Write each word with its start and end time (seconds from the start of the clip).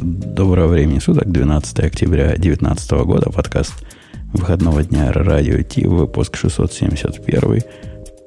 Доброго 0.00 0.68
времени 0.68 1.00
суток, 1.00 1.28
12 1.28 1.80
октября 1.80 2.28
2019 2.28 2.90
года, 3.04 3.30
подкаст 3.30 3.74
выходного 4.32 4.84
дня 4.84 5.10
радио 5.12 5.60
Ти, 5.62 5.86
выпуск 5.86 6.36
671. 6.36 7.62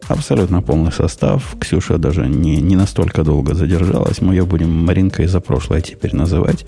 Абсолютно 0.10 0.62
полный 0.62 0.92
состав. 0.92 1.56
Ксюша 1.62 1.98
даже 1.98 2.28
не, 2.28 2.58
не 2.58 2.76
настолько 2.76 3.24
долго 3.24 3.56
задержалась. 3.56 4.20
Мы 4.20 4.34
ее 4.34 4.46
будем 4.46 4.70
Маринкой 4.86 5.28
за 5.28 5.40
прошлое 5.40 5.80
теперь 5.80 6.14
называть, 6.14 6.66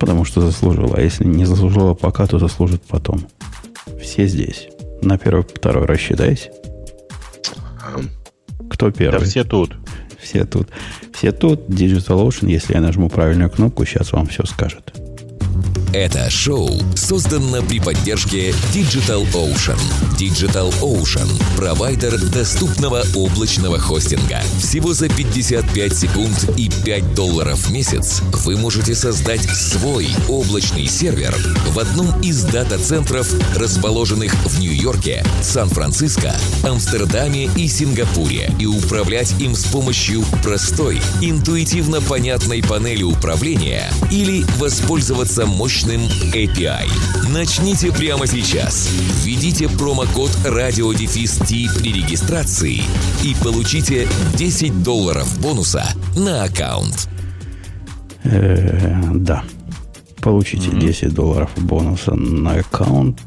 потому 0.00 0.24
что 0.24 0.40
заслужила. 0.40 0.96
А 0.96 1.00
если 1.00 1.24
не 1.24 1.44
заслужила 1.44 1.94
пока, 1.94 2.26
то 2.26 2.40
заслужит 2.40 2.82
потом. 2.82 3.24
Все 4.00 4.26
здесь. 4.26 4.68
На 5.00 5.16
первый, 5.16 5.44
второй 5.44 5.86
рассчитайся. 5.86 6.50
Кто 8.68 8.90
первый? 8.90 9.20
Да 9.20 9.24
все 9.26 9.44
тут. 9.44 9.76
Все 10.20 10.44
тут. 10.44 10.68
Все 11.22 11.30
тут. 11.30 11.68
DigitalOcean, 11.68 12.50
если 12.50 12.74
я 12.74 12.80
нажму 12.80 13.08
правильную 13.08 13.48
кнопку, 13.48 13.84
сейчас 13.84 14.10
вам 14.10 14.26
все 14.26 14.44
скажет. 14.44 15.01
Это 15.92 16.30
шоу 16.30 16.70
создано 16.94 17.62
при 17.62 17.78
поддержке 17.78 18.54
Digital 18.72 19.30
Ocean. 19.34 19.78
Digital 20.18 20.72
Ocean– 20.80 21.28
провайдер 21.56 22.18
доступного 22.30 23.04
облачного 23.14 23.78
хостинга. 23.78 24.40
Всего 24.58 24.94
за 24.94 25.10
55 25.10 25.94
секунд 25.94 26.50
и 26.56 26.70
5 26.86 27.14
долларов 27.14 27.66
в 27.66 27.70
месяц 27.72 28.22
вы 28.44 28.56
можете 28.56 28.94
создать 28.94 29.42
свой 29.42 30.08
облачный 30.30 30.86
сервер 30.86 31.34
в 31.72 31.78
одном 31.78 32.18
из 32.22 32.42
дата-центров, 32.44 33.30
расположенных 33.54 34.32
в 34.46 34.60
Нью-Йорке, 34.60 35.22
Сан-Франциско, 35.42 36.34
Амстердаме 36.62 37.50
и 37.54 37.68
Сингапуре, 37.68 38.50
и 38.58 38.64
управлять 38.64 39.34
им 39.38 39.54
с 39.54 39.64
помощью 39.64 40.24
простой, 40.42 41.02
интуитивно 41.20 42.00
понятной 42.00 42.62
панели 42.62 43.02
управления 43.02 43.92
или 44.10 44.42
воспользоваться 44.56 45.44
мощным 45.44 45.81
мощным 45.82 46.00
API. 46.32 46.88
Начните 47.32 47.90
прямо 47.92 48.26
сейчас. 48.26 48.88
Введите 49.24 49.68
промокод 49.68 50.30
радиодефис 50.44 51.38
при 51.38 51.92
регистрации 51.92 52.82
и 53.24 53.34
получите 53.42 54.06
10 54.36 54.82
долларов 54.82 55.40
бонуса 55.40 55.84
на 56.16 56.44
аккаунт. 56.44 57.08
Э, 58.24 59.02
да. 59.14 59.42
Получите 60.20 60.68
mm-hmm. 60.68 60.80
10 60.80 61.14
долларов 61.14 61.50
бонуса 61.56 62.14
на 62.14 62.52
аккаунт. 62.52 63.20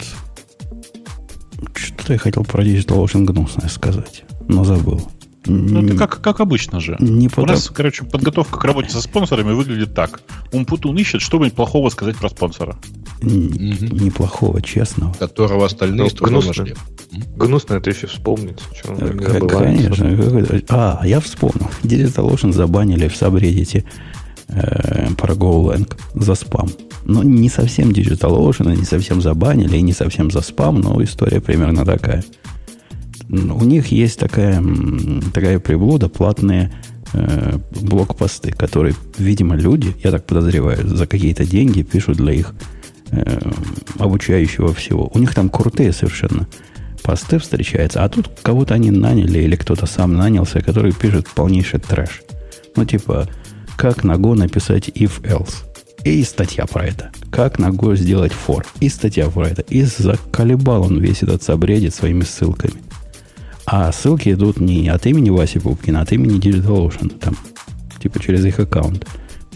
Что-то 1.75 2.13
я 2.13 2.19
хотел 2.19 2.43
про 2.43 2.63
Digital 2.63 3.03
Ocean 3.03 3.25
гнусное 3.25 3.69
сказать, 3.69 4.23
но 4.47 4.63
забыл. 4.63 5.09
Ну, 5.45 5.85
это 5.85 5.95
как, 5.95 6.21
как 6.21 6.39
обычно 6.39 6.79
же. 6.79 6.97
Не 6.99 7.29
У 7.35 7.45
нас, 7.45 7.69
короче, 7.69 8.03
подготовка 8.03 8.59
к 8.59 8.63
работе 8.63 8.89
со 8.89 9.01
спонсорами 9.01 9.53
выглядит 9.53 9.93
так. 9.93 10.21
Умпутун 10.51 10.97
ищет, 10.97 11.21
что-нибудь 11.21 11.53
плохого 11.53 11.89
сказать 11.89 12.17
про 12.17 12.29
спонсора. 12.29 12.75
Неплохого, 13.21 14.61
честного. 14.61 15.13
Которого 15.13 15.65
остальные 15.65 16.09
ну, 16.19 16.27
гнусно. 16.27 16.65
Гнусно 17.35 17.75
это 17.75 17.89
еще 17.89 18.07
вспомнить. 18.07 18.59
Конечно. 18.83 20.63
А, 20.69 21.01
я 21.05 21.19
вспомнил. 21.19 21.69
Digital 21.83 22.31
Ocean 22.31 22.51
забанили 22.51 23.07
в 23.07 23.15
сабреддите 23.15 23.85
э, 24.47 25.09
про 25.15 25.33
GoLang 25.33 25.91
за 26.13 26.35
спам. 26.35 26.69
Но 27.03 27.23
не 27.23 27.49
совсем 27.49 27.91
Digital 27.91 28.37
Ocean, 28.37 28.75
не 28.75 28.85
совсем 28.85 29.21
забанили, 29.21 29.77
и 29.77 29.81
не 29.81 29.93
совсем 29.93 30.31
за 30.31 30.41
спам, 30.41 30.81
но 30.81 31.01
история 31.03 31.39
примерно 31.39 31.85
такая 31.85 32.23
у 33.29 33.63
них 33.63 33.87
есть 33.87 34.19
такая, 34.19 34.63
такая 35.33 35.59
приблуда, 35.59 36.09
платные 36.09 36.71
э, 37.13 37.57
блокпосты, 37.81 38.51
которые, 38.51 38.95
видимо, 39.17 39.55
люди, 39.55 39.95
я 40.03 40.11
так 40.11 40.25
подозреваю, 40.25 40.87
за 40.87 41.07
какие-то 41.07 41.45
деньги 41.45 41.81
пишут 41.81 42.17
для 42.17 42.33
их 42.33 42.53
э, 43.11 43.51
обучающего 43.97 44.73
всего. 44.73 45.09
У 45.13 45.19
них 45.19 45.33
там 45.33 45.49
крутые 45.49 45.91
совершенно 45.91 46.47
посты 47.01 47.37
встречаются, 47.39 48.03
а 48.03 48.09
тут 48.09 48.29
кого-то 48.41 48.73
они 48.73 48.91
наняли 48.91 49.39
или 49.39 49.55
кто-то 49.55 49.85
сам 49.85 50.13
нанялся, 50.13 50.61
который 50.61 50.91
пишет 50.91 51.27
полнейший 51.29 51.79
трэш. 51.79 52.21
Ну, 52.75 52.85
типа, 52.85 53.29
как 53.77 54.03
на 54.03 54.13
Go 54.13 54.35
написать 54.35 54.89
if-else. 54.89 55.63
И 56.03 56.23
статья 56.23 56.65
про 56.65 56.85
это. 56.85 57.11
Как 57.31 57.57
на 57.57 57.67
Go 57.69 57.95
сделать 57.95 58.31
for. 58.31 58.65
И 58.79 58.89
статья 58.89 59.29
про 59.29 59.49
это. 59.49 59.61
И 59.63 59.83
заколебал 59.83 60.83
он 60.83 60.99
весь 60.99 61.23
этот 61.23 61.41
собредит 61.43 61.93
своими 61.93 62.21
ссылками. 62.21 62.84
А 63.65 63.91
ссылки 63.91 64.29
идут 64.29 64.59
не 64.59 64.87
от 64.89 65.05
имени 65.05 65.29
Васи 65.29 65.59
Пупкина, 65.59 65.99
а 65.99 66.03
от 66.03 66.11
имени 66.11 66.39
DigitalOcean. 66.39 67.17
Там, 67.19 67.35
типа 68.01 68.19
через 68.19 68.45
их 68.45 68.59
аккаунт 68.59 69.07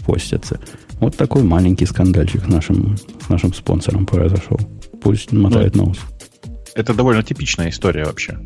постятся. 0.04 0.60
Вот 1.00 1.16
такой 1.16 1.42
маленький 1.42 1.86
скандальчик 1.86 2.44
с 2.44 2.48
нашим, 2.48 2.96
с 3.24 3.28
нашим 3.28 3.54
спонсором 3.54 4.06
произошел. 4.06 4.58
Пусть 5.00 5.32
мотает 5.32 5.76
ну, 5.76 5.86
нос. 5.86 5.98
Это 6.74 6.92
довольно 6.94 7.22
типичная 7.22 7.70
история 7.70 8.04
вообще. 8.04 8.38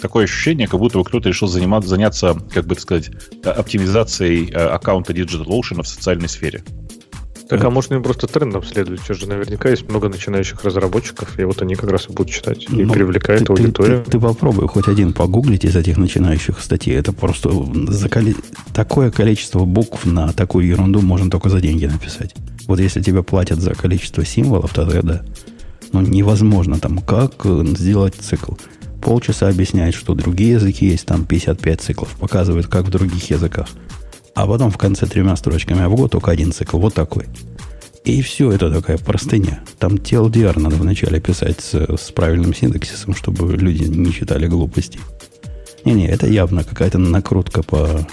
Такое 0.00 0.24
ощущение, 0.24 0.66
как 0.66 0.80
будто 0.80 0.98
бы 0.98 1.04
кто-то 1.04 1.28
решил 1.28 1.46
заниматься, 1.46 1.90
заняться, 1.90 2.34
как 2.52 2.66
бы 2.66 2.74
так 2.74 2.82
сказать, 2.82 3.10
оптимизацией 3.44 4.50
э, 4.50 4.54
аккаунта 4.54 5.12
DigitalOcean 5.12 5.82
в 5.82 5.88
социальной 5.88 6.28
сфере. 6.28 6.64
Так, 7.50 7.64
а 7.64 7.70
может, 7.70 7.90
им 7.90 8.00
просто 8.04 8.28
трендом 8.28 8.62
следует? 8.62 9.00
Сейчас 9.00 9.16
же 9.16 9.28
наверняка 9.28 9.68
есть 9.70 9.88
много 9.88 10.08
начинающих 10.08 10.62
разработчиков, 10.62 11.36
и 11.36 11.42
вот 11.42 11.60
они 11.62 11.74
как 11.74 11.90
раз 11.90 12.08
и 12.08 12.12
будут 12.12 12.32
читать. 12.32 12.66
И 12.70 12.84
ну, 12.84 12.92
привлекают 12.92 13.46
ты, 13.46 13.52
аудиторию. 13.52 13.98
Ты, 13.98 14.04
ты, 14.04 14.10
ты 14.12 14.20
попробуй 14.20 14.68
хоть 14.68 14.86
один 14.86 15.12
погуглить 15.12 15.64
из 15.64 15.74
этих 15.74 15.96
начинающих 15.96 16.60
статей. 16.60 16.94
Это 16.94 17.12
просто 17.12 17.50
заколи... 17.88 18.36
такое 18.72 19.10
количество 19.10 19.64
букв 19.64 20.06
на 20.06 20.32
такую 20.32 20.64
ерунду 20.64 21.00
можно 21.00 21.28
только 21.28 21.48
за 21.48 21.60
деньги 21.60 21.86
написать. 21.86 22.36
Вот 22.68 22.78
если 22.78 23.02
тебе 23.02 23.24
платят 23.24 23.58
за 23.58 23.74
количество 23.74 24.24
символов, 24.24 24.72
тогда 24.72 25.02
да. 25.02 25.22
Ну, 25.92 26.02
невозможно 26.02 26.78
там, 26.78 26.98
как 26.98 27.32
э, 27.42 27.64
сделать 27.76 28.14
цикл. 28.14 28.52
Полчаса 29.02 29.48
объясняет, 29.48 29.96
что 29.96 30.14
другие 30.14 30.52
языки 30.52 30.86
есть, 30.86 31.04
там 31.04 31.24
55 31.24 31.80
циклов. 31.80 32.10
Показывает, 32.20 32.68
как 32.68 32.84
в 32.84 32.90
других 32.90 33.28
языках 33.28 33.66
а 34.34 34.46
потом 34.46 34.70
в 34.70 34.78
конце 34.78 35.06
тремя 35.06 35.36
строчками, 35.36 35.82
а 35.82 35.88
в 35.88 35.96
год 35.96 36.12
только 36.12 36.30
один 36.30 36.52
цикл, 36.52 36.78
вот 36.78 36.94
такой. 36.94 37.26
И 38.04 38.22
все 38.22 38.50
это 38.50 38.70
такая 38.70 38.96
простыня. 38.96 39.62
Там 39.78 39.94
TLDR 39.94 40.58
надо 40.58 40.76
вначале 40.76 41.20
писать 41.20 41.60
с, 41.60 41.74
с 41.74 42.10
правильным 42.12 42.54
синтаксисом, 42.54 43.14
чтобы 43.14 43.54
люди 43.56 43.84
не 43.84 44.12
читали 44.12 44.46
глупости. 44.46 44.98
Не-не, 45.84 46.08
это 46.08 46.26
явно 46.26 46.64
какая-то 46.64 46.98
накрутка 46.98 47.62
по, 47.62 48.06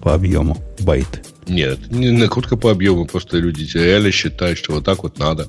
по 0.00 0.14
объему 0.14 0.58
байт. 0.80 1.26
Нет, 1.48 1.90
не 1.90 2.10
накрутка 2.10 2.56
по 2.56 2.70
объему, 2.70 3.04
просто 3.06 3.38
люди 3.38 3.68
реально 3.74 4.12
считают, 4.12 4.58
что 4.58 4.74
вот 4.74 4.84
так 4.84 5.02
вот 5.02 5.18
надо. 5.18 5.48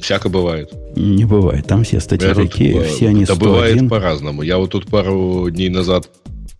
Всяко 0.00 0.28
бывает. 0.28 0.72
Не 0.96 1.24
бывает. 1.24 1.66
Там 1.66 1.84
все 1.84 2.00
статьи 2.00 2.28
Я 2.28 2.34
такие, 2.34 2.74
тут, 2.74 2.86
все 2.86 3.08
они 3.08 3.24
Да 3.24 3.34
бывает 3.34 3.88
по-разному. 3.88 4.42
Я 4.42 4.58
вот 4.58 4.70
тут 4.70 4.86
пару 4.86 5.48
дней 5.50 5.68
назад 5.68 6.08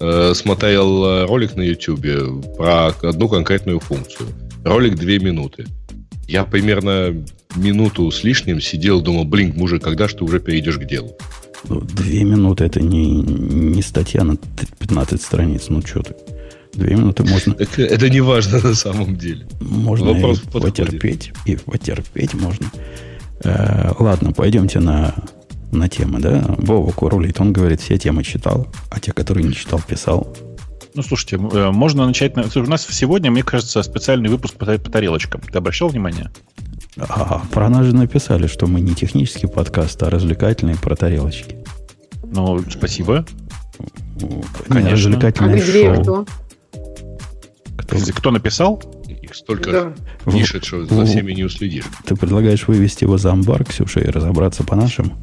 э, 0.01 0.33
смотрел 0.35 1.05
э, 1.05 1.25
ролик 1.27 1.57
на 1.57 1.63
YouTube 1.63 2.57
про 2.57 2.89
одну 2.89 3.29
конкретную 3.29 3.81
функцию. 3.81 4.29
Ролик 4.65 4.97
две 4.97 5.19
минуты. 5.19 5.67
Я 6.27 6.45
примерно 6.45 7.15
минуту 7.57 8.11
с 8.11 8.23
лишним 8.25 8.61
сидел, 8.61 9.01
думал, 9.01 9.25
блин, 9.25 9.53
мужик, 9.57 9.83
когда 9.83 10.09
же 10.09 10.17
ты 10.17 10.25
уже 10.25 10.41
перейдешь 10.41 10.79
к 10.79 10.85
делу? 10.85 11.17
Ну, 11.69 11.81
две 11.81 12.25
минуты 12.25 12.65
это 12.65 12.81
не, 12.81 13.21
не 13.23 13.83
статья 13.83 14.25
на 14.25 14.37
15 14.37 15.21
страниц, 15.21 15.67
ну 15.69 15.83
что 15.83 16.03
ты. 16.03 16.15
Две 16.73 16.95
минуты 16.95 17.25
можно... 17.25 17.53
Это, 17.59 17.83
это 17.83 18.09
не 18.09 18.21
важно 18.21 18.61
на 18.61 18.75
самом 18.75 19.17
деле. 19.17 19.47
Можно 19.61 20.13
Вопрос 20.13 20.43
и 20.43 20.49
потерпеть, 20.49 21.33
и 21.45 21.57
потерпеть 21.57 22.35
можно. 22.35 22.71
Э, 23.43 23.91
ладно, 23.99 24.33
пойдемте 24.33 24.79
на 24.79 25.15
на 25.73 25.89
темы, 25.89 26.21
да? 26.21 26.45
Вова 26.59 26.93
рулит, 27.11 27.41
он 27.41 27.53
говорит, 27.53 27.81
все 27.81 27.99
темы 27.99 28.25
читал, 28.25 28.67
а 28.91 29.01
те, 29.01 29.13
которые 29.13 29.47
не 29.47 29.55
читал, 29.55 29.81
писал. 29.87 30.37
Ну, 30.95 31.03
слушайте, 31.03 31.37
э, 31.37 31.71
можно 31.71 32.07
начать... 32.07 32.37
У 32.57 32.63
нас 32.63 32.87
сегодня, 32.91 33.31
мне 33.31 33.43
кажется, 33.43 33.83
специальный 33.83 34.29
выпуск 34.29 34.57
по, 34.57 34.67
по 34.67 34.91
тарелочкам. 34.91 35.41
Ты 35.41 35.57
обращал 35.57 35.89
внимание? 35.89 36.31
А, 36.99 37.43
про 37.53 37.69
нас 37.69 37.87
же 37.87 37.95
написали, 37.95 38.47
что 38.47 38.67
мы 38.67 38.81
не 38.81 38.95
технический 38.95 39.47
подкаст, 39.47 40.03
а 40.03 40.11
развлекательный 40.11 40.77
про 40.77 40.97
тарелочки. 40.97 41.65
Ну, 42.25 42.63
спасибо. 42.69 43.25
Конечно. 44.69 44.91
Развлекательное 44.91 45.63
а 45.63 45.95
шоу. 45.95 46.03
Кто? 46.03 46.27
Кто? 47.77 48.13
кто 48.15 48.31
написал? 48.31 48.83
Их 49.09 49.35
столько 49.35 49.71
да. 50.25 50.33
пишет, 50.33 50.65
что 50.65 50.85
за 50.85 51.05
всеми 51.05 51.33
не 51.33 51.45
уследишь. 51.45 51.85
Ты 52.05 52.17
предлагаешь 52.17 52.67
вывести 52.67 53.05
его 53.05 53.19
за 53.19 53.33
амбар, 53.33 53.65
Ксюша, 53.65 54.01
и 54.01 54.07
разобраться 54.07 54.65
по 54.65 54.77
нашим? 54.77 55.19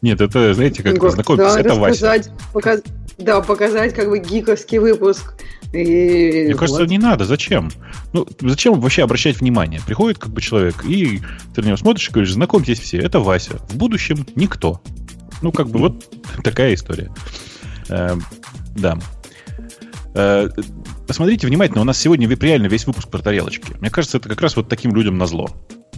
Нет, 0.00 0.20
это, 0.20 0.54
знаете, 0.54 0.82
как 0.82 0.98
Год, 0.98 1.12
знакомиться, 1.12 1.54
да, 1.54 1.60
это 1.60 1.74
Вася. 1.74 2.22
Показ... 2.52 2.82
Да, 3.18 3.40
показать 3.40 3.94
как 3.94 4.08
бы 4.08 4.18
гиковский 4.18 4.78
выпуск. 4.78 5.34
И... 5.72 6.44
Мне 6.46 6.54
кажется, 6.54 6.82
вот. 6.82 6.90
не 6.90 6.98
надо. 6.98 7.24
Зачем? 7.24 7.70
Ну, 8.12 8.26
зачем 8.40 8.78
вообще 8.80 9.02
обращать 9.02 9.40
внимание? 9.40 9.80
Приходит 9.86 10.18
как 10.18 10.32
бы 10.32 10.40
человек, 10.40 10.84
и 10.84 11.20
ты 11.54 11.62
на 11.62 11.66
него 11.66 11.76
смотришь 11.76 12.08
и 12.08 12.12
говоришь, 12.12 12.32
знакомьтесь 12.32 12.80
все, 12.80 12.98
это 12.98 13.20
Вася. 13.20 13.58
В 13.68 13.76
будущем 13.76 14.26
никто. 14.34 14.82
Ну, 15.40 15.52
как 15.52 15.68
бы 15.68 15.78
вот 15.78 16.10
такая 16.42 16.74
история. 16.74 17.10
Э, 17.88 18.16
да. 18.76 18.98
Э, 20.14 20.48
посмотрите 21.06 21.46
внимательно, 21.46 21.80
у 21.80 21.84
нас 21.84 21.98
сегодня 21.98 22.28
реально 22.28 22.66
весь 22.66 22.86
выпуск 22.86 23.08
про 23.08 23.22
тарелочки. 23.22 23.72
Мне 23.80 23.90
кажется, 23.90 24.18
это 24.18 24.28
как 24.28 24.40
раз 24.40 24.56
вот 24.56 24.68
таким 24.68 24.94
людям 24.94 25.16
назло. 25.16 25.50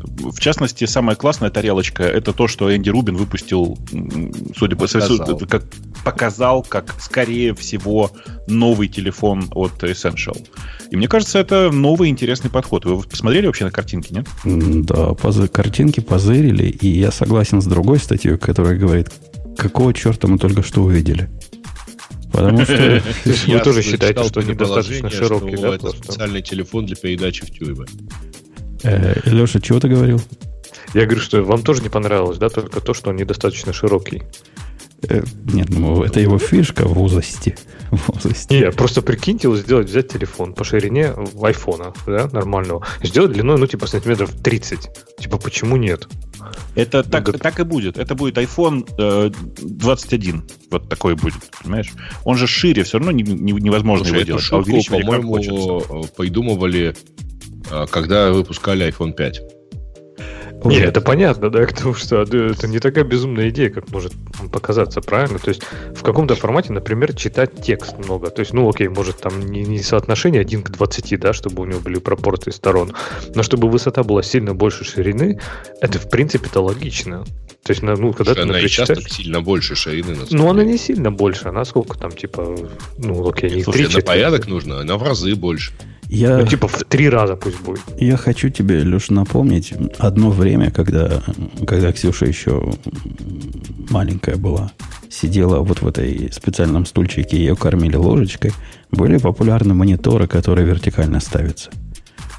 В 0.04 0.38
частности, 0.38 0.84
самая 0.84 1.16
классная 1.16 1.50
тарелочка 1.50 2.02
это 2.02 2.32
то, 2.32 2.48
что 2.48 2.74
Энди 2.74 2.90
Рубин 2.90 3.16
выпустил, 3.16 3.78
судя 4.56 4.76
по 4.76 4.82
показал. 4.86 5.38
как 5.48 5.64
показал, 6.04 6.62
как 6.62 6.94
скорее 7.00 7.54
всего 7.54 8.10
новый 8.46 8.88
телефон 8.88 9.48
от 9.52 9.82
Essential. 9.82 10.36
И 10.90 10.96
мне 10.96 11.08
кажется, 11.08 11.38
это 11.38 11.70
новый 11.70 12.10
интересный 12.10 12.50
подход. 12.50 12.84
Вы 12.84 13.02
посмотрели 13.02 13.46
вообще 13.46 13.64
на 13.64 13.70
картинки, 13.70 14.12
нет? 14.12 14.26
Да, 14.44 15.14
позы, 15.14 15.48
картинки 15.48 16.00
позырили, 16.00 16.66
и 16.66 16.88
я 16.88 17.10
согласен 17.10 17.62
с 17.62 17.66
другой 17.66 17.98
статьей, 17.98 18.36
которая 18.36 18.76
говорит, 18.76 19.10
какого 19.56 19.94
черта 19.94 20.28
мы 20.28 20.38
только 20.38 20.62
что 20.62 20.82
увидели. 20.82 21.30
Потому 22.34 22.64
что 22.64 23.02
вы 23.46 23.60
тоже 23.60 23.82
считаете, 23.82 24.24
что 24.24 24.42
недостаточно 24.42 25.08
широкий, 25.08 25.56
да? 25.56 25.74
Это 25.76 25.90
специальный 25.90 26.42
телефон 26.42 26.86
для 26.86 26.96
передачи 26.96 27.46
в 27.46 27.50
тюрьмы. 27.50 27.86
Э, 28.84 29.20
Леша, 29.24 29.60
чего 29.60 29.80
ты 29.80 29.88
говорил? 29.88 30.20
Я 30.92 31.06
говорю, 31.06 31.20
что 31.20 31.42
вам 31.42 31.62
тоже 31.62 31.82
не 31.82 31.88
понравилось, 31.88 32.38
да, 32.38 32.48
только 32.48 32.80
то, 32.80 32.94
что 32.94 33.10
он 33.10 33.16
недостаточно 33.16 33.72
широкий. 33.72 34.22
Э, 35.08 35.22
нет, 35.44 35.68
ну 35.70 36.02
это 36.02 36.20
его 36.20 36.38
фишка 36.38 36.86
в 36.86 37.00
узости. 37.00 37.56
В 37.90 38.10
узости. 38.10 38.52
Не, 38.52 38.70
просто 38.70 39.02
прикиньте, 39.02 39.48
вот 39.48 39.58
сделать, 39.58 39.88
взять 39.88 40.08
телефон 40.08 40.52
по 40.54 40.64
ширине 40.64 41.14
айфона, 41.42 41.92
да, 42.06 42.28
нормального, 42.32 42.86
сделать 43.02 43.32
длиной, 43.32 43.58
ну, 43.58 43.66
типа, 43.66 43.86
сантиметров 43.86 44.30
30. 44.42 44.88
Типа, 45.18 45.38
почему 45.38 45.76
нет? 45.76 46.08
Это 46.74 47.02
ну, 47.04 47.10
так, 47.10 47.24
да. 47.30 47.38
так 47.38 47.60
и 47.60 47.64
будет. 47.64 47.98
Это 47.98 48.14
будет 48.14 48.36
iPhone 48.36 48.86
э, 48.98 49.30
21. 49.62 50.44
Вот 50.70 50.88
такой 50.88 51.14
будет, 51.14 51.40
понимаешь? 51.62 51.92
Он 52.24 52.36
же 52.36 52.46
шире, 52.46 52.82
все 52.82 52.98
равно 52.98 53.12
не, 53.12 53.22
не, 53.22 53.52
невозможно 53.52 54.04
Слушай, 54.04 54.20
его 54.20 54.26
делать. 54.26 54.42
Шутку, 54.42 54.96
а 54.96 55.00
по-моему, 55.00 56.06
придумывали, 56.16 56.90
э, 56.90 56.94
когда 57.90 58.32
выпускали 58.32 58.88
iPhone 58.88 59.12
5. 59.12 59.42
Не, 60.64 60.78
это 60.78 61.00
понятно, 61.00 61.50
да, 61.50 61.60
потому 61.66 61.94
что 61.94 62.22
это 62.22 62.66
не 62.66 62.78
такая 62.78 63.04
безумная 63.04 63.50
идея, 63.50 63.70
как 63.70 63.90
может 63.90 64.12
показаться, 64.52 65.00
правильно? 65.00 65.38
То 65.38 65.50
есть 65.50 65.62
в 65.94 66.02
каком-то 66.02 66.34
формате, 66.34 66.72
например, 66.72 67.14
читать 67.14 67.50
текст 67.62 67.98
много. 67.98 68.30
То 68.30 68.40
есть, 68.40 68.52
ну 68.52 68.68
окей, 68.68 68.88
может 68.88 69.18
там 69.18 69.40
не, 69.40 69.62
не 69.62 69.82
соотношение 69.82 70.40
1 70.40 70.62
к 70.62 70.70
20, 70.70 71.20
да, 71.20 71.32
чтобы 71.32 71.62
у 71.62 71.66
него 71.66 71.80
были 71.80 71.98
пропорции 71.98 72.50
сторон, 72.50 72.94
но 73.34 73.42
чтобы 73.42 73.68
высота 73.68 74.02
была 74.02 74.22
сильно 74.22 74.54
больше 74.54 74.84
ширины, 74.84 75.40
это 75.80 75.98
в 75.98 76.08
принципе-то 76.08 76.60
логично. 76.60 77.24
То 77.64 77.70
есть, 77.70 77.82
ну, 77.82 78.12
когда 78.12 78.34
ты, 78.34 78.40
она 78.40 78.48
например, 78.48 78.70
часто 78.70 78.96
читаешь... 78.96 79.12
сильно 79.12 79.40
больше 79.40 79.74
ширины. 79.74 80.16
Ну, 80.30 80.50
она 80.50 80.64
не 80.64 80.76
сильно 80.76 81.10
больше, 81.10 81.48
она 81.48 81.64
сколько 81.64 81.98
там, 81.98 82.12
типа, 82.12 82.54
ну, 82.98 83.26
окей, 83.26 83.50
не 83.50 83.62
Слушай, 83.62 83.86
3 83.86 83.96
на 83.96 84.02
порядок 84.02 84.46
нужно, 84.48 84.80
она 84.80 84.98
в 84.98 85.02
разы 85.02 85.34
больше. 85.34 85.72
Я, 86.14 86.38
ну, 86.38 86.46
типа 86.46 86.68
в 86.68 86.84
три 86.84 87.08
раза 87.08 87.34
пусть 87.34 87.60
будет. 87.60 87.82
Я 87.98 88.16
хочу 88.16 88.48
тебе, 88.48 88.82
Леш, 88.84 89.10
напомнить 89.10 89.74
одно 89.98 90.30
время, 90.30 90.70
когда, 90.70 91.22
когда 91.66 91.92
Ксюша 91.92 92.26
еще 92.26 92.72
маленькая 93.90 94.36
была, 94.36 94.70
сидела 95.10 95.58
вот 95.58 95.82
в 95.82 95.88
этой 95.88 96.30
специальном 96.32 96.86
стульчике, 96.86 97.36
ее 97.36 97.56
кормили 97.56 97.96
ложечкой, 97.96 98.52
были 98.92 99.18
популярны 99.18 99.74
мониторы, 99.74 100.28
которые 100.28 100.66
вертикально 100.66 101.18
ставятся. 101.18 101.70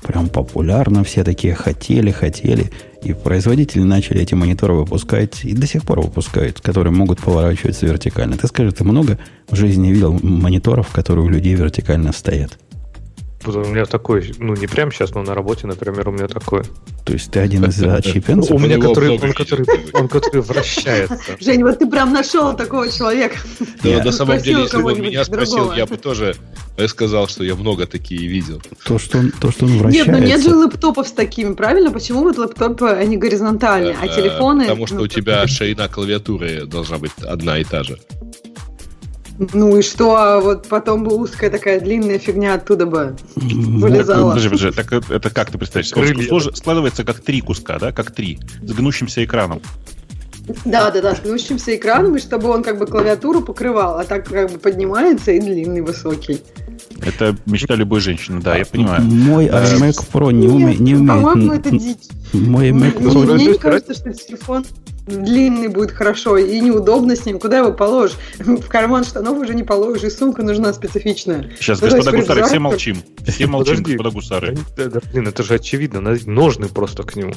Прям 0.01 0.29
популярно, 0.29 1.03
все 1.03 1.23
такие 1.23 1.53
хотели, 1.53 2.11
хотели. 2.11 2.71
И 3.03 3.11
производители 3.13 3.81
начали 3.81 4.21
эти 4.21 4.35
мониторы 4.35 4.73
выпускать, 4.73 5.43
и 5.43 5.53
до 5.53 5.67
сих 5.67 5.83
пор 5.83 5.99
выпускают, 6.01 6.61
которые 6.61 6.93
могут 6.93 7.19
поворачиваться 7.19 7.85
вертикально. 7.87 8.37
Ты 8.37 8.47
скажи, 8.47 8.71
ты 8.71 8.83
много 8.83 9.19
в 9.49 9.55
жизни 9.55 9.89
видел 9.89 10.17
мониторов, 10.21 10.89
которые 10.89 11.25
у 11.25 11.29
людей 11.29 11.55
вертикально 11.55 12.13
стоят? 12.13 12.57
У 13.47 13.65
меня 13.65 13.85
такой, 13.85 14.33
ну 14.39 14.55
не 14.55 14.67
прямо 14.67 14.91
сейчас, 14.91 15.13
но 15.13 15.21
на 15.21 15.35
работе, 15.35 15.67
например, 15.67 16.09
у 16.09 16.11
меня 16.11 16.27
такой. 16.27 16.63
То 17.05 17.13
есть 17.13 17.31
ты 17.31 17.39
один 17.39 17.65
из 17.65 17.81
отщепенцев? 17.83 18.51
У 18.51 18.59
меня, 18.59 18.79
который, 18.79 19.11
он, 19.11 19.33
который, 19.33 19.65
он, 19.93 20.07
который 20.07 20.41
вращается. 20.41 21.19
Жень, 21.39 21.63
вот 21.63 21.79
ты 21.79 21.87
прям 21.87 22.13
нашел 22.13 22.55
такого 22.55 22.89
человека. 22.89 23.37
Да, 23.83 24.03
на 24.03 24.11
самом 24.11 24.39
деле, 24.39 24.61
если 24.63 24.81
бы 24.81 24.95
меня 24.95 25.23
спросил, 25.23 25.73
я 25.73 25.85
бы 25.85 25.97
тоже 25.97 26.35
сказал, 26.87 27.27
что 27.27 27.43
я 27.43 27.55
много 27.55 27.85
такие 27.85 28.27
видел. 28.27 28.61
То, 28.85 28.99
что 28.99 29.19
он, 29.19 29.31
то, 29.31 29.51
что 29.51 29.65
он 29.65 29.77
вращается. 29.77 30.11
Нет, 30.11 30.21
ну 30.21 30.27
нет 30.27 30.43
же 30.43 30.55
лэптопов 30.55 31.07
с 31.07 31.11
такими, 31.11 31.53
правильно? 31.53 31.91
Почему 31.91 32.23
вот 32.23 32.37
лэптопы, 32.37 32.87
они 32.87 33.17
горизонтальные, 33.17 33.95
а 34.01 34.07
телефоны... 34.07 34.63
Потому 34.63 34.87
что 34.87 35.01
у 35.01 35.07
тебя 35.07 35.47
ширина 35.47 35.87
клавиатуры 35.87 36.65
должна 36.65 36.97
быть 36.97 37.11
одна 37.23 37.59
и 37.59 37.63
та 37.63 37.83
же. 37.83 37.99
Ну 39.37 39.77
и 39.77 39.81
что, 39.81 40.15
а 40.15 40.39
вот 40.39 40.67
потом 40.67 41.03
бы 41.03 41.15
узкая 41.15 41.49
такая 41.49 41.79
длинная 41.79 42.19
фигня 42.19 42.53
оттуда 42.53 42.85
бы 42.85 43.15
вылезала. 43.35 44.29
Подожди, 44.29 44.49
подожди, 44.49 44.71
так 44.71 44.93
это 45.09 45.29
как 45.29 45.51
ты 45.51 45.57
представляешь? 45.57 46.31
Он 46.31 46.55
складывается 46.55 47.03
как 47.03 47.19
три 47.19 47.41
куска, 47.41 47.77
да, 47.79 47.91
как 47.91 48.11
три, 48.11 48.39
с 48.63 48.71
гнущимся 48.71 49.23
экраном. 49.23 49.61
Да, 50.63 50.91
да, 50.91 51.01
да, 51.01 51.15
с 51.15 51.21
гнущимся 51.21 51.75
экраном, 51.75 52.15
и 52.15 52.19
чтобы 52.19 52.49
он 52.49 52.63
как 52.63 52.77
бы 52.77 52.85
клавиатуру 52.85 53.41
покрывал, 53.41 53.97
а 53.97 54.03
так 54.03 54.27
как 54.27 54.51
бы 54.51 54.59
поднимается 54.59 55.31
и 55.31 55.39
длинный, 55.39 55.81
высокий. 55.81 56.39
Это 57.01 57.35
мечта 57.45 57.75
любой 57.75 57.99
женщины, 57.99 58.41
да, 58.41 58.55
я 58.55 58.65
понимаю. 58.65 59.01
Мой 59.01 59.47
iMac 59.47 60.07
Pro 60.13 60.31
не, 60.31 60.47
уме, 60.47 60.75
не 60.75 60.95
умеет... 60.95 61.09
По-моему, 61.09 61.51
это 61.53 61.71
дичь. 61.71 61.97
Мой 62.31 62.69
iMac 62.69 62.97
Pro... 62.99 63.33
Мне 63.33 63.47
не 63.47 63.57
кажется, 63.57 63.95
что 63.95 64.13
телефон 64.13 64.65
длинный 65.05 65.67
будет 65.67 65.91
хорошо 65.91 66.37
и 66.37 66.59
неудобно 66.59 67.15
с 67.15 67.25
ним. 67.25 67.39
Куда 67.39 67.59
его 67.59 67.71
положишь? 67.71 68.17
В 68.39 68.67
карман 68.67 69.03
штанов 69.03 69.37
уже 69.37 69.53
не 69.53 69.63
положишь, 69.63 70.03
и 70.03 70.09
сумка 70.09 70.43
нужна 70.43 70.73
специфичная. 70.73 71.51
Сейчас, 71.59 71.81
ну, 71.81 71.89
господа 71.89 72.17
гусары, 72.17 72.43
все 72.43 72.59
молчим. 72.59 73.03
Все 73.25 73.47
молчим, 73.47 73.77
Подожди. 73.77 73.97
господа 73.97 74.15
гусары. 74.15 74.57
Да, 74.77 74.85
да, 74.85 74.99
блин, 75.11 75.27
это 75.27 75.43
же 75.43 75.55
очевидно. 75.55 76.01
Ножны 76.25 76.67
просто 76.67 77.03
к 77.03 77.15
нему. 77.15 77.33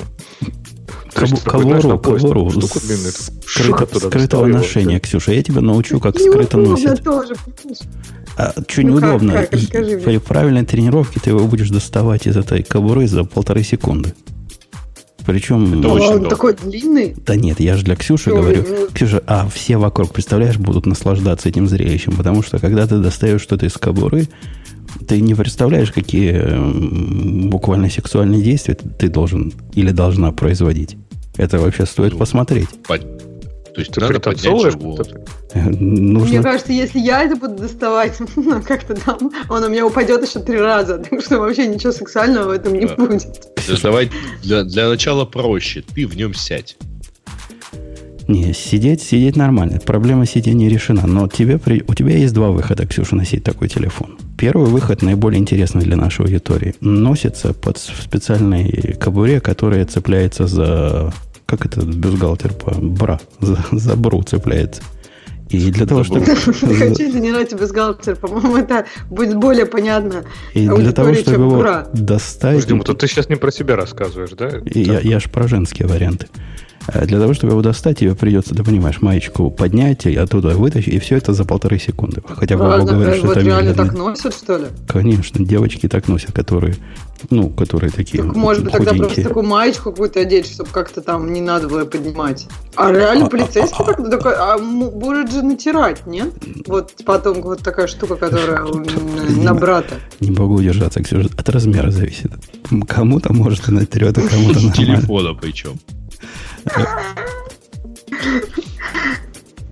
Ковору, 1.44 1.98
ковору. 1.98 2.50
Скрытого 3.40 4.46
ношения, 4.46 5.00
Ксюша. 5.00 5.32
Я 5.32 5.42
тебя 5.42 5.60
научу, 5.60 6.00
как 6.00 6.18
скрыто 6.18 6.58
носить. 6.58 7.02
а, 8.36 8.52
что 8.68 8.82
ну 8.82 8.88
неудобно. 8.88 9.46
При 9.50 10.18
правильной 10.18 10.64
тренировке 10.64 11.18
ты 11.20 11.30
его 11.30 11.46
будешь 11.46 11.70
доставать 11.70 12.26
из 12.26 12.36
этой 12.36 12.62
кобуры 12.62 13.08
за 13.08 13.24
полторы 13.24 13.64
секунды. 13.64 14.14
Причем... 15.28 15.80
Это 15.80 15.88
очень 15.88 16.06
он 16.06 16.28
такой 16.30 16.54
длинный. 16.54 17.14
Да 17.26 17.36
нет, 17.36 17.60
я 17.60 17.76
же 17.76 17.84
для 17.84 17.96
Ксюши 17.96 18.30
Ой, 18.32 18.40
говорю. 18.40 18.64
Ну... 18.66 18.86
Ксюша, 18.94 19.22
а 19.26 19.46
все 19.46 19.76
вокруг, 19.76 20.14
представляешь, 20.14 20.56
будут 20.56 20.86
наслаждаться 20.86 21.50
этим 21.50 21.68
зрелищем, 21.68 22.16
потому 22.16 22.42
что 22.42 22.58
когда 22.58 22.86
ты 22.86 22.96
достаешь 22.96 23.42
что-то 23.42 23.66
из 23.66 23.74
кобуры, 23.74 24.26
ты 25.06 25.20
не 25.20 25.34
представляешь, 25.34 25.92
какие 25.92 27.46
буквально 27.46 27.90
сексуальные 27.90 28.40
действия 28.40 28.74
ты 28.74 29.10
должен 29.10 29.52
или 29.74 29.90
должна 29.90 30.32
производить. 30.32 30.96
Это 31.36 31.58
вообще 31.58 31.84
стоит 31.84 32.14
ну, 32.14 32.18
посмотреть. 32.20 32.70
То 33.74 33.80
есть 33.80 33.92
ты 33.92 34.00
надо 34.00 34.20
поднять 34.20 34.72
живот. 34.72 35.08
Нужно... 35.54 36.28
Мне 36.28 36.42
кажется, 36.42 36.72
если 36.72 36.98
я 36.98 37.22
это 37.22 37.36
буду 37.36 37.54
доставать, 37.54 38.18
ну, 38.36 38.62
как-то 38.62 38.94
там, 38.94 39.30
он 39.48 39.64
у 39.64 39.68
меня 39.68 39.86
упадет 39.86 40.26
еще 40.26 40.40
три 40.40 40.58
раза. 40.58 40.98
Так 41.08 41.22
что 41.22 41.38
вообще 41.38 41.66
ничего 41.66 41.92
сексуального 41.92 42.48
в 42.48 42.50
этом 42.50 42.74
не 42.74 42.86
да. 42.86 42.94
будет. 42.94 43.48
Давай 43.82 44.10
для, 44.42 44.64
для 44.64 44.88
начала 44.88 45.24
проще. 45.24 45.82
Ты 45.94 46.06
в 46.06 46.16
нем 46.16 46.34
сядь. 46.34 46.76
Не, 48.28 48.52
сидеть, 48.52 49.00
сидеть 49.00 49.36
нормально. 49.36 49.80
Проблема 49.84 50.26
сидения 50.26 50.68
решена. 50.68 51.06
Но 51.06 51.28
тебе, 51.28 51.58
у 51.88 51.94
тебя 51.94 52.14
есть 52.14 52.34
два 52.34 52.50
выхода, 52.50 52.86
Ксюша, 52.86 53.16
носить 53.16 53.42
такой 53.42 53.68
телефон. 53.68 54.18
Первый 54.36 54.66
выход, 54.66 55.00
наиболее 55.00 55.40
интересный 55.40 55.82
для 55.82 55.96
нашей 55.96 56.26
аудитории, 56.26 56.74
носится 56.82 57.54
под 57.54 57.78
специальной 57.78 58.94
кобуре, 59.00 59.40
которая 59.40 59.86
цепляется 59.86 60.46
за 60.46 61.12
как 61.48 61.64
это 61.64 61.80
бюстгальтер 61.80 62.52
по 62.52 62.72
бра, 62.72 63.18
за, 63.40 63.58
за 63.72 63.96
бру 63.96 64.22
цепляется. 64.22 64.82
И 65.48 65.70
для 65.70 65.86
того, 65.86 66.04
чтобы... 66.04 66.26
Хочу 66.36 67.10
тренировать 67.10 67.54
бюстгальтер, 67.54 68.16
по-моему, 68.16 68.58
это 68.58 68.84
будет 69.08 69.34
более 69.38 69.64
понятно. 69.64 70.24
И 70.52 70.68
для 70.68 70.92
того, 70.92 71.14
чтобы 71.14 71.36
его 71.36 71.86
достать... 71.94 72.66
Подожди, 72.66 72.94
ты 72.94 73.08
сейчас 73.08 73.30
не 73.30 73.36
про 73.36 73.50
себя 73.50 73.76
рассказываешь, 73.76 74.32
да? 74.32 74.50
Я, 74.66 75.00
я 75.00 75.20
же 75.20 75.30
про 75.30 75.48
женские 75.48 75.88
варианты. 75.88 76.28
А 76.90 77.04
для 77.04 77.20
того, 77.20 77.34
чтобы 77.34 77.52
его 77.52 77.60
достать, 77.60 77.98
тебе 77.98 78.14
придется, 78.14 78.54
ты 78.54 78.64
понимаешь, 78.64 79.02
маечку 79.02 79.50
поднять 79.50 80.06
и 80.06 80.16
оттуда 80.16 80.56
вытащить, 80.56 80.94
и 80.94 80.98
все 80.98 81.16
это 81.16 81.34
за 81.34 81.44
полторы 81.44 81.78
секунды. 81.78 82.22
Хотя 82.26 82.56
Вова 82.56 82.78
говорит, 82.78 83.16
что 83.16 83.26
вот 83.26 83.36
это 83.36 83.46
реально 83.46 83.68
медленно. 83.68 83.88
так 83.88 83.98
носят, 83.98 84.34
что 84.34 84.56
ли? 84.56 84.66
Конечно, 84.86 85.44
девочки 85.44 85.86
так 85.86 86.08
носят, 86.08 86.32
которые, 86.32 86.76
ну, 87.28 87.50
которые 87.50 87.90
такие 87.90 88.22
так, 88.22 88.34
может 88.34 88.64
быть, 88.64 88.72
тогда 88.72 88.94
просто 88.94 89.22
такую 89.22 89.44
маечку 89.44 89.90
какую-то 89.90 90.20
одеть, 90.20 90.50
чтобы 90.50 90.70
как-то 90.70 91.02
там 91.02 91.30
не 91.30 91.42
надо 91.42 91.68
было 91.68 91.84
поднимать. 91.84 92.46
А 92.74 92.90
реально 92.90 93.26
а, 93.26 93.28
полицейский 93.28 93.84
а, 93.84 93.84
так, 93.84 94.10
такой, 94.10 94.34
а 94.34 94.56
будет 94.56 95.30
же 95.30 95.42
натирать, 95.42 96.06
нет? 96.06 96.32
Вот 96.66 96.94
потом 97.04 97.42
вот 97.42 97.58
такая 97.60 97.86
штука, 97.86 98.16
которая 98.16 98.64
на 99.44 99.52
брата. 99.52 99.96
Не 100.20 100.30
могу 100.30 100.54
удержаться, 100.54 101.02
Ксюша, 101.02 101.28
от 101.36 101.48
размера 101.50 101.90
зависит. 101.90 102.32
Кому-то 102.88 103.34
может 103.34 103.68
и 103.68 103.72
натрет, 103.72 104.16
а 104.16 104.22
кому-то 104.22 104.54
нормально. 104.54 104.72
Телефона 104.72 105.34
причем. 105.34 105.78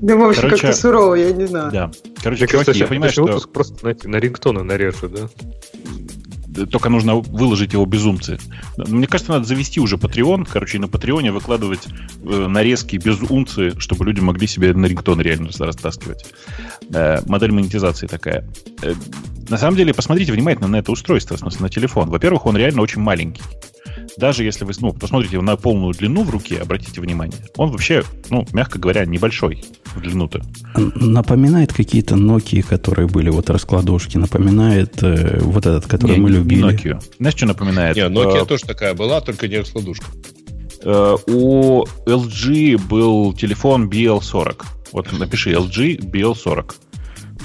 Да, 0.01 0.15
в 0.15 0.23
общем, 0.25 0.51
как-то 0.51 0.73
сурово, 0.75 1.15
я 1.15 1.33
не 1.33 1.47
знаю. 1.47 1.73
Да. 1.73 1.91
Короче, 2.23 2.45
Мне 2.45 2.49
чуваки, 2.49 2.53
кажется, 2.53 2.73
я 2.73 2.87
понимаю, 2.87 3.13
что 3.13 3.25
выпуск 3.25 3.49
просто 3.51 3.75
знаете, 3.77 4.09
на 4.09 4.17
рингтоны 4.17 4.63
нарежу, 4.63 5.09
да? 5.09 5.29
только 6.65 6.89
нужно 6.89 7.17
выложить 7.17 7.75
его 7.75 7.85
безумцы. 7.85 8.39
Мне 8.79 9.07
кажется, 9.07 9.33
надо 9.33 9.45
завести 9.45 9.81
уже 9.81 9.97
Patreon, 9.97 10.49
короче, 10.51 10.79
и 10.79 10.81
на 10.81 10.89
Патреоне 10.89 11.33
выкладывать 11.33 11.87
э, 11.87 12.47
нарезки 12.47 12.97
без 12.97 13.21
унции, 13.21 13.75
чтобы 13.79 14.07
люди 14.07 14.21
могли 14.21 14.47
себе 14.47 14.73
на 14.73 14.87
рингтон 14.87 15.21
реально 15.21 15.51
растаскивать. 15.59 16.25
Э, 16.95 17.21
модель 17.27 17.53
монетизации 17.53 18.07
такая. 18.07 18.49
Э, 18.83 18.95
на 19.51 19.59
самом 19.59 19.77
деле, 19.77 19.93
посмотрите 19.93 20.33
внимательно 20.33 20.69
на 20.69 20.77
это 20.77 20.93
устройство, 20.93 21.37
в 21.37 21.41
смысле, 21.41 21.63
на 21.63 21.69
телефон. 21.69 22.09
Во-первых, 22.09 22.47
он 22.47 22.57
реально 22.57 22.81
очень 22.81 23.03
маленький. 23.03 23.43
Даже 24.17 24.45
если 24.45 24.65
вы 24.65 24.73
ну, 24.81 24.93
посмотрите 24.93 25.41
на 25.41 25.57
полную 25.57 25.93
длину 25.93 26.23
в 26.23 26.31
руке, 26.31 26.59
обратите 26.59 27.01
внимание, 27.01 27.37
он 27.57 27.71
вообще, 27.71 28.03
ну, 28.31 28.47
мягко 28.53 28.79
говоря, 28.79 29.05
небольшой 29.05 29.63
в 29.95 30.01
длину-то. 30.01 30.43
Напоминает 30.75 31.73
какие-то 31.73 32.15
Nokia, 32.15 32.63
которые 32.63 33.09
были, 33.09 33.29
вот 33.29 33.51
раскладушки, 33.51 34.17
напоминает 34.17 35.03
э, 35.03 35.39
вот 35.41 35.67
этот, 35.67 35.87
который 35.87 36.17
Не, 36.17 36.23
мы 36.23 36.31
не 36.31 36.37
любили. 36.37 36.75
Nokia. 36.75 37.03
Знаешь, 37.19 37.37
что 37.37 37.47
напоминает? 37.47 37.97
Не, 37.97 38.03
Nokia 38.09 38.43
Э, 38.43 38.47
тоже 38.47 38.65
такая 38.65 38.95
была, 38.95 39.21
только 39.21 39.49
не 39.49 39.59
раскладушка. 39.59 40.07
э, 40.83 41.17
у 41.27 41.85
LG 42.07 42.79
был 42.89 43.33
телефон 43.35 43.89
BL40. 43.89 44.65
Вот 44.93 45.13
напиши 45.13 45.53
LG 45.53 45.99
BL40. 46.11 46.75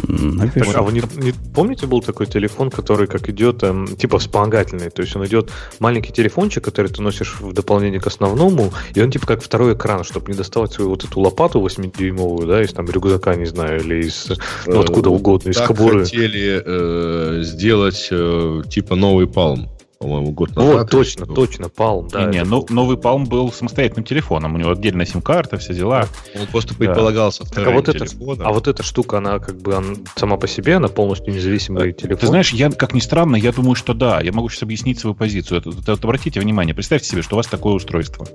М, 0.08 0.38
напишу. 0.38 0.66
Так, 0.66 0.76
а 0.78 0.82
вы 0.84 0.94
не, 0.94 1.02
не 1.18 1.34
помните, 1.54 1.86
был 1.88 2.02
такой 2.02 2.26
телефон, 2.26 2.70
который 2.70 3.08
как 3.08 3.30
идет, 3.30 3.64
эм, 3.64 3.88
типа 3.96 4.20
вспомогательный? 4.20 4.90
То 4.90 5.02
есть 5.02 5.16
он 5.16 5.26
идет 5.26 5.52
маленький 5.80 6.12
телефончик, 6.14 6.64
который 6.64 6.88
ты 6.90 7.02
носишь 7.02 7.40
в 7.40 7.54
дополнение 7.54 8.00
к 8.00 8.08
основному, 8.08 8.72
и 8.94 9.02
он 9.02 9.12
типа 9.12 9.28
как 9.28 9.44
второй 9.44 9.74
экран, 9.74 10.04
чтобы 10.04 10.32
не 10.32 10.38
доставать 10.38 10.74
свою 10.74 10.90
вот 10.92 11.04
эту 11.04 11.20
лопату 11.20 11.60
8-дюймовую, 11.60 12.48
да, 12.48 12.62
из 12.64 12.72
там 12.74 12.86
рюкзака, 12.90 13.36
не 13.36 13.46
знаю, 13.46 13.82
или 13.82 14.06
из, 14.06 14.32
ну, 14.66 14.80
откуда 14.80 15.10
Э, 15.10 15.14
угодно, 15.14 15.50
из 15.50 15.58
Так 15.58 15.68
кобуры. 15.68 16.06
хотели 16.06 16.62
э, 16.66 17.44
сделать 17.44 18.08
э, 18.12 18.62
типа 18.70 18.96
новый 18.96 19.26
Palm, 19.26 19.68
по-моему, 20.02 20.32
год 20.32 20.56
назад. 20.56 20.74
Вот, 20.74 20.90
точно, 20.90 21.26
точно, 21.28 21.66
Palm, 21.66 22.10
да. 22.12 22.26
не, 22.26 22.40
не, 22.40 22.44
но- 22.44 22.66
новый 22.70 22.98
Palm 22.98 23.28
был 23.28 23.52
самостоятельным 23.52 24.04
телефоом. 24.04 24.54
У 24.54 24.58
него 24.58 24.72
отдельная 24.72 25.06
сим-карта, 25.06 25.58
вся 25.58 25.74
дела. 25.74 26.08
Он 26.40 26.48
просто 26.48 26.74
предполагался 26.74 27.44
Так, 27.44 27.50
а 27.50 27.52
вторым 27.52 27.76
вот, 27.76 27.90
это, 27.90 28.06
телефоном. 28.08 28.48
а 28.48 28.52
вот 28.52 28.68
эта 28.68 28.84
штука, 28.84 29.18
она 29.20 29.40
как 29.40 29.62
бы 29.62 29.76
она 29.76 29.96
сама 30.16 30.38
по 30.38 30.48
себе, 30.48 30.76
она 30.78 30.88
полностью 30.88 31.34
независимый 31.34 31.94
телефон. 31.94 32.20
Ты 32.20 32.28
знаешь, 32.28 32.52
я, 32.52 32.72
как 32.72 32.94
ни 32.94 33.00
странно, 33.00 33.36
я 33.36 33.52
думаю, 33.52 33.76
что 33.76 33.94
да. 33.94 34.22
Я 34.22 34.32
могу 34.32 34.50
сейчас 34.50 34.64
объяснить 34.64 35.00
свою 35.00 35.16
позицию. 35.16 35.60
Это, 35.60 35.70
это- 35.70 35.94
обратите 35.94 36.40
внимание, 36.40 36.74
представьте 36.74 37.08
себе, 37.08 37.22
что 37.22 37.36
у 37.36 37.38
вас 37.38 37.48
такое 37.48 37.74
устройство. 37.74 38.26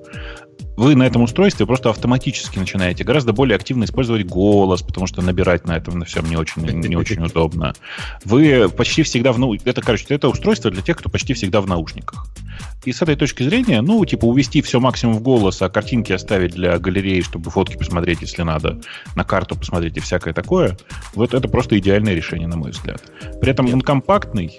Вы 0.77 0.95
на 0.95 1.05
этом 1.05 1.23
устройстве 1.23 1.65
просто 1.65 1.89
автоматически 1.89 2.59
начинаете 2.59 3.03
гораздо 3.03 3.33
более 3.33 3.57
активно 3.57 3.85
использовать 3.85 4.27
голос, 4.27 4.83
потому 4.83 5.07
что 5.07 5.23
набирать 5.23 5.67
на 5.67 5.77
этом 5.77 5.99
на 5.99 6.05
всем 6.05 6.29
не 6.29 6.37
очень, 6.37 6.63
не 6.63 6.97
очень 6.97 7.23
удобно. 7.25 7.73
Вы 8.25 8.69
почти 8.69 9.03
всегда 9.03 9.33
в 9.33 9.39
нау... 9.39 9.57
Это, 9.65 9.81
короче, 9.81 10.05
это 10.11 10.29
устройство 10.29 10.71
для 10.71 10.83
тех, 10.83 10.99
кто 10.99 11.09
почти 11.09 11.33
всегда 11.33 11.63
в 11.63 11.67
наушниках. 11.67 12.27
И 12.85 12.93
с 12.93 13.01
этой 13.01 13.17
точки 13.17 13.43
зрения, 13.43 13.81
ну, 13.81 14.05
типа, 14.05 14.27
увести 14.27 14.61
все 14.61 14.79
максимум 14.79 15.17
в 15.17 15.23
голос, 15.23 15.63
а 15.63 15.71
картинки 15.71 16.13
оставить 16.13 16.53
для 16.53 16.79
галереи, 16.79 17.23
чтобы 17.23 17.51
фотки 17.51 17.77
посмотреть, 17.77 18.21
если 18.21 18.43
надо, 18.43 18.79
на 19.15 19.25
карту 19.25 19.57
посмотреть 19.57 19.97
и 19.97 20.01
всякое 20.01 20.35
такое, 20.35 20.77
вот 21.15 21.33
это 21.33 21.49
просто 21.49 21.79
идеальное 21.79 22.15
решение, 22.15 22.49
на 22.49 22.57
мой 22.57 22.73
взгляд. 22.73 23.03
При 23.41 23.51
этом 23.51 23.73
он 23.73 23.81
компактный, 23.81 24.59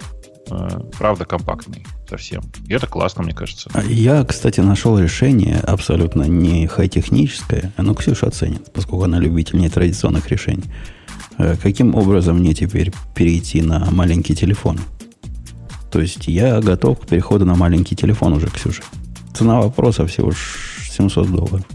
правда 0.97 1.25
компактный 1.25 1.85
совсем. 2.09 2.41
И 2.67 2.73
это 2.73 2.87
классно, 2.87 3.23
мне 3.23 3.33
кажется. 3.33 3.69
А 3.73 3.83
Я, 3.83 4.23
кстати, 4.23 4.59
нашел 4.61 4.97
решение 4.97 5.57
абсолютно 5.59 6.23
не 6.23 6.67
хай-техническое, 6.67 7.71
оно 7.77 7.93
Ксюша 7.93 8.27
оценит, 8.27 8.71
поскольку 8.73 9.03
она 9.03 9.19
любитель 9.19 9.59
нетрадиционных 9.59 10.29
решений. 10.29 10.63
Э, 11.37 11.55
Каким 11.61 11.95
образом 11.95 12.37
мне 12.39 12.53
теперь 12.53 12.91
перейти 13.15 13.61
на 13.61 13.89
маленький 13.91 14.35
телефон? 14.35 14.79
То 15.91 16.01
есть 16.01 16.27
я 16.27 16.59
готов 16.61 16.99
к 16.99 17.07
переходу 17.07 17.45
на 17.45 17.55
маленький 17.55 17.95
телефон 17.95 18.33
уже, 18.33 18.47
Ксюша. 18.47 18.83
Цена 19.33 19.61
вопроса 19.61 20.05
всего 20.07 20.31
ш- 20.31 20.91
700 20.91 21.31
долларов. 21.31 21.65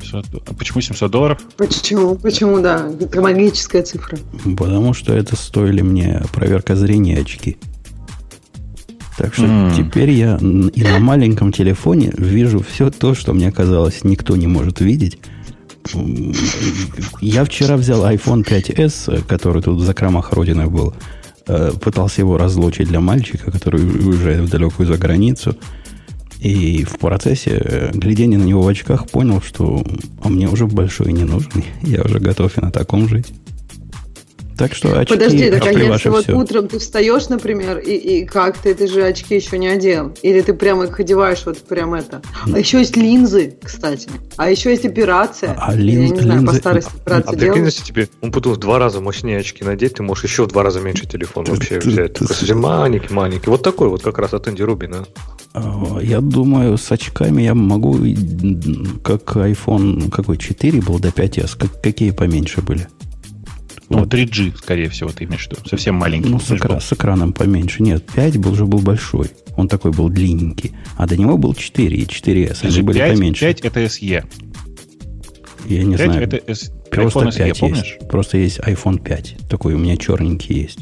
700... 0.00 0.26
А 0.48 0.54
почему 0.54 0.80
700 0.80 1.10
долларов? 1.10 1.38
Почему? 1.56 2.14
Почему, 2.16 2.60
да? 2.60 2.88
Это 3.00 3.20
магическая 3.20 3.82
цифра. 3.82 4.18
Потому 4.56 4.92
что 4.94 5.12
это 5.14 5.36
стоили 5.36 5.82
мне 5.82 6.22
проверка 6.32 6.76
зрения 6.76 7.18
очки. 7.20 7.56
Так 9.16 9.32
что 9.34 9.44
М. 9.44 9.72
теперь 9.76 10.10
я 10.10 10.36
и 10.38 10.82
на 10.82 10.98
маленьком 10.98 11.52
телефоне 11.52 12.12
вижу 12.16 12.60
все 12.68 12.90
то, 12.90 13.14
что 13.14 13.32
мне 13.32 13.52
казалось 13.52 14.02
никто 14.02 14.34
не 14.36 14.48
может 14.48 14.80
видеть. 14.80 15.18
Я 17.20 17.44
вчера 17.44 17.76
взял 17.76 18.04
iPhone 18.04 18.42
5s, 18.44 19.12
э, 19.18 19.20
который 19.28 19.62
тут 19.62 19.80
в 19.80 19.84
закромах 19.84 20.32
родины 20.32 20.66
был. 20.66 20.94
э, 21.46 21.72
Пытался 21.80 22.22
его 22.22 22.38
разлучить 22.38 22.88
для 22.88 23.00
мальчика, 23.00 23.50
который 23.50 23.82
уезжает 23.84 24.40
в 24.40 24.48
далекую 24.50 24.86
за 24.88 24.96
границу. 24.96 25.56
И 26.44 26.84
в 26.84 26.98
процессе 26.98 27.52
э, 27.64 27.90
глядения 27.94 28.36
на 28.38 28.44
него 28.44 28.60
в 28.62 28.68
очках 28.68 29.08
понял, 29.08 29.40
что 29.40 29.82
а 30.22 30.28
мне 30.28 30.46
уже 30.48 30.66
большой 30.66 31.12
не 31.12 31.24
нужен. 31.24 31.50
Я 31.82 32.02
уже 32.02 32.18
готов 32.20 32.56
и 32.58 32.60
на 32.60 32.70
таком 32.70 33.08
жить. 33.08 33.26
Так 34.56 34.72
что 34.72 34.96
очки, 34.96 35.14
Подожди, 35.14 35.50
так 35.50 35.66
а 35.66 35.70
очки 35.70 35.80
если 35.84 36.08
вот 36.10 36.22
все. 36.24 36.32
утром 36.38 36.68
ты 36.68 36.78
встаешь, 36.78 37.28
например, 37.28 37.78
и, 37.78 37.90
и 37.94 38.24
как 38.24 38.56
ты, 38.56 38.72
ты 38.74 38.86
же 38.86 39.02
очки 39.04 39.34
еще 39.34 39.58
не 39.58 39.66
одел? 39.66 40.14
Или 40.22 40.42
ты 40.42 40.54
прямо 40.54 40.84
их 40.84 41.00
одеваешь 41.00 41.42
вот 41.44 41.58
прям 41.58 41.92
это? 41.94 42.22
А 42.52 42.56
еще 42.56 42.78
есть 42.78 42.96
линзы, 42.96 43.56
кстати. 43.60 44.08
А 44.36 44.48
еще 44.48 44.70
есть 44.70 44.84
операция. 44.86 45.56
А 45.58 45.72
Я 45.74 45.80
линз- 45.80 46.12
не 46.14 46.20
знаю, 46.20 46.40
по 46.46 46.50
линзы- 46.50 46.58
старости 46.58 46.90
А 46.94 47.00
операцию 47.00 47.32
прикинь, 47.32 47.54
делают. 47.54 47.64
если 47.74 47.84
тебе 47.84 48.08
он 48.20 48.30
потом 48.30 48.52
в 48.52 48.58
два 48.58 48.78
раза 48.78 49.00
мощнее 49.00 49.38
очки 49.40 49.64
надеть, 49.64 49.94
ты 49.94 50.04
можешь 50.04 50.22
еще 50.22 50.44
в 50.44 50.48
два 50.48 50.62
раза 50.62 50.78
меньше 50.80 51.06
телефон 51.08 51.46
вообще 51.46 51.80
взять. 51.80 52.12
ты- 52.14 52.54
маленький, 52.54 53.12
маленький. 53.12 53.50
Вот 53.50 53.64
такой 53.64 53.88
вот 53.88 54.02
как 54.02 54.18
раз 54.18 54.34
от 54.34 54.46
Энди 54.46 54.62
Рубина. 54.62 55.04
А, 55.54 55.98
Я 56.02 56.20
думаю, 56.20 56.76
с 56.76 56.90
очками 56.90 57.42
я 57.42 57.54
могу, 57.54 57.94
как 59.02 59.36
iPhone, 59.36 60.10
какой, 60.10 60.36
4 60.36 60.80
был 60.82 60.98
до 60.98 61.08
5s, 61.08 61.56
как, 61.56 61.80
какие 61.80 62.10
поменьше 62.10 62.60
были? 62.60 62.88
Ну, 63.88 63.98
Вот. 64.00 64.12
3G, 64.12 64.56
скорее 64.56 64.88
всего, 64.88 65.10
ты 65.10 65.24
имеешь 65.24 65.46
в 65.46 65.50
виду. 65.52 65.60
Совсем 65.68 65.94
маленький. 65.94 66.28
Ну, 66.28 66.40
с, 66.40 66.50
экра- 66.50 66.80
с 66.80 66.92
экраном 66.92 67.32
поменьше. 67.32 67.82
Нет, 67.82 68.04
5 68.14 68.38
был, 68.38 68.52
уже 68.52 68.64
был 68.66 68.80
большой. 68.80 69.30
Он 69.56 69.68
такой 69.68 69.92
был 69.92 70.08
длинненький. 70.08 70.72
А 70.96 71.06
до 71.06 71.16
него 71.16 71.38
был 71.38 71.54
4 71.54 71.96
и 71.96 72.04
4s. 72.04 72.58
Они 72.66 72.82
были 72.82 72.98
5, 72.98 73.12
поменьше. 73.14 73.40
5 73.44 73.60
это 73.60 73.84
SE. 73.84 74.24
я 75.68 75.84
не 75.84 75.96
5 75.96 76.06
знаю. 76.06 76.22
это 76.22 76.36
S... 76.50 76.72
Просто 76.90 77.20
iPhone 77.20 77.28
SE, 77.30 77.38
5 77.44 77.60
помнишь? 77.60 77.96
есть. 77.98 78.08
Просто 78.08 78.38
есть 78.38 78.58
iPhone 78.60 79.00
5. 79.02 79.36
Такой 79.48 79.74
у 79.74 79.78
меня 79.78 79.96
черненький 79.96 80.56
есть. 80.62 80.78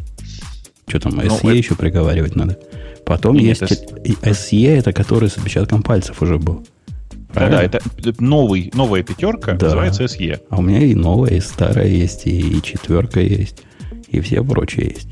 Что 0.86 1.00
там, 1.00 1.12
Ну, 1.16 1.22
SE 1.22 1.38
это- 1.40 1.50
еще 1.50 1.74
приговаривать 1.74 2.36
надо. 2.36 2.58
Потом 3.04 3.36
Нет, 3.36 3.60
есть 3.60 3.62
это- 3.62 4.30
SE, 4.30 4.66
это 4.78 4.92
который 4.92 5.28
с 5.28 5.36
отпечатком 5.36 5.82
пальцев 5.82 6.22
уже 6.22 6.38
был. 6.38 6.64
Да, 7.10 7.16
Правильно? 7.34 7.56
да, 7.58 7.64
это 7.64 7.80
это 7.98 8.22
новый, 8.22 8.70
новая 8.74 9.02
пятерка, 9.02 9.52
Да. 9.54 9.66
называется 9.66 10.04
SE. 10.04 10.40
А 10.50 10.58
у 10.58 10.62
меня 10.62 10.80
и 10.84 10.94
новая, 10.94 11.30
и 11.30 11.40
старая 11.40 11.88
есть, 11.88 12.26
и, 12.26 12.58
и 12.58 12.62
четверка 12.62 13.20
есть, 13.20 13.62
и 14.08 14.20
все 14.20 14.44
прочие 14.44 14.88
есть. 14.90 15.08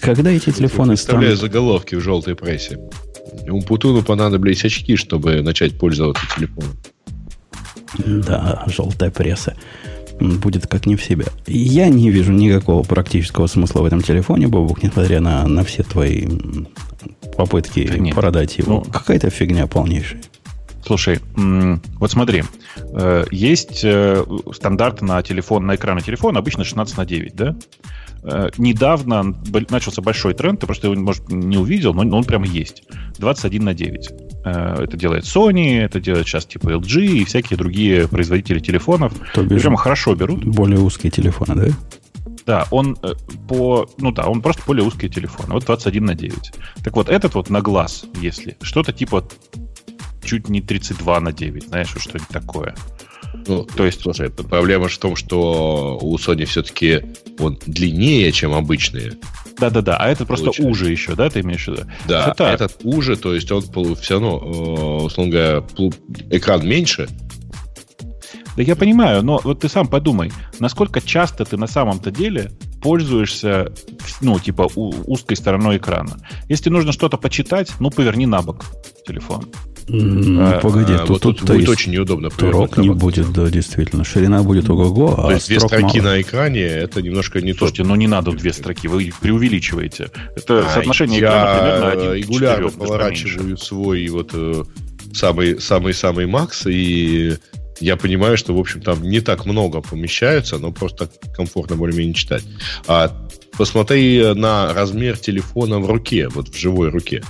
Когда 0.00 0.30
эти 0.30 0.50
телефоны 0.50 0.92
Представляю 0.94 1.36
станут... 1.36 1.52
заголовки 1.52 1.94
в 1.94 2.00
желтой 2.00 2.34
прессе. 2.34 2.78
Умпутуну 3.48 4.02
понадобились 4.02 4.64
очки, 4.64 4.96
чтобы 4.96 5.42
начать 5.42 5.78
пользоваться 5.78 6.22
телефоном. 6.34 6.72
Да, 7.98 8.64
желтая 8.66 9.10
пресса. 9.10 9.54
Будет 10.18 10.66
как 10.66 10.86
не 10.86 10.96
в 10.96 11.04
себя. 11.04 11.26
Я 11.46 11.88
не 11.88 12.10
вижу 12.10 12.32
никакого 12.32 12.82
практического 12.82 13.46
смысла 13.46 13.82
в 13.82 13.84
этом 13.84 14.00
телефоне, 14.02 14.48
Бобук, 14.48 14.82
несмотря 14.82 15.20
на, 15.20 15.46
на 15.46 15.62
все 15.62 15.82
твои 15.82 16.26
попытки 17.36 17.80
нет. 17.98 18.14
продать 18.14 18.58
его. 18.58 18.84
Ну, 18.84 18.90
Какая-то 18.92 19.30
фигня 19.30 19.66
полнейшая. 19.66 20.20
Слушай, 20.84 21.18
вот 21.36 22.10
смотри, 22.12 22.44
э, 22.94 23.24
есть 23.32 23.80
э, 23.84 24.24
стандарт 24.54 25.02
на 25.02 25.20
телефон, 25.22 25.66
на 25.66 25.74
экране 25.74 26.00
телефона, 26.00 26.38
обычно 26.38 26.62
16 26.62 26.96
на 26.96 27.04
9, 27.04 27.34
да? 27.34 27.56
Э, 28.22 28.50
Недавно 28.56 29.34
начался 29.68 30.00
большой 30.00 30.34
тренд, 30.34 30.60
ты 30.60 30.66
просто 30.66 30.86
его, 30.86 31.00
может, 31.00 31.28
не 31.28 31.56
увидел, 31.58 31.92
но 31.92 32.16
он 32.16 32.22
прямо 32.22 32.46
есть. 32.46 32.84
21 33.18 33.64
на 33.64 33.74
9. 33.74 34.10
Э, 34.44 34.84
Это 34.84 34.96
делает 34.96 35.24
Sony, 35.24 35.80
это 35.80 36.00
делает 36.00 36.28
сейчас 36.28 36.46
типа 36.46 36.68
LG 36.68 37.04
и 37.04 37.24
всякие 37.24 37.56
другие 37.56 38.06
производители 38.06 38.60
телефонов. 38.60 39.12
То 39.34 39.42
бишь, 39.42 39.62
прямо 39.62 39.76
хорошо 39.78 40.14
берут. 40.14 40.44
более 40.44 40.78
узкие 40.78 41.10
телефоны, 41.10 41.54
да? 41.66 41.72
Да, 42.46 42.66
он 42.70 42.96
э, 43.02 43.14
по... 43.48 43.88
Ну 43.98 44.12
да, 44.12 44.26
он 44.28 44.40
просто 44.40 44.62
более 44.66 44.84
узкий 44.86 45.08
телефон. 45.08 45.46
Вот 45.48 45.64
21 45.64 46.04
на 46.04 46.14
9. 46.14 46.52
Так 46.84 46.94
вот, 46.94 47.08
этот 47.08 47.34
вот 47.34 47.50
на 47.50 47.60
глаз, 47.60 48.04
если, 48.20 48.56
что-то 48.62 48.92
типа 48.92 49.26
чуть 50.24 50.48
не 50.48 50.60
32 50.60 51.20
на 51.20 51.32
9, 51.32 51.64
знаешь, 51.68 51.88
что-нибудь 51.98 52.28
такое. 52.28 52.74
Ну, 53.48 53.64
То 53.64 53.84
есть- 53.84 54.00
слушай, 54.00 54.30
проблема 54.30 54.88
же 54.88 54.94
в 54.94 54.98
том, 54.98 55.16
что 55.16 55.98
у 56.00 56.16
Sony 56.16 56.44
все-таки 56.46 57.02
он 57.38 57.58
длиннее, 57.66 58.30
чем 58.32 58.54
обычные. 58.54 59.14
Да-да-да, 59.58 59.96
а 59.96 60.08
это 60.08 60.24
просто 60.26 60.50
уже 60.62 60.90
еще, 60.90 61.14
да, 61.14 61.30
ты 61.30 61.40
имеешь 61.40 61.64
в 61.64 61.68
виду? 61.68 61.82
Да, 62.06 62.28
Это- 62.30 62.44
этот 62.44 62.80
уже, 62.84 63.16
то 63.16 63.34
есть 63.34 63.50
он 63.50 63.62
все 63.96 64.14
равно, 64.14 64.38
э, 64.38 65.04
условно 65.04 65.32
говоря, 65.32 65.64
экран 66.30 66.66
меньше, 66.66 67.08
Да 68.56 68.62
я 68.62 68.74
понимаю, 68.76 69.22
но 69.22 69.40
вот 69.44 69.60
ты 69.60 69.68
сам 69.68 69.86
подумай, 69.86 70.32
насколько 70.58 71.00
часто 71.00 71.44
ты 71.44 71.56
на 71.56 71.66
самом-то 71.66 72.10
деле 72.10 72.52
пользуешься, 72.80 73.72
ну, 74.20 74.38
типа, 74.38 74.68
узкой 74.74 75.36
стороной 75.36 75.76
экрана. 75.76 76.16
Если 76.48 76.70
нужно 76.70 76.92
что-то 76.92 77.16
почитать, 77.16 77.72
ну, 77.80 77.90
поверни 77.90 78.26
на 78.26 78.42
бок 78.42 78.64
телефон. 79.06 79.46
Mm, 79.88 80.60
погоди, 80.62 80.94
а, 80.94 80.98
тут, 80.98 81.08
вот 81.08 81.22
тут, 81.22 81.38
тут 81.38 81.48
будет 81.48 81.60
есть, 81.60 81.68
очень 81.68 81.92
неудобно. 81.92 82.30
Строк 82.30 82.76
не 82.76 82.90
будет, 82.90 83.32
да, 83.32 83.48
действительно. 83.48 84.04
Ширина 84.04 84.42
будет 84.42 84.68
ого-го, 84.68 85.14
То 85.14 85.28
а 85.28 85.32
есть 85.32 85.46
две 85.46 85.60
строки 85.60 85.98
мало. 86.00 86.02
на 86.02 86.20
экране, 86.20 86.62
это 86.62 87.02
немножко 87.02 87.40
не 87.40 87.52
Слушайте, 87.52 87.82
то. 87.82 87.88
ну 87.90 87.94
не 87.94 88.08
надо 88.08 88.32
две 88.32 88.52
строки, 88.52 88.88
вы 88.88 89.12
преувеличиваете. 89.20 90.10
Это 90.34 90.66
а, 90.66 90.70
соотношение 90.70 91.20
я 91.20 91.28
экрана 91.28 91.60
примерно 91.60 91.90
один 91.92 92.12
регулярно 92.14 92.70
поворачиваю 92.70 93.56
свой 93.58 94.08
вот 94.08 94.30
э, 94.34 94.64
самый 95.12 95.60
самый 95.60 95.94
самый 95.94 96.26
макс 96.26 96.66
и 96.66 97.36
я 97.80 97.96
понимаю, 97.96 98.36
что, 98.36 98.54
в 98.54 98.58
общем, 98.58 98.80
там 98.80 99.02
не 99.02 99.20
так 99.20 99.46
много 99.46 99.80
помещается, 99.80 100.58
но 100.58 100.72
просто 100.72 101.10
комфортно 101.34 101.76
более-менее 101.76 102.14
читать. 102.14 102.42
А 102.86 103.10
посмотри 103.56 104.34
на 104.34 104.72
размер 104.72 105.18
телефона 105.18 105.78
в 105.78 105.86
руке, 105.90 106.28
вот 106.28 106.48
в 106.48 106.56
живой 106.56 106.88
руке. 106.88 107.22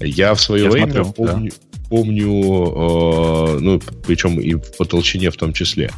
Я 0.00 0.34
в 0.34 0.40
свое 0.40 0.64
я 0.64 0.70
время 0.70 1.04
смотрю, 1.04 1.12
помню, 1.12 1.50
да. 1.50 1.80
помню 1.88 2.30
э, 2.44 3.58
ну, 3.60 3.80
причем 4.06 4.40
и 4.40 4.54
по 4.76 4.84
толщине 4.84 5.30
в 5.30 5.36
том 5.36 5.52
числе. 5.52 5.90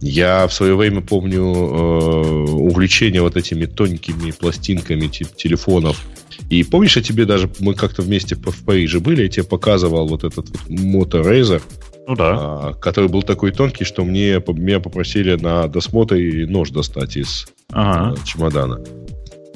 Я 0.00 0.46
в 0.48 0.52
свое 0.52 0.74
время 0.74 1.00
помню 1.00 1.42
э, 1.42 2.50
увлечение 2.50 3.22
вот 3.22 3.36
этими 3.36 3.66
тоненькими 3.66 4.32
пластинками 4.32 5.06
типа 5.06 5.30
телефонов. 5.36 6.04
И 6.50 6.64
помнишь, 6.64 6.96
я 6.96 7.02
тебе 7.02 7.24
даже, 7.24 7.48
мы 7.60 7.74
как-то 7.74 8.02
вместе 8.02 8.34
в 8.34 8.64
Париже 8.64 8.98
были, 8.98 9.22
я 9.22 9.28
тебе 9.28 9.44
показывал 9.44 10.08
вот 10.08 10.24
этот 10.24 10.48
вот 10.50 10.60
Moto 10.68 11.22
Razer, 11.22 11.62
ну 12.06 12.14
да. 12.14 12.34
А, 12.36 12.74
который 12.74 13.08
был 13.08 13.22
такой 13.22 13.50
тонкий, 13.52 13.84
что 13.84 14.04
мне, 14.04 14.42
меня 14.46 14.80
попросили 14.80 15.36
на 15.36 15.68
досмотре 15.68 16.46
нож 16.46 16.70
достать 16.70 17.16
из 17.16 17.46
ага. 17.72 18.14
э, 18.14 18.26
чемодана. 18.26 18.80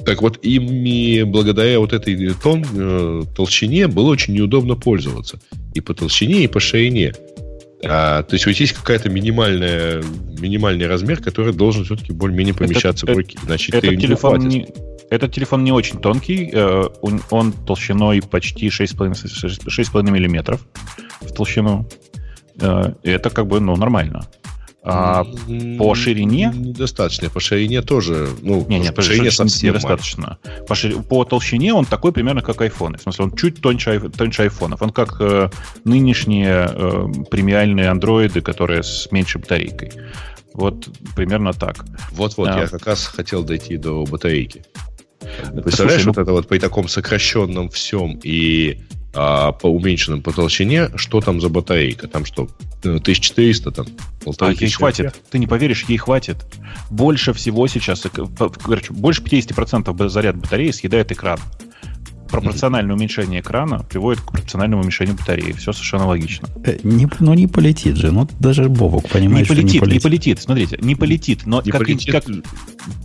Так 0.05 0.23
вот, 0.23 0.39
ими, 0.43 1.23
благодаря 1.25 1.79
вот 1.81 1.93
этой 1.93 2.33
тон, 2.35 2.65
э, 2.75 3.23
толщине, 3.37 3.89
было 3.89 4.09
очень 4.09 4.35
неудобно 4.35 4.75
пользоваться. 4.75 5.39
И 5.75 5.81
по 5.81 5.93
толщине, 5.93 6.45
и 6.45 6.47
по 6.47 6.61
ширине. 6.61 7.13
А, 7.85 8.23
то 8.23 8.35
есть 8.35 8.47
вот 8.47 8.55
есть 8.57 8.73
какая-то 8.73 9.11
минимальная, 9.11 10.03
минимальный 10.41 10.87
размер, 10.87 11.21
который 11.23 11.53
должен 11.53 11.85
все-таки 11.85 12.13
более-менее 12.13 12.55
помещаться 12.55 13.07
это, 13.07 13.15
в 13.15 13.17
руке. 13.19 13.39
Иначе 13.47 13.73
этот, 13.73 14.01
телефон 14.01 14.39
не, 14.49 14.67
этот 15.11 15.33
телефон 15.33 15.63
не 15.65 15.73
очень 15.73 15.99
тонкий. 16.01 16.51
Э, 16.53 16.85
он, 17.03 17.21
он 17.31 17.53
толщиной 17.53 18.23
почти 18.23 18.69
6,5 18.69 20.11
миллиметров 20.11 20.67
в 21.21 21.33
толщину. 21.33 21.87
Э, 22.61 22.93
это 23.03 23.31
как 23.31 23.47
бы 23.47 23.61
ну, 23.61 23.77
нормально. 23.77 24.27
А 24.91 25.25
по 25.79 25.95
ширине... 25.95 26.53
Недостаточно. 26.55 27.29
По 27.29 27.41
ширине 27.41 27.83
тоже... 27.83 28.29
Ну, 28.41 28.65
не, 28.69 28.79
нет, 28.79 28.95
по 28.95 29.03
ширине 29.03 29.31
совсем 29.31 29.71
недостаточно. 29.71 30.39
По, 30.67 30.75
шир... 30.75 31.03
по 31.03 31.25
толщине 31.25 31.75
он 31.75 31.85
такой 31.85 32.13
примерно, 32.13 32.41
как 32.41 32.63
iPhone. 32.63 32.97
В 32.97 33.03
смысле, 33.03 33.25
он 33.27 33.37
чуть 33.37 33.61
тоньше, 33.61 34.09
тоньше 34.09 34.43
айфонов. 34.43 34.81
Он 34.81 34.91
как 34.91 35.21
э, 35.21 35.51
нынешние 35.85 36.71
э, 36.71 37.07
премиальные 37.31 37.91
андроиды, 37.91 38.41
которые 38.41 38.83
с 38.83 39.11
меньшей 39.11 39.41
батарейкой. 39.43 39.93
Вот 40.55 40.89
примерно 41.15 41.53
так. 41.53 41.85
Вот-вот, 42.13 42.49
а, 42.49 42.61
я 42.61 42.67
как 42.67 42.87
раз 42.87 43.07
хотел 43.07 43.45
дойти 43.45 43.77
до 43.77 44.05
батарейки. 44.07 44.65
Представляешь, 45.63 46.03
Слушай, 46.03 46.07
вот 46.07 46.17
ну... 46.17 46.23
это 46.23 46.33
вот 46.33 46.49
при 46.49 46.59
таком 46.59 46.89
сокращенном 46.89 47.69
всем 47.69 48.19
и 48.23 48.81
а, 49.21 49.51
по 49.51 49.67
уменьшенным 49.67 50.23
по 50.23 50.33
толщине, 50.33 50.91
что 50.95 51.21
там 51.21 51.41
за 51.41 51.49
батарейка? 51.49 52.07
Там 52.07 52.25
что, 52.25 52.49
1400, 52.83 53.73
там, 53.73 53.87
полторы 54.25 54.55
а 54.57 54.63
ей 54.63 54.71
хватит. 54.71 55.21
Ты 55.29 55.41
не 55.41 55.49
поверишь, 55.49 55.85
ей 55.89 55.97
хватит. 55.97 56.37
Больше 56.89 57.33
всего 57.33 57.67
сейчас, 57.67 58.07
э, 58.07 58.11
короче, 58.11 58.93
больше 58.93 59.21
50% 59.23 60.09
заряд 60.09 60.37
батареи 60.37 60.71
съедает 60.71 61.11
экран 61.11 61.41
пропорциональное 62.31 62.95
уменьшение 62.95 63.41
экрана 63.41 63.81
приводит 63.81 64.21
к 64.21 64.33
пропорциональному 64.33 64.83
уменьшению 64.83 65.17
батареи. 65.17 65.53
Все 65.53 65.73
совершенно 65.73 66.07
логично. 66.07 66.49
Э, 66.65 66.79
не, 66.83 67.09
ну, 67.21 67.35
не 67.35 67.47
полетит 67.47 67.97
же. 67.97 68.13
Ну, 68.13 68.29
даже 68.39 68.69
Бобок 68.69 69.09
понимает, 69.09 69.49
не 69.49 69.57
полетит, 69.57 69.71
что 69.71 69.77
не 69.77 69.81
полетит. 69.81 69.95
Не 69.95 70.01
полетит, 70.01 70.41
смотрите, 70.41 70.79
не 70.81 70.95
полетит. 70.95 71.47
Но 71.47 71.63
не 71.63 71.71
как, 71.71 71.81
полетит. 71.81 72.13
Как, 72.13 72.25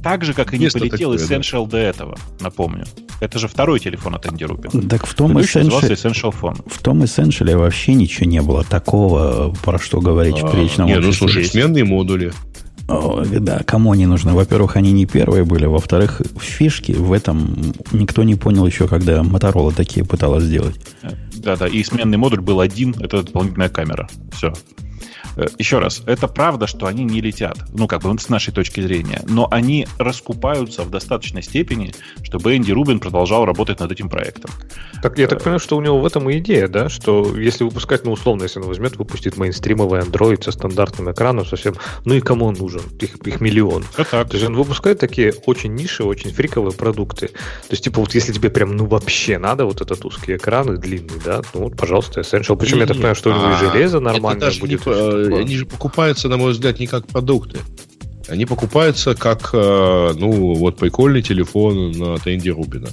так 0.03 0.23
же, 0.23 0.33
как 0.33 0.53
и 0.53 0.57
не 0.57 0.69
полетел 0.69 1.11
такое, 1.11 1.17
Essential 1.17 1.65
да. 1.65 1.71
до 1.71 1.77
этого, 1.77 2.17
напомню. 2.39 2.85
Это 3.19 3.39
же 3.39 3.47
второй 3.47 3.79
телефон 3.79 4.15
от 4.15 4.25
Энди 4.27 4.43
Рубин. 4.43 4.87
Так 4.89 5.05
в 5.05 5.13
том, 5.13 5.37
Essential, 5.37 5.81
Essential 5.81 6.35
Phone. 6.39 6.61
в 6.69 6.81
том 6.81 7.01
Essential 7.03 7.55
вообще 7.55 7.93
ничего 7.93 8.29
не 8.29 8.41
было 8.41 8.63
такого, 8.63 9.53
про 9.63 9.79
что 9.79 10.01
говорить 10.01 10.41
а, 10.41 10.47
в 10.47 10.51
приличном 10.51 10.87
Нет, 10.87 11.01
ну 11.01 11.11
слушай, 11.13 11.45
сменные 11.45 11.85
модули. 11.85 12.33
Да, 13.39 13.59
кому 13.65 13.91
они 13.91 14.05
нужны? 14.05 14.33
Во-первых, 14.33 14.75
они 14.75 14.91
не 14.91 15.05
первые 15.05 15.43
были. 15.43 15.65
Во-вторых, 15.65 16.21
фишки 16.39 16.91
в 16.91 17.11
этом 17.11 17.73
никто 17.91 18.23
не 18.23 18.35
понял 18.35 18.65
еще, 18.65 18.87
когда 18.87 19.21
Motorola 19.21 19.73
такие 19.73 20.05
пыталась 20.05 20.43
сделать. 20.43 20.75
Да-да, 21.35 21.67
и 21.67 21.83
сменный 21.83 22.17
модуль 22.17 22.41
был 22.41 22.59
один, 22.59 22.95
это 22.99 23.23
дополнительная 23.23 23.69
камера. 23.69 24.07
Все. 24.31 24.53
Э, 25.35 25.47
еще 25.57 25.79
раз, 25.79 26.01
это 26.05 26.27
правда, 26.27 26.67
что 26.67 26.85
они 26.85 27.03
не 27.03 27.21
летят, 27.21 27.57
ну, 27.73 27.87
как 27.87 28.01
бы 28.01 28.17
с 28.19 28.29
нашей 28.29 28.53
точки 28.53 28.81
зрения, 28.81 29.21
но 29.27 29.47
они 29.51 29.87
раскупаются 29.97 30.83
в 30.83 30.89
достаточной 30.89 31.43
степени, 31.43 31.93
чтобы 32.23 32.55
Энди 32.55 32.71
Рубин 32.71 32.99
продолжал 32.99 33.45
работать 33.45 33.79
над 33.79 33.91
этим 33.91 34.09
проектом. 34.09 34.51
Так 35.01 35.17
я 35.17 35.27
так 35.27 35.39
понимаю, 35.39 35.59
что 35.59 35.77
у 35.77 35.81
него 35.81 35.99
в 35.99 36.05
этом 36.05 36.29
и 36.29 36.37
идея, 36.37 36.67
да, 36.67 36.89
что 36.89 37.37
если 37.37 37.63
выпускать, 37.63 38.05
ну, 38.05 38.11
условно, 38.11 38.43
если 38.43 38.59
он 38.59 38.67
возьмет, 38.67 38.97
выпустит 38.97 39.37
мейнстримовый 39.37 40.01
Android 40.01 40.43
со 40.43 40.51
стандартным 40.51 41.11
экраном 41.11 41.45
совсем, 41.45 41.75
ну 42.05 42.13
и 42.13 42.21
кому 42.21 42.45
он 42.45 42.55
нужен? 42.55 42.81
Их, 42.99 43.15
их 43.15 43.41
миллион. 43.41 43.83
А 43.97 44.05
так. 44.05 44.29
То 44.29 44.37
есть 44.37 44.47
он 44.47 44.55
выпускает 44.55 44.99
такие 44.99 45.33
очень 45.45 45.73
ниши, 45.73 46.03
очень 46.03 46.31
фриковые 46.31 46.73
продукты. 46.73 47.27
То 47.27 47.71
есть, 47.71 47.83
типа, 47.83 48.01
вот 48.01 48.13
если 48.15 48.31
тебе 48.31 48.49
прям, 48.49 48.75
ну, 48.75 48.85
вообще 48.85 49.37
надо 49.37 49.65
вот 49.65 49.81
этот 49.81 50.05
узкий 50.05 50.35
экран 50.35 50.73
и 50.73 50.77
длинный, 50.77 51.19
да, 51.23 51.41
ну, 51.53 51.63
вот, 51.63 51.77
пожалуйста, 51.77 52.21
Essential. 52.21 52.55
Причем 52.55 52.79
я 52.79 52.85
так 52.85 52.95
понимаю, 52.95 53.15
что 53.15 53.31
у 53.31 53.33
него 53.33 53.49
и 53.49 53.53
а, 53.53 53.57
железо 53.57 53.99
нормальное 53.99 54.51
будет. 54.59 54.81
Не, 54.93 55.39
они 55.39 55.55
же 55.55 55.65
покупаются, 55.65 56.29
на 56.29 56.37
мой 56.37 56.51
взгляд, 56.51 56.79
не 56.79 56.87
как 56.87 57.07
продукты. 57.07 57.59
Они 58.27 58.45
покупаются 58.45 59.15
как, 59.15 59.49
э, 59.53 60.13
ну, 60.15 60.53
вот 60.53 60.77
прикольный 60.77 61.21
телефон 61.21 61.91
на 61.91 62.17
Тенди 62.17 62.49
Рубина. 62.49 62.87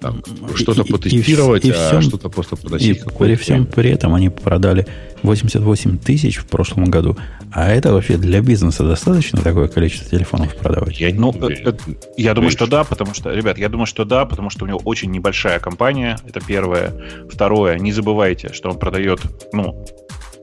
Там, 0.00 0.22
что-то 0.54 0.84
потестировать, 0.84 1.64
и, 1.64 1.68
и, 1.68 1.70
и 1.72 1.74
а 1.74 2.00
что-то 2.00 2.28
просто 2.28 2.56
подносить. 2.56 2.98
И 2.98 3.18
при 3.18 3.34
всем 3.34 3.66
при 3.66 3.90
этом 3.90 4.14
они 4.14 4.30
продали 4.30 4.86
88 5.22 5.98
тысяч 5.98 6.36
в 6.36 6.46
прошлом 6.46 6.84
году. 6.86 7.16
А 7.52 7.68
это 7.68 7.92
вообще 7.92 8.16
для 8.16 8.40
бизнеса 8.40 8.84
достаточно 8.84 9.40
такое 9.42 9.68
количество 9.68 10.08
телефонов 10.08 10.56
продавать? 10.56 11.00
Я, 11.00 11.12
ну, 11.12 11.32
это, 11.32 11.76
я 12.16 12.34
думаю, 12.34 12.50
что 12.50 12.66
да, 12.66 12.84
потому 12.84 13.14
что, 13.14 13.32
ребят, 13.32 13.58
я 13.58 13.68
думаю, 13.68 13.86
что 13.86 14.04
да, 14.04 14.24
потому 14.24 14.48
что 14.48 14.64
у 14.64 14.68
него 14.68 14.80
очень 14.84 15.10
небольшая 15.10 15.58
компания. 15.58 16.18
Это 16.26 16.40
первое. 16.40 16.94
Второе, 17.28 17.78
не 17.78 17.92
забывайте, 17.92 18.52
что 18.52 18.70
он 18.70 18.78
продает, 18.78 19.20
ну, 19.52 19.84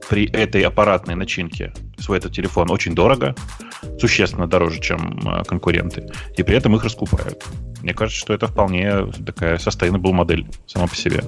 при 0.08 0.26
этой 0.26 0.62
аппаратной 0.62 1.14
начинке 1.14 1.72
свой 1.98 2.18
этот 2.18 2.32
телефон 2.32 2.70
очень 2.70 2.94
дорого, 2.94 3.34
существенно 4.00 4.46
дороже, 4.46 4.80
чем 4.80 5.20
а, 5.26 5.44
конкуренты, 5.44 6.08
и 6.36 6.42
при 6.42 6.56
этом 6.56 6.74
их 6.76 6.84
раскупают. 6.84 7.44
Мне 7.82 7.94
кажется, 7.94 8.18
что 8.18 8.34
это 8.34 8.46
вполне 8.46 9.06
такая 9.24 9.56
sustainable 9.58 10.12
модель 10.12 10.46
сама 10.66 10.86
по 10.86 10.96
себе. 10.96 11.22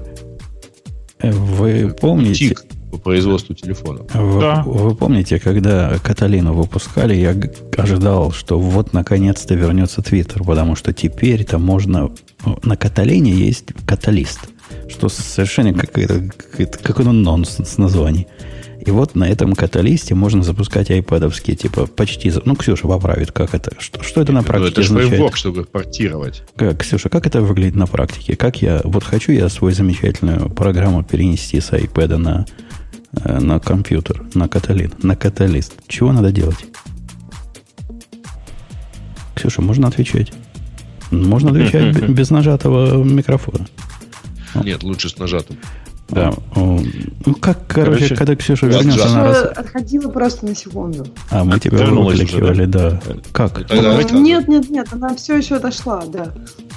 Вы 1.22 1.94
помните... 2.00 2.48
Тик 2.48 2.64
по 2.90 2.98
производству 2.98 3.54
телефона. 3.54 4.00
Вы, 4.14 4.40
да. 4.40 4.64
вы 4.66 4.96
помните, 4.96 5.38
когда 5.38 5.96
Каталину 6.02 6.54
выпускали, 6.54 7.14
я 7.14 7.36
ожидал, 7.76 8.32
что 8.32 8.58
вот 8.58 8.92
наконец-то 8.92 9.54
вернется 9.54 10.02
Твиттер, 10.02 10.42
потому 10.42 10.74
что 10.74 10.92
теперь-то 10.92 11.58
можно... 11.58 12.10
На 12.64 12.76
Каталине 12.76 13.30
есть 13.30 13.66
каталист, 13.86 14.40
что 14.88 15.08
совершенно 15.08 15.72
какой-то, 15.72 16.30
какой-то 16.82 17.12
нонсенс 17.12 17.78
название. 17.78 18.26
И 18.84 18.90
вот 18.90 19.14
на 19.14 19.28
этом 19.28 19.54
каталисте 19.54 20.14
можно 20.14 20.42
запускать 20.42 20.90
айпадовские, 20.90 21.54
типа, 21.54 21.86
почти... 21.86 22.32
Ну, 22.44 22.56
Ксюша 22.56 22.88
поправит, 22.88 23.30
как 23.30 23.54
это... 23.54 23.72
Что, 23.78 24.02
что 24.02 24.22
это 24.22 24.32
на 24.32 24.42
практике 24.42 24.64
ну, 24.64 24.70
это 24.70 24.80
означает? 24.80 25.08
фреймворк, 25.08 25.36
чтобы 25.36 25.64
портировать. 25.64 26.42
Как, 26.56 26.78
Ксюша, 26.78 27.08
как 27.10 27.26
это 27.26 27.42
выглядит 27.42 27.74
на 27.74 27.86
практике? 27.86 28.36
Как 28.36 28.62
я... 28.62 28.80
Вот 28.84 29.04
хочу 29.04 29.32
я 29.32 29.48
свою 29.48 29.74
замечательную 29.74 30.48
программу 30.48 31.04
перенести 31.04 31.60
с 31.60 31.70
iPad 31.72 32.16
на, 32.16 32.46
э, 33.12 33.38
на 33.38 33.60
компьютер, 33.60 34.24
на 34.34 34.48
каталин, 34.48 34.92
на 35.02 35.14
каталист. 35.14 35.74
Чего 35.86 36.12
надо 36.12 36.32
делать? 36.32 36.66
Ксюша, 39.34 39.60
можно 39.60 39.88
отвечать? 39.88 40.32
Можно 41.10 41.50
отвечать 41.50 42.08
без 42.08 42.30
нажатого 42.30 43.02
микрофона. 43.02 43.66
Нет, 44.54 44.82
лучше 44.82 45.08
с 45.10 45.18
нажатым. 45.18 45.58
Да. 46.10 46.32
Ну, 46.56 47.34
как, 47.40 47.66
короче, 47.66 47.98
короче 47.98 48.16
когда 48.16 48.36
Ксюша 48.36 48.66
вернется, 48.66 49.06
она 49.06 49.24
раз... 49.24 49.44
отходила 49.56 50.08
просто 50.08 50.46
на 50.46 50.54
секунду. 50.54 51.06
А, 51.30 51.44
мы 51.44 51.58
тебя 51.60 51.84
выкликивали, 51.86 52.64
да. 52.64 53.00
Как? 53.32 53.66
Тогда 53.66 54.02
нет, 54.02 54.48
нет, 54.48 54.70
нет, 54.70 54.88
она 54.92 55.14
все 55.14 55.36
еще 55.36 55.56
отошла, 55.56 56.04
да. 56.06 56.32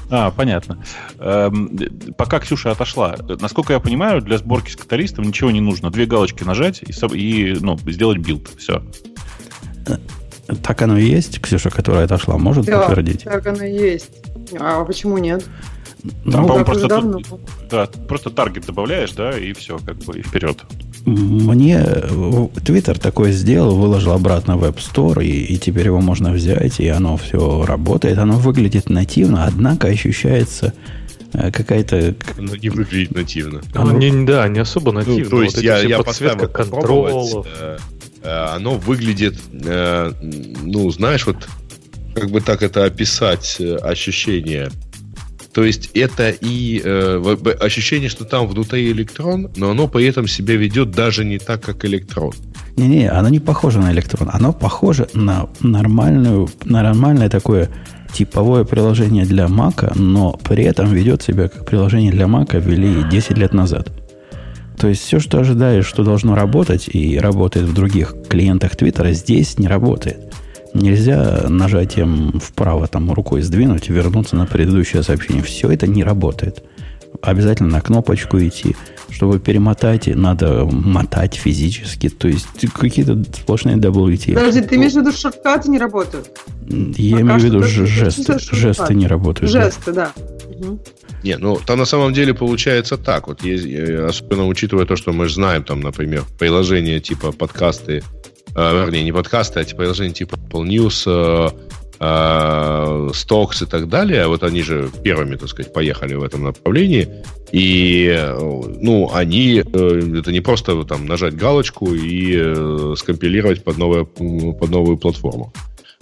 А, 0.09 0.31
понятно. 0.31 0.77
Эм, 1.19 1.77
пока 2.17 2.39
Ксюша 2.39 2.71
отошла, 2.71 3.15
насколько 3.39 3.73
я 3.73 3.79
понимаю, 3.79 4.21
для 4.21 4.37
сборки 4.37 4.69
с 4.69 4.75
Catalyst 4.75 5.15
ом 5.15 5.25
ничего 5.25 5.49
не 5.49 5.61
нужно. 5.61 5.89
Две 5.89 6.05
галочки 6.05 6.43
нажать 6.43 6.83
и, 6.83 6.91
и 7.17 7.57
ну, 7.59 7.77
сделать 7.87 8.19
build. 8.19 8.49
Все. 8.57 8.83
Так 10.61 10.81
оно 10.81 10.97
и 10.97 11.05
есть, 11.05 11.41
Ксюша, 11.41 11.69
которая 11.69 12.05
отошла, 12.05 12.37
может 12.37 12.65
Да, 12.65 12.79
подтвердить? 12.79 13.23
так 13.23 13.47
оно 13.47 13.63
и 13.63 13.73
есть. 13.73 14.11
А 14.59 14.83
почему 14.83 15.17
нет? 15.17 15.45
Там, 16.03 16.11
Ну, 16.25 16.31
по-моему, 16.47 16.65
просто, 16.65 16.85
уже 16.85 16.87
давно. 16.89 17.19
тут- 17.19 17.39
да, 17.71 17.87
просто 18.07 18.29
таргет 18.29 18.65
добавляешь, 18.65 19.11
да, 19.13 19.37
и 19.37 19.53
все, 19.53 19.79
как 19.85 19.97
бы, 19.99 20.19
и 20.19 20.21
вперед. 20.21 20.57
Мне 21.05 21.77
э, 21.85 22.07
Twitter 22.09 22.99
такое 22.99 23.31
сделал, 23.31 23.75
выложил 23.75 24.11
обратно 24.11 24.57
в 24.57 24.63
App 24.65 24.77
Store, 24.77 25.23
и, 25.23 25.45
и 25.45 25.57
теперь 25.57 25.85
его 25.87 26.01
можно 26.01 26.31
взять, 26.31 26.79
и 26.81 26.87
оно 26.89 27.15
все 27.17 27.65
работает. 27.65 28.17
Оно 28.17 28.37
выглядит 28.37 28.89
нативно, 28.89 29.45
однако 29.45 29.87
ощущается 29.87 30.73
э, 31.33 31.51
какая-то... 31.51 32.15
Оно 32.37 32.55
не 32.55 32.69
выглядит 32.69 33.15
нативно. 33.15 33.61
Оно 33.73 33.91
Оно- 33.91 33.99
не, 33.99 34.25
да, 34.25 34.47
не 34.49 34.59
особо 34.59 34.91
нативно. 34.91 35.23
Ну, 35.23 35.29
то 35.29 35.43
есть 35.43 35.55
Вот 35.55 35.63
я, 35.63 35.79
я 35.79 35.97
подсветка 35.99 36.47
поставил 36.47 36.53
контролов. 36.71 37.47
э, 37.59 37.77
э, 38.23 38.29
Оно 38.55 38.75
выглядит, 38.75 39.35
э, 39.53 40.11
ну, 40.63 40.89
знаешь, 40.91 41.25
вот 41.25 41.47
как 42.13 42.29
бы 42.29 42.41
так 42.41 42.61
это 42.61 42.83
описать 42.85 43.55
э, 43.59 43.75
ощущение. 43.77 44.69
То 45.53 45.63
есть 45.63 45.91
это 45.93 46.29
и 46.29 46.81
э, 46.83 47.35
ощущение, 47.59 48.09
что 48.09 48.25
там 48.25 48.47
внутри 48.47 48.91
электрон, 48.91 49.51
но 49.55 49.69
оно 49.69 49.87
при 49.87 50.05
этом 50.05 50.27
себя 50.27 50.55
ведет 50.55 50.91
даже 50.91 51.23
не 51.23 51.37
так, 51.37 51.61
как 51.61 51.85
электрон. 51.85 52.33
Не-не, 52.75 53.09
оно 53.09 53.29
не 53.29 53.39
похоже 53.39 53.79
на 53.79 53.91
электрон. 53.91 54.29
Оно 54.33 54.51
похоже 54.51 55.07
на 55.13 55.47
нормальную, 55.61 56.49
на 56.65 56.81
нормальное 56.81 57.29
такое 57.29 57.69
типовое 58.13 58.63
приложение 58.63 59.25
для 59.25 59.47
Мака, 59.47 59.93
но 59.95 60.39
при 60.43 60.63
этом 60.63 60.91
ведет 60.91 61.21
себя 61.21 61.47
как 61.49 61.65
приложение 61.65 62.11
для 62.11 62.27
Мака 62.27 62.57
ввели 62.57 63.03
10 63.09 63.37
лет 63.37 63.53
назад. 63.53 63.91
То 64.79 64.87
есть 64.87 65.03
все, 65.03 65.19
что 65.19 65.39
ожидаешь, 65.39 65.85
что 65.85 66.03
должно 66.03 66.33
работать, 66.35 66.89
и 66.91 67.17
работает 67.19 67.67
в 67.67 67.73
других 67.73 68.15
клиентах 68.27 68.75
Твиттера, 68.75 69.11
здесь 69.11 69.59
не 69.59 69.67
работает. 69.67 70.33
Нельзя 70.73 71.45
нажатием 71.49 72.39
вправо 72.39 72.87
там 72.87 73.11
рукой 73.11 73.41
сдвинуть 73.41 73.89
и 73.89 73.93
вернуться 73.93 74.35
на 74.35 74.45
предыдущее 74.45 75.03
сообщение. 75.03 75.43
Все 75.43 75.71
это 75.71 75.87
не 75.87 76.03
работает. 76.03 76.63
Обязательно 77.21 77.69
на 77.69 77.81
кнопочку 77.81 78.39
идти. 78.39 78.75
Чтобы 79.09 79.39
перемотать, 79.39 80.07
надо 80.07 80.65
мотать 80.65 81.35
физически. 81.35 82.09
То 82.09 82.27
есть 82.27 82.47
какие-то 82.73 83.23
сплошные 83.35 83.75
WT. 83.77 84.33
Подожди, 84.33 84.61
ты 84.61 84.75
имеешь 84.75 84.93
в 84.93 84.97
виду, 84.97 85.11
шорткаты 85.11 85.69
не 85.69 85.77
работают? 85.77 86.31
Я 86.67 87.17
Пока 87.17 87.21
имею 87.21 87.39
в 87.39 87.43
виду 87.43 87.63
жесты. 87.63 88.39
Жесты 88.39 88.95
не 88.95 89.05
работают. 89.05 89.53
да. 89.53 89.63
Жесты, 89.65 89.93
да. 89.93 90.11
Мгм. 90.59 90.79
Не, 91.23 91.37
ну 91.37 91.57
там 91.65 91.79
на 91.79 91.85
самом 91.85 92.13
деле 92.13 92.33
получается 92.33 92.97
так. 92.97 93.27
Вот 93.27 93.43
есть, 93.43 93.65
э, 93.65 94.05
особенно 94.05 94.47
учитывая 94.47 94.85
то, 94.85 94.95
что 94.95 95.13
мы 95.13 95.27
же 95.27 95.35
знаем, 95.35 95.63
там, 95.63 95.79
например, 95.79 96.23
приложения 96.37 96.99
типа 96.99 97.31
подкасты, 97.31 98.03
э, 98.55 98.85
вернее, 98.85 99.03
не 99.03 99.11
подкасты, 99.11 99.59
а 99.59 99.63
типа 99.63 99.81
приложения 99.81 100.13
типа 100.13 100.35
Apple 100.35 100.63
News, 100.65 101.03
э, 101.05 101.49
э, 101.99 103.09
Stocks 103.13 103.63
и 103.63 103.65
так 103.65 103.87
далее. 103.89 104.27
Вот 104.27 104.43
они 104.43 104.61
же 104.61 104.89
первыми, 105.03 105.35
так 105.35 105.49
сказать, 105.49 105.73
поехали 105.73 106.15
в 106.15 106.23
этом 106.23 106.43
направлении. 106.43 107.07
И, 107.51 108.07
э, 108.07 108.35
ну, 108.81 109.11
они, 109.13 109.59
э, 109.59 110.19
это 110.19 110.31
не 110.31 110.41
просто 110.41 110.83
там 110.83 111.05
нажать 111.05 111.35
галочку 111.35 111.93
и 111.93 112.35
э, 112.35 112.95
скомпилировать 112.97 113.63
под, 113.63 113.77
новое, 113.77 114.05
под 114.05 114.69
новую 114.69 114.97
платформу. 114.97 115.53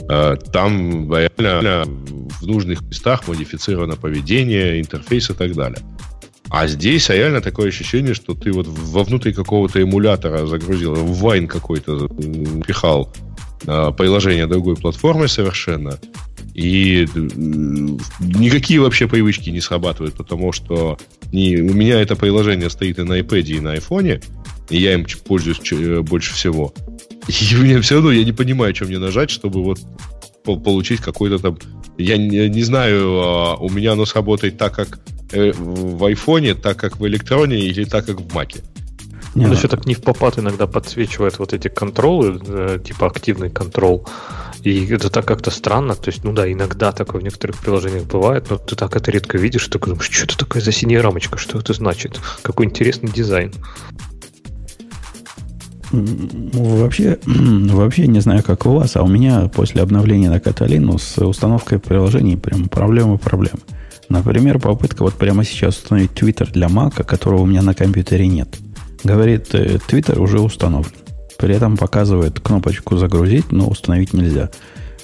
Э, 0.09 0.35
Там 0.51 1.13
реально 1.13 1.83
в 1.85 2.47
нужных 2.47 2.81
местах 2.81 3.27
модифицировано 3.27 3.95
поведение, 3.95 4.79
интерфейс 4.79 5.29
и 5.29 5.33
так 5.33 5.53
далее. 5.53 5.79
А 6.51 6.67
здесь 6.67 7.09
реально 7.09 7.39
такое 7.39 7.69
ощущение, 7.69 8.13
что 8.13 8.33
ты 8.33 8.51
вот 8.51 8.67
вовнутрь 8.67 9.31
какого-то 9.31 9.81
эмулятора 9.81 10.45
загрузил, 10.45 10.95
в 10.95 11.25
Wine 11.25 11.47
какой-то 11.47 12.09
пихал 12.67 13.13
э, 13.65 13.91
приложение 13.97 14.47
другой 14.47 14.75
платформы 14.75 15.29
совершенно, 15.29 15.97
и 16.53 17.07
никакие 18.19 18.81
вообще 18.81 19.07
привычки 19.07 19.49
не 19.49 19.61
срабатывают, 19.61 20.15
потому 20.15 20.51
что 20.51 20.97
не, 21.31 21.55
у 21.55 21.73
меня 21.73 22.01
это 22.01 22.17
приложение 22.17 22.69
стоит 22.69 22.99
и 22.99 23.03
на 23.03 23.19
iPad, 23.19 23.43
и 23.43 23.59
на 23.61 23.75
iPhone, 23.77 24.21
и 24.69 24.77
я 24.77 24.93
им 24.93 25.05
пользуюсь 25.25 25.61
э, 25.71 26.01
больше 26.01 26.33
всего. 26.33 26.73
И 27.27 27.55
меня 27.61 27.81
все 27.81 27.95
равно 27.95 28.11
я 28.11 28.25
не 28.25 28.33
понимаю, 28.33 28.75
что 28.75 28.85
мне 28.85 28.99
нажать, 28.99 29.29
чтобы 29.29 29.63
вот 29.63 29.79
получить 30.43 31.01
какой-то 31.01 31.39
там... 31.39 31.57
Я 31.97 32.17
не, 32.17 32.49
не 32.49 32.63
знаю, 32.63 33.21
а, 33.21 33.55
у 33.55 33.69
меня 33.69 33.93
оно 33.93 34.05
сработает 34.05 34.57
так, 34.57 34.73
как 34.73 34.99
э, 35.31 35.51
в 35.51 36.03
айфоне, 36.05 36.55
так, 36.55 36.77
как 36.77 36.99
в 36.99 37.07
электроне 37.07 37.57
или 37.57 37.83
так, 37.83 38.05
как 38.05 38.21
в 38.21 38.33
маке. 38.33 38.59
Не, 39.35 39.45
Он 39.45 39.51
ну, 39.51 39.57
еще 39.57 39.67
так 39.67 39.85
не 39.85 39.93
в 39.93 40.01
попад 40.01 40.39
иногда 40.39 40.67
подсвечивает 40.67 41.39
вот 41.39 41.53
эти 41.53 41.69
контролы, 41.69 42.41
э, 42.45 42.79
типа 42.83 43.07
активный 43.07 43.49
контрол. 43.49 44.07
И 44.63 44.85
это 44.87 45.09
так 45.09 45.25
как-то 45.25 45.51
странно. 45.51 45.95
То 45.95 46.09
есть, 46.09 46.23
ну 46.23 46.33
да, 46.33 46.51
иногда 46.51 46.91
такое 46.91 47.21
в 47.21 47.23
некоторых 47.23 47.57
приложениях 47.57 48.03
бывает, 48.03 48.47
но 48.49 48.57
ты 48.57 48.75
так 48.75 48.95
это 48.95 49.09
редко 49.09 49.37
видишь, 49.37 49.67
ты 49.67 49.79
думаешь, 49.79 50.09
что 50.11 50.25
это 50.25 50.37
такое 50.37 50.61
за 50.61 50.71
синяя 50.71 51.01
рамочка, 51.01 51.37
что 51.37 51.59
это 51.59 51.73
значит? 51.73 52.19
Какой 52.41 52.65
интересный 52.65 53.09
дизайн. 53.09 53.53
М, 55.91 56.49
Вообще, 56.53 57.17
вообще 57.25 58.07
не 58.07 58.19
знаю, 58.19 58.43
как 58.43 58.65
у 58.65 58.71
вас, 58.71 58.95
а 58.95 59.03
у 59.03 59.07
меня 59.07 59.49
после 59.53 59.81
обновления 59.81 60.29
на 60.29 60.39
Каталину 60.39 60.97
с 60.97 61.17
установкой 61.17 61.79
приложений 61.79 62.37
прям 62.37 62.69
проблемы 62.69 63.17
проблемы. 63.17 63.59
Например, 64.09 64.59
попытка 64.59 65.03
вот 65.03 65.13
прямо 65.13 65.43
сейчас 65.45 65.77
установить 65.77 66.11
Twitter 66.11 66.51
для 66.51 66.67
Мака, 66.67 67.03
которого 67.03 67.43
у 67.43 67.45
меня 67.45 67.61
на 67.61 67.73
компьютере 67.73 68.27
нет. 68.27 68.49
Говорит, 69.03 69.53
э, 69.53 69.77
Twitter 69.87 70.19
уже 70.19 70.39
установлен. 70.39 70.91
При 71.37 71.55
этом 71.55 71.77
показывает 71.77 72.39
кнопочку 72.39 72.97
загрузить, 72.97 73.51
но 73.51 73.67
установить 73.67 74.13
нельзя. 74.13 74.49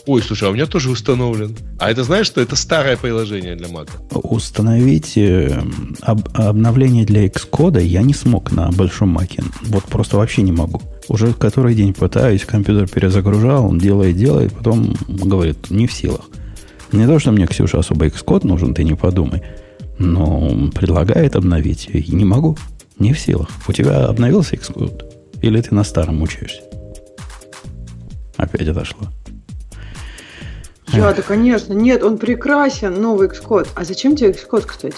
Ой, 0.08 0.22
слушай, 0.22 0.48
а 0.48 0.52
у 0.52 0.54
меня 0.54 0.68
тоже 0.68 0.90
установлен. 0.90 1.54
А 1.80 1.92
это 1.92 2.04
знаешь, 2.06 2.28
что 2.28 2.40
это 2.40 2.56
старое 2.56 2.96
приложение 2.96 3.58
для 3.58 3.68
мака? 3.68 3.92
Установить 4.12 5.18
э, 5.18 5.62
об- 6.02 6.30
обновление 6.34 7.06
для 7.06 7.28
Xcode 7.28 7.84
я 7.84 8.02
не 8.04 8.14
смог 8.14 8.54
на 8.54 8.72
большом 8.72 9.10
маке. 9.10 9.44
Вот 9.64 9.84
просто 9.84 10.16
вообще 10.16 10.44
не 10.44 10.54
могу. 10.54 10.82
Уже 11.10 11.34
который 11.34 11.76
день 11.76 11.94
пытаюсь, 11.94 12.46
компьютер 12.46 12.88
перезагружал, 12.88 13.66
он 13.68 13.80
делает, 13.80 14.16
делает, 14.16 14.54
потом 14.54 14.96
говорит, 15.10 15.70
не 15.72 15.88
в 15.88 15.92
силах. 15.92 16.22
Не 16.94 17.06
то, 17.06 17.20
что 17.20 17.34
мне, 17.34 17.46
Ксюша, 17.46 17.80
особо 17.80 18.08
Xcode 18.08 18.48
нужен, 18.48 18.74
ты 18.74 18.86
не 18.86 18.96
подумай. 18.96 19.42
Но 20.00 20.70
предлагает 20.74 21.36
обновить, 21.36 21.90
и 21.92 22.16
не 22.16 22.24
могу. 22.24 22.58
Не 22.98 23.12
в 23.12 23.20
силах. 23.20 23.50
У 23.68 23.74
тебя 23.74 24.06
обновился 24.06 24.56
Xcode? 24.56 25.04
Или 25.42 25.60
ты 25.60 25.76
на 25.76 25.84
старом 25.84 26.16
мучаешься? 26.16 26.62
Опять 28.38 28.70
отошло. 28.70 29.10
Я, 30.94 31.14
да, 31.14 31.22
конечно. 31.22 31.74
Нет, 31.74 32.04
он 32.04 32.18
прекрасен, 32.18 33.02
новый 33.02 33.28
Xcode. 33.28 33.68
А 33.76 33.84
зачем 33.84 34.16
тебе 34.16 34.32
Xcode, 34.32 34.66
кстати? 34.66 34.96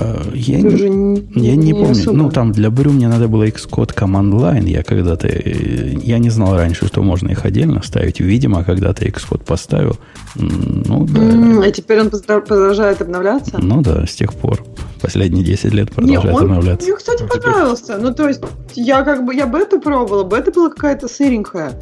Э, 0.00 0.16
Я 0.34 0.58
Ты 0.60 0.88
не, 0.88 1.20
не, 1.34 1.48
Я 1.48 1.56
не, 1.56 1.72
помню. 1.72 1.90
особо. 1.92 2.16
Ну, 2.16 2.30
там 2.30 2.52
для 2.52 2.70
Брю 2.70 2.90
мне 2.92 3.08
надо 3.08 3.26
было 3.28 3.46
Xcode 3.48 3.94
Command 3.94 4.32
Line. 4.32 4.68
Я 4.68 4.82
когда-то... 4.82 5.26
э, 5.28 5.94
Я 6.02 6.18
не 6.18 6.30
знал 6.30 6.56
раньше, 6.56 6.86
что 6.86 7.02
можно 7.02 7.30
их 7.30 7.44
отдельно 7.44 7.82
ставить. 7.82 8.20
Видимо, 8.20 8.64
когда-то 8.64 9.04
Xcode 9.06 9.44
поставил. 9.44 9.96
Ну, 10.36 11.04
да. 11.08 11.66
А 11.66 11.70
теперь 11.70 12.00
он 12.00 12.10
продолжа- 12.10 12.40
продолжает 12.46 13.00
обновляться? 13.02 13.58
Ну 13.60 13.82
да, 13.82 14.06
с 14.06 14.14
тех 14.14 14.34
пор. 14.34 14.64
Последние 15.00 15.44
10 15.44 15.72
лет 15.72 15.88
Не, 15.90 15.94
продолжает 16.16 16.36
он 16.36 16.42
обновляться. 16.42 16.86
мне, 16.88 16.96
кстати, 16.96 17.22
Ну, 17.22 17.28
теперь- 17.28 17.42
понравился. 17.42 17.98
Ну, 17.98 18.12
то 18.14 18.28
есть, 18.28 18.40
я 18.74 19.02
как 19.02 19.24
бы, 19.24 19.34
я 19.34 19.46
бета 19.46 19.78
пробовала, 19.80 20.24
бета 20.24 20.50
была 20.52 20.68
какая-то 20.70 21.08
сыренькая. 21.08 21.72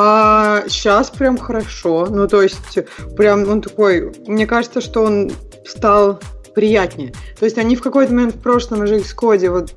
А 0.00 0.62
сейчас 0.68 1.10
прям 1.10 1.36
хорошо. 1.36 2.06
Ну, 2.08 2.28
то 2.28 2.40
есть, 2.40 2.78
прям 3.16 3.48
он 3.50 3.60
такой, 3.60 4.12
мне 4.28 4.46
кажется, 4.46 4.80
что 4.80 5.02
он 5.02 5.32
стал 5.66 6.20
приятнее. 6.54 7.12
То 7.36 7.46
есть 7.46 7.58
они 7.58 7.74
в 7.74 7.82
какой-то 7.82 8.14
момент 8.14 8.36
в 8.36 8.40
прошлом 8.40 8.82
уже 8.82 8.98
Xcode 8.98 9.50
вот 9.50 9.74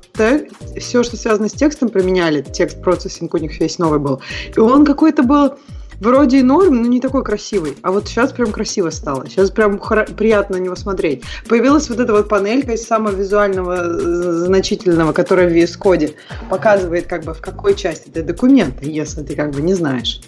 все, 0.78 1.02
что 1.02 1.16
связано 1.16 1.48
с 1.48 1.52
текстом, 1.52 1.88
применяли. 1.88 2.42
Текст 2.42 2.80
процессинг 2.82 3.34
у 3.34 3.38
них 3.38 3.58
весь 3.58 3.80
новый 3.80 3.98
был. 3.98 4.22
И 4.54 4.60
он 4.60 4.84
какой-то 4.84 5.24
был 5.24 5.54
вроде 6.02 6.40
и 6.40 6.42
норм, 6.42 6.82
но 6.82 6.88
не 6.88 7.00
такой 7.00 7.22
красивый. 7.24 7.76
А 7.82 7.92
вот 7.92 8.08
сейчас 8.08 8.32
прям 8.32 8.50
красиво 8.50 8.90
стало. 8.90 9.28
Сейчас 9.28 9.50
прям 9.50 9.78
приятно 10.16 10.58
на 10.58 10.62
него 10.62 10.74
смотреть. 10.76 11.22
Появилась 11.48 11.88
вот 11.88 12.00
эта 12.00 12.12
вот 12.12 12.28
панелька 12.28 12.72
из 12.72 12.84
самого 12.84 13.14
визуального 13.14 13.74
э, 13.74 14.32
значительного, 14.46 15.12
которая 15.12 15.48
в 15.48 15.52
VS 15.52 15.78
Code 15.80 16.14
показывает, 16.50 17.06
как 17.06 17.24
бы 17.24 17.34
в 17.34 17.40
какой 17.40 17.74
части 17.76 18.08
ты 18.08 18.22
документа, 18.22 18.84
если 18.84 19.22
ты 19.22 19.36
как 19.36 19.52
бы 19.52 19.62
не 19.62 19.74
знаешь. 19.74 20.20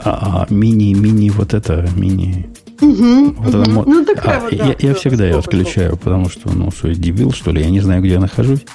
А, 0.00 0.44
а 0.48 0.52
мини, 0.52 0.94
мини, 0.94 1.30
вот 1.30 1.54
это, 1.54 1.88
мини... 1.96 2.48
Мгм, 2.80 3.36
Вот 3.38 3.48
это 3.48 3.58
мгм. 3.58 3.72
мо- 3.72 3.84
Ну, 3.86 4.04
такая 4.04 4.36
А, 4.36 4.40
вот, 4.40 4.52
я, 4.52 4.58
да, 4.58 4.74
я 4.78 4.88
да, 4.90 4.94
всегда 4.94 5.24
ее 5.24 5.38
отключаю, 5.38 5.96
потому 5.96 6.28
что, 6.28 6.50
ну, 6.52 6.70
что, 6.70 6.88
я 6.88 6.94
дебил, 6.94 7.32
что 7.32 7.50
ли? 7.50 7.62
Я 7.62 7.70
не 7.70 7.80
знаю, 7.80 8.02
где 8.02 8.12
я 8.14 8.20
нахожусь. 8.20 8.66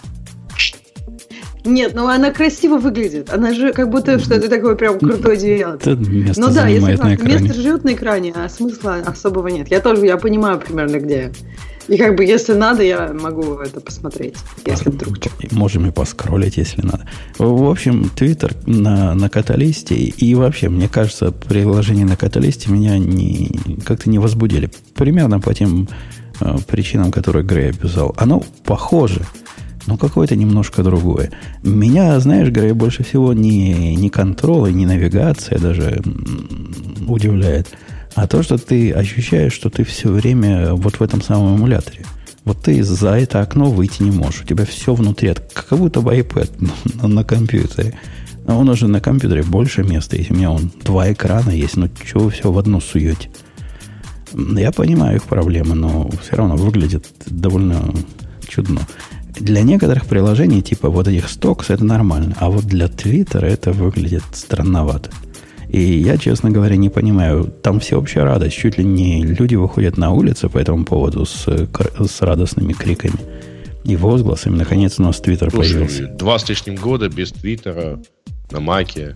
Нет, 1.63 1.93
ну 1.93 2.08
она 2.08 2.32
красиво 2.32 2.78
выглядит. 2.78 3.32
Она 3.32 3.54
же 3.54 3.71
как 3.71 3.89
будто 3.89 4.19
что-то 4.19 4.50
такое 4.50 4.76
прям 4.76 4.97
крутое 5.00 5.38
место 6.10 6.41
Ну 6.41 6.54
да, 6.54 6.67
я 6.67 6.82
согласна. 6.82 7.15
экране. 7.15 7.39
Место 7.39 7.62
живет 7.62 7.84
на 7.84 7.93
экране, 7.93 8.34
а 8.36 8.50
смысла 8.50 8.95
особого 9.06 9.47
нет. 9.47 9.69
Я 9.69 9.80
тоже, 9.80 10.06
я 10.06 10.17
понимаю 10.17 10.60
примерно, 10.60 10.97
где 10.97 11.32
И 11.88 11.97
как 11.97 12.15
бы, 12.15 12.24
если 12.24 12.54
надо, 12.54 12.84
я 12.84 13.13
могу 13.13 13.58
это 13.58 13.80
посмотреть, 13.80 14.36
если 14.65 14.89
вдруг. 14.89 15.17
Можем 15.52 15.88
и 15.88 15.91
поскролить, 15.91 16.58
если 16.58 16.82
надо. 16.82 17.08
В 17.38 17.69
общем, 17.69 18.10
Твиттер 18.15 18.54
на, 18.65 19.13
на 19.13 19.30
каталисте 19.30 19.95
и 19.95 20.36
вообще, 20.36 20.69
мне 20.69 20.88
кажется, 20.88 21.32
приложения 21.32 22.06
на 22.06 22.15
каталисте 22.15 22.71
меня 22.71 22.97
не, 22.97 23.52
как-то 23.86 24.10
не 24.10 24.19
возбудили. 24.19 24.71
Примерно 24.95 25.39
по 25.39 25.54
тем 25.54 25.88
э, 26.39 26.56
причинам, 26.67 27.12
которые 27.12 27.43
Грей 27.45 27.69
описал. 27.69 28.15
Оно 28.17 28.43
похоже, 28.63 29.21
но 29.87 29.97
какое-то 29.97 30.35
немножко 30.35 30.83
другое. 30.83 31.31
Меня, 31.63 32.19
знаешь, 32.19 32.49
Грей, 32.49 32.73
больше 32.73 33.03
всего 33.03 33.33
не, 33.33 33.95
не 33.95 34.09
контроль, 34.09 34.73
не 34.73 34.85
навигация 34.85 35.59
даже 35.59 36.01
удивляет, 37.07 37.67
а 38.15 38.27
то, 38.27 38.43
что 38.43 38.57
ты 38.57 38.91
ощущаешь, 38.91 39.53
что 39.53 39.69
ты 39.69 39.83
все 39.83 40.09
время 40.09 40.73
вот 40.73 40.99
в 40.99 41.03
этом 41.03 41.21
самом 41.21 41.57
эмуляторе. 41.57 42.05
Вот 42.43 42.61
ты 42.63 42.83
за 42.83 43.11
это 43.19 43.41
окно 43.41 43.69
выйти 43.69 44.01
не 44.01 44.11
можешь. 44.11 44.41
У 44.41 44.45
тебя 44.45 44.65
все 44.65 44.93
внутри, 44.95 45.33
как 45.53 45.77
будто 45.77 46.01
бы 46.01 46.15
iPad 46.15 46.71
на, 47.01 47.07
на 47.07 47.23
компьютере. 47.23 47.93
А 48.47 48.55
он 48.55 48.67
уже 48.69 48.87
на 48.87 48.99
компьютере 48.99 49.43
больше 49.43 49.83
места 49.83 50.17
есть. 50.17 50.31
У 50.31 50.33
меня 50.33 50.51
он 50.51 50.71
два 50.83 51.11
экрана 51.11 51.51
есть. 51.51 51.77
Ну, 51.77 51.87
чего 52.03 52.23
вы 52.23 52.31
все 52.31 52.51
в 52.51 52.57
одно 52.57 52.79
суете? 52.79 53.29
Я 54.33 54.71
понимаю 54.71 55.17
их 55.17 55.23
проблемы, 55.23 55.75
но 55.75 56.09
все 56.23 56.35
равно 56.35 56.55
выглядит 56.55 57.05
довольно 57.27 57.93
чудно. 58.47 58.81
Для 59.39 59.61
некоторых 59.61 60.05
приложений, 60.05 60.61
типа 60.61 60.89
вот 60.89 61.07
этих 61.07 61.29
стокс, 61.29 61.69
это 61.69 61.83
нормально. 61.83 62.35
А 62.39 62.49
вот 62.49 62.65
для 62.65 62.87
Твиттера 62.87 63.45
это 63.45 63.71
выглядит 63.71 64.23
странновато. 64.33 65.09
И 65.69 65.79
я, 65.79 66.17
честно 66.17 66.51
говоря, 66.51 66.75
не 66.75 66.89
понимаю, 66.89 67.45
там 67.45 67.79
всеобщая 67.79 68.23
радость. 68.23 68.57
Чуть 68.57 68.77
ли 68.77 68.83
не 68.83 69.23
люди 69.23 69.55
выходят 69.55 69.97
на 69.97 70.11
улицу 70.11 70.49
по 70.49 70.57
этому 70.57 70.83
поводу 70.83 71.25
с, 71.25 71.45
с 71.47 72.21
радостными 72.21 72.73
криками 72.73 73.15
и 73.85 73.95
возгласами. 73.95 74.57
Наконец 74.57 74.99
у 74.99 75.03
нас 75.03 75.21
Твиттер 75.21 75.49
появился. 75.49 76.07
Два 76.07 76.37
с 76.37 76.49
лишним 76.49 76.75
года 76.75 77.07
без 77.07 77.31
Твиттера 77.31 77.99
на 78.51 78.59
Маке. 78.59 79.15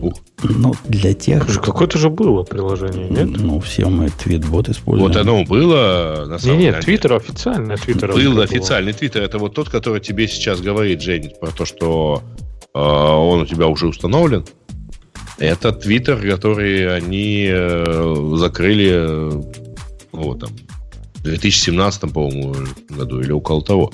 Ух. 0.00 0.14
Ну, 0.44 0.74
для 0.84 1.12
тех... 1.12 1.44
Какое-то 1.60 1.98
же 1.98 2.08
было 2.08 2.44
приложение, 2.44 3.08
нет? 3.08 3.28
Ну, 3.36 3.58
все 3.58 3.88
мы 3.88 4.08
твитбот 4.10 4.68
используем. 4.68 5.12
Вот 5.12 5.16
оно 5.20 5.44
было, 5.44 6.24
на 6.28 6.38
самом 6.38 6.58
деле. 6.58 6.72
Нет, 6.72 6.84
Твиттер 6.84 7.14
официально. 7.14 7.76
Твиттер 7.76 8.12
был 8.12 8.40
официальный 8.40 8.92
Твиттер. 8.92 9.22
Это 9.22 9.38
вот 9.38 9.54
тот, 9.54 9.68
который 9.68 10.00
тебе 10.00 10.28
сейчас 10.28 10.60
говорит, 10.60 11.02
Жень, 11.02 11.32
про 11.40 11.50
то, 11.50 11.64
что 11.64 12.22
э, 12.74 12.78
он 12.78 13.40
у 13.40 13.46
тебя 13.46 13.66
уже 13.66 13.88
установлен. 13.88 14.44
Это 15.38 15.72
Твиттер, 15.72 16.20
который 16.20 16.96
они 16.96 17.48
э, 17.50 18.34
закрыли 18.36 18.90
э, 18.92 19.42
вот, 20.12 20.40
там, 20.40 20.50
в 21.14 21.22
2017, 21.22 22.12
по-моему, 22.12 22.54
году 22.88 23.20
или 23.20 23.32
около 23.32 23.62
того. 23.62 23.92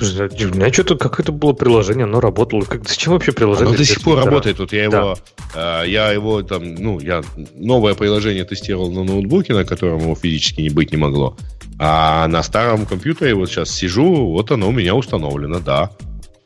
У 0.00 0.56
меня 0.56 0.72
что-то 0.72 0.96
какое-то 0.96 1.32
было 1.32 1.52
приложение, 1.52 2.04
оно 2.04 2.20
работало. 2.20 2.62
Как, 2.62 2.88
зачем 2.88 3.12
вообще 3.12 3.32
приложение? 3.32 3.68
Оно 3.68 3.76
до 3.76 3.84
сих 3.84 4.02
пор 4.02 4.24
работает. 4.24 4.58
Вот 4.58 4.72
я 4.72 4.84
его, 4.84 5.16
да. 5.54 5.82
э, 5.84 5.88
я 5.88 6.10
его 6.10 6.42
там, 6.42 6.74
ну, 6.74 6.98
я 7.00 7.22
новое 7.54 7.94
приложение 7.94 8.44
тестировал 8.44 8.90
на 8.90 9.04
ноутбуке, 9.04 9.54
на 9.54 9.64
котором 9.64 10.00
его 10.00 10.14
физически 10.14 10.62
не 10.62 10.70
быть 10.70 10.90
не 10.90 10.96
могло. 10.96 11.36
А 11.78 12.26
на 12.28 12.42
старом 12.42 12.86
компьютере 12.86 13.34
вот 13.34 13.50
сейчас 13.50 13.70
сижу, 13.70 14.32
вот 14.32 14.50
оно 14.50 14.68
у 14.68 14.72
меня 14.72 14.94
установлено, 14.94 15.60
да. 15.60 15.90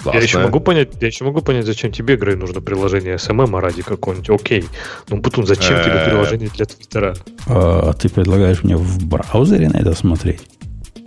Классная. 0.03 0.21
Я 0.21 0.27
еще 0.27 0.39
могу 0.39 0.61
понять, 0.61 0.91
я 1.01 1.09
еще 1.09 1.25
могу 1.25 1.43
понять, 1.43 1.67
зачем 1.67 1.91
тебе, 1.91 2.17
Грей, 2.17 2.37
нужно 2.37 2.61
приложение 2.61 3.17
SMM 3.17 3.57
а 3.57 3.61
ради 3.61 3.83
какого-нибудь. 3.83 4.31
Окей. 4.31 4.65
Ну, 5.09 5.17
Бутун, 5.17 5.45
зачем 5.45 5.83
тебе 5.83 5.95
э. 5.95 6.05
приложение 6.05 6.49
для 6.55 6.67
Твиттера? 6.67 7.17
А 7.47 7.93
ты 7.95 8.09
предлагаешь 8.09 8.63
мне 8.63 8.77
в 8.77 9.05
браузере 9.07 9.69
на 9.69 9.79
это 9.79 9.95
смотреть? 9.95 10.43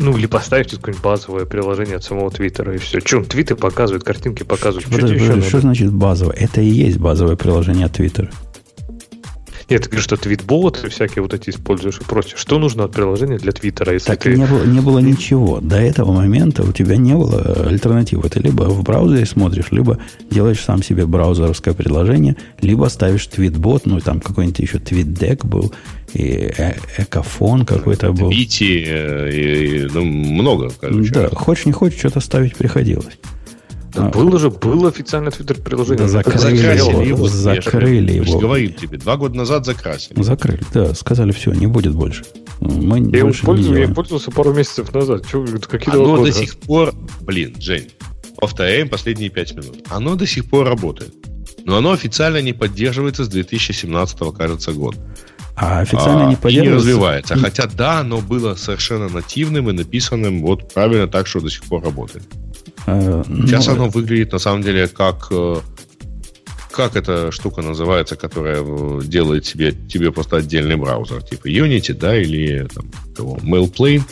Ну, 0.02 0.18
или 0.18 0.26
поставьте 0.26 0.78
какое-нибудь 0.78 1.04
базовое 1.04 1.46
приложение 1.46 1.98
от 1.98 2.04
самого 2.04 2.32
Твиттера, 2.32 2.74
и 2.74 2.78
все. 2.78 3.00
Че 3.02 3.18
он 3.18 3.26
твиты 3.26 3.56
показывает, 3.56 4.04
картинки 4.04 4.44
показывает. 4.44 4.86
Подожди, 4.90 5.18
что, 5.18 5.28
подожди, 5.28 5.50
что 5.50 5.60
значит 5.60 5.94
базовое? 5.94 6.36
Это 6.36 6.62
и 6.62 6.66
есть 6.66 6.98
базовое 6.98 7.36
приложение 7.36 7.86
от 7.86 7.94
Твиттера. 7.94 8.32
Нет, 9.72 9.84
ты 9.84 9.88
говоришь, 9.88 10.04
что 10.04 10.18
твитбот 10.18 10.86
всякие 10.90 11.22
вот 11.22 11.34
эти 11.34 11.50
используешь 11.50 12.00
и 12.02 12.04
прочее. 12.04 12.34
Что 12.36 12.60
нужно 12.60 12.84
от 12.84 12.92
приложения 12.92 13.38
для 13.38 13.54
Твиттера? 13.54 13.94
Если 13.94 14.08
так 14.08 14.20
ты... 14.20 14.36
не, 14.36 14.46
было, 14.46 14.66
не 14.66 14.82
было 14.82 15.00
ничего. 15.00 15.62
До 15.62 15.78
этого 15.78 16.12
момента 16.12 16.64
у 16.64 16.74
тебя 16.74 16.98
не 16.98 17.14
было 17.14 17.68
альтернативы. 17.68 18.28
Ты 18.28 18.42
либо 18.42 18.64
в 18.64 18.84
браузере 18.84 19.26
смотришь, 19.26 19.72
либо 19.72 19.98
делаешь 20.30 20.60
сам 20.60 20.84
себе 20.84 21.06
браузеровское 21.06 21.74
приложение, 21.74 22.36
либо 22.60 22.88
ставишь 22.88 23.26
твитбот, 23.28 23.86
ну, 23.86 24.02
там 24.02 24.20
какой-нибудь 24.20 24.60
еще 24.60 24.78
твитдек 24.78 25.46
был, 25.46 25.72
и 26.14 26.52
э 26.58 26.74
экофон 26.98 27.66
какой-то 27.66 28.12
был. 28.12 28.30
Твити, 28.30 28.84
э, 28.86 29.32
и, 29.32 29.88
ну, 29.94 30.04
много, 30.04 30.70
короче. 30.82 31.14
Да, 31.14 31.30
хочешь 31.30 31.66
не 31.66 31.72
хочешь, 31.72 32.00
что-то 32.00 32.20
ставить 32.20 32.58
приходилось. 32.58 33.18
Да, 33.94 34.08
а, 34.08 34.10
было 34.10 34.40
же, 34.40 34.50
было 34.50 34.88
официальное 34.88 35.32
твиттер-приложение. 35.32 36.06
Да, 36.06 36.08
закрыли, 36.08 36.38
закрасили 36.38 37.08
его. 37.08 37.28
Закрыли 37.28 38.14
его. 38.14 38.40
Говорит 38.40 38.78
тебе, 38.78 38.98
два 38.98 39.18
года 39.18 39.36
назад 39.36 39.66
закрасили. 39.66 40.22
Закрыли, 40.22 40.62
да. 40.74 40.94
Сказали, 40.94 41.32
все, 41.32 41.52
не 41.52 41.68
будет 41.68 41.94
больше. 41.94 42.24
Мы 42.62 43.00
я 43.16 43.24
больше 43.24 43.44
пользую, 43.44 43.76
не 43.76 43.88
я 43.88 43.94
пользовался 43.94 44.32
пару 44.32 44.54
месяцев 44.54 44.94
назад. 44.94 45.26
Че, 45.30 45.46
какие 45.68 45.94
Оно 45.94 46.18
года? 46.18 46.26
до 46.26 46.32
сих 46.32 46.58
пор, 46.58 46.94
блин, 47.22 47.56
Жень, 47.60 47.90
повторяем 48.38 48.88
последние 48.88 49.30
пять 49.30 49.54
минут. 49.56 49.80
Оно 49.90 50.16
до 50.16 50.26
сих 50.26 50.50
пор 50.50 50.68
работает. 50.68 51.14
Но 51.66 51.78
оно 51.78 51.92
официально 51.92 52.42
не 52.42 52.54
поддерживается 52.54 53.26
с 53.26 53.28
2017, 53.28 54.18
кажется, 54.36 54.72
года. 54.72 54.98
А 55.56 55.82
официально 55.82 56.28
а, 56.28 56.30
не 56.30 56.36
поддерживается? 56.36 56.72
не 56.72 56.76
развивается. 56.76 57.36
Хотя 57.36 57.68
да, 57.68 58.00
оно 58.00 58.20
было 58.20 58.56
совершенно 58.56 59.10
нативным 59.10 59.70
и 59.70 59.74
написанным 59.74 60.42
вот 60.42 60.74
правильно 60.74 61.08
так, 61.08 61.28
что 61.28 61.42
до 61.42 61.50
сих 61.50 61.64
пор 61.64 61.84
работает. 61.84 62.24
Э, 62.88 63.24
Сейчас 63.46 63.68
ну, 63.68 63.74
оно 63.74 63.90
выглядит 63.90 64.32
на 64.32 64.40
самом 64.40 64.64
деле 64.64 64.88
как 64.88 65.28
э, 65.32 65.58
как 66.72 66.96
эта 66.96 67.32
штука 67.32 67.62
называется, 67.62 68.16
которая 68.16 68.64
э, 68.64 69.02
делает 69.04 69.46
себе, 69.46 69.72
тебе 69.72 70.12
просто 70.12 70.38
отдельный 70.38 70.78
браузер, 70.78 71.22
типа 71.22 71.48
Unity, 71.48 71.94
да, 71.94 72.18
или 72.18 72.68
там, 72.74 72.90
кого, 73.16 73.38
MailPlane 73.38 74.04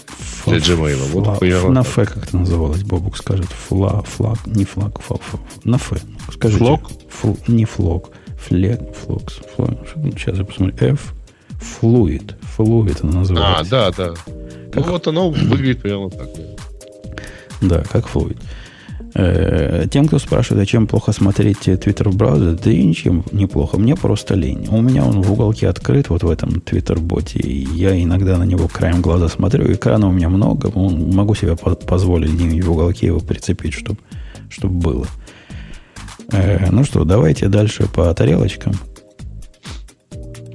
для 0.45 0.57
Gmail. 0.57 0.97
Вот, 1.11 1.37
фла, 1.37 1.69
на 1.69 1.79
F 1.81 1.95
как 1.95 2.17
это 2.17 2.37
называлось, 2.37 2.83
Бобук 2.83 3.17
скажет. 3.17 3.47
Фла, 3.47 4.03
флаг, 4.03 4.45
не 4.45 4.65
флаг, 4.65 5.01
флаг, 5.01 5.21
на 5.63 5.75
F. 5.75 5.93
Скажите. 6.33 6.59
Флог? 6.59 6.91
Фл, 7.09 7.37
не 7.47 7.65
флог. 7.65 8.11
Флег, 8.47 8.81
флокс. 8.95 9.39
Сейчас 10.15 10.37
я 10.37 10.45
посмотрю. 10.45 10.93
F. 10.93 11.13
Fluid. 11.59 12.35
Fluid 12.57 12.99
она 13.03 13.19
называется. 13.19 13.87
А, 13.87 13.91
да, 13.91 13.91
да. 13.91 14.13
Как... 14.71 14.85
Ну, 14.85 14.91
вот 14.93 15.07
оно 15.07 15.29
выглядит 15.29 15.81
прямо 15.81 16.09
так. 16.09 16.29
Да, 17.61 17.83
как 17.83 18.05
Fluid. 18.05 18.37
Э, 18.37 18.58
тем, 19.13 20.07
кто 20.07 20.19
спрашивает, 20.19 20.61
зачем 20.61 20.87
плохо 20.87 21.11
смотреть 21.11 21.67
Twitter 21.67 22.09
в 22.09 22.15
браузере, 22.15 22.57
да 22.63 22.71
и 22.71 22.85
ничем 22.85 23.23
неплохо. 23.31 23.77
Мне 23.77 23.95
просто 23.95 24.35
лень. 24.35 24.67
У 24.69 24.81
меня 24.81 25.03
он 25.03 25.21
в 25.21 25.31
уголке 25.31 25.67
открыт, 25.67 26.09
вот 26.09 26.23
в 26.23 26.29
этом 26.29 26.49
Twitter-боте. 26.49 27.39
И 27.39 27.67
я 27.75 28.01
иногда 28.01 28.37
на 28.37 28.43
него 28.43 28.67
краем 28.67 29.01
глаза 29.01 29.27
смотрю. 29.27 29.71
Экрана 29.73 30.07
у 30.07 30.11
меня 30.11 30.29
много. 30.29 30.71
Могу 30.71 31.33
себе 31.33 31.55
позволить 31.55 32.31
где-нибудь 32.33 32.65
в 32.65 32.71
уголке 32.71 33.07
его 33.07 33.19
прицепить, 33.19 33.73
чтобы 33.73 33.99
чтоб 34.49 34.71
было. 34.71 35.05
Э, 36.31 36.69
ну 36.71 36.83
что, 36.83 37.03
давайте 37.03 37.47
дальше 37.47 37.87
по 37.87 38.13
тарелочкам. 38.13 38.73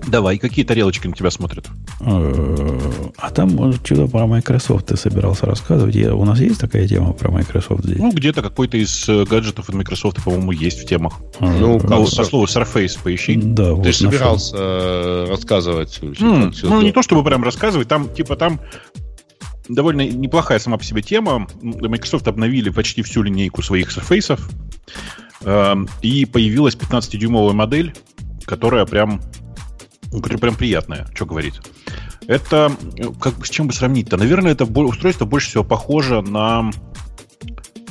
Давай, 0.06 0.38
какие 0.38 0.64
тарелочки 0.64 1.06
на 1.06 1.14
тебя 1.14 1.30
смотрят? 1.30 1.66
А 2.00 3.30
там 3.30 3.72
что-то 3.84 4.06
про 4.06 4.26
Microsoft 4.26 4.86
ты 4.86 4.96
собирался 4.96 5.46
рассказывать. 5.46 5.94
Я, 5.94 6.14
у 6.14 6.24
нас 6.24 6.38
есть 6.40 6.60
такая 6.60 6.86
тема 6.86 7.12
про 7.12 7.30
Microsoft 7.30 7.84
здесь? 7.84 7.98
Ну, 7.98 8.12
где-то 8.12 8.42
какой-то 8.42 8.76
из 8.76 9.08
э, 9.08 9.24
гаджетов 9.24 9.68
от 9.68 9.74
Microsoft, 9.74 10.22
по-моему, 10.22 10.52
есть 10.52 10.82
в 10.82 10.86
темах. 10.86 11.14
А, 11.40 11.46
ну, 11.46 11.78
как, 11.78 11.90
по 11.90 12.06
слову 12.06 12.44
Surface 12.46 12.98
поищи. 13.02 13.36
Да, 13.36 13.68
ты 13.68 13.74
вот 13.74 13.94
собирался 13.94 14.52
нашел. 14.52 14.66
Э, 14.66 15.26
рассказывать. 15.30 15.98
Mm, 16.02 16.54
ну, 16.62 16.82
не 16.82 16.92
то, 16.92 17.02
чтобы 17.02 17.24
прям 17.24 17.42
рассказывать. 17.42 17.88
Там, 17.88 18.08
типа, 18.08 18.36
там 18.36 18.60
довольно 19.68 20.06
неплохая 20.06 20.58
сама 20.58 20.76
по 20.76 20.84
себе 20.84 21.02
тема. 21.02 21.46
Microsoft 21.62 22.28
обновили 22.28 22.70
почти 22.70 23.02
всю 23.02 23.22
линейку 23.22 23.62
своих 23.62 23.96
Surface. 23.96 24.38
Эм, 25.44 25.88
и 26.02 26.24
появилась 26.24 26.74
15-дюймовая 26.74 27.52
модель, 27.52 27.94
которая 28.44 28.86
прям 28.86 29.20
прям 30.20 30.54
приятная, 30.54 31.06
что 31.14 31.26
говорить. 31.26 31.60
Это, 32.26 32.72
как 33.20 33.34
бы, 33.38 33.46
с 33.46 33.50
чем 33.50 33.66
бы 33.66 33.72
сравнить-то? 33.72 34.16
Наверное, 34.16 34.52
это 34.52 34.64
устройство 34.64 35.24
больше 35.24 35.48
всего 35.48 35.64
похоже 35.64 36.22
на... 36.22 36.70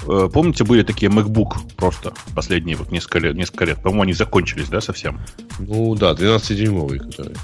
Э, 0.07 0.29
помните, 0.33 0.63
были 0.63 0.83
такие 0.83 1.11
MacBook 1.11 1.75
просто 1.77 2.13
последние 2.35 2.75
вот 2.75 2.91
несколько 2.91 3.19
лет, 3.19 3.35
несколько 3.35 3.65
лет. 3.65 3.81
По-моему, 3.81 4.03
они 4.03 4.13
закончились, 4.13 4.67
да, 4.69 4.81
совсем? 4.81 5.19
Ну 5.59 5.95
да, 5.95 6.13
12-дюймовые, 6.13 6.99
которые. 6.99 7.35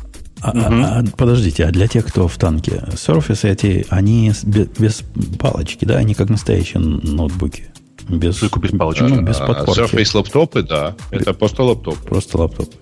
А, 0.41 0.51
угу. 0.51 0.59
а, 0.61 1.03
подождите, 1.17 1.65
а 1.65 1.71
для 1.71 1.87
тех, 1.87 2.05
кто 2.05 2.27
в 2.27 2.37
танке, 2.37 2.83
Surface 2.91 3.47
эти, 3.47 3.85
они 3.89 4.31
без, 4.43 4.67
без 4.67 5.03
палочки, 5.37 5.85
да, 5.85 5.97
они 5.97 6.13
как 6.13 6.29
настоящие 6.29 6.79
ноутбуки. 6.79 7.65
Без, 8.07 8.41
без 8.41 8.71
палочки. 8.71 9.03
Ну, 9.03 9.21
без 9.21 9.39
а, 9.39 9.45
подпорки. 9.45 9.81
Surface 9.81 10.11
лаптопы, 10.15 10.63
да. 10.63 10.95
Это 11.11 11.33
просто 11.33 11.63
лаптоп. 11.63 11.97
Просто 11.97 12.37
лаптоп. 12.37 12.73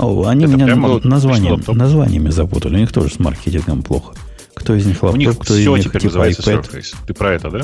О, 0.00 0.26
они 0.26 0.44
Это 0.44 0.54
меня 0.54 0.66
названием, 1.04 1.62
названиями 1.66 2.30
запутали. 2.30 2.76
У 2.76 2.78
них 2.78 2.92
тоже 2.92 3.10
с 3.10 3.18
маркетингом 3.18 3.82
плохо. 3.82 4.14
Кто 4.54 4.74
из 4.74 4.84
них 4.86 5.02
лаптоп, 5.02 5.14
У 5.14 5.18
них 5.18 5.38
кто 5.38 5.54
из 5.54 5.60
все 5.60 5.76
них 5.76 5.84
теперь 5.84 6.02
типа 6.02 6.08
называется 6.14 6.52
iPad. 6.52 6.70
Surface. 6.70 6.94
Ты 7.06 7.14
про 7.14 7.32
это, 7.34 7.50
да? 7.50 7.60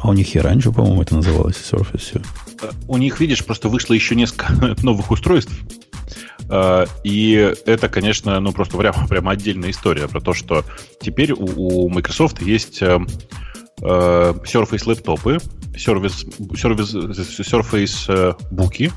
А 0.00 0.08
у 0.08 0.12
них 0.12 0.34
и 0.34 0.38
раньше, 0.40 0.72
по-моему, 0.72 1.02
это 1.02 1.14
называлось 1.16 1.56
Surface 1.56 1.98
все. 1.98 2.20
У 2.86 2.96
них, 2.98 3.18
видишь, 3.18 3.44
просто 3.44 3.68
вышло 3.68 3.94
еще 3.94 4.14
несколько 4.14 4.76
новых 4.82 5.10
устройств. 5.10 5.52
Э, 6.48 6.86
И 7.04 7.54
это, 7.66 7.88
конечно, 7.88 8.38
ну 8.40 8.52
просто 8.52 8.76
прямо, 8.76 9.06
прямо 9.08 9.32
отдельная 9.32 9.70
история 9.70 10.06
про 10.08 10.20
то, 10.20 10.32
что 10.34 10.64
теперь 11.00 11.32
у, 11.32 11.86
у 11.86 11.88
Microsoft 11.88 12.42
есть 12.42 12.82
э, 12.82 12.98
э, 13.80 14.34
Surface 14.44 14.82
лэптопы, 14.86 15.38
Surface, 15.74 16.28
Surface, 16.52 17.40
Surface 17.40 18.04
э, 18.08 18.34
буки 18.50 18.92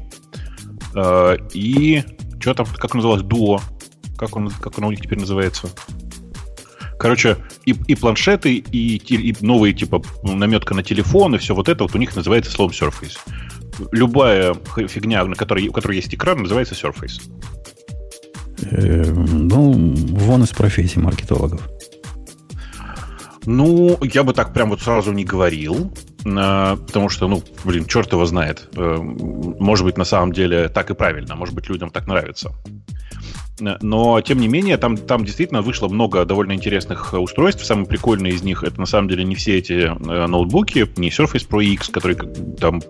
э, 0.94 1.38
и 1.54 2.04
что 2.46 2.54
там, 2.54 2.68
как 2.78 2.94
называлось, 2.94 3.24
Duo. 3.24 3.60
Как 4.18 4.36
он, 4.36 4.52
как 4.52 4.78
он 4.78 4.84
у 4.84 4.92
них 4.92 5.02
теперь 5.02 5.20
называется? 5.20 5.68
Короче, 7.00 7.38
и, 7.66 7.72
и 7.88 7.96
планшеты, 7.96 8.58
и, 8.58 8.98
и 8.98 9.36
новые 9.42 9.74
типа 9.74 10.04
наметка 10.22 10.76
на 10.76 10.84
телефон, 10.84 11.34
и 11.34 11.38
все 11.40 11.56
вот 11.56 11.70
это 11.70 11.84
вот 11.84 11.96
у 11.96 11.98
них 11.98 12.16
называется 12.16 12.52
словом 12.52 12.72
Surface. 12.72 13.18
Любая 13.92 14.56
фигня, 14.88 15.26
на 15.26 15.36
которой, 15.36 15.68
у 15.68 15.74
которой 15.74 15.96
есть 15.96 16.14
экран, 16.14 16.44
называется 16.44 16.76
Surface. 16.76 17.20
Э, 18.62 19.12
ну, 19.12 19.72
вон 19.74 20.44
из 20.44 20.50
профессии 20.50 21.00
маркетологов. 21.00 21.68
Ну, 23.46 23.98
я 24.04 24.24
бы 24.24 24.34
так 24.34 24.54
прям 24.54 24.70
вот 24.70 24.82
сразу 24.82 25.12
не 25.12 25.26
говорил, 25.26 25.92
потому 26.26 27.10
что, 27.10 27.28
ну, 27.28 27.44
блин, 27.64 27.86
черт 27.86 28.12
его 28.12 28.26
знает. 28.26 28.68
Э, 28.76 28.98
Может 29.00 29.86
быть, 29.86 29.98
на 29.98 30.06
самом 30.06 30.34
деле 30.34 30.70
так 30.70 30.90
и 30.90 30.96
правильно, 30.96 31.36
может 31.36 31.54
быть, 31.54 31.70
людям 31.70 31.92
так 31.92 32.08
нравится. 32.08 32.52
Э, 33.62 33.78
Но, 33.82 34.20
тем 34.22 34.40
не 34.40 34.48
менее, 34.48 34.78
там, 34.78 34.98
там 34.98 35.24
действительно 35.24 35.62
вышло 35.62 35.88
много 35.88 36.26
довольно 36.26 36.54
интересных 36.54 37.14
э, 37.14 37.18
устройств. 37.18 37.64
Самые 37.64 37.86
прикольные 37.86 38.34
из 38.34 38.42
них 38.42 38.64
это 38.64 38.80
на 38.80 38.88
самом 38.88 39.08
деле 39.08 39.24
не 39.24 39.36
все 39.36 39.58
эти 39.58 39.74
э, 39.74 40.28
ноутбуки, 40.28 40.88
не 40.98 41.10
Surface 41.10 41.48
Pro 41.48 41.64
X, 41.64 41.90
который 41.90 42.16
там 42.60 42.82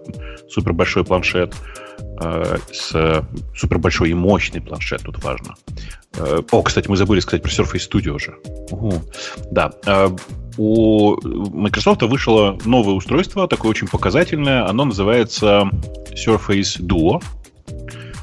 супер 0.49 0.71
большой 0.71 1.03
планшет, 1.03 1.53
э, 1.99 2.03
с 2.19 2.91
э, 2.93 3.21
супер 3.55 3.77
большой 3.79 4.11
и 4.11 4.13
мощный 4.13 4.61
планшет, 4.61 5.01
тут 5.03 5.23
важно. 5.23 5.55
Э, 6.17 6.41
О, 6.51 6.61
кстати, 6.61 6.87
мы 6.87 6.95
забыли 6.97 7.19
сказать 7.19 7.43
про 7.43 7.49
Surface 7.51 7.89
Studio 7.91 8.11
уже. 8.11 8.35
Угу. 8.71 8.93
Да. 9.51 9.71
э, 9.85 10.09
У 10.57 11.15
Microsoft 11.25 12.01
вышло 12.03 12.57
новое 12.65 12.93
устройство, 12.95 13.47
такое 13.47 13.71
очень 13.71 13.87
показательное. 13.87 14.65
Оно 14.67 14.85
называется 14.85 15.69
Surface 16.13 16.79
Duo. 16.79 17.21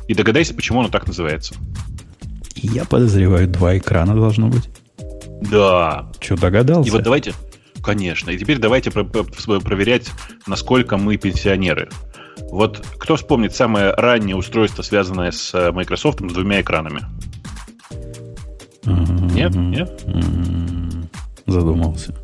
И 0.08 0.14
догадайся, 0.14 0.54
почему 0.54 0.80
оно 0.80 0.88
так 0.88 1.06
называется. 1.06 1.54
Я 2.54 2.84
подозреваю, 2.84 3.46
два 3.48 3.76
экрана 3.76 4.14
должно 4.14 4.48
быть. 4.48 4.68
Да. 5.50 6.10
Что, 6.20 6.36
догадался? 6.36 6.88
И 6.88 6.92
вот 6.92 7.02
давайте... 7.02 7.34
Конечно. 7.82 8.30
И 8.30 8.38
теперь 8.38 8.58
давайте 8.58 8.92
про- 8.92 9.02
про- 9.04 9.24
проверять, 9.60 10.08
насколько 10.46 10.96
мы 10.96 11.16
пенсионеры. 11.16 11.88
Вот 12.52 12.84
кто 12.98 13.16
вспомнит 13.16 13.54
самое 13.54 13.92
раннее 13.94 14.36
устройство, 14.36 14.82
связанное 14.82 15.30
с 15.30 15.54
э, 15.54 15.72
Microsoft 15.72 16.20
с 16.20 16.32
двумя 16.34 16.60
экранами? 16.60 17.00
Нет? 18.84 19.54
Нет? 19.54 20.04
Задумался. 21.46 22.14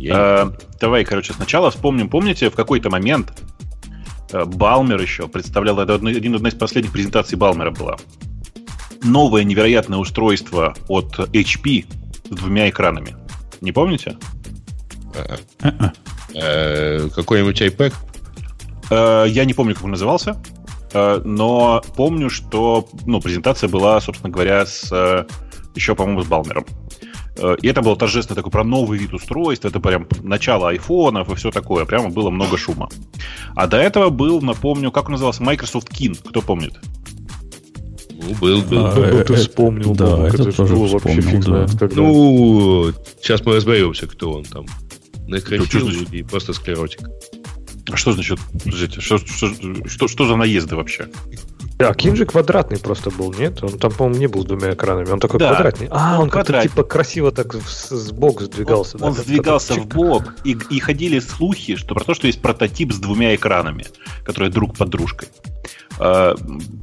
Э, 0.00 0.50
давай, 0.80 1.04
короче, 1.04 1.32
сначала 1.32 1.70
вспомним. 1.70 2.08
Помните, 2.08 2.50
в 2.50 2.56
какой-то 2.56 2.90
момент 2.90 3.32
э, 4.32 4.44
Балмер 4.44 5.00
еще 5.00 5.28
представлял, 5.28 5.78
это 5.78 5.94
одна, 5.94 6.10
один- 6.10 6.34
одна 6.34 6.48
из 6.48 6.54
последних 6.56 6.90
презентаций 6.90 7.38
Балмера 7.38 7.70
была. 7.70 7.96
Новое 9.04 9.44
невероятное 9.44 9.98
устройство 9.98 10.74
от 10.88 11.20
HP 11.20 11.86
с 12.24 12.34
двумя 12.34 12.68
экранами. 12.68 13.14
Не 13.60 13.70
помните? 13.70 14.16
Э, 16.34 17.08
Какой-нибудь 17.14 17.62
iPad? 17.62 17.94
Э, 18.90 19.26
я 19.28 19.44
не 19.44 19.54
помню, 19.54 19.74
как 19.74 19.84
он 19.84 19.90
назывался, 19.90 20.40
э, 20.92 21.20
но 21.24 21.82
помню, 21.96 22.30
что 22.30 22.88
ну, 23.06 23.20
презентация 23.20 23.68
была, 23.68 24.00
собственно 24.00 24.32
говоря, 24.32 24.66
с 24.66 24.88
э, 24.92 25.24
еще, 25.74 25.94
по-моему, 25.94 26.22
с 26.22 26.26
Балмером. 26.26 26.66
И 27.62 27.68
это 27.68 27.82
было 27.82 27.94
торжественно 27.94 28.34
такое 28.34 28.50
про 28.50 28.64
новый 28.64 28.98
вид 28.98 29.14
устройства, 29.14 29.68
это 29.68 29.78
прям 29.78 30.08
начало 30.24 30.70
айфонов 30.70 31.30
и 31.30 31.36
все 31.36 31.52
такое, 31.52 31.84
прямо 31.84 32.08
было 32.08 32.30
много 32.30 32.58
шума. 32.58 32.88
А 33.54 33.68
до 33.68 33.76
этого 33.76 34.08
был, 34.08 34.42
напомню, 34.42 34.90
как 34.90 35.04
он 35.04 35.12
назывался, 35.12 35.44
Microsoft 35.44 35.88
Kin, 35.88 36.18
кто 36.28 36.42
помнит? 36.42 36.74
Ну, 38.20 38.34
был, 38.40 38.62
был. 38.62 38.86
А, 38.86 38.94
Ну, 38.94 39.02
э, 39.02 39.24
ты 39.24 39.34
э, 39.34 39.36
вспомнил, 39.36 39.94
да, 39.94 40.16
Бобук, 40.16 40.26
это 40.26 40.34
это 40.34 40.50
же 40.50 40.56
тоже 40.56 40.74
было 40.74 40.86
вообще 40.88 41.20
вспомнил, 41.20 41.30
фиг 41.30 41.38
да. 41.38 41.46
знает 41.46 41.70
когда. 41.78 41.96
Ну, 41.96 42.92
сейчас 43.22 43.46
мы 43.46 43.54
разберемся, 43.54 44.06
кто 44.08 44.32
он 44.32 44.44
там. 44.44 44.66
Ну, 45.28 45.28
Накричил 45.28 45.66
что 45.66 45.92
значит? 45.92 46.12
и 46.12 46.22
просто 46.24 46.52
склеротик. 46.52 47.08
А 47.90 47.96
Что 47.96 48.12
значит, 48.12 48.38
подождите, 48.52 49.00
что, 49.00 49.18
что, 49.18 49.48
что, 49.86 50.08
что 50.08 50.26
за 50.26 50.36
наезды 50.36 50.76
вообще? 50.76 51.08
Да, 51.78 51.94
Кин 51.94 52.16
же 52.16 52.26
квадратный 52.26 52.78
просто 52.78 53.10
был, 53.10 53.32
нет? 53.32 53.62
Он 53.62 53.78
там, 53.78 53.92
по-моему, 53.92 54.18
не 54.20 54.26
был 54.26 54.42
с 54.42 54.46
двумя 54.46 54.72
экранами. 54.72 55.10
Он 55.10 55.20
такой 55.20 55.38
Да. 55.38 55.50
квадратный. 55.50 55.86
А, 55.90 56.16
Он 56.16 56.24
он, 56.24 56.30
как-то 56.30 56.60
типа 56.60 56.82
красиво 56.82 57.30
так 57.30 57.54
сбоку 57.54 58.44
сдвигался. 58.44 58.96
Он, 58.96 59.00
да, 59.00 59.06
он 59.06 59.14
сдвигался 59.14 59.74
в 59.74 59.86
бок, 59.86 60.34
и, 60.44 60.56
и 60.70 60.80
ходили 60.80 61.20
слухи, 61.20 61.76
что 61.76 61.94
про 61.94 62.04
то, 62.04 62.14
что 62.14 62.26
есть 62.26 62.42
прототип 62.42 62.92
с 62.92 62.98
двумя 62.98 63.34
экранами, 63.34 63.86
которые 64.24 64.50
друг 64.50 64.76
под 64.76 64.88
дружкой. 64.88 65.28
А, 66.00 66.34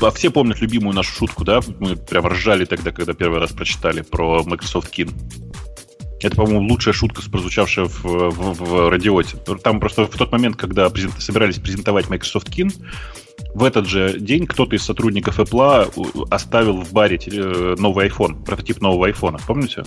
а 0.01 0.11
все 0.11 0.29
помнят 0.29 0.61
любимую 0.61 0.95
нашу 0.95 1.11
шутку, 1.13 1.43
да? 1.43 1.59
Мы 1.79 1.97
прям 1.97 2.25
ржали 2.27 2.63
тогда, 2.63 2.91
когда 2.91 3.13
первый 3.13 3.39
раз 3.39 3.51
прочитали 3.51 4.01
про 4.01 4.43
Microsoft 4.43 4.97
Kin. 4.97 5.11
Это, 6.25 6.38
по-моему, 6.38 6.67
лучшая 6.69 6.93
шутка, 6.95 7.21
прозвучавшая 7.29 7.85
в, 7.85 8.03
в, 8.03 8.53
в 8.63 8.89
радиоте. 8.89 9.38
Там 9.63 9.79
просто 9.79 10.05
в 10.07 10.17
тот 10.17 10.31
момент, 10.31 10.55
когда 10.55 10.88
презент- 10.89 11.19
собирались 11.19 11.57
презентовать 11.59 12.09
Microsoft 12.09 12.49
Kin, 12.49 12.73
в 13.53 13.63
этот 13.63 13.85
же 13.88 14.17
день 14.19 14.47
кто-то 14.47 14.75
из 14.75 14.81
сотрудников 14.83 15.39
Apple 15.39 15.91
у- 15.95 16.25
оставил 16.31 16.81
в 16.81 16.91
баре 16.93 17.17
теле- 17.17 17.75
новый 17.79 18.07
iPhone, 18.07 18.43
прототип 18.43 18.81
нового 18.81 19.07
iPhone. 19.09 19.39
Помните? 19.45 19.83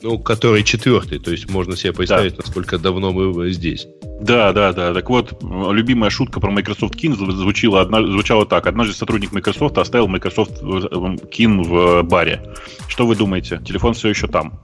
Ну, 0.00 0.16
который 0.20 0.62
четвертый, 0.62 1.18
то 1.18 1.32
есть 1.32 1.50
можно 1.50 1.76
себе 1.76 1.92
представить, 1.92 2.38
насколько 2.38 2.78
давно 2.78 3.10
мы 3.10 3.50
здесь. 3.50 3.88
Да, 4.20 4.52
да, 4.52 4.72
да. 4.72 4.94
Так 4.94 5.10
вот, 5.10 5.42
любимая 5.42 6.10
шутка 6.10 6.38
про 6.38 6.52
Microsoft 6.52 6.94
Kin 6.94 7.16
зв- 7.16 7.32
звучала, 7.32 7.80
одна, 7.80 8.00
звучала 8.04 8.46
так. 8.46 8.68
Однажды 8.68 8.94
сотрудник 8.94 9.32
Microsoft 9.32 9.76
оставил 9.76 10.06
Microsoft 10.06 10.52
э, 10.62 10.64
Kin 10.64 11.62
в 11.64 11.74
э, 11.76 12.02
баре. 12.04 12.54
Что 12.86 13.08
вы 13.08 13.16
думаете? 13.16 13.60
Телефон 13.66 13.94
все 13.94 14.08
еще 14.08 14.28
там. 14.28 14.60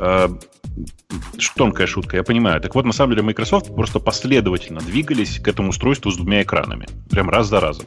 Э, 0.00 0.28
ш- 1.38 1.52
Тонкая 1.56 1.86
шутка, 1.86 2.16
я 2.16 2.22
понимаю. 2.22 2.60
Так 2.60 2.74
вот, 2.74 2.84
на 2.84 2.92
самом 2.92 3.12
деле, 3.12 3.22
Microsoft 3.22 3.74
просто 3.74 4.00
последовательно 4.00 4.80
двигались 4.80 5.38
к 5.38 5.46
этому 5.48 5.70
устройству 5.70 6.10
с 6.10 6.16
двумя 6.16 6.42
экранами. 6.42 6.86
Прям 7.10 7.28
раз 7.28 7.48
за 7.48 7.60
разом. 7.60 7.86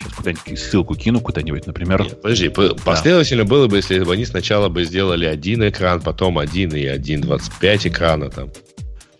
Сейчас 0.00 0.14
куда-нибудь 0.14 0.58
ссылку 0.58 0.94
кину 0.94 1.20
куда-нибудь, 1.20 1.66
например. 1.66 2.02
Нет, 2.02 2.22
подожди, 2.22 2.48
по- 2.48 2.74
последовательно 2.74 3.44
было 3.44 3.68
бы, 3.68 3.76
если 3.76 4.00
бы 4.02 4.12
они 4.12 4.24
сначала 4.24 4.68
бы 4.68 4.84
сделали 4.84 5.26
один 5.26 5.68
экран, 5.68 6.00
потом 6.00 6.38
один 6.38 6.70
и 6.74 6.84
один 6.86 7.20
25 7.20 7.86
экрана 7.88 8.30
там. 8.30 8.48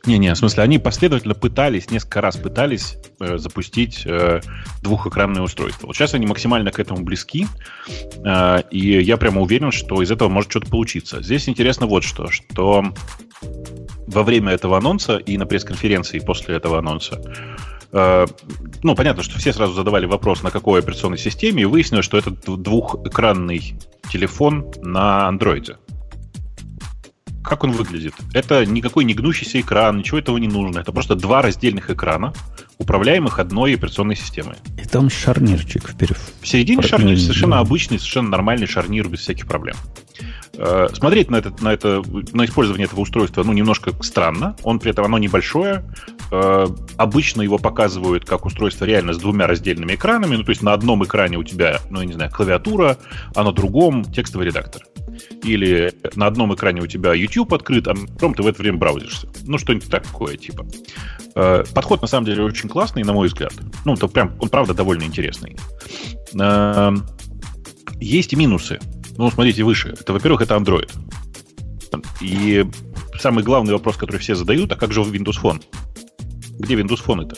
Не-не, 0.04 0.34
в 0.34 0.36
смысле, 0.36 0.64
они 0.64 0.78
последовательно 0.78 1.34
пытались, 1.34 1.90
несколько 1.90 2.20
раз 2.20 2.36
пытались 2.36 2.96
э, 3.20 3.38
запустить 3.38 4.02
э, 4.04 4.40
двухэкранное 4.82 5.42
устройство. 5.42 5.86
Вот 5.86 5.94
сейчас 5.94 6.14
они 6.14 6.26
максимально 6.26 6.72
к 6.72 6.80
этому 6.80 7.04
близки, 7.04 7.46
э, 8.24 8.62
и 8.72 9.00
я 9.00 9.16
прямо 9.16 9.40
уверен, 9.42 9.70
что 9.70 10.02
из 10.02 10.10
этого 10.10 10.28
может 10.28 10.50
что-то 10.50 10.68
получиться. 10.68 11.22
Здесь 11.22 11.48
интересно 11.48 11.86
вот 11.86 12.02
что, 12.02 12.28
что 12.28 12.84
во 14.08 14.22
время 14.24 14.52
этого 14.52 14.76
анонса 14.76 15.18
и 15.18 15.36
на 15.36 15.46
пресс-конференции 15.46 16.18
после 16.18 16.56
этого 16.56 16.78
анонса 16.78 17.22
э, 17.92 18.26
ну, 18.82 18.96
понятно, 18.96 19.22
что 19.22 19.38
все 19.38 19.52
сразу 19.52 19.72
задавали 19.72 20.06
вопрос, 20.06 20.42
на 20.42 20.50
какой 20.50 20.80
операционной 20.80 21.18
системе, 21.18 21.62
и 21.62 21.66
выяснилось, 21.66 22.04
что 22.04 22.18
это 22.18 22.32
двухэкранный 22.32 23.74
телефон 24.10 24.66
на 24.82 25.28
андроиде. 25.28 25.76
Как 27.42 27.64
он 27.64 27.72
выглядит? 27.72 28.14
Это 28.32 28.64
никакой 28.64 29.04
не 29.04 29.14
гнущийся 29.14 29.60
экран, 29.60 29.98
ничего 29.98 30.18
этого 30.18 30.38
не 30.38 30.48
нужно. 30.48 30.78
Это 30.78 30.92
просто 30.92 31.14
два 31.16 31.42
раздельных 31.42 31.90
экрана, 31.90 32.32
управляемых 32.78 33.38
одной 33.38 33.74
операционной 33.74 34.16
системой. 34.16 34.56
И 34.82 34.86
там 34.86 35.10
шарнирчик 35.10 35.88
вперед. 35.88 36.18
В 36.40 36.46
середине 36.46 36.78
Про- 36.82 36.88
шарнир 36.88 37.18
совершенно 37.18 37.58
обычный, 37.58 37.98
совершенно 37.98 38.28
нормальный 38.30 38.66
шарнир 38.66 39.08
без 39.08 39.20
всяких 39.20 39.46
проблем. 39.46 39.76
Э, 40.54 40.88
Смотреть 40.92 41.30
на 41.30 41.36
это, 41.36 41.52
на 41.60 41.72
это, 41.72 42.02
на 42.32 42.44
использование 42.44 42.84
этого 42.86 43.00
устройства, 43.00 43.42
ну, 43.42 43.52
немножко 43.52 43.92
странно. 44.02 44.56
Он 44.62 44.78
при 44.78 44.90
этом 44.90 45.04
оно 45.04 45.18
небольшое. 45.18 45.84
Э, 46.30 46.66
Обычно 46.96 47.42
его 47.42 47.58
показывают 47.58 48.24
как 48.24 48.44
устройство 48.46 48.84
реально 48.84 49.14
с 49.14 49.18
двумя 49.18 49.46
раздельными 49.46 49.94
экранами. 49.94 50.36
Ну, 50.36 50.44
то 50.44 50.50
есть 50.50 50.62
на 50.62 50.72
одном 50.74 51.04
экране 51.04 51.38
у 51.38 51.42
тебя, 51.44 51.80
ну, 51.90 52.00
я 52.00 52.06
не 52.06 52.12
знаю, 52.12 52.30
клавиатура, 52.30 52.98
а 53.34 53.42
на 53.42 53.52
другом 53.52 54.04
текстовый 54.04 54.46
редактор. 54.46 54.82
Или 55.42 55.92
на 56.16 56.26
одном 56.26 56.54
экране 56.54 56.80
у 56.80 56.86
тебя 56.86 57.12
YouTube 57.14 57.52
открыт, 57.54 57.88
а 57.88 57.94
на 57.94 58.34
ты 58.34 58.42
в 58.42 58.46
это 58.46 58.60
время 58.60 58.78
браузишься. 58.78 59.28
Ну, 59.44 59.58
что-нибудь 59.58 59.90
такое, 59.90 60.36
типа. 60.36 60.66
Э, 61.34 61.64
Подход, 61.74 62.02
на 62.02 62.08
самом 62.08 62.26
деле, 62.26 62.44
очень 62.44 62.68
классный, 62.68 63.04
на 63.04 63.12
мой 63.12 63.28
взгляд. 63.28 63.52
Ну, 63.84 63.94
это 63.94 64.08
прям, 64.08 64.34
он, 64.40 64.48
правда, 64.48 64.74
довольно 64.74 65.04
интересный. 65.04 65.56
Эм, 66.34 67.06
Есть 68.00 68.32
и 68.32 68.36
минусы. 68.36 68.80
Ну, 69.16 69.30
смотрите 69.30 69.62
выше. 69.62 69.94
Это, 69.98 70.12
во-первых, 70.12 70.42
это 70.42 70.54
Android. 70.54 70.90
И 72.20 72.66
самый 73.18 73.44
главный 73.44 73.72
вопрос, 73.72 73.96
который 73.96 74.18
все 74.18 74.34
задают, 74.34 74.72
а 74.72 74.76
как 74.76 74.92
же 74.92 75.00
Windows 75.02 75.40
Phone? 75.42 75.62
Где 76.58 76.74
Windows 76.74 77.04
Phone 77.04 77.26
это? 77.26 77.36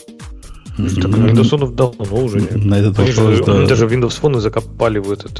Так 0.76 0.86
Windows 1.12 1.50
Phone 1.50 1.72
давно 1.74 2.16
уже 2.24 2.40
нет. 2.40 2.56
На 2.64 2.74
этот 2.74 2.98
Они 2.98 3.12
вопрос, 3.12 3.36
же, 3.36 3.44
да. 3.44 3.66
даже 3.66 3.86
Windows 3.86 4.20
Phone 4.20 4.40
закопали 4.40 4.98
в 4.98 5.12
этот... 5.12 5.38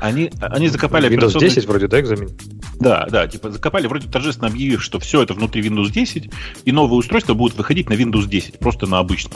Они, 0.00 0.30
они 0.40 0.68
закопали 0.68 1.08
Windows 1.08 1.28
операционный- 1.30 1.40
10 1.48 1.66
вроде, 1.66 1.88
да, 1.88 2.00
экзамен? 2.00 2.30
Да, 2.78 3.06
да, 3.10 3.26
типа 3.26 3.50
закопали, 3.50 3.86
вроде 3.88 4.08
торжественно 4.08 4.48
объявив, 4.48 4.82
что 4.82 5.00
все 5.00 5.22
это 5.22 5.34
внутри 5.34 5.62
Windows 5.62 5.90
10, 5.90 6.30
и 6.64 6.72
новые 6.72 6.98
устройства 6.98 7.34
будут 7.34 7.56
выходить 7.58 7.88
на 7.90 7.94
Windows 7.94 8.28
10, 8.28 8.58
просто 8.60 8.86
на 8.86 8.98
обычном. 9.00 9.32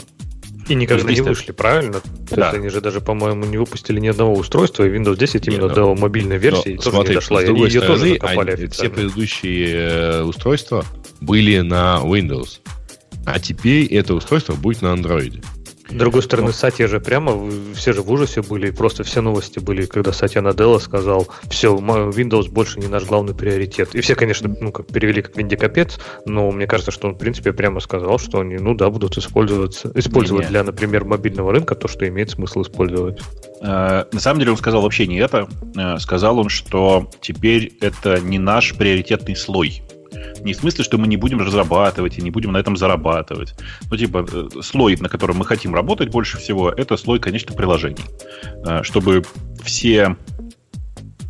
И 0.69 0.75
никогда 0.75 1.11
не 1.11 1.19
вышли, 1.21 1.51
правильно? 1.51 1.99
То 2.29 2.35
Да. 2.37 2.45
есть 2.45 2.57
они 2.59 2.69
же 2.69 2.79
даже, 2.79 3.01
по-моему, 3.01 3.43
не 3.45 3.57
выпустили 3.57 3.99
ни 3.99 4.07
одного 4.07 4.33
устройства, 4.35 4.85
и 4.85 4.89
Windows 4.89 5.17
10 5.17 5.47
именно 5.47 5.67
ну, 5.67 5.73
до 5.73 5.95
мобильной 5.95 6.37
версии 6.37 6.75
Но 6.75 6.81
тоже 6.81 6.91
смотри, 6.95 7.09
не 7.09 7.15
дошла. 7.15 7.41
с 7.41 7.43
И 7.43 7.47
они 7.47 7.63
ее 7.63 7.81
тоже 7.81 8.09
закопали 8.13 8.51
они- 8.51 8.67
все 8.67 8.89
предыдущие 8.89 9.67
э, 9.73 10.23
устройства 10.23 10.85
были 11.19 11.59
на 11.59 11.99
Windows. 12.03 12.59
А 13.25 13.39
теперь 13.39 13.85
это 13.93 14.13
устройство 14.13 14.53
будет 14.53 14.81
на 14.81 14.93
Android. 14.93 15.43
С 15.91 15.93
другой 15.93 16.23
стороны, 16.23 16.53
Сатья 16.53 16.87
же 16.87 17.01
прямо, 17.01 17.51
все 17.75 17.91
же 17.91 18.01
в 18.01 18.09
ужасе 18.09 18.41
были, 18.41 18.69
и 18.69 18.71
просто 18.71 19.03
все 19.03 19.19
новости 19.21 19.59
были, 19.59 19.85
когда 19.85 20.13
Сатья 20.13 20.41
Наделла 20.41 20.79
сказал, 20.79 21.27
все, 21.49 21.75
Windows 21.75 22.49
больше 22.49 22.79
не 22.79 22.87
наш 22.87 23.03
главный 23.03 23.35
приоритет. 23.35 23.93
И 23.93 23.99
все, 23.99 24.15
конечно, 24.15 24.55
ну, 24.61 24.71
как 24.71 24.87
перевели 24.87 25.21
как 25.21 25.35
Винди 25.35 25.57
капец, 25.57 25.99
но 26.25 26.49
мне 26.51 26.65
кажется, 26.65 26.91
что 26.91 27.09
он, 27.09 27.15
в 27.15 27.17
принципе, 27.17 27.51
прямо 27.51 27.81
сказал, 27.81 28.19
что 28.19 28.39
они, 28.39 28.55
ну 28.55 28.73
да, 28.73 28.89
будут 28.89 29.17
использоваться, 29.17 29.91
использовать 29.93 30.47
для, 30.47 30.63
например, 30.63 31.03
мобильного 31.03 31.51
рынка 31.51 31.75
то, 31.75 31.89
что 31.89 32.07
имеет 32.07 32.29
смысл 32.29 32.61
использовать. 32.61 33.19
Э, 33.61 34.05
На 34.11 34.19
самом 34.19 34.39
деле 34.39 34.51
он 34.51 34.57
сказал 34.57 34.83
вообще 34.83 35.07
не 35.07 35.17
это. 35.17 35.49
Э, 35.75 35.97
Сказал 35.99 36.39
он, 36.39 36.47
что 36.47 37.09
теперь 37.19 37.73
это 37.81 38.21
не 38.21 38.39
наш 38.39 38.75
приоритетный 38.75 39.35
слой. 39.35 39.83
Не 40.43 40.53
в 40.53 40.57
смысле, 40.57 40.83
что 40.83 40.97
мы 40.97 41.07
не 41.07 41.17
будем 41.17 41.39
разрабатывать 41.39 42.17
и 42.17 42.21
не 42.21 42.31
будем 42.31 42.51
на 42.51 42.57
этом 42.57 42.75
зарабатывать. 42.77 43.55
Ну, 43.89 43.97
типа, 43.97 44.25
э, 44.31 44.61
слой, 44.61 44.97
на 44.97 45.09
котором 45.09 45.37
мы 45.37 45.45
хотим 45.45 45.75
работать 45.75 46.09
больше 46.09 46.37
всего, 46.37 46.69
это 46.69 46.97
слой, 46.97 47.19
конечно, 47.19 47.55
приложений. 47.55 48.03
Э, 48.65 48.83
Чтобы 48.83 49.23
все, 49.63 50.15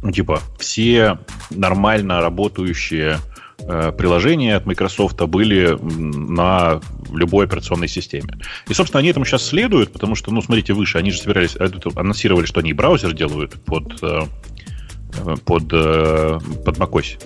ну, 0.01 0.11
типа, 0.11 0.39
все 0.59 1.19
нормально 1.49 2.21
работающие 2.21 3.17
э, 3.59 3.91
приложения 3.91 4.55
от 4.55 4.65
Microsoft 4.65 5.21
были 5.23 5.77
на 5.81 6.79
любой 7.13 7.45
операционной 7.45 7.89
системе. 7.89 8.37
И, 8.69 8.73
собственно, 8.73 8.99
они 8.99 9.09
этому 9.09 9.25
сейчас 9.25 9.45
следуют, 9.45 9.91
потому 9.91 10.15
что, 10.15 10.31
ну, 10.31 10.41
смотрите, 10.41 10.73
выше, 10.73 10.97
они 10.97 11.11
же 11.11 11.19
собирались, 11.19 11.57
анонсировали, 11.95 12.45
что 12.45 12.61
они 12.61 12.73
браузер 12.73 13.13
делают 13.13 13.53
под, 13.65 13.99
под, 13.99 15.67
под 15.67 16.77
macOS. 16.77 17.19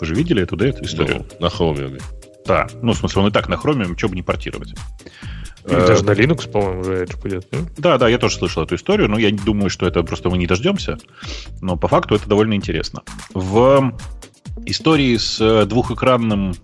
Вы 0.00 0.06
же 0.06 0.14
видели 0.14 0.42
эту, 0.42 0.56
да, 0.56 0.66
эту 0.66 0.84
историю? 0.84 1.26
Ну, 1.38 1.46
на 1.46 1.50
Chromium. 1.50 2.02
Да. 2.46 2.66
Ну, 2.82 2.92
в 2.92 2.98
смысле, 2.98 3.22
он 3.22 3.28
и 3.28 3.32
так 3.32 3.48
на 3.48 3.54
Chromium, 3.54 3.96
что 3.96 4.08
бы 4.08 4.14
не 4.14 4.22
портировать. 4.22 4.72
И 4.72 5.72
Э, 5.72 5.86
даже 5.86 6.04
на 6.04 6.12
Linux, 6.12 6.48
по-моему, 6.48 6.80
уже 6.80 6.92
это 6.94 7.16
пойдет. 7.16 7.46
Да, 7.76 7.98
да, 7.98 8.08
я 8.08 8.18
тоже 8.18 8.36
слышал 8.36 8.62
эту 8.62 8.76
историю, 8.76 9.08
но 9.08 9.18
я 9.18 9.30
не 9.30 9.38
думаю, 9.38 9.68
что 9.68 9.86
это 9.86 10.02
просто 10.02 10.30
мы 10.30 10.38
не 10.38 10.46
дождемся. 10.46 10.98
Но 11.60 11.76
по 11.76 11.88
факту 11.88 12.14
это 12.14 12.28
довольно 12.28 12.54
интересно. 12.54 13.02
В 13.34 13.92
истории 14.64 15.16
с 15.16 15.40
э, 15.40 15.66
двухэкранным, 15.66 16.54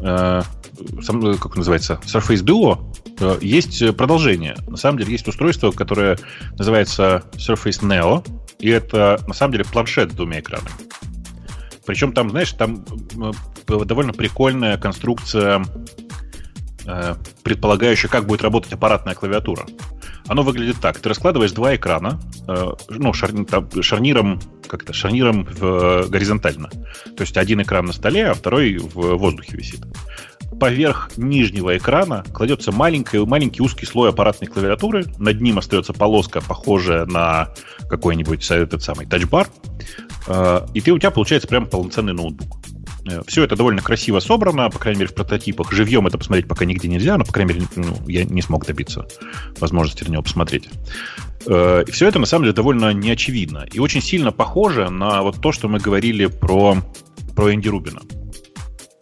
э, 0.00 0.42
э, 0.42 1.34
как 1.40 1.56
называется, 1.56 2.00
Surface 2.04 2.44
Duo, 2.44 2.94
э, 3.18 3.38
есть 3.42 3.82
э, 3.82 3.92
продолжение. 3.92 4.56
На 4.68 4.76
самом 4.76 4.98
деле 4.98 5.12
есть 5.12 5.26
устройство, 5.26 5.72
которое 5.72 6.18
называется 6.56 7.24
Surface 7.34 7.82
Neo, 7.82 8.24
и 8.60 8.68
это 8.68 9.20
на 9.26 9.34
самом 9.34 9.52
деле 9.52 9.64
планшет 9.64 10.12
с 10.12 10.14
двумя 10.14 10.40
экранами. 10.40 10.70
Причем 11.88 12.12
там, 12.12 12.28
знаешь, 12.28 12.52
там 12.52 12.84
довольно 13.66 14.12
прикольная 14.12 14.76
конструкция, 14.76 15.64
э, 16.84 17.14
предполагающая, 17.42 18.10
как 18.10 18.26
будет 18.26 18.42
работать 18.42 18.74
аппаратная 18.74 19.14
клавиатура. 19.14 19.64
Оно 20.26 20.42
выглядит 20.42 20.76
так. 20.82 20.98
Ты 20.98 21.08
раскладываешь 21.08 21.52
два 21.52 21.74
экрана, 21.74 22.20
э, 22.46 22.72
ну, 22.90 23.14
шарниром, 23.14 24.38
как 24.68 24.82
это, 24.82 24.92
шарниром 24.92 25.46
в, 25.46 25.64
э, 25.64 26.06
горизонтально. 26.08 26.68
То 26.68 27.22
есть 27.22 27.38
один 27.38 27.62
экран 27.62 27.86
на 27.86 27.94
столе, 27.94 28.26
а 28.26 28.34
второй 28.34 28.76
в 28.76 29.16
воздухе 29.16 29.56
висит. 29.56 29.80
Поверх 30.60 31.16
нижнего 31.16 31.74
экрана 31.74 32.22
кладется 32.34 32.70
маленький, 32.70 33.24
маленький 33.24 33.62
узкий 33.62 33.86
слой 33.86 34.10
аппаратной 34.10 34.48
клавиатуры. 34.48 35.06
Над 35.16 35.40
ним 35.40 35.56
остается 35.56 35.94
полоска, 35.94 36.42
похожая 36.42 37.06
на 37.06 37.54
какой-нибудь 37.88 38.50
этот 38.50 38.82
самый 38.82 39.06
тачбар. 39.06 39.48
Э, 40.28 40.66
И 40.74 40.80
ты, 40.80 40.92
у 40.92 40.98
тебя 40.98 41.10
получается 41.10 41.48
прям 41.48 41.66
полноценный 41.66 42.12
ноутбук. 42.12 42.58
Все 43.26 43.42
это 43.42 43.56
довольно 43.56 43.80
красиво 43.80 44.20
собрано, 44.20 44.68
по 44.68 44.78
крайней 44.78 45.00
мере, 45.00 45.10
в 45.10 45.14
прототипах. 45.14 45.72
Живьем 45.72 46.06
это 46.06 46.18
посмотреть 46.18 46.46
пока 46.46 46.66
нигде 46.66 46.88
нельзя, 46.88 47.16
но, 47.16 47.24
по 47.24 47.32
крайней 47.32 47.54
мере, 47.54 47.66
ну, 47.76 47.96
я 48.06 48.24
не 48.24 48.42
смог 48.42 48.66
добиться 48.66 49.06
возможности 49.60 50.04
на 50.04 50.10
него 50.12 50.22
посмотреть. 50.22 50.68
Э, 51.46 51.84
И 51.86 51.90
все 51.90 52.06
это, 52.06 52.18
на 52.18 52.26
самом 52.26 52.44
деле, 52.44 52.54
довольно 52.54 52.92
неочевидно. 52.92 53.66
И 53.72 53.78
очень 53.78 54.02
сильно 54.02 54.30
похоже 54.30 54.90
на 54.90 55.22
вот 55.22 55.40
то, 55.40 55.52
что 55.52 55.68
мы 55.68 55.78
говорили 55.78 56.26
про, 56.26 56.76
про 57.34 57.54
Энди 57.54 57.68
Рубина. 57.68 58.02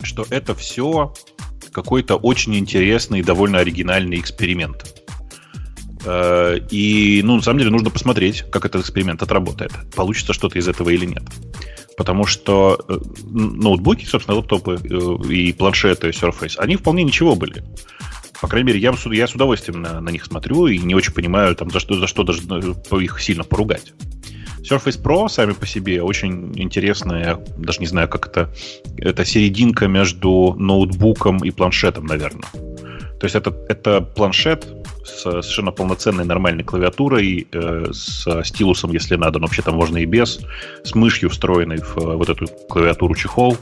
Что 0.02 0.24
это 0.30 0.54
все 0.54 1.12
какой-то 1.72 2.14
очень 2.16 2.54
интересный 2.56 3.18
и 3.18 3.22
довольно 3.22 3.58
оригинальный 3.58 4.18
эксперимент. 4.20 5.02
Э, 6.06 6.58
И, 6.70 7.20
ну, 7.24 7.36
на 7.36 7.42
самом 7.42 7.58
деле, 7.58 7.70
нужно 7.70 7.90
посмотреть, 7.90 8.44
как 8.50 8.64
этот 8.64 8.82
эксперимент 8.82 9.22
отработает. 9.22 9.72
Получится 9.94 10.32
что-то 10.32 10.58
из 10.58 10.68
этого 10.68 10.90
или 10.90 11.04
нет. 11.04 11.24
Потому 11.96 12.26
что 12.26 12.78
э, 12.88 12.98
ноутбуки, 13.24 14.04
собственно, 14.04 14.36
лаптопы 14.36 14.78
э, 14.82 15.32
и 15.32 15.52
планшеты 15.52 16.08
Surface, 16.10 16.56
они 16.58 16.76
вполне 16.76 17.02
ничего 17.02 17.34
были. 17.34 17.64
По 18.40 18.48
крайней 18.48 18.68
мере, 18.68 18.80
я, 18.80 18.94
я 19.12 19.26
с 19.26 19.34
удовольствием 19.34 19.80
на, 19.80 20.00
на 20.00 20.10
них 20.10 20.24
смотрю 20.26 20.66
и 20.66 20.78
не 20.78 20.94
очень 20.94 21.12
понимаю, 21.12 21.56
там, 21.56 21.70
за 21.70 21.80
что, 21.80 21.98
за 21.98 22.06
что 22.06 22.22
даже 22.22 22.42
их 23.00 23.20
сильно 23.20 23.44
поругать. 23.44 23.94
Surface 24.60 25.00
Pro 25.00 25.28
сами 25.28 25.52
по 25.52 25.66
себе 25.66 26.02
очень 26.02 26.52
интересная, 26.60 27.38
даже 27.56 27.80
не 27.80 27.86
знаю, 27.86 28.08
как 28.08 28.26
это, 28.26 28.52
это 28.98 29.24
серединка 29.24 29.86
между 29.86 30.54
ноутбуком 30.58 31.38
и 31.38 31.50
планшетом, 31.50 32.04
наверное. 32.04 32.44
То 33.18 33.24
есть 33.24 33.34
это, 33.34 33.54
это 33.68 34.00
планшет 34.00 34.66
с 35.04 35.22
совершенно 35.22 35.70
полноценной 35.70 36.24
нормальной 36.24 36.64
клавиатурой, 36.64 37.46
э, 37.50 37.86
с 37.92 38.42
стилусом, 38.44 38.92
если 38.92 39.16
надо, 39.16 39.38
но 39.38 39.46
вообще 39.46 39.62
там 39.62 39.76
можно 39.76 39.98
и 39.98 40.04
без, 40.04 40.40
с 40.84 40.94
мышью 40.94 41.30
встроенной 41.30 41.78
в 41.78 41.96
э, 41.96 42.16
вот 42.16 42.28
эту 42.28 42.46
клавиатуру 42.68 43.14
чехол 43.14 43.56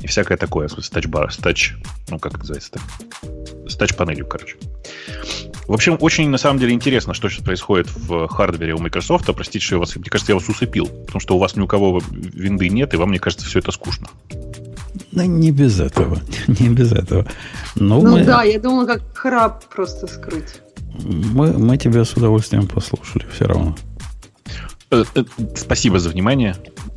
и 0.00 0.06
всякое 0.06 0.36
такое, 0.36 0.68
в 0.68 0.72
смысле, 0.72 0.86
с 0.86 0.90
тачбар, 0.90 1.34
тач, 1.34 1.74
ну 2.10 2.18
как 2.18 2.38
называется-то, 2.38 2.80
с 3.68 3.76
тач-панелью, 3.76 4.26
короче. 4.26 4.56
В 5.66 5.74
общем, 5.74 5.98
очень 6.00 6.30
на 6.30 6.38
самом 6.38 6.58
деле 6.58 6.72
интересно, 6.72 7.12
что 7.12 7.28
сейчас 7.28 7.44
происходит 7.44 7.88
в 7.94 8.26
хардвере 8.28 8.74
у 8.74 8.78
Microsoft. 8.78 9.26
Простите, 9.26 9.64
что 9.64 9.74
я 9.74 9.80
вас, 9.80 9.94
мне 9.96 10.06
кажется, 10.06 10.32
я 10.32 10.36
вас 10.36 10.48
усыпил, 10.48 10.86
потому 10.86 11.20
что 11.20 11.36
у 11.36 11.38
вас 11.38 11.56
ни 11.56 11.60
у 11.60 11.66
кого 11.66 12.00
винды 12.10 12.70
нет, 12.70 12.94
и 12.94 12.96
вам, 12.96 13.10
мне 13.10 13.18
кажется, 13.18 13.46
все 13.46 13.58
это 13.58 13.70
скучно. 13.70 14.08
Ну, 15.12 15.24
не 15.24 15.50
без 15.50 15.80
этого. 15.80 16.18
Не 16.60 16.68
без 16.68 16.92
этого. 16.92 17.26
Но 17.76 18.00
Ну 18.00 18.12
мы, 18.12 18.24
да, 18.24 18.42
я 18.42 18.58
думала, 18.58 18.86
как 18.86 19.02
храп 19.16 19.64
просто 19.74 20.06
скрыть. 20.06 20.60
мы, 21.04 21.52
мы 21.52 21.76
тебя 21.76 22.04
с 22.04 22.12
удовольствием 22.14 22.66
послушали 22.66 23.26
все 23.32 23.46
равно. 23.46 23.76
Э, 24.90 25.04
э, 25.14 25.24
Спасибо 25.56 25.98
за 25.98 26.08
внимание. 26.10 26.56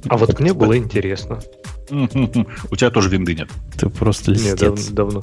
А 0.09 0.17
вот 0.17 0.39
мне 0.39 0.53
было 0.53 0.77
интересно. 0.77 1.39
У 1.89 2.75
тебя 2.75 2.89
тоже 2.89 3.09
винды 3.09 3.35
нет. 3.35 3.49
Ты 3.77 3.89
просто 3.89 4.31
Не, 4.31 4.55
дав- 4.55 4.75
льстец. 4.79 4.87
давно. 4.93 5.21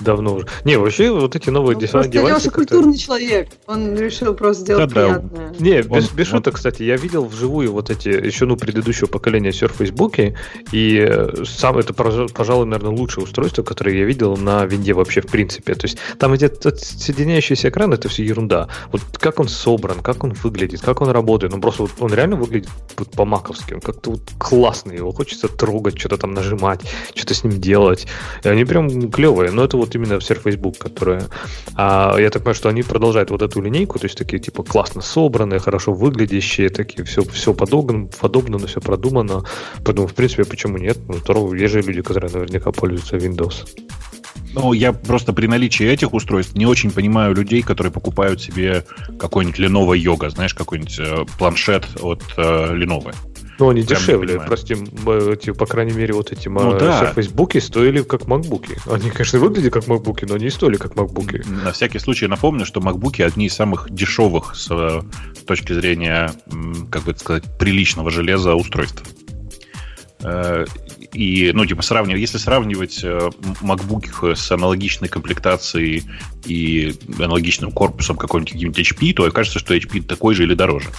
Давно 0.00 0.34
уже. 0.34 0.46
Не, 0.64 0.76
вообще 0.78 1.10
вот 1.10 1.34
эти 1.36 1.48
новые 1.48 1.74
Ну, 1.74 1.80
дизайн 1.80 1.92
просто 2.04 2.12
девайсы... 2.12 2.36
Леша 2.48 2.50
культурный 2.54 2.98
человек. 2.98 3.48
Он 3.66 3.96
решил 3.96 4.34
просто 4.34 4.62
сделать 4.64 4.92
Да-да. 4.92 5.06
приятное. 5.20 5.54
Не, 5.58 5.82
без, 5.82 6.10
Он- 6.10 6.16
без 6.16 6.26
он- 6.32 6.36
шуток, 6.38 6.54
кстати, 6.56 6.82
я 6.82 6.96
видел 6.96 7.24
вживую 7.24 7.72
вот 7.72 7.88
эти, 7.88 8.08
еще, 8.08 8.44
ну, 8.44 8.56
предыдущего 8.56 9.06
поколения 9.06 9.50
Surface 9.50 9.92
Book, 9.92 10.34
и 10.72 10.98
э, 11.08 11.44
сам 11.46 11.78
это, 11.78 11.94
пожа- 11.94 12.30
пожалуй, 12.32 12.66
наверное, 12.66 12.94
лучшее 12.96 13.24
устройство, 13.24 13.62
которое 13.62 13.96
я 13.96 14.04
видел 14.04 14.36
на 14.36 14.66
винде 14.66 14.92
вообще 14.92 15.22
в 15.22 15.28
принципе. 15.28 15.74
То 15.74 15.86
есть 15.86 15.96
там 16.18 16.32
эти 16.34 16.48
т- 16.48 16.76
соединяющийся 16.76 17.70
экран, 17.70 17.92
это 17.94 18.08
все 18.10 18.22
ерунда. 18.24 18.68
Вот 18.92 19.00
как 19.18 19.40
он 19.40 19.48
собран, 19.48 20.00
как 20.00 20.24
он 20.24 20.32
выглядит, 20.32 20.80
как 20.82 21.00
он 21.00 21.08
работает, 21.08 21.52
ну, 21.54 21.60
просто 21.60 21.82
вот 21.84 21.92
он 22.00 22.12
реально 22.12 22.36
выглядит 22.36 22.68
вот 22.98 23.10
по-маковски, 23.12 23.74
он 23.74 23.80
как-то 23.80 24.10
вот 24.10 24.20
классный, 24.38 24.96
его 24.96 25.12
хочется 25.12 25.48
трогать, 25.48 25.98
что-то 25.98 26.18
там 26.18 26.34
нажимать, 26.34 26.80
что-то 27.14 27.34
с 27.34 27.44
ним 27.44 27.58
делать. 27.60 28.06
И 28.44 28.48
они 28.48 28.64
прям 28.66 29.10
клевые, 29.10 29.50
но 29.52 29.64
это 29.64 29.76
вот 29.78 29.85
именно 29.94 30.14
Surface 30.14 30.56
Book, 30.56 30.78
которая... 30.78 31.28
А 31.74 32.16
я 32.18 32.30
так 32.30 32.42
понимаю, 32.42 32.54
что 32.54 32.68
они 32.68 32.82
продолжают 32.82 33.30
вот 33.30 33.42
эту 33.42 33.60
линейку, 33.60 33.98
то 33.98 34.06
есть 34.06 34.18
такие 34.18 34.40
типа 34.40 34.62
классно 34.62 35.02
собранные, 35.02 35.60
хорошо 35.60 35.92
выглядящие, 35.92 36.68
такие 36.68 37.04
все, 37.04 37.22
все 37.22 37.54
подогнано, 37.54 38.08
подобно, 38.20 38.58
все 38.66 38.80
продумано. 38.80 39.44
Поэтому, 39.84 40.06
в 40.06 40.14
принципе, 40.14 40.44
почему 40.44 40.78
нет? 40.78 40.98
Ну, 41.08 41.14
здорово, 41.14 41.54
есть 41.54 41.72
же 41.72 41.82
люди, 41.82 42.02
которые 42.02 42.30
наверняка 42.32 42.72
пользуются 42.72 43.16
Windows. 43.16 43.66
Ну, 44.54 44.72
я 44.72 44.92
просто 44.92 45.32
при 45.32 45.46
наличии 45.46 45.86
этих 45.86 46.14
устройств 46.14 46.54
не 46.54 46.66
очень 46.66 46.90
понимаю 46.90 47.34
людей, 47.34 47.62
которые 47.62 47.92
покупают 47.92 48.40
себе 48.40 48.84
какой-нибудь 49.18 49.60
Lenovo 49.60 49.94
Yoga, 49.94 50.30
знаешь, 50.30 50.54
какой-нибудь 50.54 50.98
э, 50.98 51.24
планшет 51.38 51.86
от 52.00 52.22
э, 52.38 52.42
Lenovo. 52.74 53.14
Ну, 53.58 53.70
они 53.70 53.82
дешевле. 53.82 54.40
Прости, 54.40 54.74
эти, 54.74 55.52
по 55.52 55.66
крайней 55.66 55.92
мере, 55.92 56.14
вот 56.14 56.32
эти 56.32 56.48
ну, 56.48 56.78
да. 56.78 57.12
Фейсбуки 57.14 57.58
стоили 57.58 58.02
как 58.02 58.26
макбуки. 58.26 58.76
Они, 58.90 59.10
конечно, 59.10 59.38
выглядели 59.38 59.70
как 59.70 59.86
макбуки, 59.86 60.24
но 60.24 60.34
они 60.34 60.50
стоили 60.50 60.76
как 60.76 60.96
макбуки. 60.96 61.42
На 61.46 61.72
всякий 61.72 61.98
случай 61.98 62.26
напомню, 62.26 62.66
что 62.66 62.80
макбуки 62.80 63.22
одни 63.22 63.46
из 63.46 63.54
самых 63.54 63.90
дешевых 63.90 64.54
с 64.54 64.68
э, 64.70 65.00
точки 65.46 65.72
зрения, 65.72 66.32
как 66.90 67.04
бы 67.04 67.16
сказать, 67.16 67.44
приличного 67.58 68.10
железа 68.10 68.54
устройств. 68.54 69.02
Э, 70.20 70.64
и, 71.12 71.50
ну, 71.54 71.64
типа, 71.64 71.82
сравнивать, 71.82 72.20
если 72.20 72.38
сравнивать 72.38 73.02
э, 73.02 73.30
MacBook 73.62 74.34
с 74.34 74.50
аналогичной 74.50 75.08
комплектацией 75.08 76.04
и 76.44 76.94
аналогичным 77.18 77.72
корпусом 77.72 78.16
какой-нибудь 78.16 78.78
HP, 78.78 79.14
то 79.14 79.30
кажется, 79.30 79.58
что 79.58 79.74
HP 79.74 80.02
такой 80.02 80.34
же 80.34 80.42
или 80.42 80.54
дороже. 80.54 80.90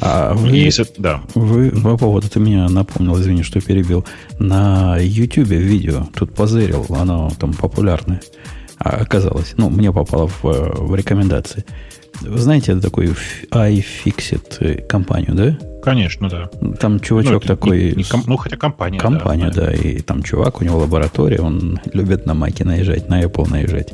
А 0.00 0.34
вы, 0.34 0.48
если, 0.48 0.86
да. 0.98 1.22
вы 1.34 1.70
по 1.70 1.96
поводу, 1.96 2.28
ты 2.28 2.40
меня 2.40 2.68
напомнил, 2.68 3.18
извини, 3.18 3.42
что 3.42 3.60
перебил, 3.60 4.04
на 4.38 4.98
YouTube 4.98 5.48
видео, 5.48 6.06
тут 6.14 6.34
позырил, 6.34 6.86
оно 6.90 7.30
там 7.38 7.54
популярное, 7.54 8.20
а, 8.78 8.90
оказалось, 8.96 9.54
ну, 9.56 9.70
мне 9.70 9.92
попало 9.92 10.28
в, 10.28 10.42
в 10.42 10.94
рекомендации. 10.94 11.64
Вы 12.20 12.38
знаете, 12.38 12.72
это 12.72 12.82
такой 12.82 13.14
iFixit 13.50 14.86
компанию, 14.86 15.34
да? 15.34 15.58
Конечно, 15.82 16.28
да. 16.28 16.50
Там 16.80 16.98
чувачок 17.00 17.42
ну, 17.42 17.48
такой... 17.48 17.78
Не, 17.78 17.88
не, 17.90 17.96
не, 17.96 18.22
ну, 18.26 18.36
хотя 18.36 18.56
компания. 18.56 18.98
Компания, 18.98 19.50
да, 19.54 19.66
да. 19.66 19.72
И 19.72 20.00
там 20.00 20.22
чувак, 20.22 20.60
у 20.60 20.64
него 20.64 20.78
лаборатория, 20.78 21.40
он 21.40 21.78
любит 21.92 22.26
на 22.26 22.34
Маке 22.34 22.64
наезжать, 22.64 23.08
на 23.08 23.22
Apple 23.22 23.48
наезжать. 23.50 23.92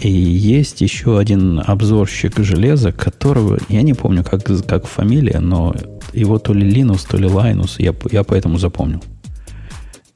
И 0.00 0.10
есть 0.10 0.80
еще 0.80 1.18
один 1.18 1.62
обзорщик 1.64 2.38
железа, 2.38 2.92
которого, 2.92 3.58
я 3.68 3.82
не 3.82 3.94
помню, 3.94 4.24
как, 4.24 4.44
как 4.66 4.86
фамилия, 4.86 5.38
но 5.40 5.74
его 6.12 6.38
то 6.38 6.52
ли 6.52 6.68
Linus, 6.68 7.06
то 7.08 7.16
ли 7.16 7.28
Linus, 7.28 7.76
я, 7.78 7.94
я 8.10 8.24
поэтому 8.24 8.58
запомнил. 8.58 9.02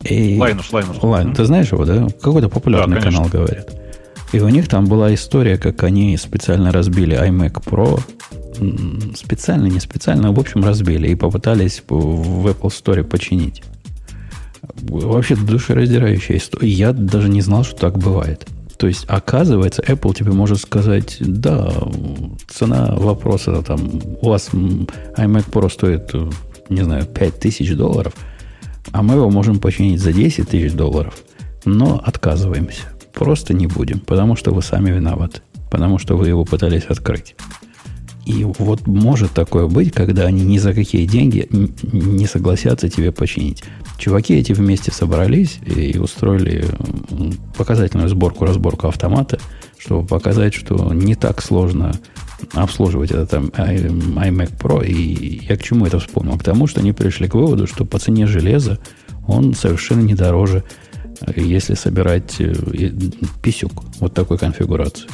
И... 0.03 0.37
Linus, 0.37 0.71
Linus. 0.73 1.01
Linus. 1.01 1.35
Ты 1.35 1.45
знаешь 1.45 1.73
его, 1.73 1.85
да? 1.85 2.09
Какой-то 2.21 2.49
популярный 2.49 2.97
да, 2.97 3.03
канал, 3.03 3.29
говорят. 3.33 3.75
И 4.33 4.41
у 4.41 4.49
них 4.49 4.69
там 4.69 4.87
была 4.87 5.15
история, 5.15 5.57
как 5.57 5.83
они 5.85 6.17
специально 6.17 6.71
разбили 6.71 7.17
iMac 7.17 7.63
Pro 7.65 8.01
специально, 9.15 9.67
не 9.67 9.81
специально, 9.81 10.33
в 10.33 10.41
общем, 10.41 10.65
разбили 10.65 11.09
и 11.09 11.15
попытались 11.15 11.83
в 11.89 12.47
Apple 12.47 12.71
Store 12.71 13.05
починить. 13.05 13.63
Вообще 14.83 15.37
душераздирающая 15.37 16.37
история. 16.37 16.69
Я 16.69 16.93
даже 16.93 17.29
не 17.29 17.41
знал, 17.41 17.65
что 17.65 17.77
так 17.77 17.99
бывает. 17.99 18.47
То 18.79 18.87
есть, 18.87 19.07
оказывается, 19.09 19.83
Apple 19.83 20.15
тебе 20.15 20.31
может 20.31 20.61
сказать, 20.61 21.17
да, 21.19 21.73
цена 22.49 22.95
вопроса, 22.95 23.63
там, 23.63 23.81
у 24.23 24.29
вас 24.29 24.51
iMac 24.51 25.51
Pro 25.51 25.69
стоит, 25.69 26.15
не 26.69 26.83
знаю, 26.83 27.05
5 27.05 27.41
тысяч 27.41 27.75
долларов, 27.75 28.15
а 28.93 29.03
мы 29.03 29.15
его 29.15 29.31
можем 29.31 29.59
починить 29.59 30.01
за 30.01 30.13
10 30.13 30.49
тысяч 30.49 30.73
долларов, 30.75 31.19
но 31.65 32.01
отказываемся. 32.05 32.83
Просто 33.13 33.53
не 33.53 33.67
будем, 33.67 33.99
потому 33.99 34.37
что 34.37 34.53
вы 34.53 34.63
сами 34.63 34.91
виноваты, 34.91 35.41
потому 35.71 35.99
что 35.99 36.17
вы 36.17 36.29
его 36.29 36.45
пытались 36.45 36.85
открыть. 36.85 37.35
И 38.29 38.45
вот 38.45 38.87
может 38.87 39.33
такое 39.33 39.69
быть, 39.69 39.91
когда 39.91 40.27
они 40.27 40.43
ни 40.43 40.59
за 40.59 40.75
какие 40.75 41.07
деньги 41.07 41.49
не 41.51 42.27
согласятся 42.27 42.91
тебе 42.91 43.11
починить. 43.11 43.65
Чуваки 43.97 44.35
эти 44.35 44.53
вместе 44.53 44.93
собрались 44.93 45.59
и 45.65 45.97
устроили 45.97 46.67
показательную 47.57 48.11
сборку-разборку 48.11 48.89
автомата, 48.89 49.41
чтобы 49.79 50.07
показать, 50.07 50.53
что 50.53 50.93
не 50.93 51.15
так 51.15 51.41
сложно 51.41 51.95
обслуживать 52.53 53.13
этот 53.13 53.33
iMac 53.33 54.59
Pro. 54.59 54.87
И 54.87 55.47
я 55.49 55.57
к 55.57 55.63
чему 55.63 55.87
это 55.87 55.99
вспомнил? 55.99 56.37
К 56.37 56.45
тому, 56.45 56.67
что 56.67 56.81
они 56.81 56.93
пришли 56.93 57.29
к 57.29 57.35
выводу, 57.35 57.67
что 57.67 57.87
по 57.87 57.99
цене 57.99 58.27
железа 58.27 58.79
он 59.27 59.55
совершенно 59.55 60.03
не 60.03 60.15
дороже, 60.15 60.65
если 61.35 61.73
собирать 61.73 62.39
э, 62.41 62.53
писюк 63.43 63.85
вот 64.01 64.13
такой 64.13 64.37
конфигурации. 64.37 65.09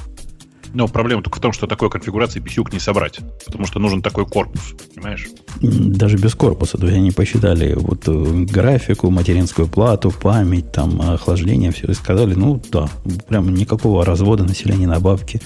Но 0.75 0.89
проблема 0.89 1.23
только 1.23 1.39
в 1.39 1.41
том, 1.41 1.53
что 1.53 1.69
такой 1.69 1.89
конфигурации 1.89 2.43
PCUC 2.43 2.73
не 2.73 2.81
собрать, 2.81 3.21
потому 3.47 3.65
что 3.65 3.79
нужен 3.79 4.03
такой 4.03 4.27
корпус, 4.27 4.75
понимаешь? 4.93 5.29
Даже 5.61 6.19
без 6.19 6.35
корпуса. 6.35 6.79
То 6.79 6.87
есть 6.87 6.99
они 6.99 7.13
посчитали 7.13 7.75
вот 7.75 8.09
э, 8.09 8.45
графику, 8.51 9.09
материнскую 9.09 9.69
плату, 9.69 10.11
память, 10.11 10.73
там, 10.73 11.01
охлаждение, 11.01 11.71
все, 11.71 11.87
и 11.87 11.95
сказали, 11.95 12.35
ну 12.35 12.61
да, 12.73 12.89
прям 13.29 13.55
никакого 13.55 14.05
развода 14.05 14.43
населения 14.43 14.89
на 14.89 14.99
бабки 14.99 15.41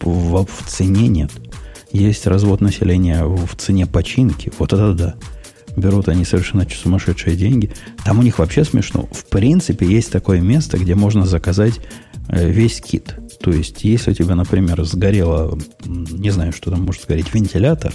в, 0.00 0.46
в 0.46 0.68
цене 0.68 1.08
нет. 1.08 1.32
Есть 1.90 2.28
развод 2.28 2.60
населения 2.60 3.24
в 3.24 3.56
цене 3.56 3.84
починки, 3.86 4.52
вот 4.60 4.72
это 4.72 4.94
да. 4.94 5.14
Берут 5.76 6.08
они 6.08 6.24
совершенно 6.24 6.66
сумасшедшие 6.68 7.36
деньги. 7.36 7.72
Там 8.04 8.20
у 8.20 8.22
них 8.22 8.38
вообще 8.38 8.64
смешно. 8.64 9.08
В 9.10 9.24
принципе, 9.28 9.86
есть 9.86 10.12
такое 10.12 10.40
место, 10.40 10.78
где 10.78 10.94
можно 10.94 11.26
заказать 11.26 11.80
э, 12.28 12.48
весь 12.48 12.80
кит– 12.80 13.16
то 13.40 13.52
есть, 13.52 13.84
если 13.84 14.10
у 14.10 14.14
тебя, 14.14 14.34
например, 14.34 14.82
сгорело, 14.84 15.56
не 15.84 16.30
знаю, 16.30 16.52
что 16.52 16.70
там 16.70 16.82
может 16.82 17.02
сгореть, 17.02 17.32
вентилятор, 17.32 17.94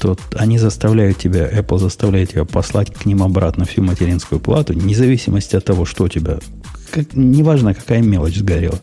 то 0.00 0.16
они 0.34 0.58
заставляют 0.58 1.18
тебя, 1.18 1.48
Apple 1.48 1.78
заставляет 1.78 2.30
тебя 2.30 2.44
послать 2.44 2.92
к 2.92 3.04
ним 3.04 3.22
обратно 3.22 3.64
всю 3.64 3.82
материнскую 3.82 4.40
плату, 4.40 4.72
вне 4.72 4.94
от 5.52 5.64
того, 5.64 5.84
что 5.84 6.04
у 6.04 6.08
тебя, 6.08 6.38
как, 6.90 7.14
неважно, 7.14 7.74
какая 7.74 8.02
мелочь 8.02 8.38
сгорела. 8.38 8.80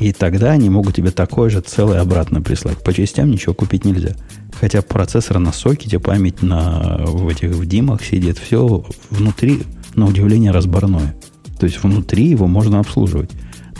И 0.00 0.12
тогда 0.12 0.52
они 0.52 0.70
могут 0.70 0.96
тебе 0.96 1.10
такое 1.10 1.50
же 1.50 1.60
целое 1.60 2.00
обратно 2.00 2.40
прислать. 2.40 2.78
По 2.78 2.92
частям 2.92 3.30
ничего 3.30 3.54
купить 3.54 3.84
нельзя. 3.84 4.16
Хотя 4.58 4.80
процессор 4.82 5.38
на 5.38 5.52
сокете, 5.52 5.98
память 5.98 6.42
на, 6.42 7.04
в 7.04 7.28
этих 7.28 7.50
в 7.50 7.66
димах 7.66 8.02
сидит, 8.02 8.38
все 8.38 8.84
внутри, 9.10 9.62
на 9.94 10.06
удивление, 10.06 10.52
разборное. 10.52 11.14
То 11.58 11.66
есть 11.66 11.82
внутри 11.82 12.28
его 12.28 12.46
можно 12.46 12.80
обслуживать 12.80 13.30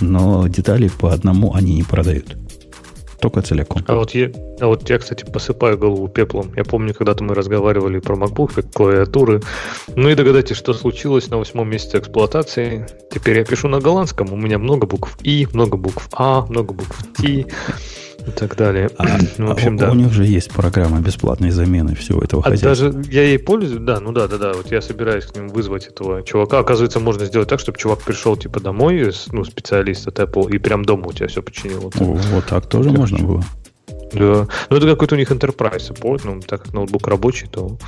но 0.00 0.46
детали 0.48 0.88
по 0.88 1.12
одному 1.12 1.54
они 1.54 1.74
не 1.74 1.82
продают. 1.82 2.36
Только 3.20 3.42
целиком. 3.42 3.84
А 3.86 3.96
вот, 3.96 4.12
я, 4.14 4.30
а 4.60 4.66
вот 4.66 4.88
я, 4.88 4.98
кстати, 4.98 5.24
посыпаю 5.24 5.76
голову 5.76 6.08
пеплом. 6.08 6.52
Я 6.56 6.64
помню, 6.64 6.94
когда-то 6.94 7.22
мы 7.22 7.34
разговаривали 7.34 7.98
про 7.98 8.16
MacBook, 8.16 8.72
клавиатуры. 8.72 9.42
Ну 9.94 10.08
и 10.08 10.14
догадайтесь, 10.14 10.56
что 10.56 10.72
случилось 10.72 11.28
на 11.28 11.36
восьмом 11.36 11.68
месяце 11.68 11.98
эксплуатации. 11.98 12.86
Теперь 13.12 13.38
я 13.38 13.44
пишу 13.44 13.68
на 13.68 13.78
голландском. 13.78 14.32
У 14.32 14.36
меня 14.36 14.58
много 14.58 14.86
букв 14.86 15.18
И, 15.22 15.46
много 15.52 15.76
букв 15.76 16.08
А, 16.12 16.46
много 16.46 16.72
букв 16.72 17.04
Т 17.18 17.46
и 18.26 18.30
так 18.30 18.56
далее. 18.56 18.90
А, 18.98 19.06
ну, 19.38 19.48
в 19.48 19.50
общем, 19.52 19.76
а, 19.76 19.78
да. 19.78 19.90
У 19.90 19.94
них 19.94 20.12
же 20.12 20.24
есть 20.24 20.50
программа 20.50 21.00
бесплатной 21.00 21.50
замены 21.50 21.94
всего 21.94 22.22
этого 22.22 22.42
а 22.44 22.56
Даже 22.56 23.02
я 23.10 23.22
ей 23.22 23.38
пользуюсь, 23.38 23.80
да, 23.80 24.00
ну 24.00 24.12
да, 24.12 24.28
да, 24.28 24.38
да. 24.38 24.52
Вот 24.52 24.70
я 24.70 24.80
собираюсь 24.80 25.26
к 25.26 25.34
ним 25.34 25.48
вызвать 25.48 25.86
этого 25.86 26.22
чувака. 26.22 26.58
Оказывается, 26.58 27.00
можно 27.00 27.24
сделать 27.24 27.48
так, 27.48 27.60
чтобы 27.60 27.78
чувак 27.78 28.00
пришел 28.00 28.36
типа 28.36 28.60
домой, 28.60 29.12
ну, 29.32 29.44
специалист 29.44 30.06
от 30.06 30.18
Apple, 30.18 30.50
и 30.50 30.58
прям 30.58 30.84
дома 30.84 31.08
у 31.08 31.12
тебя 31.12 31.28
все 31.28 31.42
починил. 31.42 31.80
Вот 31.80 31.92
так, 31.94 32.02
вот 32.02 32.46
так 32.46 32.66
тоже 32.66 32.90
можно 32.90 33.18
было. 33.18 33.44
Да. 34.12 34.48
Ну, 34.70 34.76
это 34.76 34.86
какой-то 34.86 35.14
у 35.14 35.18
них 35.18 35.30
enterprise 35.30 35.90
support, 35.90 36.22
ну, 36.24 36.40
так 36.40 36.64
как 36.64 36.72
ноутбук 36.72 37.06
рабочий, 37.06 37.46
то 37.46 37.78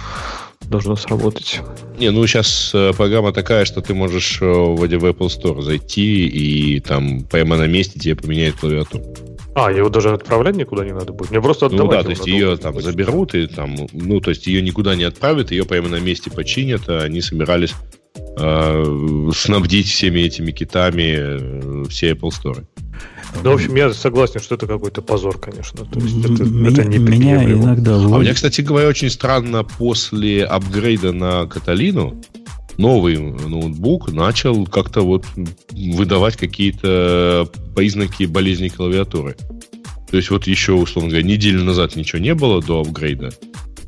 должно 0.60 0.96
сработать. 0.96 1.60
Не, 1.98 2.10
ну 2.10 2.26
сейчас 2.26 2.70
э, 2.74 2.92
программа 2.96 3.32
такая, 3.32 3.64
что 3.64 3.80
ты 3.80 3.94
можешь 3.94 4.40
э, 4.40 4.44
в 4.44 4.84
Apple 4.84 5.28
Store 5.28 5.60
зайти 5.62 6.26
и 6.26 6.80
там 6.80 7.22
прямо 7.22 7.56
на 7.56 7.66
месте 7.66 7.98
тебе 7.98 8.16
поменяют 8.16 8.56
клавиатуру. 8.56 9.04
А, 9.54 9.70
его 9.70 9.88
даже 9.90 10.12
отправлять 10.12 10.56
никуда 10.56 10.84
не 10.84 10.92
надо 10.92 11.12
будет. 11.12 11.30
Мне 11.30 11.40
просто 11.40 11.66
отдавать. 11.66 11.84
Ну 11.84 11.96
да, 11.96 12.02
то 12.02 12.10
есть 12.10 12.26
ее 12.26 12.56
там 12.56 12.80
заберут 12.80 13.34
и 13.34 13.46
там, 13.46 13.76
ну 13.92 14.20
то 14.20 14.30
есть 14.30 14.46
ее 14.46 14.62
никуда 14.62 14.94
не 14.94 15.04
отправят, 15.04 15.50
ее 15.50 15.64
прямо 15.64 15.88
на 15.88 16.00
месте 16.00 16.30
починят, 16.30 16.88
а 16.88 17.02
они 17.02 17.20
собирались 17.20 17.74
э, 18.38 19.30
снабдить 19.34 19.88
всеми 19.88 20.20
этими 20.20 20.52
китами 20.52 21.16
э, 21.84 21.84
все 21.88 22.12
Apple 22.12 22.30
Store. 22.30 22.64
Ну, 23.42 23.50
в 23.50 23.54
общем, 23.54 23.74
я 23.74 23.92
согласен, 23.92 24.40
что 24.40 24.54
это 24.54 24.66
какой-то 24.66 25.02
позор, 25.02 25.38
конечно. 25.38 25.84
То 25.86 25.98
есть 25.98 26.18
это, 26.24 26.44
меня, 26.44 26.68
это 26.68 26.84
не 26.84 26.98
меня 26.98 27.44
иногда... 27.44 27.94
А 27.94 27.98
у 27.98 28.20
меня, 28.20 28.34
кстати 28.34 28.60
говоря, 28.60 28.88
очень 28.88 29.10
странно 29.10 29.64
после 29.64 30.44
апгрейда 30.44 31.12
на 31.12 31.46
Каталину 31.46 32.22
новый 32.78 33.18
ноутбук 33.18 34.12
начал 34.12 34.66
как-то 34.66 35.02
вот 35.02 35.24
выдавать 35.70 36.36
какие-то 36.36 37.48
признаки 37.74 38.24
болезни 38.24 38.68
клавиатуры. 38.68 39.36
То 40.10 40.16
есть 40.16 40.30
вот 40.30 40.46
еще, 40.46 40.72
условно 40.72 41.10
говоря, 41.10 41.26
неделю 41.26 41.64
назад 41.64 41.96
ничего 41.96 42.20
не 42.20 42.34
было 42.34 42.62
до 42.62 42.80
апгрейда. 42.80 43.32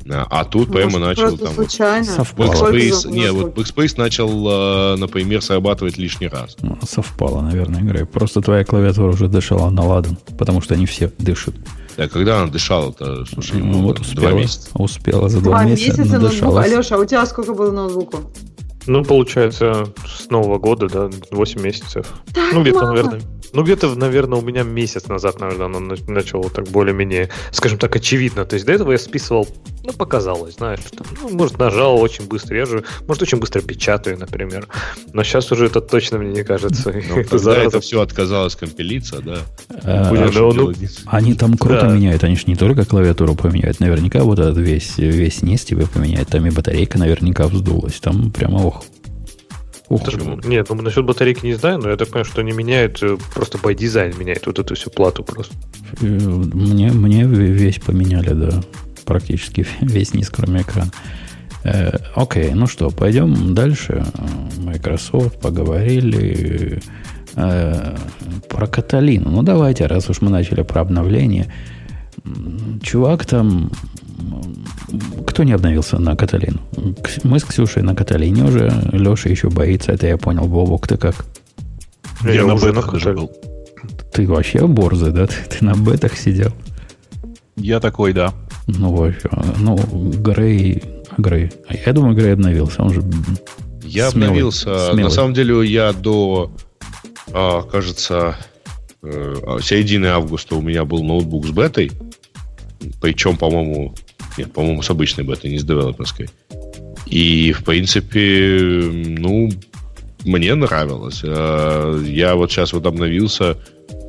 А 0.08 0.44
тут 0.44 0.68
Может, 0.68 0.90
прямо 0.90 1.06
начал 1.06 1.36
там... 1.38 1.54
Случайно. 1.54 2.04
Совпало. 2.04 2.70
Backspace, 2.70 3.10
не, 3.10 3.32
вот 3.32 3.56
Backspace 3.56 3.94
начал, 3.96 4.94
э, 4.94 4.96
например, 4.96 5.40
срабатывать 5.40 5.96
лишний 5.96 6.28
раз. 6.28 6.56
Ну, 6.60 6.78
совпало, 6.86 7.40
наверное, 7.40 7.80
игра. 7.80 8.04
Просто 8.04 8.42
твоя 8.42 8.64
клавиатура 8.64 9.12
уже 9.12 9.28
дышала 9.28 9.70
на 9.70 9.82
ладан, 9.82 10.18
потому 10.38 10.60
что 10.60 10.74
они 10.74 10.84
все 10.84 11.10
дышат. 11.18 11.54
Да, 11.96 12.08
когда 12.08 12.42
она 12.42 12.50
дышала-то, 12.50 13.24
слушай, 13.24 13.60
ну, 13.60 13.82
вот 13.82 14.00
успела, 14.00 14.28
два 14.28 14.32
месяца. 14.32 14.68
Успела 14.74 15.28
за 15.28 15.40
два, 15.40 15.62
два 15.62 15.64
месяца, 15.64 16.02
месяца 16.02 16.18
ноутбук. 16.18 16.58
Алеша, 16.58 16.96
а 16.96 16.98
у 16.98 17.04
тебя 17.04 17.24
сколько 17.24 17.54
было 17.54 17.70
ноутбуку? 17.70 18.30
Ну, 18.86 19.04
получается, 19.04 19.86
с 20.06 20.30
Нового 20.30 20.58
года, 20.58 20.88
да, 20.88 21.10
8 21.30 21.60
месяцев. 21.60 22.06
Так 22.34 22.52
ну, 22.52 22.62
где-то, 22.62 22.86
наверное. 22.86 23.20
Ну, 23.54 23.62
где-то, 23.62 23.94
наверное, 23.94 24.40
у 24.40 24.42
меня 24.42 24.64
месяц 24.64 25.06
назад, 25.06 25.38
наверное, 25.38 25.66
оно 25.66 25.96
начало 26.08 26.50
так 26.50 26.66
более-менее, 26.68 27.30
скажем 27.52 27.78
так, 27.78 27.94
очевидно. 27.94 28.44
То 28.44 28.54
есть 28.54 28.66
до 28.66 28.72
этого 28.72 28.90
я 28.90 28.98
списывал, 28.98 29.46
ну, 29.84 29.92
показалось, 29.92 30.56
знаешь, 30.56 30.80
там, 30.96 31.06
ну, 31.22 31.28
может, 31.36 31.56
нажал 31.58 32.00
очень 32.00 32.26
быстро. 32.26 32.56
Я 32.56 32.66
же, 32.66 32.82
может, 33.06 33.22
очень 33.22 33.38
быстро 33.38 33.60
печатаю, 33.60 34.18
например. 34.18 34.66
Но 35.12 35.22
сейчас 35.22 35.52
уже 35.52 35.66
это 35.66 35.80
точно 35.80 36.18
мне 36.18 36.32
не 36.32 36.42
кажется. 36.42 36.92
Ну, 36.92 37.24
когда 37.30 37.56
это 37.56 37.80
все 37.80 38.00
отказалось 38.00 38.56
компилиться, 38.56 39.20
да. 39.20 39.38
А, 39.84 40.10
ну, 40.12 40.72
они 41.06 41.34
там 41.34 41.56
круто 41.56 41.86
меняют. 41.86 42.24
Они 42.24 42.34
же 42.34 42.44
не 42.46 42.56
только 42.56 42.84
клавиатуру 42.84 43.36
поменяют. 43.36 43.78
Наверняка 43.78 44.24
вот 44.24 44.40
этот 44.40 44.58
весь, 44.58 44.98
весь 44.98 45.42
низ 45.42 45.64
тебе 45.64 45.86
поменяют. 45.86 46.28
Там 46.28 46.44
и 46.44 46.50
батарейка 46.50 46.98
наверняка 46.98 47.46
вздулась. 47.46 48.00
Там 48.00 48.32
прямо. 48.32 48.73
Ух? 49.88 50.02
Нет, 50.44 50.68
ну 50.70 50.82
насчет 50.82 51.04
батарейки 51.04 51.44
не 51.44 51.54
знаю, 51.54 51.78
но 51.78 51.90
я 51.90 51.96
так 51.96 52.08
понимаю, 52.08 52.24
что 52.24 52.40
они 52.40 52.52
меняют, 52.52 53.02
э, 53.02 53.18
просто 53.34 53.58
by 53.58 53.74
дизайн 53.74 54.14
меняют 54.18 54.46
вот 54.46 54.58
эту 54.58 54.74
всю 54.74 54.90
плату 54.90 55.22
просто. 55.22 55.54
Э, 56.00 56.06
мне, 56.06 56.90
мне 56.90 57.24
весь 57.24 57.78
поменяли, 57.78 58.32
да. 58.32 58.62
Практически 59.04 59.66
весь 59.80 60.14
низ, 60.14 60.30
кроме 60.30 60.62
экрана. 60.62 60.90
Э, 61.64 61.98
окей, 62.14 62.52
ну 62.54 62.66
что, 62.66 62.90
пойдем 62.90 63.54
дальше. 63.54 64.06
Microsoft 64.56 65.40
поговорили 65.40 66.80
э, 67.34 67.96
про 68.48 68.66
Каталину. 68.66 69.30
Ну 69.30 69.42
давайте, 69.42 69.86
раз 69.86 70.08
уж 70.08 70.22
мы 70.22 70.30
начали 70.30 70.62
про 70.62 70.80
обновление. 70.80 71.52
Чувак 72.82 73.26
там 73.26 73.70
кто 75.26 75.42
не 75.44 75.52
обновился 75.52 75.98
на 75.98 76.16
Каталину? 76.16 76.60
Мы 77.24 77.38
с 77.38 77.44
Ксюшей 77.44 77.82
на 77.82 77.94
Каталине 77.94 78.44
уже. 78.44 78.72
Леша 78.92 79.28
еще 79.28 79.50
боится, 79.50 79.92
это 79.92 80.06
я 80.06 80.16
понял. 80.16 80.46
Бобок, 80.46 80.86
ты 80.86 80.96
как? 80.96 81.26
Я, 82.22 82.34
я 82.34 82.46
на 82.46 82.54
бетах 82.54 82.92
даже 82.92 83.12
был. 83.12 83.32
Ты 84.12 84.26
вообще 84.26 84.66
борзый, 84.66 85.12
да? 85.12 85.26
Ты, 85.26 85.34
ты 85.48 85.64
на 85.64 85.74
бетах 85.74 86.16
сидел? 86.16 86.52
Я 87.56 87.80
такой, 87.80 88.12
да. 88.12 88.32
Ну, 88.66 88.94
вообще. 88.94 89.28
Ну, 89.58 89.76
Грей... 89.76 90.82
Грей. 91.18 91.50
Я 91.86 91.92
думаю, 91.92 92.16
Грей 92.16 92.32
обновился. 92.32 92.82
Он 92.82 92.92
же 92.92 93.02
Я 93.82 94.10
смелый, 94.10 94.28
обновился. 94.28 94.90
Смелый. 94.90 95.04
На 95.04 95.10
самом 95.10 95.34
деле, 95.34 95.64
я 95.64 95.92
до, 95.92 96.50
а, 97.32 97.62
кажется, 97.62 98.36
э, 99.02 99.58
середины 99.62 100.06
августа 100.06 100.56
у 100.56 100.62
меня 100.62 100.84
был 100.84 101.04
ноутбук 101.04 101.46
с 101.46 101.50
бетой. 101.50 101.92
Причем, 103.00 103.36
по-моему, 103.36 103.94
нет, 104.38 104.52
по-моему, 104.52 104.82
с 104.82 104.90
обычной 104.90 105.24
бетой, 105.24 105.50
не 105.50 105.58
с 105.58 105.64
девелоперской. 105.64 106.28
И, 107.06 107.52
в 107.52 107.64
принципе, 107.64 108.90
ну, 108.92 109.50
мне 110.24 110.54
нравилось. 110.54 111.20
Э, 111.22 112.02
я 112.06 112.34
вот 112.34 112.50
сейчас 112.50 112.72
вот 112.72 112.86
обновился. 112.86 113.58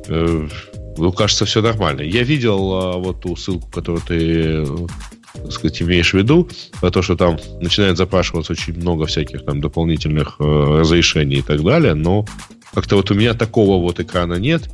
Э, 0.08 0.48
ну, 0.96 1.12
кажется, 1.12 1.44
все 1.44 1.60
нормально. 1.60 2.00
Я 2.00 2.22
видел 2.22 2.58
э, 2.58 2.98
вот 2.98 3.20
ту 3.20 3.36
ссылку, 3.36 3.70
которую 3.70 4.02
ты 4.06 4.66
так 5.34 5.52
сказать, 5.52 5.82
имеешь 5.82 6.12
в 6.12 6.16
виду, 6.16 6.48
про 6.80 6.90
то, 6.90 7.02
что 7.02 7.14
там 7.14 7.36
начинает 7.60 7.98
запрашиваться 7.98 8.54
очень 8.54 8.72
много 8.74 9.04
всяких 9.04 9.44
там 9.44 9.60
дополнительных 9.60 10.36
разрешений 10.40 11.36
и 11.36 11.42
так 11.42 11.62
далее, 11.62 11.92
но 11.92 12.24
как-то 12.72 12.96
вот 12.96 13.10
у 13.10 13.14
меня 13.14 13.34
такого 13.34 13.78
вот 13.78 14.00
экрана 14.00 14.34
нет. 14.34 14.70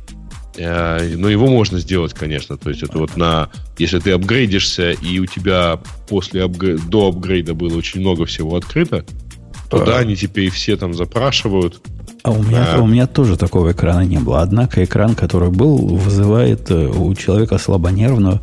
Э, 0.55 1.15
но 1.15 1.29
его 1.29 1.47
можно 1.47 1.79
сделать, 1.79 2.13
конечно. 2.13 2.57
То 2.57 2.69
есть 2.69 2.83
это 2.83 2.97
вот 2.97 3.17
на... 3.17 3.49
Если 3.77 3.99
ты 3.99 4.11
апгрейдишься, 4.11 4.91
и 4.91 5.19
у 5.19 5.25
тебя 5.25 5.79
после 6.07 6.43
апгрей... 6.43 6.77
до 6.77 7.09
апгрейда 7.09 7.53
было 7.53 7.77
очень 7.77 8.01
много 8.01 8.25
всего 8.25 8.55
открыто, 8.55 9.05
то 9.69 9.83
да, 9.83 9.99
они 9.99 10.15
теперь 10.15 10.49
все 10.49 10.77
там 10.77 10.93
запрашивают. 10.93 11.81
А 12.23 12.31
у 12.31 12.43
меня, 12.43 12.75
а... 12.75 12.81
у 12.81 12.87
меня 12.87 13.07
тоже 13.07 13.37
такого 13.37 13.71
экрана 13.71 14.05
не 14.05 14.19
было. 14.19 14.41
Однако 14.41 14.83
экран, 14.83 15.15
который 15.15 15.49
был, 15.49 15.77
вызывает 15.77 16.69
э, 16.69 16.87
у 16.87 17.13
человека 17.15 17.57
слабонервную 17.57 18.41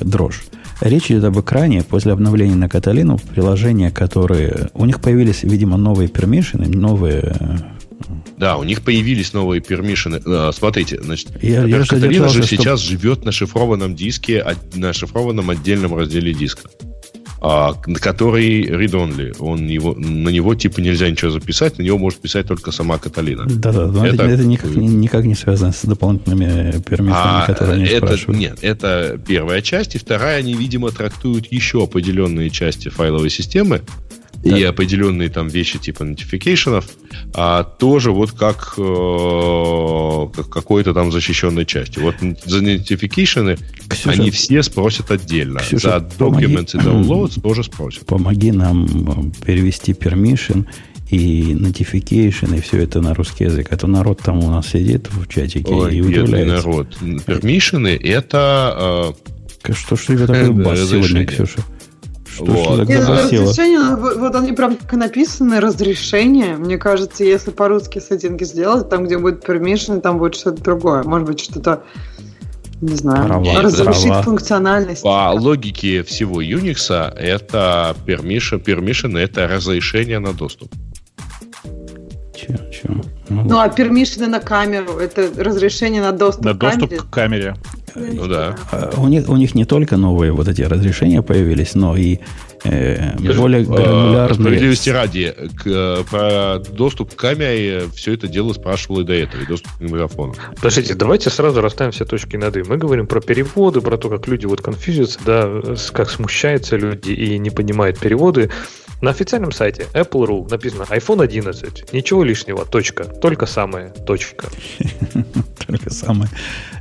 дрожь. 0.00 0.42
Речь 0.80 1.10
идет 1.10 1.24
об 1.24 1.40
экране 1.40 1.82
после 1.82 2.12
обновления 2.12 2.54
на 2.54 2.68
Каталину, 2.68 3.18
приложения, 3.18 3.90
которые... 3.90 4.68
У 4.74 4.84
них 4.84 5.00
появились, 5.00 5.42
видимо, 5.42 5.76
новые 5.76 6.08
пермишины, 6.08 6.68
новые 6.68 7.34
да, 8.36 8.56
у 8.56 8.64
них 8.64 8.82
появились 8.82 9.32
новые 9.32 9.60
пермишины. 9.60 10.20
А, 10.24 10.50
смотрите, 10.52 11.00
значит, 11.02 11.42
я, 11.42 11.64
я 11.64 11.84
Каталина 11.84 12.28
же 12.28 12.44
сейчас 12.44 12.80
что... 12.80 12.90
живет 12.90 13.24
на 13.24 13.32
шифрованном 13.32 13.94
диске, 13.94 14.44
на 14.74 14.92
шифрованном 14.92 15.50
отдельном 15.50 15.94
разделе 15.94 16.32
диска, 16.32 16.70
а, 17.40 17.74
который 17.74 18.66
read-only. 18.66 19.36
Он 19.38 19.66
его, 19.66 19.94
на 19.94 20.28
него 20.28 20.54
типа 20.54 20.80
нельзя 20.80 21.10
ничего 21.10 21.30
записать, 21.30 21.78
на 21.78 21.82
него 21.82 21.98
может 21.98 22.20
писать 22.20 22.46
только 22.46 22.70
сама 22.70 22.98
Каталина. 22.98 23.46
Да-да, 23.46 23.86
но 23.86 24.06
это, 24.06 24.24
это 24.24 24.44
никак, 24.44 24.70
никак 24.70 25.24
не 25.24 25.34
связано 25.34 25.72
с 25.72 25.84
дополнительными 25.84 26.80
пермишинами, 26.82 27.42
а, 27.42 27.46
которые 27.46 27.74
они 27.76 27.84
это, 27.86 28.06
спрашивают. 28.06 28.40
Нет, 28.40 28.58
это 28.62 29.20
первая 29.26 29.62
часть, 29.62 29.94
и 29.94 29.98
вторая, 29.98 30.38
они, 30.38 30.54
видимо, 30.54 30.90
трактуют 30.90 31.50
еще 31.50 31.82
определенные 31.82 32.50
части 32.50 32.88
файловой 32.88 33.30
системы. 33.30 33.82
И 34.44 34.62
определенные 34.62 35.28
там 35.28 35.48
вещи 35.48 35.78
типа 35.78 36.04
notification, 36.04 36.84
а 37.34 37.64
тоже 37.64 38.12
вот 38.12 38.32
как, 38.32 38.74
э, 38.78 40.28
как 40.34 40.48
какой-то 40.48 40.94
там 40.94 41.10
защищенной 41.12 41.66
части. 41.66 41.98
Вот 41.98 42.14
за 42.44 42.60
notification 42.60 43.58
они 44.04 44.30
все 44.30 44.62
спросят 44.62 45.10
отдельно. 45.10 45.60
Ксюша, 45.60 45.88
за 45.90 45.96
documents 45.96 46.16
помоги, 46.18 46.44
и 46.44 46.78
downloads 46.78 47.40
тоже 47.42 47.64
спросят. 47.64 48.06
Помоги 48.06 48.52
нам 48.52 48.86
э, 48.86 49.44
перевести 49.44 49.92
permission 49.92 50.66
и 51.10 51.54
notification, 51.54 52.56
и 52.56 52.60
все 52.60 52.82
это 52.82 53.00
на 53.00 53.14
русский 53.14 53.44
язык. 53.44 53.68
А 53.70 53.76
то 53.76 53.86
народ 53.86 54.20
там 54.22 54.38
у 54.38 54.50
нас 54.50 54.68
сидит 54.68 55.08
в 55.10 55.26
чатике 55.26 55.72
Ой, 55.72 55.96
и 55.96 56.00
удивляется. 56.00 56.68
народ. 56.68 56.96
Permission 57.00 57.88
это... 57.88 59.14
Э, 59.66 59.72
что 59.72 59.96
ж 59.96 60.06
тебе 60.06 60.26
такой 60.26 60.50
бас 60.64 60.78
сегодня, 60.88 61.26
Ксюша? 61.26 61.64
Что, 62.38 62.44
вот. 62.44 62.88
Нет, 62.88 63.08
разрешение, 63.08 63.96
вот 63.96 64.34
они 64.36 64.52
прям 64.52 64.76
как 64.76 64.92
написаны, 64.92 65.60
разрешение. 65.60 66.56
Мне 66.56 66.78
кажется, 66.78 67.24
если 67.24 67.50
по-русски 67.50 67.98
сеттинги 67.98 68.44
сделать, 68.44 68.88
там, 68.88 69.04
где 69.06 69.18
будет 69.18 69.44
permission, 69.44 70.00
там 70.00 70.18
будет 70.18 70.36
что-то 70.36 70.62
другое. 70.62 71.02
Может 71.02 71.26
быть, 71.26 71.40
что-то 71.40 71.82
не 72.80 72.94
знаю, 72.94 73.26
права, 73.26 73.60
разрешить 73.60 74.06
права. 74.06 74.22
функциональность. 74.22 75.02
По 75.02 75.32
логике 75.32 76.04
всего 76.04 76.40
Unix 76.40 76.92
это 77.16 77.96
permission, 78.06 78.62
permission 78.64 79.18
это 79.18 79.48
разрешение 79.48 80.20
на 80.20 80.32
доступ. 80.32 80.72
Че, 82.36 82.70
че? 82.70 82.88
Ну, 83.28 83.42
ну 83.44 83.58
а 83.58 83.68
пермишины 83.68 84.26
на 84.26 84.40
камеру 84.40 84.98
это 84.98 85.30
разрешение 85.36 86.02
на 86.02 86.12
доступ 86.12 86.44
на 86.44 86.54
к 86.54 86.58
доступ 86.58 86.90
камере. 86.90 87.02
к 87.02 87.10
камере. 87.10 87.56
Ну 87.94 88.26
да. 88.26 88.56
А, 88.70 88.92
у 88.96 89.08
них, 89.08 89.28
у 89.28 89.36
них 89.36 89.54
не 89.54 89.64
только 89.64 89.96
новые 89.96 90.32
вот 90.32 90.48
эти 90.48 90.62
разрешения 90.62 91.22
появились, 91.22 91.74
но 91.74 91.96
и 91.96 92.18
э, 92.64 93.16
более 93.36 93.64
гранулярные... 93.64 94.34
Справедливости 94.34 94.90
ради, 94.90 95.34
к, 95.56 95.66
э, 95.66 96.04
про 96.08 96.58
доступ 96.58 97.14
к 97.14 97.16
камере 97.16 97.84
все 97.94 98.14
это 98.14 98.28
дело 98.28 98.52
спрашивало 98.52 99.00
и 99.00 99.04
до 99.04 99.14
этого, 99.14 99.42
и 99.42 99.46
доступ 99.46 99.72
к 99.72 99.80
микрофону. 99.80 100.34
Подождите, 100.56 100.94
давайте 100.94 101.30
сразу 101.30 101.60
расставим 101.60 101.92
все 101.92 102.04
точки 102.04 102.36
над 102.36 102.56
«и». 102.56 102.62
Мы 102.62 102.76
говорим 102.76 103.06
про 103.06 103.20
переводы, 103.20 103.80
про 103.80 103.96
то, 103.96 104.08
как 104.08 104.26
люди 104.28 104.46
вот 104.46 104.60
конфьюзятся, 104.60 105.18
да, 105.24 105.50
как 105.92 106.10
смущаются 106.10 106.76
люди 106.76 107.10
и 107.10 107.38
не 107.38 107.50
понимают 107.50 107.98
переводы. 107.98 108.50
На 109.00 109.10
официальном 109.10 109.52
сайте 109.52 109.86
Apple.ru 109.94 110.50
написано 110.50 110.82
iPhone 110.90 111.22
11. 111.22 111.92
Ничего 111.92 112.24
лишнего. 112.24 112.64
Точка. 112.64 113.04
Только 113.04 113.46
самое. 113.46 113.90
Точка. 114.06 114.48
Только 115.66 115.90
самое. 115.90 116.30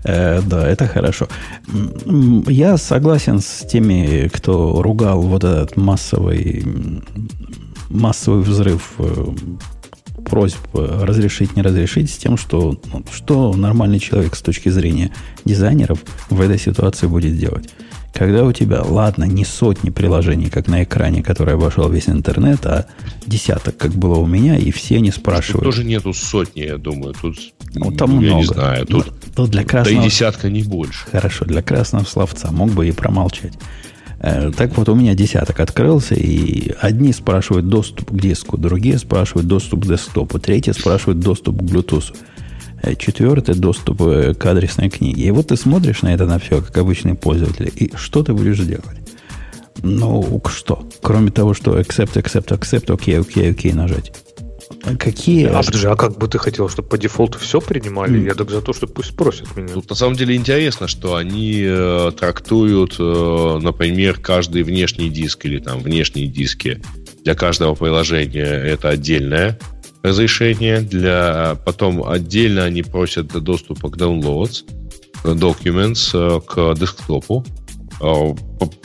Э, 0.03 0.41
да, 0.41 0.67
это 0.67 0.87
хорошо. 0.87 1.27
Я 2.47 2.77
согласен 2.77 3.39
с 3.39 3.65
теми, 3.67 4.29
кто 4.29 4.81
ругал 4.81 5.21
вот 5.21 5.43
этот 5.43 5.77
массовый, 5.77 6.65
массовый 7.89 8.41
взрыв 8.41 8.93
э, 8.97 9.25
просьб 10.25 10.59
разрешить, 10.73 11.55
не 11.55 11.61
разрешить, 11.61 12.09
с 12.09 12.17
тем, 12.17 12.37
что, 12.37 12.79
ну, 12.91 13.03
что 13.13 13.53
нормальный 13.53 13.99
человек 13.99 14.35
с 14.35 14.41
точки 14.41 14.69
зрения 14.69 15.11
дизайнеров 15.45 15.99
в 16.29 16.41
этой 16.41 16.57
ситуации 16.57 17.05
будет 17.05 17.37
делать. 17.37 17.69
Когда 18.17 18.45
у 18.45 18.51
тебя, 18.51 18.81
ладно, 18.81 19.25
не 19.25 19.45
сотни 19.45 19.91
приложений, 19.91 20.49
как 20.49 20.67
на 20.67 20.83
экране, 20.83 21.21
который 21.21 21.53
обошел 21.53 21.87
весь 21.87 22.09
интернет, 22.09 22.65
а 22.65 22.87
десяток, 23.27 23.77
как 23.77 23.91
было 23.91 24.15
у 24.15 24.25
меня, 24.25 24.57
и 24.57 24.71
все 24.71 24.99
не 24.99 25.11
спрашивают. 25.11 25.63
Тут 25.63 25.75
тоже 25.75 25.83
нету 25.83 26.13
сотни, 26.13 26.61
я 26.61 26.79
думаю. 26.79 27.13
Тут, 27.13 27.37
ну, 27.75 27.91
там 27.91 28.19
я 28.19 28.33
много. 28.33 28.37
не 28.37 28.45
знаю. 28.45 28.87
Тут, 28.87 29.13
тут 29.35 29.51
для 29.51 29.63
красного... 29.63 29.99
Да 29.99 30.07
и 30.07 30.09
десятка 30.09 30.49
не 30.49 30.63
больше. 30.63 31.05
Хорошо, 31.11 31.45
для 31.45 31.61
красного 31.61 32.05
словца 32.05 32.51
мог 32.51 32.71
бы 32.71 32.87
и 32.87 32.91
промолчать. 32.91 33.53
Э, 34.19 34.49
так 34.49 34.75
вот, 34.77 34.89
у 34.89 34.95
меня 34.95 35.13
десяток 35.13 35.59
открылся, 35.59 36.15
и 36.15 36.73
одни 36.81 37.13
спрашивают 37.13 37.69
доступ 37.69 38.09
к 38.09 38.19
диску, 38.19 38.57
другие 38.57 38.97
спрашивают 38.97 39.47
доступ 39.47 39.83
к 39.83 39.87
десктопу, 39.87 40.39
третьи 40.39 40.71
спрашивают 40.71 41.19
доступ 41.19 41.59
к 41.59 41.61
Bluetooth. 41.61 42.15
Э, 42.83 42.95
четвертый 42.95 43.55
доступ 43.55 44.01
э, 44.03 44.33
к 44.33 44.45
адресной 44.45 44.89
книге. 44.89 45.23
И 45.23 45.31
вот 45.31 45.47
ты 45.47 45.57
смотришь 45.57 46.01
на 46.03 46.13
это 46.13 46.25
на 46.25 46.39
все, 46.39 46.61
как 46.61 46.77
обычный 46.77 47.15
пользователь, 47.15 47.71
и 47.75 47.91
что 47.95 48.23
ты 48.23 48.33
будешь 48.33 48.59
делать? 48.59 48.97
Ну, 49.83 50.41
что? 50.47 50.87
Кроме 51.01 51.31
того, 51.31 51.53
что 51.53 51.79
accept, 51.79 52.13
accept, 52.13 52.57
accept, 52.57 52.93
окей, 52.93 53.19
окей, 53.19 53.51
окей 53.51 53.73
нажать. 53.73 54.11
Какие... 54.99 55.45
А, 55.47 55.63
подожди, 55.63 55.87
а 55.87 55.95
как 55.95 56.17
бы 56.17 56.27
ты 56.27 56.37
хотел, 56.37 56.69
чтобы 56.69 56.89
по 56.89 56.97
дефолту 56.97 57.39
все 57.39 57.61
принимали? 57.61 58.19
Я 58.19 58.35
так 58.35 58.49
за 58.49 58.61
то, 58.61 58.73
что 58.73 58.85
пусть 58.87 59.09
спросят 59.09 59.55
меня. 59.55 59.69
Тут 59.73 59.89
на 59.89 59.95
самом 59.95 60.15
деле 60.15 60.35
интересно, 60.35 60.87
что 60.87 61.15
они 61.15 61.63
э, 61.65 62.11
трактуют, 62.17 62.95
э, 62.99 63.59
например, 63.61 64.19
каждый 64.19 64.63
внешний 64.63 65.09
диск 65.09 65.45
или 65.45 65.59
там 65.59 65.79
внешние 65.79 66.27
диски 66.27 66.81
для 67.23 67.35
каждого 67.35 67.75
приложения 67.75 68.45
это 68.45 68.89
отдельное 68.89 69.59
разрешение. 70.07 70.81
Для... 70.81 71.57
Потом 71.65 72.07
отдельно 72.07 72.63
они 72.63 72.83
просят 72.83 73.27
доступа 73.27 73.89
к 73.89 73.97
downloads, 73.97 74.63
documents, 75.23 76.11
э, 76.13 76.41
к 76.41 76.79
десктопу. 76.79 77.45
А, 77.99 78.35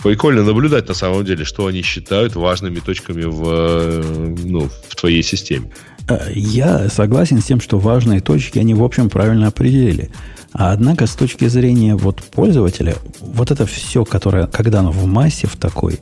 прикольно 0.02 0.42
наблюдать 0.42 0.88
на 0.88 0.94
самом 0.94 1.24
деле, 1.24 1.44
что 1.44 1.66
они 1.66 1.82
считают 1.82 2.34
важными 2.34 2.80
точками 2.80 3.24
в, 3.24 3.42
э, 3.44 4.34
ну, 4.44 4.68
в 4.88 4.96
твоей 4.96 5.22
системе. 5.22 5.70
Э, 6.08 6.30
я 6.34 6.88
согласен 6.88 7.40
с 7.40 7.44
тем, 7.44 7.60
что 7.60 7.78
важные 7.78 8.20
точки 8.20 8.58
они, 8.58 8.74
в 8.74 8.82
общем, 8.82 9.10
правильно 9.10 9.48
определили. 9.48 10.10
А 10.52 10.72
однако, 10.72 11.06
с 11.06 11.14
точки 11.14 11.46
зрения 11.46 11.94
вот 11.94 12.22
пользователя, 12.22 12.96
вот 13.20 13.50
это 13.50 13.66
все, 13.66 14.04
которое, 14.04 14.46
когда 14.46 14.80
оно 14.80 14.92
в 14.92 15.06
массе 15.06 15.46
в 15.46 15.56
такой, 15.56 16.00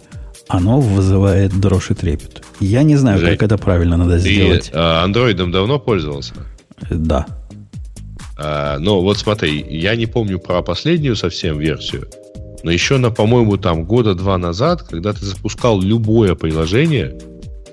оно 0.50 0.80
вызывает 0.80 1.58
дрожь 1.58 1.90
и 1.90 1.94
трепет. 1.94 2.42
Я 2.58 2.82
не 2.82 2.96
знаю, 2.96 3.18
Жень, 3.18 3.30
как 3.30 3.44
это 3.44 3.56
правильно 3.56 3.96
надо 3.96 4.20
ты 4.20 4.32
сделать. 4.32 4.70
А, 4.74 5.04
андроидом 5.04 5.52
давно 5.52 5.78
пользовался? 5.78 6.34
Да. 6.90 7.26
А, 8.36 8.78
ну, 8.78 9.00
вот 9.00 9.16
смотри, 9.16 9.64
я 9.68 9.94
не 9.94 10.06
помню 10.06 10.40
про 10.40 10.60
последнюю 10.62 11.14
совсем 11.14 11.58
версию, 11.58 12.08
но 12.64 12.70
еще 12.70 12.98
на, 12.98 13.10
по-моему, 13.10 13.58
там 13.58 13.84
года 13.84 14.14
два 14.14 14.38
назад, 14.38 14.82
когда 14.82 15.12
ты 15.12 15.24
запускал 15.24 15.80
любое 15.80 16.34
приложение, 16.34 17.16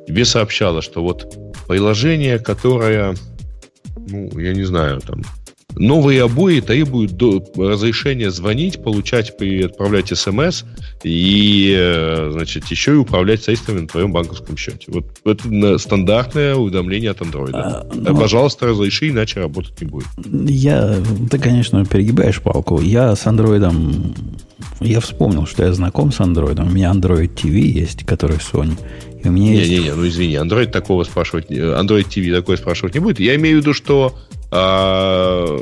тебе 0.07 0.23
сообщало, 0.23 0.81
что 0.83 1.01
вот 1.01 1.35
приложение, 1.67 2.37
которое, 2.37 3.15
ну, 4.07 4.37
я 4.37 4.53
не 4.53 4.63
знаю, 4.63 5.01
там, 5.01 5.23
новые 5.77 6.23
обои 6.23 6.59
требуют 6.59 7.13
до 7.13 7.43
разрешения 7.55 8.31
звонить, 8.31 8.83
получать 8.83 9.33
и 9.39 9.63
отправлять 9.63 10.17
смс 10.17 10.63
и, 11.03 11.75
э, 11.77 12.29
значит, 12.33 12.65
еще 12.67 12.93
и 12.93 12.95
управлять 12.95 13.43
средствами 13.43 13.81
на 13.81 13.87
твоем 13.87 14.11
банковском 14.11 14.57
счете. 14.57 14.87
Вот 14.87 15.05
это 15.25 15.77
стандартное 15.77 16.55
уведомление 16.55 17.11
от 17.11 17.21
андроида. 17.21 17.57
А, 17.57 17.87
ну, 17.93 18.17
Пожалуйста, 18.17 18.67
разреши, 18.67 19.09
иначе 19.09 19.39
работать 19.39 19.79
не 19.81 19.87
будет. 19.87 20.07
Я, 20.25 20.97
ты, 21.29 21.39
конечно, 21.39 21.85
перегибаешь 21.85 22.41
палку. 22.41 22.81
Я 22.81 23.15
с 23.15 23.25
андроидом 23.27 24.13
я 24.79 24.99
вспомнил, 24.99 25.45
что 25.45 25.63
я 25.63 25.73
знаком 25.73 26.11
с 26.11 26.19
андроидом. 26.19 26.67
У 26.67 26.71
меня 26.71 26.91
Android 26.91 27.33
TV 27.33 27.59
есть, 27.59 28.05
который 28.05 28.37
Sony. 28.37 28.77
И 29.23 29.27
у 29.27 29.31
меня 29.31 29.51
не, 29.51 29.57
есть... 29.57 29.71
не, 29.71 29.79
не, 29.79 29.93
ну 29.93 30.07
извини, 30.07 30.35
Android 30.35 30.67
такого 30.67 31.03
спрашивать, 31.03 31.49
Android 31.49 32.07
TV 32.07 32.35
такое 32.35 32.57
спрашивать 32.57 32.93
не 32.93 32.99
будет. 32.99 33.19
Я 33.19 33.35
имею 33.35 33.57
в 33.57 33.61
виду, 33.61 33.73
что 33.73 34.15
а, 34.51 35.57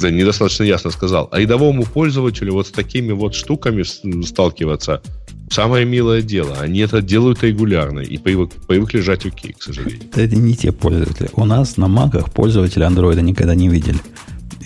да, 0.00 0.10
недостаточно 0.10 0.64
ясно 0.64 0.90
сказал. 0.90 1.28
А 1.32 1.40
рядовому 1.40 1.84
пользователю 1.84 2.52
вот 2.54 2.68
с 2.68 2.70
такими 2.70 3.12
вот 3.12 3.34
штуками 3.34 3.82
сталкиваться 4.24 5.02
самое 5.50 5.84
милое 5.84 6.22
дело. 6.22 6.56
Они 6.60 6.80
это 6.80 7.02
делают 7.02 7.42
регулярно 7.42 8.00
и 8.00 8.18
привык, 8.18 8.52
привыкли 8.66 9.00
жать 9.00 9.24
руки, 9.24 9.52
к 9.52 9.62
сожалению. 9.62 10.02
Это 10.14 10.36
не 10.36 10.54
те 10.54 10.72
пользователи. 10.72 11.28
У 11.34 11.44
нас 11.44 11.76
на 11.76 11.88
маках 11.88 12.32
пользователи 12.32 12.82
андроида 12.82 13.22
никогда 13.22 13.54
не 13.54 13.68
видели. 13.68 13.98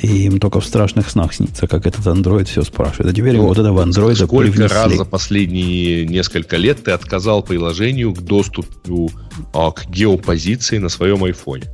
И 0.02 0.26
им 0.26 0.38
только 0.38 0.60
в 0.60 0.66
страшных 0.66 1.08
снах 1.08 1.32
снится, 1.32 1.66
как 1.66 1.86
этот 1.86 2.06
андроид 2.06 2.48
все 2.48 2.62
спрашивает. 2.62 3.12
А 3.12 3.14
теперь 3.14 3.36
ну, 3.36 3.46
вот 3.46 3.58
этого 3.58 3.82
андроида 3.82 4.26
Сколько 4.26 4.52
привнесли. 4.52 4.76
раз 4.76 4.94
за 4.94 5.04
последние 5.06 6.06
несколько 6.06 6.58
лет 6.58 6.84
ты 6.84 6.90
отказал 6.90 7.42
приложению 7.42 8.12
к 8.12 8.20
доступу 8.20 9.10
а, 9.54 9.70
к 9.72 9.88
геопозиции 9.88 10.78
на 10.78 10.90
своем 10.90 11.24
айфоне? 11.24 11.64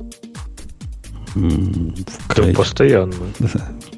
Ты 1.33 2.53
постоянно. 2.53 3.13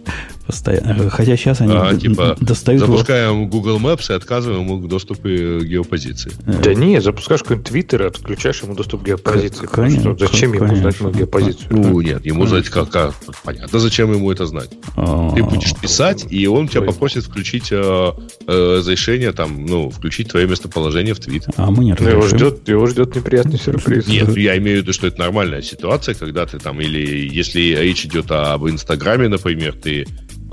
Постоянно. 0.48 1.10
Хотя 1.10 1.36
сейчас 1.38 1.62
они 1.62 1.74
а, 1.76 1.96
типа, 1.96 2.38
достают... 2.40 2.82
Запускаем 2.82 3.42
его... 3.42 3.48
Google 3.48 3.80
Maps 3.80 4.12
и 4.12 4.14
отказываем 4.14 4.62
ему 4.62 4.78
в 4.78 4.88
доступе 4.88 5.60
к 5.60 5.64
геопозиции. 5.64 6.32
Да 6.46 6.74
не, 6.74 7.02
запускаешь 7.02 7.42
какой-нибудь 7.42 7.68
Твиттер 7.68 8.04
и 8.04 8.06
отключаешь 8.08 8.62
ему 8.62 8.76
доступ 8.76 9.02
к 9.02 9.06
геопозиции. 9.06 9.66
Конечно, 9.66 10.16
что, 10.16 10.28
зачем 10.28 10.52
конечно. 10.52 10.66
ему 10.66 10.76
знать 10.76 11.02
мою 11.02 11.16
геопозицию? 11.16 11.68
Ну, 11.72 12.02
нет, 12.02 12.26
ему 12.26 12.46
знать 12.46 12.70
как, 12.70 12.90
как. 12.90 13.16
Понятно, 13.44 13.80
зачем 13.80 14.12
ему 14.14 14.32
это 14.32 14.46
знать. 14.46 14.70
А, 14.96 15.34
Ты 15.34 15.44
будешь 15.44 15.74
писать, 15.76 16.26
и 16.30 16.46
он 16.48 16.68
тебя 16.68 16.84
попросит 16.84 17.24
включить 17.24 17.72
э, 17.72 18.12
э, 18.48 18.76
разрешение, 18.78 19.32
там, 19.32 19.66
ну, 19.66 19.90
включить 19.90 20.30
твое 20.30 20.48
местоположение 20.48 21.14
в 21.16 21.20
твит. 21.20 21.46
А 21.58 21.72
мы 21.72 21.86
не 21.86 21.92
его 21.92 22.28
ждет, 22.28 22.68
его 22.68 22.86
ждет 22.86 23.16
неприятный 23.16 23.58
сюрприз. 23.58 24.08
Нет, 24.08 24.36
я 24.38 24.58
имею 24.58 24.80
в 24.80 24.82
виду, 24.84 24.94
что 24.94 25.08
это 25.08 25.20
нормальная 25.20 25.62
ситуация, 25.62 26.14
когда 26.14 26.46
ты 26.46 26.60
там, 26.60 26.80
или 26.82 27.28
если 27.28 27.60
речь 27.60 28.06
идет 28.06 28.30
об 28.30 28.68
Инстаграме, 28.68 29.28
например, 29.28 29.74
ты 29.74 30.06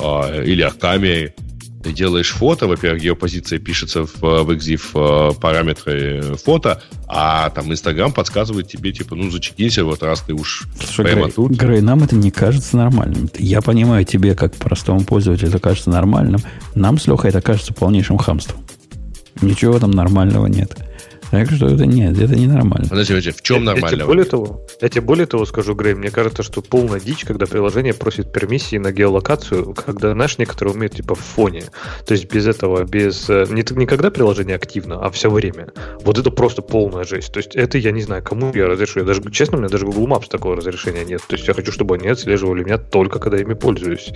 а, 0.03 0.43
или 0.43 0.63
Аками, 0.63 1.35
ты 1.83 1.93
делаешь 1.93 2.31
фото, 2.31 2.67
во-первых, 2.67 3.03
геопозиция 3.03 3.59
пишется 3.59 4.07
в, 4.07 4.21
в 4.21 4.51
EXIF 4.51 4.83
э, 4.95 5.35
параметры 5.41 6.37
фото, 6.37 6.81
а 7.09 7.51
там 7.51 7.73
Инстаграм 7.73 8.13
подсказывает 8.13 8.69
тебе, 8.69 8.93
типа, 8.93 9.17
ну, 9.17 9.31
зачекинься, 9.31 9.85
вот 9.85 10.03
раз 10.03 10.21
ты 10.21 10.33
уж 10.33 10.65
Слушай, 10.79 11.05
прямо 11.07 11.23
Грей, 11.23 11.33
тут. 11.33 11.53
Грей, 11.53 11.81
нам 11.81 12.05
это 12.05 12.15
не 12.15 12.31
кажется 12.31 12.77
нормальным. 12.77 13.29
Я 13.37 13.61
понимаю, 13.61 14.05
тебе, 14.05 14.35
как 14.35 14.55
простому 14.55 15.01
пользователю, 15.03 15.49
это 15.49 15.59
кажется 15.59 15.91
нормальным. 15.91 16.41
Нам 16.75 16.99
с 16.99 17.07
Лехой 17.07 17.31
это 17.31 17.41
кажется 17.43 17.75
полнейшим 17.75 18.19
хамством. 18.19 18.65
Ничего 19.41 19.79
там 19.79 19.91
нормального 19.91 20.47
нет. 20.47 20.79
Так 21.33 21.51
что 21.51 21.67
это 21.67 21.87
нет, 21.87 22.21
это 22.21 22.37
ненормально. 22.37 22.89
Подожди, 22.91 23.15
подожди, 23.15 23.31
в 23.31 23.41
чем 23.41 23.65
нормально? 23.65 23.87
Я 23.87 23.97
тебе 23.97 24.05
более 24.05 24.27
того, 24.27 24.67
я 24.83 24.89
тебе 24.91 25.01
более 25.01 25.25
того 25.25 25.47
скажу, 25.47 25.75
Грей, 25.75 25.95
мне 25.95 26.11
кажется, 26.11 26.43
что 26.43 26.61
полная 26.61 27.01
дичь, 27.01 27.25
когда 27.25 27.47
приложение 27.47 27.95
просит 27.95 28.31
пермиссии 28.31 28.77
на 28.77 28.93
геолокацию, 28.93 29.73
когда, 29.73 30.13
знаешь, 30.13 30.37
некоторые 30.37 30.75
умеют 30.75 30.97
типа 30.97 31.15
в 31.15 31.21
фоне. 31.21 31.65
То 32.05 32.13
есть 32.13 32.31
без 32.31 32.47
этого, 32.47 32.85
без... 32.85 33.31
Э, 33.31 33.47
не, 33.49 33.65
не 33.79 33.87
когда 33.87 34.11
приложение 34.11 34.57
активно, 34.57 35.01
а 35.03 35.11
все 35.11 35.31
время. 35.31 35.69
Вот 36.05 36.19
это 36.19 36.31
просто 36.31 36.61
полная 36.61 37.05
жесть. 37.05 37.33
То 37.33 37.39
есть 37.39 37.57
это 37.57 37.79
я 37.79 37.93
не 37.93 38.03
знаю, 38.03 38.23
кому 38.23 38.53
я 38.55 38.67
разрешу. 38.67 38.99
Я 39.01 39.07
даже, 39.07 39.23
честно, 39.31 39.57
у 39.57 39.61
меня 39.61 39.71
даже 39.71 39.87
Google 39.87 40.09
Maps 40.09 40.29
такого 40.29 40.57
разрешения 40.57 41.03
нет. 41.03 41.23
То 41.27 41.37
есть 41.37 41.49
я 41.49 41.55
хочу, 41.55 41.73
чтобы 41.73 41.95
они 41.95 42.09
отслеживали 42.09 42.63
меня 42.63 42.77
только 42.77 43.19
когда 43.19 43.39
ими 43.39 43.55
пользуюсь. 43.55 44.13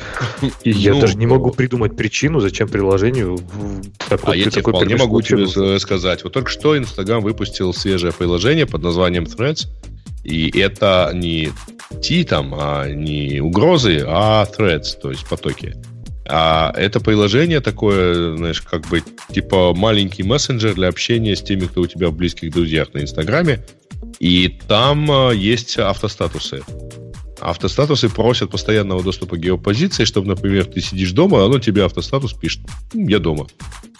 И 0.64 0.71
я 0.71 0.93
ну, 0.93 1.01
даже 1.01 1.17
не 1.17 1.27
могу 1.27 1.51
придумать 1.53 1.97
причину, 1.97 2.41
зачем 2.41 2.69
приложению 2.69 3.39
такой, 4.07 4.35
а 4.35 4.37
я 4.37 4.51
тебе 4.51 4.61
вполне 4.61 4.97
могу 4.97 5.23
тебе 5.23 5.79
сказать. 5.79 6.23
Вот 6.23 6.35
только 6.35 6.51
что 6.51 6.77
Instagram 6.77 7.06
Telegram 7.07 7.21
выпустил 7.21 7.73
свежее 7.73 8.13
приложение 8.13 8.67
под 8.67 8.83
названием 8.83 9.25
Threads. 9.25 9.69
И 10.25 10.51
это 10.59 11.13
не 11.15 11.51
T 12.03 12.25
там, 12.25 12.53
а 12.59 12.89
не 12.89 13.41
угрозы, 13.41 14.05
а 14.07 14.45
threads, 14.45 14.99
то 15.01 15.11
есть 15.11 15.25
потоки. 15.29 15.77
А 16.29 16.73
это 16.77 16.99
приложение 16.99 17.61
такое, 17.61 18.37
знаешь, 18.37 18.61
как 18.61 18.89
бы 18.89 19.05
типа 19.33 19.73
маленький 19.73 20.25
мессенджер 20.25 20.75
для 20.75 20.89
общения 20.89 21.37
с 21.37 21.43
теми, 21.43 21.67
кто 21.67 21.83
у 21.83 21.87
тебя 21.87 22.09
в 22.09 22.17
близких 22.17 22.53
друзьях 22.53 22.93
на 22.93 23.03
Инстаграме. 23.03 23.65
И 24.19 24.59
там 24.67 25.09
а, 25.11 25.31
есть 25.31 25.79
автостатусы. 25.79 26.63
Автостатусы 27.41 28.09
просят 28.09 28.51
постоянного 28.51 29.03
доступа 29.03 29.37
к 29.37 29.41
геопозиции, 29.41 30.05
чтобы, 30.05 30.28
например, 30.28 30.64
ты 30.64 30.80
сидишь 30.80 31.12
дома, 31.12 31.43
а 31.43 31.47
оно 31.47 31.59
тебе 31.59 31.84
автостатус 31.84 32.32
пишет. 32.32 32.62
Я 32.95 33.18
дома. 33.18 33.47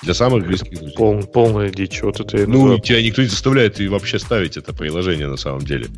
Для 0.03 0.15
самых 0.15 0.47
близких 0.47 0.79
друзей. 0.79 0.97
Пол, 0.97 1.23
полная 1.23 1.69
дичь. 1.71 2.03
Вот 2.03 2.21
это 2.21 2.39
ну, 2.39 2.53
называю. 2.53 2.81
тебя 2.81 3.03
никто 3.03 3.23
не 3.23 3.29
заставляет 3.29 3.81
и 3.81 3.89
вообще 3.89 4.19
ставить 4.19 4.57
это 4.57 4.73
приложение 4.73 5.29
на 5.29 5.37
самом 5.37 5.61
деле. 5.61 5.89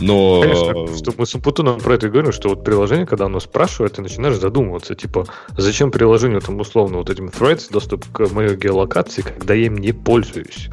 Но... 0.00 0.40
Конечно, 0.40 0.96
что 0.96 1.12
мы 1.16 1.26
с 1.26 1.34
Умпутуном 1.34 1.80
про 1.80 1.94
это 1.94 2.08
говорим, 2.08 2.32
что 2.32 2.48
вот 2.48 2.64
приложение, 2.64 3.06
когда 3.06 3.26
оно 3.26 3.38
спрашивает, 3.38 3.94
ты 3.94 4.02
начинаешь 4.02 4.36
задумываться, 4.36 4.94
типа, 4.94 5.26
зачем 5.56 5.90
приложению 5.90 6.40
там 6.40 6.58
условно 6.58 6.98
вот 6.98 7.10
этим 7.10 7.28
threads 7.28 7.70
доступ 7.70 8.04
к 8.10 8.28
моей 8.30 8.56
геолокации, 8.56 9.22
когда 9.22 9.54
я 9.54 9.66
им 9.66 9.76
не 9.76 9.92
пользуюсь. 9.92 10.68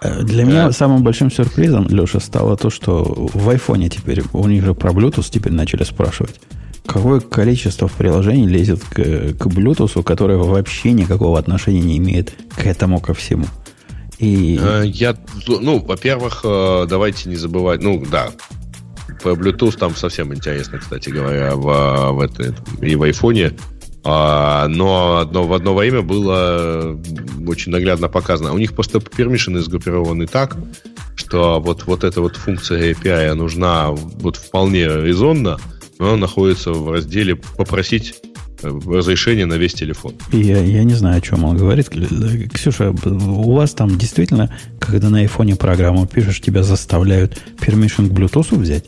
Э, 0.00 0.22
для 0.22 0.44
меня 0.44 0.70
самым 0.72 1.02
большим 1.02 1.30
сюрпризом, 1.30 1.88
Леша, 1.88 2.20
стало 2.20 2.56
то, 2.56 2.70
что 2.70 3.02
в 3.04 3.48
айфоне 3.48 3.88
теперь, 3.88 4.22
у 4.32 4.46
них 4.46 4.64
же 4.64 4.74
про 4.74 4.90
Bluetooth 4.90 5.28
теперь 5.30 5.52
начали 5.52 5.84
спрашивать. 5.84 6.40
Какое 6.86 7.20
количество 7.20 7.86
в 7.86 7.92
приложении 7.92 8.48
лезет 8.48 8.80
к, 8.82 8.94
к 8.94 9.46
Bluetooth, 9.46 10.02
которое 10.02 10.38
вообще 10.38 10.92
никакого 10.92 11.38
отношения 11.38 11.82
не 11.82 11.98
имеет 11.98 12.32
к 12.56 12.64
этому, 12.64 13.00
ко 13.00 13.12
всему. 13.12 13.46
И... 14.18 14.58
Э, 14.60 14.84
я, 14.86 15.16
ну, 15.46 15.80
во-первых, 15.80 16.40
э, 16.44 16.86
давайте 16.88 17.28
не 17.28 17.36
забывать, 17.36 17.82
ну, 17.82 18.04
да, 18.10 18.30
по 19.22 19.30
Bluetooth 19.30 19.76
там 19.76 19.94
совсем 19.96 20.34
интересно, 20.34 20.78
кстати 20.78 21.10
говоря, 21.10 21.56
в, 21.56 22.12
в 22.12 22.20
это, 22.20 22.54
и 22.80 22.94
в 22.94 23.02
айфоне 23.02 23.52
но 24.08 25.18
одно, 25.18 25.46
в 25.46 25.52
одно 25.52 25.74
время 25.74 26.02
было 26.02 26.98
очень 27.46 27.72
наглядно 27.72 28.08
показано. 28.08 28.52
У 28.52 28.58
них 28.58 28.74
просто 28.74 29.00
пермишины 29.00 29.60
сгруппированы 29.60 30.26
так, 30.26 30.56
что 31.14 31.60
вот, 31.60 31.84
вот 31.86 32.04
эта 32.04 32.20
вот 32.20 32.36
функция 32.36 32.92
API 32.92 33.34
нужна 33.34 33.90
вот 33.90 34.36
вполне 34.36 34.84
резонно, 34.86 35.58
но 35.98 36.08
она 36.08 36.16
находится 36.16 36.72
в 36.72 36.90
разделе 36.90 37.36
«Попросить 37.36 38.14
разрешение 38.62 39.46
на 39.46 39.54
весь 39.54 39.74
телефон. 39.74 40.14
Я, 40.32 40.58
я 40.58 40.82
не 40.84 40.94
знаю, 40.94 41.18
о 41.18 41.20
чем 41.20 41.44
он 41.44 41.56
говорит. 41.56 41.88
Ксюша, 42.52 42.90
у 42.90 43.52
вас 43.52 43.72
там 43.72 43.96
действительно, 43.98 44.52
когда 44.80 45.10
на 45.10 45.18
айфоне 45.18 45.56
программу 45.56 46.06
пишешь, 46.06 46.40
тебя 46.40 46.62
заставляют 46.62 47.40
permission 47.60 48.08
к 48.08 48.12
Bluetooth 48.12 48.56
взять? 48.56 48.84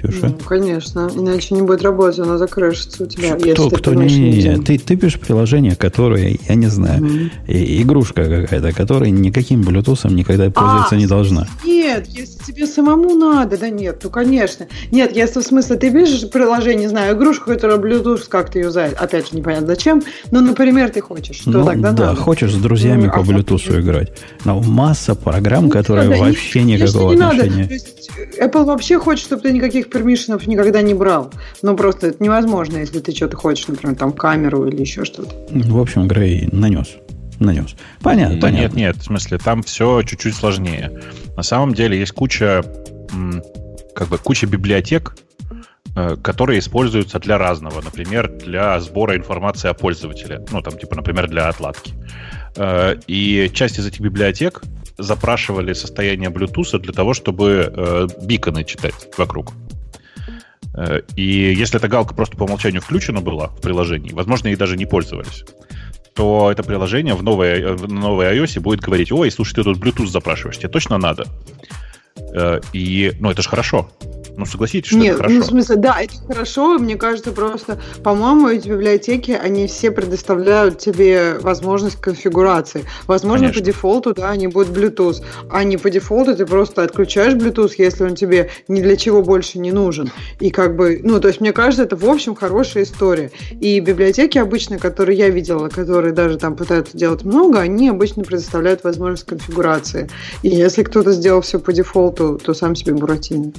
Ксюша? 0.00 0.28
Ну, 0.28 0.38
конечно. 0.44 1.10
Иначе 1.14 1.54
не 1.54 1.62
будет 1.62 1.82
работать, 1.82 2.18
она 2.20 2.38
закрышится 2.38 3.04
у 3.04 3.06
тебя. 3.06 3.36
Кто, 3.36 3.46
если 3.46 3.76
кто 3.76 3.90
ты 3.90 3.96
не, 3.96 4.42
не, 4.42 4.62
ты, 4.62 4.78
ты 4.78 4.96
пишешь 4.96 5.20
приложение, 5.20 5.76
которое, 5.76 6.38
я 6.48 6.54
не 6.54 6.68
знаю, 6.68 7.02
mm-hmm. 7.02 7.82
игрушка 7.82 8.24
какая-то, 8.24 8.72
которая 8.72 9.10
никаким 9.10 9.62
Bluetooth 9.62 10.10
никогда 10.12 10.50
пользоваться 10.50 10.94
а, 10.94 10.98
не 10.98 11.06
должна. 11.06 11.46
Нет, 11.64 12.06
если 12.08 12.39
тебе 12.52 12.66
самому 12.66 13.14
надо, 13.14 13.58
да 13.58 13.68
нет, 13.68 14.00
ну 14.02 14.10
конечно. 14.10 14.66
Нет, 14.90 15.14
если 15.14 15.40
в 15.40 15.44
смысле 15.44 15.76
ты 15.76 15.90
пишешь 15.90 16.28
приложение, 16.30 16.80
не 16.80 16.88
знаю, 16.88 17.16
игрушку, 17.16 17.46
которая 17.46 17.78
Bluetooth 17.78 18.28
как-то 18.28 18.58
юзает, 18.58 18.94
опять 18.98 19.30
же, 19.30 19.36
непонятно 19.36 19.66
зачем, 19.66 20.02
но, 20.30 20.40
например, 20.40 20.90
ты 20.90 21.00
хочешь, 21.00 21.36
что 21.36 21.50
ну, 21.50 21.64
тогда 21.64 21.92
да, 21.92 22.06
надо. 22.06 22.20
хочешь 22.20 22.52
с 22.52 22.56
друзьями 22.56 23.06
ну, 23.06 23.12
по 23.12 23.20
а 23.20 23.22
Bluetooth 23.22 23.80
играть. 23.80 24.12
Но 24.44 24.60
масса 24.60 25.14
программ, 25.14 25.64
ну, 25.64 25.70
которые 25.70 26.08
да, 26.08 26.16
вообще 26.16 26.62
не, 26.62 26.74
никакого 26.74 27.12
не 27.12 27.22
отношения. 27.22 27.56
Надо. 27.56 27.68
То 27.68 27.74
есть 27.74 28.10
Apple 28.40 28.64
вообще 28.64 28.98
хочет, 28.98 29.24
чтобы 29.24 29.42
ты 29.42 29.52
никаких 29.52 29.90
пермишенов 29.90 30.46
никогда 30.46 30.82
не 30.82 30.94
брал. 30.94 31.32
Ну, 31.62 31.76
просто 31.76 32.08
это 32.08 32.22
невозможно, 32.22 32.78
если 32.78 33.00
ты 33.00 33.12
что-то 33.12 33.36
хочешь, 33.36 33.68
например, 33.68 33.96
там 33.96 34.12
камеру 34.12 34.66
или 34.66 34.80
еще 34.80 35.04
что-то. 35.04 35.34
В 35.50 35.78
общем, 35.78 36.08
Грей 36.08 36.48
нанес. 36.52 36.88
Нанес. 37.40 37.74
Понятно, 38.02 38.36
да 38.36 38.42
понятно. 38.42 38.60
Нет, 38.60 38.74
нет, 38.74 38.96
в 38.96 39.04
смысле, 39.04 39.38
там 39.38 39.62
все 39.62 40.02
чуть-чуть 40.02 40.34
сложнее. 40.34 41.00
На 41.36 41.42
самом 41.42 41.74
деле 41.74 41.98
есть 41.98 42.12
куча, 42.12 42.62
как 43.94 44.08
бы, 44.08 44.18
куча 44.18 44.46
библиотек, 44.46 45.16
э, 45.96 46.16
которые 46.22 46.58
используются 46.58 47.18
для 47.18 47.38
разного. 47.38 47.80
Например, 47.80 48.28
для 48.28 48.78
сбора 48.80 49.16
информации 49.16 49.68
о 49.68 49.74
пользователе. 49.74 50.44
Ну, 50.52 50.60
там, 50.60 50.78
типа, 50.78 50.94
например, 50.94 51.28
для 51.28 51.48
отладки. 51.48 51.94
Э, 52.56 52.96
и 53.06 53.50
часть 53.54 53.78
из 53.78 53.86
этих 53.86 54.00
библиотек 54.00 54.62
запрашивали 54.98 55.72
состояние 55.72 56.28
Bluetooth 56.28 56.78
для 56.78 56.92
того, 56.92 57.14
чтобы 57.14 57.72
э, 57.74 58.06
биконы 58.22 58.64
читать 58.64 59.08
вокруг. 59.16 59.52
И 61.16 61.54
если 61.58 61.78
эта 61.78 61.88
галка 61.88 62.14
просто 62.14 62.36
по 62.36 62.44
умолчанию 62.44 62.80
включена 62.80 63.20
была 63.20 63.48
в 63.48 63.60
приложении, 63.60 64.12
возможно, 64.12 64.46
ей 64.46 64.56
даже 64.56 64.76
не 64.76 64.86
пользовались, 64.86 65.44
то 66.14 66.50
это 66.50 66.62
приложение 66.62 67.14
в 67.14 67.22
новой, 67.22 67.60
э, 67.60 67.72
в 67.72 67.90
новой 67.90 68.26
iOS 68.36 68.60
будет 68.60 68.80
говорить, 68.80 69.12
ой, 69.12 69.30
слушай, 69.30 69.54
ты 69.54 69.64
тут 69.64 69.78
Bluetooth 69.78 70.06
запрашиваешь, 70.06 70.58
тебе 70.58 70.68
точно 70.68 70.98
надо? 70.98 71.26
Э, 72.34 72.60
и, 72.72 73.12
ну, 73.20 73.30
это 73.30 73.42
же 73.42 73.48
хорошо. 73.48 73.90
Ну, 74.36 74.46
согласитесь, 74.46 74.88
что 74.88 74.98
Нет, 74.98 75.14
это 75.14 75.22
хорошо. 75.22 75.34
Ну, 75.34 75.42
в 75.42 75.46
смысле, 75.46 75.76
да, 75.76 76.00
это 76.00 76.14
хорошо. 76.26 76.78
Мне 76.78 76.96
кажется, 76.96 77.32
просто, 77.32 77.78
по-моему, 78.02 78.48
эти 78.48 78.68
библиотеки, 78.68 79.32
они 79.32 79.66
все 79.66 79.90
предоставляют 79.90 80.78
тебе 80.78 81.38
возможность 81.40 82.00
конфигурации. 82.00 82.84
Возможно, 83.06 83.48
Конечно. 83.48 83.60
по 83.60 83.66
дефолту, 83.66 84.14
да, 84.14 84.30
они 84.30 84.46
будут 84.46 84.76
Bluetooth, 84.76 85.22
а 85.50 85.64
не 85.64 85.76
по 85.76 85.90
дефолту 85.90 86.36
ты 86.36 86.46
просто 86.46 86.82
отключаешь 86.82 87.34
Bluetooth, 87.34 87.72
если 87.78 88.04
он 88.04 88.14
тебе 88.14 88.50
ни 88.68 88.80
для 88.80 88.96
чего 88.96 89.22
больше 89.22 89.58
не 89.58 89.72
нужен. 89.72 90.10
И 90.38 90.50
как 90.50 90.76
бы, 90.76 91.00
ну, 91.02 91.20
то 91.20 91.28
есть, 91.28 91.40
мне 91.40 91.52
кажется, 91.52 91.82
это, 91.82 91.96
в 91.96 92.08
общем, 92.08 92.34
хорошая 92.34 92.84
история. 92.84 93.30
И 93.60 93.80
библиотеки 93.80 94.38
обычно, 94.38 94.78
которые 94.78 95.18
я 95.18 95.28
видела, 95.28 95.68
которые 95.68 96.12
даже 96.12 96.38
там 96.38 96.56
пытаются 96.56 96.96
делать 96.96 97.24
много, 97.24 97.60
они 97.60 97.88
обычно 97.88 98.24
предоставляют 98.24 98.84
возможность 98.84 99.26
конфигурации. 99.26 100.08
И 100.42 100.48
если 100.48 100.82
кто-то 100.82 101.12
сделал 101.12 101.40
все 101.40 101.58
по 101.58 101.72
дефолту, 101.72 102.40
то 102.42 102.54
сам 102.54 102.74
себе 102.74 102.94
Буратино. 102.94 103.52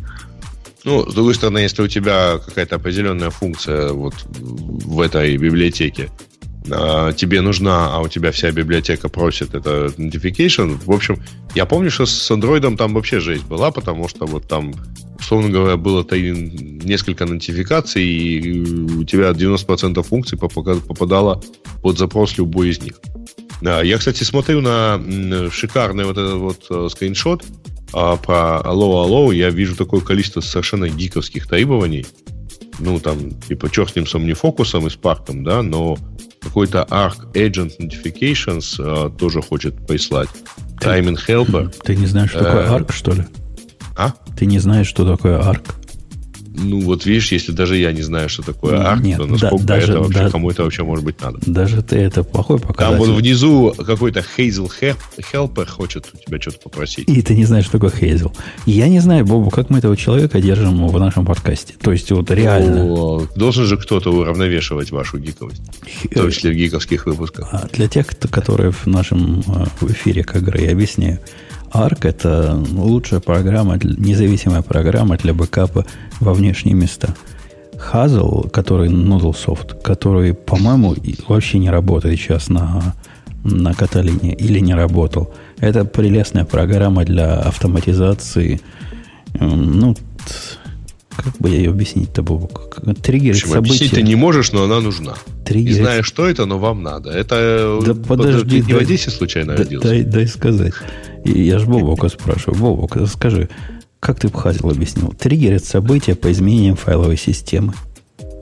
Ну, 0.83 1.07
с 1.09 1.13
другой 1.13 1.35
стороны, 1.35 1.59
если 1.59 1.83
у 1.83 1.87
тебя 1.87 2.39
какая-то 2.43 2.77
определенная 2.77 3.29
функция 3.29 3.91
вот 3.91 4.15
в 4.39 4.99
этой 4.99 5.37
библиотеке, 5.37 6.09
а, 6.69 7.11
тебе 7.13 7.41
нужна, 7.41 7.93
а 7.93 8.01
у 8.01 8.07
тебя 8.07 8.31
вся 8.31 8.51
библиотека 8.51 9.09
просит 9.09 9.55
это 9.55 9.87
notification. 9.97 10.79
В 10.83 10.91
общем, 10.91 11.21
я 11.55 11.65
помню, 11.65 11.89
что 11.89 12.05
с 12.05 12.31
Android 12.31 12.77
там 12.77 12.93
вообще 12.93 13.19
жесть 13.19 13.45
была, 13.45 13.71
потому 13.71 14.07
что 14.07 14.25
вот 14.25 14.47
там, 14.47 14.73
условно 15.19 15.49
говоря, 15.49 15.77
было 15.77 16.05
несколько 16.11 17.25
нотификаций, 17.25 18.03
и 18.03 18.61
у 18.61 19.03
тебя 19.03 19.31
90% 19.31 20.01
функций 20.03 20.37
попадало 20.37 21.41
под 21.81 21.97
запрос 21.97 22.37
любой 22.37 22.69
из 22.69 22.81
них. 22.81 22.93
Да, 23.61 23.83
я, 23.83 23.97
кстати, 23.97 24.23
смотрю 24.23 24.61
на 24.61 24.99
шикарный 25.51 26.05
вот 26.05 26.17
этот 26.17 26.35
вот 26.35 26.65
э, 26.71 26.87
скриншот, 26.89 27.43
а 27.93 28.15
про 28.17 28.61
Allo 28.63 29.05
Allo 29.05 29.33
я 29.33 29.49
вижу 29.49 29.75
такое 29.75 30.01
количество 30.01 30.41
совершенно 30.41 30.89
гиковских 30.89 31.47
требований. 31.47 32.05
Ну, 32.79 32.99
там, 32.99 33.31
типа, 33.41 33.69
черт 33.69 33.91
с 33.91 33.95
ним 33.95 34.07
с 34.07 34.15
OmniFocus 34.15 34.85
и 34.85 34.89
с 34.89 34.95
парком, 34.95 35.43
да, 35.43 35.61
но 35.61 35.97
какой-то 36.41 36.87
Arc 36.89 37.31
Agent 37.33 37.73
Notifications 37.79 38.75
а, 38.79 39.09
тоже 39.09 39.41
хочет 39.41 39.85
прислать. 39.85 40.29
Timing 40.79 41.19
Helper. 41.27 41.73
Ты 41.83 41.95
не 41.95 42.07
знаешь, 42.07 42.31
что 42.31 42.39
такое 42.43 42.67
Arc, 42.67 42.89
э, 42.89 42.93
что 42.93 43.11
ли? 43.13 43.23
А? 43.95 44.13
Ты 44.35 44.47
не 44.47 44.57
знаешь, 44.57 44.87
что 44.87 45.05
такое 45.05 45.39
Arc? 45.39 45.61
Ну, 46.53 46.81
вот 46.81 47.05
видишь, 47.05 47.31
если 47.31 47.53
даже 47.53 47.77
я 47.77 47.91
не 47.93 48.01
знаю, 48.01 48.27
что 48.27 48.43
такое 48.43 48.81
арк, 48.81 49.01
Нет, 49.01 49.17
то 49.17 49.25
насколько 49.25 49.65
да, 49.65 49.75
даже, 49.75 49.93
это 49.93 50.01
вообще, 50.01 50.19
да, 50.19 50.29
кому 50.29 50.51
это 50.51 50.63
вообще 50.63 50.83
может 50.83 51.05
быть 51.05 51.21
надо. 51.21 51.39
Даже 51.45 51.81
ты 51.81 51.95
это 51.97 52.23
плохой 52.23 52.59
показатель. 52.59 52.97
Там 52.97 53.07
вот 53.07 53.17
внизу 53.17 53.73
какой-то 53.77 54.23
Hazel 54.37 54.69
Helper 55.17 55.65
хочет 55.65 56.09
у 56.13 56.17
тебя 56.17 56.41
что-то 56.41 56.59
попросить. 56.59 57.07
И 57.07 57.21
ты 57.21 57.35
не 57.35 57.45
знаешь, 57.45 57.65
что 57.65 57.79
такое 57.79 57.91
Hazel. 57.91 58.35
Я 58.65 58.89
не 58.89 58.99
знаю, 58.99 59.25
Бобу, 59.25 59.49
как 59.49 59.69
мы 59.69 59.77
этого 59.77 59.95
человека 59.95 60.41
держим 60.41 60.87
в 60.87 60.99
нашем 60.99 61.25
подкасте. 61.25 61.73
То 61.81 61.91
есть, 61.91 62.11
вот 62.11 62.29
реально. 62.31 62.83
Ну, 62.83 63.27
должен 63.35 63.65
же 63.65 63.77
кто-то 63.77 64.11
уравновешивать 64.11 64.91
вашу 64.91 65.19
гиковость. 65.19 65.61
В 66.03 66.13
том 66.13 66.31
числе 66.31 66.51
в 66.51 66.55
гиковских 66.55 67.05
выпусках. 67.05 67.47
А 67.51 67.67
для 67.71 67.87
тех, 67.87 68.07
которые 68.29 68.71
в 68.71 68.87
нашем 68.87 69.39
э, 69.39 69.65
эфире, 69.87 70.23
как 70.23 70.43
говорю, 70.43 70.65
я 70.65 70.71
объясняю. 70.71 71.19
Arc– 71.73 71.99
это 72.03 72.61
лучшая 72.73 73.19
программа, 73.19 73.77
независимая 73.77 74.61
программа 74.61 75.17
для 75.17 75.33
бэкапа 75.33 75.85
во 76.19 76.33
внешние 76.33 76.75
места. 76.75 77.15
Hazel, 77.73 78.49
который 78.49 78.89
Noodle 78.89 79.33
Soft, 79.33 79.81
который, 79.81 80.33
по-моему, 80.33 80.95
вообще 81.27 81.59
не 81.59 81.69
работает 81.69 82.19
сейчас 82.19 82.49
на, 82.49 82.95
на 83.43 83.73
Каталине 83.73 84.33
или 84.33 84.59
не 84.59 84.73
работал. 84.73 85.33
Это 85.59 85.85
прелестная 85.85 86.45
программа 86.45 87.05
для 87.05 87.39
автоматизации. 87.39 88.61
Ну, 89.39 89.95
как 91.23 91.37
бы 91.37 91.49
я 91.49 91.57
ее 91.57 91.69
объяснить-то, 91.71 92.23
Бобок? 92.23 92.79
Триггерить 93.01 93.39
события. 93.39 93.57
Объяснить 93.57 93.91
ты 93.91 94.01
не 94.01 94.15
можешь, 94.15 94.51
но 94.51 94.63
она 94.63 94.79
нужна. 94.79 95.15
Триггерить... 95.45 95.77
Не 95.77 95.83
знаю, 95.83 96.03
что 96.03 96.27
это, 96.27 96.45
но 96.45 96.59
вам 96.59 96.83
надо. 96.83 97.11
Это 97.11 97.79
да 97.85 97.93
подожди, 97.93 98.57
не 98.57 98.61
дай, 98.63 98.73
в 98.73 98.77
Одессе 98.81 99.09
случайно 99.11 99.53
да, 99.53 99.63
родился? 99.63 99.87
Дай, 99.87 100.03
дай 100.03 100.27
сказать. 100.27 100.73
И 101.23 101.43
я 101.43 101.59
же 101.59 101.65
Бобока 101.65 102.09
спрашиваю. 102.09 102.59
Бобок, 102.59 102.97
скажи, 103.07 103.49
как 103.99 104.19
ты 104.19 104.27
бы 104.27 104.39
Хазил 104.39 104.69
объяснил? 104.69 105.13
Триггерит 105.17 105.63
события 105.63 106.15
по 106.15 106.31
изменениям 106.31 106.75
файловой 106.75 107.17
системы. 107.17 107.73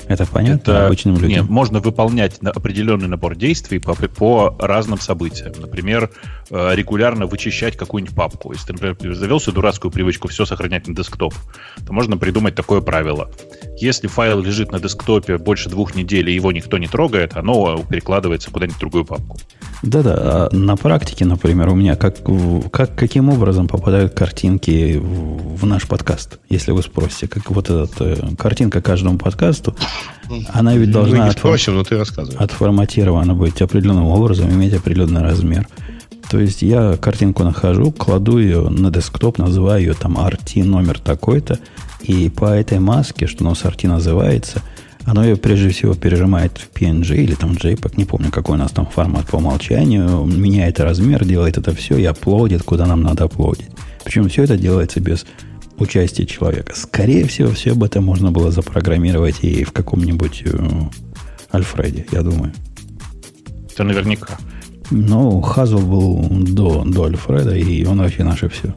Это 0.10 0.26
понятно 0.26 0.72
это, 0.72 0.86
обычным 0.88 1.16
людям? 1.16 1.30
Нет, 1.30 1.49
можно 1.49 1.80
выполнять 1.80 2.39
определенный 2.41 3.07
набор 3.07 3.36
действий 3.36 3.78
по, 3.78 3.93
по 3.93 4.57
разным 4.60 4.99
событиям. 4.99 5.53
Например, 5.60 6.10
э, 6.49 6.72
регулярно 6.74 7.28
вычищать 7.28 7.78
какую-нибудь 7.78 8.16
папку. 8.16 8.51
Если 8.51 8.74
ты, 8.74 8.86
например, 8.88 9.16
завел 9.16 9.39
свою 9.39 9.53
дурацкую 9.53 9.91
привычку 9.91 10.28
все 10.28 10.45
сохранять 10.45 10.88
на 10.88 10.95
десктоп, 10.95 11.36
то 11.86 11.93
можно 11.93 12.18
придумать 12.18 12.55
такое 12.55 12.82
правило. 12.82 13.30
Если 13.82 14.07
файл 14.07 14.41
лежит 14.41 14.71
на 14.71 14.80
десктопе 14.80 15.38
больше 15.38 15.69
двух 15.69 15.95
недель, 15.95 16.30
и 16.30 16.36
его 16.36 16.51
никто 16.51 16.77
не 16.77 16.88
трогает, 16.88 17.38
оно 17.38 17.82
перекладывается 17.89 18.51
куда-нибудь 18.51 18.75
в 18.75 18.80
другую 18.80 19.05
папку. 19.05 19.38
Да-да, 19.82 20.15
а 20.17 20.49
на 20.51 20.75
практике, 20.75 21.23
например, 21.23 21.69
у 21.69 21.75
меня 21.75 21.95
как, 21.95 22.17
как, 22.71 22.95
каким 22.95 23.30
образом 23.30 23.69
попадают 23.69 24.13
картинки 24.13 24.97
в, 24.97 25.55
в 25.55 25.65
наш 25.65 25.88
подкаст, 25.88 26.39
если 26.49 26.73
вы 26.73 26.82
спросите, 26.82 27.30
как 27.30 27.49
вот 27.51 27.69
эта 27.69 28.03
э, 28.03 28.36
картинка 28.38 28.82
каждому 28.82 29.17
подкасту, 29.17 29.73
она 30.51 30.75
ведь 30.75 30.91
должна 30.91 31.27
Мы 31.27 31.32
спросим, 31.32 31.75
но 31.75 31.84
ты 31.86 31.95
отформатирована 31.95 33.34
быть 33.34 33.61
определенным 33.61 34.07
образом, 34.07 34.49
иметь 34.51 34.73
определенный 34.73 35.21
размер. 35.21 35.65
То 36.30 36.39
есть 36.39 36.61
я 36.61 36.97
картинку 36.97 37.43
нахожу, 37.43 37.91
кладу 37.91 38.38
ее 38.38 38.69
на 38.69 38.91
десктоп, 38.91 39.38
называю 39.38 39.82
ее 39.82 39.93
там 39.93 40.17
RT 40.17 40.63
номер 40.65 40.99
такой-то, 40.99 41.57
и 42.01 42.29
по 42.29 42.45
этой 42.45 42.79
маске, 42.79 43.27
что 43.27 43.43
нас 43.43 43.63
RT 43.63 43.87
называется– 43.87 44.61
оно 45.09 45.23
ее 45.23 45.37
прежде 45.37 45.69
всего 45.69 45.95
пережимает 45.95 46.57
в 46.57 46.71
PNG 46.71 47.15
или 47.15 47.33
там 47.33 47.53
JPEG, 47.53 47.93
не 47.97 48.05
помню, 48.05 48.31
какой 48.31 48.55
у 48.55 48.59
нас 48.59 48.71
там 48.71 48.85
формат 48.85 49.25
по 49.27 49.37
умолчанию, 49.37 50.23
меняет 50.25 50.79
размер, 50.79 51.25
делает 51.25 51.57
это 51.57 51.73
все 51.73 51.97
и 51.97 52.05
аплодит, 52.05 52.61
куда 52.63 52.85
нам 52.85 53.01
надо 53.01 53.23
аплодить. 53.23 53.69
Причем 54.03 54.29
все 54.29 54.43
это 54.43 54.55
делается 54.55 54.99
без 54.99 55.25
участия 55.77 56.25
человека. 56.27 56.73
Скорее 56.75 57.25
всего, 57.25 57.51
все 57.51 57.71
об 57.71 57.83
этом 57.83 58.03
можно 58.03 58.31
было 58.31 58.51
запрограммировать 58.51 59.43
и 59.43 59.63
в 59.63 59.71
каком-нибудь 59.71 60.43
э, 60.45 60.69
Альфреде, 61.53 62.05
я 62.11 62.21
думаю. 62.21 62.53
Это 63.71 63.83
наверняка. 63.83 64.37
Ну, 64.91 65.41
Хазл 65.41 65.79
был 65.79 66.27
до, 66.29 66.83
до 66.83 67.05
Альфреда, 67.05 67.55
и 67.55 67.83
он 67.85 67.99
вообще 67.99 68.23
наше 68.23 68.47
все. 68.49 68.75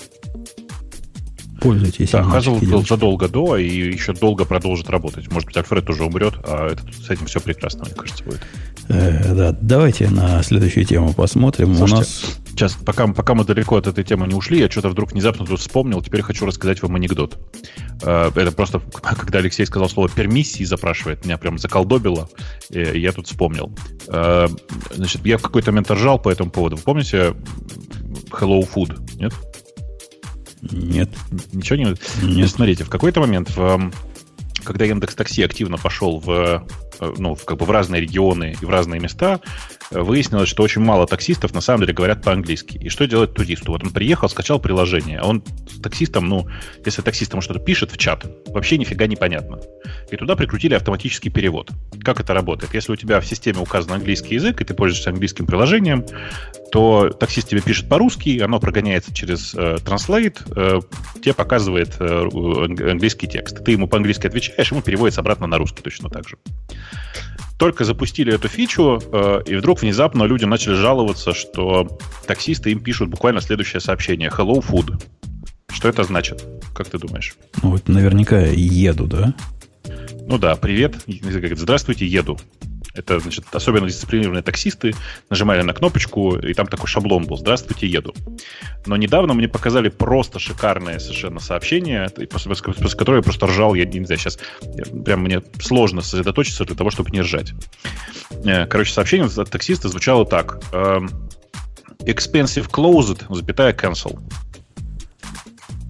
Пользуйтесь. 1.62 2.10
Да, 2.10 2.20
Hazel 2.22 2.64
был 2.68 2.84
задолго 2.84 3.28
до 3.28 3.56
и 3.56 3.68
еще 3.68 4.12
долго 4.12 4.44
продолжит 4.44 4.90
работать. 4.90 5.30
Может 5.30 5.46
быть, 5.46 5.56
Альфред 5.56 5.88
уже 5.88 6.04
умрет, 6.04 6.34
а 6.44 6.68
этот, 6.68 6.92
с 6.94 7.10
этим 7.10 7.26
все 7.26 7.40
прекрасно, 7.40 7.84
мне 7.84 7.94
кажется, 7.94 8.24
будет. 8.24 8.40
Э, 8.88 9.34
да, 9.34 9.56
давайте 9.60 10.10
на 10.10 10.42
следующую 10.42 10.84
тему 10.84 11.14
посмотрим. 11.14 11.74
Слушайте, 11.74 11.94
У 11.94 11.98
нас 11.98 12.38
Сейчас, 12.52 12.74
пока, 12.74 13.06
пока 13.06 13.34
мы 13.34 13.44
далеко 13.44 13.76
от 13.76 13.86
этой 13.86 14.04
темы 14.04 14.26
не 14.26 14.34
ушли, 14.34 14.58
я 14.58 14.70
что-то 14.70 14.90
вдруг 14.90 15.12
внезапно 15.12 15.46
тут 15.46 15.58
вспомнил. 15.58 16.02
Теперь 16.02 16.20
хочу 16.20 16.44
рассказать 16.44 16.82
вам 16.82 16.96
анекдот. 16.96 17.38
Э, 18.02 18.30
Это 18.34 18.52
просто, 18.52 18.80
когда 19.02 19.38
Алексей 19.38 19.64
сказал 19.64 19.88
слово 19.88 20.10
«пермиссии» 20.10 20.64
запрашивает, 20.64 21.24
меня 21.24 21.38
прям 21.38 21.56
заколдобило, 21.58 22.28
и 22.68 22.80
я 22.98 23.12
тут 23.12 23.26
вспомнил. 23.26 23.72
Э, 24.08 24.48
Значит, 24.94 25.24
я 25.24 25.38
в 25.38 25.42
какой-то 25.42 25.70
момент 25.72 25.90
ржал 25.90 26.18
по 26.18 26.28
этому 26.28 26.50
поводу. 26.50 26.76
Вы 26.76 26.82
помните 26.82 27.34
Hello 28.30 28.68
Food? 28.70 29.00
Нет? 29.18 29.32
Нет. 30.70 31.10
Ничего 31.52 31.76
не... 31.76 31.96
Нет. 32.22 32.50
Смотрите, 32.50 32.84
в 32.84 32.88
какой-то 32.88 33.20
момент, 33.20 33.50
в, 33.50 33.60
эм, 33.60 33.92
когда 34.64 34.84
Яндекс 34.84 35.14
Такси 35.14 35.42
активно 35.42 35.76
пошел 35.76 36.20
в, 36.20 36.66
ну, 37.00 37.34
в, 37.34 37.44
как 37.44 37.58
бы 37.58 37.64
в 37.64 37.70
разные 37.70 38.00
регионы 38.00 38.56
и 38.60 38.64
в 38.64 38.70
разные 38.70 39.00
места, 39.00 39.40
э, 39.90 40.00
выяснилось, 40.00 40.48
что 40.48 40.62
очень 40.62 40.82
мало 40.82 41.06
таксистов 41.06 41.54
на 41.54 41.60
самом 41.60 41.82
деле 41.82 41.94
говорят 41.94 42.22
по-английски. 42.22 42.78
И 42.78 42.88
что 42.88 43.06
делать 43.06 43.34
туристу? 43.34 43.72
Вот 43.72 43.84
он 43.84 43.90
приехал, 43.90 44.28
скачал 44.28 44.60
приложение, 44.60 45.18
а 45.18 45.26
он 45.26 45.42
таксистом, 45.82 46.28
ну, 46.28 46.48
если 46.84 47.02
таксист 47.02 47.32
ему 47.32 47.42
что-то 47.42 47.60
пишет 47.60 47.92
в 47.92 47.98
чат, 47.98 48.26
вообще 48.46 48.78
нифига 48.78 49.06
не 49.06 49.16
понятно. 49.16 49.60
И 50.10 50.16
туда 50.16 50.36
прикрутили 50.36 50.74
автоматический 50.74 51.30
перевод. 51.30 51.70
Как 52.02 52.20
это 52.20 52.34
работает? 52.34 52.74
Если 52.74 52.92
у 52.92 52.96
тебя 52.96 53.20
в 53.20 53.26
системе 53.26 53.60
указан 53.60 53.92
английский 53.92 54.34
язык, 54.34 54.60
и 54.60 54.64
ты 54.64 54.74
пользуешься 54.74 55.10
английским 55.10 55.46
приложением, 55.46 56.04
то 56.72 57.10
таксист 57.10 57.48
тебе 57.48 57.60
пишет 57.60 57.88
по-русски, 57.88 58.40
оно 58.40 58.58
прогоняется 58.58 59.14
через 59.14 59.54
э, 59.54 59.76
Translate, 59.84 60.38
э, 60.56 60.80
тебе 61.20 61.34
показывает 61.34 61.96
э, 62.00 62.04
анг- 62.04 62.90
английский 62.90 63.28
текст. 63.28 63.62
Ты 63.62 63.72
ему 63.72 63.88
по-английски 63.88 64.26
отвечаешь, 64.26 64.70
ему 64.70 64.80
переводится 64.80 65.20
обратно 65.20 65.46
на 65.46 65.58
русский 65.58 65.82
точно 65.82 66.08
так 66.08 66.28
же. 66.28 66.36
Только 67.58 67.84
запустили 67.84 68.34
эту 68.34 68.48
фичу, 68.48 69.00
э, 69.00 69.42
и 69.46 69.54
вдруг 69.54 69.82
внезапно 69.82 70.24
люди 70.24 70.44
начали 70.44 70.74
жаловаться, 70.74 71.32
что 71.32 71.98
таксисты 72.26 72.72
им 72.72 72.80
пишут 72.80 73.08
буквально 73.08 73.40
следующее 73.40 73.80
сообщение. 73.80 74.30
Hello, 74.30 74.64
food. 74.64 75.00
Что 75.72 75.88
это 75.88 76.02
значит? 76.04 76.44
Как 76.74 76.88
ты 76.88 76.98
думаешь? 76.98 77.36
Ну, 77.62 77.70
вот 77.70 77.88
наверняка 77.88 78.40
еду, 78.40 79.06
да? 79.06 79.34
Ну 80.26 80.38
да, 80.38 80.56
привет, 80.56 80.96
здравствуйте, 81.06 82.06
еду. 82.06 82.38
Это, 82.94 83.20
значит, 83.20 83.44
особенно 83.52 83.86
дисциплинированные 83.86 84.42
таксисты 84.42 84.94
нажимали 85.30 85.62
на 85.62 85.72
кнопочку, 85.72 86.36
и 86.36 86.52
там 86.52 86.66
такой 86.66 86.88
шаблон 86.88 87.24
был 87.24 87.38
«Здравствуйте, 87.38 87.86
еду». 87.86 88.14
Но 88.84 88.96
недавно 88.96 89.32
мне 89.32 89.48
показали 89.48 89.88
просто 89.88 90.38
шикарное 90.38 90.98
совершенно 90.98 91.40
сообщение, 91.40 92.10
после, 92.30 92.54
которого 92.54 93.16
я 93.16 93.22
просто 93.22 93.46
ржал, 93.46 93.74
я 93.74 93.86
не 93.86 94.04
знаю, 94.04 94.18
сейчас 94.18 94.38
прям 95.04 95.22
мне 95.22 95.40
сложно 95.60 96.02
сосредоточиться 96.02 96.64
для 96.64 96.76
того, 96.76 96.90
чтобы 96.90 97.10
не 97.10 97.22
ржать. 97.22 97.54
Э, 98.44 98.66
Короче, 98.66 98.92
сообщение 98.92 99.28
от 99.34 99.50
таксиста 99.50 99.88
звучало 99.88 100.26
так. 100.26 100.60
эм, 100.72 101.08
Expensive 102.00 102.68
closed, 102.68 103.24
запятая 103.34 103.72
cancel. 103.72 104.20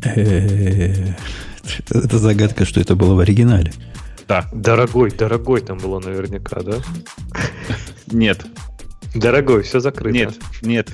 Э, 0.05 1.15
это 1.91 2.19
загадка, 2.19 2.65
что 2.65 2.81
это 2.81 2.95
было 2.95 3.15
в 3.15 3.19
оригинале. 3.19 3.73
Да, 4.33 4.49
Дорогой, 4.51 5.11
дорогой 5.11 5.61
там 5.61 5.77
было 5.77 6.01
наверняка, 6.01 6.63
да? 6.63 6.79
нет, 8.07 8.47
Дорогой, 9.15 9.63
все 9.63 9.79
закрыто. 9.79 10.17
нет, 10.17 10.35
нет. 10.63 10.91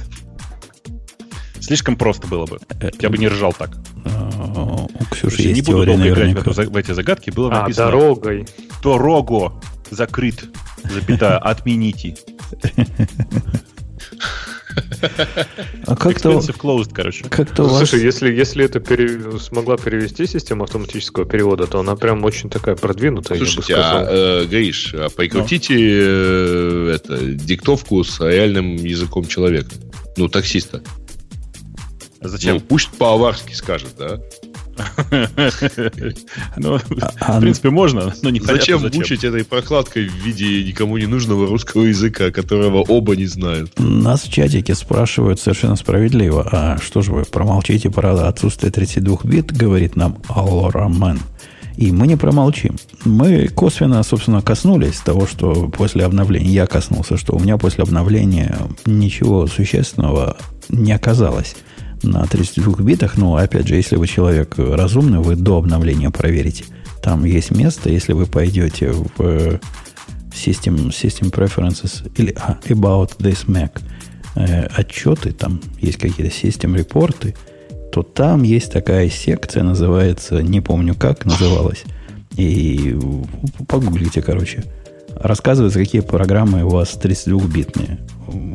Слишком 1.60 1.94
просто 1.94 2.26
было 2.26 2.46
бы. 2.46 2.58
Я 2.98 3.10
бы 3.10 3.16
не 3.16 3.28
ржал 3.28 3.52
так. 3.52 3.70
А, 4.06 4.86
У 4.92 5.04
Ксюши 5.12 5.36
Слушай, 5.36 5.46
не 5.52 5.58
есть 5.58 5.66
буду 5.66 5.86
долго 5.86 6.08
играть 6.08 6.32
в, 6.34 6.76
эти 6.76 6.90
загадки. 6.90 7.30
Было 7.30 7.52
А, 7.52 7.60
написано 7.60 7.86
дорогой. 7.86 8.48
«Дорого 8.82 9.52
закрыт, 9.88 10.44
запятая, 10.82 11.38
отмените». 11.38 12.16
А 15.86 15.96
как-то 15.96 16.30
Expensive 16.30 16.58
closed, 16.58 16.90
короче. 16.92 17.24
как-то 17.24 17.62
Ну, 17.62 17.68
вас... 17.68 17.78
Слушай, 17.78 18.02
если, 18.04 18.32
если 18.32 18.64
это 18.64 18.80
пере- 18.80 19.38
смогла 19.38 19.76
перевести 19.76 20.26
система 20.26 20.64
автоматического 20.64 21.24
перевода, 21.24 21.66
то 21.66 21.80
она 21.80 21.96
прям 21.96 22.24
очень 22.24 22.50
такая 22.50 22.76
продвинутая, 22.76 23.38
я 23.38 23.44
бы 23.44 23.50
Слушайте, 23.50 23.74
сказал. 23.74 24.04
а, 24.06 24.42
э, 24.42 24.46
Гриш, 24.46 24.94
а 24.94 25.08
прикрутите 25.10 25.74
э, 25.78 26.92
это, 26.94 27.18
диктовку 27.18 28.02
с 28.04 28.20
реальным 28.20 28.76
языком 28.76 29.26
человека. 29.26 29.70
Ну, 30.16 30.28
таксиста. 30.28 30.82
Ну, 32.20 32.28
Зачем? 32.28 32.60
пусть 32.60 32.90
по-аварски 32.90 33.54
скажет, 33.54 33.90
да? 33.98 34.20
Ну, 36.56 36.78
а- 37.20 37.38
в 37.38 37.40
принципе, 37.40 37.70
можно, 37.70 38.12
но 38.22 38.30
не 38.30 38.40
Зачем 38.40 38.82
мучить 38.82 39.24
этой 39.24 39.44
прокладкой 39.44 40.08
в 40.08 40.14
виде 40.14 40.64
никому 40.64 40.98
не 40.98 41.06
нужного 41.06 41.46
русского 41.46 41.84
языка, 41.84 42.30
которого 42.30 42.78
оба 42.78 43.16
не 43.16 43.26
знают? 43.26 43.78
Нас 43.78 44.22
в 44.22 44.32
чатике 44.32 44.74
спрашивают 44.74 45.40
совершенно 45.40 45.76
справедливо, 45.76 46.48
а 46.50 46.78
что 46.78 47.02
же 47.02 47.12
вы 47.12 47.24
промолчите 47.24 47.90
про 47.90 48.12
отсутствие 48.28 48.72
32 48.72 49.18
бит, 49.24 49.52
говорит 49.52 49.96
нам 49.96 50.18
Аллорамен. 50.28 51.20
И 51.76 51.92
мы 51.92 52.08
не 52.08 52.16
промолчим. 52.16 52.76
Мы 53.04 53.46
косвенно, 53.46 54.02
собственно, 54.02 54.42
коснулись 54.42 54.98
того, 54.98 55.28
что 55.28 55.68
после 55.68 56.04
обновления, 56.04 56.50
я 56.50 56.66
коснулся, 56.66 57.16
что 57.16 57.36
у 57.36 57.38
меня 57.38 57.56
после 57.56 57.84
обновления 57.84 58.58
ничего 58.84 59.46
существенного 59.46 60.36
не 60.68 60.92
оказалось 60.92 61.54
на 62.02 62.24
32 62.24 62.84
битах. 62.84 63.16
Но, 63.16 63.36
опять 63.36 63.68
же, 63.68 63.74
если 63.74 63.96
вы 63.96 64.06
человек 64.06 64.54
разумный, 64.56 65.18
вы 65.18 65.36
до 65.36 65.58
обновления 65.58 66.10
проверите. 66.10 66.64
Там 67.02 67.24
есть 67.24 67.50
место, 67.50 67.90
если 67.90 68.12
вы 68.12 68.26
пойдете 68.26 68.92
в 68.92 69.08
э, 69.18 69.58
System, 70.30 70.88
System 70.88 71.30
Preferences 71.30 72.10
или 72.16 72.34
а, 72.36 72.58
About 72.68 73.18
this 73.18 73.46
Mac 73.46 73.80
э, 74.34 74.66
отчеты, 74.66 75.32
там 75.32 75.60
есть 75.80 75.98
какие-то 75.98 76.32
System 76.34 76.76
репорты, 76.76 77.34
то 77.92 78.02
там 78.02 78.42
есть 78.42 78.72
такая 78.72 79.08
секция, 79.08 79.62
называется, 79.62 80.42
не 80.42 80.60
помню 80.60 80.94
как 80.94 81.24
называлась, 81.24 81.84
и 82.36 82.96
погуглите, 83.66 84.22
короче. 84.22 84.64
Рассказывается, 85.20 85.78
какие 85.80 86.00
программы 86.00 86.64
у 86.64 86.68
вас 86.68 86.96
32-битные. 87.00 87.98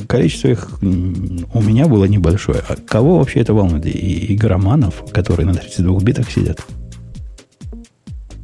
Количество 0.07 0.47
их 0.47 0.69
у 0.81 1.61
меня 1.61 1.87
было 1.87 2.05
небольшое. 2.05 2.63
А 2.67 2.75
кого 2.75 3.17
вообще 3.17 3.39
это 3.39 3.53
волнует? 3.53 3.85
И 3.85 4.33
игроманов, 4.35 5.03
которые 5.11 5.45
на 5.47 5.53
32 5.55 5.99
битах 5.99 6.31
сидят? 6.31 6.65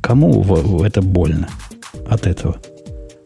Кому 0.02 0.84
это 0.84 1.02
больно 1.02 1.50
от 2.10 2.26
этого? 2.28 2.58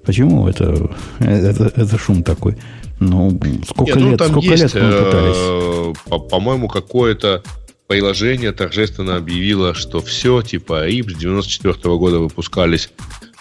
Почему 0.06 0.48
это, 0.48 0.90
это, 1.20 1.72
это 1.76 1.98
шум 1.98 2.24
такой? 2.24 2.58
Ну, 3.00 3.40
сколько 3.68 3.98
Не, 3.98 4.04
ну, 4.06 4.10
лет, 4.12 4.20
там 4.20 4.30
сколько 4.32 4.48
есть, 4.48 4.76
лет 4.76 4.84
мы 4.84 4.92
пытались? 4.92 5.36
э, 5.38 5.94
по- 6.10 6.20
по-моему, 6.20 6.68
какое-то 6.68 7.42
приложение 7.88 8.52
торжественно 8.52 9.16
объявило, 9.16 9.74
что 9.74 10.02
все, 10.02 10.42
типа 10.42 10.84
с 10.88 11.16
94 11.18 11.98
года 11.98 12.20
выпускались, 12.20 12.92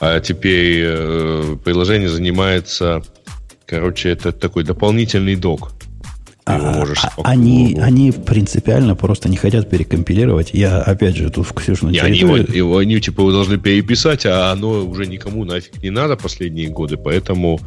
а 0.03 0.19
теперь 0.19 0.83
э, 0.85 1.57
приложение 1.65 2.09
занимается, 2.09 3.03
короче, 3.67 4.09
это 4.09 4.33
такой 4.33 4.65
дополнительный 4.65 5.37
док. 5.37 5.71
А, 6.45 6.59
можешь 6.59 7.05
а, 7.05 7.11
они, 7.23 7.79
они 7.81 8.11
принципиально 8.11 8.97
просто 8.97 9.29
не 9.29 9.37
хотят 9.37 9.71
перекомпилировать. 9.71 10.51
Я, 10.55 10.83
опять 10.83 11.15
же, 11.15 11.31
тут 11.31 11.47
в 11.47 11.53
Ксюшину 11.53 11.93
Не, 11.93 12.01
они, 12.01 12.19
его, 12.19 12.79
они, 12.79 13.01
типа 13.01 13.21
его 13.21 13.31
должны 13.31 13.59
переписать, 13.59 14.27
а 14.27 14.51
оно 14.51 14.85
уже 14.85 15.07
никому 15.07 15.45
нафиг 15.45 15.81
не 15.81 15.91
надо 15.91 16.17
последние 16.17 16.69
годы, 16.69 16.97
поэтому 16.97 17.61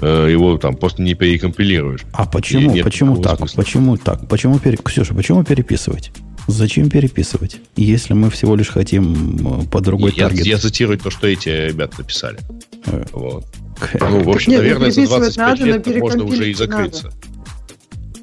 э, 0.00 0.28
его 0.30 0.58
там 0.58 0.76
просто 0.76 1.02
не 1.02 1.14
перекомпилируешь. 1.14 2.02
А 2.12 2.24
почему, 2.24 2.72
почему 2.84 3.16
так? 3.16 3.38
смысла. 3.38 3.62
Почему 3.62 3.96
так? 3.96 4.28
Почему 4.28 4.60
пере... 4.60 4.76
Ксюша, 4.76 5.12
почему 5.12 5.42
переписывать? 5.42 6.12
Зачем 6.46 6.90
переписывать? 6.90 7.58
Если 7.76 8.12
мы 8.14 8.30
всего 8.30 8.56
лишь 8.56 8.68
хотим 8.68 9.62
э, 9.62 9.66
по 9.66 9.80
другой 9.80 10.12
я, 10.16 10.24
таргет. 10.28 10.46
я 10.46 10.58
цитирую 10.58 10.98
то, 10.98 11.10
что 11.10 11.26
эти 11.28 11.48
ребята 11.48 11.96
написали. 11.98 12.38
Э, 12.86 13.04
Вот. 13.12 13.46
к- 13.78 14.00
Ну, 14.00 14.22
в 14.24 14.30
общем, 14.30 14.52
Нет, 14.52 14.60
наверное, 14.62 14.90
за 14.90 14.96
переписывать 15.02 15.34
25 15.36 15.60
надо, 15.60 15.90
лет 15.90 16.00
можно 16.00 16.24
уже 16.24 16.50
и 16.50 16.54
закрыться. 16.54 17.10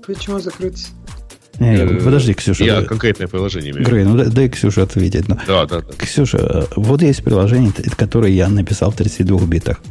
Почему 0.06 0.40
закрыться? 0.40 0.88
Не, 1.60 1.76
Э, 1.78 2.02
подожди, 2.04 2.34
Ксюша. 2.34 2.64
Я 2.64 2.82
да- 2.82 2.86
конкретное 2.88 3.28
приложение 3.28 3.72
имею. 3.72 3.86
Грей, 3.86 4.04
ну 4.04 4.16
дай, 4.18 4.28
дай 4.28 4.50
Ксюше 4.50 4.82
ответить. 4.82 5.28
Ну. 5.28 5.38
Да, 5.48 5.66
да, 5.66 5.82
да. 5.82 5.94
Ксюша, 5.98 6.68
вот 6.76 7.02
есть 7.02 7.24
приложение, 7.24 7.72
которое 7.96 8.32
я 8.32 8.48
написал 8.50 8.92
в 8.92 8.96
32 8.96 9.46
битах. 9.48 9.82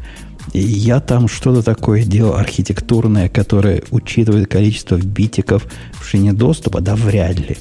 И 0.53 0.61
я 0.61 1.01
там 1.01 1.27
что-то 1.27 1.63
такое 1.63 2.05
делал 2.05 2.35
архитектурное, 2.37 3.29
которое 3.29 3.83
учитывает 3.91 4.49
количество 4.49 4.97
битиков 4.97 5.67
в 6.01 6.07
шине 6.09 6.33
доступа, 6.33 6.81
да 6.81 6.95
вряд 6.95 7.39
ли. 7.41 7.57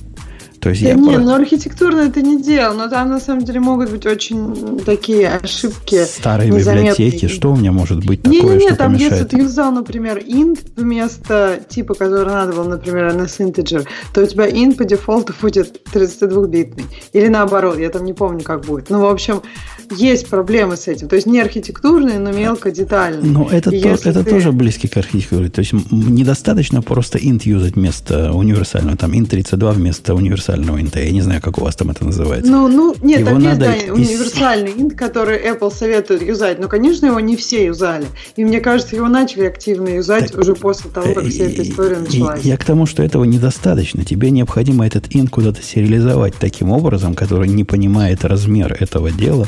То 0.65 0.71
есть 0.71 0.81
Да 0.81 0.89
я 0.89 0.95
не, 0.95 1.13
про- 1.13 1.19
ну 1.19 1.35
архитектурно 1.35 1.99
это 1.99 2.23
не 2.23 2.41
дело, 2.41 2.73
но 2.73 2.89
там 2.89 3.09
на 3.11 3.19
самом 3.19 3.43
деле 3.45 3.59
могут 3.59 3.91
быть 3.91 4.03
очень 4.07 4.79
такие 4.83 5.29
ошибки. 5.29 6.03
старые 6.05 6.49
незаметные. 6.49 6.91
библиотеки, 6.93 7.27
что 7.27 7.51
у 7.51 7.55
меня 7.55 7.71
может 7.71 8.03
быть 8.03 8.23
такое, 8.23 8.41
Не-не-не, 8.41 8.69
что 8.69 8.75
там 8.75 8.93
если 8.93 9.09
помешает? 9.09 9.29
ты 9.29 9.37
юзал, 9.37 9.71
например, 9.71 10.17
int 10.17 10.57
вместо 10.75 11.59
типа, 11.69 11.93
который 11.93 12.29
надо 12.33 12.53
было, 12.53 12.67
например, 12.67 13.09
NS 13.15 13.51
integer, 13.53 13.85
то 14.11 14.23
у 14.23 14.25
тебя 14.25 14.49
int 14.49 14.75
по 14.75 14.85
дефолту 14.85 15.35
будет 15.39 15.81
32-битный. 15.93 16.85
Или 17.13 17.27
наоборот, 17.27 17.77
я 17.77 17.89
там 17.91 18.03
не 18.03 18.13
помню, 18.13 18.41
как 18.41 18.65
будет. 18.65 18.89
Ну, 18.89 19.01
в 19.01 19.05
общем, 19.05 19.43
есть 19.91 20.27
проблемы 20.29 20.77
с 20.77 20.87
этим. 20.87 21.07
То 21.07 21.15
есть 21.15 21.27
не 21.27 21.39
архитектурные, 21.39 22.19
но 22.19 22.31
мелко 22.31 22.71
детальные. 22.71 23.21
Ну, 23.31 23.47
это, 23.49 23.69
И 23.69 23.81
то- 23.81 23.89
это 23.89 24.23
ты- 24.23 24.29
тоже 24.29 24.51
близко 24.51 24.87
к 24.87 24.97
архитектуре. 24.97 25.49
То 25.49 25.59
есть 25.59 25.73
недостаточно 25.91 26.81
просто 26.81 27.17
int 27.17 27.41
юзать 27.43 27.75
вместо 27.75 28.31
универсального. 28.33 28.97
Там 28.97 29.11
int 29.11 29.27
32 29.27 29.71
вместо 29.71 30.13
универсального 30.15 30.77
int. 30.77 30.97
Я 31.03 31.11
не 31.11 31.21
знаю, 31.21 31.41
как 31.41 31.57
у 31.57 31.61
вас 31.63 31.75
там 31.75 31.89
это 31.91 32.05
называется. 32.05 32.51
Ну, 32.51 32.67
ну, 32.67 32.95
нет, 33.01 33.19
Его 33.21 33.29
там 33.31 33.39
есть 33.39 33.59
надо 33.59 33.65
да, 33.65 33.75
из- 33.75 33.89
универсальный 33.91 34.71
int, 34.71 34.95
который 34.95 35.37
Apple 35.39 35.73
советует 35.73 36.21
юзать, 36.21 36.59
но, 36.59 36.67
конечно, 36.67 37.05
его 37.07 37.19
не 37.19 37.35
все 37.35 37.65
юзали. 37.65 38.05
И 38.35 38.43
мне 38.45 38.59
кажется, 38.59 38.95
его 38.95 39.07
начали 39.07 39.45
активно 39.45 39.89
юзать 39.89 40.31
Так, 40.31 40.41
уже 40.41 40.55
после 40.55 40.89
того, 40.91 41.13
как 41.13 41.25
вся 41.25 41.45
эта 41.45 41.63
история 41.63 41.97
началась. 41.97 42.43
Я 42.43 42.57
к 42.57 42.63
тому, 42.65 42.85
что 42.85 43.03
этого 43.03 43.23
недостаточно. 43.23 44.03
Тебе 44.05 44.31
необходимо 44.31 44.85
этот 44.85 45.07
int 45.09 45.29
куда-то 45.29 45.61
сериализовать 45.63 46.35
таким 46.39 46.71
образом, 46.71 47.13
который 47.13 47.47
не 47.49 47.63
понимает 47.63 48.23
размер 48.25 48.75
этого 48.79 49.11
дела. 49.11 49.47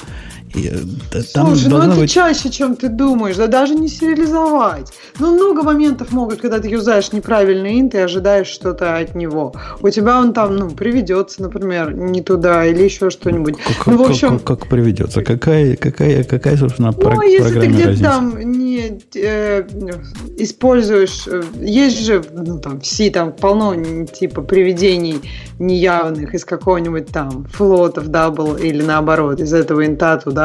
И, 0.56 0.68
э, 0.70 1.22
там 1.34 1.48
Слушай, 1.48 1.70
ну 1.70 1.78
это 1.80 1.96
быть... 1.96 2.12
чаще, 2.12 2.50
чем 2.50 2.76
ты 2.76 2.88
думаешь, 2.90 3.36
да 3.36 3.48
даже 3.48 3.76
не 3.76 3.90
сериализовать. 3.90 4.94
Ну, 5.20 5.34
много 5.36 5.64
моментов 5.64 6.12
могут, 6.12 6.40
когда 6.42 6.60
ты 6.60 6.70
юзаешь 6.70 7.12
неправильный 7.12 7.80
инт 7.82 7.96
и 7.96 7.98
ожидаешь 7.98 8.48
что-то 8.48 8.98
от 8.98 9.14
него. 9.16 9.54
У 9.82 9.90
тебя 9.90 10.20
он 10.20 10.34
там, 10.34 10.56
ну, 10.56 10.70
приведется, 10.70 11.42
например, 11.42 11.94
не 11.94 12.22
туда 12.22 12.66
или 12.66 12.84
еще 12.84 13.10
что-нибудь. 13.10 13.56
Как, 13.58 13.88
ну, 13.88 13.98
в 13.98 14.10
общем, 14.10 14.40
как- 14.40 14.60
как 14.60 14.70
приведется? 14.70 15.22
Какая, 15.22 15.76
какая, 15.76 16.24
какая 16.24 16.56
собственно, 16.58 16.92
Ну, 16.92 17.02
про- 17.02 17.20
а 17.20 17.26
если 17.26 17.60
ты 17.60 17.68
где-то 17.68 17.90
разница? 17.90 18.04
там 18.10 18.40
не 18.40 19.02
э, 19.16 19.64
используешь, 20.38 21.28
э, 21.28 21.44
есть 21.60 22.06
же 22.06 22.24
ну, 22.34 22.60
там 22.60 22.80
все 22.82 23.10
там 23.10 23.34
полно 23.34 23.76
типа 24.06 24.42
приведений 24.42 25.22
неявных 25.60 26.34
из 26.34 26.46
какого-нибудь 26.46 27.08
там 27.08 27.46
float 27.52 27.92
а 27.92 28.00
в 28.00 28.08
double 28.08 28.56
или 28.56 28.82
наоборот 28.82 29.40
из 29.42 29.54
этого 29.54 29.86
int 29.86 30.10
а 30.10 30.18
туда. 30.18 30.37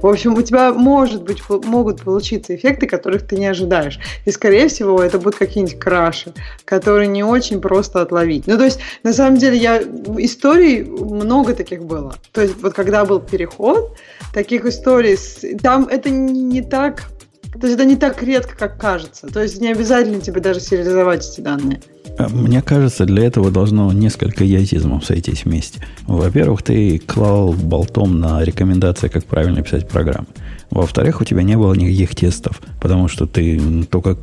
В 0.00 0.06
общем, 0.06 0.34
у 0.34 0.42
тебя 0.42 0.72
может 0.72 1.22
быть 1.22 1.42
могут 1.48 2.02
получиться 2.02 2.54
эффекты, 2.54 2.86
которых 2.86 3.26
ты 3.26 3.36
не 3.36 3.46
ожидаешь. 3.46 3.98
И 4.24 4.30
скорее 4.30 4.68
всего 4.68 5.02
это 5.02 5.18
будут 5.18 5.36
какие-нибудь 5.36 5.78
краши, 5.78 6.32
которые 6.64 7.08
не 7.08 7.24
очень 7.24 7.60
просто 7.60 8.00
отловить. 8.00 8.46
Ну 8.46 8.56
то 8.56 8.64
есть 8.64 8.80
на 9.02 9.12
самом 9.12 9.38
деле 9.38 9.56
я 9.56 9.78
историй 9.80 10.82
много 10.82 11.54
таких 11.54 11.84
было. 11.84 12.14
То 12.32 12.42
есть 12.42 12.60
вот 12.62 12.74
когда 12.74 13.04
был 13.04 13.20
переход, 13.20 13.96
таких 14.32 14.64
историй, 14.66 15.16
там 15.58 15.86
это 15.86 16.10
не 16.10 16.62
так, 16.62 17.04
то 17.52 17.66
есть 17.66 17.74
это 17.74 17.84
не 17.84 17.96
так 17.96 18.22
редко, 18.22 18.56
как 18.56 18.78
кажется. 18.78 19.26
То 19.26 19.42
есть 19.42 19.60
не 19.60 19.68
обязательно 19.72 20.20
тебе 20.20 20.40
даже 20.40 20.60
сериализовать 20.60 21.28
эти 21.28 21.40
данные. 21.40 21.80
А, 22.18 22.28
Мне 22.28 22.62
кажется, 22.62 23.04
для 23.06 23.24
этого 23.24 23.50
должно 23.50 23.92
несколько 23.92 24.44
язизмов 24.44 25.04
сойтись 25.04 25.44
вместе. 25.44 25.80
Во-первых, 26.06 26.62
ты 26.62 26.98
клал 26.98 27.52
болтом 27.52 28.20
на 28.20 28.44
рекомендации, 28.44 29.08
как 29.08 29.24
правильно 29.24 29.62
писать 29.62 29.88
программы. 29.88 30.28
Во-вторых, 30.70 31.20
у 31.20 31.24
тебя 31.24 31.42
не 31.42 31.56
было 31.56 31.74
никаких 31.74 32.14
тестов, 32.14 32.60
потому 32.80 33.08
что 33.08 33.26
ты 33.26 33.84
только 33.90 34.16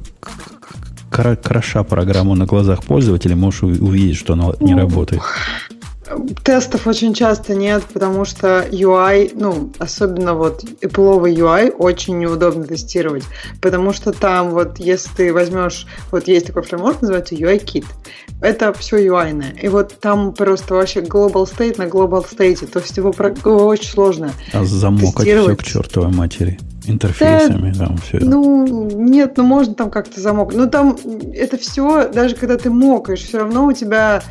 кроша 1.10 1.84
программу 1.84 2.36
на 2.36 2.46
глазах 2.46 2.84
пользователя 2.84 3.36
можешь 3.36 3.64
увидеть, 3.64 4.18
что 4.18 4.34
она 4.34 4.52
не 4.60 4.74
Ну, 4.74 4.80
работает. 4.80 5.22
Тестов 6.44 6.88
очень 6.88 7.14
часто 7.14 7.54
нет, 7.56 7.84
потому 7.94 8.26
что 8.26 8.66
UI, 8.70 9.32
ну, 9.36 9.72
особенно 9.80 10.34
вот 10.34 10.64
Apple 10.82 11.34
UI, 11.34 11.72
очень 11.72 12.20
неудобно 12.20 12.66
тестировать, 12.66 13.24
потому 13.62 13.94
что 13.94 14.12
там 14.12 14.52
вот, 14.52 14.80
если 14.80 15.10
ты 15.16 15.34
возьмешь, 15.34 15.88
вот 16.12 16.28
есть 16.28 16.48
такой 16.48 16.64
фреймворк, 16.64 17.02
называется 17.02 17.36
UI-Kit, 17.36 17.86
это 18.42 18.74
все 18.74 18.98
UI. 19.06 19.34
-ное. 19.34 19.60
И 19.62 19.68
вот 19.68 20.00
там 20.00 20.34
просто 20.34 20.76
вообще 20.76 21.02
global 21.02 21.46
state 21.46 21.78
на 21.78 21.84
global 21.84 22.26
state, 22.26 22.66
то 22.68 22.80
есть 22.80 22.98
его, 22.98 23.10
его 23.10 23.66
очень 23.66 23.90
сложно. 23.90 24.32
А 24.54 24.64
замокать 24.64 25.28
все 25.28 25.56
к 25.56 25.64
чертовой 25.64 26.12
матери. 26.12 26.60
Интерфейсами, 26.86 27.74
там 27.74 27.98
все. 27.98 28.20
Ну, 28.22 28.88
нет, 28.90 29.34
ну 29.36 29.44
можно 29.44 29.74
там 29.74 29.90
как-то 29.90 30.22
замок. 30.22 30.54
Ну, 30.54 30.70
там 30.70 30.98
это 31.34 31.58
все, 31.58 32.08
даже 32.08 32.36
когда 32.36 32.58
ты 32.58 32.70
мокаешь, 32.70 33.24
все 33.24 33.40
равно 33.40 33.66
у 33.66 33.74
тебя 33.74 34.24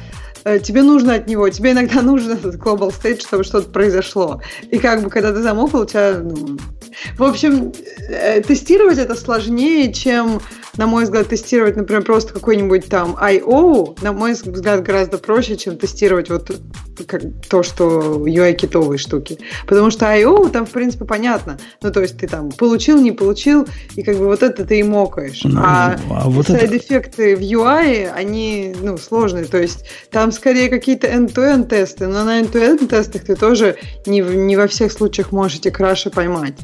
тебе 0.62 0.82
нужно 0.82 1.14
от 1.14 1.26
него, 1.26 1.48
тебе 1.48 1.72
иногда 1.72 2.02
нужен 2.02 2.32
этот 2.32 2.56
global 2.56 2.92
state, 2.92 3.20
чтобы 3.20 3.44
что-то 3.44 3.68
произошло. 3.70 4.40
И 4.70 4.78
как 4.78 5.02
бы, 5.02 5.10
когда 5.10 5.32
ты 5.32 5.42
замокал, 5.42 5.82
у 5.82 5.86
тебя, 5.86 6.18
ну... 6.18 6.56
В 7.18 7.24
общем, 7.24 7.72
э, 8.08 8.40
тестировать 8.40 8.96
это 8.96 9.14
сложнее, 9.16 9.92
чем, 9.92 10.40
на 10.76 10.86
мой 10.86 11.04
взгляд, 11.04 11.28
тестировать, 11.28 11.76
например, 11.76 12.02
просто 12.02 12.32
какой-нибудь 12.32 12.86
там 12.86 13.16
I.O., 13.18 13.94
на 14.02 14.12
мой 14.12 14.32
взгляд, 14.32 14.82
гораздо 14.82 15.18
проще, 15.18 15.56
чем 15.56 15.76
тестировать 15.76 16.30
вот 16.30 16.50
как 17.06 17.22
то, 17.48 17.62
что 17.62 18.24
UI-китовые 18.26 18.98
штуки. 18.98 19.38
Потому 19.66 19.90
что 19.90 20.06
I.O. 20.06 20.48
там, 20.48 20.66
в 20.66 20.70
принципе, 20.70 21.04
понятно. 21.04 21.58
Ну, 21.82 21.90
то 21.92 22.00
есть 22.00 22.18
ты 22.18 22.26
там 22.26 22.50
получил, 22.50 23.00
не 23.00 23.12
получил, 23.12 23.66
и 23.94 24.02
как 24.02 24.16
бы 24.16 24.26
вот 24.26 24.42
это 24.42 24.64
ты 24.64 24.80
и 24.80 24.82
мокаешь. 24.82 25.42
Ну, 25.44 25.60
а 25.62 25.96
а 26.10 26.28
вот 26.28 26.48
это- 26.48 26.58
сайд-эффекты 26.58 27.36
в 27.36 27.40
UI, 27.40 28.10
они, 28.10 28.74
ну, 28.80 28.96
сложные. 28.98 29.44
То 29.44 29.58
есть 29.58 29.84
там 30.10 30.32
скорее 30.32 30.68
какие-то 30.68 31.06
end-to-end 31.06 31.68
тесты, 31.68 32.06
но 32.06 32.24
на 32.24 32.40
end-to-end 32.40 32.86
тестах 32.86 33.24
ты 33.24 33.36
тоже 33.36 33.76
не, 34.06 34.20
не 34.20 34.56
во 34.56 34.66
всех 34.66 34.92
случаях 34.92 35.32
можешь 35.32 35.58
эти 35.58 35.70
краши 35.70 36.10
поймать. 36.10 36.54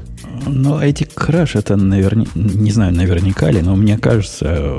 Но 0.47 0.83
эти 0.83 1.05
краш, 1.05 1.57
это 1.57 1.77
наверняка, 1.77 2.31
не 2.35 2.71
знаю, 2.71 2.95
наверняка 2.95 3.51
ли, 3.51 3.61
но 3.63 3.77
мне 3.77 3.99
кажется, 4.03 4.79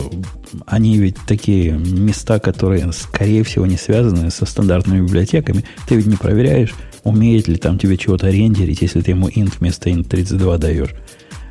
они 0.67 0.97
ведь 0.97 1.15
такие 1.25 1.71
места, 1.71 2.39
которые, 2.39 2.91
скорее 2.91 3.43
всего, 3.43 3.65
не 3.65 3.77
связаны 3.77 4.29
со 4.29 4.45
стандартными 4.45 5.05
библиотеками. 5.05 5.63
Ты 5.87 5.95
ведь 5.95 6.05
не 6.05 6.17
проверяешь, 6.17 6.73
умеет 7.03 7.47
ли 7.47 7.55
там 7.55 7.79
тебе 7.79 7.97
чего-то 7.97 8.29
рендерить, 8.29 8.81
если 8.81 9.01
ты 9.01 9.11
ему 9.11 9.29
int 9.29 9.53
вместо 9.59 9.89
int 9.89 10.07
32 10.07 10.57
даешь. 10.57 10.93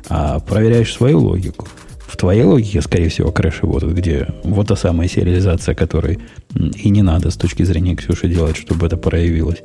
А 0.07 0.39
проверяешь 0.39 0.93
свою 0.93 1.19
логику. 1.19 1.67
В 2.07 2.15
твоей 2.15 2.43
логике, 2.43 2.81
скорее 2.81 3.09
всего, 3.09 3.31
крэши 3.31 3.65
будут, 3.65 3.93
где 3.93 4.27
вот 4.43 4.67
та 4.67 4.75
самая 4.75 5.07
сериализация, 5.07 5.73
которой 5.73 6.19
и 6.53 6.89
не 6.89 7.01
надо 7.01 7.31
с 7.31 7.35
точки 7.35 7.63
зрения 7.63 7.95
Ксюши 7.95 8.27
делать, 8.27 8.55
чтобы 8.55 8.85
это 8.85 8.97
проявилось. 8.97 9.63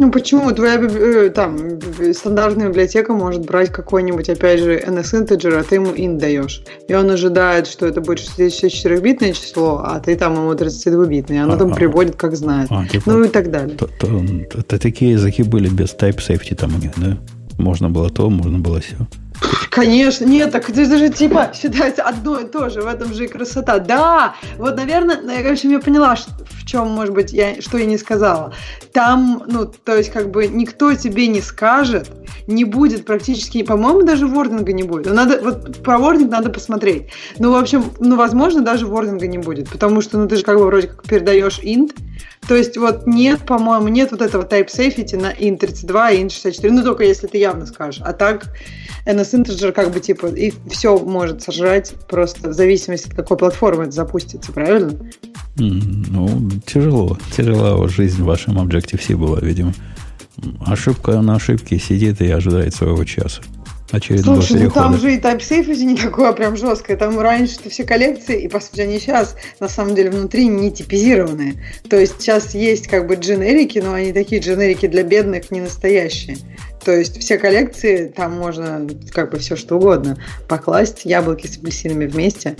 Ну 0.00 0.10
почему? 0.10 0.50
Твоя 0.52 0.76
э, 0.80 1.28
там 1.28 1.58
стандартная 2.14 2.68
библиотека 2.68 3.12
может 3.12 3.44
брать 3.44 3.70
какой-нибудь, 3.70 4.30
опять 4.30 4.60
же, 4.60 4.78
NS 4.78 5.26
integer, 5.26 5.58
а 5.58 5.62
ты 5.62 5.74
ему 5.74 5.88
int 5.92 6.18
даешь. 6.18 6.62
И 6.88 6.94
он 6.94 7.10
ожидает, 7.10 7.66
что 7.66 7.84
это 7.86 8.00
будет 8.00 8.18
64-битное 8.20 9.34
число, 9.34 9.82
а 9.84 10.00
ты 10.00 10.16
там 10.16 10.36
ему 10.36 10.52
32-битное. 10.52 11.42
Оно 11.44 11.52
А, 11.52 11.56
там 11.58 11.72
а. 11.72 11.74
приводит, 11.74 12.16
как 12.16 12.34
знает. 12.34 12.68
А, 12.70 12.86
типа, 12.86 13.10
Ну 13.12 13.24
и 13.24 13.28
так 13.28 13.50
далее. 13.50 13.76
То, 13.76 13.88
то- 14.00 14.62
то 14.66 14.78
такие 14.78 15.12
языки 15.12 15.42
были 15.42 15.68
без 15.68 15.94
type 15.94 16.16
safety 16.16 16.54
там 16.54 16.74
у 16.74 16.78
них, 16.78 16.92
да? 16.96 17.18
Можно 17.58 17.90
было 17.90 18.08
то, 18.08 18.30
можно 18.30 18.58
было 18.58 18.80
все. 18.80 18.96
Конечно, 19.70 20.24
нет, 20.24 20.50
так 20.50 20.68
это 20.68 20.98
же 20.98 21.08
типа 21.08 21.52
считается 21.54 22.02
одно 22.02 22.40
и 22.40 22.44
то 22.44 22.68
же, 22.68 22.82
в 22.82 22.86
этом 22.86 23.14
же 23.14 23.24
и 23.24 23.28
красота. 23.28 23.78
Да, 23.78 24.34
вот, 24.56 24.76
наверное, 24.76 25.20
ну, 25.22 25.30
я, 25.30 25.42
в 25.48 25.52
общем, 25.52 25.70
я 25.70 25.78
поняла, 25.78 26.16
в 26.16 26.66
чем, 26.66 26.88
может 26.88 27.14
быть, 27.14 27.32
я, 27.32 27.60
что 27.60 27.78
я 27.78 27.86
не 27.86 27.96
сказала. 27.96 28.52
Там, 28.92 29.44
ну, 29.46 29.66
то 29.66 29.96
есть, 29.96 30.10
как 30.10 30.30
бы, 30.30 30.48
никто 30.48 30.92
тебе 30.94 31.28
не 31.28 31.40
скажет, 31.40 32.10
не 32.46 32.64
будет 32.64 33.06
практически, 33.06 33.62
по-моему, 33.62 34.02
даже 34.02 34.26
вординга 34.26 34.72
не 34.72 34.82
будет. 34.82 35.12
Надо, 35.12 35.40
вот 35.40 35.82
про 35.82 35.98
вординг 35.98 36.30
надо 36.30 36.50
посмотреть. 36.50 37.10
Ну, 37.38 37.52
в 37.52 37.56
общем, 37.56 37.84
ну, 38.00 38.16
возможно, 38.16 38.62
даже 38.62 38.86
вординга 38.86 39.26
не 39.28 39.38
будет, 39.38 39.70
потому 39.70 40.00
что, 40.00 40.18
ну, 40.18 40.26
ты 40.26 40.36
же 40.36 40.42
как 40.42 40.58
бы 40.58 40.66
вроде 40.66 40.88
как 40.88 41.04
передаешь 41.04 41.60
int, 41.60 41.92
то 42.46 42.56
есть 42.56 42.76
вот 42.76 43.06
нет, 43.06 43.40
по-моему, 43.46 43.88
нет 43.88 44.10
вот 44.10 44.22
этого 44.22 44.44
type 44.44 44.68
safety 44.68 45.16
на 45.16 45.32
int 45.32 45.58
32 45.58 46.10
и 46.10 46.24
int 46.24 46.30
64, 46.30 46.72
ну 46.72 46.82
только 46.82 47.04
если 47.04 47.26
ты 47.26 47.38
явно 47.38 47.66
скажешь. 47.66 48.02
А 48.04 48.12
так 48.12 48.46
NS 49.06 49.42
integer 49.42 49.72
как 49.72 49.92
бы 49.92 50.00
типа 50.00 50.26
и 50.26 50.52
все 50.68 50.98
может 50.98 51.42
сожрать 51.42 51.92
просто 52.08 52.50
в 52.50 52.52
зависимости 52.52 53.08
от 53.08 53.14
какой 53.14 53.36
платформы 53.36 53.84
это 53.84 53.92
запустится, 53.92 54.52
правильно? 54.52 54.98
Ну, 55.56 56.50
тяжело. 56.66 57.18
Тяжела 57.36 57.86
жизнь 57.88 58.22
в 58.22 58.26
вашем 58.26 58.58
Objective-C 58.58 59.16
была, 59.16 59.40
видимо. 59.40 59.74
Ошибка 60.64 61.20
на 61.20 61.34
ошибке 61.34 61.78
сидит 61.78 62.20
и 62.20 62.30
ожидает 62.30 62.74
своего 62.74 63.04
часа. 63.04 63.42
Очередного 63.92 64.36
Слушай, 64.36 64.52
ну 64.52 64.58
перехода. 64.58 64.80
там 64.80 64.98
же 64.98 65.14
и 65.14 65.18
type 65.18 65.38
safety 65.40 65.84
не 65.84 65.96
такое 65.96 66.32
прям 66.32 66.56
жесткое. 66.56 66.96
Там 66.96 67.18
раньше-то 67.18 67.70
все 67.70 67.84
коллекции, 67.84 68.42
и 68.42 68.48
по 68.48 68.60
сути 68.60 68.80
они 68.80 68.98
сейчас 68.98 69.36
на 69.58 69.68
самом 69.68 69.94
деле 69.94 70.10
внутри 70.10 70.46
не 70.46 70.70
типизированные. 70.70 71.54
То 71.88 71.98
есть 71.98 72.20
сейчас 72.20 72.54
есть 72.54 72.86
как 72.86 73.06
бы 73.06 73.16
дженерики, 73.16 73.78
но 73.78 73.94
они 73.94 74.12
такие 74.12 74.40
дженерики 74.40 74.86
для 74.86 75.02
бедных, 75.02 75.50
не 75.50 75.60
настоящие. 75.60 76.36
То 76.84 76.92
есть 76.92 77.20
все 77.20 77.38
коллекции, 77.38 78.06
там 78.06 78.38
можно 78.38 78.86
как 79.12 79.32
бы 79.32 79.38
все 79.38 79.56
что 79.56 79.76
угодно 79.76 80.18
покласть, 80.48 81.04
яблоки 81.04 81.46
с 81.46 81.58
апельсинами 81.58 82.06
вместе. 82.06 82.56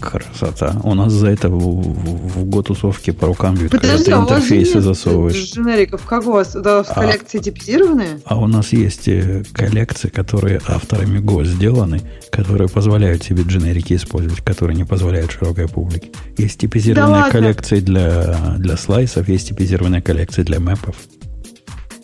Красота. 0.00 0.80
У 0.84 0.94
нас 0.94 1.12
за 1.12 1.28
это 1.28 1.48
в, 1.48 1.58
в, 1.58 2.40
в 2.40 2.44
год 2.44 2.68
тусовки 2.68 3.10
по 3.10 3.26
рукам 3.26 3.56
бьют, 3.56 3.72
Подожди, 3.72 4.10
когда 4.10 4.22
а 4.22 4.24
ты 4.26 4.34
же 4.34 4.36
интерфейсы 4.36 4.74
нет 4.76 4.84
засовываешь. 4.84 5.52
Дженериков 5.52 6.02
как 6.06 6.26
у 6.26 6.32
вас? 6.32 6.52
Да, 6.52 6.82
в 6.82 6.90
А. 6.90 6.94
коллекции 6.94 7.38
типизированные? 7.38 8.20
А 8.24 8.38
у 8.38 8.46
нас 8.46 8.72
есть 8.72 9.08
э, 9.08 9.42
коллекции, 9.52 10.08
которые 10.08 10.60
авторами 10.66 11.18
Go 11.18 11.44
сделаны, 11.44 12.00
которые 12.30 12.68
позволяют 12.68 13.24
себе 13.24 13.42
дженерики 13.42 13.94
использовать, 13.94 14.42
которые 14.44 14.76
не 14.76 14.84
позволяют 14.84 15.32
широкой 15.32 15.68
публике. 15.68 16.10
Есть 16.36 16.60
типизированные 16.60 17.14
Да 17.14 17.16
ладно? 17.24 17.32
коллекции 17.32 17.80
для, 17.80 18.36
для 18.58 18.76
слайсов, 18.76 19.28
есть 19.28 19.48
типизированные 19.48 20.00
коллекции 20.02 20.42
для 20.42 20.60
мэпов. 20.60 20.96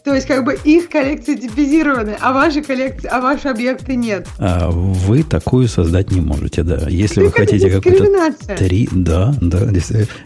То 0.05 0.15
есть 0.15 0.27
как 0.27 0.45
бы 0.45 0.59
их 0.65 0.91
коллекции 0.91 1.35
типизированы, 1.35 2.15
а 2.21 2.35
ваши 2.35 2.63
коллекции, 2.63 3.09
а 3.11 3.23
ваши 3.23 3.49
объекты 3.49 3.97
нет. 3.97 4.29
А 4.39 4.71
вы 4.71 5.23
такую 5.23 5.67
создать 5.67 6.11
не 6.11 6.21
можете, 6.21 6.63
да. 6.63 6.87
Если 6.91 7.21
вы 7.23 7.31
Так 7.31 7.41
это 7.41 7.53
хотите 7.53 7.71
дискриминация. 7.71 8.57
три, 8.57 8.87
да, 8.93 9.35
да. 9.41 9.67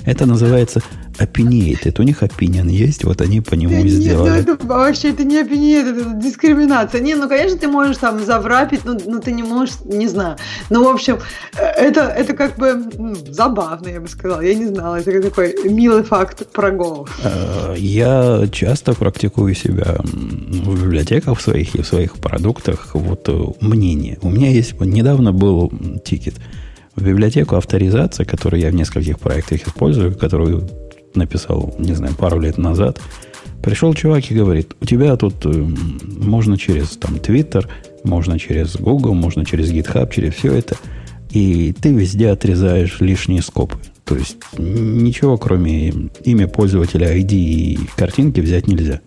Это 0.04 0.26
называется 0.26 0.82
opinionated. 1.18 2.00
У 2.00 2.02
них 2.02 2.22
opinion 2.22 2.70
есть, 2.70 3.04
вот 3.04 3.20
они 3.20 3.40
по 3.40 3.54
нему 3.54 3.72
Да 3.74 3.80
и 3.80 3.82
нет, 3.84 3.92
ну 3.94 4.00
сделали. 4.00 4.40
это 4.40 4.66
вообще 4.66 5.10
это 5.10 5.24
не 5.24 5.38
опиниет, 5.38 5.86
это 5.86 6.10
дискриминация. 6.14 7.00
Не, 7.00 7.14
ну 7.14 7.28
конечно 7.28 7.58
ты 7.58 7.68
можешь 7.68 7.96
там 7.98 8.24
заврапить, 8.24 8.84
ну, 8.84 8.98
ну 9.06 9.20
ты 9.20 9.32
не 9.32 9.42
можешь, 9.42 9.76
не 9.84 10.08
знаю. 10.08 10.36
Ну, 10.70 10.84
в 10.84 10.88
общем, 10.88 11.18
э, 11.56 11.64
это, 11.64 12.02
это 12.02 12.34
как 12.34 12.56
бы 12.56 12.82
забавно, 13.28 13.88
я 13.88 14.00
бы 14.00 14.08
сказала. 14.08 14.40
Я 14.40 14.54
не 14.54 14.66
знала, 14.66 14.96
это 15.00 15.22
такой 15.22 15.54
милый 15.64 16.02
факт 16.02 16.46
про 16.52 16.70
Go. 16.70 17.08
Э, 17.24 17.74
Я 17.76 18.46
часто 18.52 18.94
практикую 18.94 19.54
себя 19.54 19.96
в 20.02 20.82
библиотеках 20.84 21.40
своих 21.40 21.74
и 21.74 21.82
в 21.82 21.86
своих 21.86 22.14
продуктах 22.14 22.90
вот 22.94 23.28
э, 23.28 23.44
мнение. 23.60 24.18
У 24.22 24.30
меня 24.30 24.50
есть, 24.50 24.78
недавно 24.80 25.32
был 25.32 25.72
тикет 26.04 26.34
в 26.96 27.02
библиотеку 27.02 27.56
авторизация, 27.56 28.26
которую 28.26 28.60
я 28.60 28.70
в 28.70 28.74
нескольких 28.74 29.18
проектах 29.18 29.66
использую, 29.66 30.16
которую 30.16 30.68
написал, 31.14 31.74
не 31.78 31.94
знаю, 31.94 32.14
пару 32.14 32.40
лет 32.40 32.58
назад. 32.58 33.00
Пришел 33.62 33.92
чувак 33.94 34.30
и 34.30 34.34
говорит, 34.34 34.74
у 34.80 34.84
тебя 34.84 35.16
тут 35.16 35.44
э, 35.44 35.48
можно 35.48 36.56
через 36.56 36.96
там 36.96 37.16
Twitter, 37.16 37.66
можно 38.04 38.38
через 38.38 38.76
Google, 38.76 39.14
можно 39.14 39.44
через 39.44 39.70
GitHub, 39.72 40.12
через 40.14 40.34
все 40.34 40.52
это, 40.52 40.76
и 41.30 41.74
ты 41.78 41.92
везде 41.92 42.30
отрезаешь 42.30 43.00
лишние 43.00 43.42
скопы. 43.42 43.78
То 44.04 44.16
есть 44.16 44.36
ничего, 44.56 45.36
кроме 45.36 45.88
имя 46.24 46.48
пользователя, 46.48 47.14
ID 47.14 47.32
и 47.32 47.78
картинки 47.96 48.40
взять 48.40 48.66
нельзя. 48.66 49.00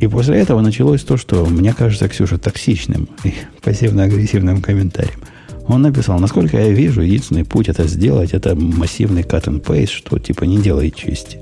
И 0.00 0.06
после 0.06 0.38
этого 0.38 0.60
началось 0.60 1.02
то, 1.02 1.16
что 1.16 1.46
мне 1.46 1.72
кажется, 1.72 2.08
Ксюша, 2.08 2.36
токсичным 2.36 3.08
и 3.24 3.32
пассивно-агрессивным 3.62 4.60
комментарием. 4.60 5.20
Он 5.68 5.82
написал, 5.82 6.18
насколько 6.18 6.56
я 6.58 6.70
вижу, 6.70 7.02
единственный 7.02 7.44
путь 7.44 7.68
это 7.68 7.86
сделать, 7.88 8.32
это 8.32 8.54
массивный 8.54 9.22
cut 9.22 9.44
and 9.44 9.62
paste, 9.62 9.90
что 9.90 10.18
типа 10.18 10.44
не 10.44 10.58
делает 10.58 10.94
чести. 10.94 11.40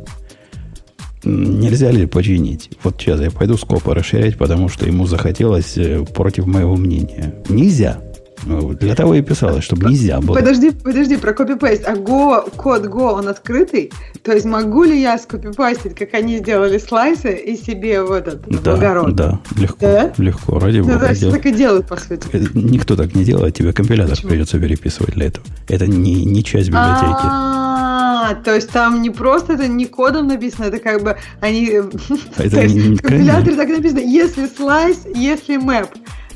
Нельзя 1.25 1.91
ли 1.91 2.07
починить? 2.07 2.71
Вот 2.83 2.97
сейчас 3.01 3.21
я 3.21 3.31
пойду 3.31 3.57
скопы 3.57 3.95
расширять, 3.95 4.37
потому 4.37 4.69
что 4.69 4.87
ему 4.87 5.07
захотелось 5.07 5.77
э, 5.79 6.05
против 6.05 6.47
моего 6.47 6.77
мнения. 6.77 7.35
Нельзя. 7.49 7.99
Ну, 8.47 8.75
Для 8.75 8.95
того 8.95 9.15
и 9.15 9.23
писалось, 9.23 9.65
чтобы 9.65 9.89
нельзя 9.89 10.21
было. 10.21 10.35
Подожди, 10.35 10.71
подожди, 10.71 11.17
про 11.17 11.33
копипейст. 11.33 11.85
А 11.87 11.95
Go, 11.95 12.51
код 12.57 12.85
Go, 12.87 13.13
он 13.13 13.29
открытый? 13.29 13.91
То 14.23 14.33
есть 14.33 14.45
могу 14.45 14.85
ли 14.85 15.01
я 15.01 15.17
скопипастить, 15.19 15.95
как 15.95 16.13
они 16.15 16.39
сделали 16.39 16.79
слайсы, 16.79 17.33
и 17.35 17.57
себе 17.57 18.03
в 18.03 18.13
этот, 18.13 18.47
в 18.47 18.63
Да, 18.63 18.75
огород? 18.75 19.15
да, 19.15 19.41
легко, 19.57 19.77
Да? 19.81 20.13
легко, 20.19 20.59
ради 20.59 20.79
Ну, 20.79 20.85
бога. 20.85 20.99
да, 20.99 21.15
все 21.15 21.31
так 21.31 21.47
и 21.47 21.53
делают, 21.53 21.87
по 21.89 21.97
сути. 21.97 22.27
Э, 22.33 22.45
Никто 22.55 22.97
так 22.97 23.15
не 23.15 23.25
делает, 23.25 23.55
тебе 23.55 23.73
компилятор 23.73 24.15
Почему? 24.15 24.31
придется 24.31 24.59
переписывать 24.59 25.15
для 25.15 25.27
этого. 25.27 25.47
Это 25.69 25.87
не, 25.87 26.25
не 26.25 26.43
часть 26.45 26.69
библиотеки. 26.69 27.27
А, 27.27 28.35
то 28.45 28.55
есть 28.55 28.71
там 28.71 29.03
не 29.03 29.11
просто 29.11 29.55
это 29.55 29.69
не 29.69 29.87
кодом 29.87 30.29
написано, 30.29 30.65
это 30.67 30.79
как 30.79 31.03
бы 31.03 31.17
они... 31.41 31.69
э, 31.71 31.83
Это 32.37 32.57
компиляторе 32.57 33.57
так 33.57 33.69
написано, 33.69 34.01
если 34.01 34.47
слайс, 34.47 34.99
если 35.15 35.57
мэп. 35.57 35.89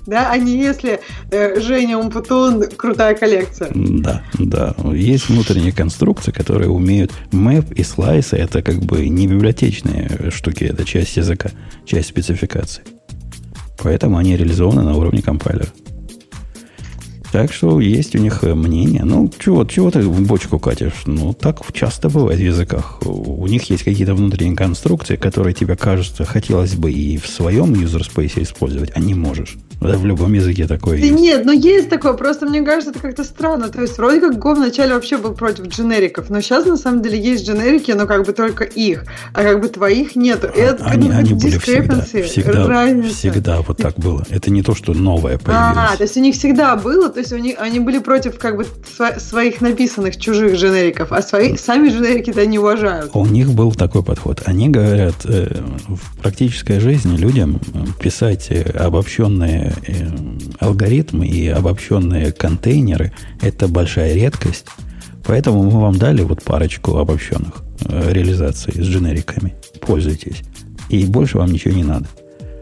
Да, 0.09 0.31
а 0.31 0.39
не 0.39 0.57
если 0.57 1.01
э, 1.31 1.61
Женя 1.61 1.99
Умпутун 1.99 2.65
крутая 2.79 3.15
коллекция. 3.15 3.71
Да, 3.75 4.23
да. 4.39 4.75
Есть 4.95 5.29
внутренние 5.29 5.71
конструкции, 5.71 6.33
которые 6.33 6.71
умеют 6.71 7.13
мэп 7.31 7.73
и 7.73 7.83
слайсы. 7.83 8.37
Это 8.37 8.63
как 8.63 8.77
бы 8.77 9.07
не 9.07 9.27
библиотечные 9.27 10.31
штуки, 10.31 10.65
это 10.65 10.87
часть 10.87 11.19
языка, 11.19 11.51
часть 11.85 12.09
спецификации. 12.09 12.85
Поэтому 13.83 14.17
они 14.17 14.35
реализованы 14.35 14.83
на 14.83 14.97
уровне 14.97 15.21
компайлера. 15.21 15.69
Так 17.33 17.53
что 17.53 17.81
есть 17.81 18.15
у 18.15 18.19
них 18.19 18.43
э, 18.43 18.55
мнение. 18.55 19.03
Ну, 19.05 19.31
чего, 19.39 19.65
чего 19.65 19.91
ты 19.91 20.01
в 20.01 20.27
бочку 20.27 20.59
катишь? 20.59 21.03
Ну, 21.07 21.33
так 21.35 21.59
часто 21.73 22.09
бывает 22.09 22.41
в 22.41 22.43
языках. 22.43 23.01
У 23.05 23.47
них 23.47 23.69
есть 23.71 23.85
какие-то 23.85 24.15
внутренние 24.15 24.57
конструкции, 24.57 25.17
которые 25.17 25.55
тебе 25.55 25.77
кажется, 25.77 26.25
хотелось 26.25 26.75
бы 26.75 26.91
и 26.91 27.19
в 27.19 27.27
своем 27.27 27.73
space 27.75 28.43
использовать, 28.43 28.93
а 28.95 29.01
не 29.01 29.15
можешь. 29.15 29.57
Да, 29.81 29.97
в 29.97 30.05
любом 30.05 30.33
языке 30.33 30.67
такое 30.67 30.99
Да 30.99 31.07
есть. 31.07 31.21
нет, 31.21 31.45
ну 31.45 31.53
есть 31.53 31.89
такое, 31.89 32.15
просто 32.15 32.47
мне 32.47 32.63
кажется, 32.63 32.91
это 32.91 32.99
как-то 32.99 33.23
странно. 33.23 33.69
То 33.69 33.81
есть 33.83 33.97
вроде 33.97 34.21
как 34.21 34.35
Go 34.35 34.55
вначале 34.57 34.95
вообще 34.95 35.19
был 35.19 35.35
против 35.35 35.69
дженериков, 35.69 36.31
но 36.31 36.41
сейчас 36.41 36.67
на 36.67 36.77
самом 36.77 37.01
деле 37.03 37.21
есть 37.21 37.47
дженерики, 37.47 37.93
но 37.93 38.07
как 38.07 38.27
бы 38.27 38.33
только 38.33 38.65
их, 38.65 39.05
а 39.35 39.43
как 39.45 39.61
бы 39.61 39.69
твоих 39.69 40.17
нету. 40.17 40.49
И 40.49 40.59
это, 40.59 40.85
Они, 40.85 41.09
как 41.09 41.19
они 41.19 41.35
были 41.35 41.59
всегда. 41.59 42.01
Всегда, 42.01 42.67
разница. 42.67 43.15
всегда 43.15 43.61
вот 43.63 43.77
так 43.77 43.95
было. 43.97 44.25
Это 44.31 44.51
не 44.51 44.63
то, 44.63 44.75
что 44.75 44.95
новое 44.95 45.39
появилось. 45.39 45.77
А, 45.93 45.97
то 45.97 46.03
есть 46.03 46.17
у 46.17 46.21
них 46.21 46.35
всегда 46.35 46.75
было, 46.75 47.09
то 47.19 47.23
есть 47.23 47.33
у 47.33 47.39
них, 47.39 47.57
они 47.59 47.81
были 47.81 47.99
против 47.99 48.39
как 48.39 48.57
бы 48.57 48.65
сво- 48.97 49.19
своих 49.19 49.61
написанных 49.61 50.19
чужих 50.19 50.55
дженериков, 50.55 51.11
а 51.11 51.21
свои, 51.21 51.57
сами 51.57 51.89
дженерики-то 51.89 52.47
не 52.47 52.61
уважают. 52.61 53.11
У 53.13 53.27
них 53.27 53.51
был 53.51 53.73
такой 53.73 54.05
подход. 54.05 54.43
Они 54.45 54.69
говорят, 54.69 55.17
э, 55.25 55.49
в 55.89 56.17
практической 56.23 56.79
жизни 56.79 57.17
людям 57.17 57.61
э, 57.75 57.85
писать 58.01 58.47
э, 58.51 58.63
обобщенные 58.63 59.73
э, 59.89 60.07
алгоритмы 60.61 61.27
и 61.27 61.49
обобщенные 61.49 62.31
контейнеры– 62.31 63.13
это 63.43 63.67
большая 63.67 64.15
редкость. 64.15 64.67
Поэтому 65.25 65.65
мы 65.65 65.81
вам 65.81 65.99
дали 65.99 66.23
вот 66.23 66.45
парочку 66.45 66.99
обобщенных 66.99 67.65
э, 67.81 68.13
реализаций 68.13 68.75
с 68.75 68.87
дженериками. 68.87 69.57
Пользуйтесь. 69.81 70.43
И 70.89 71.05
больше 71.05 71.39
вам 71.39 71.51
ничего 71.51 71.75
не 71.75 71.83
надо. 71.83 72.07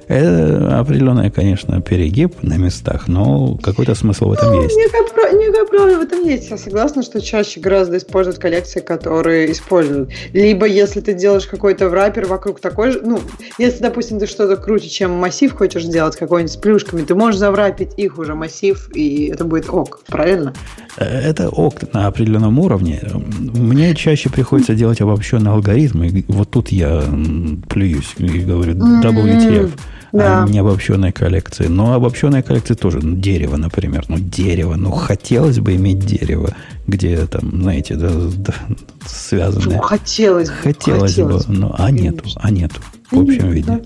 Это 0.09 0.79
определенный, 0.79 1.31
конечно, 1.31 1.81
перегиб 1.83 2.43
на 2.43 2.55
местах, 2.59 3.09
но 3.09 3.57
какой-то 3.57 3.95
смысл 3.97 4.29
в 4.29 4.33
этом 4.35 4.53
Ну, 4.53 4.63
есть. 4.63 4.77
некая, 4.77 5.33
некая 5.33 5.65
правда 5.67 5.99
в 5.99 6.03
этом 6.03 6.23
есть. 6.25 6.49
Я 6.49 6.59
согласна, 6.59 7.03
что 7.03 7.21
чаще 7.21 7.59
гораздо 7.61 7.97
используют 7.97 8.39
коллекции, 8.39 8.81
которые 8.81 9.51
используют. 9.51 10.11
Либо 10.33 10.67
если 10.67 11.01
ты 11.01 11.13
делаешь 11.15 11.47
какой-то 11.47 11.89
враппер 11.89 12.27
вокруг 12.27 12.61
такой 12.61 12.93
же, 12.93 13.01
ну, 13.05 13.19
если, 13.59 13.83
допустим, 13.83 14.21
ты 14.21 14.27
что-то 14.27 14.57
круче, 14.57 14.89
чем 14.89 15.11
массив 15.13 15.53
хочешь 15.53 15.85
сделать 15.85 16.15
какой-нибудь 16.17 16.53
с 16.53 16.57
плюшками, 16.57 17.03
ты 17.03 17.15
можешь 17.15 17.39
заврапить 17.41 17.91
их 17.97 18.19
уже 18.19 18.35
массив, 18.35 18.89
и 18.95 19.27
это 19.27 19.45
будет 19.45 19.69
ок, 19.71 20.01
правильно? 20.07 20.55
Э, 20.99 21.05
Это 21.31 21.49
ок 21.49 21.93
на 21.93 22.07
определенном 22.07 22.59
уровне. 22.61 23.01
Мне 23.39 23.95
чаще 23.97 24.31
приходится 24.31 24.75
делать 24.75 25.01
обобщенные 25.01 25.53
алгоритмы. 25.53 26.25
Вот 26.29 26.51
тут 26.51 26.69
я 26.69 27.03
плююсь 27.69 28.15
и 28.19 28.39
говорю 28.41 28.75
WTF, 28.75 29.71
да. 30.13 30.45
а 30.45 30.49
не 30.49 30.59
обобщенные 30.59 31.13
коллекции. 31.13 31.67
Но 31.67 31.95
обобщенные 31.95 32.43
коллекции 32.43 32.75
тоже. 32.75 33.01
Ну, 33.03 33.17
дерево, 33.17 33.57
например. 33.57 34.05
Ну, 34.09 34.19
дерево. 34.19 34.75
Ну, 34.77 34.91
хотелось 34.91 35.59
бы 35.59 35.77
иметь 35.77 36.01
дерево, 36.01 36.55
где 36.87 37.27
там, 37.27 37.63
знаете, 37.63 37.97
да, 37.97 38.11
да, 38.37 38.55
связанное. 39.07 39.77
Ну, 39.77 39.83
хотелось 39.83 40.49
бы. 40.49 40.57
Хотелось, 40.57 41.17
бы, 41.17 41.41
но 41.49 41.75
а 41.79 41.91
нету, 41.91 42.25
а 42.37 42.51
нету 42.51 42.81
в 43.11 43.21
общем 43.21 43.51
виде. 43.51 43.67
Да. 43.67 43.81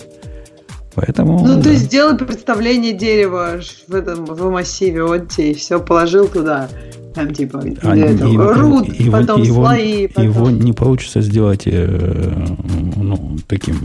Поэтому 1.00 1.38
Ну, 1.46 1.56
да. 1.56 1.62
то 1.62 1.70
есть 1.70 1.84
сделай 1.84 2.14
представление 2.18 2.92
дерева 2.92 3.60
в 3.88 3.94
этом 3.94 4.26
в 4.26 4.50
массиве, 4.50 5.04
вот 5.04 5.30
тебе 5.30 5.52
и 5.52 5.54
все 5.54 5.80
положил 5.80 6.28
туда. 6.28 6.68
Там 7.14 7.32
типа 7.34 7.64
А 7.82 7.96
этого 7.96 8.30
его- 8.30 8.52
root, 8.52 9.02
его- 9.02 9.12
потом 9.12 9.42
его- 9.42 9.64
слои, 9.64 10.06
потом... 10.08 10.24
Его 10.24 10.50
не 10.50 10.72
получится 10.72 11.22
сделать 11.22 11.62
э, 11.66 12.46
ну, 12.96 13.36
таким 13.48 13.76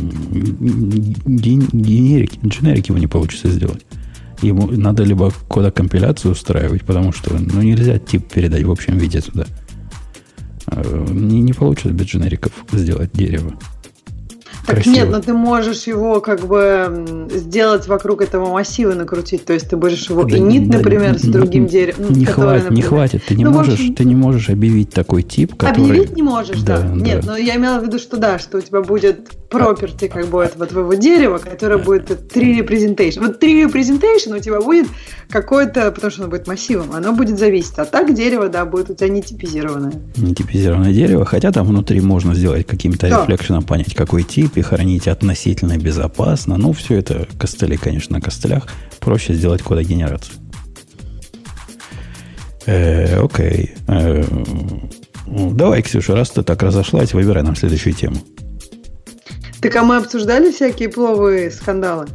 ген- 1.25 1.69
генерик, 1.71 2.31
дженерик 2.45 2.87
его 2.89 2.97
не 2.99 3.07
получится 3.07 3.47
сделать. 3.49 3.85
Ему 4.41 4.67
надо 4.67 5.03
либо 5.03 5.31
кодокомпиляцию 5.47 6.33
устраивать, 6.33 6.83
потому 6.83 7.13
что 7.13 7.33
ну, 7.39 7.61
нельзя 7.61 7.97
тип 7.97 8.27
передать 8.31 8.63
в 8.63 8.71
общем 8.71 8.97
виде 8.97 9.21
туда. 9.21 9.45
Э, 10.67 11.07
Не, 11.11 11.41
не 11.41 11.53
получится 11.53 11.89
без 11.93 12.07
дженериков 12.07 12.51
сделать 12.73 13.11
дерево. 13.13 13.53
Так 14.65 14.75
красиво. 14.77 14.93
нет, 14.93 15.09
но 15.09 15.21
ты 15.21 15.33
можешь 15.33 15.83
его 15.87 16.21
как 16.21 16.45
бы 16.47 17.27
сделать 17.33 17.87
вокруг 17.87 18.21
этого 18.21 18.51
массива 18.51 18.93
накрутить. 18.93 19.45
То 19.45 19.53
есть 19.53 19.69
ты 19.69 19.77
будешь 19.77 20.09
его 20.09 20.23
Да, 20.23 20.37
инит, 20.37 20.69
да, 20.69 20.77
например, 20.79 21.17
с 21.19 21.23
не- 21.23 21.31
другим 21.31 21.67
деревом. 21.67 22.11
Не, 22.13 22.25
хватит, 22.25 22.71
не 22.71 22.81
хватит. 22.81 23.23
Ты 23.27 23.35
не, 23.35 23.43
Ну, 23.45 23.51
можешь, 23.51 23.73
общем- 23.75 23.95
ты 23.95 24.05
не 24.05 24.15
можешь 24.15 24.49
объявить 24.49 24.89
такой 24.91 25.21
тип, 25.23 25.55
который... 25.55 25.83
Объявить 25.89 26.15
не 26.15 26.23
можешь, 26.23 26.61
да. 26.61 26.79
Да, 26.79 26.87
Нет, 26.95 27.21
да. 27.25 27.31
но 27.33 27.37
я 27.37 27.55
имела 27.55 27.79
в 27.79 27.83
виду, 27.83 27.99
что 27.99 28.17
да, 28.17 28.39
что 28.39 28.57
у 28.57 28.61
тебя 28.61 28.81
будет 28.81 29.29
property 29.55 30.07
как 30.07 30.27
бы 30.27 30.43
этого 30.43 30.65
твоего 30.65 30.93
дерева, 30.93 31.37
которое 31.37 31.77
будет 31.77 32.27
три 32.29 32.59
representation. 32.59 33.19
Вот 33.21 33.39
три 33.39 33.63
representation 33.63 34.35
у 34.35 34.39
тебя 34.39 34.61
будет 34.61 34.87
какое-то, 35.29 35.91
потому 35.91 36.11
что 36.11 36.23
оно 36.23 36.31
будет 36.31 36.47
массивом, 36.47 36.91
оно 36.93 37.13
будет 37.13 37.37
зависеть. 37.39 37.77
А 37.77 37.85
так 37.85 38.13
дерево, 38.13 38.49
да, 38.49 38.65
будет 38.65 38.89
у 38.89 38.95
тебя 38.95 39.09
не 39.09 39.21
типизированное. 39.21 39.93
Не 40.17 40.33
типизированное 40.33 40.93
дерево, 40.93 41.25
хотя 41.25 41.51
там 41.51 41.67
внутри 41.67 42.01
можно 42.01 42.33
сделать 42.35 42.67
каким-то 42.67 43.09
да. 43.09 43.21
рефлекшеном, 43.21 43.63
понять, 43.63 43.95
какой 43.95 44.23
тип, 44.23 44.57
и 44.57 44.61
хранить 44.61 45.07
относительно 45.07 45.77
безопасно. 45.77 46.57
Ну, 46.57 46.73
все 46.73 46.95
это 46.95 47.27
костыли, 47.39 47.77
конечно, 47.77 48.17
на 48.17 48.21
костылях. 48.21 48.67
Проще 48.99 49.33
сделать 49.33 49.61
кодогенерацию. 49.61 50.35
Э, 52.65 53.19
окей. 53.23 53.73
Э, 53.87 54.23
ну, 55.27 55.51
давай, 55.51 55.81
Ксюша, 55.81 56.15
раз 56.15 56.31
ты 56.31 56.43
так 56.43 56.61
разошлась, 56.63 57.13
выбирай 57.13 57.43
нам 57.43 57.55
следующую 57.55 57.93
тему. 57.93 58.17
Так 59.65 59.75
а 59.77 59.83
мы 59.83 59.97
обсуждали 59.97 60.51
всякие 60.51 60.89
пловые 60.89 61.49
скандалы? 61.49 62.05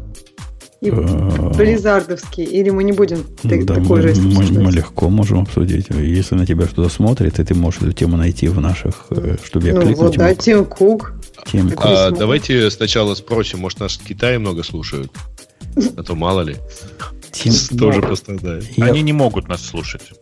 И 0.81 0.89
э, 0.89 0.93
или 0.93 2.71
мы 2.71 2.85
не 2.85 2.93
будем 2.93 3.25
так, 3.43 3.67
да, 3.67 3.75
такой 3.75 4.03
мы, 4.03 4.15
же 4.15 4.23
мы, 4.23 4.63
мы 4.63 4.71
легко 4.71 5.11
можем 5.11 5.41
обсудить. 5.41 5.89
Если 5.91 6.37
на 6.37 6.47
тебя 6.47 6.67
что-то 6.67 6.89
смотрит, 6.89 7.41
и 7.41 7.45
ты 7.45 7.55
можешь 7.55 7.83
эту 7.83 7.93
тему 7.93 8.17
найти 8.17 8.47
в 8.47 8.61
наших, 8.61 9.07
э, 9.11 9.37
чтобы 9.45 9.67
я 9.67 9.75
ну, 9.75 9.81
кликнуть 9.81 9.99
вот, 9.99 10.17
да, 10.17 10.33
Тим 10.35 10.65
Кук. 10.65 11.13
Тим 11.51 11.71
Кук. 11.71 11.85
А, 11.85 12.13
давайте 12.13 12.71
сначала 12.71 13.17
спросим, 13.17 13.59
может, 13.59 13.81
нас 13.81 13.97
в 13.97 14.05
Китае 14.07 14.39
много 14.39 14.63
слушают? 14.63 15.11
А 15.97 16.03
то 16.05 16.15
мало 16.15 16.43
ли. 16.43 16.57
Тим... 17.33 17.53
Тоже 17.77 18.01
пострадает. 18.01 18.65
Они 18.79 19.03
не 19.03 19.13
могут 19.13 19.49
нас 19.49 19.61
слушать. 19.67 20.13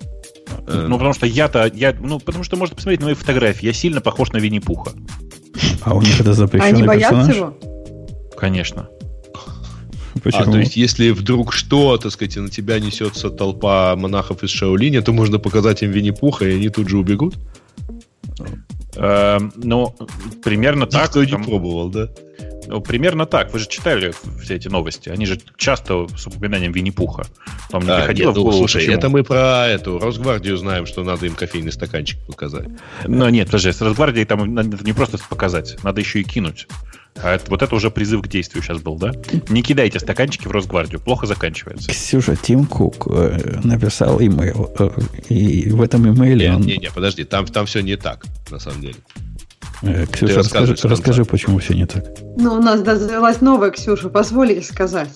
Э, 0.66 0.86
ну, 0.88 0.96
потому 0.96 1.12
что 1.12 1.26
я-то, 1.26 1.70
я, 1.74 1.94
ну, 2.00 2.20
потому 2.20 2.42
что 2.42 2.56
можно 2.56 2.74
посмотреть 2.74 3.00
на 3.00 3.06
мои 3.06 3.14
фотографии. 3.14 3.66
Я 3.66 3.74
сильно 3.74 4.00
похож 4.00 4.32
на 4.32 4.38
Винни-Пуха. 4.38 4.92
А 5.82 5.94
у 5.94 6.02
них 6.02 6.20
это 6.20 6.32
запрещенный 6.32 6.72
Они 6.72 6.82
боятся 6.82 7.14
персонаж? 7.16 7.36
его? 7.36 7.58
Конечно. 8.36 8.88
Почему? 10.22 10.42
А, 10.42 10.44
то 10.52 10.58
есть, 10.58 10.76
если 10.76 11.10
вдруг 11.10 11.52
что, 11.52 11.96
так 11.96 12.12
сказать, 12.12 12.36
на 12.36 12.48
тебя 12.48 12.78
несется 12.80 13.30
толпа 13.30 13.94
монахов 13.96 14.42
из 14.42 14.50
Шаолиня, 14.50 15.02
то 15.02 15.12
можно 15.12 15.38
показать 15.38 15.82
им 15.82 15.90
Винни-Пуха, 15.90 16.46
и 16.46 16.56
они 16.56 16.68
тут 16.68 16.88
же 16.88 16.98
убегут? 16.98 17.34
Эм, 18.96 19.52
ну, 19.56 19.94
примерно 20.42 20.86
так. 20.86 21.14
Никто 21.14 21.24
не 21.24 21.44
пробовал, 21.44 21.88
да? 21.88 22.08
Примерно 22.86 23.26
так. 23.26 23.52
Вы 23.52 23.58
же 23.58 23.68
читали 23.68 24.12
все 24.42 24.56
эти 24.56 24.68
новости. 24.68 25.08
Они 25.08 25.26
же 25.26 25.40
часто 25.56 26.06
с 26.16 26.26
упоминанием 26.26 26.72
Винни-Пуха. 26.72 27.24
Там 27.70 27.84
не 27.84 27.90
а, 27.90 27.98
приходило 27.98 28.28
нет, 28.28 28.34
в 28.34 28.38
ну, 28.38 28.44
голову. 28.44 28.58
Слушай, 28.58 28.82
почему? 28.82 28.96
это 28.96 29.08
мы 29.08 29.24
про 29.24 29.66
эту 29.66 29.98
Росгвардию 29.98 30.56
знаем, 30.56 30.86
что 30.86 31.02
надо 31.04 31.26
им 31.26 31.34
кофейный 31.34 31.72
стаканчик 31.72 32.18
показать. 32.26 32.68
Ну, 33.06 33.28
нет, 33.28 33.46
подожди, 33.46 33.72
с 33.72 33.80
Росгвардией 33.80 34.26
там 34.26 34.54
надо 34.54 34.78
не 34.84 34.92
просто 34.92 35.18
показать, 35.28 35.82
надо 35.82 36.00
еще 36.00 36.20
и 36.20 36.24
кинуть. 36.24 36.66
А 37.22 37.34
это, 37.34 37.50
вот 37.50 37.62
это 37.62 37.74
уже 37.74 37.90
призыв 37.90 38.22
к 38.22 38.28
действию 38.28 38.62
сейчас 38.62 38.80
был, 38.80 38.96
да? 38.96 39.12
Не 39.48 39.62
кидайте 39.62 39.98
стаканчики 39.98 40.46
в 40.46 40.52
Росгвардию, 40.52 41.00
плохо 41.00 41.26
заканчивается. 41.26 41.90
Ксюша, 41.90 42.36
Тим 42.36 42.64
Кук 42.64 43.08
э, 43.10 43.60
написал 43.64 44.20
имейл, 44.20 44.72
э, 44.78 44.90
и 45.28 45.68
в 45.70 45.82
этом 45.82 46.08
имейле 46.08 46.48
не, 46.48 46.54
он... 46.54 46.62
Не, 46.62 46.76
не, 46.76 46.90
подожди, 46.90 47.24
там, 47.24 47.46
там 47.46 47.66
все 47.66 47.80
не 47.80 47.96
так, 47.96 48.24
на 48.50 48.58
самом 48.58 48.80
деле. 48.80 48.96
Э, 49.82 50.06
Ксюша, 50.06 50.38
расскажи, 50.38 50.76
расскажи, 50.82 51.24
почему 51.24 51.58
все 51.58 51.74
не 51.74 51.86
так. 51.86 52.04
Ну, 52.36 52.54
у 52.54 52.60
нас 52.60 52.80
завелась 52.80 53.40
новая 53.40 53.70
Ксюша, 53.70 54.08
позволите 54.08 54.62
сказать. 54.62 55.10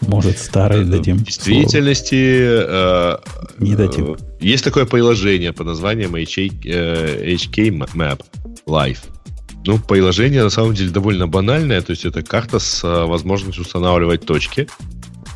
Может, 0.00 0.38
старый 0.38 0.84
дадим. 0.84 1.18
В 1.18 1.24
действительности 1.24 2.14
э, 2.14 3.18
не 3.58 3.74
дадим. 3.74 4.14
Э, 4.14 4.16
есть 4.40 4.64
такое 4.64 4.84
приложение 4.84 5.52
под 5.52 5.66
названием 5.66 6.14
HK 6.14 7.68
Map 7.94 8.20
Live. 8.66 8.98
Ну, 9.66 9.78
приложение 9.78 10.42
на 10.42 10.50
самом 10.50 10.74
деле 10.74 10.90
довольно 10.90 11.26
банальное, 11.26 11.80
то 11.80 11.92
есть 11.92 12.04
это 12.04 12.22
карта 12.22 12.58
с 12.58 12.82
возможностью 12.82 13.62
устанавливать 13.62 14.26
точки. 14.26 14.68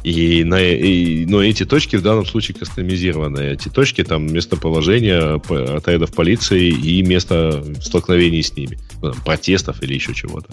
И, 0.08 0.42
на, 0.42 0.58
и, 0.62 1.26
но 1.26 1.42
эти 1.42 1.66
точки 1.66 1.96
в 1.96 2.02
данном 2.02 2.24
случае 2.24 2.56
кастомизированы. 2.56 3.40
Эти 3.40 3.68
точки 3.68 4.02
там 4.02 4.26
местоположение 4.26 5.34
отрядов 5.76 6.14
полиции 6.14 6.68
и 6.68 7.02
место 7.02 7.62
столкновений 7.82 8.42
с 8.42 8.56
ними. 8.56 8.78
Ну, 9.02 9.12
там, 9.12 9.20
протестов 9.22 9.82
или 9.82 9.92
еще 9.92 10.14
чего-то. 10.14 10.48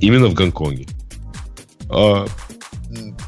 Именно 0.00 0.26
в 0.26 0.34
Гонконге. 0.34 0.86
А, 1.88 2.26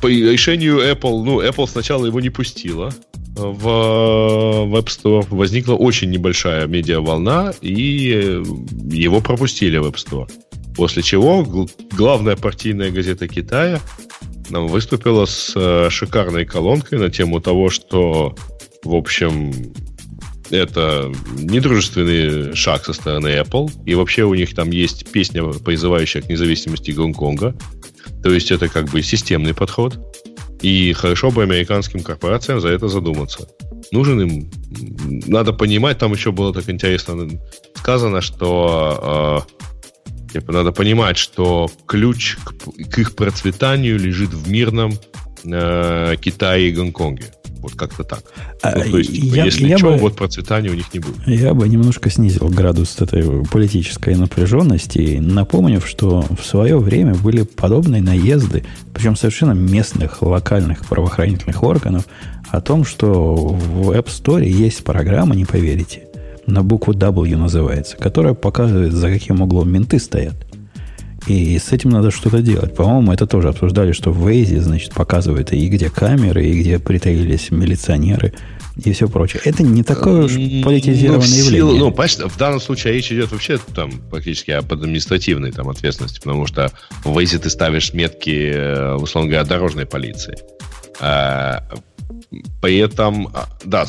по 0.02 0.06
решению 0.06 0.80
Apple, 0.80 1.24
ну, 1.24 1.40
Apple 1.40 1.66
сначала 1.66 2.04
его 2.04 2.20
не 2.20 2.28
пустила 2.28 2.92
в 3.34 3.66
Web 3.66 4.84
Store. 4.88 5.26
Возникла 5.30 5.76
очень 5.76 6.10
небольшая 6.10 6.66
медиа-волна, 6.66 7.54
и 7.62 8.42
его 8.90 9.22
пропустили 9.22 9.78
в 9.78 9.86
App 9.86 9.94
Store. 9.94 10.30
После 10.76 11.02
чего 11.02 11.66
главная 11.92 12.36
партийная 12.36 12.90
газета 12.90 13.28
Китая 13.28 13.80
выступила 14.50 15.26
с 15.26 15.52
э, 15.54 15.88
шикарной 15.90 16.44
колонкой 16.44 16.98
на 16.98 17.10
тему 17.10 17.40
того, 17.40 17.70
что, 17.70 18.34
в 18.84 18.94
общем, 18.94 19.52
это 20.50 21.10
недружественный 21.38 22.54
шаг 22.54 22.84
со 22.84 22.92
стороны 22.92 23.28
Apple. 23.28 23.70
И 23.86 23.94
вообще 23.94 24.24
у 24.24 24.34
них 24.34 24.54
там 24.54 24.70
есть 24.70 25.10
песня, 25.10 25.44
призывающая 25.44 26.22
к 26.22 26.28
независимости 26.28 26.90
Гонконга. 26.90 27.54
То 28.22 28.32
есть 28.32 28.50
это 28.50 28.68
как 28.68 28.90
бы 28.90 29.02
системный 29.02 29.54
подход. 29.54 29.98
И 30.60 30.92
хорошо 30.92 31.30
бы 31.30 31.42
американским 31.42 32.00
корпорациям 32.00 32.60
за 32.60 32.68
это 32.68 32.88
задуматься. 32.88 33.48
Нужен 33.90 34.20
им... 34.20 34.50
Надо 35.26 35.52
понимать, 35.52 35.98
там 35.98 36.12
еще 36.12 36.30
было 36.30 36.52
так 36.54 36.68
интересно 36.68 37.28
сказано, 37.74 38.20
что 38.20 39.44
э, 39.48 39.71
Типа, 40.32 40.52
надо 40.52 40.72
понимать, 40.72 41.18
что 41.18 41.70
ключ 41.86 42.38
к, 42.42 42.54
к 42.90 42.98
их 42.98 43.14
процветанию 43.14 43.98
лежит 43.98 44.30
в 44.30 44.50
мирном 44.50 44.94
э, 45.44 46.16
Китае 46.20 46.70
и 46.70 46.72
Гонконге. 46.72 47.26
Вот 47.58 47.74
как-то 47.76 48.02
так. 48.02 48.24
А, 48.62 48.76
ну, 48.76 48.90
то 48.90 48.98
есть, 48.98 49.12
типа, 49.12 49.34
я, 49.36 49.44
если 49.44 49.68
я 49.68 49.78
что, 49.78 49.90
бы, 49.90 49.98
вот 49.98 50.16
процветания 50.16 50.70
у 50.70 50.74
них 50.74 50.92
не 50.92 50.98
будет. 50.98 51.28
Я 51.28 51.54
бы 51.54 51.68
немножко 51.68 52.10
снизил 52.10 52.48
градус 52.48 53.00
этой 53.00 53.44
политической 53.44 54.16
напряженности, 54.16 55.18
напомнив, 55.20 55.86
что 55.86 56.24
в 56.36 56.44
свое 56.44 56.78
время 56.78 57.14
были 57.14 57.42
подобные 57.42 58.02
наезды, 58.02 58.64
причем 58.92 59.14
совершенно 59.14 59.52
местных, 59.52 60.22
локальных 60.22 60.86
правоохранительных 60.86 61.62
органов, 61.62 62.06
о 62.50 62.60
том, 62.60 62.84
что 62.84 63.34
в 63.34 63.90
App 63.92 64.06
Store 64.06 64.44
есть 64.44 64.82
программа, 64.82 65.36
не 65.36 65.44
поверите, 65.44 66.08
на 66.46 66.62
букву 66.62 66.92
W 66.92 67.36
называется, 67.36 67.96
которая 67.96 68.34
показывает, 68.34 68.92
за 68.92 69.08
каким 69.08 69.42
углом 69.42 69.70
менты 69.70 69.98
стоят. 69.98 70.34
И 71.26 71.56
с 71.58 71.72
этим 71.72 71.90
надо 71.90 72.10
что-то 72.10 72.42
делать. 72.42 72.74
По-моему, 72.74 73.12
это 73.12 73.26
тоже 73.26 73.48
обсуждали, 73.48 73.92
что 73.92 74.10
в 74.10 74.26
Waze, 74.26 74.60
значит, 74.60 74.92
показывает 74.92 75.52
и 75.52 75.68
где 75.68 75.88
камеры, 75.88 76.44
и 76.44 76.60
где 76.60 76.80
притаились 76.80 77.52
милиционеры, 77.52 78.32
и 78.76 78.92
все 78.92 79.08
прочее. 79.08 79.40
Это 79.44 79.62
не 79.62 79.84
такое 79.84 80.24
уж 80.24 80.32
политизированное 80.32 81.28
ну, 81.28 81.36
явление. 81.36 81.58
Силу, 81.58 81.72
ну, 81.76 81.90
понимаешь, 81.90 82.16
в 82.16 82.38
данном 82.38 82.60
случае 82.60 82.94
речь 82.94 83.12
идет 83.12 83.30
вообще 83.30 83.58
там 83.74 83.92
практически 84.10 84.50
об 84.50 84.72
административной 84.72 85.52
там, 85.52 85.68
ответственности, 85.68 86.18
потому 86.18 86.46
что 86.46 86.72
в 87.04 87.16
Waze 87.16 87.38
ты 87.38 87.50
ставишь 87.50 87.92
метки, 87.92 88.50
э, 88.52 88.94
условно 88.96 89.30
говоря, 89.30 89.46
дорожной 89.46 89.86
полиции. 89.86 90.36
А, 91.00 91.62
при 92.60 92.78
этом, 92.78 93.28
а, 93.34 93.48
да, 93.64 93.86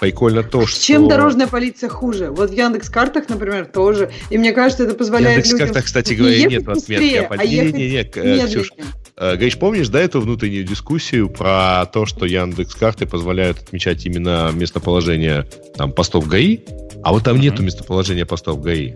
прикольно 0.00 0.42
то, 0.42 0.66
что... 0.66 0.80
Чем 0.80 1.08
дорожная 1.08 1.46
полиция 1.46 1.88
хуже? 1.88 2.30
Вот 2.30 2.50
в 2.50 2.52
Яндекс 2.52 2.90
Картах, 2.90 3.28
например, 3.28 3.66
тоже. 3.66 4.10
И 4.30 4.38
мне 4.38 4.52
кажется, 4.52 4.84
это 4.84 4.94
позволяет 4.94 5.46
Яндекс 5.46 5.52
людям... 5.52 5.66
Яндекс 5.68 5.86
кстати 5.86 6.14
говоря, 6.14 6.46
нет 6.46 6.68
отметки 6.68 7.14
о 7.16 7.22
полиции. 7.28 7.58
А 7.58 7.64
не, 7.64 7.72
не, 7.72 7.90
не, 7.90 7.98
э, 7.98 8.46
Ксюш, 8.46 8.70
э, 9.16 9.36
Гриш, 9.36 9.58
помнишь, 9.58 9.88
да, 9.88 10.00
эту 10.00 10.20
внутреннюю 10.20 10.64
дискуссию 10.64 11.28
про 11.28 11.86
то, 11.86 12.06
что 12.06 12.26
Яндекс 12.26 12.74
карты 12.74 13.06
позволяют 13.06 13.58
отмечать 13.58 14.04
именно 14.06 14.50
местоположение 14.52 15.46
там 15.76 15.92
постов 15.92 16.26
ГАИ, 16.26 16.60
а 17.04 17.12
вот 17.12 17.24
там 17.24 17.36
mm-hmm. 17.36 17.40
нету 17.40 17.62
местоположения 17.62 18.26
постов 18.26 18.60
ГАИ. 18.60 18.94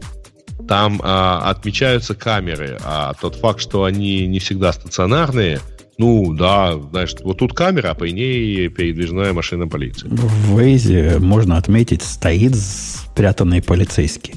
Там 0.67 1.01
а, 1.05 1.51
отмечаются 1.51 2.15
камеры, 2.15 2.79
а 2.83 3.13
тот 3.21 3.37
факт, 3.37 3.61
что 3.61 3.85
они 3.85 4.27
не 4.27 4.41
всегда 4.41 4.73
стационарные, 4.73 5.61
ну, 5.99 6.35
да, 6.35 6.75
знаешь, 6.91 7.15
вот 7.23 7.39
тут 7.39 7.55
камера, 7.55 7.91
а 7.91 7.95
по 7.95 8.05
ней 8.05 8.69
передвижная 8.69 9.33
машина 9.33 9.67
полиции. 9.67 10.09
В 10.09 10.59
Waze 10.59 11.19
можно 11.19 11.57
отметить, 11.57 12.03
стоит 12.03 12.55
спрятанный 12.55 13.63
полицейский. 13.63 14.35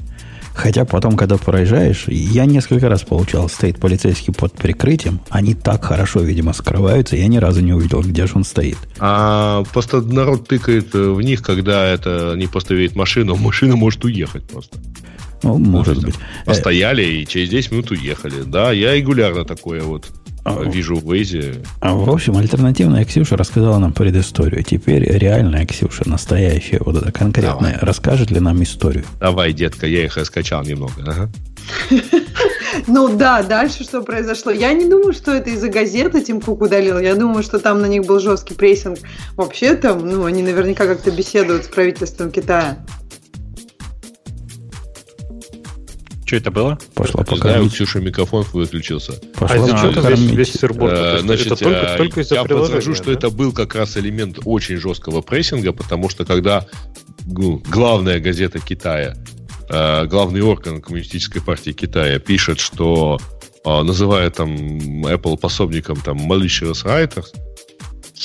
Хотя 0.54 0.84
потом, 0.84 1.16
когда 1.16 1.38
проезжаешь, 1.38 2.06
я 2.08 2.46
несколько 2.46 2.90
раз 2.90 3.04
получал, 3.04 3.48
стоит 3.48 3.80
полицейский 3.80 4.34
под 4.34 4.54
прикрытием, 4.54 5.22
они 5.30 5.54
так 5.54 5.86
хорошо, 5.86 6.20
видимо, 6.20 6.52
скрываются, 6.52 7.16
я 7.16 7.28
ни 7.28 7.38
разу 7.38 7.62
не 7.62 7.74
увидел, 7.74 8.02
где 8.02 8.28
же 8.28 8.34
он 8.36 8.44
стоит. 8.44 8.78
А 9.00 9.64
просто 9.72 10.02
народ 10.02 10.50
тыкает 10.50 10.94
в 10.94 11.22
них, 11.22 11.44
когда 11.44 11.88
это 11.88 12.34
не 12.36 12.48
просто 12.48 12.76
видит 12.76 12.96
машину, 12.96 13.36
машина 13.40 13.78
может 13.78 14.04
уехать 14.04 14.48
просто. 14.50 14.78
Ну, 15.44 15.58
может 15.58 16.04
быть. 16.04 16.16
Постояли 16.46 17.04
и 17.04 17.26
через 17.26 17.50
10 17.50 17.72
минут 17.72 17.92
уехали. 17.92 18.44
Да, 18.46 18.74
я 18.74 18.96
регулярно 18.96 19.46
такое 19.46 19.82
вот 19.82 20.12
а, 20.58 20.64
вижу 20.64 20.96
в 20.96 21.12
Waze. 21.12 21.66
А, 21.80 21.94
в 21.94 22.10
общем, 22.10 22.38
альтернативная 22.38 23.06
Ксюша 23.06 23.38
рассказала 23.38 23.78
нам 23.78 23.94
предысторию. 23.94 24.64
Теперь 24.64 25.04
реальная 25.04 25.66
Ксюша, 25.66 26.08
настоящая, 26.10 26.80
вот 26.82 26.96
эта 26.98 27.12
конкретная, 27.12 27.74
Давай. 27.74 27.80
расскажет 27.82 28.32
ли 28.32 28.40
нам 28.40 28.62
историю? 28.64 29.06
Давай, 29.20 29.54
детка, 29.54 29.88
я 29.88 30.06
их 30.06 30.18
раскачал 30.18 30.64
немного. 30.64 30.94
Ага. 31.06 31.30
Ну 32.88 33.16
да, 33.16 33.44
дальше 33.44 33.84
что 33.84 34.02
произошло? 34.02 34.52
Я 34.52 34.74
не 34.74 34.88
думаю, 34.88 35.14
что 35.14 35.32
это 35.32 35.50
из-за 35.50 35.70
газеты 35.70 36.22
Тим 36.22 36.40
Кук 36.40 36.62
удалил. 36.62 37.00
Я 37.00 37.16
думаю, 37.16 37.44
что 37.44 37.60
там 37.60 37.82
на 37.82 37.86
них 37.86 38.06
был 38.06 38.20
жесткий 38.20 38.54
прессинг. 38.54 39.00
Вообще 39.36 39.76
там, 39.76 40.08
ну, 40.08 40.26
они 40.26 40.44
наверняка 40.44 40.86
как-то 40.86 41.12
беседуют 41.12 41.66
с 41.66 41.68
правительством 41.68 42.32
Китая. 42.32 42.78
Что 46.30 46.36
это 46.36 46.52
было? 46.52 46.78
Пошла 46.94 47.24
пока. 47.24 47.38
Знаю, 47.38 47.66
у 47.66 47.70
Ксюши 47.70 48.00
микрофон 48.00 48.46
выключился. 48.54 49.14
Пошла 49.34 49.56
а 49.56 49.58
из-за 49.58 49.72
чего 49.72 50.10
весь, 50.10 50.20
весь 50.20 50.54
сырбор? 50.54 50.92
А, 50.94 51.20
значит, 51.22 51.48
это 51.48 51.56
только, 51.56 51.96
только 51.98 52.22
из-за 52.22 52.36
я 52.36 52.44
подскажу, 52.44 52.94
что 52.94 53.06
да? 53.06 53.14
это 53.14 53.30
был 53.32 53.52
как 53.52 53.74
раз 53.74 53.98
элемент 53.98 54.38
очень 54.46 54.78
жесткого 54.78 55.22
прессинга, 55.22 55.74
потому 55.74 56.08
что 56.08 56.26
когда 56.26 56.68
ну, 57.26 57.60
главная 57.68 58.20
газета 58.20 58.60
Китая, 58.60 59.16
э, 59.72 60.06
главный 60.06 60.42
орган 60.42 60.84
Коммунистической 60.84 61.42
партии 61.42 61.72
Китая 61.72 62.20
пишет, 62.20 62.60
что 62.60 63.18
э, 63.66 63.82
называя 63.82 64.30
там 64.30 64.56
Apple 65.08 65.36
пособником 65.36 65.98
там 66.00 66.32
malicious 66.32 66.86
writers, 66.86 67.34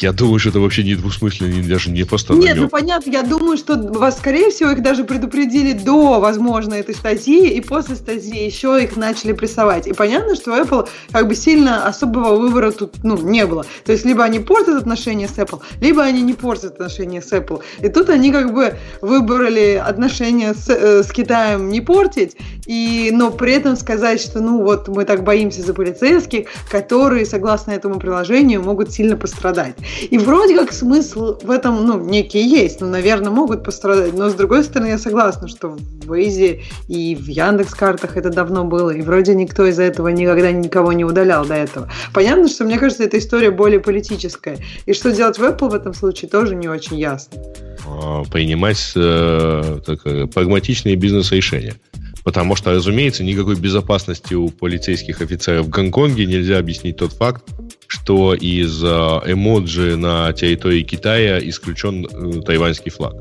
я 0.02 0.12
думаю, 0.12 0.40
что 0.40 0.48
это 0.48 0.60
вообще 0.60 0.82
не 0.82 0.96
двусмысленно, 0.96 1.66
даже 1.68 1.90
не 1.90 2.04
просто 2.04 2.34
Нет, 2.34 2.56
намек. 2.56 2.62
ну 2.62 2.68
понятно, 2.68 3.10
я 3.10 3.22
думаю, 3.22 3.56
что 3.56 3.76
вас, 3.76 4.18
скорее 4.18 4.50
всего, 4.50 4.70
их 4.70 4.82
даже 4.82 5.04
предупредили 5.04 5.72
до, 5.72 6.18
возможно, 6.20 6.74
этой 6.74 6.94
статьи, 6.94 7.48
и 7.48 7.60
после 7.60 7.94
статьи 7.94 8.44
еще 8.44 8.82
их 8.82 8.96
начали 8.96 9.32
прессовать. 9.32 9.86
И 9.86 9.92
понятно, 9.92 10.34
что 10.34 10.56
Apple 10.58 10.88
как 11.12 11.28
бы 11.28 11.34
сильно 11.36 11.86
особого 11.86 12.36
выбора 12.36 12.72
тут 12.72 13.04
ну, 13.04 13.16
не 13.16 13.46
было. 13.46 13.64
То 13.84 13.92
есть, 13.92 14.04
либо 14.04 14.24
они 14.24 14.40
портят 14.40 14.76
отношения 14.76 15.28
с 15.28 15.38
Apple, 15.38 15.60
либо 15.80 16.02
они 16.02 16.22
не 16.22 16.34
портят 16.34 16.72
отношения 16.72 17.22
с 17.22 17.32
Apple. 17.32 17.62
И 17.80 17.88
тут 17.88 18.08
они 18.10 18.32
как 18.32 18.52
бы 18.52 18.74
выбрали 19.00 19.80
отношения 19.84 20.54
с, 20.54 20.68
э, 20.68 21.02
с 21.04 21.12
Китаем 21.12 21.68
не 21.68 21.80
портить, 21.80 22.36
и, 22.66 23.10
но 23.12 23.30
при 23.30 23.52
этом 23.52 23.76
сказать, 23.76 24.20
что 24.20 24.40
ну 24.40 24.62
вот 24.62 24.88
мы 24.88 25.04
так 25.04 25.22
боимся 25.22 25.62
за 25.62 25.72
полицейских, 25.72 26.48
которые, 26.68 27.26
согласно 27.26 27.70
этому 27.70 28.00
приложению, 28.00 28.62
могут 28.62 28.90
сильно 28.90 29.16
пострадать. 29.16 29.76
И 30.10 30.18
вроде 30.18 30.56
как 30.56 30.72
смысл 30.72 31.38
в 31.42 31.50
этом, 31.50 31.86
ну, 31.86 31.98
некий 31.98 32.46
есть, 32.46 32.80
ну, 32.80 32.88
наверное, 32.88 33.30
могут 33.30 33.64
пострадать, 33.64 34.14
но 34.14 34.28
с 34.28 34.34
другой 34.34 34.64
стороны, 34.64 34.88
я 34.88 34.98
согласна, 34.98 35.48
что 35.48 35.68
в 35.68 36.12
Waze 36.12 36.60
и 36.88 37.14
в 37.14 37.26
Яндекс 37.26 37.74
картах 37.74 38.16
это 38.16 38.30
давно 38.30 38.64
было, 38.64 38.90
и 38.90 39.02
вроде 39.02 39.34
никто 39.34 39.66
из-за 39.66 39.84
этого 39.84 40.08
никогда 40.08 40.52
никого 40.52 40.92
не 40.92 41.04
удалял 41.04 41.44
до 41.44 41.54
этого. 41.54 41.88
Понятно, 42.12 42.48
что 42.48 42.64
мне 42.64 42.78
кажется, 42.78 43.04
эта 43.04 43.18
история 43.18 43.50
более 43.50 43.80
политическая, 43.80 44.58
и 44.86 44.92
что 44.92 45.12
делать 45.12 45.38
в 45.38 45.42
Apple 45.42 45.70
в 45.70 45.74
этом 45.74 45.94
случае 45.94 46.30
тоже 46.30 46.54
не 46.54 46.68
очень 46.68 46.98
ясно. 46.98 47.42
А, 47.86 48.22
принимать 48.24 48.92
э, 48.96 49.80
такое, 49.84 50.26
прагматичные 50.26 50.96
бизнес-решения. 50.96 51.74
Потому 52.24 52.56
что, 52.56 52.72
разумеется, 52.72 53.22
никакой 53.22 53.54
безопасности 53.54 54.32
у 54.32 54.48
полицейских 54.48 55.20
офицеров 55.20 55.66
в 55.66 55.68
Гонконге 55.68 56.24
нельзя 56.24 56.58
объяснить 56.58 56.96
тот 56.96 57.12
факт, 57.12 57.44
что 57.94 58.34
из 58.34 58.82
э, 58.82 58.86
эмоджи 59.26 59.96
на 59.96 60.32
территории 60.32 60.82
Китая 60.82 61.38
исключен 61.38 62.06
э, 62.06 62.42
тайваньский 62.42 62.90
флаг. 62.90 63.14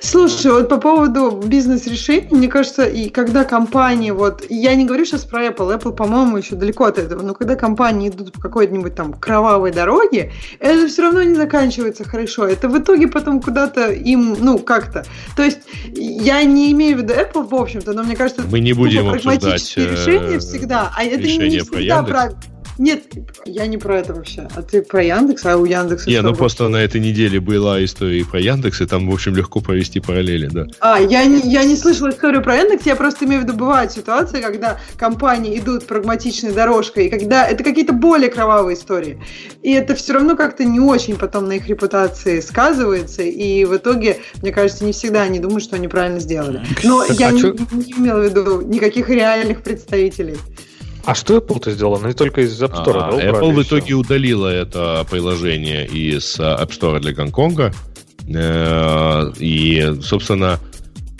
Слушай, 0.00 0.52
вот 0.52 0.68
по 0.68 0.76
поводу 0.76 1.42
бизнес-решений, 1.44 2.28
мне 2.30 2.48
кажется, 2.48 2.84
и 2.84 3.08
когда 3.08 3.44
компании, 3.44 4.10
вот, 4.10 4.44
я 4.48 4.74
не 4.74 4.84
говорю 4.84 5.04
сейчас 5.04 5.24
про 5.24 5.46
Apple, 5.46 5.76
Apple, 5.76 5.92
по-моему, 5.96 6.36
еще 6.36 6.54
далеко 6.54 6.84
от 6.84 6.98
этого, 6.98 7.22
но 7.22 7.34
когда 7.34 7.56
компании 7.56 8.10
идут 8.10 8.32
по 8.32 8.40
какой-нибудь 8.40 8.94
там 8.94 9.14
кровавой 9.14 9.72
дороге, 9.72 10.32
это 10.60 10.86
все 10.86 11.02
равно 11.02 11.22
не 11.22 11.34
заканчивается 11.34 12.04
хорошо. 12.04 12.46
Это 12.46 12.68
в 12.68 12.78
итоге 12.78 13.08
потом 13.08 13.40
куда-то 13.40 13.90
им, 13.90 14.36
ну, 14.38 14.58
как-то. 14.58 15.04
То 15.36 15.42
есть, 15.42 15.60
я 15.96 16.42
не 16.44 16.70
имею 16.72 16.98
в 16.98 17.00
виду 17.00 17.14
Apple, 17.14 17.48
в 17.48 17.54
общем-то, 17.54 17.94
но 17.94 18.04
мне 18.04 18.14
кажется, 18.14 18.42
мы 18.48 18.60
не 18.60 18.74
будем 18.74 19.08
обсуждать 19.08 19.76
решения 19.76 20.38
всегда, 20.38 20.92
а 20.94 21.02
это 21.02 21.22
не 21.22 21.60
всегда 21.60 22.02
правильно. 22.02 22.38
Нет, 22.78 23.04
я 23.44 23.66
не 23.66 23.78
про 23.78 23.98
это 24.00 24.14
вообще. 24.14 24.48
А 24.54 24.62
ты 24.62 24.82
про 24.82 25.02
Яндекс, 25.02 25.46
а 25.46 25.56
у 25.56 25.64
Яндекса 25.64 26.10
Не, 26.10 26.20
ну 26.22 26.34
просто 26.34 26.68
на 26.68 26.78
этой 26.78 27.00
неделе 27.00 27.40
была 27.40 27.84
история 27.84 28.24
про 28.24 28.40
Яндекс, 28.40 28.80
и 28.80 28.86
там, 28.86 29.08
в 29.08 29.14
общем, 29.14 29.36
легко 29.36 29.60
провести 29.60 30.00
параллели, 30.00 30.46
да. 30.46 30.66
А, 30.80 31.00
я 31.00 31.24
не, 31.24 31.40
я 31.40 31.64
не 31.64 31.76
слышала 31.76 32.10
историю 32.10 32.42
про 32.42 32.56
Яндекс, 32.56 32.86
я 32.86 32.96
просто 32.96 33.24
имею 33.24 33.42
в 33.42 33.44
виду, 33.44 33.56
бывают 33.56 33.92
ситуации, 33.92 34.40
когда 34.40 34.80
компании 34.96 35.58
идут 35.58 35.86
прагматичной 35.86 36.52
дорожкой, 36.52 37.06
и 37.06 37.08
когда 37.08 37.46
это 37.46 37.62
какие-то 37.62 37.92
более 37.92 38.30
кровавые 38.30 38.76
истории. 38.76 39.20
И 39.62 39.72
это 39.72 39.94
все 39.94 40.14
равно 40.14 40.36
как-то 40.36 40.64
не 40.64 40.80
очень 40.80 41.16
потом 41.16 41.46
на 41.46 41.52
их 41.52 41.68
репутации 41.68 42.40
сказывается, 42.40 43.22
и 43.22 43.64
в 43.64 43.76
итоге, 43.76 44.18
мне 44.42 44.52
кажется, 44.52 44.84
не 44.84 44.92
всегда 44.92 45.22
они 45.22 45.38
думают, 45.38 45.62
что 45.62 45.76
они 45.76 45.88
правильно 45.88 46.18
сделали. 46.18 46.62
Но 46.82 47.06
так, 47.06 47.18
я 47.18 47.28
а 47.28 47.32
не, 47.32 47.40
чё... 47.40 47.54
не 47.72 47.92
имела 47.92 48.20
в 48.20 48.24
виду 48.24 48.60
никаких 48.62 49.08
реальных 49.08 49.62
представителей. 49.62 50.36
А 51.06 51.14
что 51.14 51.36
Apple-то 51.36 51.70
сделала? 51.70 52.00
Они 52.02 52.14
только 52.14 52.40
из 52.40 52.60
App 52.62 52.72
Store, 52.72 52.98
а, 52.98 53.12
да, 53.12 53.30
Apple 53.30 53.52
в 53.52 53.62
итоге 53.62 53.84
все? 53.84 53.94
удалила 53.94 54.48
это 54.48 55.06
приложение 55.10 55.86
из 55.86 56.36
а, 56.38 56.62
App 56.62 56.70
Store 56.70 56.98
для 57.00 57.12
Гонконга. 57.12 57.72
Э, 58.26 59.32
и, 59.38 59.96
собственно, 60.02 60.58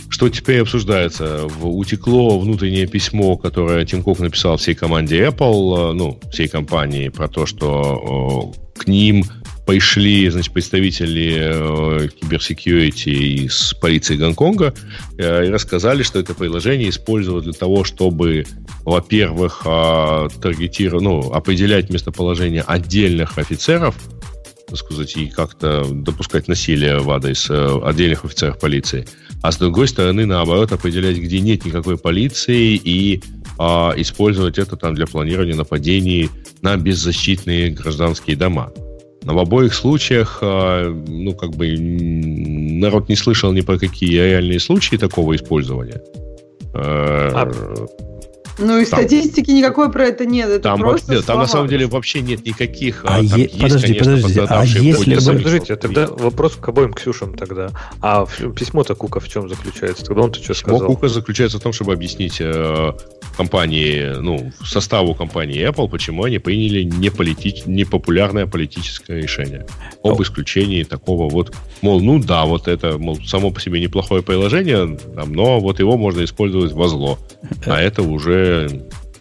что 0.09 0.28
теперь 0.28 0.62
обсуждается? 0.62 1.47
Утекло 1.61 2.39
внутреннее 2.39 2.86
письмо, 2.86 3.36
которое 3.36 3.85
Тим 3.85 4.02
Кук 4.02 4.20
написал 4.20 4.56
всей 4.56 4.74
команде 4.74 5.27
Apple, 5.27 5.90
э, 5.90 5.93
ну, 5.93 6.19
всей 6.31 6.48
компании, 6.48 7.11
про 7.11 7.28
то, 7.28 7.44
что 7.47 8.52
к 8.77 8.86
ним 8.86 9.24
пришли, 9.66 10.28
значит, 10.28 10.52
представители 10.52 11.36
э, 11.38 12.08
киберсекьюрити 12.08 13.08
из 13.08 13.74
полиции 13.74 14.16
Гонконга 14.16 14.74
э, 15.16 15.46
и 15.46 15.50
рассказали, 15.50 16.02
что 16.02 16.18
это 16.18 16.34
приложение 16.34 16.90
использовано 16.90 17.42
для 17.42 17.52
того, 17.52 17.84
чтобы, 17.84 18.46
во-первых, 18.84 19.62
э, 19.64 20.28
таргетировать, 20.40 21.02
ну, 21.02 21.32
определять 21.32 21.90
местоположение 21.90 22.62
отдельных 22.62 23.38
офицеров, 23.38 23.94
так 24.68 24.76
сказать, 24.76 25.16
и 25.16 25.26
как-то 25.26 25.84
допускать 25.90 26.48
насилие 26.48 26.98
в 26.98 27.10
адрес 27.10 27.48
э, 27.48 27.80
отдельных 27.84 28.24
офицеров 28.24 28.58
полиции. 28.58 29.06
А 29.42 29.52
с 29.52 29.58
другой 29.58 29.88
стороны, 29.88 30.26
наоборот, 30.26 30.72
определять, 30.72 31.18
где 31.18 31.40
нет 31.40 31.64
никакой 31.64 31.98
полиции 31.98 32.80
и 32.82 33.22
а, 33.58 33.92
использовать 33.96 34.58
это 34.58 34.76
там 34.76 34.94
для 34.94 35.06
планирования 35.06 35.54
нападений 35.54 36.30
на 36.62 36.76
беззащитные 36.76 37.70
гражданские 37.70 38.36
дома. 38.36 38.72
Но 39.24 39.34
в 39.34 39.38
обоих 39.38 39.74
случаях, 39.74 40.38
а, 40.42 40.90
ну, 41.09 41.34
как 41.34 41.51
бы, 41.51 41.76
народ 41.78 43.09
не 43.09 43.16
слышал 43.16 43.52
ни 43.52 43.62
про 43.62 43.78
какие 43.78 44.20
реальные 44.20 44.60
случаи 44.60 44.96
такого 44.96 45.34
использования. 45.34 46.02
А, 46.74 47.48
ну 48.59 48.78
и 48.78 48.85
там, 48.85 49.01
статистики 49.01 49.51
никакой 49.51 49.90
про 49.90 50.06
это 50.06 50.26
нет. 50.26 50.48
Это 50.48 50.60
там, 50.60 50.81
просто 50.81 51.22
там 51.22 51.39
на 51.39 51.47
самом 51.47 51.68
деле 51.68 51.86
вообще 51.86 52.20
нет 52.20 52.44
никаких. 52.44 53.05
А, 53.05 53.16
а 53.16 53.20
е- 53.20 53.43
есть, 53.43 53.60
подожди, 53.60 53.94
конечно, 53.94 54.28
подожди, 54.28 54.40
а 54.48 54.64
если 54.64 55.14
бы... 55.14 55.39
Подождите, 55.39 55.76
тогда 55.76 56.06
вопрос 56.06 56.56
к 56.56 56.68
обоим 56.68 56.93
Ксюшам 56.93 57.36
тогда. 57.36 57.70
А 58.01 58.26
письмо-то 58.26 58.94
Кука 58.94 59.20
в 59.20 59.28
чем 59.28 59.48
заключается? 59.48 60.05
Тогда 60.05 60.22
он-то 60.22 60.43
что 60.43 60.55
сказал? 60.55 60.81
Письмо 60.81 60.94
Кука 60.94 61.09
заключается 61.09 61.59
в 61.59 61.62
том, 61.62 61.72
чтобы 61.72 61.93
объяснить 61.93 62.36
э, 62.40 62.93
компании, 63.36 64.14
ну, 64.20 64.52
составу 64.64 65.14
компании 65.14 65.68
Apple, 65.68 65.89
почему 65.89 66.24
они 66.24 66.39
приняли 66.39 66.82
неполитич... 66.82 67.66
непопулярное 67.66 68.47
политическое 68.47 69.20
решение 69.20 69.66
об 70.02 70.22
исключении 70.22 70.85
такого 70.85 71.28
вот, 71.28 71.52
мол, 71.82 72.01
ну 72.01 72.18
да, 72.18 72.44
вот 72.44 72.68
это, 72.68 72.98
мол, 72.98 73.18
само 73.26 73.51
по 73.51 73.60
себе 73.60 73.81
неплохое 73.81 74.22
приложение, 74.22 74.98
но 75.26 75.60
вот 75.60 75.81
его 75.81 75.97
можно 75.97 76.24
использовать 76.24 76.72
во 76.72 76.89
зло. 76.89 77.18
А 77.66 77.81
это 77.81 78.02
уже 78.02 78.43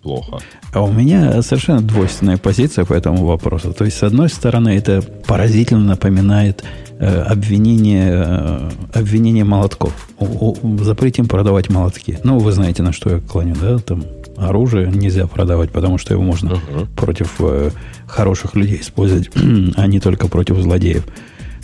плохо. 0.01 0.39
А 0.73 0.81
у 0.83 0.91
меня 0.91 1.41
совершенно 1.41 1.81
двойственная 1.81 2.37
позиция 2.37 2.85
по 2.85 2.93
этому 2.93 3.25
вопросу. 3.25 3.73
То 3.73 3.85
есть, 3.85 3.97
с 3.97 4.03
одной 4.03 4.29
стороны, 4.29 4.69
это 4.69 5.01
поразительно 5.01 5.83
напоминает 5.83 6.63
э, 6.99 7.21
обвинение, 7.21 8.11
э, 8.11 8.69
обвинение 8.93 9.45
молотков. 9.45 9.93
У, 10.19 10.55
у, 10.61 10.77
запретим 10.83 11.27
продавать 11.27 11.69
молотки. 11.69 12.19
Ну, 12.23 12.39
вы 12.39 12.51
знаете, 12.51 12.83
на 12.83 12.91
что 12.91 13.09
я 13.09 13.19
клоню, 13.19 13.55
да? 13.59 13.79
Там 13.79 14.03
оружие 14.37 14.87
нельзя 14.87 15.27
продавать, 15.27 15.71
потому 15.71 15.97
что 15.97 16.13
его 16.13 16.23
можно 16.23 16.49
uh-huh. 16.49 16.87
против 16.95 17.35
э, 17.39 17.71
хороших 18.07 18.55
людей 18.55 18.81
использовать, 18.81 19.29
а 19.75 19.87
не 19.87 19.99
только 19.99 20.27
против 20.27 20.59
злодеев. 20.59 21.05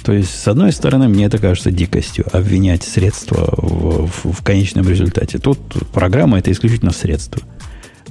То 0.04 0.14
есть, 0.14 0.34
с 0.34 0.48
одной 0.48 0.72
стороны, 0.72 1.08
мне 1.08 1.26
это 1.26 1.38
кажется 1.38 1.72
дикостью, 1.72 2.26
обвинять 2.32 2.84
средства 2.84 3.50
в, 3.58 4.08
в, 4.08 4.32
в 4.32 4.44
конечном 4.44 4.88
результате. 4.88 5.40
Тут 5.40 5.60
программа 5.92 6.40
это 6.40 6.52
исключительно 6.52 6.92
средство. 6.92 7.42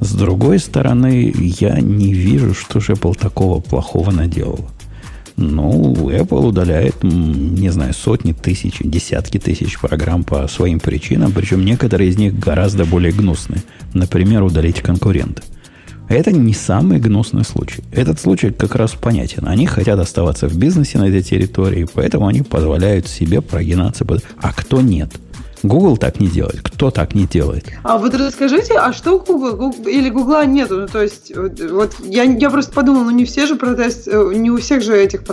С 0.01 0.13
другой 0.13 0.59
стороны, 0.59 1.35
я 1.37 1.81
не 1.81 2.13
вижу, 2.13 2.55
что 2.55 2.79
же 2.79 2.93
Apple 2.93 3.19
такого 3.19 3.61
плохого 3.61 4.11
наделала. 4.11 4.71
Ну, 5.37 6.11
Apple 6.11 6.49
удаляет, 6.49 6.97
не 7.03 7.71
знаю, 7.71 7.95
сотни 7.95 8.33
тысяч, 8.33 8.79
десятки 8.81 9.39
тысяч 9.39 9.79
программ 9.79 10.25
по 10.25 10.47
своим 10.49 10.81
причинам, 10.81 11.33
причем 11.33 11.65
некоторые 11.65 12.11
из 12.11 12.19
них 12.19 12.39
гораздо 12.39 12.85
более 12.85 13.13
гнусные. 13.13 13.63
Например, 13.95 14.43
удалить 14.43 14.81
конкурента. 14.83 15.43
Это 16.09 16.33
не 16.33 16.55
самый 16.55 16.99
гнусный 16.99 17.45
случай. 17.45 17.83
Этот 17.93 18.19
случай 18.19 18.51
как 18.51 18.75
раз 18.75 18.93
понятен. 18.93 19.47
Они 19.47 19.67
хотят 19.67 19.99
оставаться 19.99 20.49
в 20.49 20.57
бизнесе 20.57 20.99
на 20.99 21.09
этой 21.09 21.23
территории, 21.23 21.87
поэтому 21.93 22.27
они 22.27 22.43
позволяют 22.43 23.07
себе 23.07 23.43
прогинаться. 23.43 24.07
А 24.41 24.53
кто 24.53 24.81
нет? 24.81 25.11
Google 25.63 25.97
так 25.97 26.21
не 26.21 26.29
делает. 26.29 26.63
Кто 26.63 26.91
так 26.91 27.15
не 27.15 27.27
делает? 27.27 27.67
А 27.83 27.99
вот 27.99 28.15
расскажите, 28.15 28.75
а 28.75 28.93
что 28.93 29.19
Google? 29.19 29.57
Google 29.57 29.89
или 29.89 30.09
Гугла 30.09 30.47
нету? 30.47 30.81
Ну, 30.81 30.87
то 30.87 31.03
есть, 31.03 31.33
вот 31.35 31.97
я, 32.05 32.23
я 32.23 32.51
просто 32.51 32.73
подумала, 32.73 33.05
ну 33.05 33.11
не 33.11 33.25
все 33.25 33.47
же 33.47 33.57
протест, 33.57 34.07
э, 34.07 34.33
не 34.35 34.51
у 34.51 34.59
всех 34.59 34.83
же 34.83 34.97
этих 34.97 35.25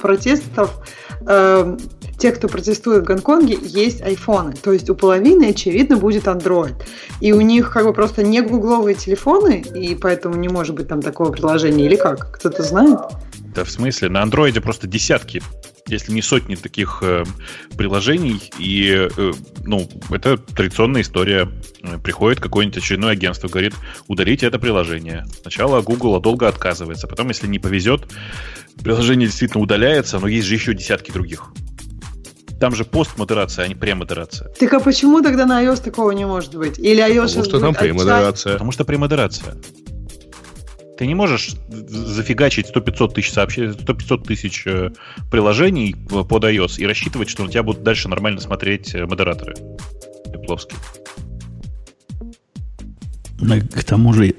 протестов 0.00 0.82
э, 1.26 1.76
те, 2.18 2.32
кто 2.32 2.48
протестует 2.48 3.02
в 3.02 3.06
Гонконге, 3.06 3.58
есть 3.62 4.02
айфоны. 4.02 4.52
То 4.52 4.72
есть 4.72 4.90
у 4.90 4.94
половины, 4.94 5.46
очевидно, 5.46 5.96
будет 5.96 6.24
Android. 6.24 6.74
И 7.20 7.32
у 7.32 7.40
них 7.40 7.70
как 7.70 7.84
бы 7.84 7.92
просто 7.92 8.22
не 8.22 8.42
гугловые 8.42 8.94
телефоны, 8.94 9.64
и 9.74 9.94
поэтому 9.94 10.36
не 10.36 10.48
может 10.48 10.76
быть 10.76 10.88
там 10.88 11.00
такого 11.00 11.32
приложения. 11.32 11.86
Или 11.86 11.96
как? 11.96 12.32
Кто-то 12.32 12.62
знает? 12.62 12.98
Да, 13.54 13.64
в 13.64 13.70
смысле? 13.70 14.10
На 14.10 14.22
андроиде 14.22 14.60
просто 14.60 14.86
десятки, 14.86 15.42
если 15.88 16.12
не 16.12 16.22
сотни 16.22 16.54
таких 16.54 16.98
э, 17.02 17.24
приложений. 17.76 18.52
И, 18.58 19.08
э, 19.16 19.32
ну, 19.64 19.88
это 20.10 20.36
традиционная 20.36 21.02
история. 21.02 21.48
Приходит 22.04 22.40
какое-нибудь 22.40 22.78
очередное 22.78 23.12
агентство, 23.12 23.48
говорит, 23.48 23.74
удалите 24.06 24.46
это 24.46 24.58
приложение. 24.58 25.24
Сначала 25.40 25.80
Google 25.80 26.20
долго 26.20 26.46
отказывается. 26.46 27.08
Потом, 27.08 27.28
если 27.28 27.48
не 27.48 27.58
повезет, 27.58 28.06
приложение 28.82 29.26
действительно 29.28 29.62
удаляется, 29.62 30.18
но 30.18 30.28
есть 30.28 30.46
же 30.46 30.54
еще 30.54 30.74
десятки 30.74 31.10
других. 31.10 31.52
Там 32.60 32.74
же 32.74 32.84
пост-модерация, 32.84 33.64
а 33.64 33.68
не 33.68 33.74
премодерация. 33.74 34.48
Так 34.50 34.72
а 34.74 34.80
почему 34.80 35.22
тогда 35.22 35.46
на 35.46 35.64
iOS 35.64 35.82
такого 35.82 36.10
не 36.10 36.26
может 36.26 36.54
быть? 36.54 36.78
Или 36.78 37.02
iOS 37.02 37.28
Потому 37.28 37.44
что 37.44 37.60
там 37.60 37.74
премодерация. 37.74 38.52
Потому 38.52 38.72
что 38.72 38.84
премодерация. 38.84 39.54
Ты 40.98 41.06
не 41.06 41.14
можешь 41.14 41.52
зафигачить 41.70 42.70
100-500 42.74 43.14
тысяч 43.14 43.32
сообщений, 43.32 43.68
100-500 43.70 44.24
тысяч 44.26 44.66
э, 44.66 44.90
приложений 45.30 45.96
под 46.10 46.44
iOS 46.44 46.78
и 46.78 46.86
рассчитывать, 46.86 47.30
что 47.30 47.44
на 47.44 47.50
тебя 47.50 47.62
будут 47.62 47.82
дальше 47.82 48.08
нормально 48.10 48.40
смотреть 48.40 48.94
э, 48.94 49.06
модераторы 49.06 49.54
Пепловские. 50.30 50.78
Ну, 53.40 53.58
к 53.58 53.84
тому 53.84 54.12
же, 54.12 54.34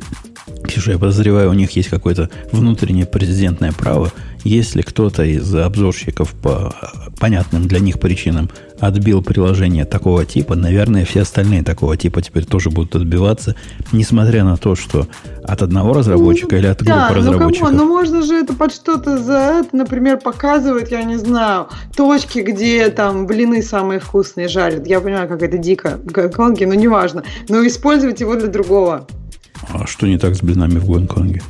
Ксюша, 0.64 0.92
я 0.92 1.00
подозреваю, 1.00 1.50
у 1.50 1.54
них 1.54 1.72
есть 1.72 1.90
какое-то 1.90 2.30
внутреннее 2.52 3.06
президентное 3.06 3.72
право– 3.72 4.12
если 4.44 4.82
кто-то 4.82 5.24
из 5.24 5.54
обзорщиков 5.54 6.32
по 6.34 6.74
понятным 7.20 7.68
для 7.68 7.80
них 7.80 8.00
причинам 8.00 8.50
отбил 8.80 9.22
приложение 9.22 9.86
такого 9.86 10.26
типа, 10.26 10.56
наверное, 10.56 11.06
все 11.06 11.22
остальные 11.22 11.64
такого 11.64 11.96
типа 11.96 12.22
теперь 12.22 12.46
тоже 12.46 12.72
будут 12.72 12.96
отбиваться, 12.96 13.56
несмотря 13.92 14.44
на 14.44 14.58
то, 14.58 14.76
что 14.76 15.08
от 15.44 15.62
одного 15.62 15.94
разработчика 15.94 16.56
ну, 16.56 16.58
или 16.58 16.68
от 16.68 16.84
да, 16.84 17.08
группы 17.08 17.14
ну, 17.14 17.32
разработчиков. 17.32 17.72
Ну, 17.74 17.86
можно 17.86 18.24
же 18.24 18.36
это 18.36 18.54
под 18.54 18.74
что-то 18.74 19.20
за 19.20 19.38
это, 19.38 19.76
например, 19.76 20.18
показывать, 20.18 20.92
я 20.92 21.04
не 21.04 21.18
знаю, 21.18 21.68
точки, 21.96 22.40
где 22.40 22.90
там 22.90 23.28
блины 23.28 23.62
самые 23.62 24.00
вкусные 24.00 24.48
жарят. 24.48 24.88
Я 24.88 25.00
понимаю, 25.00 25.28
как 25.28 25.44
это 25.44 25.58
дико, 25.58 26.00
Гонконге, 26.04 26.66
но 26.66 26.74
неважно. 26.74 27.24
Но 27.50 27.66
использовать 27.66 28.20
его 28.22 28.36
для 28.36 28.48
другого. 28.48 29.08
А 29.70 29.88
что 29.88 30.08
не 30.08 30.18
так 30.18 30.36
с 30.36 30.42
блинами 30.42 30.80
в 30.80 30.90
Гонконге? 30.90 31.42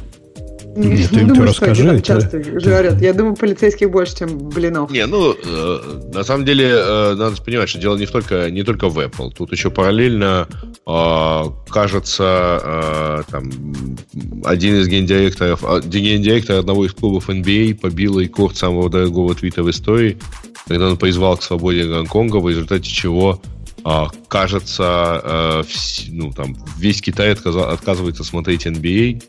Нет, 0.76 1.10
ты 1.10 1.20
им 1.22 1.28
думаю, 1.28 1.52
что 1.54 1.66
расскажи. 1.66 1.90
Они 1.90 2.02
там 2.02 2.22
часто 2.22 2.38
это... 2.38 2.60
жарят. 2.60 3.02
Я 3.02 3.14
думаю, 3.14 3.36
полицейских 3.36 3.92
больше, 3.92 4.20
чем 4.20 4.38
блинов. 4.50 4.90
Не, 4.90 5.06
ну, 5.06 5.34
э, 5.34 6.02
на 6.14 6.24
самом 6.24 6.46
деле, 6.46 6.70
э, 6.70 7.16
надо 7.16 7.42
понимать, 7.42 7.68
что 7.68 7.80
дело 7.80 7.98
не 7.98 8.06
только, 8.06 8.50
не 8.50 8.64
только 8.64 8.88
в 8.88 8.98
Apple. 9.00 9.32
Тут 9.36 9.52
еще 9.52 9.70
параллельно, 9.70 10.48
э, 10.88 11.44
кажется, 11.70 12.62
э, 12.64 13.24
там, 13.30 13.52
один 14.46 14.76
из 14.76 14.88
гендиректоров, 14.88 15.64
а, 15.66 15.82
гендиректор 15.82 16.60
одного 16.60 16.86
из 16.86 16.94
клубов 16.94 17.30
NBA 17.30 17.76
побил 17.76 18.20
рекорд 18.20 18.56
самого 18.56 18.90
дорогого 18.90 19.36
твита 19.36 19.64
в 19.64 19.70
истории, 19.70 20.18
когда 20.68 20.88
он 20.88 20.98
призвал 20.98 21.38
к 21.38 21.44
свободе 21.44 21.86
Гонконга, 21.86 22.38
в 22.38 22.48
результате 22.48 22.90
чего 22.90 23.42
кажется, 24.28 25.22
э, 25.24 25.64
ну, 26.10 26.32
там, 26.32 26.56
весь 26.78 27.02
Китай 27.02 27.32
отказ, 27.32 27.56
отказывается 27.56 28.24
смотреть 28.24 28.66
NBA, 28.66 29.24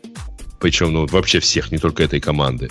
причем 0.59 0.93
ну, 0.93 1.05
вообще 1.07 1.39
всех, 1.39 1.71
не 1.71 1.77
только 1.77 2.03
этой 2.03 2.19
команды. 2.19 2.69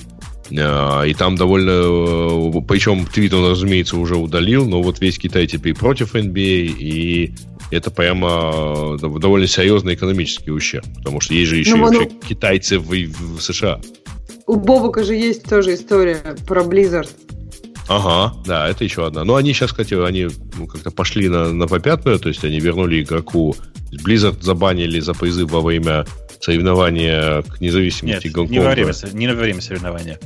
А, 0.59 1.03
и 1.03 1.15
там 1.15 1.37
довольно... 1.37 1.71
Э, 1.71 2.61
причем 2.67 3.07
твит 3.07 3.33
он, 3.35 3.51
разумеется, 3.51 3.97
уже 3.97 4.17
удалил, 4.17 4.69
но 4.69 4.83
вот 4.83 5.01
весь 5.01 5.19
Китай 5.19 5.47
теперь 5.47 5.75
против 5.75 6.15
NBA, 6.15 6.73
а, 6.73 6.77
и 6.79 7.35
это 7.71 7.91
прямо 7.91 8.97
э, 9.03 9.19
довольно 9.19 9.47
серьезный 9.47 9.95
экономический 9.95 10.51
ущерб, 10.51 10.85
потому 10.97 11.21
что 11.21 11.35
есть 11.35 11.51
же 11.51 11.57
еще 11.57 11.77
ну, 11.77 11.85
вообще 11.85 12.09
ну, 12.11 12.21
китайцы 12.29 12.79
в, 12.79 12.89
в 12.91 13.41
США. 13.41 13.81
У 14.47 14.57
Бобука 14.57 15.05
же 15.05 15.15
есть 15.15 15.45
тоже 15.45 15.75
история 15.75 16.37
про 16.47 16.63
Blizzard. 16.63 17.09
Ага, 17.89 18.35
да, 18.47 18.69
это 18.69 18.85
еще 18.85 19.07
одна. 19.07 19.25
Но 19.25 19.37
они 19.37 19.53
сейчас, 19.53 19.71
кстати, 19.71 19.95
они 19.95 20.29
ну, 20.57 20.67
как-то 20.67 20.91
пошли 20.91 21.29
на, 21.29 21.53
на 21.53 21.67
попятную, 21.67 22.19
то 22.19 22.29
есть 22.29 22.45
они 22.45 22.61
вернули 22.61 23.03
игроку 23.03 23.57
Blizzard 23.93 24.43
забанили 24.43 25.01
за 25.01 25.15
призыв 25.15 25.51
во 25.51 25.61
время 25.61 26.07
соревнования 26.41 27.43
к 27.43 27.61
независимости 27.61 28.27
Нет, 28.27 28.35
Гонконга. 28.35 28.53
Не 28.53 28.67
во, 28.67 28.71
время, 28.71 28.95
не 29.13 29.29
во 29.29 29.35
время 29.35 29.61
соревнования. 29.61 30.19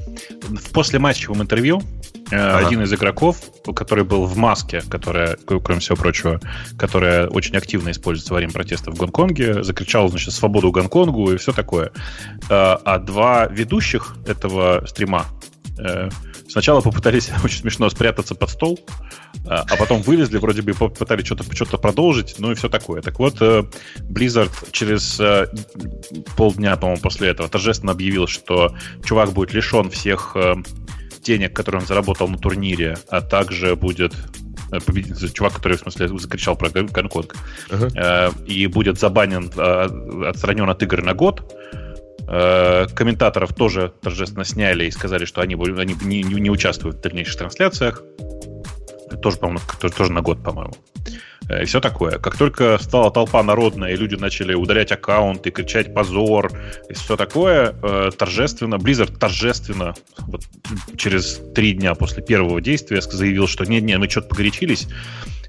В 0.48 0.70
послематчевом 0.72 1.42
интервью 1.42 1.82
э, 2.30 2.36
ага. 2.36 2.66
один 2.66 2.82
из 2.82 2.92
игроков, 2.94 3.42
который 3.74 4.04
был 4.04 4.24
в 4.24 4.36
маске, 4.36 4.82
которая, 4.88 5.36
кроме 5.44 5.80
всего 5.80 5.96
прочего, 5.96 6.40
которая 6.78 7.26
очень 7.28 7.56
активно 7.56 7.90
используется 7.90 8.32
во 8.32 8.38
время 8.38 8.52
протестов 8.52 8.94
в 8.94 8.98
Гонконге, 8.98 9.62
закричал, 9.62 10.08
значит, 10.08 10.32
свободу 10.32 10.70
Гонконгу 10.70 11.32
и 11.32 11.36
все 11.36 11.52
такое. 11.52 11.92
Э, 12.48 12.76
а 12.82 12.98
два 12.98 13.46
ведущих 13.48 14.16
этого 14.26 14.86
стрима 14.86 15.26
э, 15.78 16.08
Сначала 16.56 16.80
попытались 16.80 17.30
очень 17.44 17.58
смешно 17.58 17.90
спрятаться 17.90 18.34
под 18.34 18.48
стол, 18.48 18.80
а, 19.46 19.66
а 19.70 19.76
потом 19.76 20.00
вылезли, 20.00 20.38
вроде 20.38 20.62
бы 20.62 20.72
попытались 20.72 21.26
что-то 21.26 21.44
что 21.54 21.76
продолжить, 21.76 22.36
ну 22.38 22.50
и 22.50 22.54
все 22.54 22.70
такое. 22.70 23.02
Так 23.02 23.18
вот, 23.18 23.42
э, 23.42 23.64
Blizzard 24.00 24.50
через 24.72 25.20
э, 25.20 25.48
полдня, 26.34 26.74
по-моему, 26.76 27.02
после 27.02 27.28
этого 27.28 27.50
торжественно 27.50 27.92
объявил, 27.92 28.26
что 28.26 28.74
чувак 29.04 29.32
будет 29.32 29.52
лишен 29.52 29.90
всех 29.90 30.32
э, 30.34 30.54
денег, 31.22 31.54
которые 31.54 31.82
он 31.82 31.86
заработал 31.86 32.26
на 32.26 32.38
турнире, 32.38 32.96
а 33.10 33.20
также 33.20 33.76
будет 33.76 34.14
победитель, 34.86 35.30
чувак, 35.30 35.52
который, 35.52 35.76
в 35.76 35.80
смысле, 35.80 36.08
закричал 36.18 36.56
про 36.56 36.70
Гонконг, 36.70 37.36
uh-huh. 37.68 38.44
и 38.46 38.66
будет 38.66 38.98
забанен, 38.98 39.52
отстранен 40.26 40.70
от 40.70 40.82
игр 40.82 41.02
на 41.02 41.12
год, 41.12 41.54
Э, 42.28 42.86
комментаторов 42.94 43.54
тоже 43.54 43.92
торжественно 44.02 44.44
сняли 44.44 44.86
и 44.86 44.90
сказали, 44.90 45.24
что 45.24 45.40
они, 45.40 45.54
они 45.54 45.96
не, 46.02 46.22
не 46.22 46.50
участвуют 46.50 46.96
в 46.96 47.00
дальнейших 47.00 47.36
трансляциях. 47.36 48.02
Тоже, 49.22 49.36
по-моему, 49.36 49.60
тоже, 49.80 49.94
тоже 49.94 50.12
на 50.12 50.22
год, 50.22 50.42
по-моему. 50.42 50.74
Э, 51.48 51.62
и 51.62 51.66
все 51.66 51.80
такое. 51.80 52.18
Как 52.18 52.36
только 52.36 52.78
стала 52.80 53.12
толпа 53.12 53.42
народная, 53.44 53.92
и 53.92 53.96
люди 53.96 54.16
начали 54.16 54.54
удалять 54.54 54.90
аккаунты, 54.90 55.50
кричать 55.50 55.94
позор, 55.94 56.50
и 56.88 56.94
все 56.94 57.16
такое, 57.16 57.76
э, 57.80 58.10
торжественно, 58.16 58.74
Blizzard 58.74 59.16
торжественно, 59.16 59.94
вот, 60.18 60.42
через 60.96 61.40
три 61.54 61.74
дня 61.74 61.94
после 61.94 62.24
первого 62.24 62.60
действия 62.60 63.00
заявил, 63.02 63.46
что 63.46 63.64
нет, 63.64 63.84
не, 63.84 63.96
мы 63.98 64.08
что-то 64.08 64.28
погорячились. 64.28 64.88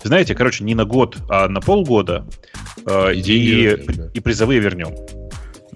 Знаете, 0.04 0.36
короче, 0.36 0.64
не 0.64 0.76
на 0.76 0.86
год, 0.86 1.18
а 1.28 1.50
на 1.50 1.60
полгода, 1.60 2.26
и, 2.88 3.20
и, 3.20 4.10
и 4.14 4.20
призовые 4.20 4.60
вернем. 4.60 4.96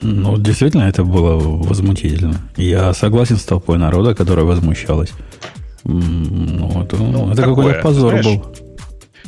Ну, 0.02 0.38
действительно, 0.38 0.84
это 0.84 1.04
было 1.04 1.38
возмутительно. 1.38 2.42
Я 2.58 2.94
согласен 2.94 3.38
с 3.38 3.44
толпой 3.44 3.78
народа, 3.78 4.16
которая 4.16 4.46
возмущалась. 4.46 5.12
Ну, 5.84 6.84
это, 6.84 6.98
ну, 6.98 7.32
это 7.32 7.42
какой-то 7.44 7.82
позор 7.82 8.10
знаешь, 8.12 8.26
был. 8.26 8.56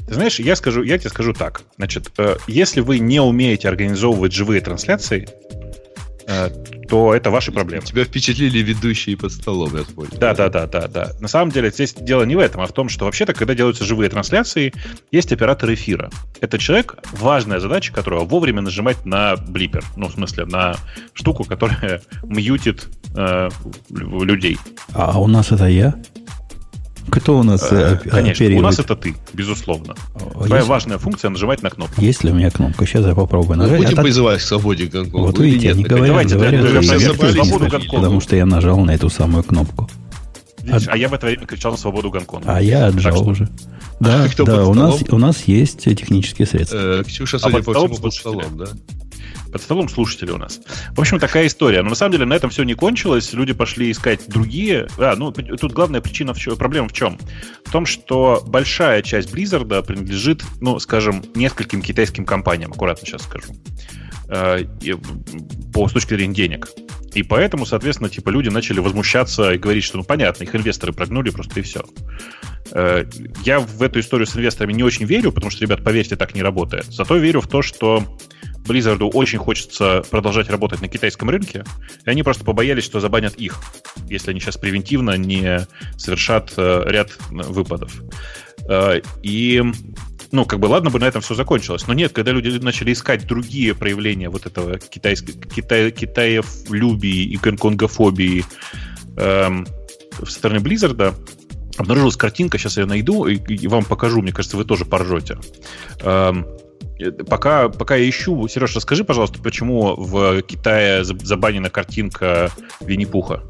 Ты 0.07 0.13
знаешь, 0.13 0.39
я, 0.39 0.55
скажу, 0.55 0.83
я 0.83 0.97
тебе 0.97 1.09
скажу 1.09 1.33
так. 1.33 1.61
Значит, 1.77 2.11
э, 2.17 2.35
если 2.47 2.81
вы 2.81 2.99
не 2.99 3.19
умеете 3.19 3.67
организовывать 3.69 4.33
живые 4.33 4.61
трансляции, 4.61 5.27
Э, 6.27 6.49
то 6.94 7.15
это 7.15 7.32
ваши 7.32 7.52
проблемы. 7.52 7.84
Тебя 7.84 8.03
впечатлили 8.03 8.60
ведущие 8.60 9.18
под 9.18 9.32
столом, 9.32 9.76
я 9.76 9.84
понял. 9.84 10.11
Да, 10.20 10.36
да, 10.36 10.48
да, 10.48 10.68
да, 10.68 10.88
да. 10.88 11.10
На 11.20 11.28
самом 11.28 11.49
деле 11.49 11.72
здесь 11.72 11.95
дело 11.95 12.22
не 12.22 12.36
в 12.36 12.40
этом, 12.40 12.61
а 12.61 12.68
в 12.68 12.72
том, 12.72 12.88
что 12.88 13.06
вообще-то, 13.06 13.34
когда 13.34 13.56
делаются 13.56 13.84
живые 13.84 14.11
трансляции, 14.11 14.72
есть 15.11 15.32
оператор 15.32 15.74
эфира. 15.74 16.11
Это 16.40 16.60
человек, 16.60 16.98
важная 17.14 17.60
задача 17.60 17.91
которого 17.91 18.26
вовремя 18.26 18.61
нажимать 18.61 19.07
на 19.07 19.36
блипер. 19.38 19.84
Ну, 19.95 20.07
в 20.07 20.11
смысле, 20.11 20.45
на 20.45 20.76
штуку, 21.14 21.45
которая 21.45 22.03
мьютит 22.24 22.88
э, 23.15 23.49
людей. 23.90 24.60
А 24.94 25.20
у 25.20 25.26
нас 25.26 25.52
это 25.52 25.65
я? 25.65 25.95
Кто 27.09 27.39
у 27.39 27.43
нас 27.43 27.67
э, 27.71 27.99
Конечно, 28.03 28.31
оперирует? 28.31 28.59
у 28.59 28.63
нас 28.63 28.80
это 28.80 28.95
ты, 28.95 29.15
безусловно. 29.34 29.95
Твоя 30.17 30.57
есть... 30.57 30.67
важная 30.67 30.97
функция 30.97 31.30
нажимать 31.30 31.61
на 31.61 31.69
кнопку. 31.69 32.01
Есть 32.01 32.23
ли 32.23 32.31
у 32.31 32.34
меня 32.34 32.49
кнопка? 32.49 32.85
Сейчас 32.85 33.05
я 33.05 33.13
попробую 33.13 33.57
нажать. 33.57 33.80
Мы 33.80 33.85
будем 33.85 33.99
а 33.99 34.03
призывать 34.03 34.39
к 34.39 34.43
свободе 34.43 34.85
Гонконга. 34.85 35.25
Вот 35.25 35.39
видите, 35.39 35.71
они 35.71 35.84
говорят, 35.84 36.07
Давайте, 36.07 36.35
говорят, 36.35 36.61
говорят, 36.61 36.85
свободу 36.85 37.69
Гонконга. 37.69 37.95
Потому 37.95 38.21
что 38.21 38.35
я 38.35 38.45
нажал 38.45 38.80
на 38.80 38.91
эту 38.91 39.09
самую 39.09 39.43
кнопку. 39.43 39.89
Видишь, 40.63 40.88
а, 40.88 40.93
а 40.93 40.97
я 40.97 41.09
в 41.09 41.13
это 41.13 41.25
время 41.25 41.45
кричал 41.45 41.73
на 41.73 41.77
свободу 41.77 42.09
Гонконга. 42.09 42.55
А 42.55 42.61
я 42.61 42.88
отжал 42.88 43.17
что... 43.17 43.25
уже. 43.25 43.49
Да, 43.99 44.27
да 44.38 44.65
у, 44.65 44.73
нас, 44.73 45.01
у 45.09 45.17
нас 45.17 45.43
есть 45.43 45.84
технические 45.84 46.45
средства. 46.45 46.77
Э, 46.77 47.03
Ксюша, 47.05 47.39
судя 47.39 47.59
а 47.59 47.61
по 47.61 47.73
всему, 47.73 47.95
под 47.95 48.13
столом, 48.13 48.57
да? 48.57 48.65
Под 49.53 49.61
столом 49.61 49.88
слушатели 49.88 50.31
у 50.31 50.38
нас. 50.38 50.59
В 50.95 50.99
общем, 50.99 51.19
такая 51.19 51.45
история. 51.45 51.84
Но 51.84 51.89
на 51.89 51.95
самом 51.95 52.13
деле 52.13 52.25
на 52.25 52.34
этом 52.34 52.49
все 52.49 52.63
не 52.63 52.73
кончилось. 52.73 53.31
Люди 53.34 53.53
пошли 53.53 53.91
искать 53.91 54.27
другие. 54.27 54.88
А, 54.97 55.15
ну, 55.15 55.31
тут 55.31 55.73
главная 55.73 56.01
причина, 56.01 56.34
в 56.34 56.39
чем, 56.39 56.57
проблема 56.57 56.88
в 56.88 56.93
чем? 56.93 57.19
В 57.63 57.71
том, 57.71 57.85
что 57.85 58.43
большая 58.47 59.03
часть 59.03 59.31
Blizzard 59.31 59.84
принадлежит, 59.84 60.43
ну, 60.59 60.80
скажем, 60.80 61.23
нескольким 61.35 61.84
китайским 61.84 62.25
компаниям, 62.25 62.71
аккуратно 62.71 63.05
сейчас 63.05 63.21
скажу, 63.21 63.53
э, 64.30 64.65
по, 65.71 65.88
с 65.88 65.91
точки 65.91 66.15
зрения 66.15 66.34
денег. 66.34 66.69
И 67.13 67.21
поэтому, 67.21 67.67
соответственно, 67.67 68.09
типа 68.09 68.31
люди 68.31 68.49
начали 68.49 68.80
возмущаться 68.80 69.51
и 69.53 69.59
говорить, 69.59 69.84
что, 69.84 69.97
ну, 69.97 70.03
понятно, 70.03 70.45
их 70.45 70.55
инвесторы 70.55 70.93
прогнули 70.93 71.30
просто 71.30 71.59
и 71.59 71.63
все. 71.63 71.84
Э, 72.71 73.05
я 73.45 73.59
в 73.59 73.84
эту 73.84 73.99
историю 73.99 74.25
с 74.25 74.35
инвесторами 74.35 74.73
не 74.73 74.84
очень 74.84 75.05
верю, 75.05 75.31
потому 75.31 75.51
что, 75.51 75.61
ребят, 75.61 75.84
поверьте, 75.84 76.15
так 76.15 76.34
не 76.34 76.41
работает. 76.41 76.85
Зато 76.85 77.17
верю 77.17 77.41
в 77.41 77.47
то, 77.47 77.61
что 77.61 78.03
Blizzard 78.64 79.03
очень 79.14 79.40
хочется 79.40 80.03
продолжать 80.10 80.49
работать 80.49 80.81
на 80.81 80.88
китайском 80.88 81.30
рынке, 81.30 81.64
и 82.06 82.10
они 82.10 82.23
просто 82.23 82.44
побоялись, 82.44 82.84
что 82.84 82.99
забанят 82.99 83.35
их, 83.35 83.60
если 84.07 84.31
они 84.31 84.40
сейчас 84.40 84.57
превентивно 84.57 85.18
не 85.18 85.68
совершат 85.98 86.53
э, 86.57 86.84
ряд 86.88 87.11
выпадов. 87.30 88.02
Э, 88.68 89.02
и 89.22 89.64
ну, 90.34 90.45
как 90.45 90.60
бы, 90.60 90.65
ладно 90.65 90.90
бы 90.90 90.98
на 90.98 91.06
этом 91.06 91.22
все 91.22 91.35
закончилось. 91.35 91.85
Но 91.88 91.94
нет, 91.94 92.11
когда 92.11 92.31
люди 92.31 92.49
начали 92.57 92.91
искать 92.91 93.27
другие 93.27 93.76
проявления 93.76 94.30
вот 94.30 94.48
этого 94.48 94.80
китайской, 94.80 95.34
китай, 95.34 95.91
китаев-любии 95.91 97.23
и 97.26 97.38
гонконгофобии 97.38 98.44
эм, 99.18 99.68
со 100.18 100.31
стороны 100.31 100.57
Blizzard, 100.57 101.14
обнаружилась 101.77 102.18
картинка, 102.18 102.57
сейчас 102.57 102.77
я 102.77 102.88
найду 102.88 103.27
и, 103.27 103.35
и 103.35 103.68
вам 103.68 103.85
покажу, 103.85 104.23
мне 104.23 104.31
кажется, 104.31 104.57
вы 104.57 104.65
тоже 104.65 104.85
поржете. 104.85 105.38
Эм, 106.02 106.48
пока, 107.28 107.70
пока 107.70 107.95
я 107.95 108.10
ищу, 108.10 108.48
Сереж, 108.48 108.76
расскажи, 108.76 109.03
пожалуйста, 109.03 109.40
почему 109.41 109.95
в 109.95 110.41
Китае 110.41 111.03
забанена 111.03 111.70
картинка 111.70 112.52
Винни-Пуха? 112.82 113.44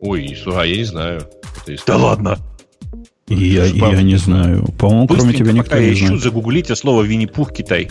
Ой, 0.00 0.36
слушай, 0.42 0.70
я 0.70 0.76
не 0.76 0.84
знаю. 0.84 1.28
Да 1.86 1.96
ладно! 1.96 2.38
Я, 3.28 3.64
я 3.64 4.02
не 4.02 4.16
знаю. 4.16 4.64
По-моему, 4.78 5.08
кроме 5.08 5.32
тебя 5.32 5.52
никто 5.52 5.78
не 5.78 5.92
ищу, 5.92 6.06
знает. 6.06 6.22
загуглите 6.22 6.74
слово 6.74 7.02
Винни-Пух 7.02 7.52
Китай. 7.52 7.90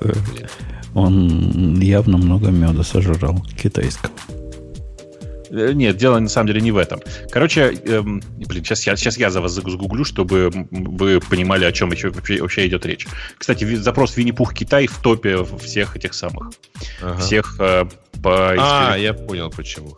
Э, 0.00 0.12
он 0.94 1.80
явно 1.80 2.18
много 2.18 2.50
меда 2.50 2.82
сожрал 2.82 3.44
китайского. 3.60 4.12
Э, 5.54 5.72
нет, 5.72 5.96
дело 5.96 6.18
на 6.18 6.28
самом 6.28 6.48
деле 6.48 6.60
не 6.60 6.72
в 6.72 6.76
этом. 6.76 7.00
Короче, 7.30 7.74
эм, 7.86 8.22
блин, 8.36 8.64
сейчас 8.64 8.86
я, 8.86 8.96
сейчас 8.96 9.16
я 9.16 9.30
за 9.30 9.40
вас 9.40 9.52
загуглю, 9.52 10.04
чтобы 10.04 10.50
вы 10.70 11.20
понимали, 11.20 11.64
о 11.64 11.72
чем 11.72 11.92
еще 11.92 12.10
вообще, 12.10 12.40
вообще 12.40 12.66
идет 12.66 12.84
речь. 12.86 13.06
Кстати, 13.38 13.76
запрос 13.76 14.16
Винни-Пух 14.16 14.52
Китай 14.54 14.86
в 14.86 14.98
топе 14.98 15.44
всех 15.62 15.96
этих 15.96 16.14
самых. 16.14 16.50
Ага. 17.00 17.20
Всех 17.20 17.56
э, 17.60 17.84
по... 18.22 18.54
А, 18.58 18.96
я 18.96 19.14
понял 19.14 19.50
почему. 19.50 19.96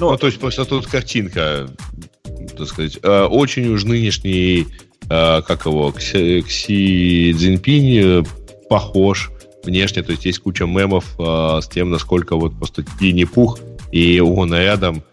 Ну, 0.00 0.10
ну, 0.10 0.16
то 0.16 0.26
есть 0.26 0.40
просто 0.40 0.64
тут 0.64 0.86
картинка 0.86 1.68
так 2.56 2.66
сказать, 2.66 2.98
э, 3.02 3.22
очень 3.24 3.68
уж 3.68 3.84
нынешний, 3.84 4.66
э, 5.08 5.42
как 5.42 5.66
его, 5.66 5.92
Кси, 5.92 6.42
Кси 6.42 7.34
Цзиньпинь 7.36 8.26
похож 8.68 9.30
внешне, 9.62 10.02
то 10.02 10.12
есть 10.12 10.24
есть 10.24 10.40
куча 10.40 10.66
мемов 10.66 11.14
с 11.18 11.68
тем, 11.68 11.90
насколько 11.90 12.36
вот 12.36 12.54
просто 12.58 12.84
Винни-Пух 13.00 13.58
и 13.94 14.18
он 14.18 14.52
рядом 14.52 15.04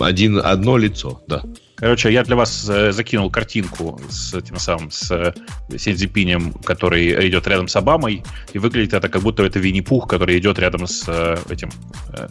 один, 0.00 0.38
одно 0.38 0.76
лицо, 0.76 1.22
да. 1.26 1.42
Короче, 1.82 2.12
я 2.12 2.22
для 2.22 2.36
вас 2.36 2.68
э, 2.70 2.92
закинул 2.92 3.28
картинку 3.28 4.00
с 4.08 4.32
этим 4.34 4.56
самым, 4.56 4.92
с 4.92 5.10
э, 5.10 5.34
Синзипинем, 5.76 6.52
который 6.52 7.28
идет 7.28 7.48
рядом 7.48 7.66
с 7.66 7.74
Обамой, 7.74 8.22
и 8.52 8.58
выглядит 8.60 8.94
это 8.94 9.08
как 9.08 9.22
будто 9.22 9.42
это 9.42 9.58
Винни-Пух, 9.58 10.06
который 10.06 10.38
идет 10.38 10.60
рядом 10.60 10.86
с 10.86 11.02
э, 11.08 11.38
этим, 11.50 11.72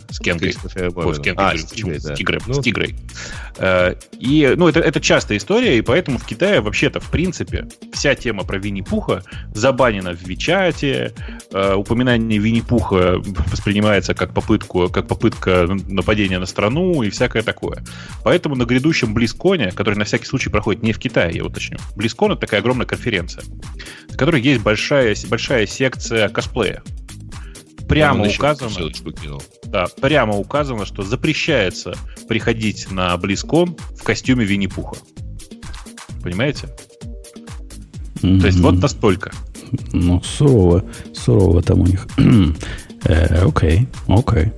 с 0.10 0.20
Кенгой. 0.20 0.56
Ой, 0.96 1.16
с 1.16 1.20
Кенгой, 1.20 1.46
а, 1.46 1.58
с, 1.58 1.66
тигрой, 1.66 2.00
да. 2.00 2.16
с, 2.16 2.18
тигрой, 2.18 2.40
ну. 2.48 2.54
с 2.54 2.60
тигрой. 2.64 2.96
И, 4.20 4.54
ну, 4.56 4.70
это, 4.70 4.80
это 4.80 5.02
частая 5.02 5.38
история, 5.38 5.78
и 5.78 5.82
поэтому 5.82 6.18
в 6.18 6.26
Китае 6.26 6.62
вообще-то, 6.62 7.02
в 7.02 7.12
принципе, 7.12 7.68
вся 7.92 8.16
тема 8.16 8.46
про 8.46 8.58
Винни-Пуха 8.58 9.22
забанена 9.54 10.14
в 10.14 10.22
Вичате, 10.22 11.14
упоминание 11.52 12.40
Винни-Пуха 12.40 13.18
воспринимается 13.52 14.14
как 14.14 14.34
попытку, 14.34 14.88
как 14.88 15.10
попытка 15.10 15.68
нападения 15.90 16.40
на 16.40 16.46
страну 16.46 17.04
и 17.04 17.10
всякое 17.10 17.44
такое. 17.44 17.84
Поэтому 18.24 18.56
на 18.56 18.64
грядущем 18.64 19.14
близко 19.14 19.41
BlizzCon, 19.42 19.72
который 19.72 19.96
на 19.96 20.06
всякий 20.06 20.26
случай 20.26 20.50
проходит 20.50 20.84
не 20.84 20.94
в 20.94 21.00
Китае, 21.00 21.36
я 21.36 21.46
уточню. 21.46 21.78
BlizzCon— 21.96 22.28
это 22.34 22.42
такая 22.42 22.62
огромная 22.62 22.86
конференция, 22.86 23.44
в 24.10 24.18
которой 24.18 24.42
есть 24.42 24.62
большая, 24.62 25.16
большая 25.30 25.66
секция 25.68 26.30
косплея. 26.30 26.84
Прямо 27.88 28.28
указано, 28.28 28.90
да, 29.66 29.88
прямо 30.00 30.38
указано, 30.38 30.86
что 30.86 31.04
запрещается 31.04 31.96
приходить 32.30 32.90
на 32.90 33.14
BlizzCon 33.16 33.80
в 33.98 34.04
костюме 34.04 34.46
Винни-Пуха. 34.46 34.96
Понимаете? 36.24 36.70
Mm-hmm. 38.22 38.40
То 38.40 38.46
есть 38.48 38.60
вот 38.60 38.76
настолько. 38.76 39.32
Ну, 39.94 40.22
сурово, 40.22 40.86
сурово 41.14 41.62
там 41.62 41.82
у 41.82 41.86
них. 41.86 42.08
Э, 43.04 43.48
окей, 43.48 43.88
окей. 44.08 44.44
Э, 44.44 44.52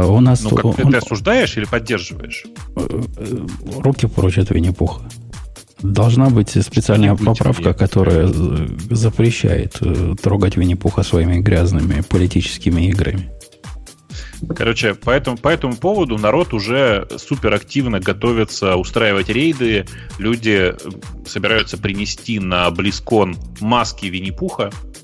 у 0.00 0.20
нас... 0.20 0.42
Ну, 0.42 0.50
как, 0.50 0.64
он, 0.64 0.74
ты 0.74 0.96
осуждаешь 0.96 1.56
или 1.56 1.64
поддерживаешь? 1.64 2.44
Э, 2.76 3.02
э, 3.16 3.46
руки 3.78 4.06
прочь 4.06 4.38
от 4.38 4.50
Винни-Пуха. 4.50 5.02
Должна 5.82 6.30
быть 6.30 6.50
специальная 6.50 7.16
поправка, 7.16 7.74
которая 7.74 8.28
запрещает 8.28 9.80
трогать 10.22 10.56
Винни-Пуха 10.56 11.02
своими 11.02 11.38
грязными 11.38 12.02
политическими 12.02 12.88
играми. 12.88 13.30
Короче, 14.56 14.94
по 14.94 15.10
этому, 15.10 15.36
по 15.36 15.48
этому 15.48 15.76
поводу 15.76 16.18
народ 16.18 16.52
уже 16.52 17.06
супер 17.16 17.54
активно 17.54 18.00
готовится 18.00 18.76
устраивать 18.76 19.28
рейды. 19.28 19.86
Люди 20.18 20.74
собираются 21.26 21.78
принести 21.78 22.40
на 22.40 22.70
Близкон 22.70 23.36
маски 23.60 24.06
Винни-Пуха 24.06 24.70
Э, 24.70 25.01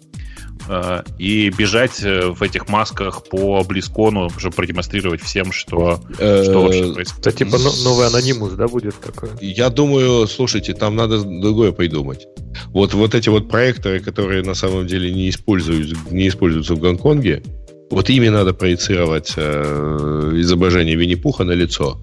и 1.19 1.51
бежать 1.51 2.03
э, 2.03 2.29
в 2.29 2.43
этих 2.43 2.69
масках 2.69 3.25
по 3.25 3.63
Близкону, 3.65 4.31
чтобы 4.37 4.57
продемонстрировать 4.57 5.23
всем, 5.23 5.53
что, 5.53 6.01
э, 6.19 6.45
что 6.45 6.63
вообще 6.63 6.93
происходит. 6.93 7.27
Это 7.27 7.33
типа 7.37 7.59
новый 7.85 8.07
анонимус, 8.07 8.53
да, 8.53 8.69
будет 8.69 8.95
такой? 9.01 9.31
Я 9.41 9.71
думаю, 9.71 10.27
слушайте, 10.27 10.75
там 10.75 10.97
надо 10.97 11.23
другое 11.23 11.73
придумать. 11.73 12.27
Вот, 12.67 12.95
вот 12.95 13.15
эти 13.15 13.29
вот 13.29 13.49
проекторы, 13.49 14.01
которые 14.01 14.43
на 14.43 14.55
самом 14.55 14.87
деле 14.87 15.13
не 15.13 15.31
используются, 15.31 15.97
не 16.11 16.29
используются 16.29 16.75
в 16.75 16.81
Гонконге, 16.81 17.43
вот 17.91 18.11
ими 18.11 18.29
надо 18.29 18.53
проецировать 18.53 19.33
э, 19.37 20.33
изображение 20.37 20.97
Винни-Пуха 20.97 21.45
на 21.45 21.53
лицо. 21.53 22.01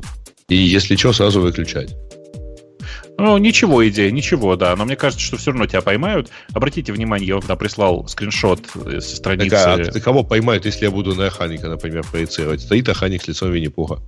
И 0.49 0.55
если 0.55 0.95
что, 0.95 1.13
сразу 1.13 1.41
выключать. 1.41 1.95
Ну, 3.17 3.37
ничего 3.37 3.87
идея, 3.87 4.11
ничего, 4.11 4.55
да. 4.55 4.75
Но 4.75 4.85
мне 4.85 4.95
кажется, 4.95 5.25
что 5.25 5.37
все 5.37 5.51
равно 5.51 5.65
тебя 5.67 5.81
поймают. 5.81 6.29
Обратите 6.53 6.91
внимание, 6.91 7.27
я 7.27 7.33
вам 7.35 7.41
туда 7.41 7.55
прислал 7.55 8.07
скриншот 8.07 8.61
э, 8.85 8.99
со 8.99 9.15
страницы. 9.15 9.51
Так, 9.51 9.79
а 9.79 9.91
ты 9.91 10.01
кого 10.01 10.23
поймают, 10.23 10.65
если 10.65 10.85
я 10.85 10.91
буду 10.91 11.15
на 11.15 11.27
охранника, 11.27 11.69
например, 11.69 12.03
проецировать? 12.03 12.61
Стоит 12.61 12.89
охранник 12.89 13.23
с 13.23 13.27
лицом 13.27 13.51
Винни-Пуха. 13.51 13.99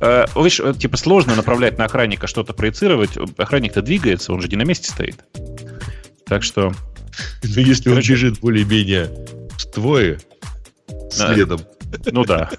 Э, 0.00 0.26
видишь, 0.36 0.60
э, 0.60 0.74
типа 0.74 0.96
сложно 0.96 1.34
направлять 1.34 1.76
на 1.78 1.86
охранника 1.86 2.26
что-то 2.26 2.52
проецировать. 2.52 3.18
Охранник-то 3.36 3.82
двигается, 3.82 4.32
он 4.32 4.40
же 4.40 4.48
не 4.48 4.56
на 4.56 4.62
месте 4.62 4.88
стоит. 4.88 5.16
Так 6.26 6.42
что... 6.42 6.72
Ну, 7.42 7.60
если 7.60 7.90
он 7.90 7.98
бежит 7.98 8.40
более-менее 8.40 9.10
с 9.58 9.66
твое 9.66 10.18
следом. 11.10 11.60
Ну 12.10 12.24
да. 12.24 12.50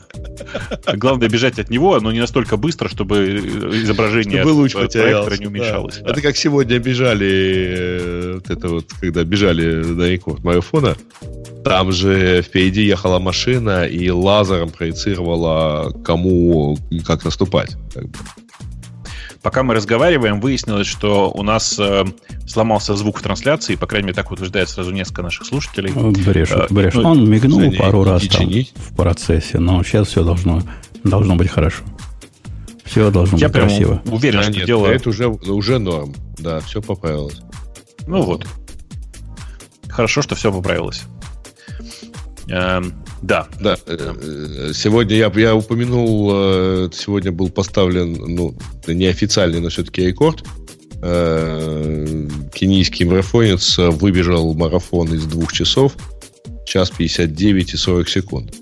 Главное 0.93 1.30
бежать 1.30 1.60
от 1.60 1.69
него, 1.69 1.99
но 1.99 2.11
не 2.11 2.19
настолько 2.19 2.57
быстро, 2.57 2.89
чтобы 2.89 3.18
изображение 3.84 4.41
чтобы 4.41 4.53
луч 4.53 4.73
проектора 4.73 5.38
не 5.38 5.47
уменьшалось. 5.47 5.97
Да. 5.97 6.05
Да. 6.05 6.11
Это 6.11 6.22
как 6.22 6.38
сегодня 6.38 6.80
бежали, 6.80 7.76
э, 7.77 8.34
вот 8.35 8.49
это 8.49 8.68
вот, 8.69 8.85
когда 8.99 9.23
бежали 9.23 9.84
на 9.84 10.10
рекорд 10.10 10.43
марафона, 10.43 10.95
там 11.64 11.91
же 11.91 12.41
впереди 12.41 12.84
ехала 12.84 13.19
машина 13.19 13.85
и 13.85 14.10
лазером 14.10 14.69
проецировала, 14.69 15.91
кому 16.03 16.77
как 17.05 17.26
наступать. 17.26 17.76
Как 17.93 18.03
бы. 18.10 18.18
Пока 19.44 19.61
мы 19.61 19.74
разговариваем, 19.74 20.40
выяснилось, 20.40 20.88
что 20.88 21.30
у 21.30 21.44
нас 21.44 21.78
э, 21.78 22.06
сломался 22.48 22.95
звук 22.95 23.20
в 23.20 23.22
трансляции, 23.22 23.76
по 23.76 23.86
крайней 23.88 24.07
мере, 24.07 24.15
так 24.15 24.32
утверждает 24.32 24.70
сразу 24.70 24.91
несколько 24.91 25.22
наших 25.22 25.45
слушателей. 25.45 25.91
Брешет, 25.91 26.72
э, 26.72 26.74
брешет. 26.74 27.03
Ну, 27.03 27.10
Он 27.10 27.30
мигнул 27.30 27.60
не, 27.60 27.72
пару 27.76 28.06
раз 28.06 28.26
там 28.26 28.49
в 28.49 28.95
процессе, 28.95 29.60
но 29.60 29.84
сейчас 29.84 30.07
все 30.07 30.24
должно, 30.24 30.61
должно 31.03 31.36
быть 31.36 31.49
хорошо. 31.49 31.84
Все 32.86 33.11
должно 33.11 33.38
Я 33.38 33.49
быть 33.49 33.57
красиво. 33.57 34.02
уверен, 34.06 34.40
а 34.40 34.44
что 34.44 34.52
нет, 34.53 34.65
дело... 34.65 34.88
Это 34.88 35.10
уже, 35.10 35.28
уже 35.28 35.78
норм. 35.78 36.14
Да, 36.38 36.61
все 36.61 36.82
поправилось. 36.82 37.41
Ну 38.07 38.22
вот. 38.22 38.48
Хорошо, 39.90 40.22
что 40.22 40.36
все 40.36 40.53
поправилось. 40.53 41.03
Эм, 42.48 42.94
да. 43.24 43.48
Да. 43.62 43.78
Э, 43.88 44.72
сегодня 44.74 45.16
я, 45.16 45.32
я 45.36 45.56
упомянул, 45.56 46.32
э, 46.34 46.90
сегодня 46.94 47.32
был 47.32 47.50
поставлен, 47.50 48.14
ну, 48.14 48.54
неофициальный, 48.86 49.62
но 49.62 49.70
все-таки 49.70 50.06
рекорд. 50.06 50.44
Э, 51.02 52.28
кенийский 52.54 53.06
марафонец 53.06 53.78
выбежал 53.78 54.54
марафон 54.54 55.14
из 55.14 55.24
двух 55.24 55.54
часов 55.54 55.95
час 56.66 56.91
59 56.91 57.74
и 57.74 57.78
40 57.78 58.10
секунд. 58.10 58.54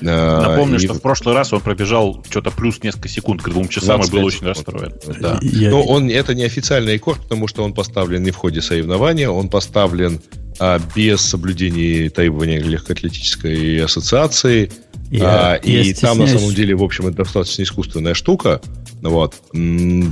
Напомню, 0.00 0.76
и... 0.76 0.78
что 0.78 0.94
в 0.94 1.02
прошлый 1.02 1.34
раз 1.34 1.52
он 1.52 1.60
пробежал 1.60 2.24
что-то 2.28 2.50
плюс 2.50 2.82
несколько 2.82 3.08
секунд 3.08 3.42
к 3.42 3.48
двум 3.48 3.68
часам 3.68 4.00
и 4.00 4.10
был 4.10 4.24
очень 4.24 4.46
расстроен. 4.46 4.94
Да. 5.20 5.38
Я... 5.42 5.70
Но 5.70 5.82
он, 5.82 6.08
это 6.10 6.34
не 6.34 6.44
официальный 6.44 6.94
рекорд, 6.94 7.20
потому 7.22 7.48
что 7.48 7.64
он 7.64 7.72
поставлен 7.72 8.22
не 8.22 8.30
в 8.30 8.36
ходе 8.36 8.62
соревнования, 8.62 9.28
он 9.28 9.48
поставлен 9.48 10.20
а, 10.58 10.80
без 10.94 11.20
соблюдения 11.20 12.10
требований 12.10 12.58
легкоатлетической 12.58 13.82
ассоциации. 13.84 14.70
Я, 15.10 15.52
а, 15.52 15.54
и 15.56 15.72
я 15.72 15.94
там, 15.94 16.18
на 16.18 16.26
самом 16.26 16.52
деле, 16.54 16.74
в 16.74 16.82
общем, 16.82 17.06
это 17.06 17.18
достаточно 17.18 17.62
искусственная 17.62 18.14
штука. 18.14 18.60
Вот. 19.00 19.34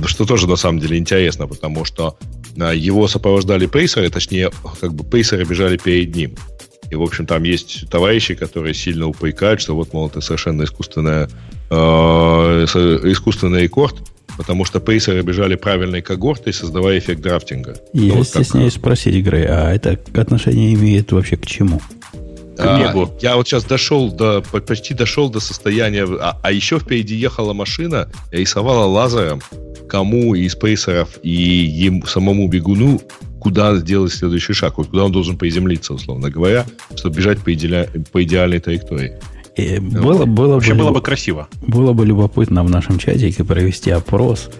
Что 0.05 0.25
тоже, 0.25 0.47
на 0.47 0.55
самом 0.55 0.79
деле, 0.79 0.97
интересно, 0.97 1.47
потому 1.47 1.85
что 1.85 2.17
а, 2.59 2.73
его 2.73 3.07
сопровождали 3.07 3.67
пейсеры, 3.67 4.09
точнее, 4.09 4.51
как 4.79 4.93
бы 4.93 5.03
пейсеры 5.03 5.43
бежали 5.43 5.77
перед 5.77 6.15
ним. 6.15 6.35
И, 6.89 6.95
в 6.95 7.01
общем, 7.01 7.25
там 7.25 7.43
есть 7.43 7.89
товарищи, 7.89 8.33
которые 8.33 8.73
сильно 8.73 9.07
упрекают, 9.07 9.59
что 9.59 9.75
вот, 9.75 9.91
мол, 9.93 10.07
это 10.07 10.21
совершенно 10.21 10.63
искусственная, 10.63 11.29
э, 11.69 11.75
искусственный 11.75 13.63
рекорд, 13.63 13.97
потому 14.37 14.63
что 14.63 14.79
пейсеры 14.79 15.21
бежали 15.21 15.55
правильной 15.55 16.01
когортой, 16.01 16.53
создавая 16.53 16.99
эффект 16.99 17.21
драфтинга. 17.21 17.75
Я 17.93 18.13
ну, 18.13 18.19
вот 18.19 18.27
стесняюсь 18.27 18.73
как... 18.73 18.81
спросить, 18.81 19.23
Грей, 19.25 19.45
а 19.47 19.73
это 19.73 19.99
отношение 20.13 20.73
имеет 20.73 21.11
вообще 21.11 21.35
к 21.35 21.45
чему? 21.45 21.81
А, 22.59 22.79
я 23.21 23.35
вот 23.35 23.47
сейчас 23.47 23.65
дошел 23.65 24.11
до, 24.11 24.41
почти 24.41 24.93
дошел 24.93 25.29
до 25.29 25.39
состояния, 25.39 26.07
а, 26.19 26.39
а 26.41 26.51
еще 26.51 26.79
впереди 26.79 27.15
ехала 27.15 27.53
машина, 27.53 28.09
рисовала 28.31 28.85
лазером, 28.85 29.41
кому 29.87 30.33
из 30.35 30.55
пейсеров 30.55 31.19
и 31.21 31.31
ему, 31.31 32.05
самому 32.05 32.47
бегуну 32.47 33.01
куда 33.39 33.75
сделать 33.75 34.11
следующий 34.11 34.53
шаг, 34.53 34.77
вот 34.77 34.87
куда 34.87 35.05
он 35.05 35.11
должен 35.11 35.37
приземлиться, 35.37 35.93
условно 35.93 36.29
говоря, 36.29 36.65
чтобы 36.95 37.17
бежать 37.17 37.39
по, 37.39 37.53
идеаль, 37.53 37.87
по 38.11 38.23
идеальной 38.23 38.59
траектории. 38.59 39.13
И 39.57 39.79
было, 39.79 40.25
было, 40.25 40.53
Вообще 40.53 40.73
бы, 40.73 40.79
было 40.79 40.91
бы 40.91 41.01
красиво. 41.01 41.47
Было 41.65 41.93
бы 41.93 42.05
любопытно 42.05 42.63
в 42.63 42.69
нашем 42.69 42.99
чатике 42.99 43.43
провести 43.43 43.89
опрос, 43.89 44.51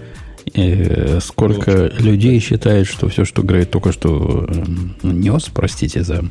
э, 0.53 1.19
сколько 1.21 1.91
ну, 1.99 2.05
людей 2.05 2.39
считает, 2.39 2.87
что 2.87 3.07
все, 3.07 3.23
что 3.23 3.43
Грей 3.43 3.65
только 3.65 3.91
что 3.91 4.47
э, 4.49 4.63
нес, 5.03 5.49
простите 5.53 6.03
за 6.03 6.25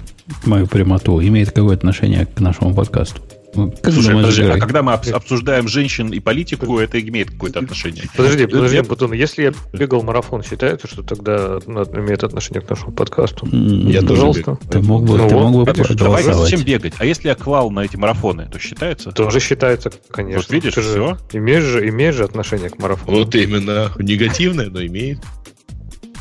мою 0.45 0.67
прямоту, 0.67 1.21
имеет 1.23 1.53
какое-то 1.53 1.75
отношение 1.75 2.27
к 2.27 2.41
нашему 2.41 2.75
подкасту. 2.75 3.23
Ну, 3.57 3.71
как 3.71 3.93
Слушай, 3.93 4.15
подожди, 4.15 4.43
а 4.43 4.59
когда 4.59 4.83
мы 4.83 4.93
обсуждаем 4.93 5.69
женщин 5.69 6.13
и 6.13 6.21
политику, 6.21 6.79
это 6.79 7.01
имеет 7.01 7.31
какое-то 7.31 7.61
отношение? 7.61 8.05
Подожди, 8.17 8.47
подожди, 8.47 8.81
Батон, 8.81 9.13
если 9.13 9.45
я 9.45 9.53
бегал 9.73 10.03
марафон, 10.03 10.43
считается, 10.43 10.87
что 10.87 11.03
тогда 11.03 11.59
ну, 11.67 11.85
имеет 11.85 12.23
отношение 12.25 12.61
к 12.61 12.69
нашему 12.71 12.93
подкасту? 12.93 13.47
Я 13.47 14.03
Пожалуйста. 14.03 14.59
Ты 14.71 14.81
мог 14.81 15.05
бы, 15.05 15.19
ну, 15.19 15.29
ты 15.29 15.35
мог 15.35 15.67
бы 15.67 15.95
Давай 15.95 16.23
зачем 16.23 16.63
бегать? 16.63 16.95
А 16.99 17.05
если 17.05 17.29
я 17.29 17.35
клал 17.35 17.71
на 17.71 17.81
эти 17.81 17.97
марафоны, 17.97 18.49
то 18.51 18.59
считается? 18.59 19.13
Тоже 19.13 19.41
считается, 19.41 19.91
конечно. 20.11 20.41
Вот 20.41 20.51
видишь, 20.51 20.75
ты 20.75 20.81
все. 20.81 21.19
Имеешь 21.33 21.65
же, 21.65 21.89
имеешь 21.89 22.15
же 22.15 22.25
отношение 22.25 22.71
к 22.71 22.79
марафону. 22.79 23.19
Вот 23.19 23.35
именно. 23.35 23.93
Негативное, 23.99 24.69
но 24.71 24.85
имеет. 24.85 25.19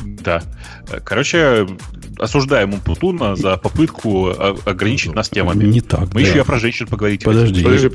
Да. 0.04 0.42
Короче, 1.04 1.66
осуждаем 2.18 2.74
Умпутуна 2.74 3.36
за 3.36 3.56
попытку 3.56 4.28
ограничить 4.64 5.14
нас 5.14 5.28
темами. 5.28 5.64
Не 5.64 5.80
так. 5.80 6.12
Мы 6.14 6.22
да. 6.22 6.28
еще 6.28 6.40
и 6.40 6.42
про 6.42 6.58
женщин 6.58 6.86
поговорить 6.86 7.24
Подожди. 7.24 7.62
Подожди, 7.62 7.88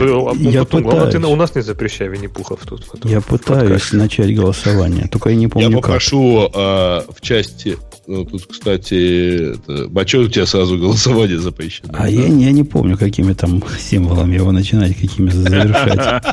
я 0.50 0.66
пытаюсь... 0.66 1.12
ты 1.12 1.20
у 1.20 1.36
нас 1.36 1.56
не 1.56 1.62
запрещай 1.62 2.08
Винни-Пухов 2.08 2.62
тут. 2.66 2.86
Я 3.04 3.22
пытаюсь 3.22 3.70
подкасте. 3.70 3.98
начать 3.98 4.36
голосование, 4.36 5.08
только 5.08 5.30
я 5.30 5.36
не 5.36 5.48
помню 5.48 5.70
Я 5.70 5.76
попрошу 5.76 6.50
а, 6.54 7.06
в 7.10 7.22
части 7.22 7.78
ну, 8.08 8.26
тут, 8.26 8.48
кстати, 8.48 9.54
это, 9.54 9.90
а 9.94 10.08
что 10.08 10.20
у 10.22 10.28
тебя 10.28 10.46
сразу 10.46 10.78
голосование 10.78 11.40
запрещено? 11.40 11.90
А 11.94 12.04
да? 12.04 12.08
я, 12.08 12.26
я 12.26 12.52
не 12.52 12.64
помню, 12.64 12.98
какими 12.98 13.34
там 13.34 13.64
символами 13.80 14.36
его 14.36 14.52
начинать, 14.52 14.98
какими 14.98 15.30
завершать. 15.30 16.24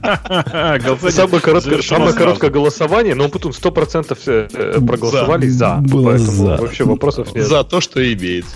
Самое 1.10 1.42
короткое, 1.42 1.82
самое 1.82 2.14
короткое 2.14 2.50
голосование, 2.50 3.14
но 3.14 3.28
потом 3.28 3.52
100% 3.52 4.18
э, 4.26 4.80
проголосовали 4.80 5.48
за. 5.48 5.76
Было 5.82 6.16
за. 6.18 6.56
Вообще 6.56 6.84
вопросов 6.84 7.34
нет. 7.34 7.46
За 7.46 7.64
то, 7.64 7.80
что 7.80 8.00
имеет. 8.12 8.46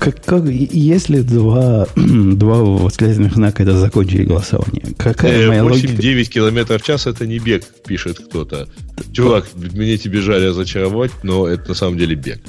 Как, 0.00 0.24
как, 0.24 0.44
если 0.46 1.20
два, 1.20 1.86
два 1.96 2.62
восклицательных 2.62 3.34
знака 3.34 3.62
это 3.62 3.78
закончили 3.78 4.24
голосование, 4.24 4.94
какая 4.96 5.42
э, 5.42 5.48
моя 5.48 5.62
8-9 5.62 6.24
километров 6.24 6.82
в 6.82 6.84
час 6.84 7.06
это 7.06 7.26
не 7.26 7.38
бег, 7.38 7.64
пишет 7.86 8.18
кто-то. 8.18 8.68
Чувак, 9.12 9.46
мне 9.54 9.98
тебе 9.98 10.20
жаль 10.20 10.46
разочаровать, 10.48 11.12
но 11.22 11.46
это 11.46 11.74
самом 11.76 11.98
деле 11.98 12.14
бег. 12.14 12.40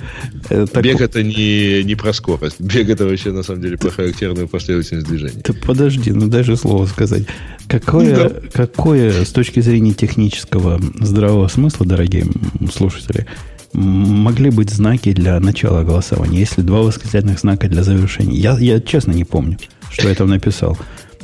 Это 0.49 0.81
бег 0.81 1.01
это 1.01 1.23
не, 1.23 1.83
не 1.83 1.95
про 1.95 2.13
скорость. 2.13 2.59
Бег 2.59 2.89
это 2.89 3.05
вообще 3.05 3.31
на 3.31 3.43
самом 3.43 3.61
деле 3.61 3.77
про 3.77 3.89
характерную 3.89 4.47
последовательность 4.47 5.07
движения. 5.07 5.41
Ты 5.41 5.53
подожди, 5.53 6.11
ну 6.11 6.27
даже 6.27 6.55
слово 6.55 6.85
сказать. 6.85 7.23
Какое, 7.67 8.29
да. 8.29 8.41
какое 8.53 9.25
с 9.25 9.29
точки 9.29 9.59
зрения 9.59 9.93
технического 9.93 10.79
здравого 10.99 11.47
смысла, 11.47 11.85
дорогие 11.85 12.25
слушатели, 12.73 13.27
могли 13.73 14.49
быть 14.49 14.69
знаки 14.69 15.11
для 15.11 15.39
начала 15.39 15.83
голосования, 15.83 16.39
если 16.39 16.61
два 16.61 16.81
восклицательных 16.81 17.39
знака 17.39 17.67
для 17.67 17.83
завершения? 17.83 18.37
Я, 18.37 18.57
я 18.57 18.79
честно 18.79 19.11
не 19.11 19.25
помню, 19.25 19.57
что 19.91 20.07
я 20.07 20.15
там 20.15 20.29
написал. 20.29 20.77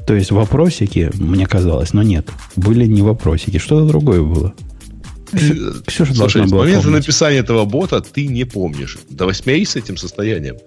То 0.06 0.14
есть 0.16 0.32
вопросики, 0.32 1.12
мне 1.14 1.46
казалось, 1.46 1.94
но 1.94 2.04
нет. 2.04 2.30
Были 2.56 2.86
не 2.86 3.02
вопросики, 3.02 3.58
что-то 3.58 3.88
другое 3.88 4.22
было. 4.22 4.54
Ксюша 5.34 6.14
Слушай, 6.14 6.48
с 6.48 6.52
момента 6.52 6.82
помнить. 6.84 7.00
написания 7.02 7.38
этого 7.38 7.66
бота 7.66 8.02
ты 8.02 8.28
не 8.28 8.46
помнишь. 8.46 8.98
Да 9.10 9.26
восьмей 9.26 9.66
с 9.66 9.76
этим 9.76 9.98
состоянием. 9.98 10.58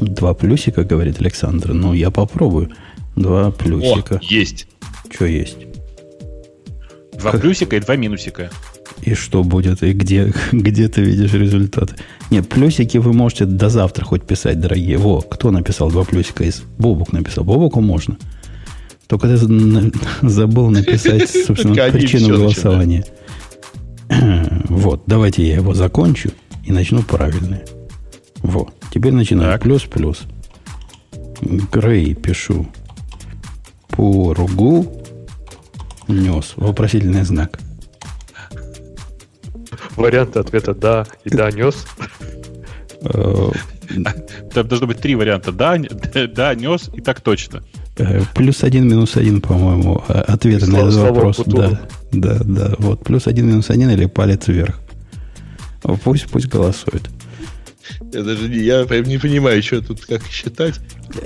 Два 0.00 0.34
плюсика, 0.34 0.84
говорит 0.84 1.20
Александр. 1.20 1.72
Ну, 1.72 1.92
я 1.92 2.10
попробую. 2.10 2.70
Два 3.16 3.50
плюсика. 3.50 4.16
О, 4.16 4.20
есть. 4.22 4.66
Что 5.10 5.26
есть? 5.26 5.58
Два 7.18 7.32
как? 7.32 7.40
плюсика 7.40 7.76
и 7.76 7.80
два 7.80 7.96
минусика. 7.96 8.50
И 9.02 9.14
что 9.14 9.42
будет? 9.42 9.82
И 9.82 9.92
где, 9.92 10.32
где 10.52 10.88
ты 10.88 11.02
видишь 11.02 11.32
результаты? 11.32 11.96
Нет, 12.30 12.48
плюсики 12.48 12.98
вы 12.98 13.12
можете 13.12 13.44
до 13.46 13.68
завтра 13.68 14.04
хоть 14.04 14.22
писать, 14.24 14.60
дорогие. 14.60 14.98
Во, 14.98 15.20
кто 15.20 15.50
написал 15.50 15.90
два 15.90 16.04
плюсика 16.04 16.44
из... 16.44 16.62
Бобук 16.78 17.12
написал. 17.12 17.44
Бобуку 17.44 17.80
можно. 17.80 18.16
Только 19.06 19.26
ты 19.26 19.36
забыл 20.22 20.70
написать, 20.70 21.28
собственно, 21.46 21.74
причину 21.90 22.36
голосования. 22.36 23.04
Вот, 24.68 25.02
давайте 25.06 25.46
я 25.46 25.56
его 25.56 25.74
закончу 25.74 26.30
и 26.64 26.72
начну 26.72 27.02
правильное. 27.02 27.64
Вот, 28.38 28.72
теперь 28.92 29.12
начинаю. 29.12 29.58
Плюс-плюс. 29.60 30.22
Грей 31.40 32.14
пишу. 32.14 32.66
Поругу 33.88 35.00
нес. 36.08 36.52
Вопросительный 36.56 37.22
знак. 37.24 37.58
Варианты 39.96 40.38
ответа 40.38 40.74
да 40.74 41.06
и 41.24 41.30
да 41.30 41.50
нес. 41.50 41.86
Э, 43.02 43.50
Там 44.52 44.68
должно 44.68 44.86
быть 44.86 44.98
три 44.98 45.14
варианта. 45.14 45.52
Да, 45.52 45.76
да, 46.34 46.54
нес 46.54 46.90
и 46.94 47.00
так 47.00 47.20
точно. 47.20 47.62
Э, 48.00 48.22
плюс 48.34 48.64
один, 48.64 48.88
минус 48.88 49.16
один, 49.16 49.40
по-моему, 49.40 50.02
а, 50.08 50.20
ответы 50.22 50.66
на 50.66 50.78
этот 50.78 50.94
вопрос. 50.94 51.40
Да, 51.46 51.80
да, 52.12 52.38
да. 52.42 52.74
Вот 52.78 53.04
плюс 53.04 53.26
один, 53.26 53.48
минус 53.48 53.70
один 53.70 53.90
или 53.90 54.06
палец 54.06 54.48
вверх. 54.48 54.80
Пусть, 56.04 56.26
пусть 56.28 56.46
голосует. 56.46 57.08
Я 58.12 58.22
даже 58.22 58.48
не, 58.48 58.58
я 58.58 58.84
прям 58.84 59.04
не 59.04 59.18
понимаю, 59.18 59.62
что 59.62 59.80
тут 59.82 60.04
как 60.04 60.22
считать. 60.26 60.74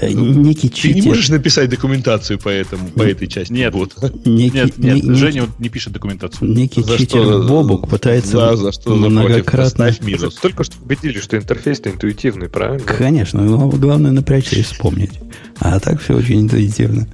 Э, 0.01 0.11
некий 0.11 0.69
Ты 0.69 0.75
читер. 0.75 0.95
не 0.97 1.03
можешь 1.03 1.29
написать 1.29 1.71
документацию 1.71 2.39
по, 2.39 2.49
этому, 2.49 2.89
по 2.89 3.03
этой 3.03 3.27
части? 3.27 3.53
Нет, 3.53 3.75
вот. 3.75 3.95
Некий, 4.25 4.57
нет, 4.57 4.79
нет, 4.79 5.05
не, 5.05 5.15
Женя 5.15 5.43
вот 5.43 5.59
не 5.59 5.69
пишет 5.69 5.93
документацию. 5.93 6.51
Некий 6.51 6.83
за 6.83 6.99
читер 6.99 7.23
что, 7.23 7.43
Бобук 7.43 7.89
пытается 7.89 8.33
за, 8.33 8.57
за 8.57 8.73
что 8.73 8.95
многократно... 8.95 9.91
минус. 10.03 10.35
Только 10.35 10.65
что 10.65 10.77
убедили, 10.83 11.21
что 11.21 11.37
интерфейс-то 11.37 11.91
интуитивный, 11.91 12.49
правильно? 12.49 12.85
Конечно, 12.85 13.43
но 13.43 13.69
главное 13.69 14.11
напрячься 14.11 14.57
и 14.57 14.63
вспомнить. 14.63 15.13
А 15.61 15.79
так 15.81 16.01
все 16.01 16.15
очень 16.15 16.43
интуитивно. 16.43 17.09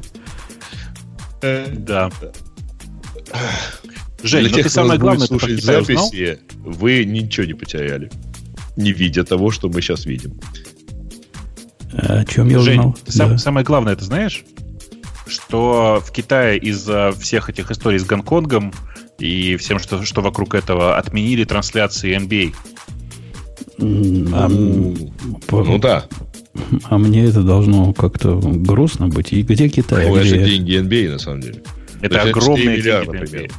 Э, 1.43 1.67
да. 1.77 2.11
Жень, 4.23 4.41
Для 4.41 4.51
ну 4.51 4.57
тех, 4.57 4.67
ты 4.67 4.71
самое 4.71 4.99
главное, 4.99 5.27
слушать 5.27 5.63
записи, 5.63 6.41
вы 6.65 7.05
ничего 7.05 7.47
не 7.47 7.55
потеряли 7.55 8.11
не 8.77 8.93
видя 8.93 9.25
того, 9.25 9.51
что 9.51 9.69
мы 9.69 9.81
сейчас 9.81 10.07
видим. 10.07 10.41
О 11.93 12.25
чем 12.25 12.49
я 12.49 12.59
Жень, 12.61 12.79
узнал? 12.79 12.97
Сам, 13.07 13.31
да. 13.31 13.39
Самое 13.39 13.67
главное, 13.67 13.97
ты 13.97 14.05
знаешь, 14.05 14.45
что 15.27 16.03
в 16.05 16.13
Китае 16.13 16.59
из-за 16.59 17.13
всех 17.19 17.51
этих 17.51 17.71
историй 17.71 17.99
с 17.99 18.05
Гонконгом 18.05 18.73
и 19.19 19.57
всем, 19.57 19.79
что, 19.79 20.05
что 20.05 20.23
вокруг 20.23 20.55
этого, 20.55 20.97
отменили 20.97 21.45
трансляции 21.45 22.17
NBA. 22.17 22.55
А, 24.33 24.49
ну, 24.49 25.13
ну 25.51 25.79
да. 25.79 26.07
А 26.85 26.99
мне 26.99 27.25
это 27.25 27.43
должно 27.43 27.93
как-то 27.93 28.37
грустно 28.37 29.09
быть. 29.09 29.33
И 29.33 29.43
где 29.43 29.69
Китай? 29.69 30.09
Ну, 30.09 30.17
это 30.17 30.37
деньги 30.39 30.81
NBA, 30.81 31.13
на 31.13 31.19
самом 31.19 31.41
деле. 31.41 31.63
Это 32.01 32.23
огромные 32.23 32.81
деньги. 32.81 33.07
Например. 33.07 33.51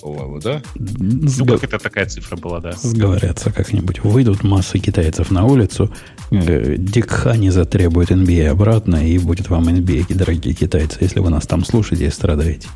По-моему, 0.00 0.38
да? 0.40 0.62
Ну, 0.74 1.46
как 1.46 1.64
это 1.64 1.78
такая 1.78 2.06
цифра 2.06 2.36
была, 2.36 2.60
да. 2.60 2.72
Сговорятся 2.72 3.50
как-нибудь. 3.50 4.02
Выйдут 4.02 4.42
массы 4.42 4.78
китайцев 4.78 5.30
на 5.30 5.44
улицу, 5.44 5.92
э, 6.30 6.76
Дикхани 6.76 7.50
затребует 7.50 8.10
NBA 8.10 8.48
обратно, 8.48 9.06
и 9.06 9.18
будет 9.18 9.48
вам 9.48 9.68
NBA, 9.68 10.14
дорогие 10.14 10.54
китайцы, 10.54 10.98
если 11.00 11.20
вы 11.20 11.30
нас 11.30 11.46
там 11.46 11.64
слушаете 11.64 12.06
и 12.06 12.10
страдаете. 12.10 12.68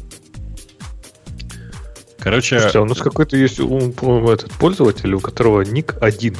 Короче... 2.19 2.59
Слушайте, 2.59 2.79
а 2.79 2.83
у 2.83 2.87
нас 2.87 2.99
какой-то 2.99 3.37
есть 3.37 3.57
по-моему, 3.57 4.31
этот 4.31 4.53
пользователь, 4.53 5.13
у 5.13 5.21
которого 5.21 5.63
ник 5.63 5.97
один. 6.01 6.37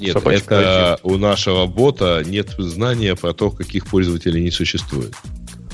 Нет, 0.00 0.12
Собачка 0.12 0.54
это 0.54 0.98
у 1.04 1.16
нашего 1.18 1.66
бота 1.66 2.22
нет 2.26 2.50
знания 2.58 3.14
про 3.14 3.32
то, 3.32 3.50
каких 3.50 3.86
пользователей 3.86 4.42
не 4.42 4.50
существует. 4.50 5.14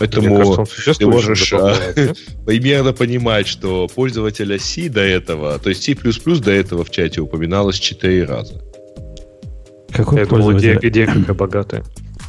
Поэтому 0.00 0.28
Мне 0.28 0.36
кажется, 0.38 0.64
ты 0.64 0.70
существует, 0.70 1.14
можешь 1.14 1.52
а, 1.52 1.74
примерно 2.46 2.94
понимать, 2.94 3.46
что 3.46 3.86
пользователя 3.86 4.58
C 4.58 4.88
до 4.88 5.02
этого, 5.02 5.58
то 5.58 5.68
есть 5.68 5.82
C++ 5.82 5.94
до 5.94 6.50
этого 6.50 6.84
в 6.84 6.90
чате 6.90 7.20
упоминалось 7.20 7.78
4 7.78 8.24
раза. 8.24 8.62
Какой 9.92 10.20
Я 10.20 10.26
думал, 10.26 10.44
пользователь? 10.44 10.88
идея, 10.88 10.90
идея 10.90 11.06
какая 11.06 11.34
богатая. 11.34 11.84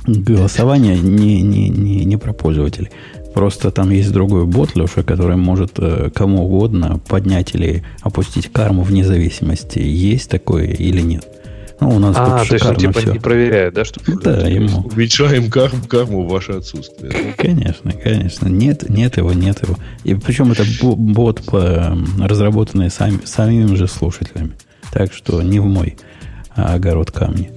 Голосование 0.06 1.00
не, 1.00 1.42
не, 1.42 1.70
не, 1.70 2.04
не 2.04 2.18
про 2.18 2.34
пользователей. 2.34 2.90
Просто 3.34 3.72
там 3.72 3.90
есть 3.92 4.12
другой 4.12 4.46
бот, 4.46 4.76
Леша, 4.76 5.04
который 5.04 5.38
может 5.38 5.74
э, 5.78 6.10
кому 6.14 6.44
угодно 6.44 7.00
поднять 7.08 7.56
или 7.56 7.86
опустить 8.02 8.52
карму 8.52 8.84
вне 8.84 9.06
зависимости, 9.06 9.80
есть 9.80 10.30
такое 10.30 10.66
или 10.66 11.00
нет. 11.00 11.26
Ну, 11.82 11.90
у 11.96 12.00
нас 12.00 12.16
А, 12.18 12.40
тут 12.40 12.48
то 12.48 12.54
есть 12.54 12.66
он 12.66 12.76
типа 12.76 13.00
все. 13.00 13.12
не 13.14 13.20
проверяет, 13.20 13.74
да, 13.74 13.84
что 13.84 14.00
Да, 14.22 14.48
ему. 14.48 14.82
Уменьшаем 14.82 15.50
карму, 15.50 15.84
карму 15.88 16.24
в 16.24 16.30
ваше 16.30 16.52
отсутствие. 16.54 17.12
Конечно, 17.38 17.92
конечно. 17.92 18.48
Нет, 18.48 18.88
нет 18.88 19.18
его, 19.18 19.34
нет 19.34 19.64
его. 19.64 19.76
И 20.04 20.14
причем 20.14 20.52
это 20.52 20.64
бо- 20.82 20.96
бот, 20.96 21.42
разработанный 21.52 22.92
сами, 22.92 23.20
самими 23.26 23.76
же 23.76 23.88
слушателями. 23.88 24.52
Так 24.94 25.12
что 25.12 25.42
не 25.42 25.60
в 25.60 25.66
мой 25.66 25.98
а, 26.56 26.76
огород 26.76 27.12
камни. 27.12 27.52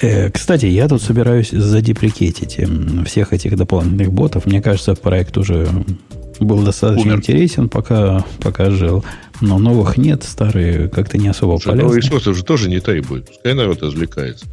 Э, 0.00 0.30
кстати, 0.30 0.66
я 0.66 0.88
тут 0.88 1.00
собираюсь 1.02 1.50
задеприкетить 1.50 2.58
всех 3.06 3.32
этих 3.32 3.56
дополнительных 3.56 4.12
ботов. 4.12 4.46
Мне 4.46 4.60
кажется, 4.60 4.94
проект 4.94 5.38
уже 5.38 5.66
был 6.40 6.62
достаточно 6.62 7.12
Умер. 7.12 7.18
интересен, 7.18 7.68
пока, 7.68 8.24
пока 8.40 8.70
жил. 8.70 9.04
Но 9.40 9.58
новых 9.58 9.96
нет, 9.96 10.22
старые 10.22 10.88
как-то 10.88 11.18
не 11.18 11.28
особо 11.28 11.58
Слушай, 11.58 11.78
полезны. 11.78 11.96
ресурс 11.96 12.26
уже 12.26 12.44
тоже 12.44 12.68
не 12.68 12.80
требует. 12.80 13.26
Пускай 13.26 13.54
народ 13.54 13.82
развлекается. 13.82 14.46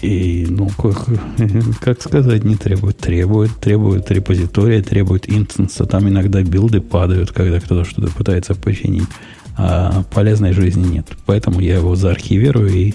И, 0.00 0.46
ну, 0.48 0.68
как, 0.68 1.06
как 1.80 2.00
сказать, 2.00 2.44
не 2.44 2.56
требует. 2.56 2.98
Требует, 2.98 3.56
требует 3.56 4.10
репозитория, 4.10 4.82
требует 4.82 5.28
инстанса. 5.28 5.86
Там 5.86 6.08
иногда 6.08 6.42
билды 6.42 6.80
падают, 6.80 7.32
когда 7.32 7.60
кто-то 7.60 7.84
что-то 7.88 8.12
пытается 8.12 8.54
починить. 8.54 9.08
А 9.56 10.04
полезной 10.14 10.52
жизни 10.52 10.86
нет. 10.86 11.06
Поэтому 11.26 11.60
я 11.60 11.76
его 11.76 11.96
заархивирую 11.96 12.70
и, 12.72 12.94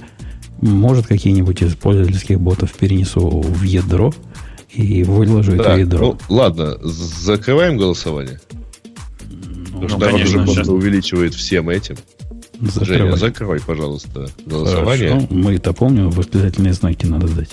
может, 0.61 1.07
какие-нибудь 1.07 1.61
из 1.61 1.75
пользовательских 1.75 2.39
ботов 2.39 2.71
перенесу 2.73 3.41
в 3.41 3.63
ядро 3.63 4.13
и 4.73 5.03
выложу 5.03 5.53
это 5.53 5.63
Так, 5.63 5.79
ядро. 5.79 6.17
ну, 6.29 6.35
ладно, 6.35 6.77
закрываем 6.81 7.77
голосование. 7.77 8.39
Потому 9.65 9.89
что 9.89 9.97
ну, 9.97 10.05
народ 10.05 10.11
конечно, 10.19 10.37
уже 10.41 10.45
сейчас. 10.47 10.55
просто 10.55 10.73
увеличивает 10.73 11.33
всем 11.33 11.69
этим. 11.69 11.95
Закрывай. 12.61 12.97
Женя, 12.99 13.17
закрой, 13.17 13.59
пожалуйста, 13.59 14.27
голосование. 14.45 15.09
Хорошо. 15.09 15.27
Мы-то 15.31 15.73
помним, 15.73 16.09
восклицательные 16.11 16.73
знаки 16.73 17.05
надо 17.05 17.27
дать. 17.27 17.49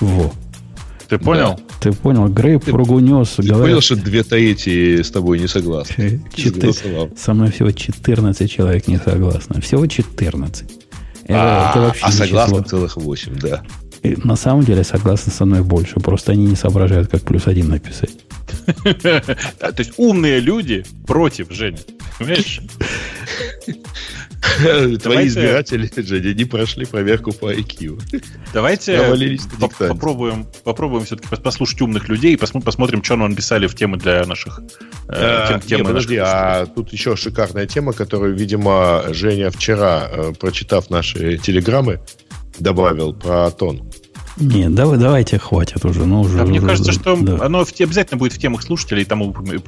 Во. 0.00 0.32
Ты 1.08 1.18
понял? 1.18 1.58
Ты 1.80 1.92
понял, 1.92 2.28
Грейп 2.28 2.64
прогунес. 2.66 3.30
Ты 3.36 3.48
понял, 3.48 3.80
что 3.80 3.96
две 3.96 4.22
трети 4.22 5.00
с 5.00 5.10
тобой 5.10 5.38
не 5.38 5.46
согласны? 5.48 6.22
Четыре. 6.34 6.72
Согласовал. 6.74 7.10
Со 7.16 7.32
мной 7.32 7.50
всего 7.50 7.70
14 7.70 8.50
человек 8.50 8.86
не 8.88 8.98
согласно. 8.98 9.60
Всего 9.62 9.86
14. 9.86 10.70
Это, 11.24 11.28
А, 11.30 11.70
это 11.70 11.80
вообще 11.80 12.04
а 12.04 12.12
согласны 12.12 12.56
число. 12.58 12.68
целых 12.68 12.96
8, 12.96 13.38
да. 13.40 13.62
И 14.02 14.16
на 14.22 14.36
самом 14.36 14.64
деле 14.64 14.84
согласны 14.84 15.32
со 15.32 15.44
мной 15.44 15.62
больше. 15.62 16.00
Просто 16.00 16.32
они 16.32 16.46
не 16.46 16.56
соображают, 16.56 17.08
как 17.08 17.22
плюс 17.22 17.46
один 17.46 17.68
написать. 17.68 18.16
Да, 19.02 19.20
То 19.60 19.74
есть 19.78 19.92
умные 19.96 20.40
люди 20.40 20.84
против, 21.06 21.50
Женя. 21.50 21.78
Понимаешь? 22.18 22.60
Твои 25.02 25.26
избиратели, 25.26 25.90
Женя, 25.96 26.34
не 26.34 26.44
прошли 26.44 26.84
проверку 26.86 27.32
по 27.32 27.52
IQ. 27.52 28.00
Давайте 28.52 29.38
попробуем, 29.78 30.46
попробуем 30.64 31.04
все-таки 31.04 31.28
послушать 31.36 31.80
умных 31.80 32.08
людей 32.08 32.34
и 32.34 32.36
посмо- 32.36 32.62
посмотрим, 32.62 33.02
что 33.02 33.16
нам 33.16 33.34
писали 33.34 33.66
в 33.66 33.74
темы 33.74 33.96
для 33.96 34.24
наших 34.26 34.60
э, 35.08 35.54
не, 35.54 35.60
темы 35.60 35.84
подожди, 35.84 36.16
а 36.16 36.66
тут 36.66 36.92
еще 36.92 37.16
шикарная 37.16 37.66
тема, 37.66 37.92
которую, 37.92 38.36
видимо, 38.36 39.04
Женя 39.10 39.50
вчера, 39.50 40.08
э, 40.10 40.32
прочитав 40.38 40.90
наши 40.90 41.38
телеграммы, 41.38 42.00
добавил 42.60 43.12
про 43.14 43.50
тон. 43.50 43.82
Не, 44.40 44.68
давай, 44.68 44.98
давайте, 44.98 45.36
хватит 45.36 45.84
уже. 45.84 46.06
Ну, 46.06 46.20
уже 46.20 46.40
А 46.40 46.44
мне 46.44 46.58
уже- 46.60 46.68
кажется, 46.68 46.92
что 46.92 47.16
да. 47.16 47.44
оно 47.44 47.64
в 47.64 47.72
те- 47.72 47.82
обязательно 47.82 48.18
будет 48.18 48.32
в 48.34 48.38
темах 48.38 48.62
слушателей, 48.62 49.04
там 49.04 49.20
упоми- 49.22 49.60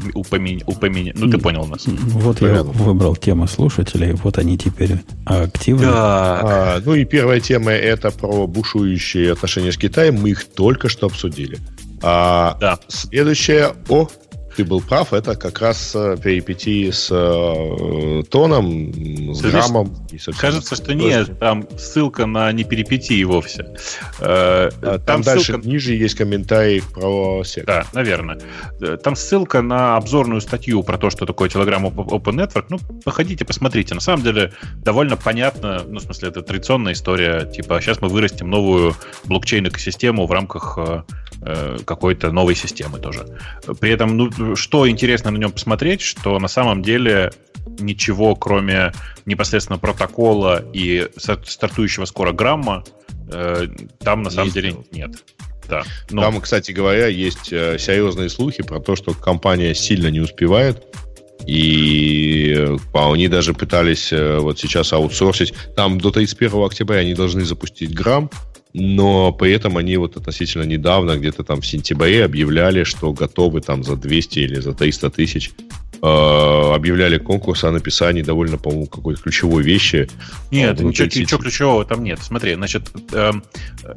упомя- 0.65 1.13
Ну, 1.17 1.29
ты 1.29 1.39
понял 1.39 1.65
нас. 1.67 1.87
Вот 1.89 2.41
я 2.41 2.49
Понятно. 2.49 2.71
выбрал 2.73 3.17
темы 3.17 3.49
слушателей. 3.49 4.13
Вот 4.23 4.39
они 4.39 4.57
теперь 4.57 4.99
активны. 5.27 5.83
Так, 5.87 5.93
А, 5.95 6.81
ну 6.85 6.95
и 6.95 7.05
первая 7.05 7.41
тема 7.41 7.73
это 7.73 8.13
про 8.13 8.47
бушующие 8.47 9.33
отношения 9.33 9.73
с 9.73 9.77
Китаем. 9.77 10.21
Мы 10.23 10.31
их 10.31 10.45
только 10.45 10.89
что 10.89 11.07
обсудили. 11.07 11.59
А 12.03 12.57
Да. 12.61 12.79
следующее, 12.87 13.73
о, 13.89 14.09
ты 14.57 14.65
был 14.65 14.81
прав, 14.81 15.13
это 15.13 15.37
как 15.37 15.61
раз 15.61 15.93
э, 15.95 16.17
перипетии 16.23 16.91
с 16.91 17.09
э, 17.11 18.23
тоном, 18.31 18.93
с 19.35 19.39
знаешь, 19.39 19.55
граммом. 19.55 19.95
и 20.11 20.19
Кажется, 20.33 20.77
что 20.77 20.95
нет, 20.95 21.39
там 21.39 21.67
ссылка 21.79 22.27
на 22.27 22.51
не 22.53 22.65
перипетии 22.65 23.23
вовсе. 23.25 23.67
Э, 24.21 24.71
А, 24.83 24.99
Там, 24.99 25.01
Там, 25.05 25.23
дальше 25.23 25.53
ссылка... 25.53 25.69
ниже 25.69 25.95
есть 25.95 26.15
комментарий 26.15 26.83
про 26.83 27.43
сектор. 27.45 27.85
Да, 27.85 27.99
наверное. 27.99 28.39
Э, 28.81 28.97
Там 29.03 29.17
ссылка 29.17 29.63
на 29.63 29.97
обзорную 29.97 30.41
статью 30.41 30.83
про 30.83 30.99
то, 30.99 31.11
что 31.11 31.27
такое 31.27 31.49
Telegram 31.49 31.83
Open 31.83 32.07
Open 32.07 32.35
Network. 32.35 32.67
Ну, 32.69 32.79
походите, 33.05 33.45
посмотрите. 33.45 33.95
На 33.95 34.01
самом 34.01 34.23
деле, 34.23 34.53
довольно 34.77 35.17
понятно, 35.17 35.83
ну, 35.87 36.01
в 36.01 36.03
смысле, 36.03 36.29
это 36.29 36.43
традиционная 36.43 36.93
история. 36.93 37.45
Типа, 37.47 37.81
сейчас 37.81 38.01
мы 38.01 38.09
вырастим 38.09 38.51
новую 38.51 38.95
блокчейн-экосистему 39.25 40.27
в 40.27 40.33
рамках 40.33 40.79
э, 40.79 41.03
э, 41.43 41.79
какой-то 41.85 42.33
новой 42.33 42.55
системы 42.55 42.99
тоже. 42.99 43.27
При 43.81 43.91
этом, 43.91 44.17
ну, 44.17 44.31
что 44.57 44.89
интересно 44.89 45.31
на 45.31 45.39
нем 45.39 45.53
посмотреть, 45.53 46.01
что 46.01 46.39
на 46.39 46.49
самом 46.49 46.83
деле 46.83 47.33
ничего, 47.79 48.35
кроме 48.35 48.93
непосредственно 49.27 49.79
протокола 49.79 50.63
и 50.73 51.09
стартующего 51.17 52.05
скоро 52.05 52.33
грамма, 52.33 52.85
э, 53.33 53.67
там 54.01 54.23
на 54.23 54.29
Не 54.29 54.35
самом 54.35 54.51
деле 54.51 54.71
сделал. 54.71 54.87
нет. 54.93 55.25
Да. 55.69 55.85
Ну, 56.11 56.21
Там, 56.23 56.41
кстати 56.41 56.73
говоря, 56.73 57.07
есть 57.07 57.53
э, 57.53 57.79
серьезные 57.79 58.29
слухи 58.29 58.63
про 58.63 58.81
то, 58.81 58.97
что 58.97 59.15
компания 59.15 59.75
сильно 59.75 60.09
не 60.09 60.21
успевает. 60.21 60.83
И 61.47 62.55
э, 62.57 62.77
а, 62.93 63.13
они 63.13 63.29
даже 63.29 63.55
пытались 63.55 64.13
э, 64.13 64.39
вот 64.39 64.59
сейчас 64.59 64.93
аутсорсить. 64.93 65.55
Там 65.77 66.01
до 66.01 66.11
31 66.11 66.65
октября 66.65 66.99
они 66.99 67.15
должны 67.15 67.45
запустить 67.45 67.95
грамм, 67.95 68.31
но 68.73 69.33
при 69.33 69.53
этом 69.53 69.77
они 69.77 69.97
вот 69.97 70.17
относительно 70.17 70.65
недавно, 70.65 71.17
где-то 71.17 71.45
там 71.45 71.61
в 71.61 71.67
сентябре, 71.67 72.25
объявляли, 72.25 72.85
что 72.85 73.13
готовы 73.13 73.61
там 73.61 73.83
за 73.83 73.97
200 73.97 74.39
или 74.39 74.61
за 74.61 74.73
300 74.73 75.11
тысяч 75.11 75.51
объявляли 76.03 77.19
конкурс 77.19 77.65
о 77.65 77.71
написании 77.71 78.23
довольно, 78.23 78.57
по-моему, 78.57 78.87
какой-то 78.87 79.23
ключевой 79.23 79.63
вещи. 79.63 80.09
Нет, 80.51 80.81
ничего, 80.81 81.09
сети. 81.09 81.21
ничего 81.21 81.41
ключевого 81.41 81.85
там 81.85 82.03
нет. 82.03 82.19
Смотри, 82.23 82.55
значит, 82.55 82.91
эм, 83.13 83.45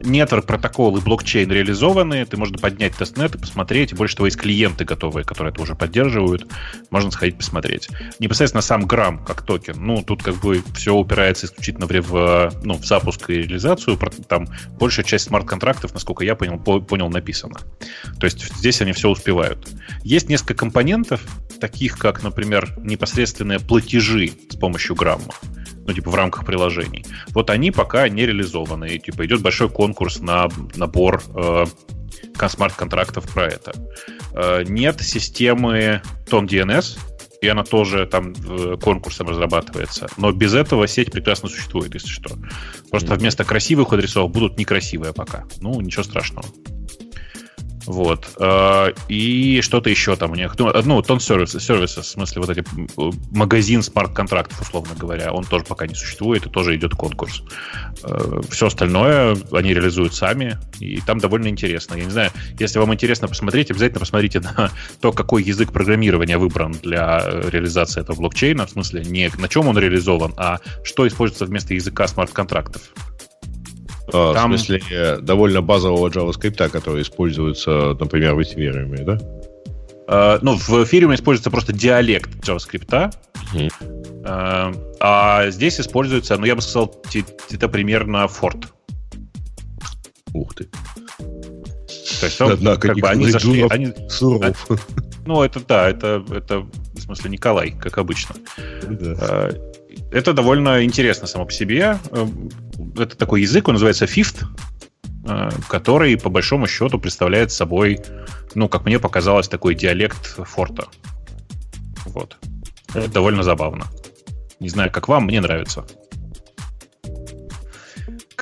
network 0.03 0.45
протокол 0.45 0.97
и 0.97 1.01
блокчейн 1.01 1.49
реализованы, 1.51 2.25
ты 2.25 2.37
можно 2.37 2.57
поднять 2.57 2.95
testnet 2.95 3.35
и 3.35 3.37
посмотреть, 3.37 3.93
больше 3.93 4.15
того, 4.15 4.27
есть 4.27 4.37
клиенты 4.37 4.85
готовые, 4.85 5.23
которые 5.23 5.51
это 5.53 5.61
уже 5.61 5.75
поддерживают, 5.75 6.45
можно 6.89 7.11
сходить 7.11 7.37
посмотреть. 7.37 7.89
Непосредственно 8.19 8.61
сам 8.61 8.85
Gram 8.85 9.23
как 9.23 9.43
токен, 9.43 9.75
ну, 9.79 10.03
тут 10.03 10.23
как 10.23 10.35
бы 10.35 10.61
все 10.75 10.93
упирается 10.93 11.45
исключительно 11.45 11.87
в, 11.87 11.91
рев- 11.91 12.53
ну, 12.63 12.75
в 12.75 12.85
запуск 12.85 13.29
и 13.29 13.33
реализацию, 13.33 13.97
там 14.27 14.47
большая 14.79 15.05
часть 15.05 15.25
смарт-контрактов, 15.25 15.93
насколько 15.93 16.23
я 16.25 16.35
понял, 16.35 16.59
по- 16.59 16.81
понял, 16.81 17.09
написана. 17.09 17.59
То 18.19 18.25
есть 18.25 18.53
здесь 18.57 18.81
они 18.81 18.91
все 18.91 19.09
успевают. 19.09 19.67
Есть 20.03 20.29
несколько 20.29 20.55
компонентов, 20.55 21.21
таких 21.59 21.92
как, 21.97 22.23
например, 22.23 22.73
непосредственные 22.77 23.59
платежи 23.59 24.31
с 24.49 24.55
помощью 24.55 24.95
грамма 24.95 25.33
ну, 25.85 25.93
типа, 25.93 26.11
в 26.11 26.15
рамках 26.15 26.45
приложений. 26.45 27.05
Вот 27.29 27.49
они 27.49 27.71
пока 27.71 28.07
не 28.09 28.25
реализованы. 28.25 28.87
И, 28.89 28.99
типа, 28.99 29.25
идет 29.25 29.41
большой 29.41 29.69
конкурс 29.69 30.19
на 30.19 30.47
набор 30.75 31.21
э, 31.35 31.65
смарт-контрактов 32.47 33.31
про 33.31 33.47
это. 33.47 33.73
Э, 34.33 34.63
нет 34.63 35.01
системы 35.01 36.01
Ton 36.27 36.47
DNS, 36.47 36.97
и 37.41 37.47
она 37.47 37.63
тоже 37.63 38.05
там 38.05 38.33
э, 38.33 38.77
конкурсом 38.81 39.27
разрабатывается. 39.27 40.07
Но 40.17 40.31
без 40.31 40.53
этого 40.53 40.87
сеть 40.87 41.11
прекрасно 41.11 41.49
существует, 41.49 41.93
если 41.93 42.09
что. 42.09 42.37
Просто 42.89 43.15
вместо 43.15 43.43
красивых 43.43 43.91
адресов 43.91 44.31
будут 44.31 44.57
некрасивые 44.57 45.13
пока. 45.13 45.43
Ну, 45.59 45.79
ничего 45.81 46.03
страшного. 46.03 46.47
Вот. 47.85 48.29
Э, 48.39 48.93
и 49.07 49.61
что-то 49.61 49.89
еще 49.89 50.15
там 50.15 50.31
у 50.31 50.35
них. 50.35 50.57
Ну, 50.57 50.71
ну 50.83 51.01
тон 51.01 51.19
сервис, 51.19 51.51
сервисы, 51.51 52.01
в 52.01 52.05
смысле, 52.05 52.41
вот 52.41 52.49
эти 52.49 52.63
магазин 53.35 53.83
смарт-контрактов, 53.83 54.61
условно 54.61 54.95
говоря, 54.97 55.33
он 55.33 55.43
тоже 55.43 55.65
пока 55.65 55.87
не 55.87 55.95
существует, 55.95 56.45
и 56.45 56.49
тоже 56.49 56.75
идет 56.75 56.93
конкурс. 56.95 57.43
Э, 58.03 58.41
Все 58.49 58.67
остальное 58.67 59.37
они 59.51 59.73
реализуют 59.73 60.13
сами, 60.13 60.57
и 60.79 61.01
там 61.01 61.19
довольно 61.19 61.47
интересно. 61.47 61.95
Я 61.95 62.05
не 62.05 62.11
знаю, 62.11 62.31
если 62.59 62.79
вам 62.79 62.93
интересно 62.93 63.27
посмотреть, 63.27 63.71
обязательно 63.71 63.99
посмотрите 63.99 64.39
на 64.39 64.71
то, 65.01 65.11
какой 65.11 65.43
язык 65.43 65.71
программирования 65.71 66.37
выбран 66.37 66.71
для 66.71 67.19
реализации 67.49 68.01
этого 68.01 68.15
блокчейна, 68.15 68.65
в 68.65 68.69
смысле, 68.69 69.03
не 69.03 69.29
на 69.37 69.47
чем 69.47 69.67
он 69.67 69.77
реализован, 69.77 70.33
а 70.37 70.59
что 70.83 71.07
используется 71.07 71.45
вместо 71.45 71.73
языка 71.73 72.07
смарт-контрактов. 72.07 72.81
А, 74.11 74.33
Там... 74.33 74.51
В 74.51 74.59
смысле, 74.59 75.17
довольно 75.21 75.61
базового 75.61 76.09
JavaScript, 76.09 76.69
который 76.69 77.01
используется, 77.01 77.95
например, 77.99 78.35
в 78.35 78.39
Ethereum, 78.39 79.03
да? 79.03 79.17
Uh, 80.05 80.37
ну, 80.41 80.57
в 80.57 80.69
Ethereum 80.69 81.15
используется 81.15 81.49
просто 81.49 81.71
диалект 81.71 82.29
JavaScript, 82.45 83.13
mm. 83.53 83.71
uh, 84.25 84.95
а 84.99 85.49
здесь 85.49 85.79
используется, 85.79 86.37
ну, 86.37 86.45
я 86.45 86.55
бы 86.55 86.61
сказал, 86.61 86.93
это 87.49 87.69
примерно 87.69 88.25
Fort. 88.25 88.67
Ух 90.33 90.53
ты. 90.55 90.67
То 92.19 92.25
есть, 92.25 92.41
он, 92.41 92.51
Однако, 92.51 92.89
как 92.89 92.97
бы 92.97 93.07
они 93.07 93.31
зашли... 93.31 93.65
Они, 93.69 93.93
суров. 94.09 94.43
А, 94.69 94.75
ну, 95.25 95.41
это 95.41 95.61
да, 95.61 95.89
это, 95.89 96.23
это, 96.31 96.59
в 96.59 96.99
смысле, 96.99 97.29
Николай, 97.29 97.71
как 97.71 97.97
обычно. 97.97 98.35
Да. 98.81 99.13
Uh, 99.13 99.72
это 100.13 100.33
довольно 100.33 100.83
интересно 100.83 101.27
само 101.27 101.45
по 101.45 101.51
себе. 101.51 101.97
Э, 102.11 102.27
это 102.97 103.17
такой 103.17 103.41
язык, 103.41 103.67
он 103.67 103.75
называется 103.75 104.05
Fifth, 104.05 104.45
э, 105.27 105.49
который, 105.67 106.17
по 106.17 106.29
большому 106.29 106.67
счету, 106.67 106.99
представляет 106.99 107.51
собой, 107.51 107.99
ну, 108.55 108.69
как 108.69 108.85
мне 108.85 108.99
показалось, 108.99 109.47
такой 109.47 109.75
диалект 109.75 110.39
форта. 110.47 110.87
Вот. 112.05 112.37
Это 112.93 113.07
довольно 113.09 113.43
забавно. 113.43 113.85
Не 114.59 114.69
знаю, 114.69 114.91
как 114.91 115.07
вам, 115.07 115.25
мне 115.25 115.41
нравится. 115.41 115.85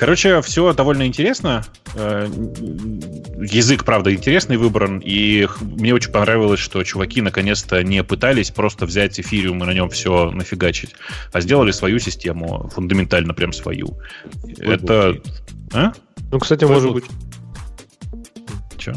Короче, 0.02 0.42
все 0.42 0.72
довольно 0.72 1.06
интересно. 1.06 1.62
Э, 1.94 2.28
язык, 3.38 3.84
правда, 3.84 4.12
интересный 4.12 4.56
выбран, 4.56 4.98
и 4.98 5.46
мне 5.60 5.94
очень 5.94 6.10
понравилось, 6.10 6.58
что 6.58 6.82
чуваки 6.82 7.20
наконец-то 7.20 7.84
не 7.84 8.02
пытались 8.02 8.50
просто 8.50 8.84
взять 8.84 9.20
эфириум 9.20 9.62
и 9.62 9.66
на 9.68 9.70
нем 9.70 9.88
все 9.90 10.32
нафигачить, 10.32 10.96
а 11.32 11.40
сделали 11.40 11.70
свою 11.70 12.00
систему, 12.00 12.68
фундаментально 12.74 13.32
прям 13.32 13.52
свою. 13.52 13.96
Это... 14.58 15.20
А? 15.72 15.92
Ну, 16.32 16.40
кстати, 16.40 16.64
может 16.64 16.92
быть... 16.92 17.04
Че? 18.78 18.94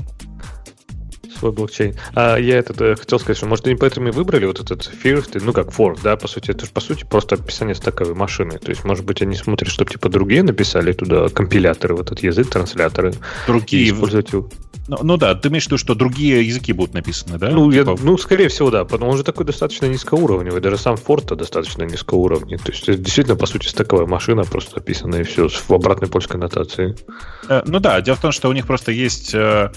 Свой 1.38 1.52
блокчейн. 1.52 1.96
А 2.14 2.38
я 2.38 2.58
этот, 2.58 2.82
э, 2.82 2.96
хотел 2.96 3.20
сказать, 3.20 3.38
что, 3.38 3.46
может, 3.46 3.66
они 3.68 3.76
поэтому 3.76 4.10
и 4.10 4.12
выбрали 4.12 4.46
вот 4.46 4.60
этот 4.60 4.92
First, 5.04 5.42
ну, 5.44 5.54
как 5.54 5.68
Fork, 5.68 6.00
да, 6.04 6.16
по 6.16 6.28
сути, 6.28 6.52
это 6.52 6.66
же, 6.66 6.72
по 6.72 6.82
сути, 6.82 7.06
просто 7.06 7.36
описание 7.36 7.76
стаковой 7.76 8.16
машины. 8.16 8.58
То 8.58 8.70
есть, 8.70 8.84
может 8.84 9.06
быть, 9.06 9.22
они 9.22 9.36
смотрят, 9.36 9.70
чтобы, 9.70 9.92
типа, 9.92 10.10
другие 10.10 10.44
написали 10.44 10.94
туда 10.94 11.30
компиляторы, 11.30 11.96
вот 11.96 12.08
этот 12.08 12.24
язык, 12.24 12.50
трансляторы. 12.50 13.14
Другие. 13.48 13.90
использовать 13.90 14.32
его. 14.32 14.50
Ну, 14.88 14.98
ну 15.02 15.18
да, 15.18 15.34
ты 15.34 15.48
имеешь 15.48 15.64
в 15.64 15.68
виду, 15.68 15.78
что 15.80 15.96
другие 15.96 16.46
языки 16.46 16.72
будут 16.72 16.94
написаны, 16.94 17.40
да? 17.40 17.50
Ну, 17.50 17.72
типа... 17.72 17.92
я, 17.92 17.98
ну 18.04 18.18
скорее 18.18 18.50
всего, 18.50 18.70
да, 18.70 18.86
потому 18.86 19.12
он 19.12 19.18
же 19.18 19.24
такой 19.24 19.46
достаточно 19.46 19.88
низкоуровневый, 19.88 20.62
даже 20.62 20.78
сам 20.78 20.96
Форд 20.96 21.26
достаточно 21.36 21.84
низкоуровневый. 21.84 22.60
То 22.60 22.72
есть, 22.72 22.84
это 22.84 22.98
действительно, 22.98 23.36
по 23.36 23.48
сути, 23.48 23.68
стаковая 23.68 24.06
машина, 24.06 24.44
просто 24.44 24.76
написанная 24.76 25.22
и 25.22 25.24
все 25.24 25.48
в 25.48 25.72
обратной 25.72 26.08
польской 26.08 26.40
нотации. 26.40 26.96
Э, 27.50 27.64
ну 27.66 27.80
да, 27.80 28.00
дело 28.02 28.16
в 28.16 28.22
том, 28.22 28.32
что 28.32 28.48
у 28.48 28.54
них 28.54 28.68
просто 28.68 28.92
есть 28.92 29.34
э, 29.34 29.72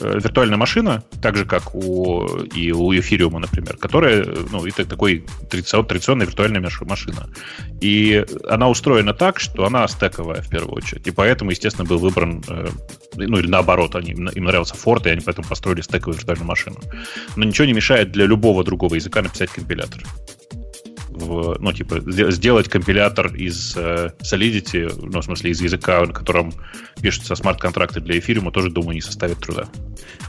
Э, 0.00 0.18
виртуальная 0.22 0.56
машина, 0.56 1.01
так 1.22 1.36
же, 1.36 1.44
как 1.44 1.74
у, 1.74 2.26
и 2.56 2.72
у 2.72 2.92
Ethereum, 2.92 3.38
например, 3.38 3.76
которая, 3.76 4.26
ну, 4.50 4.66
это 4.66 4.84
такой 4.84 5.24
традиционная 5.48 6.26
виртуальная 6.26 6.60
машина. 6.80 7.28
И 7.80 8.24
она 8.48 8.68
устроена 8.68 9.14
так, 9.14 9.38
что 9.38 9.64
она 9.64 9.86
стековая 9.86 10.42
в 10.42 10.48
первую 10.48 10.74
очередь. 10.74 11.06
И 11.06 11.10
поэтому, 11.12 11.50
естественно, 11.50 11.86
был 11.86 11.98
выбран, 11.98 12.42
э, 12.48 12.68
ну, 13.14 13.38
или 13.38 13.46
наоборот, 13.46 13.94
они, 13.94 14.10
им 14.10 14.44
нравился 14.44 14.74
Fort, 14.74 15.06
и 15.06 15.10
они 15.10 15.20
поэтому 15.20 15.46
построили 15.48 15.80
стековую 15.80 16.16
виртуальную 16.16 16.46
машину. 16.46 16.76
Но 17.36 17.44
ничего 17.44 17.66
не 17.66 17.72
мешает 17.72 18.10
для 18.10 18.26
любого 18.26 18.64
другого 18.64 18.96
языка 18.96 19.22
написать 19.22 19.50
компилятор 19.50 20.02
в, 21.14 21.56
ну, 21.60 21.72
типа, 21.72 22.00
сделать 22.30 22.68
компилятор 22.68 23.34
из 23.34 23.74
э, 23.76 24.10
Solidity, 24.22 24.92
ну, 25.02 25.20
в 25.20 25.24
смысле, 25.24 25.50
из 25.50 25.60
языка, 25.60 26.00
на 26.00 26.12
котором 26.12 26.52
пишутся 27.00 27.34
смарт-контракты 27.34 28.00
для 28.00 28.18
эфириума, 28.18 28.50
тоже, 28.52 28.70
думаю, 28.70 28.94
не 28.94 29.00
составит 29.00 29.38
труда. 29.38 29.66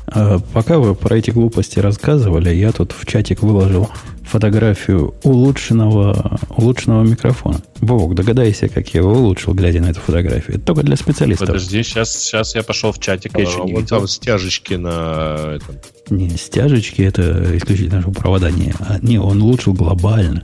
А, 0.08 0.40
пока 0.54 0.80
вы 0.80 0.96
про 0.96 1.18
эти 1.18 1.32
глупости 1.32 1.80
рассказывали, 1.80 2.50
я 2.54 2.72
тут 2.72 2.92
в 2.92 3.06
чатик 3.06 3.42
выложил 3.42 3.90
фотографию 4.24 5.14
улучшенного, 5.24 6.40
улучшенного 6.50 7.04
микрофона. 7.04 7.62
Бог, 7.82 8.16
догадайся, 8.16 8.68
как 8.68 8.90
я 8.94 9.02
его 9.02 9.12
улучшил, 9.12 9.54
глядя 9.54 9.82
на 9.82 9.88
эту 9.92 10.00
фотографию. 10.00 10.58
Это 10.58 10.66
только 10.66 10.84
для 10.84 10.96
специалистов. 10.96 11.48
Подожди, 11.48 11.84
сейчас, 11.84 12.16
сейчас 12.16 12.56
я 12.56 12.64
пошел 12.64 12.92
в 12.92 13.00
чатик, 13.00 13.36
а, 13.36 13.40
я 13.40 13.48
еще 13.48 13.64
не 13.64 13.74
вот 13.74 13.82
видел. 13.82 13.98
там 14.00 14.08
стяжечки 14.08 14.74
на 14.76 15.56
этом. 15.56 15.76
Не, 16.10 16.30
стяжечки 16.32 17.02
это 17.02 17.56
исключительно 17.58 18.02
провода. 18.02 18.50
Не, 18.50 18.74
а, 18.80 18.98
не, 19.02 19.20
он 19.20 19.42
улучшил 19.42 19.74
глобально. 19.74 20.44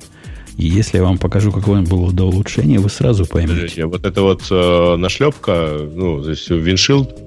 И 0.59 0.67
если 0.67 0.97
я 0.97 1.03
вам 1.03 1.17
покажу, 1.17 1.53
какое 1.53 1.83
было 1.83 2.11
до 2.11 2.25
улучшения, 2.25 2.79
вы 2.79 2.89
сразу 2.89 3.25
поймете. 3.25 3.53
Подождите, 3.53 3.85
вот 3.85 4.05
эта 4.05 4.21
вот 4.21 4.47
э, 4.51 4.95
нашлепка, 4.97 5.87
ну, 5.95 6.21
то 6.21 6.29
есть 6.31 6.49
виншилд? 6.49 7.17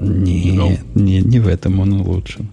Не, 0.00 0.52
ну. 0.52 0.78
не, 0.94 1.20
не 1.20 1.38
в 1.38 1.48
этом 1.48 1.80
он 1.80 1.92
улучшен. 2.00 2.48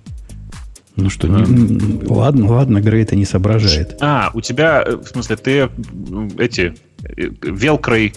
Ну 0.98 1.10
что, 1.10 1.28
а. 1.28 1.40
не, 1.40 2.06
ладно, 2.06 2.52
ладно, 2.52 2.82
Грей 2.82 3.04
это 3.04 3.16
не 3.16 3.24
соображает. 3.24 3.96
А, 4.02 4.30
у 4.34 4.42
тебя, 4.42 4.84
э, 4.86 4.98
в 4.98 5.08
смысле, 5.08 5.38
ты 5.38 5.70
эти 6.38 6.76
э, 7.06 7.30
велкрой 7.42 8.14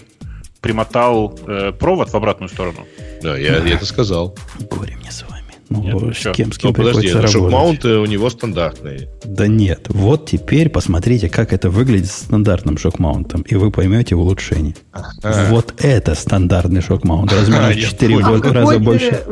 примотал 0.59 1.39
э, 1.47 1.71
провод 1.71 2.09
в 2.09 2.15
обратную 2.15 2.49
сторону? 2.49 2.85
Да, 3.23 3.37
я, 3.37 3.59
я 3.59 3.75
это 3.75 3.85
сказал. 3.85 4.35
Горе 4.69 4.97
мне 4.97 5.09
с 5.09 5.23
вами. 5.23 5.36
Ну, 5.69 5.83
нет, 5.83 6.17
с 6.17 6.31
кем, 6.33 6.51
с 6.51 6.57
кем 6.57 6.69
ну, 6.69 6.73
подожди, 6.73 7.09
шок-маунты 7.09 7.97
у 7.97 8.05
него 8.05 8.29
стандартные. 8.29 9.09
Да 9.25 9.47
нет, 9.47 9.87
вот 9.89 10.29
теперь 10.29 10.69
посмотрите, 10.69 11.29
как 11.29 11.51
это 11.51 11.69
выглядит 11.69 12.07
с 12.07 12.23
стандартным 12.23 12.77
шок-маунтом, 12.77 13.41
и 13.41 13.55
вы 13.55 13.71
поймете 13.71 14.15
улучшение. 14.15 14.75
А-а-а. 14.93 15.49
Вот 15.49 15.73
это 15.79 16.15
стандартный 16.15 16.81
шок-маунт, 16.81 17.31
размером 17.33 17.71
в 17.71 17.75
4 17.75 18.17
а 18.17 18.53
раза 18.53 18.79
больше. 18.79 19.23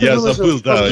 Я 0.00 0.18
забыл, 0.18 0.60
да. 0.60 0.88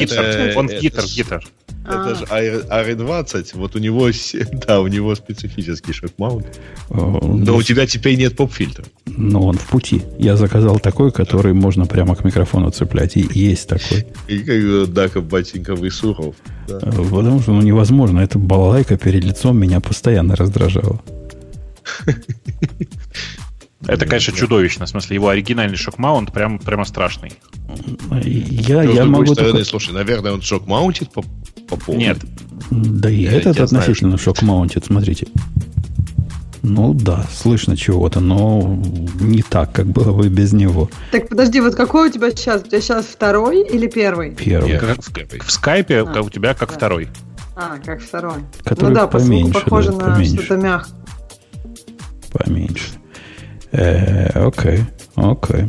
Он 0.55 0.67
гитар, 0.67 1.05
гитар. 1.05 1.43
Это 1.85 2.15
же 2.15 2.25
AR20, 2.25 3.51
вот 3.53 3.75
у 3.75 3.79
него, 3.79 4.09
да, 4.67 4.81
у 4.81 4.87
него 4.87 5.15
специфический 5.15 5.93
шок-маунт. 5.93 6.45
Но 6.89 7.55
у 7.55 7.63
тебя 7.63 7.87
теперь 7.87 8.17
нет 8.17 8.35
поп-фильтра. 8.35 8.85
Но 9.05 9.41
он 9.47 9.57
в 9.57 9.67
пути. 9.67 10.01
Я 10.17 10.37
заказал 10.37 10.79
такой, 10.79 11.11
который 11.11 11.53
можно 11.53 11.85
прямо 11.85 12.15
к 12.15 12.23
микрофону 12.23 12.71
цеплять. 12.71 13.17
И 13.17 13.27
есть 13.33 13.67
такой. 13.67 14.05
И 14.27 14.39
как 14.39 14.93
Дака 14.93 15.21
Батеньковый 15.21 15.91
Суров. 15.91 16.35
Э, 16.67 16.79
потому 17.11 17.41
что 17.41 17.53
ну, 17.53 17.61
невозможно. 17.61 18.19
Эта 18.19 18.37
балалайка 18.37 18.97
перед 18.97 19.23
лицом 19.23 19.57
меня 19.57 19.79
постоянно 19.79 20.35
раздражала. 20.35 21.01
Это, 23.87 24.05
конечно, 24.05 24.35
чудовищно. 24.35 24.85
В 24.85 24.89
смысле, 24.89 25.15
его 25.15 25.29
оригинальный 25.29 25.77
шок-маунт 25.77 26.33
прям, 26.33 26.59
прямо 26.59 26.85
страшный. 26.85 27.33
Я, 28.23 28.83
я 28.83 29.05
могу 29.05 29.33
стороны, 29.33 29.53
только... 29.53 29.65
Слушай, 29.65 29.93
наверное, 29.93 30.33
он 30.33 30.41
шок-маунтит 30.41 31.11
по, 31.11 31.23
по 31.67 31.77
полной. 31.77 32.03
Нет. 32.03 32.17
Да 32.71 33.09
и 33.09 33.23
этот 33.23 33.59
относительно 33.59 34.17
шок-маунтит, 34.17 34.85
смотрите. 34.85 35.27
Ну 36.61 36.93
да, 36.93 37.25
слышно 37.31 37.77
чего-то, 37.77 38.19
но 38.19 38.77
не 39.21 39.41
так, 39.43 39.71
как 39.71 39.87
было 39.87 40.11
бы 40.11 40.27
без 40.27 40.51
него. 40.51 40.89
Так, 41.11 41.29
подожди, 41.29 41.61
вот 41.61 41.75
какой 41.75 42.09
у 42.09 42.11
тебя 42.11 42.31
сейчас? 42.31 42.63
У 42.63 42.67
тебя 42.67 42.81
сейчас 42.81 43.05
второй 43.05 43.65
или 43.65 43.87
первый? 43.87 44.35
Первый. 44.35 44.73
Нет, 44.73 44.83
в, 44.83 45.45
в 45.45 45.51
скайпе 45.51 46.01
а, 46.01 46.21
у 46.21 46.29
тебя 46.29 46.53
как 46.53 46.69
да. 46.69 46.75
второй. 46.75 47.07
А, 47.55 47.77
как 47.77 48.01
второй. 48.01 48.43
Который 48.63 48.89
ну 48.89 48.95
да, 48.95 49.07
поменьше, 49.07 49.53
похоже 49.53 49.93
да, 49.93 50.07
на 50.07 50.13
поменьше. 50.15 50.43
что-то 50.43 50.57
мягкое. 50.57 50.95
Поменьше. 52.33 52.98
Э, 53.71 54.47
окей, 54.47 54.79
окей. 55.15 55.65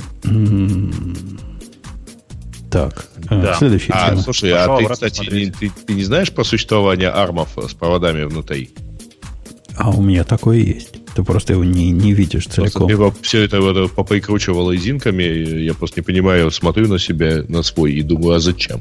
Так, 2.71 3.09
э, 3.29 3.43
да. 3.43 3.55
следующий 3.55 3.91
а, 3.93 4.11
тема. 4.11 4.23
Слушай, 4.23 4.53
Пошел 4.53 4.75
а 4.75 4.79
ты, 4.79 4.89
кстати, 4.89 5.35
не, 5.35 5.51
ты, 5.51 5.73
ты 5.87 5.95
не 5.95 6.05
знаешь 6.05 6.33
про 6.33 6.45
существование 6.45 7.09
армов 7.09 7.59
с 7.59 7.75
проводами 7.75 8.23
внутри? 8.25 8.71
А 9.77 9.91
у 9.91 10.03
меня 10.03 10.25
такое 10.25 10.59
есть. 10.59 11.01
Ты 11.15 11.25
просто 11.25 11.55
его 11.55 11.65
не, 11.65 11.91
не 11.91 12.13
видишь 12.13 12.47
целиком. 12.47 12.89
Просто 12.89 13.23
все 13.23 13.43
это 13.43 13.61
вот 13.61 13.93
поприкручивало 13.93 14.71
резинками. 14.71 15.23
Я 15.23 15.75
просто 15.75 16.01
не 16.01 16.05
понимаю, 16.05 16.51
смотрю 16.51 16.87
на 16.87 16.99
себя, 16.99 17.43
на 17.49 17.63
свой 17.63 17.93
и 17.93 18.03
думаю, 18.03 18.37
а 18.37 18.41
зачем? 18.41 18.81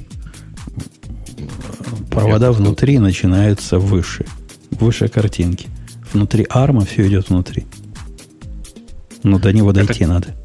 Провода 2.11 2.47
я 2.47 2.51
внутри 2.51 2.97
просто... 2.97 3.07
начинаются 3.07 3.79
выше. 3.79 4.25
Выше 4.71 5.07
картинки. 5.07 5.67
Внутри 6.13 6.45
арма 6.49 6.85
все 6.85 7.07
идет 7.07 7.29
внутри. 7.29 7.65
Но 9.23 9.39
до 9.39 9.51
него 9.53 9.71
дойти 9.71 10.03
это... 10.03 10.13
надо. 10.13 10.35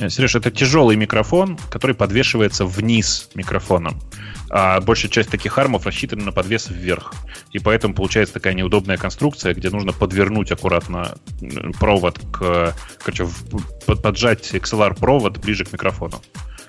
Э, 0.00 0.08
Сереж, 0.08 0.34
это 0.34 0.50
тяжелый 0.50 0.96
микрофон, 0.96 1.58
который 1.70 1.94
подвешивается 1.94 2.64
вниз 2.64 3.28
микрофоном. 3.34 4.00
А 4.48 4.80
большая 4.80 5.10
часть 5.10 5.30
таких 5.30 5.58
армов 5.58 5.86
рассчитана 5.86 6.24
на 6.24 6.32
подвес 6.32 6.68
вверх. 6.70 7.14
И 7.52 7.58
поэтому 7.58 7.94
получается 7.94 8.34
такая 8.34 8.54
неудобная 8.54 8.96
конструкция, 8.96 9.54
где 9.54 9.70
нужно 9.70 9.92
подвернуть 9.92 10.50
аккуратно 10.50 11.16
провод 11.78 12.18
к... 12.32 12.74
Короче, 12.98 13.26
поджать 14.02 14.50
XLR-провод 14.52 15.38
ближе 15.38 15.64
к 15.64 15.72
микрофону. 15.72 16.20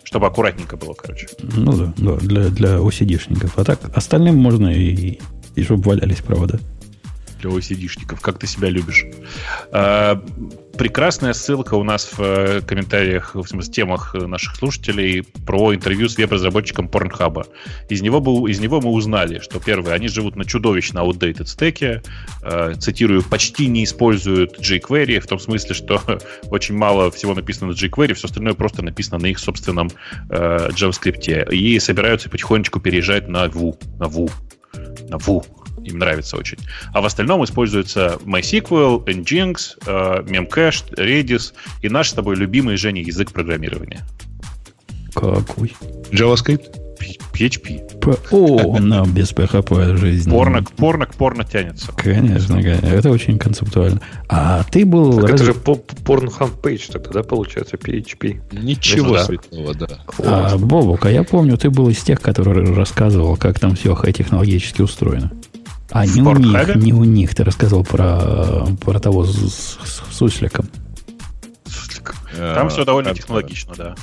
Чтобы 0.03 0.27
аккуратненько 0.27 0.75
было, 0.75 0.93
короче. 0.93 1.27
Ну 1.41 1.71
да, 1.71 1.93
да 1.97 2.15
для, 2.17 2.49
для 2.49 2.69
OCD-шников. 2.77 3.53
А 3.55 3.63
так 3.63 3.79
остальным 3.95 4.35
можно 4.35 4.67
и, 4.67 5.19
и 5.55 5.63
чтобы 5.63 5.83
валялись 5.83 6.19
провода 6.19 6.59
для 7.41 7.49
OCD-шников. 7.49 8.19
Как 8.21 8.39
ты 8.39 8.47
себя 8.47 8.69
любишь? 8.69 9.05
А, 9.71 10.21
прекрасная 10.77 11.33
ссылка 11.33 11.75
у 11.75 11.83
нас 11.83 12.11
в 12.17 12.21
э, 12.21 12.61
комментариях, 12.61 13.35
в 13.35 13.45
смысле, 13.45 13.71
темах 13.71 14.13
наших 14.13 14.55
слушателей 14.55 15.23
про 15.45 15.73
интервью 15.73 16.09
с 16.09 16.17
веб-разработчиком 16.17 16.87
Pornhub. 16.87 17.47
Из 17.89 18.01
него, 18.01 18.19
был, 18.19 18.47
из 18.47 18.59
него 18.59 18.81
мы 18.81 18.89
узнали, 18.91 19.39
что, 19.39 19.59
первое, 19.59 19.93
они 19.93 20.07
живут 20.07 20.35
на 20.35 20.45
чудовищно 20.45 20.99
outdated 20.99 21.45
стеке, 21.47 22.01
э, 22.41 22.73
цитирую, 22.79 23.23
почти 23.23 23.67
не 23.67 23.83
используют 23.83 24.59
jQuery, 24.59 25.19
в 25.19 25.27
том 25.27 25.39
смысле, 25.39 25.75
что 25.75 26.01
очень 26.49 26.75
мало 26.75 27.11
всего 27.11 27.33
написано 27.33 27.71
на 27.71 27.75
jQuery, 27.75 28.13
все 28.13 28.27
остальное 28.27 28.53
просто 28.53 28.81
написано 28.81 29.19
на 29.19 29.27
их 29.27 29.39
собственном 29.39 29.89
э, 30.29 30.69
JavaScript. 30.69 31.51
И 31.51 31.79
собираются 31.79 32.29
потихонечку 32.29 32.79
переезжать 32.79 33.27
на 33.27 33.45
Vue. 33.45 33.75
На 33.99 34.05
Vue. 34.05 34.31
На 35.09 35.15
Vue 35.15 35.43
им 35.83 35.99
нравится 35.99 36.37
очень. 36.37 36.57
А 36.93 37.01
в 37.01 37.05
остальном 37.05 37.43
используется 37.43 38.17
MySQL, 38.25 39.05
Nginx, 39.05 39.55
э, 39.85 40.23
Memcached, 40.23 40.95
Redis 40.95 41.53
и 41.81 41.89
наш 41.89 42.09
с 42.09 42.13
тобой 42.13 42.35
любимый, 42.35 42.77
Женя, 42.77 43.01
язык 43.01 43.31
программирования. 43.31 44.01
Какой? 45.13 45.73
JavaScript? 46.11 46.77
PHP. 47.33 47.81
О, 48.31 48.79
на 48.79 49.03
без 49.05 49.31
PHP 49.33 49.97
жизнь. 49.97 50.29
Порно, 50.29 50.63
порно 50.63 51.07
порно 51.17 51.43
тянется. 51.43 51.91
Конечно, 51.93 52.61
конечно, 52.61 52.85
это 52.85 53.09
очень 53.09 53.39
концептуально. 53.39 54.01
А 54.29 54.63
ты 54.69 54.85
был... 54.85 55.19
Так 55.19 55.31
раз- 55.31 55.41
это 55.41 55.45
же 55.45 55.51
Pornhub 55.53 56.61
Page 56.61 56.91
тогда, 56.91 57.09
да, 57.09 57.23
получается, 57.23 57.77
PHP. 57.77 58.41
Ничего 58.51 59.07
Ну 59.07 59.13
да. 59.13 59.23
светлого, 59.25 59.73
да. 59.73 59.87
А, 60.19 60.57
Бобук, 60.57 61.05
а 61.05 61.11
я 61.11 61.23
помню, 61.23 61.57
ты 61.57 61.69
был 61.71 61.89
из 61.89 62.03
тех, 62.03 62.21
который 62.21 62.71
рассказывал, 62.73 63.35
как 63.35 63.59
там 63.59 63.75
все 63.75 63.95
технологически 64.13 64.81
устроено. 64.81 65.31
А 65.91 66.05
не 66.05 66.21
у 66.21 66.35
них, 66.35 66.75
не 66.75 66.93
у 66.93 67.03
них. 67.03 67.35
Ты 67.35 67.43
рассказывал 67.43 67.83
про, 67.83 68.65
про 68.83 68.99
того 68.99 69.25
с, 69.25 69.35
с, 69.35 69.79
с 69.83 70.15
сусликом. 70.15 70.67
Там 72.37 72.69
все 72.69 72.85
довольно 72.85 73.13
технологично, 73.13 73.73
да. 73.75 73.95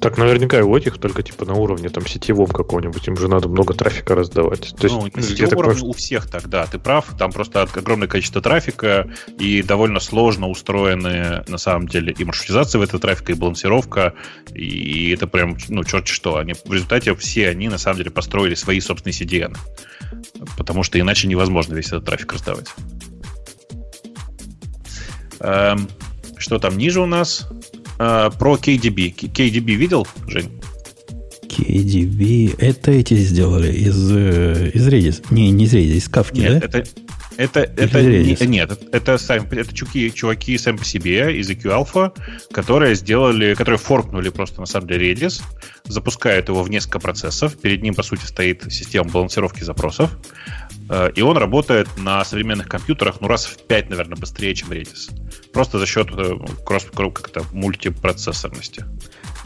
Так 0.00 0.16
наверняка 0.16 0.60
и 0.60 0.62
у 0.62 0.76
этих 0.76 0.98
только 0.98 1.24
типа 1.24 1.44
на 1.44 1.54
уровне 1.54 1.88
там 1.88 2.06
сетевом 2.06 2.46
какого-нибудь. 2.46 3.06
Им 3.08 3.16
же 3.16 3.26
надо 3.26 3.48
много 3.48 3.74
трафика 3.74 4.14
раздавать. 4.14 4.72
То 4.76 4.84
есть, 4.84 4.94
ну, 4.94 5.02
на 5.02 5.20
я 5.20 5.22
сетевом 5.22 5.58
уровне 5.58 5.74
понимаю, 5.74 5.90
у 5.90 5.92
всех 5.92 6.30
так, 6.30 6.48
да, 6.48 6.66
ты 6.66 6.78
прав. 6.78 7.06
Там 7.18 7.32
просто 7.32 7.62
огромное 7.62 8.06
количество 8.06 8.40
трафика 8.40 9.10
и 9.38 9.62
довольно 9.62 9.98
сложно 9.98 10.48
устроены, 10.48 11.42
на 11.48 11.58
самом 11.58 11.88
деле, 11.88 12.14
и 12.16 12.24
маршрутизация 12.24 12.78
в 12.78 12.82
этого 12.82 13.00
трафика, 13.00 13.32
и 13.32 13.34
балансировка, 13.34 14.14
и 14.54 15.10
это 15.10 15.26
прям, 15.26 15.56
ну, 15.68 15.82
черт 15.82 16.06
что. 16.06 16.36
Они, 16.36 16.54
в 16.54 16.72
результате 16.72 17.14
все 17.16 17.48
они, 17.48 17.68
на 17.68 17.78
самом 17.78 17.98
деле, 17.98 18.10
построили 18.10 18.54
свои 18.54 18.78
собственные 18.78 19.14
CDN. 19.14 19.56
Потому 20.56 20.82
что 20.82 20.98
иначе 20.98 21.28
невозможно 21.28 21.74
весь 21.74 21.88
этот 21.88 22.04
трафик 22.04 22.32
раздавать. 22.32 22.68
Эм, 25.40 25.88
что 26.36 26.58
там 26.58 26.76
ниже 26.76 27.00
у 27.00 27.06
нас? 27.06 27.48
Э, 27.98 28.30
про 28.38 28.56
KDB. 28.56 29.14
KDB 29.14 29.74
видел, 29.74 30.06
Жень? 30.26 30.50
KDB. 31.48 32.54
Это 32.58 32.92
эти 32.92 33.14
сделали 33.14 33.72
из, 33.72 34.10
э, 34.12 34.70
из 34.74 34.86
Redis. 34.86 35.24
Не, 35.30 35.50
не 35.50 35.64
из 35.64 35.74
Redis, 35.74 35.96
из 35.96 36.08
Kafka, 36.08 36.38
Нет, 36.38 36.60
да? 36.60 36.78
это, 36.78 36.90
это, 37.38 37.60
это, 37.60 38.02
не- 38.02 38.46
нет, 38.46 38.76
это, 38.90 39.16
сами, 39.16 39.46
это 39.56 39.72
чуваки, 39.72 40.12
чуваки 40.12 40.58
сами 40.58 40.76
по 40.76 40.84
себе 40.84 41.38
из 41.38 41.48
EQ 41.48 41.62
Alpha, 41.62 42.12
которые 42.50 42.96
сделали, 42.96 43.54
которые 43.54 43.78
форкнули 43.78 44.28
просто 44.30 44.60
на 44.60 44.66
самом 44.66 44.88
деле 44.88 45.12
Redis, 45.12 45.40
запускают 45.84 46.48
его 46.48 46.64
в 46.64 46.68
несколько 46.68 46.98
процессов, 46.98 47.56
перед 47.56 47.80
ним, 47.80 47.94
по 47.94 48.02
сути, 48.02 48.24
стоит 48.24 48.64
система 48.72 49.08
балансировки 49.08 49.62
запросов, 49.62 50.10
э, 50.90 51.12
и 51.14 51.22
он 51.22 51.36
работает 51.36 51.86
на 51.96 52.24
современных 52.24 52.66
компьютерах, 52.66 53.20
ну, 53.20 53.28
раз 53.28 53.46
в 53.46 53.56
5, 53.68 53.90
наверное, 53.90 54.16
быстрее, 54.16 54.52
чем 54.56 54.72
Redis. 54.72 55.08
Просто 55.52 55.78
за 55.78 55.86
счет 55.86 56.08
э, 56.16 56.38
кросс, 56.66 56.88
как-то 56.92 57.44
мультипроцессорности. 57.52 58.84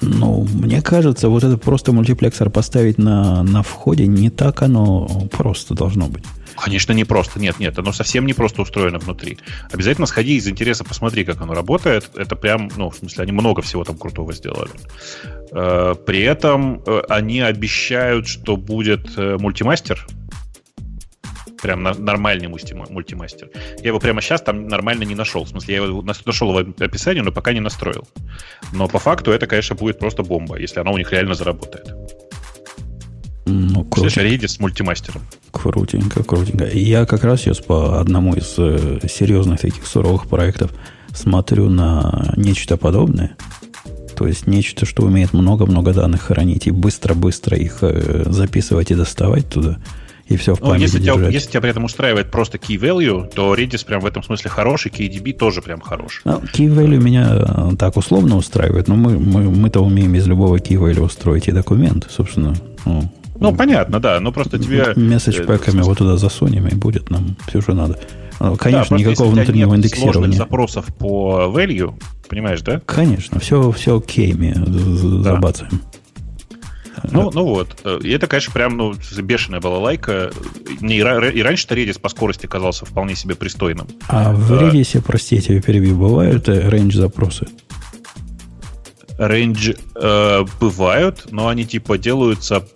Ну, 0.01 0.49
мне 0.51 0.81
кажется, 0.81 1.29
вот 1.29 1.45
это 1.45 1.59
просто 1.59 1.93
мультиплексор 1.93 2.49
поставить 2.49 2.97
на, 2.97 3.43
на 3.43 3.63
входе, 3.63 4.07
не 4.07 4.31
так 4.31 4.63
оно 4.63 5.29
просто 5.31 5.75
должно 5.75 6.07
быть. 6.07 6.25
Конечно, 6.57 6.93
не 6.93 7.05
просто. 7.05 7.41
Нет, 7.41 7.59
нет, 7.59 7.79
оно 7.79 7.93
совсем 7.93 8.27
не 8.27 8.35
просто 8.35 8.63
устроено 8.63 8.99
внутри. 8.99 9.39
Обязательно 9.73 10.07
сходи 10.07 10.37
из 10.37 10.49
интереса, 10.49 10.85
посмотри, 10.85 11.25
как 11.25 11.41
оно 11.41 11.55
работает. 11.55 12.11
Это 12.15 12.37
прям, 12.37 12.71
ну, 12.77 12.91
в 12.91 12.97
смысле, 12.97 13.23
они 13.23 13.33
много 13.33 13.63
всего 13.63 13.85
там 13.85 13.97
крутого 13.97 14.33
сделали. 14.33 14.71
Э, 15.53 15.95
При 16.07 16.21
этом 16.21 16.83
э, 16.87 17.03
они 17.09 17.41
обещают, 17.41 18.27
что 18.29 18.57
будет 18.57 19.17
э, 19.17 19.37
мультимастер. 19.39 20.07
Прям 21.63 21.83
нормальный 21.83 22.49
мульти- 22.49 22.75
мультимастер. 22.75 23.49
Я 23.79 23.89
его 23.89 24.01
прямо 24.01 24.21
сейчас 24.21 24.43
там 24.43 24.67
нормально 24.67 25.05
не 25.05 25.15
нашел. 25.15 25.45
В 25.45 25.49
смысле, 25.49 25.75
я 25.77 25.85
его 25.85 26.03
нашел 26.03 26.59
его 26.59 26.75
описание, 26.81 27.23
но 27.23 27.31
пока 27.31 27.53
не 27.53 27.61
настроил. 27.61 28.09
Но 28.73 28.89
по 28.89 28.99
факту 28.99 29.31
это, 29.31 29.47
конечно, 29.47 29.77
будет 29.77 30.01
просто 30.01 30.25
бомба, 30.25 30.59
если 30.59 30.81
оно 30.81 30.93
у 30.93 30.99
них 30.99 31.13
реально 31.13 31.35
заработает. 31.35 31.95
Ну, 33.45 33.85
крутенько, 33.85 34.21
Redis 34.23 34.49
с 34.49 34.61
мультимастером. 34.61 35.23
крутенько, 35.51 36.23
крутенько. 36.23 36.65
И 36.65 36.79
Я 36.79 37.07
как 37.07 37.25
раз 37.25 37.41
сейчас 37.41 37.59
по 37.59 38.01
одному 38.01 38.35
из 38.35 38.55
э, 38.57 39.01
серьезных 39.09 39.61
таких 39.61 39.87
суровых 39.87 40.29
проектов 40.29 40.71
смотрю 41.13 41.69
на 41.69 42.33
нечто 42.37 42.77
подобное. 42.77 43.37
То 44.17 44.27
есть 44.29 44.47
нечто, 44.47 44.87
что 44.87 45.03
умеет 45.03 45.33
много-много 45.33 45.93
данных 45.93 46.23
хранить 46.23 46.67
и 46.67 46.71
быстро-быстро 46.71 47.57
их 47.57 47.79
э, 47.83 48.25
записывать 48.27 48.91
и 48.91 48.95
доставать 48.95 49.49
туда. 49.49 49.79
И 50.29 50.37
все 50.37 50.55
в 50.55 50.61
Ну, 50.61 50.69
памяти 50.69 50.83
если 50.83 51.01
тебя, 51.01 51.29
если 51.29 51.51
тебя 51.51 51.61
при 51.61 51.71
этом 51.71 51.85
устраивает 51.85 52.31
просто 52.31 52.57
key 52.59 52.79
value, 52.79 53.29
то 53.35 53.55
Redis 53.55 53.85
прям 53.85 54.01
в 54.01 54.07
этом 54.07 54.23
смысле 54.23 54.51
хороший, 54.51 54.91
KDB 54.93 55.33
тоже 55.33 55.63
прям 55.63 55.81
хорош. 55.81 56.23
Ну, 56.25 56.39
key 56.55 56.73
value 56.73 57.03
меня 57.03 57.29
э, 57.73 57.77
так 57.77 57.97
условно 57.97 58.37
устраивает, 58.37 58.87
но 58.87 58.95
мы, 58.95 59.19
мы, 59.19 59.51
мы-то 59.51 59.81
умеем 59.81 60.15
из 60.15 60.27
любого 60.29 60.57
key 60.59 60.79
value 60.79 61.01
устроить 61.03 61.49
и 61.49 61.53
документ, 61.53 62.07
собственно. 62.09 62.55
Ну, 62.85 63.11
Ну, 63.43 63.55
понятно, 63.57 64.01
да, 64.01 64.21
но 64.21 64.33
просто 64.33 64.59
тебе... 64.59 64.93
Месседж 64.97 65.41
э, 65.41 65.45
пэками 65.45 65.83
вот 65.83 65.99
туда 65.99 66.17
засунем, 66.17 66.67
и 66.69 66.75
будет 66.75 67.11
нам 67.11 67.37
все, 67.49 67.61
что 67.61 67.75
надо. 67.75 67.99
Ну, 68.41 68.53
да, 68.53 68.57
Конечно, 68.57 68.97
просто 68.97 68.97
никакого 68.97 69.31
внутреннего 69.31 69.71
нет 69.75 69.79
индексирования. 69.79 70.13
сложных 70.15 70.37
запросов 70.39 70.87
по 70.99 71.53
value, 71.55 71.95
понимаешь, 72.29 72.63
да? 72.63 72.81
Конечно, 72.87 73.39
все, 73.41 73.71
все 73.73 74.01
кейми 74.01 74.55
Да. 74.57 75.23
забацаем. 75.35 75.81
Ну, 77.11 77.31
ну 77.33 77.45
вот. 77.45 77.81
Э, 77.85 77.99
И 78.03 78.11
это, 78.11 78.27
конечно, 78.27 78.53
прям 78.53 78.77
ну, 78.77 78.95
бешеная 79.23 79.61
была 79.61 79.79
лайка. 79.79 80.31
Мне 80.81 80.99
и, 80.99 81.01
ра- 81.01 81.33
и 81.33 81.43
раньше-то 81.43 81.75
Redis 81.75 81.99
по 82.01 82.09
скорости 82.09 82.47
казался 82.47 82.85
вполне 82.85 83.17
себе 83.17 83.35
пристойным. 83.35 83.87
А 84.09 84.33
в 84.33 84.49
Да. 84.49 84.71
Redis, 84.71 85.01
простите, 85.05 85.55
я 85.55 85.61
перебью, 85.63 85.97
бывают 85.97 86.49
э, 86.49 86.69
range 86.69 86.93
запросы? 86.95 87.47
Range 89.29 89.79
э, 89.95 90.45
бывают, 90.61 91.29
но 91.31 91.49
они 91.49 91.65
типа 91.65 91.99
делаются... 91.99 92.67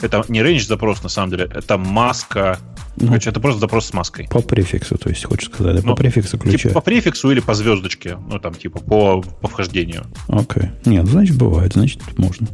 Это 0.00 0.24
не 0.28 0.40
range 0.40 0.66
запрос, 0.66 1.02
на 1.02 1.08
самом 1.08 1.30
деле, 1.30 1.50
это 1.52 1.76
маска... 1.78 2.58
Ну, 3.00 3.08
Короче, 3.08 3.30
это 3.30 3.38
просто 3.38 3.60
запрос 3.60 3.86
с 3.86 3.92
маской. 3.92 4.26
по 4.28 4.40
префиксу, 4.40 4.98
то 4.98 5.08
есть, 5.08 5.24
хочешь 5.24 5.50
сказать, 5.50 5.76
да, 5.76 5.82
Ну, 5.84 5.90
по 5.94 5.96
префиксу 5.96 6.36
ключа. 6.36 6.58
Типа 6.58 6.74
по 6.74 6.80
префиксу 6.80 7.30
или 7.30 7.38
по 7.38 7.54
звездочке, 7.54 8.18
ну 8.28 8.40
там 8.40 8.54
типа 8.54 8.80
по, 8.80 9.22
по 9.22 9.46
вхождению. 9.48 10.04
Окей. 10.26 10.70
Нет, 10.84 11.06
значит, 11.06 11.36
бывает, 11.36 11.74
значит, 11.74 12.00
можно. 12.18 12.48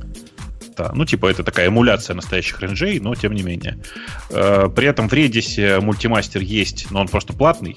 Да, 0.77 0.91
ну 0.95 1.07
типа 1.07 1.29
это 1.31 1.45
такая 1.45 1.69
эмуляция 1.69 2.15
настоящих 2.15 2.61
рейнджей, 2.61 3.01
но 3.01 3.15
тем 3.15 3.33
не 3.33 3.43
менее. 3.43 3.79
Э, 4.31 4.69
При 4.69 4.87
этом 4.87 5.09
в 5.09 5.13
Redis 5.15 5.81
мультимастер 5.81 6.43
есть, 6.43 6.91
но 6.91 7.01
он 7.01 7.09
просто 7.09 7.33
платный. 7.33 7.77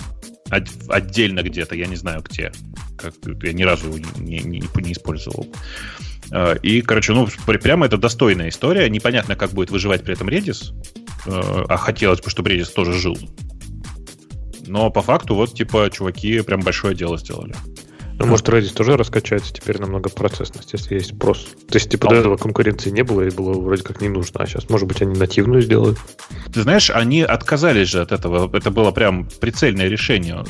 От- 0.49 0.69
отдельно 0.89 1.41
где-то, 1.43 1.75
я 1.75 1.87
не 1.87 1.95
знаю 1.95 2.23
где. 2.27 2.51
Как, 2.97 3.13
я 3.43 3.53
ни 3.53 3.63
разу 3.63 3.87
его 3.87 3.97
не, 4.17 4.39
не- 4.39 4.59
не 4.81 4.91
использовал. 4.93 5.47
Э, 6.31 6.55
И, 6.63 6.81
короче, 6.81 7.13
ну, 7.13 7.27
прямо 7.45 7.85
это 7.85 7.97
достойная 7.97 8.49
история. 8.49 8.89
Непонятно, 8.89 9.35
как 9.35 9.51
будет 9.51 9.71
выживать 9.71 10.03
при 10.03 10.13
этом 10.13 10.29
Redis. 10.29 10.73
Э, 11.25 11.65
А 11.69 11.77
хотелось 11.77 12.21
бы, 12.21 12.29
чтобы 12.29 12.49
Redis 12.49 12.71
тоже 12.73 12.93
жил. 12.93 13.17
Но 14.65 14.89
по 14.89 15.01
факту, 15.01 15.35
вот, 15.35 15.53
типа, 15.53 15.89
чуваки 15.91 16.41
прям 16.41 16.61
большое 16.61 16.93
дело 16.95 17.17
сделали. 17.17 17.55
Ну, 18.19 18.25
может, 18.25 18.49
Redis 18.49 18.73
тоже 18.73 18.97
раскачается 18.97 19.53
теперь 19.53 19.79
на 19.79 19.85
многопроцессность, 19.85 20.73
если 20.73 20.95
есть 20.95 21.15
спрос. 21.15 21.47
То 21.69 21.75
есть, 21.75 21.91
типа, 21.91 22.05
Ну. 22.05 22.09
до 22.11 22.15
этого 22.17 22.37
конкуренции 22.37 22.89
не 22.89 23.03
было 23.03 23.21
и 23.21 23.29
было 23.29 23.53
вроде 23.53 23.83
как 23.83 24.01
не 24.01 24.09
нужно. 24.09 24.41
А 24.41 24.47
сейчас, 24.47 24.69
может 24.69 24.87
быть, 24.87 25.01
они 25.03 25.17
нативную 25.17 25.61
сделают. 25.61 25.99
Ты 26.51 26.63
знаешь, 26.63 26.89
они 26.89 27.21
отказались 27.21 27.89
же 27.89 28.01
от 28.01 28.11
этого. 28.11 28.49
Это 28.55 28.71
было 28.71 28.89
прям 28.91 29.29
прицельное 29.39 29.87
решение. 29.87 30.43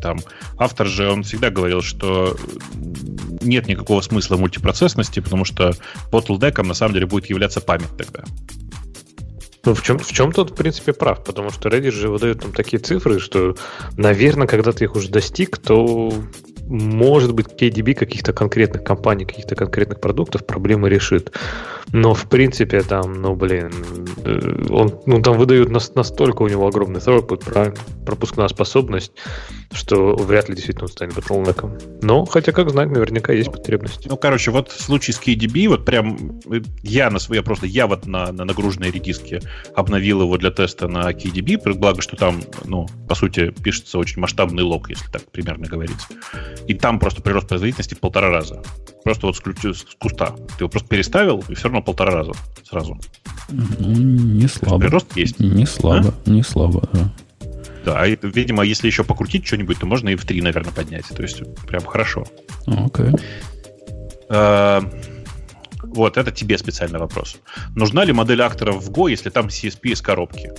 Там 0.00 0.20
автор 0.56 0.86
же, 0.86 1.10
он 1.10 1.22
всегда 1.22 1.50
говорил, 1.50 1.82
что 1.82 2.36
нет 3.42 3.68
никакого 3.68 4.00
смысла 4.00 4.38
мультипроцессности, 4.38 5.20
потому 5.20 5.44
что 5.44 5.74
ботлдеком 6.10 6.68
на 6.68 6.74
самом 6.74 6.94
деле 6.94 7.06
будет 7.06 7.26
являться 7.26 7.60
память 7.60 7.94
тогда. 7.98 8.24
Ну, 9.66 9.74
в 9.74 9.82
чем, 9.82 9.98
в 9.98 10.10
чем 10.10 10.32
тот, 10.32 10.52
в 10.52 10.54
принципе, 10.54 10.94
прав, 10.94 11.22
потому 11.22 11.50
что 11.50 11.68
Reddit 11.68 11.90
же 11.90 12.08
выдает 12.08 12.40
там 12.40 12.52
такие 12.52 12.78
цифры, 12.80 13.20
что, 13.20 13.56
наверное, 13.98 14.46
когда 14.46 14.72
ты 14.72 14.84
их 14.84 14.96
уже 14.96 15.10
достиг, 15.10 15.58
то 15.58 16.10
может 16.70 17.34
быть, 17.34 17.48
KDB 17.48 17.94
каких-то 17.94 18.32
конкретных 18.32 18.84
компаний, 18.84 19.24
каких-то 19.24 19.56
конкретных 19.56 20.00
продуктов 20.00 20.46
проблемы 20.46 20.88
решит. 20.88 21.32
Но, 21.92 22.14
в 22.14 22.28
принципе, 22.28 22.82
там, 22.82 23.20
ну, 23.20 23.34
блин, 23.34 23.72
э, 24.24 24.66
он, 24.70 25.00
ну, 25.04 25.20
там 25.20 25.36
выдают 25.36 25.70
настолько 25.70 26.42
у 26.42 26.48
него 26.48 26.68
огромный 26.68 27.00
throughput, 27.00 27.44
правильно, 27.44 27.76
пропускная 28.06 28.46
способность, 28.46 29.12
что 29.72 30.14
вряд 30.14 30.48
ли 30.48 30.54
действительно 30.54 30.84
он 30.84 30.92
станет 30.92 31.14
ботлнеком. 31.14 31.76
Но, 32.02 32.24
хотя, 32.24 32.52
как 32.52 32.70
знать, 32.70 32.88
наверняка 32.88 33.32
есть 33.32 33.50
потребность. 33.50 34.06
Ну, 34.08 34.16
короче, 34.16 34.52
вот 34.52 34.70
в 34.70 34.80
случае 34.80 35.14
с 35.14 35.20
KDB, 35.20 35.68
вот 35.68 35.84
прям 35.84 36.40
э, 36.48 36.60
я 36.84 37.10
на 37.10 37.18
своей, 37.18 37.42
просто 37.42 37.66
я 37.66 37.88
вот 37.88 38.06
на, 38.06 38.30
на 38.30 38.44
нагруженной 38.44 38.92
редиске 38.92 39.40
обновил 39.74 40.22
его 40.22 40.38
для 40.38 40.52
теста 40.52 40.86
на 40.86 41.10
KDB, 41.10 41.74
благо, 41.74 42.00
что 42.00 42.16
там, 42.16 42.40
ну, 42.64 42.86
по 43.08 43.16
сути, 43.16 43.50
пишется 43.50 43.98
очень 43.98 44.20
масштабный 44.20 44.62
лог, 44.62 44.88
если 44.88 45.10
так 45.10 45.22
примерно 45.32 45.66
говорить. 45.66 45.98
И 46.66 46.74
там 46.74 46.98
просто 46.98 47.22
прирост 47.22 47.48
производительности 47.48 47.94
в 47.94 48.00
полтора 48.00 48.30
раза. 48.30 48.62
Просто 49.04 49.26
вот 49.26 49.36
с, 49.36 49.40
ключ, 49.40 49.58
с 49.64 49.84
куста. 49.98 50.34
Ты 50.56 50.64
его 50.64 50.68
просто 50.68 50.88
переставил, 50.88 51.44
и 51.48 51.54
все 51.54 51.64
равно 51.64 51.82
полтора 51.82 52.12
раза 52.12 52.32
сразу. 52.68 52.98
Ну, 53.48 53.88
не 53.88 54.46
слабо. 54.46 54.78
Прирост 54.78 55.16
есть. 55.16 55.40
Не 55.40 55.66
слабо, 55.66 56.14
а? 56.26 56.30
не 56.30 56.42
слабо, 56.42 56.88
да. 56.92 57.12
Да, 57.84 58.06
и, 58.06 58.16
видимо, 58.22 58.62
если 58.62 58.86
еще 58.86 59.04
покрутить 59.04 59.46
что-нибудь, 59.46 59.78
то 59.78 59.86
можно 59.86 60.10
и 60.10 60.16
в 60.16 60.24
3, 60.24 60.42
наверное, 60.42 60.72
поднять. 60.72 61.06
То 61.08 61.22
есть 61.22 61.42
прям 61.66 61.84
хорошо. 61.84 62.26
Окей. 62.66 63.06
Okay. 63.06 63.20
Вот, 65.82 66.16
это 66.16 66.30
тебе 66.30 66.58
специальный 66.58 66.98
вопрос. 66.98 67.36
Нужна 67.74 68.04
ли 68.04 68.12
модель 68.12 68.42
акторов 68.42 68.82
в 68.82 68.90
Go, 68.90 69.10
если 69.10 69.30
там 69.30 69.46
CSP 69.46 69.90
из 69.90 70.02
коробки? 70.02 70.52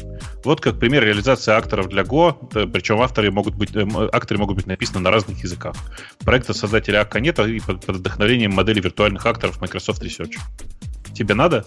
Вот 0.43 0.61
как 0.61 0.79
пример 0.79 1.03
реализации 1.03 1.51
акторов 1.51 1.87
для 1.89 2.03
Go, 2.03 2.35
причем 2.71 3.01
авторы 3.01 3.31
могут 3.31 3.55
быть, 3.55 3.75
э, 3.75 3.85
акторы 4.11 4.39
могут 4.39 4.57
быть 4.57 4.67
написаны 4.67 4.99
на 4.99 5.11
разных 5.11 5.43
языках. 5.43 5.75
Проекта 6.19 6.53
создателя 6.53 7.07
нет, 7.15 7.39
и 7.39 7.59
под, 7.59 7.85
под 7.85 7.97
вдохновением 7.97 8.51
модели 8.53 8.79
виртуальных 8.81 9.25
акторов 9.25 9.61
Microsoft 9.61 10.03
Research. 10.03 10.37
Тебе 11.13 11.35
надо? 11.35 11.65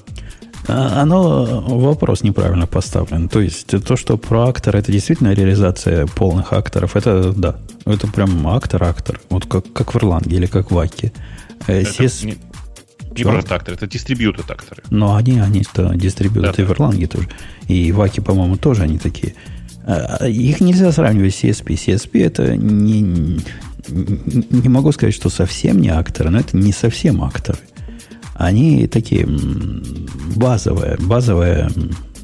А, 0.67 1.03
оно 1.03 1.61
вопрос 1.61 2.23
неправильно 2.23 2.67
поставлен. 2.67 3.29
То 3.29 3.41
есть 3.41 3.85
то, 3.85 3.97
что 3.97 4.17
про 4.17 4.49
актор 4.49 4.77
это 4.77 4.91
действительно 4.91 5.35
реализация 5.35 6.07
полных 6.07 6.53
акторов, 6.53 6.97
это 6.97 7.33
да. 7.33 7.57
Это 7.85 8.07
прям 8.07 8.47
актор-актор. 8.49 9.21
Вот 9.29 9.47
как, 9.47 9.73
как 9.73 9.95
в 9.95 9.99
Ирландии 9.99 10.37
или 10.37 10.47
как 10.47 10.71
в 10.71 10.79
Аке. 10.79 11.13
Э, 11.67 11.83
это. 11.83 12.37
Не, 13.15 13.75
это 13.75 13.87
дистрибьютор 13.87 14.45
акторы. 14.49 14.83
Но 14.91 15.17
они, 15.17 15.39
они 15.39 15.63
что, 15.63 15.95
дистрибьюторы 15.95 16.65
да. 16.65 16.65
в 16.65 16.71
Ирландии 16.71 17.07
тоже. 17.07 17.29
И 17.69 17.93
в 17.93 18.01
Аке, 18.01 18.21
по-моему, 18.23 18.57
тоже 18.57 18.83
они 18.83 18.99
такие. 18.99 19.35
А, 19.87 20.19
а, 20.21 20.29
их 20.29 20.61
нельзя 20.61 20.91
сравнивать 20.93 21.35
с 21.35 21.45
CSP. 21.45 21.75
CSP 21.75 22.25
это 22.25 22.57
не, 22.57 23.41
не 23.89 24.69
могу 24.69 24.93
сказать, 24.93 25.15
что 25.15 25.29
совсем 25.29 25.81
не 25.81 25.91
акторы, 25.91 26.31
но 26.31 26.41
это 26.41 26.57
не 26.57 26.73
совсем 26.73 27.23
акторы. 27.23 27.59
Они 28.35 28.87
такие 28.89 29.29
базовая, 30.35 30.97
базовая, 30.99 31.71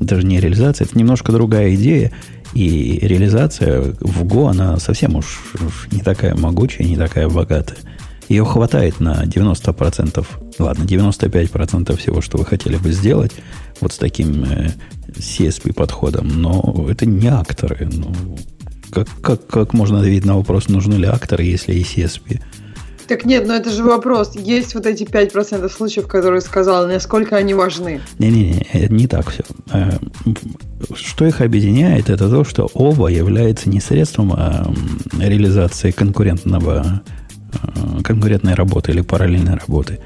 даже 0.01 0.27
не 0.27 0.41
реализация, 0.41 0.87
это 0.87 0.99
немножко 0.99 1.33
другая 1.33 1.75
идея. 1.75 2.13
И 2.53 2.99
реализация 3.03 3.81
в 4.01 4.25
Go, 4.25 4.51
она 4.51 4.79
совсем 4.79 5.15
уж, 5.15 5.41
уж 5.55 5.89
не 5.93 6.01
такая 6.01 6.35
могучая, 6.35 6.89
не 6.89 6.97
такая 6.97 7.29
богатая. 7.29 7.79
Ее 8.31 8.45
хватает 8.45 9.01
на 9.01 9.25
90%, 9.25 10.25
ладно, 10.61 10.85
95% 10.85 11.97
всего, 11.97 12.21
что 12.21 12.39
вы 12.39 12.45
хотели 12.45 12.77
бы 12.77 12.93
сделать 12.93 13.33
вот 13.81 13.93
с 13.93 13.99
таким 13.99 14.45
э, 14.45 14.71
CSP-подходом, 15.09 16.29
но 16.29 16.87
это 16.89 17.07
не 17.07 17.27
акторы. 17.27 17.89
Ну, 17.93 18.15
как, 18.93 19.09
как, 19.21 19.45
как 19.49 19.73
можно 19.73 19.99
ответить 19.99 20.25
на 20.25 20.37
вопрос, 20.37 20.69
нужны 20.69 20.95
ли 20.95 21.07
акторы, 21.07 21.43
если 21.43 21.75
и 21.75 21.83
CSP? 21.83 22.41
Так 23.09 23.25
нет, 23.25 23.49
но 23.49 23.55
это 23.55 23.71
же 23.71 23.83
вопрос. 23.83 24.37
Есть 24.37 24.77
вот 24.77 24.87
эти 24.87 25.03
5% 25.03 25.69
случаев, 25.69 26.07
которые 26.07 26.41
сказал, 26.41 26.87
насколько 26.87 27.35
они 27.35 27.55
важны? 27.55 28.01
Не-не-не, 28.21 28.65
это 28.73 28.95
не 28.95 29.09
так 29.09 29.29
все. 29.29 29.43
Э, 29.73 29.99
что 30.95 31.27
их 31.27 31.41
объединяет, 31.41 32.09
это 32.09 32.31
то, 32.31 32.45
что 32.45 32.71
оба 32.75 33.09
является 33.09 33.69
не 33.69 33.81
средством 33.81 34.33
а 34.35 34.73
реализации 35.19 35.91
конкурентного 35.91 37.03
Э, 37.53 38.03
конкурентной 38.03 38.55
работы 38.55 38.93
или 38.93 39.01
параллельной 39.01 39.55
работы, 39.55 39.99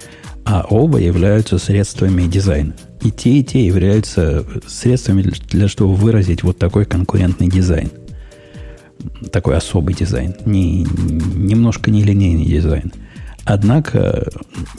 а 0.44 0.66
оба 0.68 0.98
являются 0.98 1.58
средствами 1.58 2.26
дизайна. 2.26 2.74
И 3.02 3.10
те, 3.10 3.38
и 3.38 3.44
те 3.44 3.66
являются 3.66 4.44
средствами 4.66 5.22
для, 5.22 5.32
для 5.50 5.68
чтобы 5.68 5.94
выразить 5.94 6.42
вот 6.42 6.58
такой 6.58 6.84
конкурентный 6.86 7.48
дизайн. 7.48 7.90
Такой 9.30 9.56
особый 9.56 9.94
дизайн. 9.94 10.34
Не, 10.46 10.84
немножко 10.84 11.90
нелинейный 11.90 12.46
дизайн. 12.46 12.92
Однако 13.44 14.28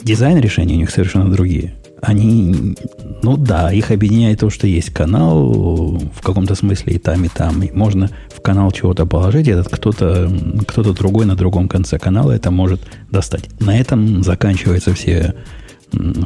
дизайн 0.02 0.38
решений 0.38 0.74
у 0.74 0.78
них 0.78 0.90
совершенно 0.90 1.30
другие 1.30 1.74
они, 2.02 2.76
ну 3.22 3.36
да, 3.36 3.72
их 3.72 3.90
объединяет 3.90 4.40
то, 4.40 4.50
что 4.50 4.66
есть 4.66 4.90
канал, 4.90 5.98
в 5.98 6.20
каком-то 6.22 6.54
смысле 6.54 6.94
и 6.94 6.98
там, 6.98 7.24
и 7.24 7.28
там. 7.28 7.62
И 7.62 7.72
можно 7.72 8.10
в 8.28 8.40
канал 8.42 8.70
чего-то 8.70 9.06
положить, 9.06 9.48
этот 9.48 9.68
кто-то 9.68 10.30
кто 10.66 10.82
другой 10.92 11.26
на 11.26 11.36
другом 11.36 11.68
конце 11.68 11.98
канала 11.98 12.32
это 12.32 12.50
может 12.50 12.80
достать. 13.10 13.48
На 13.60 13.78
этом 13.78 14.22
заканчивается 14.22 14.94
все, 14.94 15.34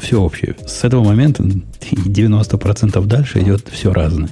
все 0.00 0.20
общее. 0.20 0.56
С 0.66 0.84
этого 0.84 1.04
момента 1.04 1.42
90% 1.42 3.04
дальше 3.06 3.40
идет 3.40 3.68
все 3.70 3.92
разное. 3.92 4.30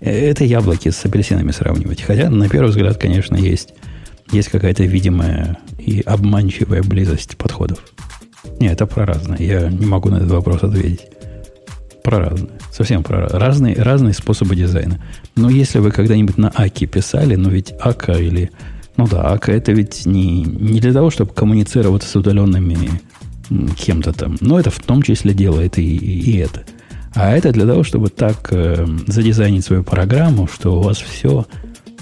Это 0.00 0.44
яблоки 0.44 0.90
с 0.90 1.04
апельсинами 1.04 1.50
сравнивать. 1.50 2.02
Хотя, 2.02 2.28
на 2.28 2.48
первый 2.48 2.68
взгляд, 2.68 2.98
конечно, 2.98 3.36
есть, 3.36 3.74
есть 4.30 4.48
какая-то 4.48 4.84
видимая 4.84 5.58
и 5.78 6.00
обманчивая 6.00 6.82
близость 6.82 7.36
подходов. 7.36 7.78
Не, 8.60 8.68
это 8.68 8.86
про 8.86 9.06
разное. 9.06 9.38
Я 9.38 9.68
не 9.68 9.86
могу 9.86 10.10
на 10.10 10.16
этот 10.16 10.30
вопрос 10.30 10.62
ответить. 10.62 11.06
Про 12.02 12.30
разное. 12.30 12.50
Совсем 12.72 13.02
про 13.02 13.28
разные, 13.28 13.74
разные 13.76 14.14
способы 14.14 14.56
дизайна. 14.56 15.00
Но 15.36 15.50
если 15.50 15.78
вы 15.78 15.90
когда-нибудь 15.90 16.38
на 16.38 16.50
Аки 16.54 16.86
писали, 16.86 17.36
но 17.36 17.48
ведь 17.50 17.72
Ака 17.80 18.12
или... 18.12 18.50
Ну 18.96 19.08
да, 19.08 19.32
Ака 19.32 19.52
это 19.52 19.72
ведь 19.72 20.06
не, 20.06 20.42
не 20.42 20.80
для 20.80 20.92
того, 20.92 21.10
чтобы 21.10 21.32
коммуницировать 21.32 22.02
с 22.02 22.14
удаленными 22.14 22.90
кем-то 23.76 24.12
там. 24.12 24.36
Но 24.40 24.58
это 24.58 24.70
в 24.70 24.78
том 24.78 25.02
числе 25.02 25.34
делает 25.34 25.78
и, 25.78 25.96
и 25.96 26.36
это. 26.38 26.62
А 27.14 27.32
это 27.36 27.52
для 27.52 27.66
того, 27.66 27.84
чтобы 27.84 28.08
так 28.08 28.48
э, 28.50 28.86
задизайнить 29.06 29.64
свою 29.64 29.84
программу, 29.84 30.48
что 30.48 30.76
у 30.76 30.82
вас 30.82 30.98
все 30.98 31.46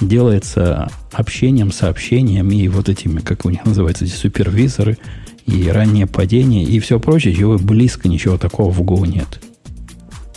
делается 0.00 0.90
общением, 1.12 1.70
сообщением 1.70 2.50
и 2.50 2.68
вот 2.68 2.88
этими, 2.88 3.20
как 3.20 3.44
у 3.44 3.50
них 3.50 3.64
называются, 3.64 4.04
эти 4.04 4.12
супервизоры– 4.12 4.98
и 5.46 5.68
раннее 5.68 6.06
падение, 6.06 6.64
и 6.64 6.78
все 6.80 7.00
прочее, 7.00 7.34
чего 7.34 7.58
близко 7.58 8.08
ничего 8.08 8.38
такого 8.38 8.70
в 8.70 8.80
Go 8.82 9.06
нет. 9.06 9.40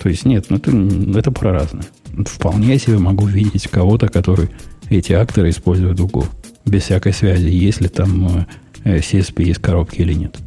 То 0.01 0.09
есть 0.09 0.25
нет, 0.25 0.47
ну 0.49 0.57
это, 0.57 0.71
это 1.19 1.31
про 1.31 1.51
разное. 1.51 1.85
Вполне 2.25 2.77
себе 2.79 2.97
могу 2.97 3.25
видеть 3.25 3.67
кого-то, 3.67 4.07
который 4.07 4.49
эти 4.89 5.13
акторы 5.13 5.49
используют 5.49 5.99
в 5.99 6.05
Go. 6.05 6.27
Без 6.65 6.83
всякой 6.83 7.13
связи, 7.13 7.47
если 7.47 7.87
там 7.87 8.47
э, 8.83 8.97
CSP 8.97 9.43
есть 9.43 9.61
коробки 9.61 10.01
или 10.01 10.13
нет. 10.13 10.37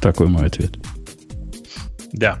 Такой 0.00 0.26
мой 0.28 0.46
ответ. 0.46 0.76
Да. 2.12 2.38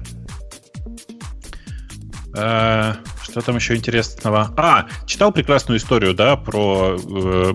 А, 2.36 2.96
что 3.22 3.40
там 3.40 3.56
еще 3.56 3.76
интересного? 3.76 4.52
А, 4.56 4.86
читал 5.06 5.32
прекрасную 5.32 5.78
историю, 5.78 6.14
да, 6.14 6.36
про 6.36 6.96
э, 6.98 7.54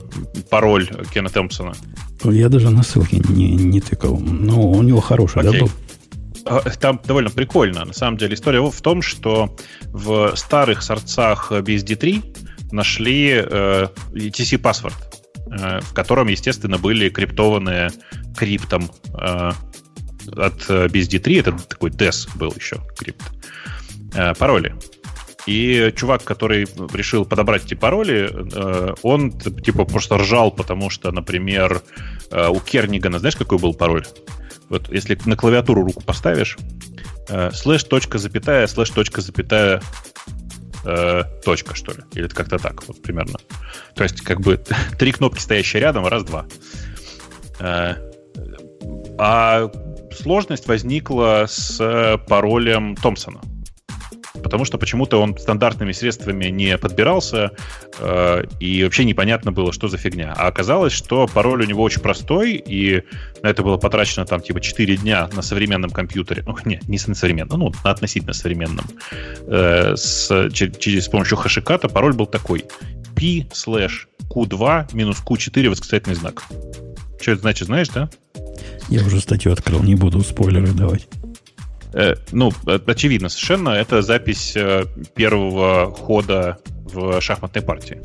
пароль 0.50 0.90
Кена 1.14 1.30
Темпсона. 1.30 1.74
Я 2.24 2.50
даже 2.50 2.70
на 2.70 2.84
ссылке 2.84 3.22
не, 3.30 3.56
не 3.56 3.82
тыкал. 3.82 4.20
Но 4.20 4.70
у 4.70 4.82
него 4.82 5.02
хороший, 5.02 5.42
Окей. 5.42 5.52
да, 5.52 5.60
был? 5.60 5.72
А, 6.46 6.62
там 6.72 7.00
довольно 7.06 7.30
прикольно. 7.30 7.86
На 7.86 7.94
самом 7.94 8.18
деле 8.18 8.34
история 8.34 8.62
в 8.62 8.82
том, 8.82 9.02
что 9.02 9.56
в 9.86 10.36
старых 10.36 10.82
сорцах 10.82 11.52
BSD3 11.52 12.72
нашли 12.72 13.32
э, 13.34 13.88
ETC-паспорт, 14.14 14.96
э, 15.52 15.80
в 15.82 15.94
котором, 15.94 16.28
естественно, 16.28 16.78
были 16.78 17.10
криптованные 17.10 17.92
криптом 18.38 18.90
э, 19.14 19.52
от 20.36 20.70
BSD3, 20.70 21.40
это 21.40 21.52
такой 21.52 21.92
DES 21.92 22.38
был 22.38 22.54
еще 22.58 22.78
crypt, 22.98 23.24
э, 24.14 24.34
пароли. 24.36 24.76
И 25.48 25.94
чувак, 25.96 26.26
который 26.26 26.68
решил 26.94 27.26
подобрать 27.26 27.66
эти 27.66 27.74
пароли, 27.74 28.30
э, 28.30 28.94
он 29.02 29.32
типа 29.32 29.86
просто 29.86 30.18
ржал, 30.18 30.52
потому 30.52 30.90
что, 30.90 31.10
например, 31.14 31.82
э, 32.32 32.50
у 32.50 32.60
Кернигана, 32.60 33.20
знаешь, 33.20 33.38
какой 33.38 33.58
был 33.58 33.74
пароль? 33.74 34.06
Вот 34.68 34.92
если 34.92 35.18
на 35.24 35.38
клавиатуру 35.38 35.86
руку 35.86 36.04
поставишь, 36.04 36.58
э, 37.30 37.52
слэш 37.54 37.86
точка 37.86 38.18
запятая, 38.18 38.68
слэш 38.68 38.90
точка 38.90 39.22
запятая 39.22 39.82
точка, 41.44 41.76
что 41.76 41.92
ли. 41.92 42.00
Или 42.14 42.28
это 42.28 42.36
как-то 42.36 42.60
так, 42.60 42.88
вот 42.88 43.02
примерно. 43.02 43.40
То 43.94 44.04
есть, 44.04 44.22
как 44.22 44.40
бы 44.40 44.64
три 44.98 45.12
кнопки, 45.12 45.42
стоящие 45.42 45.82
рядом, 45.82 46.08
раз-два. 46.08 46.46
А 47.60 49.70
сложность 50.18 50.68
возникла 50.68 51.46
с 51.50 52.18
паролем 52.30 52.96
Томпсона. 52.96 53.42
Потому 54.44 54.66
что 54.66 54.78
почему-то 54.78 55.22
он 55.22 55.38
стандартными 55.38 55.92
средствами 55.92 56.46
не 56.46 56.78
подбирался, 56.78 57.52
э, 58.00 58.44
и 58.60 58.84
вообще 58.84 59.06
непонятно 59.06 59.52
было, 59.52 59.72
что 59.74 59.88
за 59.88 59.98
фигня. 59.98 60.34
А 60.36 60.48
оказалось, 60.48 60.94
что 60.94 61.28
пароль 61.28 61.64
у 61.64 61.66
него 61.66 61.84
очень 61.84 62.02
простой, 62.02 62.54
и 62.54 63.04
на 63.44 63.48
это 63.48 63.64
было 63.64 63.78
потрачено 63.78 64.26
там 64.26 64.42
типа 64.42 64.62
4 64.62 64.98
дня 64.98 65.30
на 65.34 65.42
современном 65.42 65.90
компьютере. 65.90 66.44
Ну, 66.46 66.56
не, 66.66 66.80
не 66.88 67.00
на 67.08 67.16
современном, 67.16 67.60
ну, 67.60 67.72
на 67.84 67.92
относительно 67.92 68.34
современном. 68.34 68.86
Э, 69.48 69.96
с, 69.96 70.50
через, 70.52 71.06
с 71.06 71.08
помощью 71.08 71.38
хэшиката 71.38 71.88
пароль 71.90 72.14
был 72.14 72.26
такой. 72.26 72.66
p 73.16 73.48
слэш 73.54 74.08
q2 74.30 74.94
минус 74.94 75.24
q4 75.26 75.70
восклицательный 75.70 76.16
знак. 76.16 76.44
Что 77.20 77.32
это 77.32 77.42
значит, 77.42 77.68
знаешь, 77.68 77.90
да? 77.90 78.10
Я 78.90 79.04
уже 79.04 79.20
статью 79.20 79.52
открыл, 79.52 79.84
не 79.84 79.96
буду 79.96 80.22
спойлеры 80.22 80.72
давать. 80.72 81.08
Э, 81.98 82.14
ну, 82.32 82.54
очевидно 82.86 83.28
совершенно, 83.28 83.70
это 83.70 84.04
запись 84.04 84.54
э, 84.56 84.86
первого 85.16 85.92
хода 85.92 86.60
в 86.94 87.20
шахматной 87.22 87.64
партии. 87.64 88.04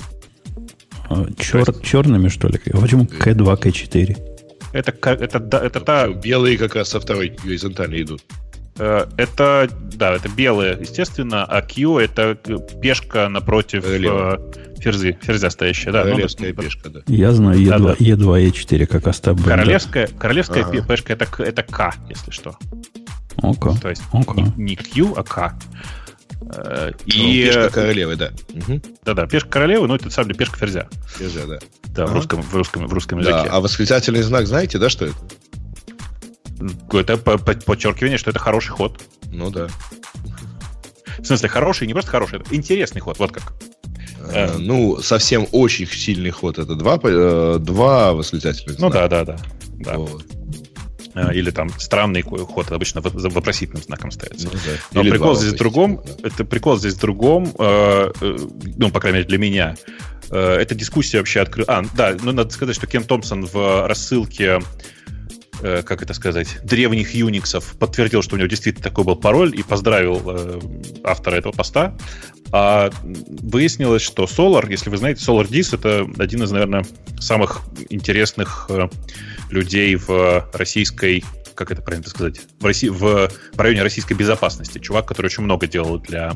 А, 1.10 1.27
чер, 1.39 1.69
есть... 1.69 1.82
Черными, 1.82 2.28
что 2.28 2.48
ли? 2.48 2.59
А 2.73 2.78
почему 2.78 3.05
К2, 3.05 3.60
К4? 3.60 4.19
Это, 4.73 4.93
это, 4.93 5.39
это, 5.39 5.59
это 5.59 5.81
та... 5.81 6.09
Белые 6.09 6.56
как 6.56 6.74
раз 6.74 6.89
со 6.89 7.01
второй 7.01 7.36
горизонтали 7.44 8.02
идут. 8.02 8.23
Э, 8.78 9.05
это, 9.19 9.69
да, 9.94 10.14
это 10.14 10.31
белые, 10.31 10.78
естественно, 10.81 11.44
а 11.44 11.60
Q 11.60 11.98
это 11.98 12.35
пешка 12.81 13.28
напротив 13.28 13.85
ферзы, 14.81 15.19
ферзя 15.20 15.51
стоящая. 15.51 15.93
Да, 15.93 16.05
ну, 16.05 16.12
Королевская 16.12 16.55
ну, 16.55 16.62
пешка, 16.62 16.89
да. 16.89 17.01
Я 17.09 17.32
знаю 17.32 17.60
E2, 17.60 17.69
да, 17.69 17.78
да. 17.78 17.93
E2 17.93 18.51
E4 18.52 18.86
как 18.86 19.06
Остап 19.06 19.43
Королевская, 19.43 20.06
королевская 20.06 20.64
ага. 20.64 20.82
пешка 20.82 21.12
это, 21.12 21.27
это 21.43 21.62
К, 21.62 21.94
если 22.09 22.31
что. 22.31 22.56
Okay. 23.36 23.80
То 23.80 23.90
есть 23.90 24.02
okay. 24.12 24.52
не, 24.56 24.64
не 24.64 24.76
Q, 24.76 25.14
а 25.16 25.22
К. 25.22 25.54
Э, 26.54 26.90
ну, 26.92 26.96
и... 27.06 27.44
Ну, 27.44 27.52
пешка 27.52 27.70
королевы, 27.70 28.16
да. 28.16 28.30
Да-да, 29.04 29.26
пешка 29.26 29.48
королевы, 29.48 29.86
ну, 29.86 29.94
это 29.94 30.10
самом 30.10 30.28
деле 30.28 30.38
пешка 30.38 30.56
ферзя. 30.59 30.88
Ферзя, 31.06 31.46
да. 31.46 31.59
Да, 31.94 32.04
ага. 32.04 32.12
в, 32.12 32.14
русском, 32.14 32.42
в, 32.42 32.54
русском, 32.54 32.86
в 32.86 32.92
русском 32.92 33.18
языке. 33.18 33.44
Да, 33.44 33.50
а 33.50 33.60
восклицательный 33.60 34.22
знак 34.22 34.46
знаете, 34.46 34.78
да, 34.78 34.88
что 34.88 35.06
это? 35.06 35.16
Это 36.92 37.16
подчеркивание, 37.16 38.18
что 38.18 38.30
это 38.30 38.38
хороший 38.38 38.70
ход. 38.70 39.00
Ну 39.26 39.50
да. 39.50 39.68
В 41.18 41.24
смысле, 41.24 41.48
хороший, 41.48 41.86
не 41.86 41.92
просто 41.92 42.10
хороший, 42.10 42.40
это 42.40 42.54
интересный 42.54 43.00
ход, 43.00 43.18
вот 43.18 43.32
как. 43.32 43.52
Э, 44.30 44.56
ну, 44.59 44.98
совсем 45.00 45.46
очень 45.52 45.86
сильный 45.86 46.30
ход 46.30 46.59
это 46.59 46.74
два, 46.74 46.98
э, 47.02 47.59
два 47.60 48.12
восклицательных 48.12 48.78
знака. 48.78 49.02
Ну 49.02 49.09
да, 49.09 49.24
да, 49.24 49.24
да. 49.24 49.38
да. 49.84 49.98
Вот. 49.98 50.24
Э, 51.14 51.34
или 51.34 51.51
там 51.51 51.68
странный 51.78 52.22
ход 52.22 52.72
обычно 52.72 53.01
вопросительным 53.02 53.82
знаком 53.82 54.10
ставится. 54.10 54.47
Ну, 54.47 54.52
да. 54.52 54.72
Но 54.93 55.01
Или 55.02 55.10
прикол 55.10 55.36
здесь 55.36 55.52
в 55.52 55.56
другом, 55.56 56.01
да. 56.05 56.28
это 56.28 56.44
прикол 56.44 56.78
здесь 56.78 56.94
в 56.94 57.01
другом, 57.01 57.52
э, 57.59 58.12
э, 58.20 58.36
ну, 58.76 58.90
по 58.90 59.01
крайней 59.01 59.18
мере, 59.18 59.28
для 59.28 59.39
меня. 59.39 59.76
Э, 60.30 60.56
эта 60.56 60.74
дискуссия 60.74 61.18
вообще 61.18 61.40
открыла... 61.40 61.66
А, 61.68 61.84
да, 61.94 62.16
ну, 62.22 62.32
надо 62.32 62.51
сказать, 62.51 62.74
что 62.74 62.86
Кен 62.86 63.05
Томпсон 63.05 63.44
в 63.44 63.86
рассылке 63.86 64.60
э, 65.62 65.82
как 65.82 66.02
это 66.02 66.14
сказать, 66.14 66.59
древних 66.64 67.14
юниксов 67.14 67.76
подтвердил, 67.78 68.22
что 68.22 68.34
у 68.34 68.39
него 68.39 68.48
действительно 68.48 68.84
такой 68.84 69.05
был 69.05 69.16
пароль 69.16 69.55
и 69.59 69.62
поздравил 69.62 70.20
э, 70.24 70.60
автора 71.05 71.36
этого 71.36 71.52
поста. 71.52 71.97
А 72.51 72.90
выяснилось, 73.05 74.02
что 74.02 74.24
Solar, 74.24 74.70
если 74.70 74.90
вы 74.90 74.98
знаете, 74.98 75.24
SolarDis 75.24 75.74
это 75.74 76.06
один 76.22 76.43
из, 76.43 76.51
наверное, 76.51 76.84
самых 77.18 77.62
интересных 77.89 78.66
э, 78.68 78.89
людей 79.51 79.97
в 79.97 80.51
российской 80.52 81.24
как 81.54 81.70
это 81.70 81.82
правильно 81.82 82.08
сказать, 82.08 82.40
в, 82.60 82.64
России, 82.64 82.88
в, 82.88 83.30
районе 83.56 83.82
российской 83.82 84.14
безопасности. 84.14 84.78
Чувак, 84.78 85.06
который 85.06 85.26
очень 85.26 85.44
много 85.44 85.66
делал 85.66 85.98
для 85.98 86.32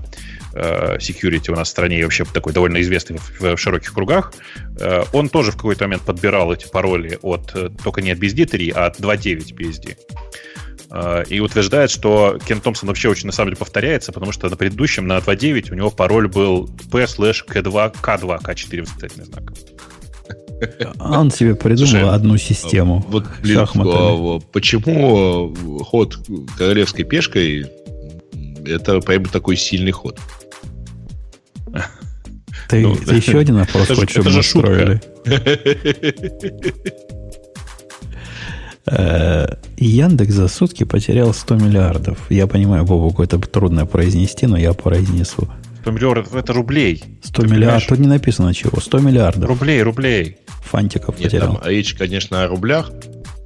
э, 0.55 0.97
security 0.98 1.51
у 1.51 1.56
нас 1.56 1.68
в 1.68 1.70
стране 1.70 2.01
и 2.01 2.02
вообще 2.02 2.24
такой 2.24 2.52
довольно 2.52 2.80
известный 2.80 3.18
в, 3.18 3.40
в 3.40 3.56
широких 3.56 3.93
кругах. 3.93 4.32
Э, 4.80 5.05
он 5.12 5.28
тоже 5.28 5.52
в 5.52 5.56
какой-то 5.56 5.84
момент 5.84 6.02
подбирал 6.02 6.52
эти 6.52 6.68
пароли 6.68 7.18
от 7.22 7.52
э, 7.55 7.70
только 7.82 8.02
не 8.02 8.10
от 8.10 8.18
BSD 8.18 8.47
3, 8.47 8.70
а 8.70 8.86
от 8.86 9.01
2.9 9.01 9.55
BSD. 9.55 9.97
Э, 10.90 11.24
и 11.28 11.40
утверждает, 11.40 11.90
что 11.90 12.38
Кен 12.47 12.60
Томпсон 12.60 12.88
вообще 12.88 13.09
очень 13.09 13.26
на 13.26 13.32
самом 13.32 13.51
деле 13.51 13.59
повторяется, 13.59 14.12
потому 14.12 14.32
что 14.32 14.48
на 14.48 14.56
предыдущем, 14.56 15.06
на 15.06 15.18
2.9, 15.18 15.72
у 15.72 15.74
него 15.74 15.90
пароль 15.90 16.28
был 16.28 16.68
p 16.90 17.06
слэш 17.06 17.44
k2, 17.48 17.97
k2, 18.01 18.43
k4 18.43 18.80
восклицательный 18.80 19.26
знак. 19.26 19.52
Он 20.99 21.31
себе 21.31 21.55
придумал 21.55 21.91
Слушай, 21.91 22.09
одну 22.09 22.37
систему. 22.39 23.05
Вот, 23.09 23.24
блин, 23.43 23.66
а, 23.74 24.41
почему 24.53 25.55
ход 25.85 26.19
королевской 26.57 27.05
пешкой 27.05 27.66
это 28.66 29.01
прям 29.01 29.24
такой 29.27 29.57
сильный 29.57 29.93
ход? 29.93 30.19
Ты, 32.69 32.81
ну, 32.81 32.97
ты 32.97 33.15
еще 33.15 33.39
один 33.39 33.57
вопрос 33.57 33.89
хочешь, 33.89 34.11
чтобы 34.11 34.31
мы 34.31 34.41
устроили? 34.41 35.01
Э, 38.89 39.57
Яндекс 39.78 40.35
за 40.35 40.49
сутки 40.49 40.85
потерял 40.85 41.35
100 41.35 41.57
миллиардов. 41.57 42.19
Я 42.31 42.47
понимаю, 42.47 42.85
Бобу, 42.85 43.11
какое-то 43.11 43.39
трудно 43.41 43.85
произнести, 43.85 44.47
но 44.47 44.57
я 44.57 44.73
произнесу. 44.74 45.49
100 45.86 45.92
миллиардов 45.92 46.34
это 46.34 46.52
рублей. 46.52 47.04
100 47.22 47.42
миллиардов, 47.44 47.86
тут 47.86 47.98
не 48.00 48.08
написано 48.08 48.52
чего. 48.52 48.80
100 48.80 48.98
миллиардов. 48.98 49.48
Рублей, 49.48 49.82
рублей. 49.82 50.38
Фантиков 50.64 51.16
Нет, 51.16 51.30
потерял. 51.30 51.58
Там 51.58 51.62
речь, 51.64 51.94
конечно, 51.94 52.42
о 52.42 52.48
рублях. 52.48 52.90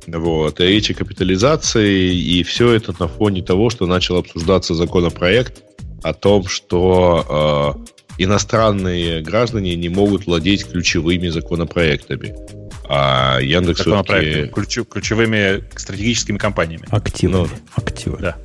Вот, 0.06 0.58
речь 0.58 0.90
о 0.90 0.94
капитализации, 0.94 2.14
и 2.14 2.42
все 2.42 2.72
это 2.72 2.94
на 2.98 3.08
фоне 3.08 3.42
того, 3.42 3.68
что 3.68 3.86
начал 3.86 4.16
обсуждаться 4.16 4.74
законопроект 4.74 5.62
о 6.02 6.14
том, 6.14 6.48
что 6.48 7.76
э, 8.16 8.22
иностранные 8.22 9.20
граждане 9.20 9.76
не 9.76 9.90
могут 9.90 10.24
владеть 10.24 10.66
ключевыми 10.66 11.28
законопроектами. 11.28 12.34
А 12.88 13.38
Яндекс 13.42 13.82
все-таки... 13.82 14.46
Ключ, 14.46 14.78
ключевыми 14.88 15.62
стратегическими 15.76 16.38
компаниями. 16.38 16.86
Активами. 16.88 17.48
Ну, 17.48 17.48
Активы. 17.76 18.16
Да. 18.18 18.38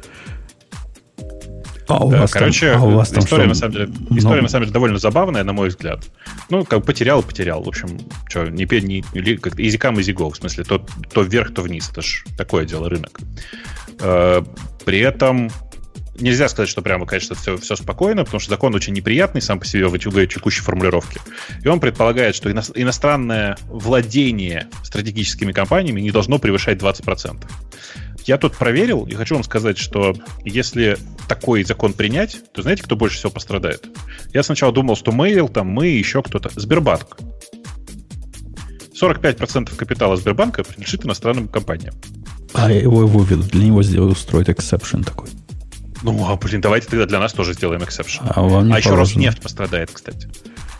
А 1.87 2.03
у 2.03 2.11
да, 2.11 2.21
вас 2.21 2.31
короче, 2.31 2.71
там, 2.71 2.81
а 2.81 2.85
у 2.85 2.89
вас 2.91 3.09
там 3.09 3.23
история, 3.23 3.43
что? 3.43 3.49
на 3.49 3.55
самом 3.55 3.73
деле, 3.73 3.85
история, 4.17 4.37
ну... 4.37 4.41
на 4.43 4.49
самом 4.49 4.63
деле, 4.63 4.73
довольно 4.73 4.97
забавная, 4.97 5.43
на 5.43 5.53
мой 5.53 5.69
взгляд. 5.69 6.03
Ну, 6.49 6.65
как 6.65 6.83
потерял, 6.85 7.21
потерял. 7.21 7.63
В 7.63 7.67
общем, 7.67 7.99
что, 8.27 8.47
не, 8.47 8.65
не, 8.65 9.03
не 9.13 9.37
как 9.37 9.55
easy 9.59 9.77
go. 9.79 10.31
В 10.31 10.35
смысле, 10.35 10.63
то, 10.63 10.85
то 11.13 11.21
вверх, 11.21 11.53
то 11.53 11.61
вниз. 11.61 11.89
Это 11.91 12.01
ж 12.01 12.23
такое 12.37 12.65
дело, 12.65 12.89
рынок. 12.89 13.19
Э, 13.99 14.43
при 14.83 14.99
этом 14.99 15.49
нельзя 16.19 16.47
сказать, 16.47 16.69
что 16.69 16.81
прямо, 16.81 17.05
конечно, 17.05 17.35
все, 17.35 17.57
все 17.57 17.75
спокойно, 17.75 18.23
потому 18.23 18.39
что 18.39 18.49
закон 18.49 18.73
очень 18.75 18.93
неприятный 18.93 19.41
сам 19.41 19.59
по 19.59 19.65
себе 19.65 19.87
в 19.87 19.97
текущей 19.97 20.61
формулировке. 20.61 21.19
И 21.63 21.67
он 21.67 21.79
предполагает, 21.79 22.35
что 22.35 22.51
иностранное 22.51 23.57
владение 23.67 24.67
стратегическими 24.83 25.51
компаниями 25.51 26.01
не 26.01 26.11
должно 26.11 26.39
превышать 26.39 26.77
20%. 26.79 27.43
Я 28.25 28.37
тут 28.37 28.57
проверил 28.57 29.05
и 29.05 29.13
хочу 29.13 29.35
вам 29.35 29.43
сказать, 29.43 29.77
что 29.77 30.15
если 30.43 30.97
такой 31.27 31.63
закон 31.63 31.93
принять, 31.93 32.37
то 32.53 32.63
знаете, 32.63 32.81
кто 32.81 32.95
больше 32.95 33.17
всего 33.17 33.31
пострадает? 33.31 33.87
Я 34.33 34.41
сначала 34.41 34.73
думал, 34.73 34.95
что 34.95 35.11
Mail, 35.11 35.51
там 35.51 35.67
мы, 35.67 35.87
еще 35.87 36.23
кто-то. 36.23 36.49
Сбербанк. 36.59 37.17
45% 38.99 39.75
капитала 39.75 40.17
Сбербанка 40.17 40.63
принадлежит 40.63 41.05
иностранным 41.05 41.47
компаниям. 41.47 41.93
А 42.53 42.71
его 42.71 43.05
выведут, 43.05 43.47
для 43.47 43.65
него 43.65 43.83
сделают, 43.83 44.17
устроить 44.17 44.49
exception 44.49 45.03
такой. 45.03 45.29
Ну, 46.01 46.25
а, 46.27 46.35
блин, 46.35 46.61
давайте 46.61 46.87
тогда 46.87 47.05
для 47.05 47.19
нас 47.19 47.33
тоже 47.33 47.53
сделаем 47.53 47.83
exception. 47.83 48.25
А, 48.29 48.41
а 48.41 48.77
еще 48.77 48.95
Роснефть 48.95 49.41
пострадает, 49.41 49.91
кстати. 49.91 50.29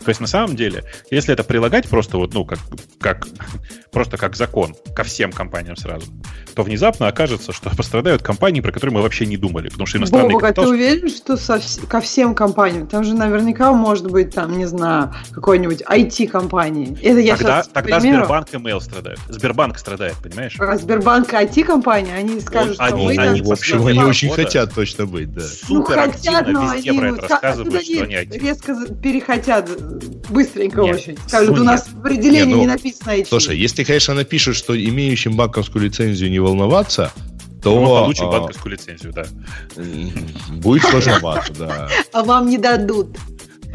То 0.06 0.10
есть, 0.10 0.20
на 0.20 0.28
самом 0.28 0.54
деле, 0.54 0.84
если 1.10 1.34
это 1.34 1.42
прилагать 1.42 1.88
просто 1.88 2.16
вот, 2.16 2.32
ну, 2.32 2.44
как, 2.44 2.60
как, 3.00 3.26
просто 3.90 4.16
как 4.16 4.36
закон 4.36 4.76
ко 4.94 5.02
всем 5.02 5.32
компаниям 5.32 5.76
сразу, 5.76 6.06
то 6.54 6.62
внезапно 6.62 7.08
окажется, 7.08 7.52
что 7.52 7.70
пострадают 7.76 8.22
компании, 8.22 8.60
про 8.60 8.70
которые 8.70 8.94
мы 8.94 9.02
вообще 9.02 9.26
не 9.26 9.36
думали. 9.36 9.68
Потому 9.68 9.86
что 9.86 9.98
иностранные 9.98 10.28
Бобок, 10.28 10.42
капитал... 10.42 10.64
а 10.64 10.66
ты 10.68 10.72
уверен, 10.72 11.08
что 11.08 11.36
со, 11.36 11.60
ко 11.88 12.00
всем 12.00 12.36
компаниям? 12.36 12.86
Там 12.86 13.02
же 13.02 13.14
наверняка 13.16 13.72
может 13.72 14.08
быть, 14.08 14.32
там, 14.32 14.56
не 14.56 14.66
знаю, 14.66 15.12
какой-нибудь 15.32 15.82
IT-компании. 15.82 16.96
Это 17.02 17.18
я 17.18 17.36
тогда 17.36 17.64
тогда 17.64 17.98
Сбербанк 17.98 18.54
и 18.54 18.56
Mail 18.58 18.80
страдают. 18.80 19.18
Сбербанк 19.28 19.76
страдает, 19.76 20.14
понимаешь? 20.22 20.54
А 20.60 20.76
Сбербанк 20.76 21.32
и 21.32 21.36
IT-компания, 21.36 22.14
они 22.14 22.38
скажут, 22.40 22.78
он, 22.78 22.86
что 22.86 22.94
они, 22.94 23.18
они, 23.18 23.42
в 23.42 23.50
общем, 23.50 23.84
они 23.84 24.04
очень 24.04 24.28
года 24.28 24.44
хотят 24.44 24.72
точно 24.72 25.06
быть, 25.06 25.34
да. 25.34 25.42
Ну, 25.68 25.82
хотят, 25.82 26.46
но 26.46 26.72
везде 26.72 26.90
они, 26.90 27.00
про 27.00 27.08
это 27.08 27.22
рассказывают, 27.22 27.82
что 27.82 28.02
они 28.04 28.14
IT. 28.14 28.38
резко 28.38 28.76
перехотят 29.02 29.68
быстренько 30.28 30.82
нет, 30.82 30.96
очень. 30.96 31.18
Скажут, 31.26 31.58
у 31.58 31.64
нас 31.64 31.88
в 31.88 31.98
определении 32.00 32.46
не, 32.46 32.54
ну, 32.54 32.60
не 32.60 32.66
написано 32.66 33.10
IT. 33.10 33.26
Слушай, 33.28 33.56
если, 33.56 33.84
конечно, 33.84 34.14
напишут, 34.14 34.56
что 34.56 34.78
имеющим 34.78 35.36
банковскую 35.36 35.84
лицензию 35.84 36.30
не 36.30 36.38
волноваться, 36.38 37.12
то... 37.62 37.80
Мы 37.80 37.86
получим 37.86 38.26
а, 38.26 38.32
банковскую 38.32 38.72
лицензию, 38.72 39.12
да. 39.12 39.26
Будет 40.56 40.84
сложновато, 40.84 41.52
да. 41.58 41.88
А 42.12 42.22
вам 42.22 42.48
не 42.48 42.58
дадут. 42.58 43.16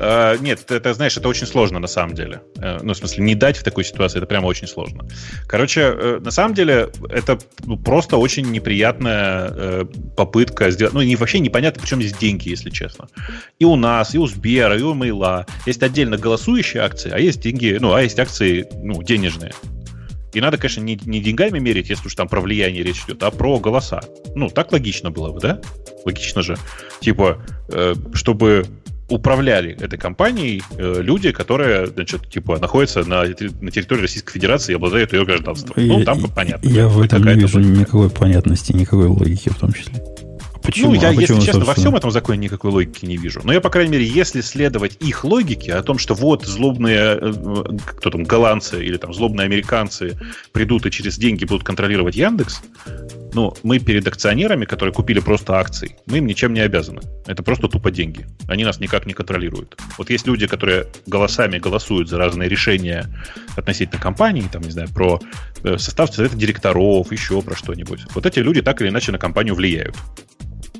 Э, 0.01 0.35
нет, 0.41 0.71
это, 0.71 0.95
знаешь, 0.95 1.15
это 1.15 1.29
очень 1.29 1.45
сложно 1.45 1.77
на 1.77 1.87
самом 1.87 2.15
деле. 2.15 2.41
Э, 2.57 2.79
ну, 2.81 2.93
в 2.93 2.97
смысле, 2.97 3.23
не 3.23 3.35
дать 3.35 3.57
в 3.57 3.63
такой 3.63 3.83
ситуации, 3.83 4.17
это 4.17 4.25
прямо 4.25 4.47
очень 4.47 4.67
сложно. 4.67 5.07
Короче, 5.47 5.81
э, 5.81 6.19
на 6.19 6.31
самом 6.31 6.55
деле, 6.55 6.89
это 7.09 7.37
ну, 7.65 7.77
просто 7.77 8.17
очень 8.17 8.49
неприятная 8.51 9.85
попытка 10.17 10.71
сделать... 10.71 10.95
Ну, 10.95 11.01
не, 11.03 11.15
вообще 11.15 11.39
непонятно, 11.39 11.81
причем 11.81 12.01
здесь 12.01 12.17
деньги, 12.17 12.49
если 12.49 12.71
честно. 12.71 13.09
И 13.59 13.65
у 13.65 13.75
нас, 13.75 14.15
и 14.15 14.17
у 14.17 14.25
Сбера, 14.25 14.75
и 14.75 14.81
у 14.81 14.95
Мейла. 14.95 15.45
Есть 15.67 15.83
отдельно 15.83 16.17
голосующие 16.17 16.81
акции, 16.81 17.11
а 17.11 17.19
есть 17.19 17.41
деньги, 17.41 17.77
ну, 17.79 17.93
а 17.93 18.01
есть 18.01 18.19
акции, 18.19 18.67
ну, 18.81 19.03
денежные. 19.03 19.53
И 20.33 20.41
надо, 20.41 20.57
конечно, 20.57 20.81
не, 20.81 20.97
не 21.05 21.19
деньгами 21.19 21.59
мерить, 21.59 21.89
если 21.89 22.07
уж 22.07 22.15
там 22.15 22.27
про 22.27 22.41
влияние 22.41 22.83
речь 22.83 23.03
идет, 23.05 23.21
а 23.21 23.29
про 23.29 23.59
голоса. 23.59 24.01
Ну, 24.33 24.49
так 24.49 24.71
логично 24.71 25.11
было 25.11 25.31
бы, 25.31 25.39
да? 25.39 25.61
Логично 26.05 26.41
же. 26.41 26.57
Типа, 27.01 27.45
э, 27.69 27.93
чтобы 28.13 28.65
управляли 29.11 29.77
этой 29.79 29.99
компанией 29.99 30.63
э, 30.77 31.01
люди, 31.01 31.31
которые, 31.31 31.87
значит, 31.87 32.29
типа, 32.29 32.57
находятся 32.59 33.03
на, 33.03 33.23
на 33.23 33.71
территории 33.71 34.01
Российской 34.01 34.33
Федерации 34.33 34.71
и 34.71 34.75
обладают 34.75 35.13
ее 35.13 35.25
гражданством. 35.25 35.73
Я, 35.75 35.97
ну, 35.99 36.03
там 36.03 36.23
понятно. 36.33 36.67
Я 36.67 36.87
в 36.87 37.01
этом 37.01 37.23
не 37.23 37.33
вижу 37.33 37.59
никакой 37.59 38.09
понятности, 38.09 38.71
никакой 38.71 39.07
логики 39.07 39.49
в 39.49 39.57
том 39.57 39.73
числе. 39.73 40.01
Почему? 40.63 40.93
Ну, 40.93 41.01
я, 41.01 41.09
а 41.09 41.13
если 41.13 41.39
честно, 41.39 41.65
во 41.65 41.73
всем 41.73 41.95
этом 41.95 42.11
законе 42.11 42.39
никакой 42.39 42.71
логики 42.71 43.05
не 43.05 43.17
вижу. 43.17 43.41
Но 43.43 43.51
я, 43.51 43.61
по 43.61 43.69
крайней 43.69 43.91
мере, 43.91 44.05
если 44.05 44.41
следовать 44.41 44.97
их 44.99 45.23
логике 45.23 45.73
о 45.73 45.81
том, 45.81 45.97
что 45.97 46.13
вот 46.13 46.45
злобные, 46.45 47.17
э, 47.19 47.77
кто 47.85 48.11
там, 48.11 48.23
голландцы 48.23 48.83
или 48.83 48.97
там 48.97 49.13
злобные 49.13 49.45
американцы 49.45 50.17
придут 50.51 50.85
и 50.85 50.91
через 50.91 51.17
деньги 51.17 51.45
будут 51.45 51.63
контролировать 51.63 52.15
Яндекс, 52.15 52.61
ну, 53.33 53.53
мы 53.63 53.79
перед 53.79 54.07
акционерами, 54.07 54.65
которые 54.65 54.93
купили 54.93 55.19
просто 55.19 55.55
акции, 55.55 55.97
мы 56.05 56.17
им 56.17 56.25
ничем 56.25 56.53
не 56.53 56.59
обязаны. 56.59 57.01
Это 57.25 57.43
просто 57.43 57.67
тупо 57.67 57.91
деньги. 57.91 58.25
Они 58.47 58.63
нас 58.63 58.79
никак 58.79 59.05
не 59.05 59.13
контролируют. 59.13 59.77
Вот 59.97 60.09
есть 60.09 60.27
люди, 60.27 60.47
которые 60.47 60.87
голосами 61.05 61.59
голосуют 61.59 62.09
за 62.09 62.17
разные 62.17 62.49
решения 62.49 63.05
относительно 63.55 63.99
компании, 63.99 64.43
там, 64.51 64.61
не 64.61 64.71
знаю, 64.71 64.89
про 64.89 65.19
э, 65.63 65.77
состав 65.77 66.13
совета 66.13 66.35
директоров, 66.35 67.11
еще 67.11 67.41
про 67.41 67.55
что-нибудь. 67.55 68.01
Вот 68.13 68.25
эти 68.25 68.39
люди 68.39 68.61
так 68.61 68.81
или 68.81 68.89
иначе 68.89 69.11
на 69.11 69.17
компанию 69.17 69.55
влияют 69.55 69.95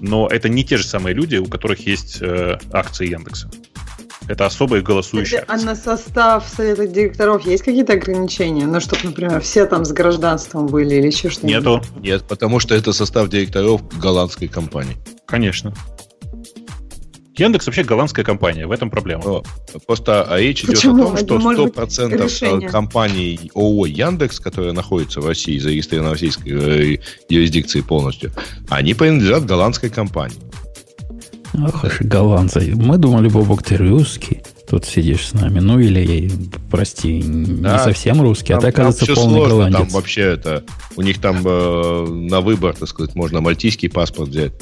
но 0.02 0.28
это 0.28 0.50
не 0.50 0.66
те 0.66 0.78
же 0.78 0.84
самые 0.84 1.14
люди, 1.14 1.38
у 1.38 1.46
которых 1.46 1.86
есть 1.86 2.22
э, 2.22 2.58
акции 2.74 3.08
Яндекса. 3.08 3.50
Это 4.32 4.46
особые 4.46 4.82
голосующие. 4.82 5.44
А 5.48 5.58
на 5.58 5.76
состав 5.76 6.48
совета 6.48 6.88
директоров 6.88 7.46
есть 7.46 7.64
какие-то 7.64 7.94
ограничения? 7.94 8.66
Ну, 8.66 8.80
чтобы, 8.80 9.02
например, 9.04 9.42
все 9.42 9.66
там 9.66 9.84
с 9.84 9.92
гражданством 9.92 10.68
были 10.68 10.96
или 10.96 11.08
еще 11.08 11.30
что-нибудь? 11.30 11.66
Нету. 11.66 11.82
Нет, 12.00 12.24
потому 12.24 12.60
что 12.60 12.74
это 12.74 12.94
состав 12.94 13.28
директоров 13.28 13.82
голландской 14.00 14.48
компании. 14.48 14.96
Конечно. 15.26 15.74
Яндекс 17.36 17.66
вообще 17.66 17.84
голландская 17.84 18.24
компания, 18.24 18.68
в 18.68 18.72
этом 18.72 18.90
проблема. 18.90 19.24
О, 19.26 19.44
просто 19.86 20.24
а 20.24 20.40
речь 20.40 20.66
Почему? 20.66 21.14
идет 21.14 21.24
о 21.24 21.26
том, 21.26 21.42
что 21.54 21.66
100% 21.68 22.24
решение. 22.24 22.70
компаний 22.70 23.52
ООО 23.56 23.86
Яндекс, 23.86 24.40
которые 24.40 24.74
находятся 24.74 25.22
в 25.22 25.28
России, 25.28 25.58
зарегистрированы 25.58 26.10
в 26.10 26.14
российской 26.14 26.96
э, 26.96 26.98
юрисдикции 27.30 27.82
полностью, 27.82 28.32
они 28.70 28.94
принадлежат 28.94 29.46
голландской 29.46 29.90
компании. 29.90 30.40
Ах 31.54 31.84
уж 31.84 32.02
голландцы. 32.02 32.74
Мы 32.76 32.98
думали, 32.98 33.28
Бобок, 33.28 33.64
ты 33.64 33.78
русский. 33.78 34.42
Тут 34.70 34.86
сидишь 34.86 35.28
с 35.28 35.34
нами. 35.34 35.60
Ну 35.60 35.80
или, 35.80 36.32
прости, 36.70 37.22
да, 37.22 37.74
не 37.74 37.80
совсем 37.84 38.22
русский, 38.22 38.54
а 38.54 38.58
там, 38.58 38.60
а 38.60 38.62
ты, 38.62 38.68
оказывается, 38.70 39.06
там 39.06 39.16
полный 39.16 39.34
сложно, 39.34 39.50
голландец. 39.50 39.80
Там 39.80 39.90
вообще 39.90 40.22
это... 40.22 40.64
У 40.96 41.02
них 41.02 41.20
там 41.20 41.42
э, 41.46 42.06
на 42.08 42.42
выбор, 42.42 42.76
так 42.76 42.88
сказать, 42.88 43.16
можно 43.16 43.42
мальтийский 43.42 43.90
паспорт 43.90 44.30
взять. 44.30 44.54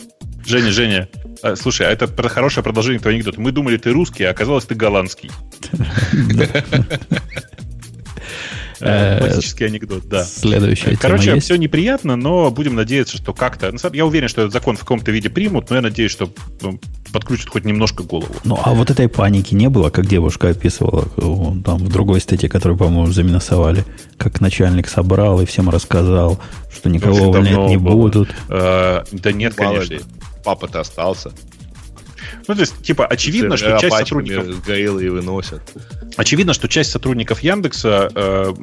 Женя, 0.46 0.72
Женя, 0.72 1.10
а, 1.44 1.56
слушай, 1.56 1.86
а 1.88 1.92
это 1.92 2.08
хорошее 2.28 2.64
продолжение 2.64 3.00
твоего 3.00 3.18
анекдота. 3.18 3.40
Мы 3.40 3.52
думали, 3.52 3.78
ты 3.78 3.92
русский, 3.92 4.24
а 4.24 4.32
оказалось, 4.32 4.66
ты 4.66 4.74
голландский. 4.74 5.30
Э, 8.80 9.20
классический 9.20 9.66
анекдот, 9.66 10.08
да. 10.08 10.24
Следующая 10.24 10.98
Короче, 10.98 11.40
все 11.40 11.56
неприятно, 11.56 12.16
но 12.16 12.52
будем 12.52 12.76
надеяться, 12.76 13.18
что 13.18 13.34
как-то... 13.34 13.74
Я 13.94 14.06
уверен, 14.06 14.28
что 14.28 14.42
этот 14.42 14.54
закон 14.54 14.78
в 14.78 14.82
каком-то 14.82 15.12
виде 15.12 15.30
примут, 15.30 15.70
но 15.70 15.78
я 15.78 15.82
надеюсь, 15.82 16.12
что 16.12 16.32
ну, 16.62 16.80
подключат 17.12 17.50
хоть 17.50 17.66
немножко 17.66 18.04
голову. 18.04 18.34
Ну, 18.44 18.60
а 18.64 18.74
вот 18.74 18.90
этой 18.90 19.08
паники 19.08 19.54
не 19.54 19.70
было, 19.70 19.90
как 19.90 20.06
девушка 20.06 20.50
описывала 20.50 21.06
там 21.16 21.78
в 21.78 21.90
другой 21.90 22.22
статье, 22.22 22.50
которую, 22.50 22.78
по-моему, 22.78 23.12
заминусовали, 23.12 23.86
как 24.18 24.42
начальник 24.42 24.88
собрал 24.88 25.42
и 25.42 25.46
всем 25.46 25.70
рассказал, 25.70 26.40
что 26.74 26.90
никого 26.90 27.30
увольнять 27.30 27.70
не 27.70 27.78
будут. 27.78 28.30
Э, 28.50 29.04
да 29.12 29.32
нет, 29.32 29.56
конечно 29.56 30.00
папа-то 30.44 30.80
остался. 30.80 31.32
Ну, 32.50 32.56
то 32.56 32.62
есть, 32.62 32.82
типа, 32.82 33.06
очевидно, 33.06 33.58
что 33.58 33.78
часть 33.78 33.96
сотрудников... 33.96 34.66
Гориллы 34.66 35.12
выносят. 35.12 35.62
Очевидно, 36.18 36.54
что 36.54 36.68
часть 36.68 36.90
сотрудников 36.90 37.42
Яндекса, 37.42 38.10
э, 38.14 38.54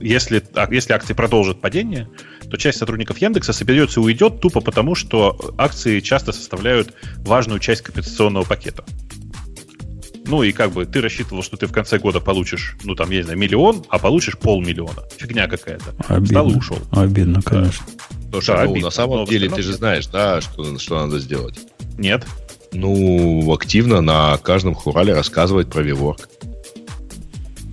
если, 0.00 0.42
а, 0.54 0.66
если 0.68 0.92
акции 0.92 1.14
продолжат 1.14 1.60
падение, 1.60 2.08
то 2.50 2.56
часть 2.56 2.78
сотрудников 2.78 3.18
Яндекса 3.18 3.52
соберется 3.52 4.00
и 4.00 4.02
уйдет 4.02 4.40
тупо 4.40 4.60
потому, 4.60 4.96
что 4.96 5.54
акции 5.58 6.00
часто 6.00 6.32
составляют 6.32 6.92
важную 7.18 7.60
часть 7.60 7.82
компенсационного 7.82 8.44
пакета. 8.44 8.84
Ну 10.26 10.42
и 10.42 10.50
как 10.50 10.72
бы 10.72 10.84
ты 10.84 11.00
рассчитывал, 11.00 11.44
что 11.44 11.56
ты 11.56 11.68
в 11.68 11.72
конце 11.72 12.00
года 12.00 12.18
получишь, 12.18 12.76
ну 12.82 12.96
там, 12.96 13.10
я 13.10 13.18
не 13.18 13.22
знаю, 13.22 13.38
миллион, 13.38 13.84
а 13.90 14.00
получишь 14.00 14.36
полмиллиона. 14.36 15.04
Фигня 15.18 15.46
какая-то. 15.46 15.94
Обидно. 16.08 16.24
Встал 16.24 16.50
и 16.50 16.54
ушел. 16.56 16.78
Обидно, 16.90 17.42
конечно. 17.42 17.86
Да. 17.86 18.16
Потому 18.24 18.42
что, 18.42 18.52
да, 18.54 18.64
ну, 18.64 18.70
обидно, 18.72 18.86
на 18.88 18.90
самом 18.90 19.24
деле, 19.24 19.48
ты 19.48 19.62
же 19.62 19.72
знаешь, 19.72 20.08
да, 20.08 20.40
что, 20.40 20.76
что 20.80 21.06
надо 21.06 21.20
сделать. 21.20 21.60
Нет. 21.96 22.26
Ну, 22.72 23.52
активно 23.52 24.00
на 24.00 24.36
каждом 24.38 24.74
хурале 24.74 25.14
рассказывать 25.14 25.70
про 25.70 25.82
Виворк. 25.82 26.28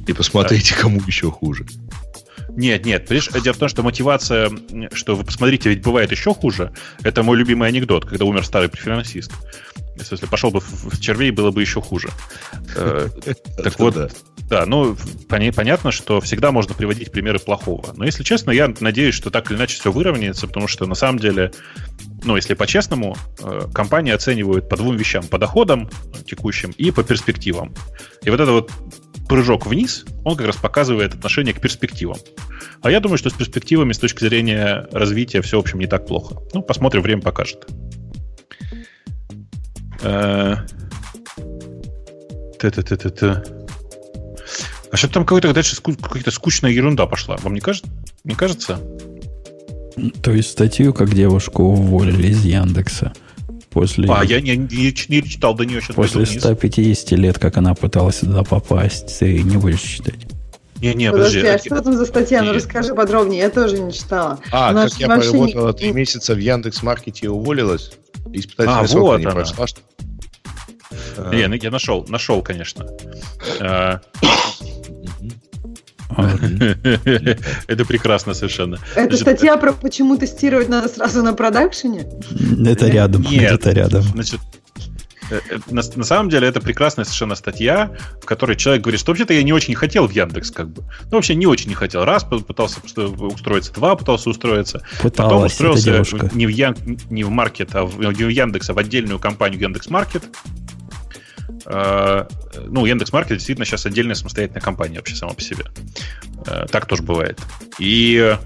И 0.08 0.14
посмотрите, 0.14 0.76
кому 0.76 1.02
еще 1.08 1.32
хуже. 1.32 1.66
Нет, 2.56 2.86
нет. 2.86 3.08
Понимаешь, 3.08 3.30
дело 3.44 3.54
в 3.54 3.58
том, 3.58 3.70
что 3.70 3.84
мотивация, 3.84 4.52
что 4.94 5.16
вы 5.16 5.24
посмотрите, 5.24 5.70
ведь 5.70 5.82
бывает 5.82 6.12
еще 6.12 6.34
хуже. 6.34 6.72
Это 7.04 7.24
мой 7.24 7.38
любимый 7.38 7.68
анекдот, 7.68 8.06
когда 8.06 8.26
умер 8.26 8.46
старый 8.46 8.70
префинансист. 8.70 9.32
Если 9.96 10.26
пошел 10.26 10.52
бы 10.52 10.60
в 10.60 11.00
червей, 11.00 11.32
было 11.32 11.52
бы 11.52 11.62
еще 11.62 11.82
хуже. 11.82 12.10
Э, 12.76 13.10
так 13.64 13.80
вот, 13.80 14.12
да, 14.50 14.66
ну, 14.66 14.96
понятно, 15.28 15.92
что 15.92 16.22
всегда 16.22 16.52
можно 16.52 16.74
приводить 16.74 17.12
примеры 17.12 17.40
плохого. 17.40 17.94
Но, 17.96 18.06
если 18.06 18.24
честно, 18.24 18.52
я 18.52 18.72
надеюсь, 18.80 19.16
что 19.16 19.30
так 19.30 19.50
или 19.50 19.58
иначе 19.58 19.80
все 19.80 19.92
выровняется, 19.92 20.48
потому 20.48 20.68
что, 20.68 20.86
на 20.86 20.96
самом 20.96 21.20
деле, 21.20 21.52
ну, 22.24 22.36
если 22.36 22.54
по-честному, 22.54 23.18
э, 23.40 23.62
компании 23.74 24.12
оценивают 24.12 24.70
по 24.70 24.78
двум 24.78 24.96
вещам. 24.98 25.24
По 25.28 25.38
доходам 25.38 25.90
текущим 26.26 26.72
и 26.78 26.92
по 26.92 27.04
перспективам. 27.04 27.74
И 28.24 28.30
вот 28.30 28.40
это 28.40 28.52
вот 28.52 28.72
прыжок 29.28 29.66
вниз, 29.66 30.06
он 30.24 30.36
как 30.36 30.48
раз 30.48 30.58
показывает 30.58 31.16
отношение 31.16 31.54
к 31.54 31.62
перспективам. 31.62 32.18
А 32.82 32.92
я 32.92 33.00
думаю, 33.00 33.18
что 33.18 33.30
с 33.30 33.34
перспективами 33.34 33.94
с 33.94 34.00
точки 34.00 34.24
зрения 34.26 34.88
развития 34.92 35.42
все, 35.42 35.58
в 35.58 35.62
общем, 35.62 35.80
не 35.80 35.88
так 35.88 36.06
плохо. 36.06 36.36
Ну, 36.54 36.62
посмотрим, 36.62 37.02
время 37.02 37.22
покажет. 37.22 37.66
Э, 40.02 40.58
Т-т-т-т-т. 42.60 43.63
А 44.94 44.96
что 44.96 45.08
там 45.08 45.26
какая-то 45.26 45.54
дальше 45.54 45.76
какая-то 45.82 46.30
скучная 46.30 46.70
ерунда 46.70 47.08
пошла? 47.08 47.36
Вам 47.38 47.56
не 47.56 47.62
кажется? 47.62 47.90
Не 48.24 48.36
кажется? 48.36 48.80
То 50.22 50.32
есть 50.32 50.52
статью, 50.52 50.94
как 50.94 51.12
девушку 51.16 51.64
уволили 51.64 52.28
из 52.28 52.46
Яндекса. 52.46 53.12
После, 53.72 54.08
а, 54.08 54.24
я 54.24 54.40
не, 54.40 54.56
не, 54.56 54.94
не 55.10 55.24
читал 55.24 55.56
до 55.56 55.66
нее 55.66 55.82
сейчас. 55.82 55.96
После 55.96 56.28
150 56.28 57.12
лет, 57.18 57.40
как 57.40 57.58
она 57.58 57.74
пыталась 57.74 58.18
сюда 58.18 58.44
попасть, 58.44 59.18
ты 59.18 59.42
не 59.42 59.58
будешь 59.58 59.82
читать. 59.82 60.28
Не, 60.80 60.94
не, 60.94 61.10
подожди. 61.10 61.40
подожди. 61.40 61.70
А 61.70 61.76
что 61.76 61.84
там 61.84 61.98
за 61.98 62.06
статья? 62.06 62.44
Ну 62.44 62.54
расскажи 62.54 62.94
подробнее, 62.94 63.42
я 63.42 63.50
тоже 63.50 63.80
не 63.80 63.92
читала. 63.92 64.38
А, 64.52 64.70
Она 64.70 64.88
как 64.90 65.00
я 65.00 65.08
проработала 65.08 65.74
три 65.74 65.88
не... 65.88 65.94
месяца 65.94 66.36
в 66.36 66.38
Яндекс 66.38 66.84
Маркете 66.84 67.26
и 67.26 67.30
уволилась. 67.30 67.94
Испытательный 68.32 68.82
а, 68.82 68.88
срок 68.88 69.04
вот 69.06 69.18
не 69.18 69.26
она. 69.26 69.34
прошла, 69.34 69.66
что 69.66 69.82
не, 71.32 71.48
ну, 71.48 71.56
я 71.56 71.72
нашел, 71.72 72.06
нашел, 72.10 72.42
конечно. 72.42 72.88
А. 73.60 74.02
Это 77.68 77.86
прекрасно 77.86 78.34
совершенно. 78.34 78.78
Это 78.96 79.18
статья 79.18 79.58
про 79.58 79.74
почему 79.74 80.18
тестировать 80.18 80.70
надо 80.70 80.90
сразу 80.90 81.24
на 81.24 81.34
продакшене? 81.34 82.06
Это 82.66 82.88
рядом. 82.88 83.24
Нет, 83.24 83.52
это 83.52 83.72
рядом. 83.72 84.04
Значит, 84.04 84.40
э, 85.32 85.40
э, 85.50 85.58
на, 85.70 85.82
на 85.96 86.04
самом 86.04 86.30
деле 86.30 86.48
это 86.48 86.62
прекрасная 86.62 87.06
совершенно 87.06 87.36
статья, 87.36 87.92
в 88.22 88.26
которой 88.26 88.56
человек 88.56 88.84
говорит, 88.84 89.00
что 89.00 89.12
вообще-то 89.12 89.34
я 89.34 89.44
не 89.44 89.54
очень 89.54 89.76
хотел 89.76 90.08
в 90.08 90.12
Яндекс, 90.12 90.52
как 90.52 90.70
бы. 90.70 90.84
Ну, 91.06 91.18
вообще 91.18 91.36
не 91.36 91.48
очень 91.48 91.70
не 91.70 91.76
хотел. 91.76 92.06
Раз 92.06 92.24
пытался 92.24 92.80
устроиться, 93.06 93.74
два 93.74 93.96
пытался 93.96 94.30
устроиться. 94.30 94.84
Пыталась 95.02 95.54
потом 95.54 95.76
устроился 95.76 96.30
не 96.36 96.46
в, 96.46 96.50
Ян, 96.50 96.76
не 97.10 97.24
в 97.24 97.30
Маркет, 97.30 97.76
а 97.76 97.86
в, 97.86 98.00
не 98.00 98.24
в 98.24 98.30
Яндекс, 98.30 98.70
а 98.70 98.74
в 98.74 98.78
отдельную 98.78 99.20
компанию 99.20 99.60
Яндекс 99.60 99.90
Маркет. 99.90 100.24
Э, 101.66 102.26
ну, 102.68 102.86
Яндекс.Маркет 102.86 103.38
действительно 103.38 103.66
сейчас 103.66 103.86
отдельная 103.86 104.16
самостоятельная 104.16 104.62
компания 104.62 104.98
вообще 104.98 105.16
сама 105.16 105.34
по 105.34 105.42
себе. 105.42 105.66
Э, 106.46 106.66
так 106.70 106.86
тоже 106.86 107.04
бывает. 107.04 107.40
И, 107.80 108.38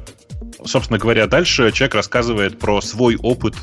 собственно 0.63 0.99
говоря, 0.99 1.27
дальше 1.27 1.71
человек 1.71 1.95
рассказывает 1.95 2.59
про 2.59 2.81
свой 2.81 3.15
опыт 3.15 3.55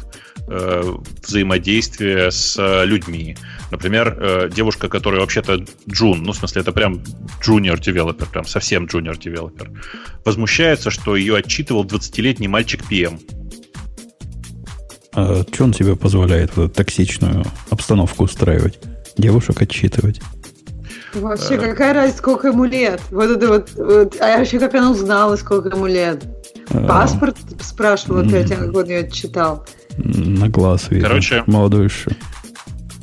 э, 0.49 0.95
взаимодействия 1.27 2.31
с 2.31 2.57
людьми. 2.85 3.37
Например, 3.71 4.51
девушка, 4.51 4.89
которая 4.89 5.21
вообще-то 5.21 5.65
джун, 5.89 6.23
ну, 6.23 6.33
в 6.33 6.37
смысле, 6.37 6.63
это 6.63 6.73
прям 6.73 7.03
junior 7.45 7.81
девелопер, 7.81 8.27
прям 8.27 8.47
совсем 8.47 8.87
junior 8.87 9.19
девелопер, 9.19 9.71
возмущается, 10.25 10.91
что 10.91 11.17
ее 11.17 11.37
отчитывал 11.37 11.85
20-летний 11.85 12.49
мальчик 12.49 12.83
PM. 12.91 13.21
А 15.17 15.45
что 15.45 15.65
он 15.65 15.73
тебе 15.73 15.95
позволяет 15.95 16.57
вот 16.57 16.65
эту 16.65 16.75
токсичную 16.75 17.45
обстановку 17.71 18.25
устраивать? 18.25 18.81
Девушек 19.17 19.63
отчитывать? 19.63 20.21
Вообще, 21.15 21.59
какая 21.59 21.95
разница, 21.95 22.19
сколько 22.19 22.49
ему 22.49 22.65
лет? 22.65 23.01
Вот 23.11 23.31
это 23.31 23.49
вот, 23.49 23.71
вот 23.77 24.17
а 24.21 24.39
вообще, 24.39 24.59
как 24.59 24.75
она 24.75 24.91
узнала, 24.91 25.37
сколько 25.37 25.69
ему 25.69 25.87
лет? 25.87 26.25
А, 26.71 26.87
Паспорт 26.87 27.37
спрашивала 27.61 28.29
перед 28.29 28.49
тем, 28.49 28.59
как 28.59 28.75
он 28.75 28.85
ее 28.87 29.01
отчитал. 29.01 29.65
На 29.97 30.49
глаз 30.49 30.91
видно. 30.91 31.09
Короче, 31.09 31.45
Молодой 31.47 31.85
еще. 31.85 32.11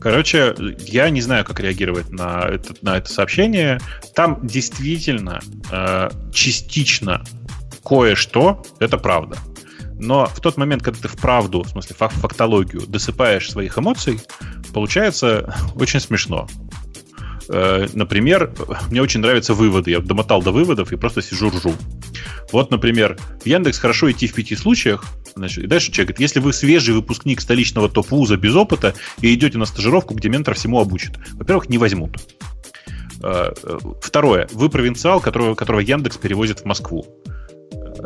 Короче, 0.01 0.55
я 0.79 1.09
не 1.11 1.21
знаю, 1.21 1.45
как 1.45 1.59
реагировать 1.59 2.09
на 2.09 2.43
это, 2.49 2.73
на 2.81 2.97
это 2.97 3.09
сообщение. 3.09 3.79
Там 4.15 4.39
действительно 4.41 5.39
э, 5.71 6.09
частично 6.33 7.23
кое-что, 7.85 8.63
это 8.79 8.97
правда. 8.97 9.37
Но 9.99 10.25
в 10.25 10.39
тот 10.39 10.57
момент, 10.57 10.81
когда 10.81 11.01
ты 11.01 11.07
вправду, 11.07 11.61
в 11.61 11.69
смысле 11.69 11.95
фак- 11.95 12.13
фактологию, 12.13 12.81
досыпаешь 12.87 13.51
своих 13.51 13.77
эмоций, 13.77 14.19
получается 14.73 15.53
очень 15.75 15.99
смешно. 15.99 16.47
Э, 17.49 17.87
Например, 17.93 18.53
мне 18.89 19.01
очень 19.01 19.19
нравятся 19.19 19.53
выводы. 19.53 19.91
Я 19.91 19.99
домотал 19.99 20.41
до 20.41 20.51
выводов 20.51 20.91
и 20.91 20.95
просто 20.97 21.21
сижу 21.21 21.49
ржу. 21.49 21.73
Вот, 22.51 22.69
например, 22.71 23.17
в 23.41 23.45
Яндекс 23.45 23.79
хорошо 23.79 24.11
идти 24.11 24.27
в 24.27 24.33
пяти 24.33 24.55
случаях. 24.55 25.05
Значит, 25.35 25.63
и 25.63 25.67
дальше 25.67 25.91
человек 25.91 26.09
говорит, 26.09 26.19
если 26.19 26.39
вы 26.39 26.53
свежий 26.53 26.93
выпускник 26.93 27.39
столичного 27.41 27.89
топ-вуза 27.89 28.35
без 28.37 28.55
опыта 28.55 28.93
и 29.21 29.33
идете 29.33 29.57
на 29.57 29.65
стажировку, 29.65 30.13
где 30.13 30.29
ментор 30.29 30.53
всему 30.55 30.79
обучит. 30.79 31.11
Во-первых, 31.33 31.69
не 31.69 31.77
возьмут. 31.77 32.17
Э, 33.23 33.51
э, 33.63 33.77
Второе. 34.01 34.47
Вы 34.53 34.69
провинциал, 34.69 35.19
которого, 35.21 35.55
которого 35.55 35.79
Яндекс 35.81 36.17
перевозит 36.17 36.59
в 36.59 36.65
Москву. 36.65 37.05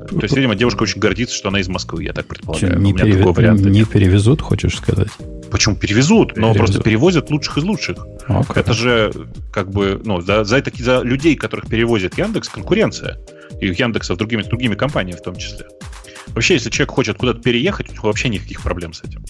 То 0.10 0.20
есть, 0.22 0.36
видимо, 0.36 0.56
девушка 0.56 0.84
очень 0.84 1.00
гордится, 1.00 1.36
что 1.36 1.50
она 1.50 1.60
из 1.60 1.68
Москвы, 1.68 2.04
я 2.04 2.14
так 2.14 2.26
предполагаю. 2.28 2.80
не, 2.80 2.92
У 2.92 2.96
меня 2.96 3.06
переве- 3.06 3.18
такого 3.20 3.34
варианта 3.34 3.70
не 3.70 3.80
нет. 3.80 3.90
перевезут, 3.90 4.42
хочешь 4.42 4.76
сказать? 4.78 5.10
Почему 5.52 5.76
перевезут? 5.76 6.30
Но 6.36 6.54
Перевезут. 6.54 6.58
просто 6.58 6.84
перевозят 6.84 7.30
лучших 7.30 7.58
из 7.58 7.64
лучших. 7.64 7.98
А, 8.28 8.44
как? 8.44 8.58
Это 8.58 8.74
же 8.74 9.12
как 9.52 9.70
бы, 9.72 10.02
ну, 10.04 10.22
за, 10.22 10.44
за, 10.44 10.62
таки- 10.62 10.84
за 10.84 11.02
людей, 11.02 11.36
которых 11.36 11.68
перевозит 11.68 12.18
Яндекс, 12.18 12.50
конкуренция. 12.50 13.20
И 13.62 13.70
у 13.70 13.74
Яндекса 13.74 14.16
с 14.16 14.18
другими, 14.18 14.42
с 14.42 14.48
другими 14.48 14.76
компаниями 14.76 15.18
в 15.18 15.22
том 15.24 15.36
числе. 15.36 15.66
Вообще, 16.28 16.56
если 16.56 16.70
человек 16.70 16.92
хочет 16.92 17.18
куда-то 17.18 17.42
переехать, 17.42 17.90
у 17.90 17.94
него 17.94 18.08
вообще 18.08 18.30
никаких 18.30 18.62
проблем 18.62 18.94
с 18.94 19.04
этим. 19.04 19.24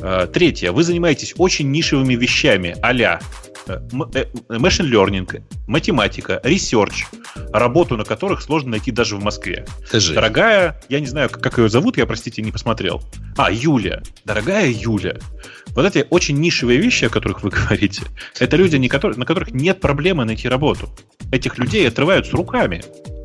А, 0.00 0.26
Третье. 0.26 0.72
Вы 0.72 0.82
занимаетесь 0.82 1.34
очень 1.38 1.70
нишевыми 1.70 2.14
вещами 2.14 2.76
а-ля 2.82 3.20
э, 3.66 3.78
э, 4.14 4.24
machine 4.48 4.90
learning, 4.90 5.42
математика, 5.66 6.40
research, 6.44 7.04
работу 7.52 7.96
на 7.96 8.04
которых 8.04 8.42
сложно 8.42 8.72
найти 8.72 8.90
даже 8.90 9.16
в 9.16 9.22
Москве. 9.22 9.66
Скажи. 9.86 10.14
Дорогая, 10.14 10.80
я 10.88 11.00
не 11.00 11.06
знаю, 11.06 11.30
как, 11.30 11.58
ее 11.58 11.68
зовут, 11.68 11.96
я, 11.96 12.06
простите, 12.06 12.42
не 12.42 12.52
посмотрел. 12.52 13.02
А, 13.36 13.50
Юля. 13.50 14.02
Дорогая 14.24 14.68
Юля. 14.68 15.16
Вот 15.68 15.84
эти 15.84 16.06
очень 16.08 16.38
нишевые 16.38 16.78
вещи, 16.78 17.06
о 17.06 17.08
которых 17.08 17.42
вы 17.42 17.50
говорите, 17.50 18.02
это 18.38 18.56
люди, 18.56 18.76
на 18.76 18.88
которых 19.24 19.50
нет 19.52 19.80
проблемы 19.80 20.24
найти 20.24 20.48
работу. 20.48 20.90
Этих 21.32 21.58
людей 21.58 21.88
отрывают 21.88 22.26
с 22.26 22.32
руками. 22.32 22.82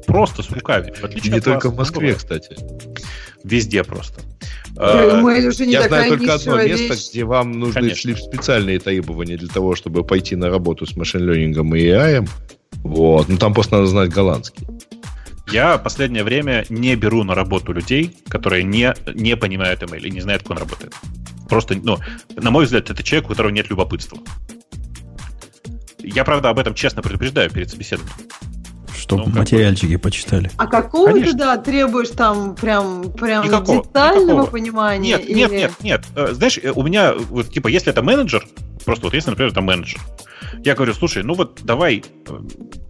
Просто 0.08 0.44
с 0.44 0.50
руками. 0.50 0.92
В 0.92 1.04
отличие 1.04 1.32
Не 1.34 1.38
от 1.40 1.46
только 1.46 1.68
вас, 1.70 1.76
в 1.76 1.78
Москве, 1.78 2.16
кстати. 2.16 2.56
Везде 3.44 3.84
просто. 3.84 4.22
А, 4.78 5.20
мы 5.22 5.46
уже 5.48 5.66
не 5.66 5.74
Я 5.74 5.84
такая 5.84 6.06
знаю 6.06 6.18
только 6.18 6.34
одно 6.34 6.54
нишевая 6.54 6.68
место, 6.68 6.94
вещь. 6.94 7.10
где 7.10 7.24
вам 7.24 7.52
нужны 7.52 7.74
Конечно. 7.74 7.98
шли 7.98 8.16
специальные 8.16 8.80
требования 8.80 9.38
для 9.38 9.50
того, 9.50 9.76
чтобы 9.76 10.04
пойти 10.04 10.36
на 10.36 10.50
работу 10.50 10.86
с 10.86 10.96
машин-лернингом 10.96 11.76
и 11.76 11.82
AI. 11.82 12.28
Вот. 12.84 13.30
Ну, 13.30 13.38
там 13.38 13.54
просто 13.54 13.76
надо 13.76 13.88
знать 13.88 14.10
голландский. 14.10 14.68
Я 15.52 15.78
в 15.78 15.84
последнее 15.84 16.24
время 16.24 16.66
не 16.70 16.96
беру 16.96 17.24
на 17.24 17.36
работу 17.36 17.74
людей, 17.74 18.16
которые 18.30 18.64
не, 18.64 18.94
не 19.14 19.36
понимают 19.36 19.82
email 19.82 20.00
и 20.00 20.10
не 20.12 20.22
знают, 20.22 20.44
как 20.44 20.52
он 20.52 20.58
работает. 20.60 20.94
Просто, 21.50 21.76
ну, 21.76 21.98
на 22.38 22.52
мой 22.52 22.64
взгляд, 22.64 22.90
это 22.90 23.04
человек, 23.04 23.26
у 23.26 23.32
которого 23.32 23.52
нет 23.52 23.70
любопытства. 23.70 24.18
Я, 26.00 26.24
правда, 26.24 26.50
об 26.50 26.60
этом 26.60 26.74
честно 26.74 27.02
предупреждаю 27.02 27.52
перед 27.52 27.70
собеседованием. 27.70 28.16
Чтобы 28.98 29.22
ну, 29.22 29.26
как 29.26 29.34
бы- 29.34 29.40
материальчики 29.42 29.96
почитали. 29.98 30.52
А 30.58 30.68
какого 30.68 31.08
Конечно. 31.08 31.32
ты, 31.32 31.38
да, 31.38 31.58
требуешь 31.58 32.10
там 32.10 32.56
прям, 32.56 33.12
прям 33.14 33.46
Никакого, 33.46 33.84
детального 33.84 34.26
никакого. 34.26 34.46
понимания? 34.52 35.10
Нет, 35.10 35.30
или- 35.30 35.38
нет, 35.38 35.52
нет, 35.52 35.72
нет. 35.82 36.06
Э, 36.16 36.34
Знаешь, 36.34 36.60
э, 36.62 36.72
у 36.72 36.84
меня, 36.84 37.14
вот, 37.14 37.52
типа, 37.52 37.68
если 37.68 37.92
это 37.92 38.02
менеджер, 38.02 38.46
просто 38.86 39.06
вот 39.06 39.14
если, 39.14 39.30
например, 39.30 39.52
это 39.52 39.62
менеджер, 39.62 40.00
я 40.64 40.76
говорю, 40.76 40.94
слушай, 40.94 41.24
ну 41.24 41.34
вот 41.34 41.62
давай, 41.64 42.04
э, 42.28 42.40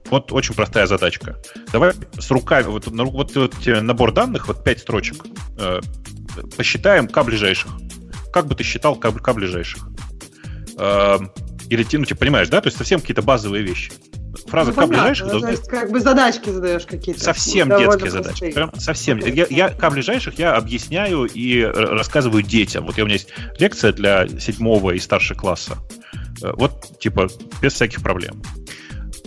вот 0.10 0.32
очень 0.32 0.56
простая 0.56 0.88
задачка. 0.88 1.38
Давай 1.72 1.94
с 2.20 2.30
руками, 2.32 2.68
вот, 2.68 2.88
вот, 2.88 3.36
вот 3.36 3.56
набор 3.66 4.12
данных, 4.14 4.48
вот 4.48 4.64
пять 4.64 4.80
строчек, 4.80 5.24
э, 5.58 5.80
посчитаем 6.58 7.08
к 7.08 7.24
ближайших. 7.24 7.72
Как 8.34 8.48
бы 8.48 8.56
ты 8.56 8.64
считал 8.64 8.96
к, 8.96 9.12
к 9.12 9.34
ближайших? 9.34 9.88
Э, 10.78 11.20
или, 11.70 11.84
ты, 11.84 11.98
ну, 11.98 12.06
типа, 12.06 12.22
понимаешь, 12.22 12.50
да? 12.50 12.60
То 12.62 12.68
есть 12.68 12.78
совсем 12.78 13.00
какие-то 13.00 13.22
базовые 13.22 13.64
вещи. 13.64 13.92
Фраза 14.48 14.72
Ну, 14.72 14.74
к 14.74 14.76
понятно, 14.76 14.88
ближайших 14.88 15.26
то 15.26 15.32
должна 15.32 15.50
есть 15.52 15.68
как 15.68 15.92
бы 15.92 16.00
задачки 16.00 16.50
задаешь 16.50 16.86
какие-то. 16.86 17.22
Совсем 17.22 17.70
детские 17.70 18.12
задачи. 18.12 18.28
простые. 18.30 18.54
Прям 18.54 18.72
совсем. 18.80 19.18
Я, 19.20 19.46
я 19.50 19.70
к 19.70 19.90
ближайших 19.90 20.40
я 20.40 20.56
объясняю 20.56 21.26
и 21.26 21.64
рассказываю 21.64 22.44
детям. 22.44 22.86
Вот 22.86 22.98
у 22.98 23.02
меня 23.02 23.14
есть 23.14 23.28
лекция 23.60 23.92
для 23.92 24.28
седьмого 24.40 24.92
и 24.92 25.00
старшего 25.00 25.38
класса. 25.38 25.78
Э, 26.42 26.54
Вот, 26.56 27.00
типа, 27.00 27.28
без 27.62 27.74
всяких 27.74 28.02
проблем. 28.02 28.42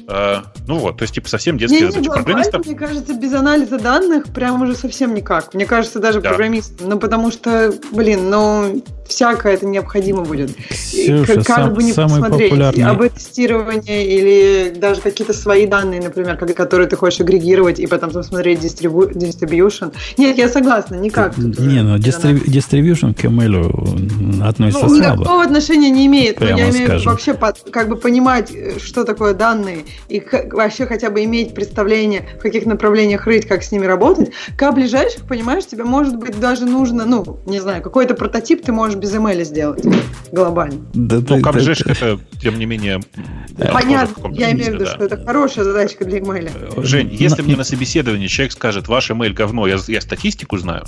Э, 0.08 0.36
Ну 0.66 0.78
вот, 0.78 0.96
то 0.98 1.02
есть, 1.02 1.14
типа, 1.14 1.28
совсем 1.28 1.58
детские 1.58 1.82
Не, 1.82 1.90
задачи. 1.90 2.08
Программистов 2.10 2.66
мне 2.66 2.74
кажется, 2.74 3.14
без 3.14 3.32
анализа 3.34 3.78
данных 3.78 4.24
прям 4.32 4.62
уже 4.62 4.74
совсем 4.74 5.14
никак. 5.14 5.52
Мне 5.54 5.66
кажется, 5.66 5.98
даже 5.98 6.20
Да. 6.20 6.30
программистам. 6.30 6.88
Ну, 6.88 6.98
потому 6.98 7.30
что, 7.30 7.72
блин, 7.92 8.30
ну, 8.30 8.82
всякое 9.06 9.54
это 9.54 9.66
необходимо 9.66 10.22
будет. 10.22 10.54
Ксюша, 10.70 11.34
как, 11.36 11.46
сам- 11.46 11.74
бы 11.74 11.82
не 11.82 11.92
самый 11.92 12.20
посмотреть, 12.20 12.50
популярный... 12.50 12.84
об 12.84 13.02
тестировании 13.08 14.04
или 14.16 14.74
даже 14.78 15.00
какие-то 15.02 15.32
свои 15.34 15.66
данные, 15.66 16.00
например, 16.02 16.36
которые 16.38 16.86
ты 16.88 16.96
хочешь 16.96 17.20
агрегировать 17.20 17.78
и 17.80 17.86
потом 17.86 18.10
посмотреть 18.10 18.60
дистрибу- 18.60 19.12
distribution. 19.12 19.92
Нет, 20.16 20.38
я 20.38 20.48
согласна, 20.48 20.94
никак. 20.96 21.34
тут 21.34 21.58
уже 21.58 21.68
Не, 21.68 21.82
ну 21.82 21.98
без 21.98 22.16
анализа. 22.24 22.44
дистри- 22.44 22.44
distribution 22.46 23.14
к 23.14 23.24
ML 23.24 24.42
относится 24.48 24.86
Ну, 24.86 24.96
слабо. 24.96 25.20
никакого 25.20 25.42
отношения 25.44 25.90
не 25.90 26.06
имеет. 26.06 26.40
Но 26.40 26.46
Прямо 26.46 26.58
я 26.60 26.64
имею 26.70 26.74
в 26.74 26.80
виду 26.80 26.86
скажем. 27.00 27.12
вообще 27.12 27.34
по- 27.34 27.54
как 27.70 27.88
бы 27.88 27.96
понимать, 27.96 28.50
э, 28.54 28.78
что 28.82 29.04
такое 29.04 29.34
данные, 29.34 29.84
и 30.08 30.22
вообще 30.52 30.86
хотя 30.86 31.10
бы 31.10 31.24
иметь 31.24 31.54
представление, 31.54 32.28
в 32.38 32.42
каких 32.42 32.66
направлениях 32.66 33.26
рыть, 33.26 33.46
как 33.46 33.62
с 33.62 33.72
ними 33.72 33.86
работать. 33.86 34.32
К 34.56 34.72
ближайших, 34.72 35.26
понимаешь, 35.26 35.66
тебе 35.66 35.84
может 35.84 36.16
быть 36.16 36.38
даже 36.38 36.66
нужно, 36.66 37.04
ну, 37.04 37.40
не 37.46 37.60
знаю, 37.60 37.82
какой-то 37.82 38.14
прототип 38.14 38.64
ты 38.64 38.72
можешь 38.72 38.96
без 38.96 39.14
ML 39.14 39.44
сделать 39.44 39.84
глобально. 40.32 40.80
Да, 40.94 41.20
Ну, 41.28 41.40
к 41.40 41.52
ближайших 41.52 41.86
это, 41.86 42.18
тем 42.40 42.58
не 42.58 42.66
менее, 42.66 43.00
в 43.48 43.72
Понятно, 43.72 44.32
я 44.32 44.52
имею 44.52 44.72
в 44.72 44.74
виду, 44.74 44.84
да. 44.84 44.94
что 44.94 45.04
это 45.04 45.24
хорошая 45.24 45.64
задачка 45.64 46.04
для 46.04 46.18
ML. 46.18 46.84
Жень, 46.84 47.08
если 47.12 47.42
мне 47.42 47.56
на 47.56 47.64
собеседовании 47.64 48.26
человек 48.26 48.52
скажет, 48.52 48.88
ваш 48.88 49.10
email 49.10 49.32
говно, 49.32 49.66
я, 49.66 49.78
я 49.86 50.00
статистику 50.00 50.58
знаю, 50.58 50.84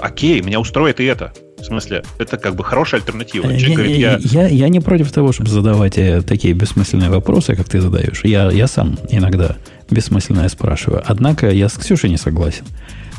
окей, 0.00 0.40
меня 0.42 0.60
устроит 0.60 1.00
и 1.00 1.04
это. 1.04 1.32
В 1.58 1.64
смысле, 1.64 2.02
это 2.18 2.38
как 2.38 2.56
бы 2.56 2.64
хорошая 2.64 3.00
альтернатива. 3.00 3.46
Э, 3.46 3.56
Человек 3.56 3.68
не- 3.68 3.74
говорит, 3.76 3.96
не- 3.96 4.00
я... 4.02 4.18
я, 4.20 4.48
я 4.48 4.68
не 4.68 4.80
против 4.80 5.12
того, 5.12 5.32
чтобы 5.32 5.50
задавать 5.50 5.96
э, 5.96 6.22
такие 6.22 6.54
бессмысленные 6.54 7.08
вопросы, 7.10 7.54
как 7.54 7.68
ты 7.68 7.80
задаешь. 7.80 8.22
Я, 8.24 8.50
я 8.50 8.66
сам 8.66 8.98
иногда 9.10 9.56
бессмысленное 9.90 10.48
спрашиваю. 10.48 11.02
Однако 11.06 11.50
я 11.50 11.68
с 11.68 11.74
Ксюшей 11.74 12.10
не 12.10 12.16
согласен. 12.16 12.64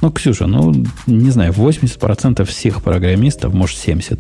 Ну, 0.02 0.12
Ксюша, 0.12 0.48
ну, 0.48 0.74
не 1.08 1.30
знаю, 1.30 1.54
80% 1.54 2.44
всех 2.44 2.84
программистов, 2.84 3.54
может 3.54 3.78
70%, 3.78 4.20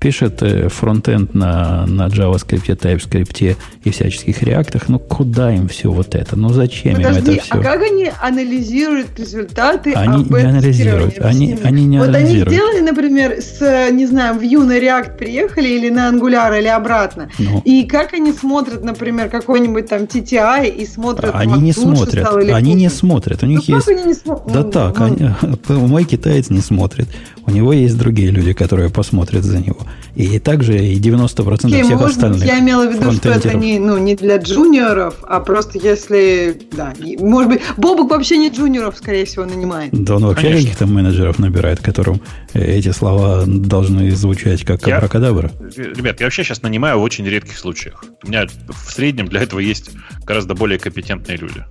пишет 0.00 0.42
э, 0.42 0.68
фронтенд 0.68 1.34
на, 1.34 1.84
на 1.86 2.06
JavaScript, 2.06 2.66
TypeScript 2.76 3.56
и 3.84 3.90
всяческих 3.90 4.42
реактах. 4.42 4.88
Ну, 4.88 4.98
куда 4.98 5.52
им 5.54 5.68
все 5.68 5.90
вот 5.90 6.14
это? 6.14 6.36
Ну, 6.36 6.50
зачем 6.50 6.92
им 6.92 7.02
Подожди, 7.08 7.32
это 7.34 7.42
все? 7.42 7.54
а 7.54 7.58
как 7.58 7.82
они 7.82 8.10
анализируют 8.20 9.18
результаты 9.18 9.92
Они 9.94 10.24
не 10.24 10.40
анализируют. 10.40 11.18
Они, 11.20 11.58
они 11.64 11.84
не 11.84 11.98
вот 11.98 12.08
анализируют. 12.08 12.48
они 12.48 12.56
сделали, 12.56 12.80
например, 12.80 13.32
с, 13.40 13.90
не 13.90 14.06
знаю, 14.06 14.40
Vue 14.40 14.64
на 14.64 14.78
React 14.78 15.16
приехали 15.16 15.68
или 15.68 15.90
на 15.90 16.10
Angular 16.10 16.58
или 16.58 16.68
обратно. 16.68 17.30
Ну, 17.38 17.60
И 17.64 17.84
как 17.84 18.14
они 18.14 18.32
смотрят, 18.32 18.84
например, 18.84 19.28
какой-нибудь 19.28 19.88
там 19.88 20.02
TTI 20.02 20.68
и 20.68 20.86
смотрят... 20.86 21.32
они 21.34 21.60
не 21.60 21.72
смотрят. 21.72 22.24
стало 22.24 22.38
или 22.38 22.50
Они 22.52 22.74
не 22.74 22.88
смотрят. 22.88 23.42
У 23.42 23.46
Ну, 23.46 23.52
них 23.52 23.60
как 23.60 23.68
есть 23.68 23.88
они 23.88 24.04
не 24.04 24.14
смотрят? 24.14 24.52
Да 24.52 24.62
Ну, 24.62 24.70
так, 24.70 24.98
ну, 24.98 25.04
они- 25.06 25.30
мой 25.88 26.04
китаец 26.04 26.50
не 26.50 26.60
смотрит. 26.60 27.08
У 27.46 27.50
него 27.50 27.72
есть 27.72 27.96
другие 27.98 28.30
люди, 28.30 28.52
которые 28.52 28.90
посмотрят 28.90 29.42
за 29.42 29.58
него. 29.58 29.78
И 30.14 30.38
также 30.38 30.78
и 30.78 30.98
90% 30.98 31.66
Окей, 31.66 31.82
всех 31.82 32.00
может 32.00 32.16
остальных 32.16 32.44
я 32.44 32.58
имела 32.58 32.88
в 32.88 32.94
виду, 32.94 33.12
что 33.12 33.30
это 33.30 33.54
не, 33.54 33.78
ну, 33.78 33.98
не 33.98 34.14
для 34.16 34.38
джуниоров, 34.38 35.16
а 35.22 35.40
просто 35.40 35.78
если, 35.78 36.60
да, 36.72 36.94
может 37.18 37.50
быть, 37.50 37.60
Бобук 37.76 38.10
вообще 38.10 38.36
не 38.38 38.48
джуниоров, 38.50 38.96
скорее 38.96 39.24
всего, 39.24 39.44
нанимает. 39.44 39.92
Да 39.92 40.16
он 40.16 40.24
вообще 40.26 40.48
Конечно. 40.48 40.62
каких-то 40.62 40.86
менеджеров 40.86 41.38
набирает, 41.38 41.80
которым 41.80 42.20
э, 42.52 42.78
эти 42.78 42.90
слова 42.90 43.44
должны 43.46 44.10
звучать 44.10 44.64
как 44.64 44.86
Я- 44.86 44.96
абракадабра. 44.96 45.52
Ребят, 45.76 46.20
я 46.20 46.26
вообще 46.26 46.44
сейчас 46.44 46.62
нанимаю 46.62 46.98
в 46.98 47.02
очень 47.02 47.26
редких 47.26 47.56
случаях. 47.56 48.04
У 48.24 48.28
меня 48.28 48.46
в 48.68 48.92
среднем 48.92 49.28
для 49.28 49.42
этого 49.42 49.60
есть 49.60 49.90
гораздо 50.24 50.54
более 50.54 50.78
компетентные 50.78 51.36
люди. 51.38 51.64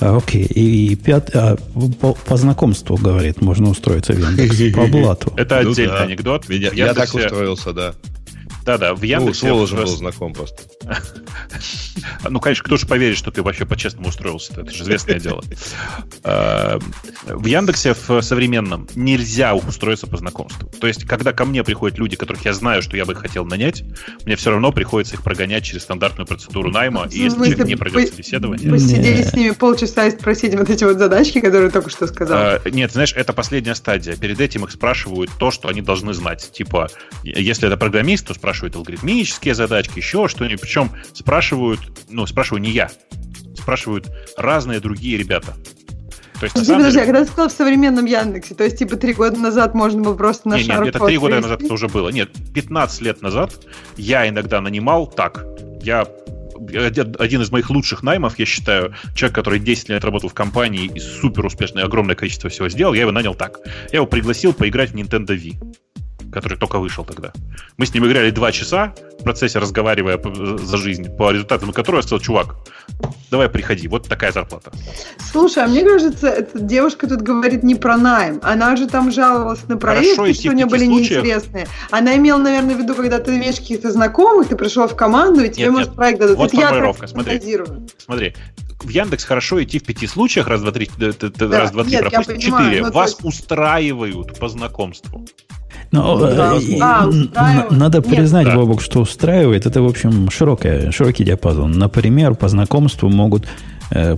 А, 0.00 0.16
окей. 0.16 0.44
И, 0.44 0.92
и 0.92 0.96
пят, 0.96 1.30
а, 1.34 1.56
по, 2.00 2.14
по 2.14 2.36
знакомству, 2.36 2.96
говорит, 2.96 3.40
можно 3.40 3.70
устроиться 3.70 4.12
в 4.12 4.18
Яндекс. 4.18 4.74
По 4.76 4.86
блату. 4.86 5.32
Это 5.36 5.60
Ну 5.62 5.70
отдельный 5.70 6.02
анекдот. 6.02 6.46
В 6.46 6.50
я 6.50 6.94
так 6.94 7.14
устроился, 7.14 7.72
да. 7.72 7.94
Да-да, 8.64 8.94
в 8.94 9.00
Ну, 9.00 9.04
Яндексе... 9.06 9.40
с 9.40 9.42
Воложем 9.50 9.78
в- 9.78 9.80
был 9.82 9.88
знаком 9.96 10.32
просто. 10.32 10.62
Ну, 12.28 12.40
конечно, 12.40 12.64
кто 12.64 12.76
же 12.76 12.86
поверит, 12.86 13.16
что 13.16 13.30
ты 13.30 13.42
вообще 13.42 13.66
по-честному 13.66 14.08
устроился? 14.08 14.52
Это 14.60 14.70
же 14.72 14.82
известное 14.82 15.20
дело. 15.20 15.42
Э, 16.26 16.78
В 17.26 17.44
Яндексе 17.46 17.94
в 17.94 18.22
современном 18.22 18.88
нельзя 18.94 19.54
устроиться 19.54 20.06
по 20.06 20.16
знакомству. 20.16 20.68
То 20.80 20.86
есть, 20.86 21.04
когда 21.04 21.32
ко 21.32 21.44
мне 21.44 21.62
приходят 21.62 21.98
люди, 21.98 22.16
которых 22.16 22.44
я 22.46 22.52
знаю, 22.54 22.80
что 22.82 22.96
я 22.96 23.04
бы 23.04 23.12
их 23.12 23.18
хотел 23.18 23.44
нанять, 23.44 23.84
мне 24.24 24.34
все 24.36 24.50
равно 24.50 24.72
приходится 24.72 25.16
их 25.16 25.22
прогонять 25.22 25.64
через 25.64 25.82
стандартную 25.82 26.26
процедуру 26.26 26.70
найма, 26.70 27.06
и 27.10 27.18
если 27.18 27.36
человек 27.36 27.66
не 27.66 27.76
пройдет 27.76 28.00
вы- 28.02 28.06
собеседование... 28.08 28.70
Посидели 28.70 29.18
Не. 29.18 29.22
с 29.22 29.34
ними 29.34 29.50
полчаса 29.50 30.06
и 30.06 30.10
спросить 30.12 30.54
вот 30.54 30.70
эти 30.70 30.84
вот 30.84 30.98
задачки, 30.98 31.40
которые 31.40 31.70
только 31.70 31.90
что 31.90 32.06
сказал. 32.06 32.38
Э, 32.38 32.60
Нет, 32.70 32.92
знаешь, 32.92 33.12
это 33.14 33.32
последняя 33.34 33.74
стадия. 33.74 34.16
Перед 34.16 34.40
этим 34.40 34.64
их 34.64 34.70
спрашивают 34.70 35.30
то, 35.38 35.50
что 35.50 35.68
они 35.68 35.82
должны 35.82 36.14
знать. 36.14 36.50
Типа, 36.52 36.88
если 37.22 37.66
это 37.68 37.76
программист, 37.76 38.26
то 38.26 38.34
спрашивают 38.34 38.53
алгоритмические 38.62 39.54
задачки, 39.54 39.98
еще 39.98 40.28
что-нибудь. 40.28 40.60
Причем 40.60 40.90
спрашивают, 41.12 41.80
ну, 42.08 42.26
спрашиваю 42.26 42.62
не 42.62 42.70
я, 42.70 42.90
спрашивают 43.56 44.10
разные 44.36 44.80
другие 44.80 45.16
ребята. 45.16 45.54
То 46.40 46.46
есть, 46.46 46.54
Подожди, 46.54 46.72
подожди, 46.74 46.98
а 46.98 47.02
деле... 47.02 47.06
когда 47.06 47.24
ты 47.24 47.30
сказал 47.30 47.48
в 47.48 47.52
современном 47.52 48.04
Яндексе, 48.06 48.54
то 48.54 48.64
есть, 48.64 48.78
типа, 48.78 48.96
три 48.96 49.14
года 49.14 49.38
назад 49.38 49.74
можно 49.74 50.02
было 50.02 50.14
просто 50.14 50.48
на 50.48 50.56
Не, 50.56 50.64
шар 50.64 50.84
нет, 50.84 50.94
это 50.94 51.06
три 51.06 51.16
года 51.16 51.40
назад 51.40 51.62
это 51.62 51.72
уже 51.72 51.88
было. 51.88 52.08
Нет, 52.08 52.30
15 52.52 53.00
лет 53.02 53.22
назад 53.22 53.52
я 53.96 54.28
иногда 54.28 54.60
нанимал 54.60 55.06
так. 55.06 55.46
Я 55.80 56.06
один 56.74 57.14
один 57.18 57.42
из 57.42 57.50
моих 57.50 57.70
лучших 57.70 58.02
наймов, 58.02 58.38
я 58.38 58.46
считаю, 58.46 58.94
человек, 59.14 59.34
который 59.34 59.58
10 59.60 59.90
лет 59.90 60.04
работал 60.04 60.28
в 60.28 60.34
компании 60.34 60.90
и 60.92 60.98
супер 60.98 61.46
успешно 61.46 61.80
и 61.80 61.82
огромное 61.82 62.16
количество 62.16 62.50
всего 62.50 62.68
сделал, 62.68 62.94
я 62.94 63.02
его 63.02 63.12
нанял 63.12 63.34
так. 63.34 63.60
Я 63.92 63.98
его 63.98 64.06
пригласил 64.06 64.52
поиграть 64.52 64.90
в 64.90 64.94
Nintendo 64.94 65.36
Wii, 65.36 65.76
который 66.34 66.58
только 66.58 66.78
вышел 66.78 67.04
тогда. 67.04 67.32
Мы 67.78 67.86
с 67.86 67.94
ним 67.94 68.06
играли 68.06 68.30
два 68.30 68.52
часа, 68.52 68.94
в 69.20 69.24
процессе 69.24 69.58
разговаривая 69.58 70.20
за 70.58 70.76
жизнь, 70.76 71.08
по 71.16 71.30
результатам 71.30 71.72
которого 71.72 72.00
я 72.00 72.02
сказал, 72.02 72.20
чувак, 72.20 72.56
давай 73.30 73.48
приходи, 73.48 73.88
вот 73.88 74.08
такая 74.08 74.32
зарплата. 74.32 74.70
Слушай, 75.32 75.64
а 75.64 75.66
мне 75.68 75.82
кажется, 75.82 76.28
эта 76.28 76.58
девушка 76.58 77.06
тут 77.06 77.22
говорит 77.22 77.62
не 77.62 77.74
про 77.74 77.96
найм. 77.96 78.40
Она 78.42 78.76
же 78.76 78.86
там 78.86 79.10
жаловалась 79.10 79.62
на 79.68 79.76
проекты, 79.76 80.16
Хорошо 80.16 80.34
что 80.34 80.48
у 80.50 80.52
нее 80.52 80.66
были 80.66 80.84
случаях. 80.86 81.22
неинтересные. 81.24 81.66
Она 81.90 82.16
имела, 82.16 82.38
наверное, 82.38 82.74
в 82.74 82.78
виду, 82.78 82.94
когда 82.94 83.18
ты 83.18 83.36
имеешь 83.36 83.56
каких-то 83.56 83.90
знакомых, 83.90 84.48
ты 84.48 84.56
пришел 84.56 84.86
в 84.86 84.94
команду, 84.96 85.42
и 85.44 85.48
тебе, 85.48 85.64
Нет, 85.64 85.72
может, 85.72 85.88
нет. 85.88 85.96
проект 85.96 86.20
дадут. 86.20 86.36
Вот 86.36 86.48
Это 86.52 86.56
я 86.60 86.68
формулировка, 86.68 87.06
смотри. 87.06 87.40
Смотри, 88.04 88.34
в 88.82 88.88
Яндекс 88.88 89.24
хорошо 89.24 89.62
идти 89.62 89.78
в 89.78 89.84
пяти 89.84 90.06
случаях, 90.06 90.46
раз, 90.48 90.60
два, 90.60 90.72
три, 90.72 90.90
Да, 90.98 91.06
раз, 91.58 91.70
два, 91.70 91.84
три, 91.84 91.92
нет, 91.92 92.10
понимаю, 92.10 92.40
четыре. 92.40 92.82
ну, 92.82 92.92
Вас 92.92 93.10
есть- 93.12 93.24
устраивают 93.24 94.38
по 94.38 94.48
знакомству. 94.48 95.24
Но, 95.92 96.18
Да. 96.18 96.54
э, 96.56 96.60
и- 96.60 96.78
А, 96.80 97.06
устраивает. 97.06 97.72
н- 97.72 97.78
надо 97.78 97.98
Нет. 97.98 98.06
признать, 98.08 98.46
Да. 98.46 98.56
Бобок, 98.56 98.80
что 98.80 99.00
устраивает. 99.00 99.66
Это, 99.66 99.80
в 99.82 99.86
общем, 99.86 100.28
широкая, 100.30 100.90
широкий 100.90 101.24
диапазон. 101.24 101.72
Например, 101.72 102.34
по 102.34 102.48
знакомству 102.48 103.08
могут 103.08 103.46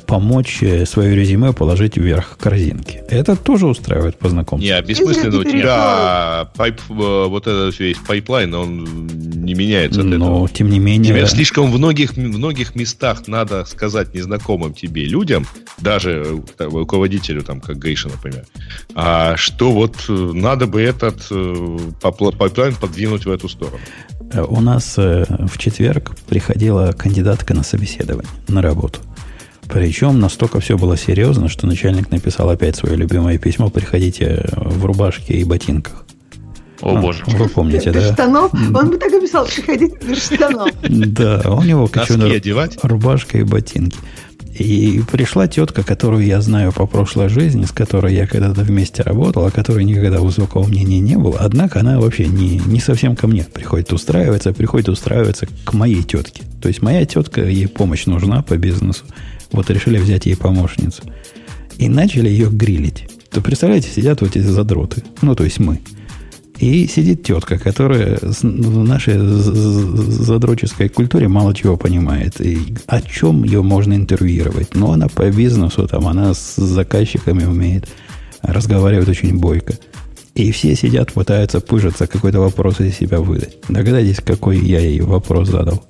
помочь 0.06 0.62
э, 0.62 0.86
свое 0.86 1.14
резюме 1.16 1.52
положить 1.52 1.96
вверх 1.96 2.36
корзинки. 2.38 3.02
Это 3.08 3.36
тоже 3.36 3.66
устраивает 3.66 4.18
по 4.18 4.28
знакомству. 4.28 4.66
Не, 4.66 4.72
а 4.72 4.82
бессмысленно 4.82 5.38
у 5.38 5.44
тебя 5.44 6.48
pipe, 6.56 6.80
э, 6.88 6.92
вот 7.28 7.46
этот 7.46 7.78
весь 7.78 7.98
pipeline, 7.98 8.54
он 8.54 9.06
не 9.06 9.54
меняется 9.54 10.00
от 10.00 10.06
этого. 10.06 10.18
Но, 10.18 10.48
тем 10.48 10.70
не 10.70 10.78
менее... 10.78 11.12
Тебе 11.12 11.26
слишком 11.26 11.70
в 11.70 11.76
многих, 11.76 12.16
многих 12.16 12.74
местах 12.74 13.26
надо 13.28 13.64
сказать 13.64 14.14
незнакомым 14.14 14.72
тебе 14.72 15.04
людям, 15.04 15.46
даже 15.78 16.24
э, 16.26 16.38
там, 16.56 16.74
руководителю, 16.74 17.42
там, 17.42 17.60
как 17.60 17.78
Гриша, 17.78 18.08
например, 18.08 18.44
а, 18.94 19.36
что 19.36 19.72
вот 19.72 19.96
э, 20.08 20.12
надо 20.12 20.66
бы 20.66 20.80
этот 20.80 21.26
э, 21.30 21.78
pipeline 22.00 22.74
подвинуть 22.74 23.26
в 23.26 23.30
эту 23.30 23.48
сторону. 23.48 23.78
Э, 24.32 24.42
У 24.42 24.60
нас 24.60 24.94
э, 24.98 25.24
в 25.28 25.58
четверг 25.58 26.12
приходила 26.28 26.92
кандидатка 26.92 27.54
на 27.54 27.62
собеседование, 27.62 28.30
на 28.48 28.62
работу. 28.62 29.00
Причем 29.68 30.20
настолько 30.20 30.60
все 30.60 30.78
было 30.78 30.96
серьезно, 30.96 31.48
что 31.48 31.66
начальник 31.66 32.10
написал 32.10 32.48
опять 32.50 32.76
свое 32.76 32.96
любимое 32.96 33.38
письмо 33.38 33.68
«Приходите 33.68 34.44
в 34.52 34.84
рубашке 34.84 35.34
и 35.34 35.44
ботинках». 35.44 36.04
О, 36.82 36.92
Ну, 36.92 37.00
боже. 37.00 37.24
Вы 37.26 37.48
помните, 37.48 37.90
Без 37.90 38.04
да? 38.08 38.12
штанов? 38.12 38.52
Он 38.52 38.90
бы 38.90 38.98
так 38.98 39.12
и 39.12 39.20
писал, 39.20 39.46
приходите 39.46 39.96
без 40.06 40.22
штанов. 40.24 40.70
Да, 40.88 41.42
у 41.46 41.62
него 41.62 41.86
кочуна 41.88 42.26
одевать? 42.26 42.78
рубашка 42.82 43.38
и 43.38 43.42
ботинки. 43.42 43.96
И 44.58 45.02
пришла 45.10 45.48
тетка, 45.48 45.82
которую 45.82 46.24
я 46.24 46.40
знаю 46.40 46.72
по 46.72 46.86
прошлой 46.86 47.28
жизни, 47.28 47.64
с 47.64 47.72
которой 47.72 48.14
я 48.14 48.26
когда-то 48.26 48.62
вместе 48.62 49.02
работал, 49.02 49.44
о 49.44 49.50
которой 49.50 49.84
никогда 49.84 50.20
высокого 50.20 50.66
мнения 50.66 50.98
не 51.00 51.16
было. 51.16 51.36
Однако 51.40 51.80
она 51.80 52.00
вообще 52.00 52.26
не, 52.26 52.58
не 52.64 52.80
совсем 52.80 53.16
ко 53.16 53.26
мне 53.26 53.44
приходит 53.44 53.92
устраиваться, 53.92 54.50
а 54.50 54.52
приходит 54.54 54.88
устраиваться 54.88 55.46
к 55.64 55.72
моей 55.74 56.02
тетке. 56.02 56.42
То 56.62 56.68
есть 56.68 56.80
моя 56.80 57.04
тетка, 57.04 57.44
ей 57.44 57.68
помощь 57.68 58.06
нужна 58.06 58.42
по 58.42 58.56
бизнесу. 58.56 59.04
Вот 59.56 59.70
решили 59.70 59.98
взять 59.98 60.26
ей 60.26 60.36
помощницу. 60.36 61.02
И 61.78 61.88
начали 61.88 62.28
ее 62.28 62.48
грилить. 62.48 63.08
То 63.30 63.40
представляете, 63.40 63.90
сидят 63.90 64.20
вот 64.20 64.36
эти 64.36 64.46
задроты. 64.46 65.02
Ну, 65.22 65.34
то 65.34 65.44
есть 65.44 65.58
мы. 65.58 65.80
И 66.58 66.86
сидит 66.86 67.22
тетка, 67.22 67.58
которая 67.58 68.18
в 68.20 68.44
нашей 68.84 69.18
задроческой 69.18 70.88
культуре 70.88 71.28
мало 71.28 71.54
чего 71.54 71.76
понимает. 71.76 72.40
И 72.40 72.76
о 72.86 73.02
чем 73.02 73.44
ее 73.44 73.62
можно 73.62 73.94
интервьюировать? 73.94 74.74
Ну, 74.74 74.92
она 74.92 75.08
по 75.08 75.30
бизнесу, 75.30 75.86
там, 75.86 76.06
она 76.06 76.32
с 76.32 76.56
заказчиками 76.56 77.44
умеет 77.44 77.88
разговаривать 78.42 79.08
очень 79.08 79.36
бойко. 79.38 79.74
И 80.34 80.50
все 80.52 80.76
сидят, 80.76 81.12
пытаются 81.12 81.60
пыжиться, 81.60 82.06
какой-то 82.06 82.40
вопрос 82.40 82.80
из 82.80 82.96
себя 82.96 83.20
выдать. 83.20 83.56
Догадайтесь, 83.68 84.20
какой 84.24 84.58
я 84.58 84.80
ей 84.80 85.00
вопрос 85.00 85.48
задал. 85.48 85.82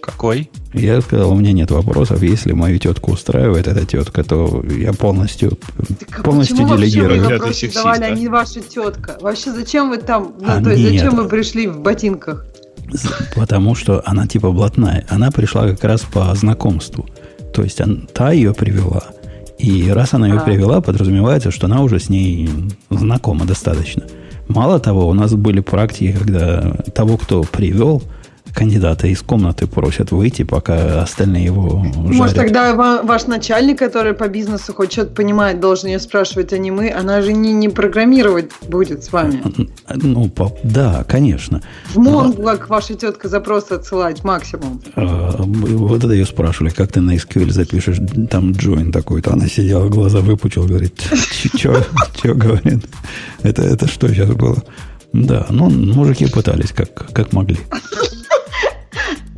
Какой? 0.00 0.50
Я 0.74 1.00
сказал, 1.02 1.32
у 1.32 1.34
меня 1.34 1.52
нет 1.52 1.70
вопросов. 1.70 2.22
Если 2.22 2.52
мою 2.52 2.78
тетку 2.78 3.12
устраивает 3.12 3.68
эта 3.68 3.84
тетка, 3.84 4.24
то 4.24 4.64
я 4.64 4.92
полностью, 4.92 5.50
Так 6.08 6.20
а 6.20 6.22
полностью 6.22 6.56
почему 6.56 6.70
вообще 6.70 6.86
делегирую. 6.90 7.20
вы 7.20 7.26
Ты 7.26 7.32
вопросы 7.34 7.52
сексист, 7.60 7.74
задавали, 7.74 8.04
а 8.04 8.08
да? 8.08 8.14
не 8.14 8.28
ваша 8.28 8.60
тетка? 8.60 9.18
Вообще, 9.20 9.52
зачем 9.52 9.90
вы 9.90 9.98
там? 9.98 10.32
Ну, 10.40 10.46
А, 10.48 10.62
то 10.62 10.70
есть, 10.70 10.82
нет. 10.82 11.02
зачем 11.02 11.16
вы 11.16 11.28
пришли 11.28 11.66
в 11.66 11.80
ботинках? 11.80 12.46
Потому 13.34 13.74
что 13.74 14.02
она 14.06 14.26
типа 14.26 14.50
блатная. 14.50 15.04
Она 15.08 15.30
пришла 15.30 15.68
как 15.68 15.84
раз 15.84 16.02
по 16.02 16.34
знакомству. 16.34 17.06
То 17.54 17.62
есть 17.62 17.80
он- 17.80 18.08
та 18.12 18.32
ее 18.32 18.54
привела. 18.54 19.02
И 19.58 19.90
раз 19.90 20.14
она 20.14 20.26
ее 20.26 20.38
А. 20.38 20.40
привела, 20.40 20.80
подразумевается, 20.80 21.50
что 21.50 21.66
она 21.66 21.82
уже 21.82 22.00
с 22.00 22.08
ней 22.08 22.48
знакома 22.90 23.44
достаточно. 23.44 24.04
Мало 24.48 24.80
того, 24.80 25.06
у 25.08 25.14
нас 25.14 25.32
были 25.34 25.60
практики, 25.60 26.12
когда 26.18 26.74
того, 26.94 27.16
кто 27.16 27.42
привел 27.42 28.02
кандидата 28.54 29.06
из 29.06 29.22
комнаты, 29.22 29.66
просят 29.66 30.10
выйти, 30.12 30.42
пока 30.44 31.02
остальные 31.02 31.44
его 31.46 31.78
Может, 31.78 32.16
жарят. 32.18 32.34
тогда 32.36 32.74
ва- 32.74 33.00
ваш 33.02 33.26
начальник, 33.26 33.78
который 33.78 34.12
по 34.14 34.28
бизнесу 34.28 34.72
хоть 34.74 34.92
что-то 34.92 35.14
понимает, 35.14 35.60
должен 35.60 35.88
ее 35.88 35.98
спрашивать, 35.98 36.52
а 36.52 36.58
не 36.58 36.70
мы. 36.70 36.90
Она 36.90 37.22
же 37.22 37.32
не, 37.32 37.52
не 37.52 37.68
программировать 37.68 38.50
будет 38.68 39.04
с 39.04 39.12
вами. 39.12 39.42
Ну, 39.94 40.30
да, 40.62 41.04
конечно. 41.08 41.62
В 41.94 41.98
Mongo 41.98 42.56
к 42.58 42.68
вашей 42.68 42.96
тетка 42.96 43.28
запросы 43.28 43.72
отсылать 43.72 44.22
максимум. 44.24 44.80
А, 44.96 45.34
Вот 45.42 46.04
это 46.04 46.12
ее 46.12 46.26
спрашивали, 46.26 46.70
как 46.70 46.92
ты 46.92 47.00
на 47.00 47.16
SQL 47.16 47.50
запишешь 47.50 47.98
там 48.30 48.50
join 48.52 48.92
такой-то. 48.92 49.32
Она 49.32 49.46
сидела, 49.48 49.88
глаза 49.88 50.18
выпучила, 50.20 50.66
говорит, 50.66 51.00
что 51.56 52.34
говорит? 52.34 52.84
Это, 53.42 53.62
это 53.62 53.86
что 53.88 54.08
сейчас 54.08 54.30
было? 54.30 54.62
Да, 55.12 55.46
ну, 55.50 55.68
мужики 55.68 56.26
пытались, 56.26 56.72
как, 56.72 57.12
как 57.12 57.32
могли. 57.32 57.58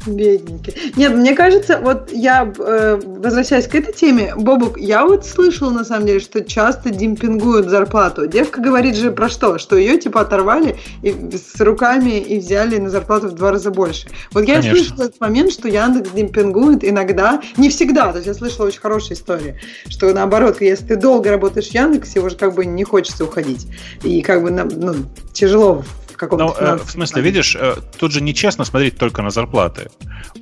Бедненький. 0.06 0.92
Нет, 0.96 1.14
мне 1.14 1.34
кажется, 1.34 1.78
вот 1.80 2.12
я, 2.12 2.52
э, 2.58 3.00
возвращаясь 3.04 3.66
к 3.66 3.74
этой 3.74 3.92
теме, 3.92 4.34
Бобук, 4.36 4.78
я 4.78 5.04
вот 5.04 5.26
слышала, 5.26 5.70
на 5.70 5.84
самом 5.84 6.06
деле, 6.06 6.20
что 6.20 6.42
часто 6.42 6.90
демпингуют 6.90 7.68
зарплату. 7.68 8.26
Девка 8.26 8.60
говорит 8.60 8.96
же 8.96 9.10
про 9.10 9.28
что? 9.28 9.58
Что 9.58 9.76
ее, 9.76 9.98
типа, 9.98 10.20
оторвали 10.20 10.76
и, 11.02 11.14
с 11.32 11.60
руками 11.60 12.20
и 12.20 12.38
взяли 12.38 12.78
на 12.78 12.90
зарплату 12.90 13.28
в 13.28 13.32
два 13.32 13.52
раза 13.52 13.70
больше. 13.70 14.08
Вот 14.32 14.46
я 14.46 14.56
Конечно. 14.56 14.76
слышала 14.76 15.04
этот 15.04 15.20
момент, 15.20 15.52
что 15.52 15.68
Яндекс 15.68 16.10
демпингует 16.10 16.84
иногда, 16.84 17.40
не 17.56 17.70
всегда, 17.70 18.10
то 18.10 18.16
есть 18.18 18.26
я 18.26 18.34
слышала 18.34 18.66
очень 18.66 18.80
хорошие 18.80 19.14
истории, 19.14 19.58
что 19.88 20.12
наоборот, 20.12 20.60
если 20.60 20.84
ты 20.84 20.96
долго 20.96 21.30
работаешь 21.30 21.68
в 21.68 21.74
Яндексе, 21.74 22.20
уже 22.20 22.36
как 22.36 22.54
бы 22.54 22.66
не 22.66 22.84
хочется 22.84 23.24
уходить. 23.24 23.66
И 24.02 24.22
как 24.22 24.42
бы, 24.42 24.50
ну, 24.50 24.94
тяжело 25.32 25.84
каком-то 26.16 26.44
Ну, 26.44 26.50
э, 26.52 26.54
финансовом 26.56 26.86
в 26.86 26.90
смысле, 26.90 27.22
видишь, 27.22 27.56
э, 27.58 27.76
тут 27.98 28.12
же 28.12 28.20
нечестно 28.20 28.64
смотреть 28.64 28.96
только 28.98 29.22
на 29.22 29.30
зарплаты. 29.30 29.90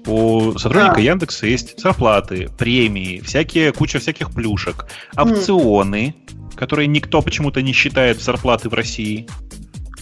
У 0.07 0.53
сотрудника 0.59 0.95
Да. 0.97 1.01
Яндекса 1.01 1.47
есть 1.47 1.81
зарплаты, 1.81 2.49
премии, 2.59 3.21
всякие, 3.21 3.73
куча 3.73 3.99
всяких 3.99 4.31
плюшек, 4.31 4.87
опционы, 5.17 6.15
которые 6.57 6.87
никто 6.87 7.23
почему-то 7.23 7.63
не 7.63 7.73
считает 7.73 8.21
зарплаты 8.23 8.69
в 8.69 8.75
России. 8.75 9.27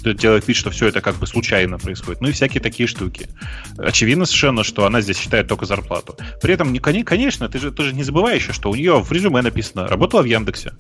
Делает 0.03 0.49
вид, 0.49 0.57
что 0.57 0.71
все 0.71 0.87
это 0.87 1.03
как 1.03 1.17
бы 1.17 1.27
случайно 1.27 1.79
происходит. 1.79 2.23
Ну 2.23 2.29
и 2.29 2.33
всякие 2.33 2.63
такие 2.63 2.87
штуки. 2.87 3.29
Очевидно 3.77 4.25
совершенно, 4.25 4.65
что 4.65 4.87
она 4.87 5.03
здесь 5.03 5.19
считает 5.19 5.47
только 5.47 5.67
зарплату. 5.67 6.17
При 6.41 6.55
этом, 6.55 6.73
не- 6.73 6.79
коне- 6.81 7.05
конечно, 7.05 7.51
ты 7.51 7.59
же, 7.59 7.71
ты 7.71 7.83
же 7.83 7.93
не 7.95 8.03
забывай 8.03 8.37
еще, 8.37 8.55
что 8.55 8.71
у 8.71 8.75
нее 8.75 8.99
в 9.03 9.13
резюме 9.13 9.43
написано 9.43 9.87
«работала 9.89 10.23
в 10.23 10.25
Яндексе». 10.25 10.73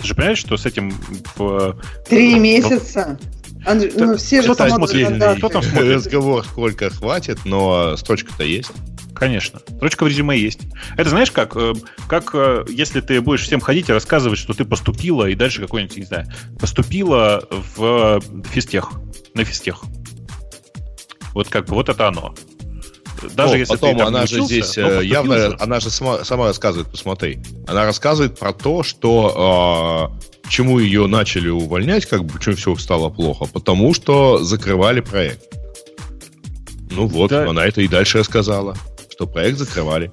Ты 0.00 0.08
же 0.08 0.14
понимаешь, 0.14 0.38
что 0.38 0.56
с 0.56 0.64
этим 0.64 0.90
в, 1.36 1.76
Три 2.08 2.34
в- 2.36 2.38
месяца. 2.40 3.18
Андрей, 3.66 3.92
ну, 3.96 4.16
все 4.16 4.42
же 4.42 4.48
на 4.48 5.18
Да, 5.18 5.36
кто 5.36 5.48
там 5.48 5.62
смотрит? 5.62 5.96
Разговор 5.96 6.44
сколько 6.44 6.90
хватит, 6.90 7.38
но 7.44 7.96
строчка-то 7.96 8.44
есть. 8.44 8.70
Конечно. 9.14 9.60
Строчка 9.76 10.04
в 10.04 10.08
резюме 10.08 10.36
есть. 10.36 10.60
Это 10.96 11.10
знаешь 11.10 11.30
как? 11.30 11.54
Э, 11.56 11.74
Как 12.08 12.30
э, 12.34 12.64
если 12.68 13.00
ты 13.00 13.20
будешь 13.20 13.42
всем 13.42 13.60
ходить 13.60 13.88
и 13.88 13.92
рассказывать, 13.92 14.38
что 14.38 14.52
ты 14.52 14.64
поступила, 14.64 15.28
и 15.28 15.34
дальше 15.34 15.60
какой-нибудь, 15.60 15.96
не 15.96 16.04
знаю, 16.04 16.26
поступила 16.58 17.46
в 17.76 18.20
физтех, 18.50 18.90
на 19.34 19.44
физтех. 19.44 19.82
Вот 21.34 21.48
как 21.48 21.66
бы 21.66 21.74
вот 21.74 21.88
это 21.88 22.08
оно. 22.08 22.34
Даже 23.34 23.52
Ну, 23.52 23.58
если 23.58 23.74
потом 23.74 23.92
ты 23.92 23.98
там 23.98 24.08
она 24.08 24.26
же 24.26 24.42
здесь 24.42 24.76
но 24.76 25.00
э, 25.00 25.04
явно, 25.04 25.38
же. 25.38 25.56
она 25.60 25.78
же 25.78 25.90
сама, 25.90 26.24
сама 26.24 26.46
рассказывает, 26.46 26.90
посмотри. 26.90 27.40
Она 27.68 27.84
рассказывает 27.84 28.38
про 28.38 28.52
то, 28.52 28.82
что 28.82 30.10
э, 30.20 30.31
почему 30.52 30.80
ее 30.80 31.06
начали 31.06 31.48
увольнять, 31.48 32.04
как 32.04 32.26
бы 32.26 32.34
почему 32.34 32.56
все 32.56 32.76
стало 32.76 33.08
плохо, 33.08 33.46
потому 33.46 33.94
что 33.94 34.44
закрывали 34.44 35.00
проект. 35.00 35.40
Ну 36.90 37.06
вот, 37.06 37.30
Да. 37.30 37.48
она 37.48 37.64
это 37.64 37.80
и 37.80 37.88
дальше 37.88 38.18
рассказала, 38.18 38.76
что 39.10 39.26
проект 39.26 39.56
закрывали. 39.56 40.10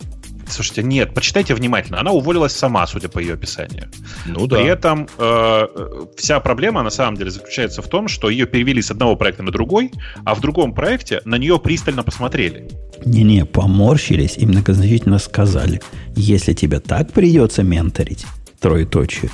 Слушайте, 0.48 0.84
нет, 0.84 1.14
почитайте 1.14 1.53
внимательно. 1.53 2.00
Она 2.00 2.11
уволилась 2.11 2.53
сама, 2.53 2.88
судя 2.88 3.09
по 3.09 3.19
ее 3.19 3.34
описанию. 3.34 3.92
Ну 4.26 4.48
да. 4.48 4.56
При 4.56 4.68
этом 4.68 5.09
э, 5.18 5.68
вся 6.16 6.40
проблема 6.40 6.84
на 6.84 6.90
самом 6.90 7.18
деле 7.18 7.32
заключается 7.32 7.82
в 7.82 7.90
том, 7.90 8.08
что 8.08 8.30
ее 8.30 8.45
перевели 8.45 8.82
с 8.82 8.92
одного 8.92 9.18
проекта 9.18 9.43
на 9.43 9.51
другой, 9.51 9.92
а 10.24 10.35
в 10.35 10.40
другом 10.40 10.74
проекте 10.74 11.19
на 11.26 11.38
нее 11.38 11.59
пристально 11.59 12.03
посмотрели. 12.03 12.69
Не-не, 13.03 13.43
поморщились 13.45 14.38
и 14.38 14.45
многозначительно 14.45 15.19
сказали, 15.19 15.82
если 16.16 16.53
тебе 16.53 16.80
так 16.80 17.11
придется 17.11 17.61
менторить, 17.61 18.26
троеточие, 18.61 19.30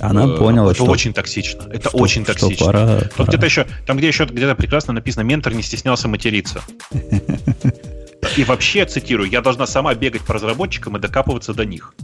она 0.00 0.24
Э, 0.24 0.36
поняла, 0.38 0.70
Это 0.72 0.82
что, 0.82 0.90
очень 0.90 1.12
токсично. 1.12 1.62
Это 1.72 1.88
что- 1.90 1.98
очень 1.98 2.24
что 2.24 2.32
токсично. 2.34 2.66
пора, 2.66 3.00
Тут 3.00 3.12
пора. 3.14 3.28
где-то 3.28 3.46
еще, 3.46 3.66
там 3.86 3.96
где 3.98 4.08
еще 4.08 4.24
где-то 4.24 4.54
прекрасно 4.54 4.92
написано, 4.92 5.22
ментор 5.22 5.52
не 5.54 5.62
стеснялся 5.62 6.08
материться. 6.08 6.60
И 8.36 8.44
вообще, 8.44 8.84
цитирую, 8.84 9.28
я 9.30 9.40
должна 9.40 9.66
сама 9.66 9.94
бегать 9.94 10.22
по 10.22 10.34
разработчикам 10.34 10.96
и 10.96 11.00
докапываться 11.00 11.54
до 11.54 11.64
них. 11.64 11.94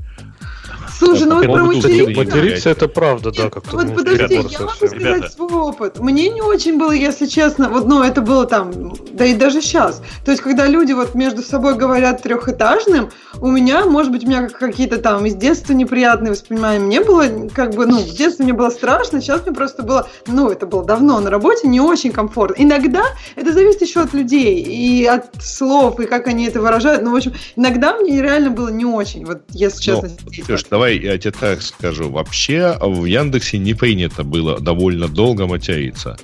Слушай, 0.99 1.27
ну 1.27 1.37
вот 1.37 1.45
про 1.45 1.65
материться... 1.65 2.21
Материться 2.21 2.71
это 2.71 2.89
правда, 2.89 3.31
да, 3.31 3.51
как-то. 3.51 3.77
Вот 3.77 3.95
подожди, 3.95 4.35
я 4.35 4.61
могу 4.61 4.87
сказать 4.87 5.33
свой 5.33 5.53
опыт. 5.53 5.99
Мне 5.99 6.29
не 6.31 6.41
очень 6.41 6.79
было, 6.79 6.93
если 6.93 7.27
честно, 7.27 7.69
вот, 7.69 7.87
ну, 7.87 8.03
это 8.03 8.21
было 8.23 8.47
там, 8.47 8.95
да 9.13 9.25
и 9.25 9.35
даже 9.35 9.61
сейчас. 9.61 10.03
То 10.25 10.31
есть, 10.31 10.43
когда 10.43 10.67
люди 10.67 10.93
вот 10.93 11.15
между 11.15 11.43
собой 11.43 11.75
говорят 11.77 12.23
трехэтажным, 12.23 13.11
у 13.41 13.49
меня, 13.49 13.85
может 13.85 14.13
быть, 14.13 14.25
у 14.25 14.29
меня 14.29 14.49
как- 14.49 14.59
какие-то 14.59 14.99
там 14.99 15.27
из 15.27 15.35
детства 15.35 15.73
неприятные 15.73 16.33
воспоминания. 16.33 16.81
Мне 16.81 17.01
было, 17.03 17.49
как 17.55 17.75
бы, 17.75 17.87
ну, 17.87 17.99
в 17.99 18.15
детстве 18.17 18.45
мне 18.45 18.53
было 18.53 18.71
страшно, 18.71 19.21
сейчас 19.21 19.45
мне 19.45 19.55
просто 19.55 19.83
было, 19.83 20.09
ну, 20.27 20.51
это 20.51 20.67
было 20.67 20.85
давно 20.85 21.21
на 21.21 21.31
работе, 21.31 21.69
не 21.69 21.81
очень 21.81 22.13
комфортно. 22.13 22.63
Иногда 22.63 23.05
это 23.37 23.53
зависит 23.53 23.83
еще 23.83 24.01
от 24.01 24.15
людей 24.15 24.63
и 24.63 25.05
от 25.05 25.43
слов, 25.43 26.01
и 26.01 26.07
как 26.07 26.27
они 26.27 26.47
это 26.47 26.61
выражают. 26.61 27.03
Ну, 27.03 27.13
в 27.13 27.17
общем, 27.17 27.35
иногда 27.57 27.95
мне 27.97 28.21
реально 28.23 28.51
было 28.51 28.69
не 28.69 28.85
очень, 28.85 29.25
вот, 29.25 29.43
если 29.51 29.81
честно. 29.81 30.09
Ну. 30.09 30.45
Леш, 30.49 30.65
давай 30.87 30.99
я 30.99 31.19
тебе 31.19 31.33
так 31.33 31.63
скажу. 31.63 32.11
Вообще 32.11 32.77
в 32.81 33.05
Яндексе 33.05 33.59
не 33.59 33.75
принято 33.75 34.23
было 34.23 34.61
довольно 34.61 35.09
долго 35.09 35.47
материться. 35.47 36.17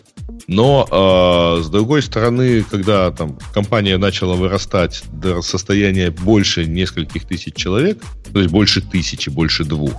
Но, 0.47 1.59
э, 1.59 1.63
с 1.63 1.69
другой 1.69 2.03
стороны, 2.03 2.63
когда 2.63 3.11
там 3.11 3.39
компания 3.53 3.97
начала 3.97 4.35
вырастать 4.35 5.03
до 5.13 5.43
состояния 5.43 6.11
больше 6.11 6.67
нескольких 6.67 7.25
тысяч 7.27 7.55
человек, 7.55 8.03
то 8.33 8.41
есть 8.41 8.51
больше 8.51 8.81
тысячи, 8.81 9.29
больше 9.31 9.65
двух, 9.65 9.93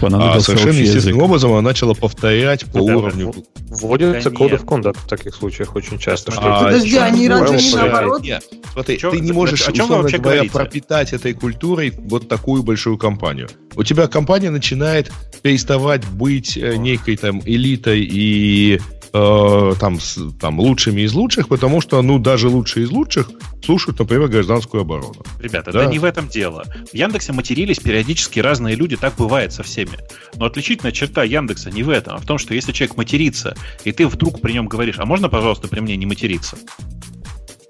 а 0.00 0.40
совершенно 0.40 0.78
естественным 0.78 1.16
язык. 1.16 1.22
образом 1.22 1.52
она 1.52 1.62
начала 1.62 1.94
повторять 1.94 2.66
по 2.66 2.82
да, 2.82 2.96
уровню... 2.96 3.34
Вводится 3.68 4.30
Да 4.30 4.36
of 4.36 4.64
Conduct 4.64 4.98
в 5.04 5.08
таких 5.08 5.34
случаях 5.34 5.74
очень 5.74 5.98
часто. 5.98 6.30
что 6.30 6.40
А, 6.42 6.64
Подожди, 6.64 6.96
они 6.96 7.26
ты 7.26 7.34
разве 7.34 7.58
не 7.58 7.74
наоборот? 7.74 8.22
Нет, 8.22 8.44
смотри, 8.72 8.98
Чё- 8.98 9.10
ты 9.10 9.20
не 9.20 9.30
о 9.30 9.34
можешь, 9.34 9.60
чем 9.60 9.74
вы 9.74 9.82
условно 9.82 10.10
говоря, 10.10 10.20
говорите? 10.20 10.52
пропитать 10.52 11.12
этой 11.12 11.34
культурой 11.34 11.92
вот 11.96 12.28
такую 12.28 12.62
большую 12.62 12.96
компанию. 12.96 13.48
У 13.74 13.82
тебя 13.82 14.06
компания 14.06 14.50
начинает 14.50 15.10
переставать 15.42 16.06
быть 16.06 16.56
э, 16.56 16.76
некой 16.76 17.16
там 17.16 17.42
элитой 17.44 18.00
и 18.02 18.80
э, 19.12 19.72
там, 19.80 20.00
с- 20.00 20.18
там 20.40 20.58
лучшими 20.60 21.02
из 21.02 21.12
лучших, 21.12 21.48
потому 21.48 21.80
что, 21.80 22.00
ну, 22.02 22.18
даже 22.18 22.48
лучшие 22.48 22.84
из 22.84 22.90
лучших 22.90 23.30
слушают, 23.64 23.98
например, 23.98 24.28
гражданскую 24.28 24.82
оборону. 24.82 25.14
Ребята, 25.40 25.72
Да. 25.72 25.84
да. 25.84 25.86
не 25.90 25.98
в 25.98 26.04
этом 26.04 26.28
дело. 26.28 26.64
В 26.92 26.94
Яндексе 26.94 27.32
матерились 27.32 27.78
периодически 27.78 28.40
разные 28.40 28.74
люди, 28.76 28.96
так 28.96 29.14
бывает 29.16 29.52
со 29.52 29.62
всеми. 29.62 29.98
Но 30.36 30.44
отличительная 30.46 30.92
черта 30.92 31.24
Яндекса 31.24 31.70
не 31.70 31.82
в 31.82 31.90
этом, 31.90 32.14
а 32.14 32.18
в 32.18 32.26
том, 32.26 32.38
что 32.38 32.54
если 32.54 32.72
человек 32.72 32.96
матерится, 32.96 33.56
и 33.84 33.92
ты 33.92 34.06
вдруг 34.06 34.40
при 34.40 34.52
нем 34.52 34.66
говоришь, 34.68 34.96
а 34.98 35.06
можно, 35.06 35.28
пожалуйста, 35.28 35.68
при 35.68 35.80
мне 35.80 35.96
не 35.96 36.06
материться? 36.06 36.56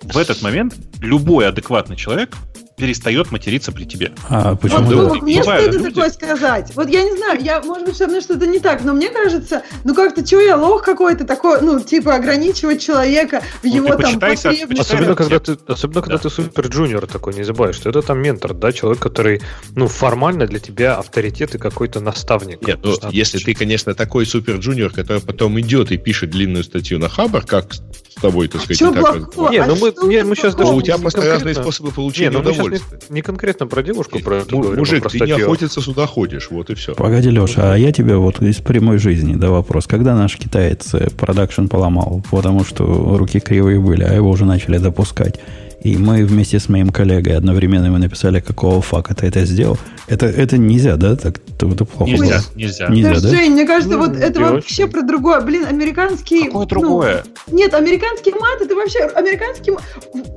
В 0.02 0.16
этот 0.18 0.42
момент 0.42 0.74
любой 1.00 1.48
адекватный 1.48 1.96
человек 1.96 2.36
перестает 2.76 3.30
материться 3.32 3.72
при 3.72 3.84
тебе. 3.84 4.12
А 4.28 4.54
почему 4.54 4.80
Вот, 4.82 4.88
Да. 4.90 4.96
Бобок, 5.04 5.22
мне 5.22 5.40
Бывают 5.40 5.62
стыдно 5.64 5.86
люди. 5.86 5.94
такое 5.94 6.10
сказать. 6.10 6.72
Вот 6.74 6.88
я 6.90 7.02
не 7.04 7.16
знаю, 7.16 7.40
я, 7.42 7.62
может 7.62 7.86
быть, 7.86 7.96
со 7.96 8.06
мной 8.06 8.20
что-то 8.20 8.46
не 8.46 8.58
так, 8.58 8.84
но 8.84 8.92
мне 8.92 9.08
кажется, 9.08 9.62
ну 9.84 9.94
как-то, 9.94 10.24
что 10.26 10.40
я 10.40 10.56
лох 10.56 10.82
какой-то 10.82 11.24
такой, 11.24 11.60
ну, 11.62 11.80
типа, 11.80 12.14
ограничивать 12.14 12.82
человека 12.82 13.42
в 13.62 13.64
Ну, 13.64 13.74
его 13.74 13.88
там 13.96 14.20
потребностях. 14.20 14.52
Особенно 14.78 15.06
Да. 15.08 15.14
когда 15.14 15.38
ты, 15.38 15.56
особенно 15.66 16.02
когда 16.02 16.16
Да. 16.18 16.22
ты 16.22 16.30
супер 16.30 16.66
джуниор 16.68 17.06
такой, 17.06 17.34
не 17.34 17.44
забывай, 17.44 17.72
что 17.72 17.88
это 17.88 18.02
там 18.02 18.20
ментор, 18.20 18.52
да, 18.52 18.72
человек, 18.72 19.00
который, 19.02 19.40
ну, 19.74 19.88
формально 19.88 20.46
для 20.46 20.58
тебя 20.58 20.96
авторитет 20.96 21.54
и 21.54 21.58
какой-то 21.58 22.00
наставник. 22.00 22.66
Нет, 22.66 22.80
ну, 22.82 22.94
если 23.10 23.38
ты, 23.38 23.54
конечно, 23.54 23.94
такой 23.94 24.26
супер 24.26 24.56
джуниор, 24.56 24.92
который 24.92 25.22
потом 25.22 25.58
идет 25.60 25.92
и 25.92 25.96
пишет 25.96 26.30
длинную 26.30 26.62
статью 26.64 26.98
на 26.98 27.08
Хабар, 27.08 27.42
как 27.46 27.72
с 27.72 27.80
тобой, 28.20 28.48
так 28.48 28.60
сказать, 28.62 28.78
чё 28.78 28.88
не 28.90 28.94
так, 29.02 29.32
плохого? 29.32 29.50
Не, 29.50 29.58
А 29.58 29.66
ну 29.66 29.76
мы, 29.76 29.94
не, 30.08 30.24
мы 30.24 30.34
сейчас 30.36 30.54
даже 30.54 30.72
у 30.72 30.80
тебя 30.82 30.96
не 30.96 31.00
просто 31.02 31.20
разные 31.20 31.36
конкретно- 31.54 31.62
способы 31.62 31.88
Не, 31.88 31.94
получения 31.94 32.30
ну 32.30 32.38
мы 32.42 32.44
сейчас 32.52 32.65
удовольствия. 32.66 32.98
не, 33.10 33.14
не 33.14 33.22
конкретно 33.22 33.66
про 33.66 33.82
девушку, 33.82 34.18
про 34.20 34.38
эту 34.38 34.56
Мужик, 34.76 35.02
про 35.02 35.10
ты 35.10 35.20
не 35.20 35.32
охотиться 35.32 35.80
сюда 35.80 36.06
ходишь, 36.06 36.50
вот 36.50 36.70
и 36.70 36.74
все. 36.74 36.94
Погоди, 36.94 37.30
Леша, 37.30 37.74
а 37.74 37.76
я 37.76 37.92
тебе 37.92 38.16
вот 38.16 38.42
из 38.42 38.56
прямой 38.56 38.98
жизни, 38.98 39.34
да, 39.34 39.50
вопрос. 39.50 39.86
Когда 39.86 40.14
наш 40.14 40.36
китаец 40.36 40.94
э, 40.94 41.08
продакшн 41.10 41.66
поломал, 41.66 42.22
потому 42.30 42.64
что 42.64 42.84
руки 43.16 43.40
кривые 43.40 43.80
были, 43.80 44.02
а 44.02 44.12
его 44.12 44.30
уже 44.30 44.44
начали 44.44 44.78
допускать, 44.78 45.40
и 45.86 45.96
мы 45.96 46.24
вместе 46.24 46.58
с 46.58 46.68
моим 46.68 46.90
коллегой 46.90 47.36
одновременно 47.36 47.86
ему 47.86 47.98
написали, 47.98 48.40
какого 48.40 48.82
фака 48.82 49.14
ты 49.14 49.26
это 49.26 49.44
сделал, 49.44 49.78
это, 50.08 50.26
это 50.26 50.58
нельзя, 50.58 50.96
да? 50.96 51.14
Так, 51.16 51.38
это, 51.48 51.66
это 51.68 51.84
плохо 51.84 52.10
Нельзя, 52.10 52.24
было. 52.38 52.42
нельзя. 52.56 52.88
Нельзя, 52.88 53.14
Да, 53.14 53.20
да? 53.20 53.28
Жень, 53.28 53.52
мне 53.52 53.66
кажется, 53.66 53.96
Ну, 53.96 54.06
вот 54.06 54.16
это 54.16 54.40
вообще 54.40 54.84
очень. 54.84 54.92
про 54.92 55.02
другое. 55.02 55.40
Блин, 55.42 55.64
американский... 55.66 56.44
Какое 56.46 56.60
ну, 56.62 56.66
другое? 56.66 57.24
нет, 57.48 57.72
американский 57.74 58.32
мат, 58.32 58.60
это 58.60 58.74
вообще 58.74 58.98
американский 59.00 59.70
м- 59.70 59.78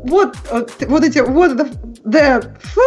вот, 0.06 0.36
э, 0.52 0.66
вот 0.88 1.03
эти 1.03 1.19
вот 1.19 1.52
это 1.53 1.68
the 2.06 2.40
f 2.64 2.78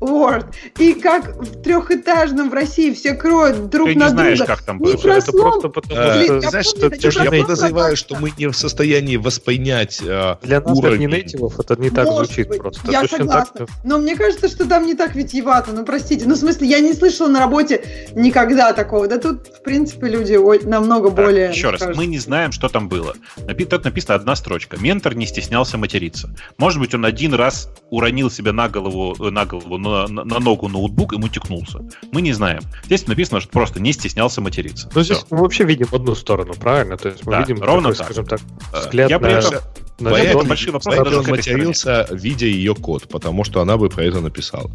word 0.00 0.46
и 0.78 0.94
как 0.94 1.36
в 1.36 1.62
трехэтажном 1.62 2.50
в 2.50 2.54
России 2.54 2.92
все 2.92 3.14
кроют 3.14 3.68
друг 3.70 3.88
Ты 3.88 3.94
на 3.98 4.04
не 4.06 4.10
знаешь, 4.10 4.38
друга. 4.38 4.56
как 4.56 4.64
там 4.64 4.78
Не 4.78 4.84
было. 4.84 4.96
про 4.96 5.16
Это 5.16 5.30
слом. 5.30 5.42
просто 5.42 5.68
потому, 5.68 6.12
Блин, 6.12 6.24
что 6.24 6.34
я 6.40 6.50
знаешь, 6.50 6.66
помню, 6.72 6.78
что, 6.78 6.86
это 6.86 7.06
Леш, 7.06 7.16
я 7.32 7.42
подозреваю, 7.42 7.96
что 7.96 8.16
а 8.16 8.18
мы 8.20 8.32
не 8.36 8.46
в 8.48 8.54
состоянии 8.56 9.16
воспринять 9.16 10.00
э, 10.02 10.36
для 10.42 10.60
нас, 10.60 10.64
как 10.66 10.74
не 10.74 10.80
уровень. 10.80 11.08
нейтивов, 11.10 11.60
это 11.60 11.76
не 11.76 11.90
так 11.90 12.08
Может 12.12 12.26
звучит 12.32 12.48
быть. 12.48 12.58
просто. 12.60 12.90
Я 12.90 13.00
Точно 13.02 13.18
согласна. 13.18 13.54
так-то. 13.58 13.72
Но 13.84 13.98
мне 13.98 14.16
кажется, 14.16 14.48
что 14.48 14.66
там 14.68 14.86
не 14.86 14.94
так 14.94 15.14
витиевато. 15.14 15.72
Ну, 15.72 15.84
простите. 15.84 16.26
Ну, 16.26 16.34
в 16.34 16.38
смысле, 16.38 16.68
я 16.68 16.80
не 16.80 16.92
слышала 16.94 17.28
на 17.28 17.40
работе 17.40 17.84
никогда 18.14 18.72
такого. 18.72 19.08
Да 19.08 19.18
тут, 19.18 19.48
в 19.48 19.62
принципе, 19.62 20.08
люди 20.08 20.32
намного 20.66 21.10
Да, 21.10 21.22
более... 21.22 21.50
Еще 21.50 21.70
раз, 21.70 21.80
скажем, 21.80 21.96
мы 21.96 22.06
не 22.06 22.18
знаем, 22.18 22.52
что 22.52 22.68
там 22.68 22.88
было. 22.88 23.14
Напи- 23.38 23.64
Тут 23.64 23.84
написана 23.84 24.16
одна 24.16 24.36
строчка. 24.36 24.76
Ментор 24.80 25.14
не 25.14 25.26
стеснялся 25.26 25.78
материться. 25.78 26.34
Может 26.58 26.78
быть, 26.80 26.94
он 26.94 27.04
один 27.04 27.34
раз 27.34 27.68
уронил 27.90 28.30
себе 28.30 28.52
на 28.52 28.68
голову, 28.68 29.16
э, 29.18 29.30
на, 29.30 29.44
голову 29.46 29.78
на, 29.78 30.06
на- 30.08 30.24
на 30.24 30.38
ногу 30.40 30.68
ноутбук 30.68 31.12
и 31.12 31.16
мутикнулся. 31.16 31.80
Мы 32.12 32.22
не 32.22 32.32
знаем. 32.32 32.60
Здесь 32.84 33.06
написано, 33.06 33.40
что 33.40 33.50
просто 33.50 33.80
не 33.80 33.92
стеснялся 33.92 34.40
материться. 34.40 34.90
Ну, 34.94 35.02
здесь 35.02 35.24
мы 35.30 35.38
вообще 35.38 35.64
видим 35.64 35.86
одну 35.92 36.14
сторону, 36.14 36.54
правно? 36.54 36.96
То 36.96 37.08
есть 37.10 37.24
мы 37.24 37.32
Да, 37.32 37.40
видим, 37.40 37.62
ровно 37.62 37.90
такой, 37.92 37.96
так. 37.96 38.06
скажем 38.06 38.26
так, 38.26 38.40
Э, 38.72 38.80
взгляд 38.80 39.10
я 39.10 39.18
на, 39.18 39.24
при 39.26 39.32
этом- 39.38 39.60
на 40.02 40.10
Вряд 40.10 40.24
ли 40.24 40.30
ребенка. 40.30 40.48
большие 40.48 40.72
вопросы 40.72 40.98
Поэтому 40.98 41.22
он 41.22 41.30
матерился, 41.30 42.06
видя 42.10 42.46
ее 42.46 42.74
код, 42.74 43.08
потому 43.08 43.44
что 43.44 43.60
она 43.60 43.76
бы 43.76 43.88
про 43.88 44.04
это 44.04 44.20
написала. 44.20 44.70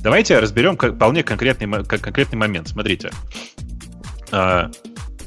Давайте 0.00 0.38
разберем 0.38 0.76
вполне 0.76 1.22
конкретный, 1.22 1.84
конкретный 1.84 2.38
момент. 2.38 2.68
Смотрите. 2.68 3.10
А, 4.30 4.70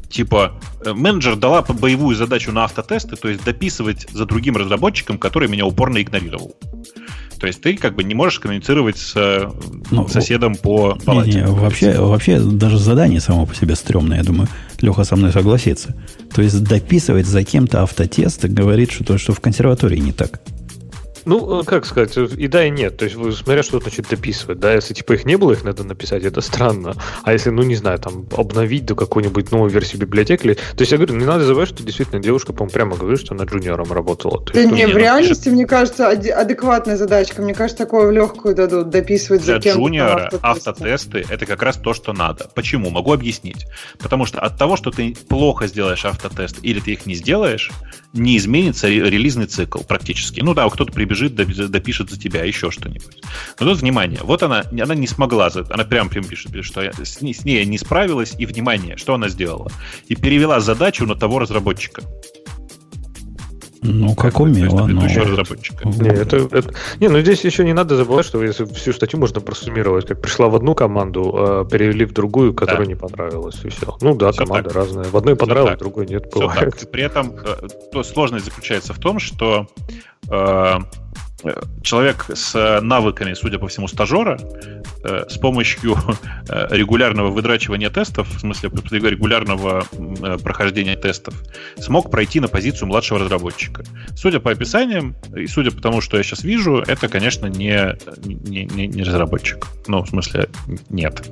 типа, 0.10 0.60
э, 0.86 0.94
менеджер 0.94 1.36
дала 1.36 1.62
боевую 1.62 2.16
задачу 2.16 2.52
на 2.52 2.66
автотесты, 2.66 3.16
то 3.16 3.28
есть 3.28 3.44
дописывать 3.44 4.08
за 4.12 4.26
другим 4.26 4.58
разработчиком, 4.58 5.18
который 5.18 5.48
меня 5.48 5.66
упорно 5.66 6.02
игнорировал. 6.02 6.56
То 7.42 7.48
есть 7.48 7.60
ты 7.60 7.76
как 7.76 7.96
бы 7.96 8.04
не 8.04 8.14
можешь 8.14 8.40
коммуницировать 8.40 9.00
с 9.00 9.14
э, 9.16 9.50
Ну, 9.90 10.08
соседом 10.08 10.56
по 10.56 10.94
Не, 11.00 11.04
палате. 11.06 11.32
не, 11.32 11.46
вообще, 11.48 12.00
вообще 12.00 12.40
даже 12.40 12.78
задание 12.78 13.20
само 13.20 13.48
по 13.48 13.56
себе 13.56 13.76
стрёмное, 13.76 14.20
я 14.20 14.24
думаю, 14.24 14.48
Леха 14.80 15.04
со 15.04 15.16
мной 15.16 15.32
согласится. 15.32 15.96
То 16.36 16.44
есть 16.44 16.64
дописывать 16.64 17.26
за 17.26 17.44
кем-то 17.44 17.82
автотесты 17.82 18.48
говорит, 18.48 18.92
что, 18.92 19.04
то, 19.04 19.18
что 19.18 19.34
в 19.34 19.40
консерватории 19.40 19.98
не 19.98 20.12
так. 20.12 20.40
Ну, 21.26 21.62
э, 21.62 21.64
как 21.64 21.86
сказать, 21.86 22.18
э, 22.18 22.28
и 22.38 22.48
да, 22.48 22.66
и 22.66 22.70
нет. 22.70 22.98
То 22.98 23.06
есть, 23.06 23.16
вы, 23.16 23.32
смотря 23.32 23.64
что 23.64 23.80
значит 23.80 24.08
дописывать, 24.10 24.60
да, 24.60 24.74
если 24.74 24.94
типа 24.94 25.14
их 25.14 25.26
не 25.26 25.38
было, 25.38 25.52
их 25.54 25.64
надо 25.64 25.84
написать, 25.84 26.24
это 26.24 26.42
странно. 26.42 26.96
А 27.24 27.34
если, 27.34 27.50
ну, 27.50 27.64
не 27.64 27.76
знаю, 27.76 28.00
там, 28.00 28.26
обновить 28.36 28.86
до 28.86 28.96
какой-нибудь 28.96 29.52
новой 29.52 29.70
версии 29.70 29.98
библиотеки, 29.98 30.46
или... 30.46 30.54
то 30.56 30.80
есть, 30.80 30.92
я 30.92 30.98
говорю, 30.98 31.16
не 31.16 31.26
надо 31.26 31.46
забывать, 31.46 31.70
что 31.70 31.84
действительно 31.84 32.22
девушка, 32.22 32.54
по-моему, 32.54 32.74
прямо 32.74 32.96
говорит, 32.96 33.20
что 33.20 33.34
она 33.36 33.44
джуниором 33.46 33.92
работала. 33.92 34.44
То 34.44 34.54
Да 34.54 34.62
есть, 34.62 34.72
не, 34.74 34.86
в 34.88 34.94
ну, 34.94 34.98
реальности, 34.98 35.50
мне 35.50 35.66
кажется, 35.66 36.10
аде- 36.10 36.32
адекватная 36.32 36.98
задачка. 36.98 37.42
Мне 37.42 37.54
кажется, 37.54 37.84
такое 37.86 38.08
в 38.08 38.12
легкую 38.12 38.56
дадут 38.56 38.90
дописывать 38.90 39.44
Для 39.44 39.56
за 39.56 39.62
кем-то. 39.62 39.80
джуниора 39.80 40.30
автотесты. 40.42 40.72
автотесты 40.72 41.26
это 41.30 41.46
как 41.46 41.62
раз 41.64 41.78
то, 41.78 41.94
что 41.94 42.14
надо. 42.14 42.50
Почему? 42.56 42.90
Могу 42.90 43.14
объяснить. 43.14 43.66
Потому 44.00 44.26
что 44.26 44.40
от 44.42 44.58
того, 44.58 44.76
что 44.78 44.92
ты 44.92 45.16
плохо 45.28 45.68
сделаешь 45.68 46.06
автотест 46.06 46.58
или 46.62 46.80
ты 46.80 46.94
их 46.94 47.06
не 47.06 47.16
сделаешь, 47.16 47.72
не 48.14 48.38
изменится 48.38 48.88
ре- 48.88 49.10
релизный 49.10 49.46
цикл 49.46 49.80
практически. 49.80 50.42
Ну 50.42 50.54
да, 50.54 50.70
кто-то 50.70 50.92
допи- 51.14 51.68
допишет 51.68 52.10
за 52.10 52.20
тебя 52.20 52.44
еще 52.44 52.72
что-нибудь. 52.72 53.22
Но 53.60 53.66
тут 53.68 53.80
внимание, 53.82 54.20
вот 54.24 54.44
она, 54.44 54.64
она 54.72 54.96
не 54.96 55.08
смогла, 55.08 55.50
она 55.70 55.84
прям 55.84 56.10
прям 56.10 56.24
пишет, 56.24 56.52
что 56.64 56.82
я- 56.82 56.94
с, 56.94 57.22
ней, 57.22 57.34
с 57.34 57.44
ней 57.46 57.58
я 57.60 57.66
не 57.66 57.78
справилась, 57.78 58.34
и 58.38 58.46
внимание, 58.46 58.98
что 58.98 59.14
она 59.14 59.30
сделала? 59.30 59.72
И 60.08 60.16
перевела 60.16 60.60
задачу 60.60 61.06
на 61.06 61.16
того 61.16 61.40
разработчика. 61.40 62.02
Ну, 63.84 64.14
как 64.16 64.40
умело, 64.40 64.80
но... 64.80 64.86
предыдущего 64.86 65.26
разработчика. 65.26 65.88
Не, 65.88 66.10
это, 66.10 66.38
это- 66.38 66.74
не, 67.00 67.08
ну 67.08 67.20
здесь 67.22 67.44
еще 67.44 67.64
не 67.66 67.74
надо 67.74 67.96
забывать, 67.96 68.26
что 68.26 68.44
если 68.44 68.66
всю 68.66 68.94
статью 68.94 69.20
можно 69.20 69.42
просуммировать, 69.42 70.06
как 70.06 70.22
пришла 70.22 70.50
в 70.50 70.56
одну 70.56 70.76
команду, 70.76 71.34
а 71.36 71.66
перевели 71.66 72.06
в 72.06 72.14
другую, 72.14 72.54
которая 72.54 72.86
Да. 72.86 72.90
не 72.90 72.96
понравилась, 72.96 73.60
и 73.64 73.70
все. 73.70 73.98
Ну 74.02 74.16
да, 74.16 74.32
Всё 74.32 74.46
команда 74.46 74.70
так. 74.70 74.78
разная. 74.78 75.06
В 75.06 75.18
одной 75.18 75.36
понравилось, 75.36 75.76
в 75.76 75.80
другой 75.80 76.06
нет. 76.08 76.30
Бывает. 76.34 76.76
так. 76.80 76.92
При 76.92 77.04
этом 77.04 77.34
э, 77.44 77.68
то 77.92 78.04
сложность 78.04 78.46
заключается 78.46 78.94
в 78.94 79.00
том, 79.00 79.18
что 79.20 79.68
э, 80.30 80.32
э, 80.32 80.78
человек 81.82 82.26
с 82.34 82.56
э, 82.56 82.82
навыками, 82.82 83.34
судя 83.34 83.60
по 83.60 83.68
всему, 83.68 83.88
стажера, 83.88 84.40
э, 85.04 85.26
с 85.28 85.38
помощью 85.38 85.98
э, 86.50 86.68
регулярного 86.70 87.30
выдрачивания 87.32 87.90
тестов, 87.90 88.28
в 88.30 88.40
смысле 88.40 88.70
регулярного 88.70 89.86
э, 89.92 90.38
прохождения 90.38 90.96
тестов, 90.96 91.34
смог 91.80 92.12
пройти 92.12 92.40
на 92.40 92.48
позицию 92.48 92.88
младшего 92.88 93.20
разработчика. 93.20 93.84
Судя 94.16 94.40
по 94.40 94.52
описаниям 94.52 95.16
и 95.36 95.48
судя 95.48 95.72
по 95.72 95.82
тому, 95.82 96.02
что 96.02 96.18
я 96.18 96.24
сейчас 96.24 96.44
вижу, 96.44 96.84
это, 96.86 97.08
конечно, 97.08 97.48
не, 97.48 97.98
не, 98.26 98.66
не- 98.66 98.88
не 98.88 99.04
разработчик. 99.04 99.68
Ну, 99.88 100.04
в 100.04 100.10
смысле, 100.10 100.50
нет. 100.90 101.28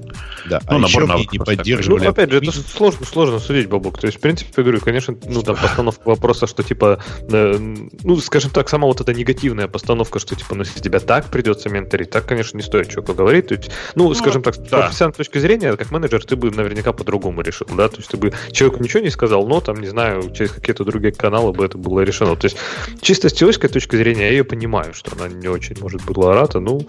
Да, 0.50 0.60
Ну, 0.70 0.76
а 0.76 0.80
набор 0.80 0.88
еще 0.88 1.06
навыков 1.06 1.34
не 1.34 1.38
просто 1.38 1.52
Ну, 1.52 1.58
поддерживали... 1.58 2.06
опять 2.06 2.32
же, 2.32 2.38
это 2.38 2.52
сложно, 2.52 3.06
сложно 3.06 3.40
судить, 3.40 3.70
Бабук. 3.70 4.00
То 4.00 4.08
есть, 4.08 4.18
в 4.18 4.22
принципе, 4.22 4.52
я 4.58 4.64
говорю, 4.64 4.82
конечно, 4.82 5.16
ну, 5.26 5.44
там 5.44 5.56
постановка 5.56 6.08
вопроса, 6.08 6.48
что, 6.48 6.64
типа, 6.64 7.00
э, 7.32 7.76
ну, 8.04 8.18
скажем 8.18 8.52
так, 8.52 8.70
сама 8.70 8.88
вот 8.88 9.02
эта 9.02 9.14
негативная 9.14 9.68
постановка, 9.68 9.99
что, 10.06 10.36
типа, 10.36 10.56
ну, 10.56 10.64
если 10.64 10.80
тебя 10.80 11.00
так 11.00 11.26
придется 11.26 11.70
менторить, 11.70 12.10
так, 12.10 12.26
конечно, 12.26 12.58
не 12.58 12.64
стоит 12.64 12.90
чего 12.90 13.02
говорить. 13.14 13.48
То 13.48 13.56
есть, 13.56 13.72
ну, 13.96 14.14
скажем 14.14 14.42
так, 14.42 14.56
с 14.56 14.58
да. 14.60 14.82
профессиональной 14.82 15.18
точки 15.18 15.38
зрения, 15.40 15.76
как 15.76 15.92
менеджер, 15.92 16.24
ты 16.24 16.36
бы 16.36 16.52
наверняка 16.52 16.94
по-другому 16.94 17.42
решил, 17.42 17.68
да? 17.76 17.90
То 17.90 17.98
есть, 17.98 18.10
ты 18.10 18.18
бы 18.18 18.34
человеку 18.52 18.84
ничего 18.84 19.02
не 19.02 19.10
сказал, 19.10 19.48
но, 19.48 19.62
там, 19.62 19.80
не 19.82 19.88
знаю, 19.88 20.32
через 20.34 20.52
какие-то 20.52 20.84
другие 20.84 21.14
каналы 21.14 21.52
бы 21.54 21.66
это 21.66 21.78
было 21.78 22.02
решено. 22.02 22.36
То 22.36 22.46
есть, 22.46 22.58
чисто 23.02 23.30
с 23.30 23.34
теоретической 23.34 23.70
точки 23.70 23.96
зрения, 23.96 24.26
я 24.26 24.32
ее 24.32 24.44
понимаю, 24.44 24.94
что 24.94 25.12
она 25.16 25.28
не 25.28 25.48
очень, 25.48 25.76
может, 25.80 26.04
была 26.06 26.34
рада. 26.34 26.60
Ну, 26.60 26.88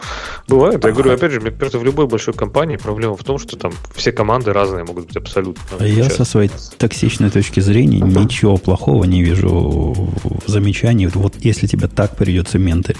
бывает. 0.49 0.85
Я 0.85 0.93
говорю, 0.93 1.13
опять 1.13 1.33
же, 1.33 1.41
мне 1.41 1.51
кажется, 1.51 1.79
в 1.79 1.85
любой 1.85 2.07
большой 2.07 2.35
компании 2.35 2.77
проблема 2.77 3.17
в 3.17 3.25
том, 3.25 3.39
что 3.39 3.57
там 3.57 3.73
все 3.95 4.13
команды 4.13 4.53
разные 4.53 4.85
могут 4.85 5.07
быть 5.07 5.17
абсолютно. 5.17 5.63
А 5.79 5.87
я 5.87 6.09
со 6.11 6.25
своей 6.25 6.51
токсичной 6.79 7.31
точки 7.31 7.61
зрения 7.61 8.01
ничего 8.01 8.57
плохого 8.57 9.05
не 9.05 9.23
вижу 9.23 9.51
в 9.51 10.49
замечании. 10.49 11.07
Вот 11.07 11.37
если 11.41 11.67
тебя 11.67 11.89
так 11.89 12.17
придется 12.17 12.59
менторить. 12.59 13.00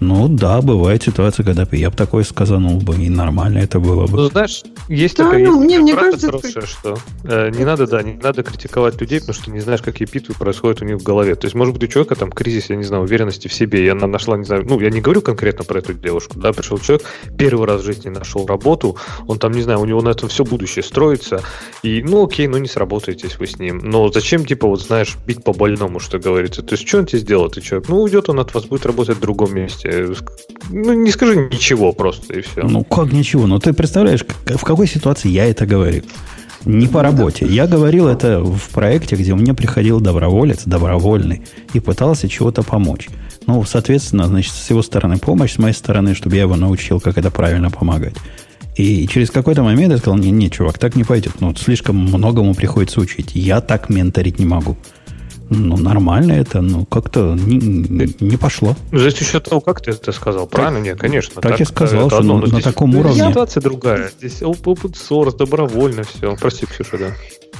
Ну 0.00 0.28
да, 0.28 0.60
бывает 0.62 1.02
ситуация, 1.02 1.44
когда 1.44 1.64
бы 1.64 1.76
я 1.76 1.90
бы 1.90 1.96
такое 1.96 2.22
сказанул 2.22 2.78
бы, 2.80 2.94
и 2.96 3.08
нормально 3.10 3.58
это 3.58 3.80
было 3.80 4.06
бы. 4.06 4.16
Ну, 4.16 4.28
знаешь, 4.28 4.62
есть 4.88 5.16
Да, 5.16 5.24
такая 5.24 5.44
ну, 5.44 5.54
есть 5.54 5.64
мне- 5.64 5.78
мне 5.80 5.94
кажется, 5.94 6.26
хорошая, 6.26 6.66
что 6.66 6.98
э, 7.24 7.50
не 7.50 7.64
надо, 7.64 7.86
да, 7.86 8.02
не 8.02 8.14
надо 8.14 8.42
критиковать 8.42 9.00
людей, 9.00 9.20
потому 9.20 9.34
что 9.34 9.50
не 9.50 9.60
знаешь, 9.60 9.82
какие 9.82 10.06
битвы 10.10 10.34
происходят 10.38 10.82
у 10.82 10.84
них 10.84 10.98
в 10.98 11.02
голове. 11.02 11.34
То 11.34 11.46
есть, 11.46 11.56
может 11.56 11.74
быть, 11.74 11.82
у 11.82 11.86
человека 11.88 12.14
там 12.14 12.30
кризис, 12.30 12.70
я 12.70 12.76
не 12.76 12.84
знаю, 12.84 13.02
уверенности 13.02 13.48
в 13.48 13.52
себе, 13.52 13.84
и 13.84 13.88
она 13.88 14.06
нашла, 14.06 14.36
не 14.36 14.44
знаю, 14.44 14.64
ну, 14.68 14.78
я 14.80 14.90
не 14.90 15.00
говорю 15.00 15.20
конкретно 15.20 15.64
про 15.64 15.78
эту 15.80 15.94
девушку, 15.94 16.38
да, 16.38 16.52
пришел 16.52 16.78
человек, 16.78 17.04
первый 17.36 17.66
раз 17.66 17.82
в 17.82 17.84
жизни 17.84 18.08
нашел 18.08 18.46
работу, 18.46 18.96
он 19.26 19.38
там, 19.38 19.52
не 19.52 19.62
знаю, 19.62 19.80
у 19.80 19.84
него 19.84 20.00
на 20.00 20.10
этом 20.10 20.28
все 20.28 20.44
будущее 20.44 20.84
строится, 20.84 21.42
и, 21.82 22.02
ну, 22.02 22.24
окей, 22.24 22.46
ну, 22.46 22.58
не 22.58 22.68
сработаетесь 22.68 23.38
вы 23.38 23.46
с 23.48 23.58
ним, 23.58 23.78
но 23.82 24.10
зачем, 24.12 24.44
типа, 24.44 24.68
вот, 24.68 24.80
знаешь, 24.80 25.16
бить 25.26 25.42
по 25.42 25.52
больному, 25.52 25.98
что 25.98 26.18
говорится? 26.18 26.62
То 26.62 26.74
есть, 26.74 26.86
что 26.86 26.98
он 26.98 27.06
тебе 27.06 27.18
сделает, 27.18 27.54
ты 27.54 27.60
человек? 27.60 27.88
Ну, 27.88 28.02
уйдет 28.02 28.28
он 28.28 28.38
от 28.38 28.54
вас, 28.54 28.64
будет 28.64 28.86
работать 28.86 29.16
в 29.16 29.20
другом 29.20 29.54
месте. 29.54 29.87
Ну, 30.70 30.92
не 30.92 31.10
скажи 31.10 31.36
ничего 31.36 31.92
просто, 31.92 32.34
и 32.34 32.42
все. 32.42 32.62
Ну 32.62 32.84
как 32.84 33.12
ничего? 33.12 33.46
Ну 33.46 33.58
ты 33.58 33.72
представляешь, 33.72 34.24
в 34.46 34.64
какой 34.64 34.86
ситуации 34.86 35.28
я 35.28 35.46
это 35.46 35.66
говорил? 35.66 36.04
Не 36.64 36.86
по 36.86 37.02
работе. 37.02 37.46
Я 37.46 37.66
говорил 37.66 38.08
это 38.08 38.40
в 38.40 38.68
проекте, 38.70 39.16
где 39.16 39.34
мне 39.34 39.54
приходил 39.54 40.00
доброволец, 40.00 40.64
добровольный, 40.64 41.42
и 41.72 41.80
пытался 41.80 42.28
чего-то 42.28 42.62
помочь. 42.62 43.08
Ну, 43.46 43.64
соответственно, 43.64 44.26
значит, 44.26 44.52
с 44.52 44.68
его 44.68 44.82
стороны 44.82 45.16
помощь, 45.18 45.54
с 45.54 45.58
моей 45.58 45.74
стороны, 45.74 46.14
чтобы 46.14 46.36
я 46.36 46.42
его 46.42 46.56
научил, 46.56 47.00
как 47.00 47.16
это 47.16 47.30
правильно 47.30 47.70
помогать. 47.70 48.14
И 48.76 49.08
через 49.08 49.30
какой-то 49.30 49.62
момент 49.62 49.92
я 49.92 49.98
сказал, 49.98 50.18
не, 50.18 50.30
не, 50.30 50.50
чувак, 50.50 50.78
так 50.78 50.96
не 50.96 51.04
пойдет. 51.04 51.40
Ну, 51.40 51.54
слишком 51.56 51.96
многому 51.96 52.54
приходится 52.54 53.00
учить. 53.00 53.30
Я 53.34 53.60
так 53.60 53.88
менторить 53.88 54.38
не 54.38 54.46
могу. 54.46 54.76
Ну, 55.50 55.76
нормально 55.76 56.32
это, 56.32 56.60
ну, 56.60 56.84
как-то 56.84 57.34
не, 57.34 58.14
не- 58.20 58.36
пошло. 58.36 58.76
Зависит 58.92 59.20
еще 59.22 59.40
того, 59.40 59.60
как 59.60 59.80
ты 59.80 59.92
это 59.92 60.12
сказал. 60.12 60.46
Правильно? 60.46 60.78
Нет, 60.78 60.98
конечно. 61.00 61.40
так 61.40 61.60
и 61.60 61.64
сказал, 61.64 62.00
это 62.00 62.08
что 62.10 62.18
одно, 62.18 62.34
на- 62.36 62.40
на 62.42 62.46
здесь 62.48 62.64
таком 62.64 62.94
уровне- 62.96 63.28
Ситуация 63.28 63.60
другая. 63.62 64.10
Здесь 64.18 64.42
open 64.42 64.92
source, 64.94 65.36
добровольно 65.36 66.02
все. 66.02 66.36
Прости, 66.36 66.66
Ксюша, 66.66 66.98
да. 66.98 67.06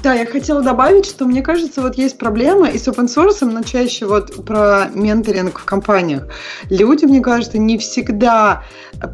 Да, 0.01 0.15
я 0.15 0.27
хотела 0.27 0.63
добавить, 0.63 1.07
что 1.07 1.25
мне 1.25 1.43
кажется, 1.43 1.83
вот 1.83 1.97
есть 1.97 2.19
проблема 2.19 2.69
и 2.69 2.79
с 2.79 2.87
open 2.87 3.07
source, 3.07 3.45
но 3.45 3.63
чаще 3.65 4.07
вот 4.07 4.45
про 4.47 4.87
менторинг 4.95 5.59
в 5.59 5.65
компаниях. 5.65 6.29
Люди, 6.71 7.05
мне 7.05 7.21
кажется, 7.21 7.59
не 7.59 7.79
всегда 7.79 8.63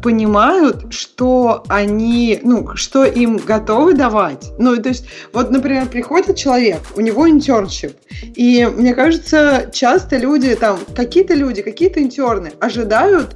понимают, 0.03 0.93
что 0.93 1.63
они, 1.69 2.39
ну, 2.43 2.75
что 2.75 3.03
им 3.03 3.37
готовы 3.37 3.95
давать. 3.95 4.51
Ну, 4.59 4.77
то 4.77 4.89
есть, 4.89 5.07
вот, 5.33 5.49
например, 5.49 5.87
приходит 5.87 6.35
человек, 6.35 6.81
у 6.95 7.01
него 7.01 7.27
интерншип, 7.27 7.93
и 8.21 8.69
мне 8.71 8.93
кажется, 8.93 9.71
часто 9.73 10.17
люди 10.17 10.55
там, 10.55 10.77
какие-то 10.95 11.33
люди, 11.33 11.63
какие-то 11.63 11.99
интерны 11.99 12.51
ожидают 12.59 13.35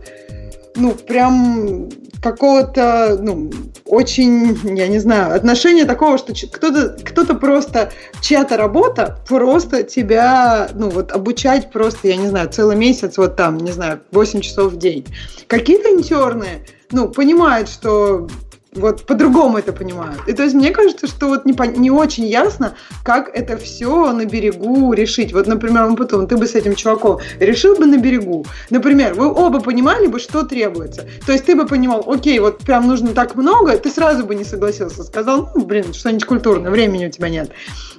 ну, 0.79 0.93
прям 0.93 1.89
какого-то, 2.21 3.17
ну, 3.21 3.51
очень, 3.85 4.57
я 4.77 4.87
не 4.87 4.99
знаю, 4.99 5.35
отношения 5.35 5.85
такого, 5.85 6.17
что 6.17 6.33
кто-то 6.33 6.97
кто 7.03 7.25
просто, 7.35 7.91
чья-то 8.21 8.57
работа 8.57 9.19
просто 9.27 9.83
тебя, 9.83 10.69
ну, 10.73 10.89
вот 10.89 11.11
обучать 11.11 11.71
просто, 11.71 12.07
я 12.07 12.15
не 12.15 12.27
знаю, 12.27 12.49
целый 12.49 12.75
месяц, 12.75 13.17
вот 13.17 13.35
там, 13.35 13.57
не 13.57 13.71
знаю, 13.71 14.01
8 14.11 14.41
часов 14.41 14.73
в 14.73 14.77
день. 14.77 15.05
Какие-то 15.47 15.89
интерны, 15.89 16.65
ну, 16.91 17.09
понимают, 17.09 17.69
что 17.69 18.27
вот 18.73 19.05
по-другому 19.05 19.57
это 19.57 19.73
понимают. 19.73 20.21
И 20.27 20.33
то 20.33 20.43
есть 20.43 20.53
мне 20.53 20.71
кажется, 20.71 21.07
что 21.07 21.27
вот 21.27 21.45
не, 21.45 21.53
по, 21.53 21.63
не 21.63 21.89
очень 21.89 22.25
ясно, 22.25 22.75
как 23.03 23.29
это 23.33 23.57
все 23.57 24.11
на 24.11 24.25
берегу 24.25 24.93
решить. 24.93 25.33
Вот, 25.33 25.47
например, 25.47 25.85
он 25.85 25.95
потом, 25.95 26.27
ты 26.27 26.37
бы 26.37 26.45
с 26.45 26.53
этим 26.53 26.75
чуваком 26.75 27.19
решил 27.39 27.75
бы 27.75 27.85
на 27.87 27.97
берегу. 27.97 28.45
Например, 28.69 29.15
вы 29.15 29.27
оба 29.27 29.59
понимали 29.59 30.07
бы, 30.07 30.19
что 30.19 30.43
требуется. 30.43 31.07
То 31.25 31.31
есть 31.31 31.45
ты 31.45 31.55
бы 31.55 31.65
понимал, 31.65 32.03
окей, 32.07 32.37
вот 32.39 32.59
прям 32.59 32.87
нужно 32.87 33.09
так 33.13 33.35
много, 33.35 33.75
ты 33.77 33.89
сразу 33.89 34.23
бы 34.23 34.35
не 34.35 34.43
согласился. 34.43 35.03
Сказал, 35.03 35.49
ну, 35.55 35.65
блин, 35.65 35.93
что-нибудь 35.93 36.25
культурное, 36.25 36.69
времени 36.69 37.07
у 37.07 37.11
тебя 37.11 37.29
нет. 37.29 37.49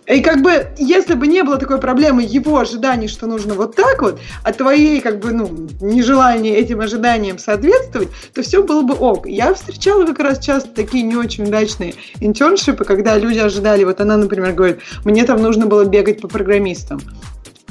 И 0.06 0.20
как 0.20 0.42
бы, 0.42 0.68
если 0.78 1.14
бы 1.14 1.26
не 1.26 1.42
было 1.42 1.58
такой 1.58 1.78
проблемы 1.78 2.22
его 2.22 2.58
ожиданий, 2.58 3.08
что 3.08 3.26
нужно 3.26 3.54
вот 3.54 3.74
так 3.74 4.02
вот, 4.02 4.20
а 4.44 4.52
твоей, 4.52 5.00
как 5.00 5.18
бы, 5.18 5.32
ну, 5.32 5.68
нежелания 5.80 6.54
этим 6.54 6.80
ожиданиям 6.80 7.38
соответствовать, 7.38 8.08
то 8.34 8.42
все 8.42 8.62
было 8.62 8.82
бы 8.82 8.94
ок. 8.94 9.26
Я 9.26 9.52
встречала 9.52 10.04
как 10.06 10.20
раз 10.20 10.38
часто 10.38 10.59
такие 10.64 11.02
не 11.02 11.16
очень 11.16 11.44
удачные 11.44 11.94
интерншипы, 12.20 12.84
когда 12.84 13.18
люди 13.18 13.38
ожидали, 13.38 13.84
вот 13.84 14.00
она, 14.00 14.16
например, 14.16 14.52
говорит, 14.52 14.80
мне 15.04 15.24
там 15.24 15.42
нужно 15.42 15.66
было 15.66 15.84
бегать 15.84 16.20
по 16.20 16.28
программистам 16.28 17.00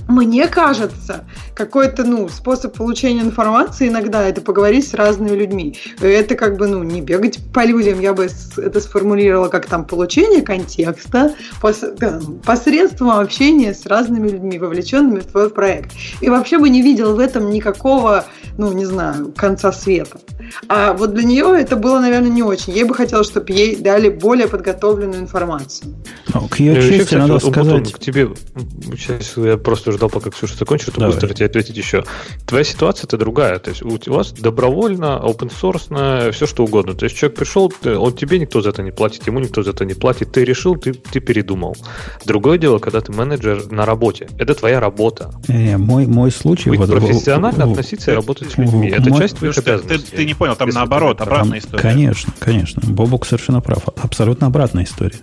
мне 0.09 0.47
кажется, 0.47 1.25
какой-то 1.53 2.03
ну, 2.03 2.27
способ 2.29 2.75
получения 2.75 3.21
информации 3.21 3.89
иногда 3.89 4.27
это 4.27 4.41
поговорить 4.41 4.87
с 4.87 4.95
разными 4.95 5.35
людьми. 5.35 5.77
Это 6.01 6.35
как 6.35 6.57
бы 6.57 6.67
ну, 6.67 6.81
не 6.83 7.01
бегать 7.01 7.39
по 7.53 7.63
людям, 7.63 7.99
я 7.99 8.13
бы 8.13 8.27
это 8.57 8.81
сформулировала 8.81 9.49
как 9.49 9.67
там 9.67 9.85
получение 9.85 10.41
контекста 10.41 11.35
пос, 11.61 11.83
да, 11.97 12.19
посредством 12.43 13.11
общения 13.11 13.73
с 13.73 13.85
разными 13.85 14.29
людьми, 14.29 14.57
вовлеченными 14.57 15.19
в 15.19 15.25
твой 15.25 15.51
проект. 15.51 15.91
И 16.21 16.29
вообще 16.29 16.57
бы 16.57 16.69
не 16.69 16.81
видел 16.81 17.15
в 17.15 17.19
этом 17.19 17.51
никакого, 17.51 18.25
ну, 18.57 18.73
не 18.73 18.85
знаю, 18.85 19.31
конца 19.37 19.71
света. 19.71 20.19
А 20.67 20.93
вот 20.93 21.13
для 21.13 21.23
нее 21.23 21.55
это 21.55 21.75
было, 21.75 21.99
наверное, 21.99 22.31
не 22.31 22.41
очень. 22.41 22.73
Ей 22.73 22.83
бы 22.83 22.95
хотелось, 22.95 23.27
чтобы 23.27 23.51
ей 23.51 23.75
дали 23.75 24.09
более 24.09 24.47
подготовленную 24.47 25.21
информацию. 25.21 25.95
Ну, 26.33 26.47
к 26.47 26.59
ее 26.59 26.81
чести, 26.81 27.13
надо 27.13 27.37
сказать... 27.37 27.93
к 27.93 27.99
тебе, 27.99 28.29
сейчас 28.97 29.37
я 29.37 29.57
просто 29.57 29.98
ждал, 29.99 30.09
пока 30.09 30.29
Ксюша 30.29 30.55
закончит, 30.55 30.89
чтобы 30.89 31.07
быстро 31.07 31.33
тебе 31.33 31.45
ответить 31.45 31.77
еще. 31.77 32.05
Твоя 32.45 32.63
ситуация-то 32.63 33.17
другая. 33.17 33.59
То 33.59 33.69
есть 33.69 33.83
у 33.83 34.13
вас 34.13 34.31
добровольно, 34.31 35.21
open 35.23 35.51
source, 35.51 36.31
все 36.31 36.47
что 36.47 36.63
угодно. 36.63 36.93
То 36.93 37.03
есть 37.03 37.17
человек 37.17 37.37
пришел, 37.37 37.71
он 37.85 38.13
тебе 38.13 38.39
никто 38.39 38.61
за 38.61 38.69
это 38.69 38.81
не 38.81 38.91
платит, 38.91 39.27
ему 39.27 39.39
никто 39.39 39.61
за 39.61 39.71
это 39.71 39.85
не 39.85 39.93
платит. 39.93 40.31
Ты 40.31 40.45
решил, 40.45 40.75
ты, 40.75 40.93
ты 40.93 41.19
передумал. 41.19 41.75
Другое 42.25 42.57
дело, 42.57 42.79
когда 42.79 43.01
ты 43.01 43.11
менеджер 43.11 43.69
на 43.71 43.85
работе. 43.85 44.29
Это 44.37 44.55
твоя 44.55 44.79
работа. 44.79 45.31
Не, 45.47 45.77
мой, 45.77 46.07
мой 46.07 46.31
случай... 46.31 46.69
Быть 46.69 46.79
вот, 46.79 46.89
профессионально 46.89 47.67
в, 47.67 47.71
относиться 47.71 48.11
и 48.11 48.15
работать 48.15 48.51
с 48.51 48.57
людьми. 48.57 48.89
Это 48.89 49.09
мой, 49.09 49.19
часть 49.19 49.37
твоих 49.37 49.57
обязанностей. 49.57 50.11
Ты, 50.11 50.17
ты 50.17 50.25
не 50.25 50.33
понял, 50.33 50.55
там 50.55 50.69
наоборот, 50.69 51.19
обратная 51.21 51.59
история. 51.59 51.81
Конечно, 51.81 52.33
конечно. 52.39 52.81
Бобок 52.85 53.25
совершенно 53.25 53.61
прав. 53.61 53.83
Абсолютно 54.01 54.47
обратная 54.47 54.85
история. 54.85 55.19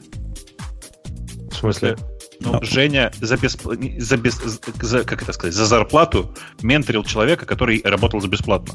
В 1.51 1.57
смысле? 1.57 1.97
Ну, 2.41 2.53
Но. 2.53 2.63
Женя 2.63 3.13
за, 3.21 3.37
бесп... 3.37 3.63
за, 3.99 4.17
бес... 4.17 4.41
за, 4.83 5.05
как 5.05 5.23
это 5.23 5.33
сказать, 5.33 5.55
за 5.55 5.67
зарплату 5.67 6.35
менторил 6.63 7.05
человека, 7.05 7.47
который 7.47 7.81
работал 7.85 8.21
за 8.21 8.29
бесплатно. 8.29 8.75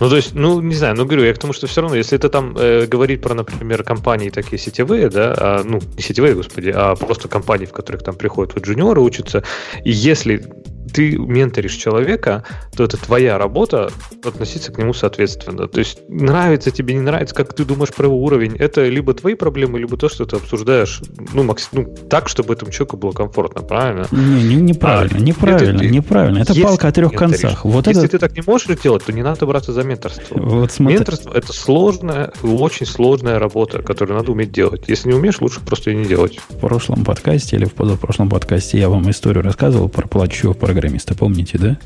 Ну, 0.00 0.08
то 0.08 0.16
есть, 0.16 0.34
ну, 0.34 0.60
не 0.60 0.74
знаю, 0.74 0.96
ну, 0.96 1.04
говорю, 1.04 1.24
я 1.24 1.34
к 1.34 1.38
тому, 1.38 1.52
что 1.52 1.66
все 1.66 1.80
равно, 1.80 1.96
если 1.96 2.18
это 2.18 2.28
там 2.28 2.56
э, 2.56 2.86
говорить 2.86 3.22
про, 3.22 3.34
например, 3.34 3.82
компании 3.82 4.30
такие 4.30 4.58
сетевые, 4.58 5.08
да, 5.08 5.34
а, 5.36 5.62
ну, 5.64 5.78
не 5.96 6.02
сетевые, 6.02 6.34
господи, 6.34 6.72
а 6.74 6.96
просто 6.96 7.28
компании, 7.28 7.66
в 7.66 7.72
которых 7.72 8.02
там 8.02 8.14
приходят 8.14 8.54
вот 8.54 8.64
джуниоры 8.64 9.00
учатся, 9.00 9.42
и 9.84 9.90
если 9.90 10.44
ты 10.92 11.16
менторишь 11.16 11.74
человека, 11.74 12.44
то 12.76 12.84
это 12.84 12.96
твоя 12.96 13.38
работа 13.38 13.90
относиться 14.24 14.72
к 14.72 14.78
нему 14.78 14.92
соответственно. 14.92 15.68
То 15.68 15.78
есть 15.78 15.98
нравится 16.08 16.70
тебе, 16.70 16.94
не 16.94 17.00
нравится, 17.00 17.34
как 17.34 17.54
ты 17.54 17.64
думаешь 17.64 17.92
про 17.92 18.06
его 18.06 18.22
уровень, 18.22 18.56
это 18.56 18.86
либо 18.88 19.14
твои 19.14 19.34
проблемы, 19.34 19.78
либо 19.78 19.96
то, 19.96 20.08
что 20.08 20.24
ты 20.24 20.36
обсуждаешь, 20.36 21.02
ну, 21.32 21.42
макс... 21.42 21.68
ну 21.72 21.94
так, 22.08 22.28
чтобы 22.28 22.54
этому 22.54 22.70
человеку 22.72 22.96
было 22.96 23.12
комфортно, 23.12 23.62
правильно? 23.62 24.06
Не, 24.10 24.42
не 24.42 24.56
неправильно, 24.56 25.18
а, 25.18 25.20
неправильно, 25.20 25.78
это, 25.78 25.86
неправильно. 25.86 26.38
Это 26.38 26.54
палка 26.60 26.88
о 26.88 26.92
трех 26.92 27.12
концах. 27.12 27.64
Вот 27.64 27.86
Если 27.86 28.04
это... 28.04 28.12
ты 28.12 28.18
так 28.18 28.36
не 28.36 28.42
можешь 28.46 28.68
делать, 28.80 29.04
то 29.04 29.12
не 29.12 29.22
надо 29.22 29.46
браться 29.46 29.72
за 29.72 29.82
менторство. 29.82 30.38
Вот 30.38 30.72
смотри. 30.72 30.98
Менторство 30.98 31.32
это 31.32 31.52
сложная, 31.52 32.32
очень 32.42 32.86
сложная 32.86 33.38
работа, 33.38 33.82
которую 33.82 34.18
надо 34.18 34.32
уметь 34.32 34.52
делать. 34.52 34.84
Если 34.88 35.08
не 35.08 35.14
умеешь, 35.14 35.40
лучше 35.40 35.60
просто 35.60 35.90
ее 35.90 35.96
не 35.96 36.04
делать. 36.04 36.38
В 36.48 36.56
прошлом 36.56 37.04
подкасте 37.04 37.56
или 37.56 37.64
в 37.64 37.74
позапрошлом 37.74 38.28
подкасте 38.28 38.78
я 38.78 38.88
вам 38.88 39.10
историю 39.10 39.42
рассказывал 39.42 39.88
про 39.88 40.06
плачущего 40.06 40.52
программиста, 40.80 41.14
помните, 41.14 41.58
да? 41.58 41.78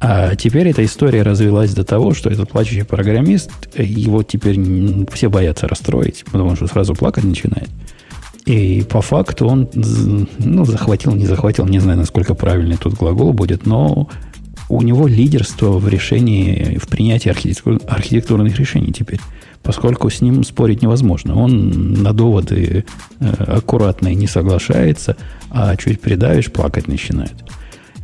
А 0.00 0.34
теперь 0.34 0.68
эта 0.68 0.84
история 0.84 1.22
развелась 1.22 1.74
до 1.74 1.84
того, 1.84 2.14
что 2.14 2.30
этот 2.30 2.50
плачущий 2.50 2.82
программист, 2.82 3.50
его 3.76 4.22
теперь 4.22 4.58
все 5.12 5.28
боятся 5.28 5.68
расстроить, 5.68 6.24
потому 6.30 6.56
что 6.56 6.66
сразу 6.66 6.94
плакать 6.94 7.24
начинает. 7.24 7.68
И 8.46 8.82
по 8.88 9.02
факту 9.02 9.46
он 9.46 9.68
ну, 9.74 10.64
захватил, 10.64 11.14
не 11.14 11.26
захватил, 11.26 11.66
не 11.66 11.78
знаю, 11.78 11.98
насколько 11.98 12.34
правильный 12.34 12.78
тут 12.78 12.94
глагол 12.94 13.32
будет, 13.32 13.66
но 13.66 14.08
у 14.70 14.82
него 14.82 15.06
лидерство 15.06 15.78
в 15.78 15.86
решении, 15.86 16.78
в 16.78 16.88
принятии 16.88 17.28
архитектур, 17.28 17.78
архитектурных 17.86 18.58
решений 18.58 18.92
теперь, 18.92 19.20
поскольку 19.62 20.08
с 20.08 20.22
ним 20.22 20.42
спорить 20.44 20.80
невозможно. 20.80 21.34
Он 21.34 21.92
на 22.02 22.14
доводы 22.14 22.86
э, 23.20 23.26
аккуратные 23.26 24.14
не 24.14 24.26
соглашается, 24.26 25.16
а 25.50 25.76
чуть 25.76 26.00
придавишь, 26.00 26.50
плакать 26.50 26.88
начинает. 26.88 27.34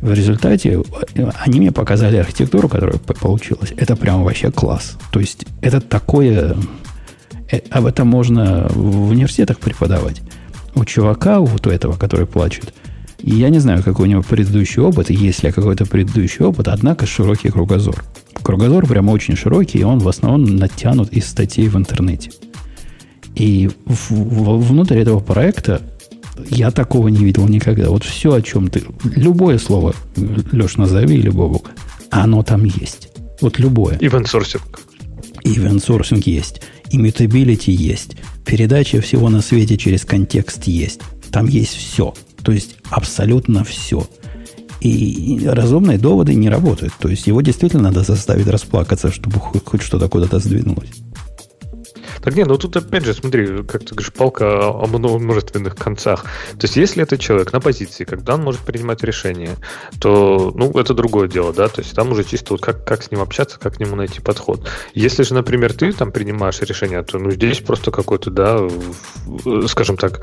В 0.01 0.13
результате 0.13 0.81
они 1.15 1.59
мне 1.59 1.71
показали 1.71 2.17
архитектуру, 2.17 2.69
которая 2.69 2.97
получилась. 2.97 3.73
Это 3.77 3.95
прям 3.95 4.23
вообще 4.23 4.51
класс. 4.51 4.97
То 5.11 5.19
есть 5.19 5.45
это 5.61 5.81
такое... 5.81 6.55
Э, 7.51 7.59
об 7.71 7.85
этом 7.85 8.07
можно 8.07 8.67
в 8.69 9.09
университетах 9.09 9.59
преподавать. 9.59 10.21
У 10.75 10.85
чувака, 10.85 11.39
вот 11.39 11.65
у 11.65 11.71
этого, 11.71 11.97
который 11.97 12.27
плачет, 12.27 12.73
и 13.19 13.31
я 13.31 13.49
не 13.49 13.59
знаю, 13.59 13.83
какой 13.83 14.07
у 14.07 14.11
него 14.11 14.21
предыдущий 14.21 14.81
опыт, 14.81 15.09
есть 15.09 15.43
ли 15.43 15.51
какой-то 15.51 15.85
предыдущий 15.85 16.45
опыт, 16.45 16.67
однако 16.67 17.05
широкий 17.05 17.49
кругозор. 17.49 18.03
Кругозор 18.43 18.85
прямо 18.85 19.11
очень 19.11 19.35
широкий, 19.35 19.79
и 19.79 19.83
он 19.83 19.99
в 19.99 20.07
основном 20.07 20.55
натянут 20.55 21.11
из 21.11 21.25
статей 21.27 21.67
в 21.67 21.75
интернете. 21.75 22.31
И 23.35 23.69
в, 23.85 24.11
в, 24.11 24.67
внутрь 24.67 24.99
этого 24.99 25.19
проекта 25.19 25.81
я 26.49 26.71
такого 26.71 27.07
не 27.07 27.23
видел 27.23 27.47
никогда. 27.47 27.89
Вот 27.89 28.03
все, 28.03 28.33
о 28.33 28.41
чем 28.41 28.69
ты... 28.69 28.83
Любое 29.15 29.57
слово, 29.57 29.93
Леш, 30.51 30.77
назови 30.77 31.17
или 31.17 31.29
оно 32.09 32.43
там 32.43 32.63
есть. 32.63 33.09
Вот 33.41 33.59
любое. 33.59 33.97
Ивент-сорсинг. 33.99 34.79
Ивент-сорсинг 35.43 36.25
есть. 36.25 36.61
Immutability 36.91 37.71
есть. 37.71 38.15
Передача 38.45 39.01
всего 39.01 39.29
на 39.29 39.41
свете 39.41 39.77
через 39.77 40.05
контекст 40.05 40.63
есть. 40.63 41.01
Там 41.31 41.47
есть 41.47 41.75
все. 41.75 42.13
То 42.43 42.51
есть 42.51 42.77
абсолютно 42.89 43.63
все. 43.63 44.07
И 44.79 45.41
разумные 45.45 45.97
доводы 45.97 46.33
не 46.35 46.49
работают. 46.49 46.93
То 46.99 47.09
есть 47.09 47.27
его 47.27 47.41
действительно 47.41 47.83
надо 47.83 48.03
заставить 48.03 48.47
расплакаться, 48.47 49.11
чтобы 49.11 49.39
хоть 49.39 49.81
что-то 49.81 50.07
куда-то 50.07 50.39
сдвинулось. 50.39 50.89
Нет, 52.37 52.47
ну 52.47 52.57
тут 52.59 52.77
опять 52.77 53.03
же, 53.03 53.15
смотри, 53.15 53.63
как 53.63 53.83
ты 53.83 53.95
говоришь, 53.95 54.13
палка 54.13 54.69
о 54.69 54.85
множественных 54.85 55.75
концах. 55.75 56.21
То 56.51 56.65
есть, 56.65 56.75
если 56.75 57.01
это 57.01 57.17
человек 57.17 57.51
на 57.51 57.59
позиции, 57.59 58.03
когда 58.03 58.35
он 58.35 58.43
может 58.43 58.61
принимать 58.61 59.03
решения, 59.03 59.55
то, 59.99 60.51
ну, 60.53 60.71
это 60.79 60.93
другое 60.93 61.27
дело, 61.27 61.51
да, 61.51 61.67
то 61.67 61.81
есть 61.81 61.95
там 61.95 62.11
уже 62.11 62.23
чисто 62.23 62.53
вот 62.53 62.61
как, 62.61 62.85
как 62.85 63.01
с 63.01 63.09
ним 63.09 63.21
общаться, 63.21 63.57
как 63.57 63.77
к 63.77 63.79
нему 63.79 63.95
найти 63.95 64.21
подход. 64.21 64.69
Если 64.93 65.23
же, 65.23 65.33
например, 65.33 65.73
ты 65.73 65.91
там 65.93 66.11
принимаешь 66.11 66.61
решение, 66.61 67.01
то, 67.01 67.17
ну, 67.17 67.31
здесь 67.31 67.59
просто 67.59 67.89
какой-то, 67.89 68.29
да, 68.29 68.59
скажем 69.67 69.97
так, 69.97 70.21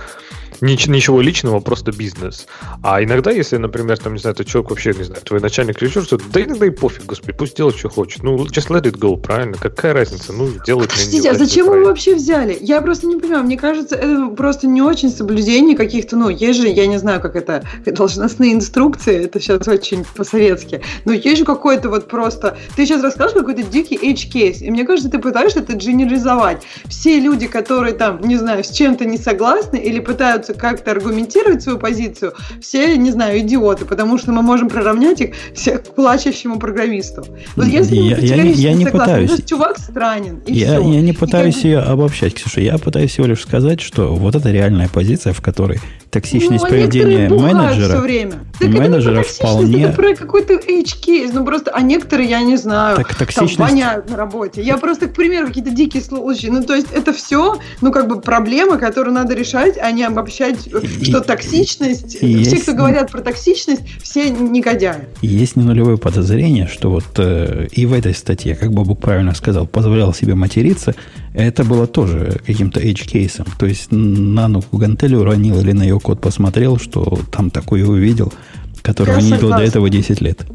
ничего 0.65 1.21
личного, 1.21 1.61
просто 1.61 1.93
бизнес. 1.93 2.47
А 2.83 3.03
иногда, 3.03 3.31
если, 3.31 3.57
например, 3.57 3.99
там, 3.99 4.15
не 4.15 4.19
знаю, 4.19 4.35
ты 4.37 4.45
человек 4.45 4.71
вообще, 4.71 4.93
не 4.93 5.05
знаю, 5.05 5.23
твой 5.23 5.41
начальник 5.41 5.81
или 5.83 5.89
что 5.89 6.19
да 6.33 6.43
иногда 6.43 6.67
и 6.67 6.71
пофиг, 6.71 7.05
господи, 7.07 7.33
пусть 7.33 7.57
делает, 7.57 7.77
что 7.77 7.89
хочет. 7.89 8.23
Ну, 8.23 8.37
just 8.47 8.69
let 8.69 8.83
it 8.83 8.99
go, 8.99 9.17
правильно? 9.17 9.57
Какая 9.61 9.93
разница? 9.93 10.33
Ну, 10.33 10.49
делать 10.67 10.91
Подождите, 10.91 11.31
а 11.31 11.35
зачем 11.35 11.67
вы 11.67 11.85
вообще 11.85 12.15
взяли? 12.15 12.57
Я 12.61 12.81
просто 12.81 13.07
не 13.07 13.17
понимаю, 13.17 13.45
мне 13.45 13.57
кажется, 13.57 13.97
это 13.97 14.29
просто 14.29 14.67
не 14.67 14.83
очень 14.83 15.11
соблюдение 15.11 15.77
каких-то, 15.77 16.17
ну, 16.17 16.29
есть 16.29 16.61
же, 16.61 16.69
я 16.69 16.87
не 16.87 16.99
знаю, 16.99 17.21
как 17.21 17.37
это, 17.37 17.65
должностные 17.87 18.53
инструкции, 18.53 19.25
это 19.25 19.41
сейчас 19.41 19.69
очень 19.69 20.05
по-советски, 20.17 20.83
но 21.05 21.13
есть 21.13 21.39
же 21.39 21.45
какой-то 21.45 21.89
вот 21.91 22.09
просто, 22.09 22.57
ты 22.77 22.87
сейчас 22.87 23.03
расскажешь 23.03 23.37
какой-то 23.37 23.63
дикий 23.63 23.97
edge 23.97 24.31
case, 24.33 24.65
и 24.65 24.71
мне 24.71 24.85
кажется, 24.85 25.11
ты 25.11 25.19
пытаешься 25.19 25.61
это 25.61 25.75
генерализовать. 25.75 26.63
Все 26.89 27.19
люди, 27.19 27.47
которые 27.47 27.95
там, 27.95 28.21
не 28.21 28.37
знаю, 28.37 28.65
с 28.65 28.71
чем-то 28.71 29.05
не 29.05 29.19
согласны 29.19 29.77
или 29.77 30.01
пытаются 30.01 30.54
как-то 30.57 30.91
аргументировать 30.91 31.63
свою 31.63 31.79
позицию, 31.79 32.35
все, 32.61 32.97
не 32.97 33.11
знаю, 33.11 33.41
идиоты, 33.41 33.85
потому 33.85 34.19
что 34.19 34.33
мы 34.33 34.43
можем 34.43 34.69
приравнять 34.69 35.21
их 35.21 35.35
всех 35.55 35.83
к 35.83 35.95
плачущему 35.95 36.59
программисту. 36.59 37.25
Вот 37.57 37.67
если 37.67 37.97
я, 37.97 38.17
я, 38.17 38.37
я, 38.37 38.43
я 38.43 38.73
не 38.73 38.85
согласны, 38.85 39.13
пытаюсь. 39.13 39.31
То 39.31 39.43
чувак 39.43 39.79
странен. 39.79 40.43
И 40.47 40.55
я, 40.55 40.79
все. 40.79 40.93
я 40.93 41.01
не 41.01 41.13
пытаюсь 41.13 41.65
и 41.65 41.69
ее 41.69 41.79
обобщать, 41.81 42.35
Ксюша. 42.35 42.61
Я 42.61 42.79
пытаюсь 42.79 43.11
всего 43.11 43.27
лишь 43.27 43.43
сказать, 43.43 43.81
что 43.81 44.15
вот 44.15 44.35
это 44.35 44.51
реальная 44.51 44.89
позиция, 44.89 45.33
в 45.33 45.41
которой 45.41 45.81
токсичность 46.15 46.65
Ну, 46.65 46.71
поведения 46.71 47.29
менеджера. 47.29 47.89
все 47.89 48.01
время. 48.01 48.33
Так 48.59 48.69
менеджера 48.69 49.21
это 49.21 49.29
вполне- 49.29 49.85
это 49.85 49.93
про 49.97 50.15
какой-то 50.15 50.55
edge-кейс. 50.55 51.31
Ну 51.33 51.45
просто, 51.45 51.71
а 51.73 51.83
некоторые, 51.83 52.29
я 52.31 52.41
не 52.43 52.57
знаю, 52.57 52.97
Так 52.97 53.15
там 53.15 53.27
токсичность- 53.27 53.59
воняют 53.59 54.09
на 54.11 54.17
работе. 54.17 54.63
Я 54.63 54.79
просто, 54.79 55.09
к 55.09 55.15
примеру, 55.15 55.49
какие-то 55.49 55.71
дикие 55.71 56.03
случаи. 56.03 56.47
Ну 56.49 56.63
то 56.63 56.75
есть 56.75 56.89
это 56.93 57.13
все, 57.13 57.59
ну 57.81 57.93
как 57.93 58.09
бы 58.09 58.21
проблемы, 58.21 58.79
которые 58.79 59.13
надо 59.15 59.35
решать, 59.35 59.77
а 59.79 59.91
не 59.91 60.05
обобщать, 60.05 60.67
И- 60.67 61.05
что 61.05 61.21
токсичность, 61.21 62.15
и 62.15 62.19
все, 62.19 62.27
есть- 62.57 62.63
кто 62.63 62.73
говорят 62.75 63.11
про 63.11 63.21
токсичность, 63.21 63.83
все 64.03 64.31
негодяи. 64.31 65.07
Есть 65.23 65.57
не 65.57 65.65
нулевое 65.65 65.99
подозрение, 65.99 66.69
что 66.69 66.91
вот 66.91 67.05
э, 67.19 67.67
и 67.73 67.87
в 67.87 67.93
этой 67.93 68.15
статье, 68.15 68.55
как 68.55 68.73
Бабук 68.73 69.01
правильно 69.01 69.35
сказал, 69.35 69.67
позволял 69.67 70.15
себе 70.15 70.35
материться, 70.35 70.95
это 71.35 71.65
было 71.65 71.87
тоже 71.87 72.41
каким-то 72.47 72.81
edge-кейсом. 72.81 73.47
То 73.59 73.67
есть 73.67 73.89
на 73.91 74.49
ногу 74.49 74.79
гантели 74.79 75.15
уронил 75.17 75.61
или 75.61 75.73
на 75.73 75.83
ее 75.83 76.01
код 76.01 76.21
посмотрел, 76.21 76.79
что 76.79 77.19
там 77.31 77.51
такое 77.51 77.85
увидел, 77.85 78.33
которого 78.83 79.17
Я 79.17 79.21
не 79.21 79.27
видел 79.33 79.41
до 79.41 79.49
согласна. 79.49 79.65
этого 79.65 79.91
10 79.91 80.21
лет. 80.21 80.47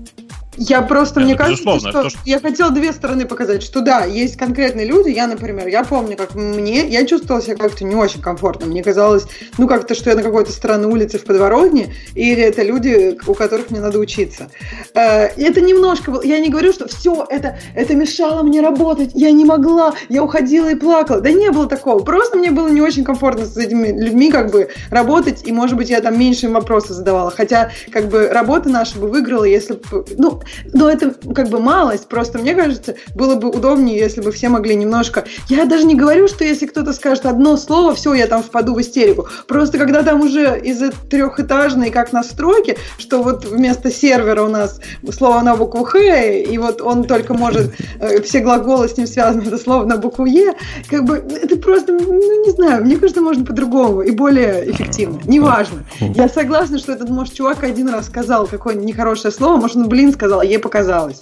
Я 0.61 0.81
просто, 0.81 1.21
Да, 1.21 1.25
мне 1.25 1.35
кажется, 1.35 1.63
что 1.79 1.91
то, 2.03 2.09
что- 2.09 2.19
я 2.25 2.39
хотела 2.41 2.69
две 2.71 2.91
стороны 2.91 3.25
показать, 3.25 3.63
что 3.63 3.79
да, 3.79 4.03
есть 4.03 4.35
конкретные 4.35 4.85
люди, 4.85 5.09
я, 5.09 5.25
например, 5.25 5.67
я 5.67 5.85
помню, 5.85 6.17
как 6.17 6.35
мне, 6.35 6.85
я 6.87 7.05
чувствовала 7.05 7.41
себя 7.41 7.55
как-то 7.55 7.85
не 7.85 7.95
очень 7.95 8.21
комфортно, 8.21 8.65
мне 8.65 8.83
казалось, 8.83 9.23
ну, 9.57 9.67
как-то, 9.69 9.95
что 9.95 10.09
я 10.09 10.17
на 10.17 10.21
какой-то 10.23 10.51
стороне 10.51 10.85
улицы 10.87 11.17
в 11.17 11.23
подворотне, 11.23 11.93
или 12.13 12.41
это 12.43 12.61
люди, 12.63 13.17
у 13.25 13.33
которых 13.35 13.69
мне 13.71 13.79
надо 13.79 13.99
учиться. 13.99 14.49
Э, 14.93 15.27
это 15.37 15.61
немножко, 15.61 16.11
было- 16.11 16.23
я 16.23 16.39
не 16.39 16.49
говорю, 16.49 16.73
что 16.73 16.87
все, 16.89 17.25
это, 17.29 17.57
это 17.73 17.95
мешало 17.95 18.43
мне 18.43 18.59
работать, 18.61 19.11
я 19.13 19.31
не 19.31 19.45
могла, 19.45 19.93
я 20.09 20.21
уходила 20.23 20.69
и 20.69 20.75
плакала, 20.75 21.21
да 21.21 21.31
не 21.31 21.51
было 21.51 21.67
такого, 21.67 21.99
просто 22.03 22.37
мне 22.37 22.51
было 22.51 22.67
не 22.67 22.81
очень 22.81 23.05
комфортно 23.05 23.45
с 23.45 23.55
этими 23.55 23.87
людьми, 23.97 24.29
как 24.29 24.51
бы, 24.51 24.67
работать, 24.89 25.47
и, 25.47 25.53
может 25.53 25.77
быть, 25.77 25.89
я 25.89 26.01
там 26.01 26.19
меньше 26.19 26.47
им 26.47 26.51
вопросов 26.53 26.91
задавала, 26.91 27.31
хотя, 27.31 27.71
как 27.91 28.09
бы, 28.09 28.27
работа 28.27 28.67
наша 28.69 28.99
бы 28.99 29.07
выиграла, 29.07 29.45
если 29.45 29.75
бы, 29.75 30.05
ну, 30.17 30.41
но 30.73 30.89
это 30.89 31.15
как 31.33 31.49
бы 31.49 31.59
малость. 31.59 32.07
Просто 32.07 32.39
мне 32.39 32.55
кажется, 32.55 32.95
было 33.15 33.35
бы 33.35 33.49
удобнее, 33.49 33.97
если 33.97 34.21
бы 34.21 34.31
все 34.31 34.49
могли 34.49 34.75
немножко. 34.75 35.25
Я 35.47 35.65
даже 35.65 35.85
не 35.85 35.95
говорю, 35.95 36.27
что 36.27 36.43
если 36.43 36.65
кто-то 36.65 36.93
скажет 36.93 37.25
одно 37.25 37.57
слово, 37.57 37.95
все, 37.95 38.13
я 38.13 38.27
там 38.27 38.43
впаду 38.43 38.73
в 38.73 38.81
истерику. 38.81 39.27
Просто 39.47 39.77
когда 39.77 40.03
там 40.03 40.21
уже 40.21 40.59
из 40.59 40.81
трехэтажной, 41.09 41.89
как 41.91 42.13
на 42.13 42.23
стройке, 42.23 42.77
что 42.97 43.21
вот 43.23 43.45
вместо 43.45 43.91
сервера 43.91 44.43
у 44.43 44.49
нас 44.49 44.79
слово 45.11 45.41
на 45.41 45.55
букву 45.55 45.83
Х, 45.83 45.99
и 45.99 46.57
вот 46.57 46.81
он 46.81 47.03
только 47.03 47.33
может, 47.33 47.73
э, 47.99 48.21
все 48.21 48.39
глаголы 48.39 48.87
с 48.87 48.97
ним 48.97 49.07
связаны, 49.07 49.43
это 49.43 49.57
слово 49.57 49.85
на 49.85 49.97
букву 49.97 50.25
Е, 50.25 50.53
как 50.89 51.03
бы 51.05 51.17
это 51.17 51.57
просто, 51.57 51.93
ну 51.93 52.45
не 52.45 52.51
знаю, 52.51 52.83
мне 52.83 52.97
кажется, 52.97 53.21
можно 53.21 53.45
по-другому 53.45 54.01
и 54.01 54.11
более 54.11 54.69
эффективно. 54.71 55.19
Неважно. 55.25 55.83
Я 55.99 56.29
согласна, 56.29 56.79
что 56.79 56.93
этот, 56.93 57.09
может, 57.09 57.33
чувак 57.33 57.63
один 57.63 57.89
раз 57.89 58.07
сказал 58.07 58.47
какое-нибудь 58.47 58.87
нехорошее 58.87 59.31
слово, 59.31 59.57
может, 59.57 59.77
он, 59.77 59.89
блин, 59.89 60.13
сказал, 60.13 60.38
а 60.39 60.45
ей 60.45 60.59
показалось. 60.59 61.19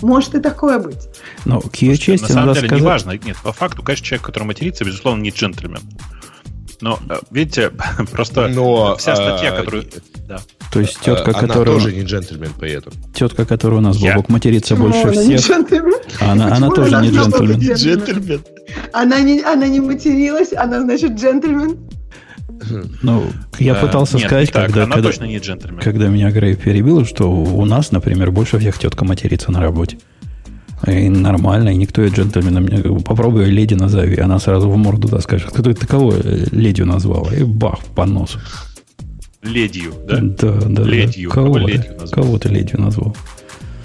Может 0.00 0.34
и 0.34 0.40
такое 0.40 0.78
быть. 0.78 1.08
Но 1.44 1.60
к 1.60 1.76
ее 1.76 1.96
чести 1.96 2.22
На 2.22 2.28
самом 2.28 2.46
надо 2.48 2.60
деле, 2.60 2.68
сказать... 2.68 2.82
неважно. 2.82 3.10
Нет, 3.24 3.36
по 3.42 3.52
факту, 3.52 3.82
конечно, 3.82 4.06
человек, 4.06 4.26
который 4.26 4.44
матерится, 4.44 4.84
безусловно, 4.84 5.20
не 5.22 5.30
джентльмен. 5.30 5.80
Но, 6.80 6.98
э, 7.10 7.18
видите, 7.30 7.70
просто 8.10 8.48
Но, 8.48 8.96
вся 8.96 9.14
статья, 9.14 9.52
а, 9.52 9.56
которую... 9.58 9.84
Да. 10.26 10.40
То 10.72 10.80
есть 10.80 10.98
тетка, 11.00 11.30
Она 11.36 11.48
которая, 11.48 11.74
тоже 11.74 11.92
не 11.92 12.02
джентльмен 12.02 12.52
при 12.58 12.72
этом. 12.72 12.92
тетка, 13.14 13.44
которая 13.44 13.80
у 13.80 13.82
нас 13.82 13.98
Бобок 13.98 14.28
матерится 14.28 14.76
Почему 14.76 14.90
больше 14.90 15.08
она 15.08 15.24
не 15.24 15.36
всех, 15.36 15.50
джентльмен? 15.50 16.00
она, 16.20 16.54
она 16.56 16.70
тоже 16.70 16.94
она 16.96 17.06
не 17.06 17.10
джентльмен. 17.10 17.74
джентльмен? 17.74 18.42
Она 18.92 19.20
не, 19.20 19.42
она 19.42 19.66
не 19.66 19.80
материлась, 19.80 20.52
она, 20.52 20.80
значит, 20.80 21.12
джентльмен. 21.12 21.78
Ну, 23.02 23.24
я 23.58 23.74
Да. 23.74 23.80
пытался 23.80 24.16
Нет, 24.16 24.26
сказать, 24.26 24.52
так, 24.52 24.66
когда, 24.66 24.86
когда, 24.86 25.02
точно 25.02 25.24
не 25.24 25.38
джентльмен. 25.38 25.80
когда 25.80 26.08
меня 26.08 26.30
Грей 26.30 26.56
перебил, 26.56 27.04
что 27.06 27.30
у 27.30 27.64
нас, 27.64 27.90
например, 27.92 28.30
больше 28.30 28.58
всех 28.58 28.78
тетка 28.78 29.04
матерится 29.04 29.50
на 29.50 29.60
работе. 29.60 29.98
И 30.86 31.08
нормально, 31.10 31.70
и 31.70 31.76
никто 31.76 32.00
ее 32.02 32.10
джентльменом. 32.10 33.02
Попробуй 33.02 33.44
леди 33.46 33.74
назови, 33.74 34.18
она 34.18 34.38
сразу 34.38 34.68
в 34.70 34.76
морду 34.76 35.08
да 35.08 35.20
скажет, 35.20 35.50
кто 35.50 35.62
ты 35.74 35.86
кого 35.86 36.14
ледью 36.52 36.86
назвала? 36.86 37.34
И 37.34 37.44
бах, 37.44 37.80
по 37.94 38.06
носу. 38.06 38.38
Ледью, 39.42 39.92
да? 40.08 40.18
Да, 40.20 40.52
да, 40.52 40.66
да. 40.68 40.82
Ледью. 40.82 41.30
Кого, 41.30 41.54
Кого 41.54 41.66
ты- 41.66 41.72
ледью 41.72 41.92
назвал? 41.98 42.08
кого 42.24 42.38
ты 42.38 42.48
ледью 42.50 42.80
назвал? 42.80 43.16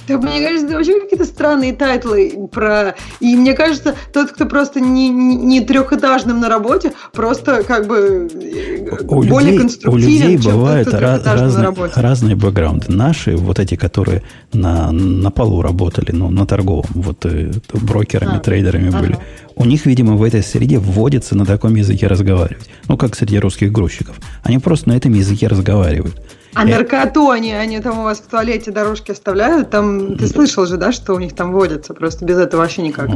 Да, 0.08 0.18
мне 0.18 0.42
кажется, 0.42 0.68
это 0.68 0.76
вообще 0.76 1.00
какие-то 1.00 1.26
странные 1.26 1.74
тайтлы 1.74 2.48
про... 2.52 2.96
И 3.20 3.36
мне 3.36 3.54
кажется, 3.54 3.96
тот, 4.14 4.32
кто 4.32 4.46
просто 4.46 4.80
не, 4.80 5.10
не, 5.10 5.36
не 5.36 5.62
трехэтажным 5.62 6.40
на 6.40 6.50
работе, 6.50 6.94
просто 7.12 7.64
как 7.64 7.88
бы 7.88 8.30
э, 8.32 9.06
У 9.08 9.24
более 9.24 9.52
людей, 9.52 9.58
у 9.58 9.62
конструктивен, 9.62 10.08
людей 10.08 10.38
чем 10.40 10.54
бывают 10.54 10.90
тот, 10.90 10.98
кто 10.98 11.06
ра- 11.06 11.20
трехэтажным 11.20 11.54
на 11.54 11.64
разные, 11.64 11.92
разные 11.96 12.36
бэкграунды. 12.36 12.86
Наши, 12.92 13.36
вот 13.36 13.60
эти, 13.60 13.76
которые 13.76 14.24
на, 14.54 14.92
на 14.92 15.32
полу 15.32 15.62
работали, 15.62 16.12
ну, 16.12 16.30
на 16.30 16.46
торговом, 16.46 16.86
вот 16.94 17.26
э, 17.26 17.52
брокерами, 17.74 18.38
А, 18.38 18.40
трейдерами 18.40 18.90
ага. 18.90 19.00
были. 19.00 19.18
У 19.56 19.66
них, 19.66 19.86
видимо, 19.86 20.16
в 20.16 20.24
этой 20.24 20.44
среде 20.44 20.78
вводится 20.80 21.36
на 21.36 21.46
таком 21.46 21.76
языке 21.76 22.08
разговаривать. 22.08 22.70
Ну, 22.88 22.98
как 22.98 23.16
среди 23.16 23.40
русских 23.40 23.72
грузчиков. 23.72 24.18
Они 24.44 24.60
просто 24.60 24.90
на 24.90 24.98
этом 24.98 25.14
языке 25.14 25.48
разговаривают. 25.48 26.22
А 26.56 26.64
Э, 26.66 26.72
наркоту 26.72 27.30
они, 27.30 27.52
они 27.54 27.80
там 27.82 28.00
у 28.00 28.04
вас 28.04 28.20
в 28.20 28.28
туалете 28.28 28.72
дорожки 28.72 29.12
оставляют? 29.12 29.70
Там 29.70 30.16
ты 30.18 30.26
слышал 30.28 30.66
же, 30.66 30.78
да, 30.78 30.92
что 30.92 31.14
у 31.14 31.20
них 31.20 31.34
там 31.36 31.52
водится? 31.52 31.94
Просто 31.94 32.24
без 32.26 32.38
этого 32.38 32.62
вообще 32.62 32.82
никак. 32.82 33.10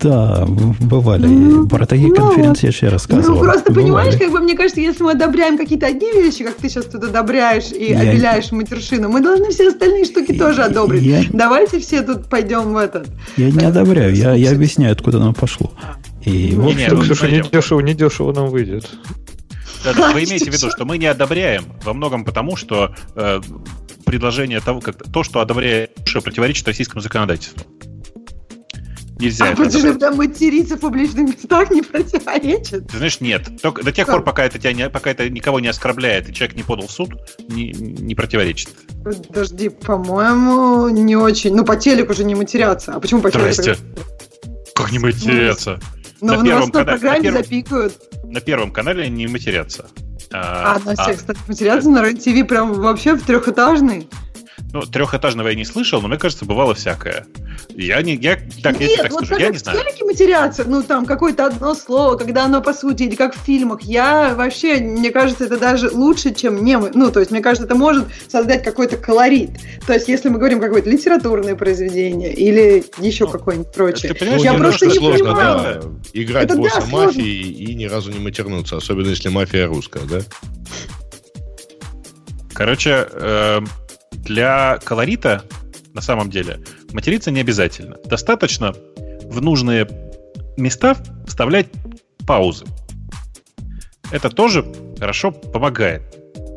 Да, 0.00 0.46
бывали. 0.80 1.26
Ну, 1.26 1.66
Про 1.68 1.86
такие 1.86 2.08
ну, 2.08 2.14
конференции 2.14 2.66
я 2.66 2.72
же 2.72 2.90
рассказывал. 2.90 3.38
Ну, 3.38 3.44
просто 3.44 3.70
Бывали. 3.72 3.84
понимаешь, 3.84 4.16
как 4.18 4.30
бы 4.30 4.40
мне 4.40 4.54
кажется, 4.54 4.80
если 4.80 5.02
мы 5.02 5.12
одобряем 5.12 5.56
какие-то 5.58 5.86
одни 5.86 6.12
вещи, 6.12 6.44
как 6.44 6.54
ты 6.56 6.68
сейчас 6.68 6.84
тут 6.84 7.02
одобряешь 7.04 7.72
и 7.72 7.90
Я- 7.92 8.00
обеляешь 8.00 8.52
матершину, 8.52 9.08
мы 9.08 9.20
должны 9.22 9.50
все 9.50 9.68
остальные 9.68 10.04
штуки 10.04 10.32
тоже 10.38 10.62
одобрить. 10.62 11.02
Я- 11.02 11.22
Давайте 11.32 11.80
все 11.80 12.02
тут 12.02 12.26
пойдем 12.28 12.72
в 12.74 12.76
этот. 12.76 13.08
Я 13.36 13.50
не 13.50 13.64
одобряю, 13.64 14.14
я, 14.14 14.34
я 14.34 14.50
объясняю, 14.52 14.92
откуда 14.92 15.16
оно 15.18 15.32
пошло. 15.32 15.72
И, 16.24 16.54
в 16.54 16.64
Не, 16.64 16.72
общем, 16.72 17.00
не, 17.30 17.38
ну, 17.42 17.48
дешево, 17.50 17.80
не 17.80 17.94
дешево 17.94 18.32
нам 18.32 18.48
выйдет. 18.48 18.86
Да, 19.86 19.94
да, 19.94 20.12
Вы 20.12 20.24
имеете 20.24 20.50
в 20.50 20.54
виду, 20.54 20.68
что 20.70 20.84
мы 20.84 20.98
не 20.98 21.06
одобряем 21.06 21.64
во 21.84 21.94
многом 21.94 22.24
потому, 22.24 22.56
что 22.56 22.92
э, 23.14 23.40
предложение 24.04 24.60
того, 24.60 24.80
как 24.80 24.96
то, 24.96 25.22
что 25.22 25.40
одобряешь, 25.40 25.90
противоречит 26.24 26.66
российскому 26.66 27.00
законодательству. 27.00 27.62
Нельзя 29.18 29.46
А 29.46 29.48
это 29.52 29.62
почему 29.62 29.98
там 29.98 30.16
материться 30.16 30.76
в 30.76 30.80
публичных 30.80 31.28
местах 31.28 31.70
не 31.70 31.82
противоречит? 31.82 32.88
Ты 32.88 32.96
знаешь, 32.96 33.20
нет. 33.20 33.48
Только 33.62 33.84
до 33.84 33.92
тех 33.92 34.06
пор, 34.06 34.24
пока 34.24 34.44
это 34.44 34.58
тебя 34.58 34.72
не, 34.72 34.90
пока 34.90 35.10
это 35.10 35.30
никого 35.30 35.60
не 35.60 35.68
оскорбляет 35.68 36.28
и 36.28 36.34
человек 36.34 36.56
не 36.56 36.64
подал 36.64 36.88
в 36.88 36.90
суд, 36.90 37.14
не, 37.48 37.70
не 37.70 38.14
противоречит. 38.14 38.70
Подожди, 39.04 39.68
по-моему, 39.68 40.88
не 40.88 41.16
очень. 41.16 41.54
Ну, 41.54 41.64
по 41.64 41.76
телеку 41.76 42.12
же 42.12 42.24
не 42.24 42.34
матерятся. 42.34 42.92
А 42.92 43.00
почему 43.00 43.22
по 43.22 43.30
телеку? 43.30 43.52
Здрасте. 43.52 43.82
Как 44.74 44.92
не 44.92 44.98
матерятся? 44.98 45.80
Ну, 46.20 46.32
На 46.34 46.38
в 46.40 46.44
первом 46.44 46.70
канале- 46.70 47.00
на 47.02 47.20
первом- 47.20 47.42
запикают. 47.42 47.94
На 48.24 48.40
первом 48.40 48.72
канале 48.72 49.08
не 49.08 49.26
матерятся. 49.26 49.86
А, 50.32 50.78
на 50.84 50.92
а, 50.92 51.02
всех, 51.02 51.16
кстати, 51.18 51.38
матерятся 51.46 51.90
на 51.90 52.02
РЕН-ТВ 52.02 52.48
прям 52.48 52.72
вообще 52.74 53.14
в 53.14 53.22
трехэтажный. 53.22 54.08
Ну, 54.76 54.82
трехэтажного 54.82 55.48
я 55.48 55.54
не 55.54 55.64
слышал, 55.64 56.00
но 56.02 56.08
мне 56.08 56.18
кажется, 56.18 56.44
бывало 56.44 56.74
всякое. 56.74 57.26
Я 57.74 58.02
не, 58.02 58.14
я 58.14 58.36
так, 58.62 58.78
я 58.80 58.86
Нет, 58.88 58.96
так 58.98 59.10
вот 59.12 59.26
скажу, 59.26 59.40
я 59.40 59.48
не 59.50 59.58
знаю. 59.58 59.78
телеке 59.78 60.04
матерятся, 60.04 60.64
ну 60.66 60.82
там 60.82 61.06
какое-то 61.06 61.46
одно 61.46 61.74
слово, 61.74 62.16
когда 62.16 62.44
оно 62.44 62.60
по 62.62 62.72
сути, 62.72 63.04
или 63.04 63.14
как 63.14 63.34
в 63.34 63.38
фильмах, 63.38 63.82
я 63.82 64.34
вообще, 64.34 64.76
мне 64.76 65.10
кажется, 65.10 65.44
это 65.44 65.58
даже 65.58 65.90
лучше, 65.90 66.34
чем 66.34 66.64
мемы. 66.64 66.90
Ну, 66.94 67.10
то 67.10 67.20
есть, 67.20 67.30
мне 67.30 67.40
кажется, 67.40 67.64
это 67.64 67.74
может 67.74 68.06
создать 68.28 68.62
какой-то 68.62 68.96
колорит. 68.96 69.50
То 69.86 69.94
есть, 69.94 70.08
если 70.08 70.28
мы 70.28 70.38
говорим 70.38 70.60
какое-то 70.60 70.88
литературное 70.90 71.54
произведение 71.56 72.32
или 72.32 72.84
еще 72.98 73.24
Ну, 73.24 73.30
какое-нибудь 73.32 73.72
прочее. 73.72 74.12
ты 74.12 74.18
понимаешь, 74.18 74.42
я 74.42 74.54
просто 74.54 74.86
не 74.86 74.94
сложно, 74.94 75.24
понимаю. 75.34 75.82
да, 75.82 75.88
играть 76.20 76.44
Это 76.44 76.54
да, 76.54 76.60
босса 76.60 76.80
сложно. 76.82 77.06
мафии 77.06 77.40
и 77.52 77.74
ни 77.74 77.84
разу 77.86 78.12
не 78.12 78.18
матернуться, 78.18 78.76
особенно 78.76 79.08
если 79.08 79.28
мафия 79.28 79.66
русская, 79.66 80.02
да? 80.04 80.20
Короче, 82.52 83.06
эм, 83.12 83.68
для 84.26 84.78
колорита, 84.84 85.44
на 85.94 86.00
самом 86.00 86.30
деле, 86.30 86.60
материться 86.92 87.30
не 87.30 87.40
обязательно. 87.40 87.96
Достаточно 88.04 88.74
в 89.24 89.40
нужные 89.40 89.88
места 90.56 90.96
вставлять 91.26 91.68
паузы. 92.26 92.66
Это 94.10 94.30
тоже 94.30 94.64
хорошо 94.98 95.32
помогает, 95.32 96.02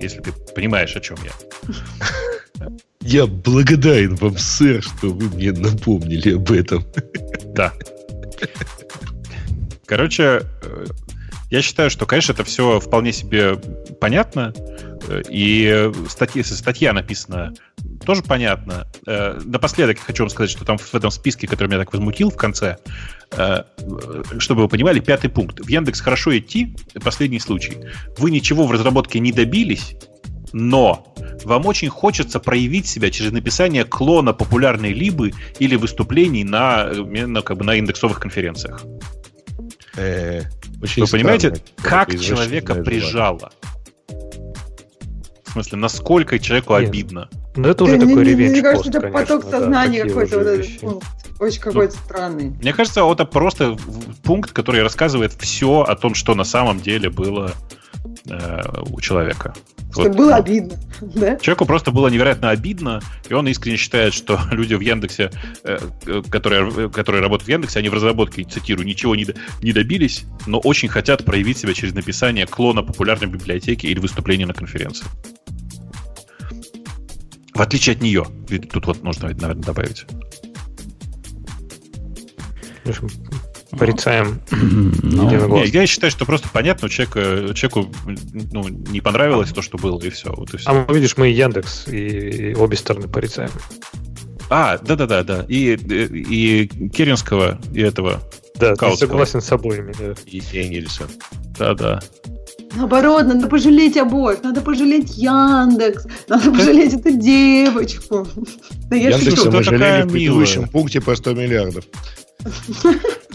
если 0.01 0.19
ты 0.21 0.31
понимаешь, 0.53 0.95
о 0.95 0.99
чем 0.99 1.17
я. 1.23 2.67
Я 3.01 3.25
благодарен 3.25 4.15
вам, 4.15 4.37
сэр, 4.37 4.83
что 4.83 5.07
вы 5.07 5.29
мне 5.29 5.51
напомнили 5.51 6.35
об 6.35 6.51
этом. 6.51 6.85
Да. 7.55 7.73
Короче, 9.85 10.43
э, 10.61 10.85
я 11.49 11.61
считаю, 11.61 11.89
что, 11.89 12.05
конечно, 12.05 12.31
это 12.31 12.43
все 12.43 12.79
вполне 12.79 13.11
себе 13.11 13.55
понятно. 13.99 14.53
Э, 15.09 15.23
И 15.29 15.91
статья, 16.07 16.43
статья 16.43 16.93
написана 16.93 17.53
тоже 18.05 18.23
понятно. 18.23 18.87
Э, 19.05 19.39
напоследок 19.43 19.97
я 19.97 20.03
хочу 20.03 20.23
вам 20.23 20.29
сказать, 20.29 20.49
что 20.49 20.65
там 20.65 20.77
в 20.77 20.93
этом 20.93 21.11
списке, 21.11 21.47
который 21.47 21.67
меня 21.67 21.79
так 21.79 21.91
возмутил 21.93 22.29
в 22.29 22.37
конце, 22.37 22.77
э, 23.31 23.63
чтобы 24.37 24.63
вы 24.63 24.67
понимали, 24.67 24.99
пятый 24.99 25.29
пункт. 25.29 25.59
В 25.59 25.67
Яндекс 25.67 26.01
хорошо 26.01 26.37
идти, 26.37 26.75
последний 27.03 27.39
случай. 27.39 27.77
Вы 28.17 28.31
ничего 28.31 28.65
в 28.65 28.71
разработке 28.71 29.19
не 29.19 29.31
добились, 29.31 29.95
но 30.53 31.13
вам 31.43 31.65
очень 31.65 31.89
хочется 31.89 32.39
проявить 32.39 32.87
себя 32.87 33.09
через 33.11 33.31
написание 33.31 33.83
клона 33.83 34.33
популярной 34.33 34.93
либы 34.93 35.33
или 35.59 35.75
выступлений 35.75 36.43
на, 36.43 36.85
на, 36.87 37.41
как 37.41 37.57
бы, 37.57 37.63
на 37.63 37.75
индексовых 37.75 38.19
конференциях. 38.19 38.83
Э, 39.95 40.41
очень 40.81 41.03
Вы 41.03 41.09
понимаете, 41.09 41.61
как 41.77 42.17
человека 42.19 42.75
прижало? 42.75 43.51
В 45.49 45.53
смысле, 45.53 45.79
насколько 45.79 46.37
человеку 46.37 46.77
Нет. 46.77 46.89
обидно? 46.89 47.29
Ну, 47.55 47.67
это 47.67 47.83
уже 47.83 47.97
да, 47.97 48.05
такой 48.05 48.23
ревенч 48.23 48.51
Мне 48.51 48.61
кажется, 48.61 48.89
это 48.89 49.07
поток 49.09 49.43
сознания 49.43 50.03
да, 50.03 50.09
какой-то 50.09 50.37
вот 50.37 50.47
этот 50.47 50.79
пункт. 50.79 51.07
Очень 51.39 51.61
какой-то 51.61 51.95
ну, 51.95 52.05
странный. 52.05 52.49
Мне 52.49 52.71
кажется, 52.71 53.01
это 53.11 53.25
просто 53.25 53.75
пункт, 54.23 54.51
который 54.51 54.83
рассказывает 54.83 55.33
все 55.33 55.81
о 55.81 55.95
том, 55.95 56.13
что 56.13 56.35
на 56.35 56.43
самом 56.43 56.79
деле 56.79 57.09
было 57.09 57.53
э, 58.29 58.61
у 58.89 59.01
человека. 59.01 59.53
Что 59.91 60.03
вот, 60.03 60.15
было 60.15 60.35
обидно, 60.35 60.77
да? 61.01 61.37
Человеку 61.37 61.65
просто 61.65 61.91
было 61.91 62.07
невероятно 62.07 62.49
обидно, 62.49 63.01
и 63.27 63.33
он 63.33 63.47
искренне 63.47 63.77
считает, 63.77 64.13
что 64.13 64.39
люди 64.51 64.73
в 64.73 64.81
Яндексе, 64.81 65.31
э, 65.63 65.77
которые, 66.29 66.89
которые 66.89 67.21
работают 67.21 67.47
в 67.47 67.51
Яндексе, 67.51 67.79
они 67.79 67.89
в 67.89 67.93
разработке, 67.93 68.43
цитирую, 68.43 68.85
ничего 68.85 69.15
не, 69.15 69.27
не 69.61 69.73
добились, 69.73 70.25
но 70.45 70.59
очень 70.59 70.89
хотят 70.89 71.25
проявить 71.25 71.57
себя 71.57 71.73
через 71.73 71.93
написание 71.93 72.45
клона 72.45 72.83
популярной 72.83 73.27
библиотеки 73.27 73.87
или 73.87 73.99
выступления 73.99 74.45
на 74.45 74.53
конференции. 74.53 75.05
В 77.53 77.61
отличие 77.61 77.95
от 77.95 78.01
нее. 78.01 78.25
Тут 78.71 78.85
вот 78.87 79.03
нужно, 79.03 79.27
наверное, 79.27 79.55
добавить. 79.55 80.05
Порицаем. 83.77 84.41
Ну, 84.51 85.29
не, 85.63 85.67
я 85.67 85.85
считаю, 85.85 86.11
что 86.11 86.25
просто 86.25 86.49
понятно, 86.51 86.89
человеку, 86.89 87.53
человеку 87.53 87.91
ну, 88.51 88.67
не 88.67 88.99
понравилось 89.01 89.51
то, 89.51 89.61
что 89.61 89.77
было, 89.77 90.01
и 90.01 90.09
все. 90.09 90.33
Вот 90.33 90.53
и 90.53 90.57
все. 90.57 90.69
А 90.69 90.73
мы, 90.73 90.95
видишь, 90.95 91.17
мы 91.17 91.27
Яндекс 91.27 91.87
и, 91.87 92.51
и 92.51 92.55
обе 92.55 92.77
стороны 92.77 93.07
порицаем. 93.07 93.51
А, 94.49 94.79
да-да-да, 94.79 95.23
да. 95.23 95.45
И, 95.47 95.75
и, 95.75 96.63
и 96.63 96.89
Керенского, 96.89 97.59
и 97.73 97.81
этого. 97.81 98.19
Да, 98.55 98.75
ты 98.75 98.95
согласен 98.95 99.41
с 99.41 99.51
обоими. 99.51 99.93
Да. 99.99 100.15
И 100.25 100.41
Энгельса. 100.53 101.07
Да-да. 101.57 102.01
Наоборот, 102.75 103.25
надо 103.25 103.47
пожалеть 103.47 103.97
обоих, 103.97 104.43
надо 104.43 104.61
пожалеть 104.61 105.17
Яндекс, 105.17 106.05
надо 106.27 106.51
пожалеть 106.51 106.93
эту 106.93 107.11
девочку. 107.11 108.27
Да 108.89 108.95
я 108.95 109.09
Яндекс 109.09 109.45
мы 109.45 109.63
жалели 109.63 110.07
в 110.07 110.11
предыдущем 110.11 110.67
пункте 110.67 111.01
по 111.01 111.15
100 111.15 111.33
миллиардов. 111.33 111.85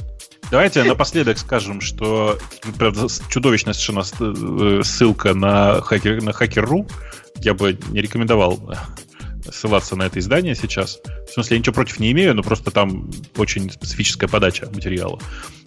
Давайте 0.54 0.84
напоследок 0.84 1.36
скажем, 1.36 1.80
что 1.80 2.38
правда, 2.78 3.08
чудовищная 3.28 3.74
совершенно 3.74 4.04
э, 4.20 4.82
ссылка 4.84 5.34
на, 5.34 5.80
хакер, 5.80 6.22
на 6.22 6.30
Hacker.ru. 6.30 6.88
Я 7.40 7.54
бы 7.54 7.76
не 7.88 8.00
рекомендовал 8.00 8.72
ссылаться 9.50 9.96
на 9.96 10.04
это 10.04 10.18
издание 10.18 10.54
сейчас. 10.54 11.00
В 11.28 11.32
смысле, 11.32 11.56
я 11.56 11.58
ничего 11.60 11.74
против 11.74 12.00
не 12.00 12.12
имею, 12.12 12.34
но 12.34 12.42
просто 12.42 12.70
там 12.70 13.10
очень 13.36 13.70
специфическая 13.70 14.28
подача 14.28 14.68
материала. 14.74 15.18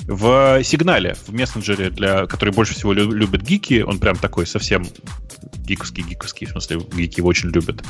В 0.07 0.63
сигнале, 0.63 1.15
в 1.27 1.33
мессенджере, 1.33 1.89
для, 1.89 2.25
который 2.27 2.53
больше 2.53 2.73
всего 2.73 2.93
любят 2.93 3.41
гики, 3.41 3.81
он 3.81 3.99
прям 3.99 4.15
такой 4.15 4.47
совсем 4.47 4.85
гиковский, 5.57 6.03
гиковский, 6.03 6.47
в 6.47 6.51
смысле, 6.51 6.79
гики 6.95 7.19
его 7.19 7.27
очень 7.27 7.49
любят. 7.49 7.83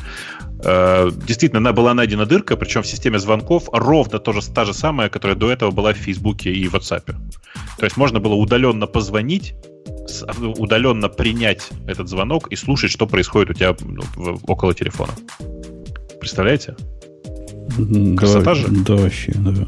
Э, 0.64 1.12
действительно, 1.28 1.72
была 1.74 1.94
найдена 1.94 2.26
дырка, 2.26 2.58
причем 2.58 2.82
в 2.82 2.88
системе 2.88 3.20
звонков 3.20 3.70
ровно 3.72 4.20
тоже, 4.20 4.42
та 4.52 4.66
же 4.66 4.74
самая, 4.74 5.10
которая 5.10 5.38
до 5.38 5.52
этого 5.52 5.72
была 5.72 5.94
в 5.94 5.98
Фейсбуке 5.98 6.52
и 6.52 6.68
в 6.68 6.76
WhatsApp. 6.76 7.14
То 7.78 7.86
есть 7.86 7.98
можно 7.98 8.20
было 8.20 8.34
удаленно 8.34 8.88
позвонить, 8.88 9.54
удаленно 10.58 11.10
принять 11.10 11.70
этот 11.86 12.08
звонок 12.08 12.48
и 12.48 12.56
слушать, 12.56 12.92
что 12.92 13.06
происходит 13.06 13.52
у 13.52 13.54
тебя 13.54 13.76
ну, 14.16 14.40
около 14.48 14.74
телефона. 14.74 15.14
Представляете? 16.20 16.76
Красота 18.18 18.44
да, 18.46 18.56
же? 18.56 18.68
Да, 18.70 18.96
вообще, 18.96 19.34
да. 19.36 19.68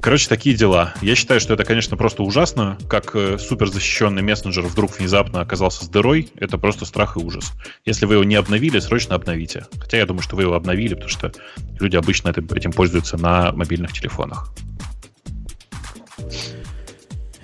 Короче, 0.00 0.28
такие 0.28 0.56
дела. 0.56 0.94
Я 1.02 1.14
считаю, 1.14 1.40
что 1.40 1.52
это, 1.52 1.64
конечно, 1.64 1.96
просто 1.96 2.22
ужасно, 2.22 2.78
как 2.88 3.14
э, 3.14 3.36
суперзащищенный 3.38 4.22
мессенджер 4.22 4.64
вдруг 4.64 4.98
внезапно 4.98 5.42
оказался 5.42 5.84
с 5.84 5.88
дырой. 5.88 6.30
Это 6.36 6.56
просто 6.56 6.86
страх 6.86 7.18
и 7.18 7.20
ужас. 7.20 7.52
Если 7.84 8.06
вы 8.06 8.14
его 8.14 8.24
не 8.24 8.36
обновили, 8.36 8.78
срочно 8.78 9.14
обновите. 9.14 9.66
Хотя 9.78 9.98
я 9.98 10.06
думаю, 10.06 10.22
что 10.22 10.36
вы 10.36 10.42
его 10.42 10.54
обновили, 10.54 10.94
потому 10.94 11.10
что 11.10 11.32
люди 11.78 11.96
обычно 11.96 12.30
этим, 12.30 12.46
этим 12.46 12.72
пользуются 12.72 13.18
на 13.18 13.52
мобильных 13.52 13.92
телефонах. 13.92 14.54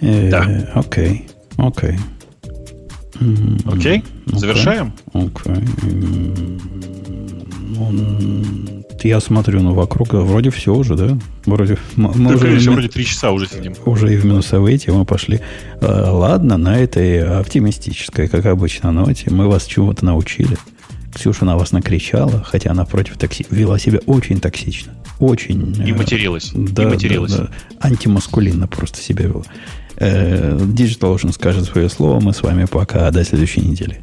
Э, 0.01 0.31
да. 0.31 0.71
Окей. 0.75 1.29
Окей. 1.59 1.99
Окей? 3.67 4.05
Завершаем? 4.27 4.93
Окей. 5.13 5.65
Я 9.03 9.21
смотрю, 9.21 9.63
ну, 9.63 9.73
вокруг 9.73 10.15
вроде 10.15 10.51
все 10.51 10.75
уже, 10.75 10.97
да? 10.97 11.17
Вроде, 11.45 11.79
мы 11.95 12.13
да, 12.15 12.35
уже 12.35 12.47
конечно, 12.47 12.73
вроде 12.73 12.89
три 12.89 13.05
часа 13.05 13.31
уже 13.31 13.47
сидим. 13.47 13.75
Уже 13.85 14.13
и 14.13 14.17
в 14.17 14.25
минусовые 14.25 14.79
темы 14.79 15.05
пошли. 15.05 15.41
А, 15.81 16.11
ладно, 16.11 16.57
на 16.57 16.77
этой 16.79 17.23
оптимистической, 17.23 18.27
как 18.27 18.47
обычно, 18.47 18.91
ноте 18.91 19.31
мы 19.31 19.47
вас 19.49 19.67
чего-то 19.67 20.05
научили. 20.05 20.57
Ксюша 21.15 21.45
на 21.45 21.57
вас 21.57 21.73
накричала, 21.73 22.43
хотя 22.43 22.73
она 22.73 22.85
против 22.85 23.17
такси 23.17 23.47
вела 23.51 23.79
себя 23.79 24.01
очень 24.07 24.41
токсично. 24.41 24.95
Очень. 25.21 25.75
И 25.87 25.93
материлась. 25.93 26.51
Да, 26.55 26.83
и 26.83 26.87
материлась. 26.87 27.33
Да, 27.33 27.45
да. 27.45 27.51
Антимаскулинно 27.81 28.67
просто 28.67 29.01
себя 29.01 29.25
вела. 29.27 29.45
Э, 29.97 30.57
Digital 30.57 31.15
Ocean 31.15 31.33
скажет 31.33 31.65
свое 31.65 31.89
слово. 31.89 32.21
Мы 32.21 32.33
с 32.33 32.43
вами 32.43 32.67
пока. 32.67 33.11
До 33.11 33.25
следующей 33.25 33.63
недели. 33.63 34.03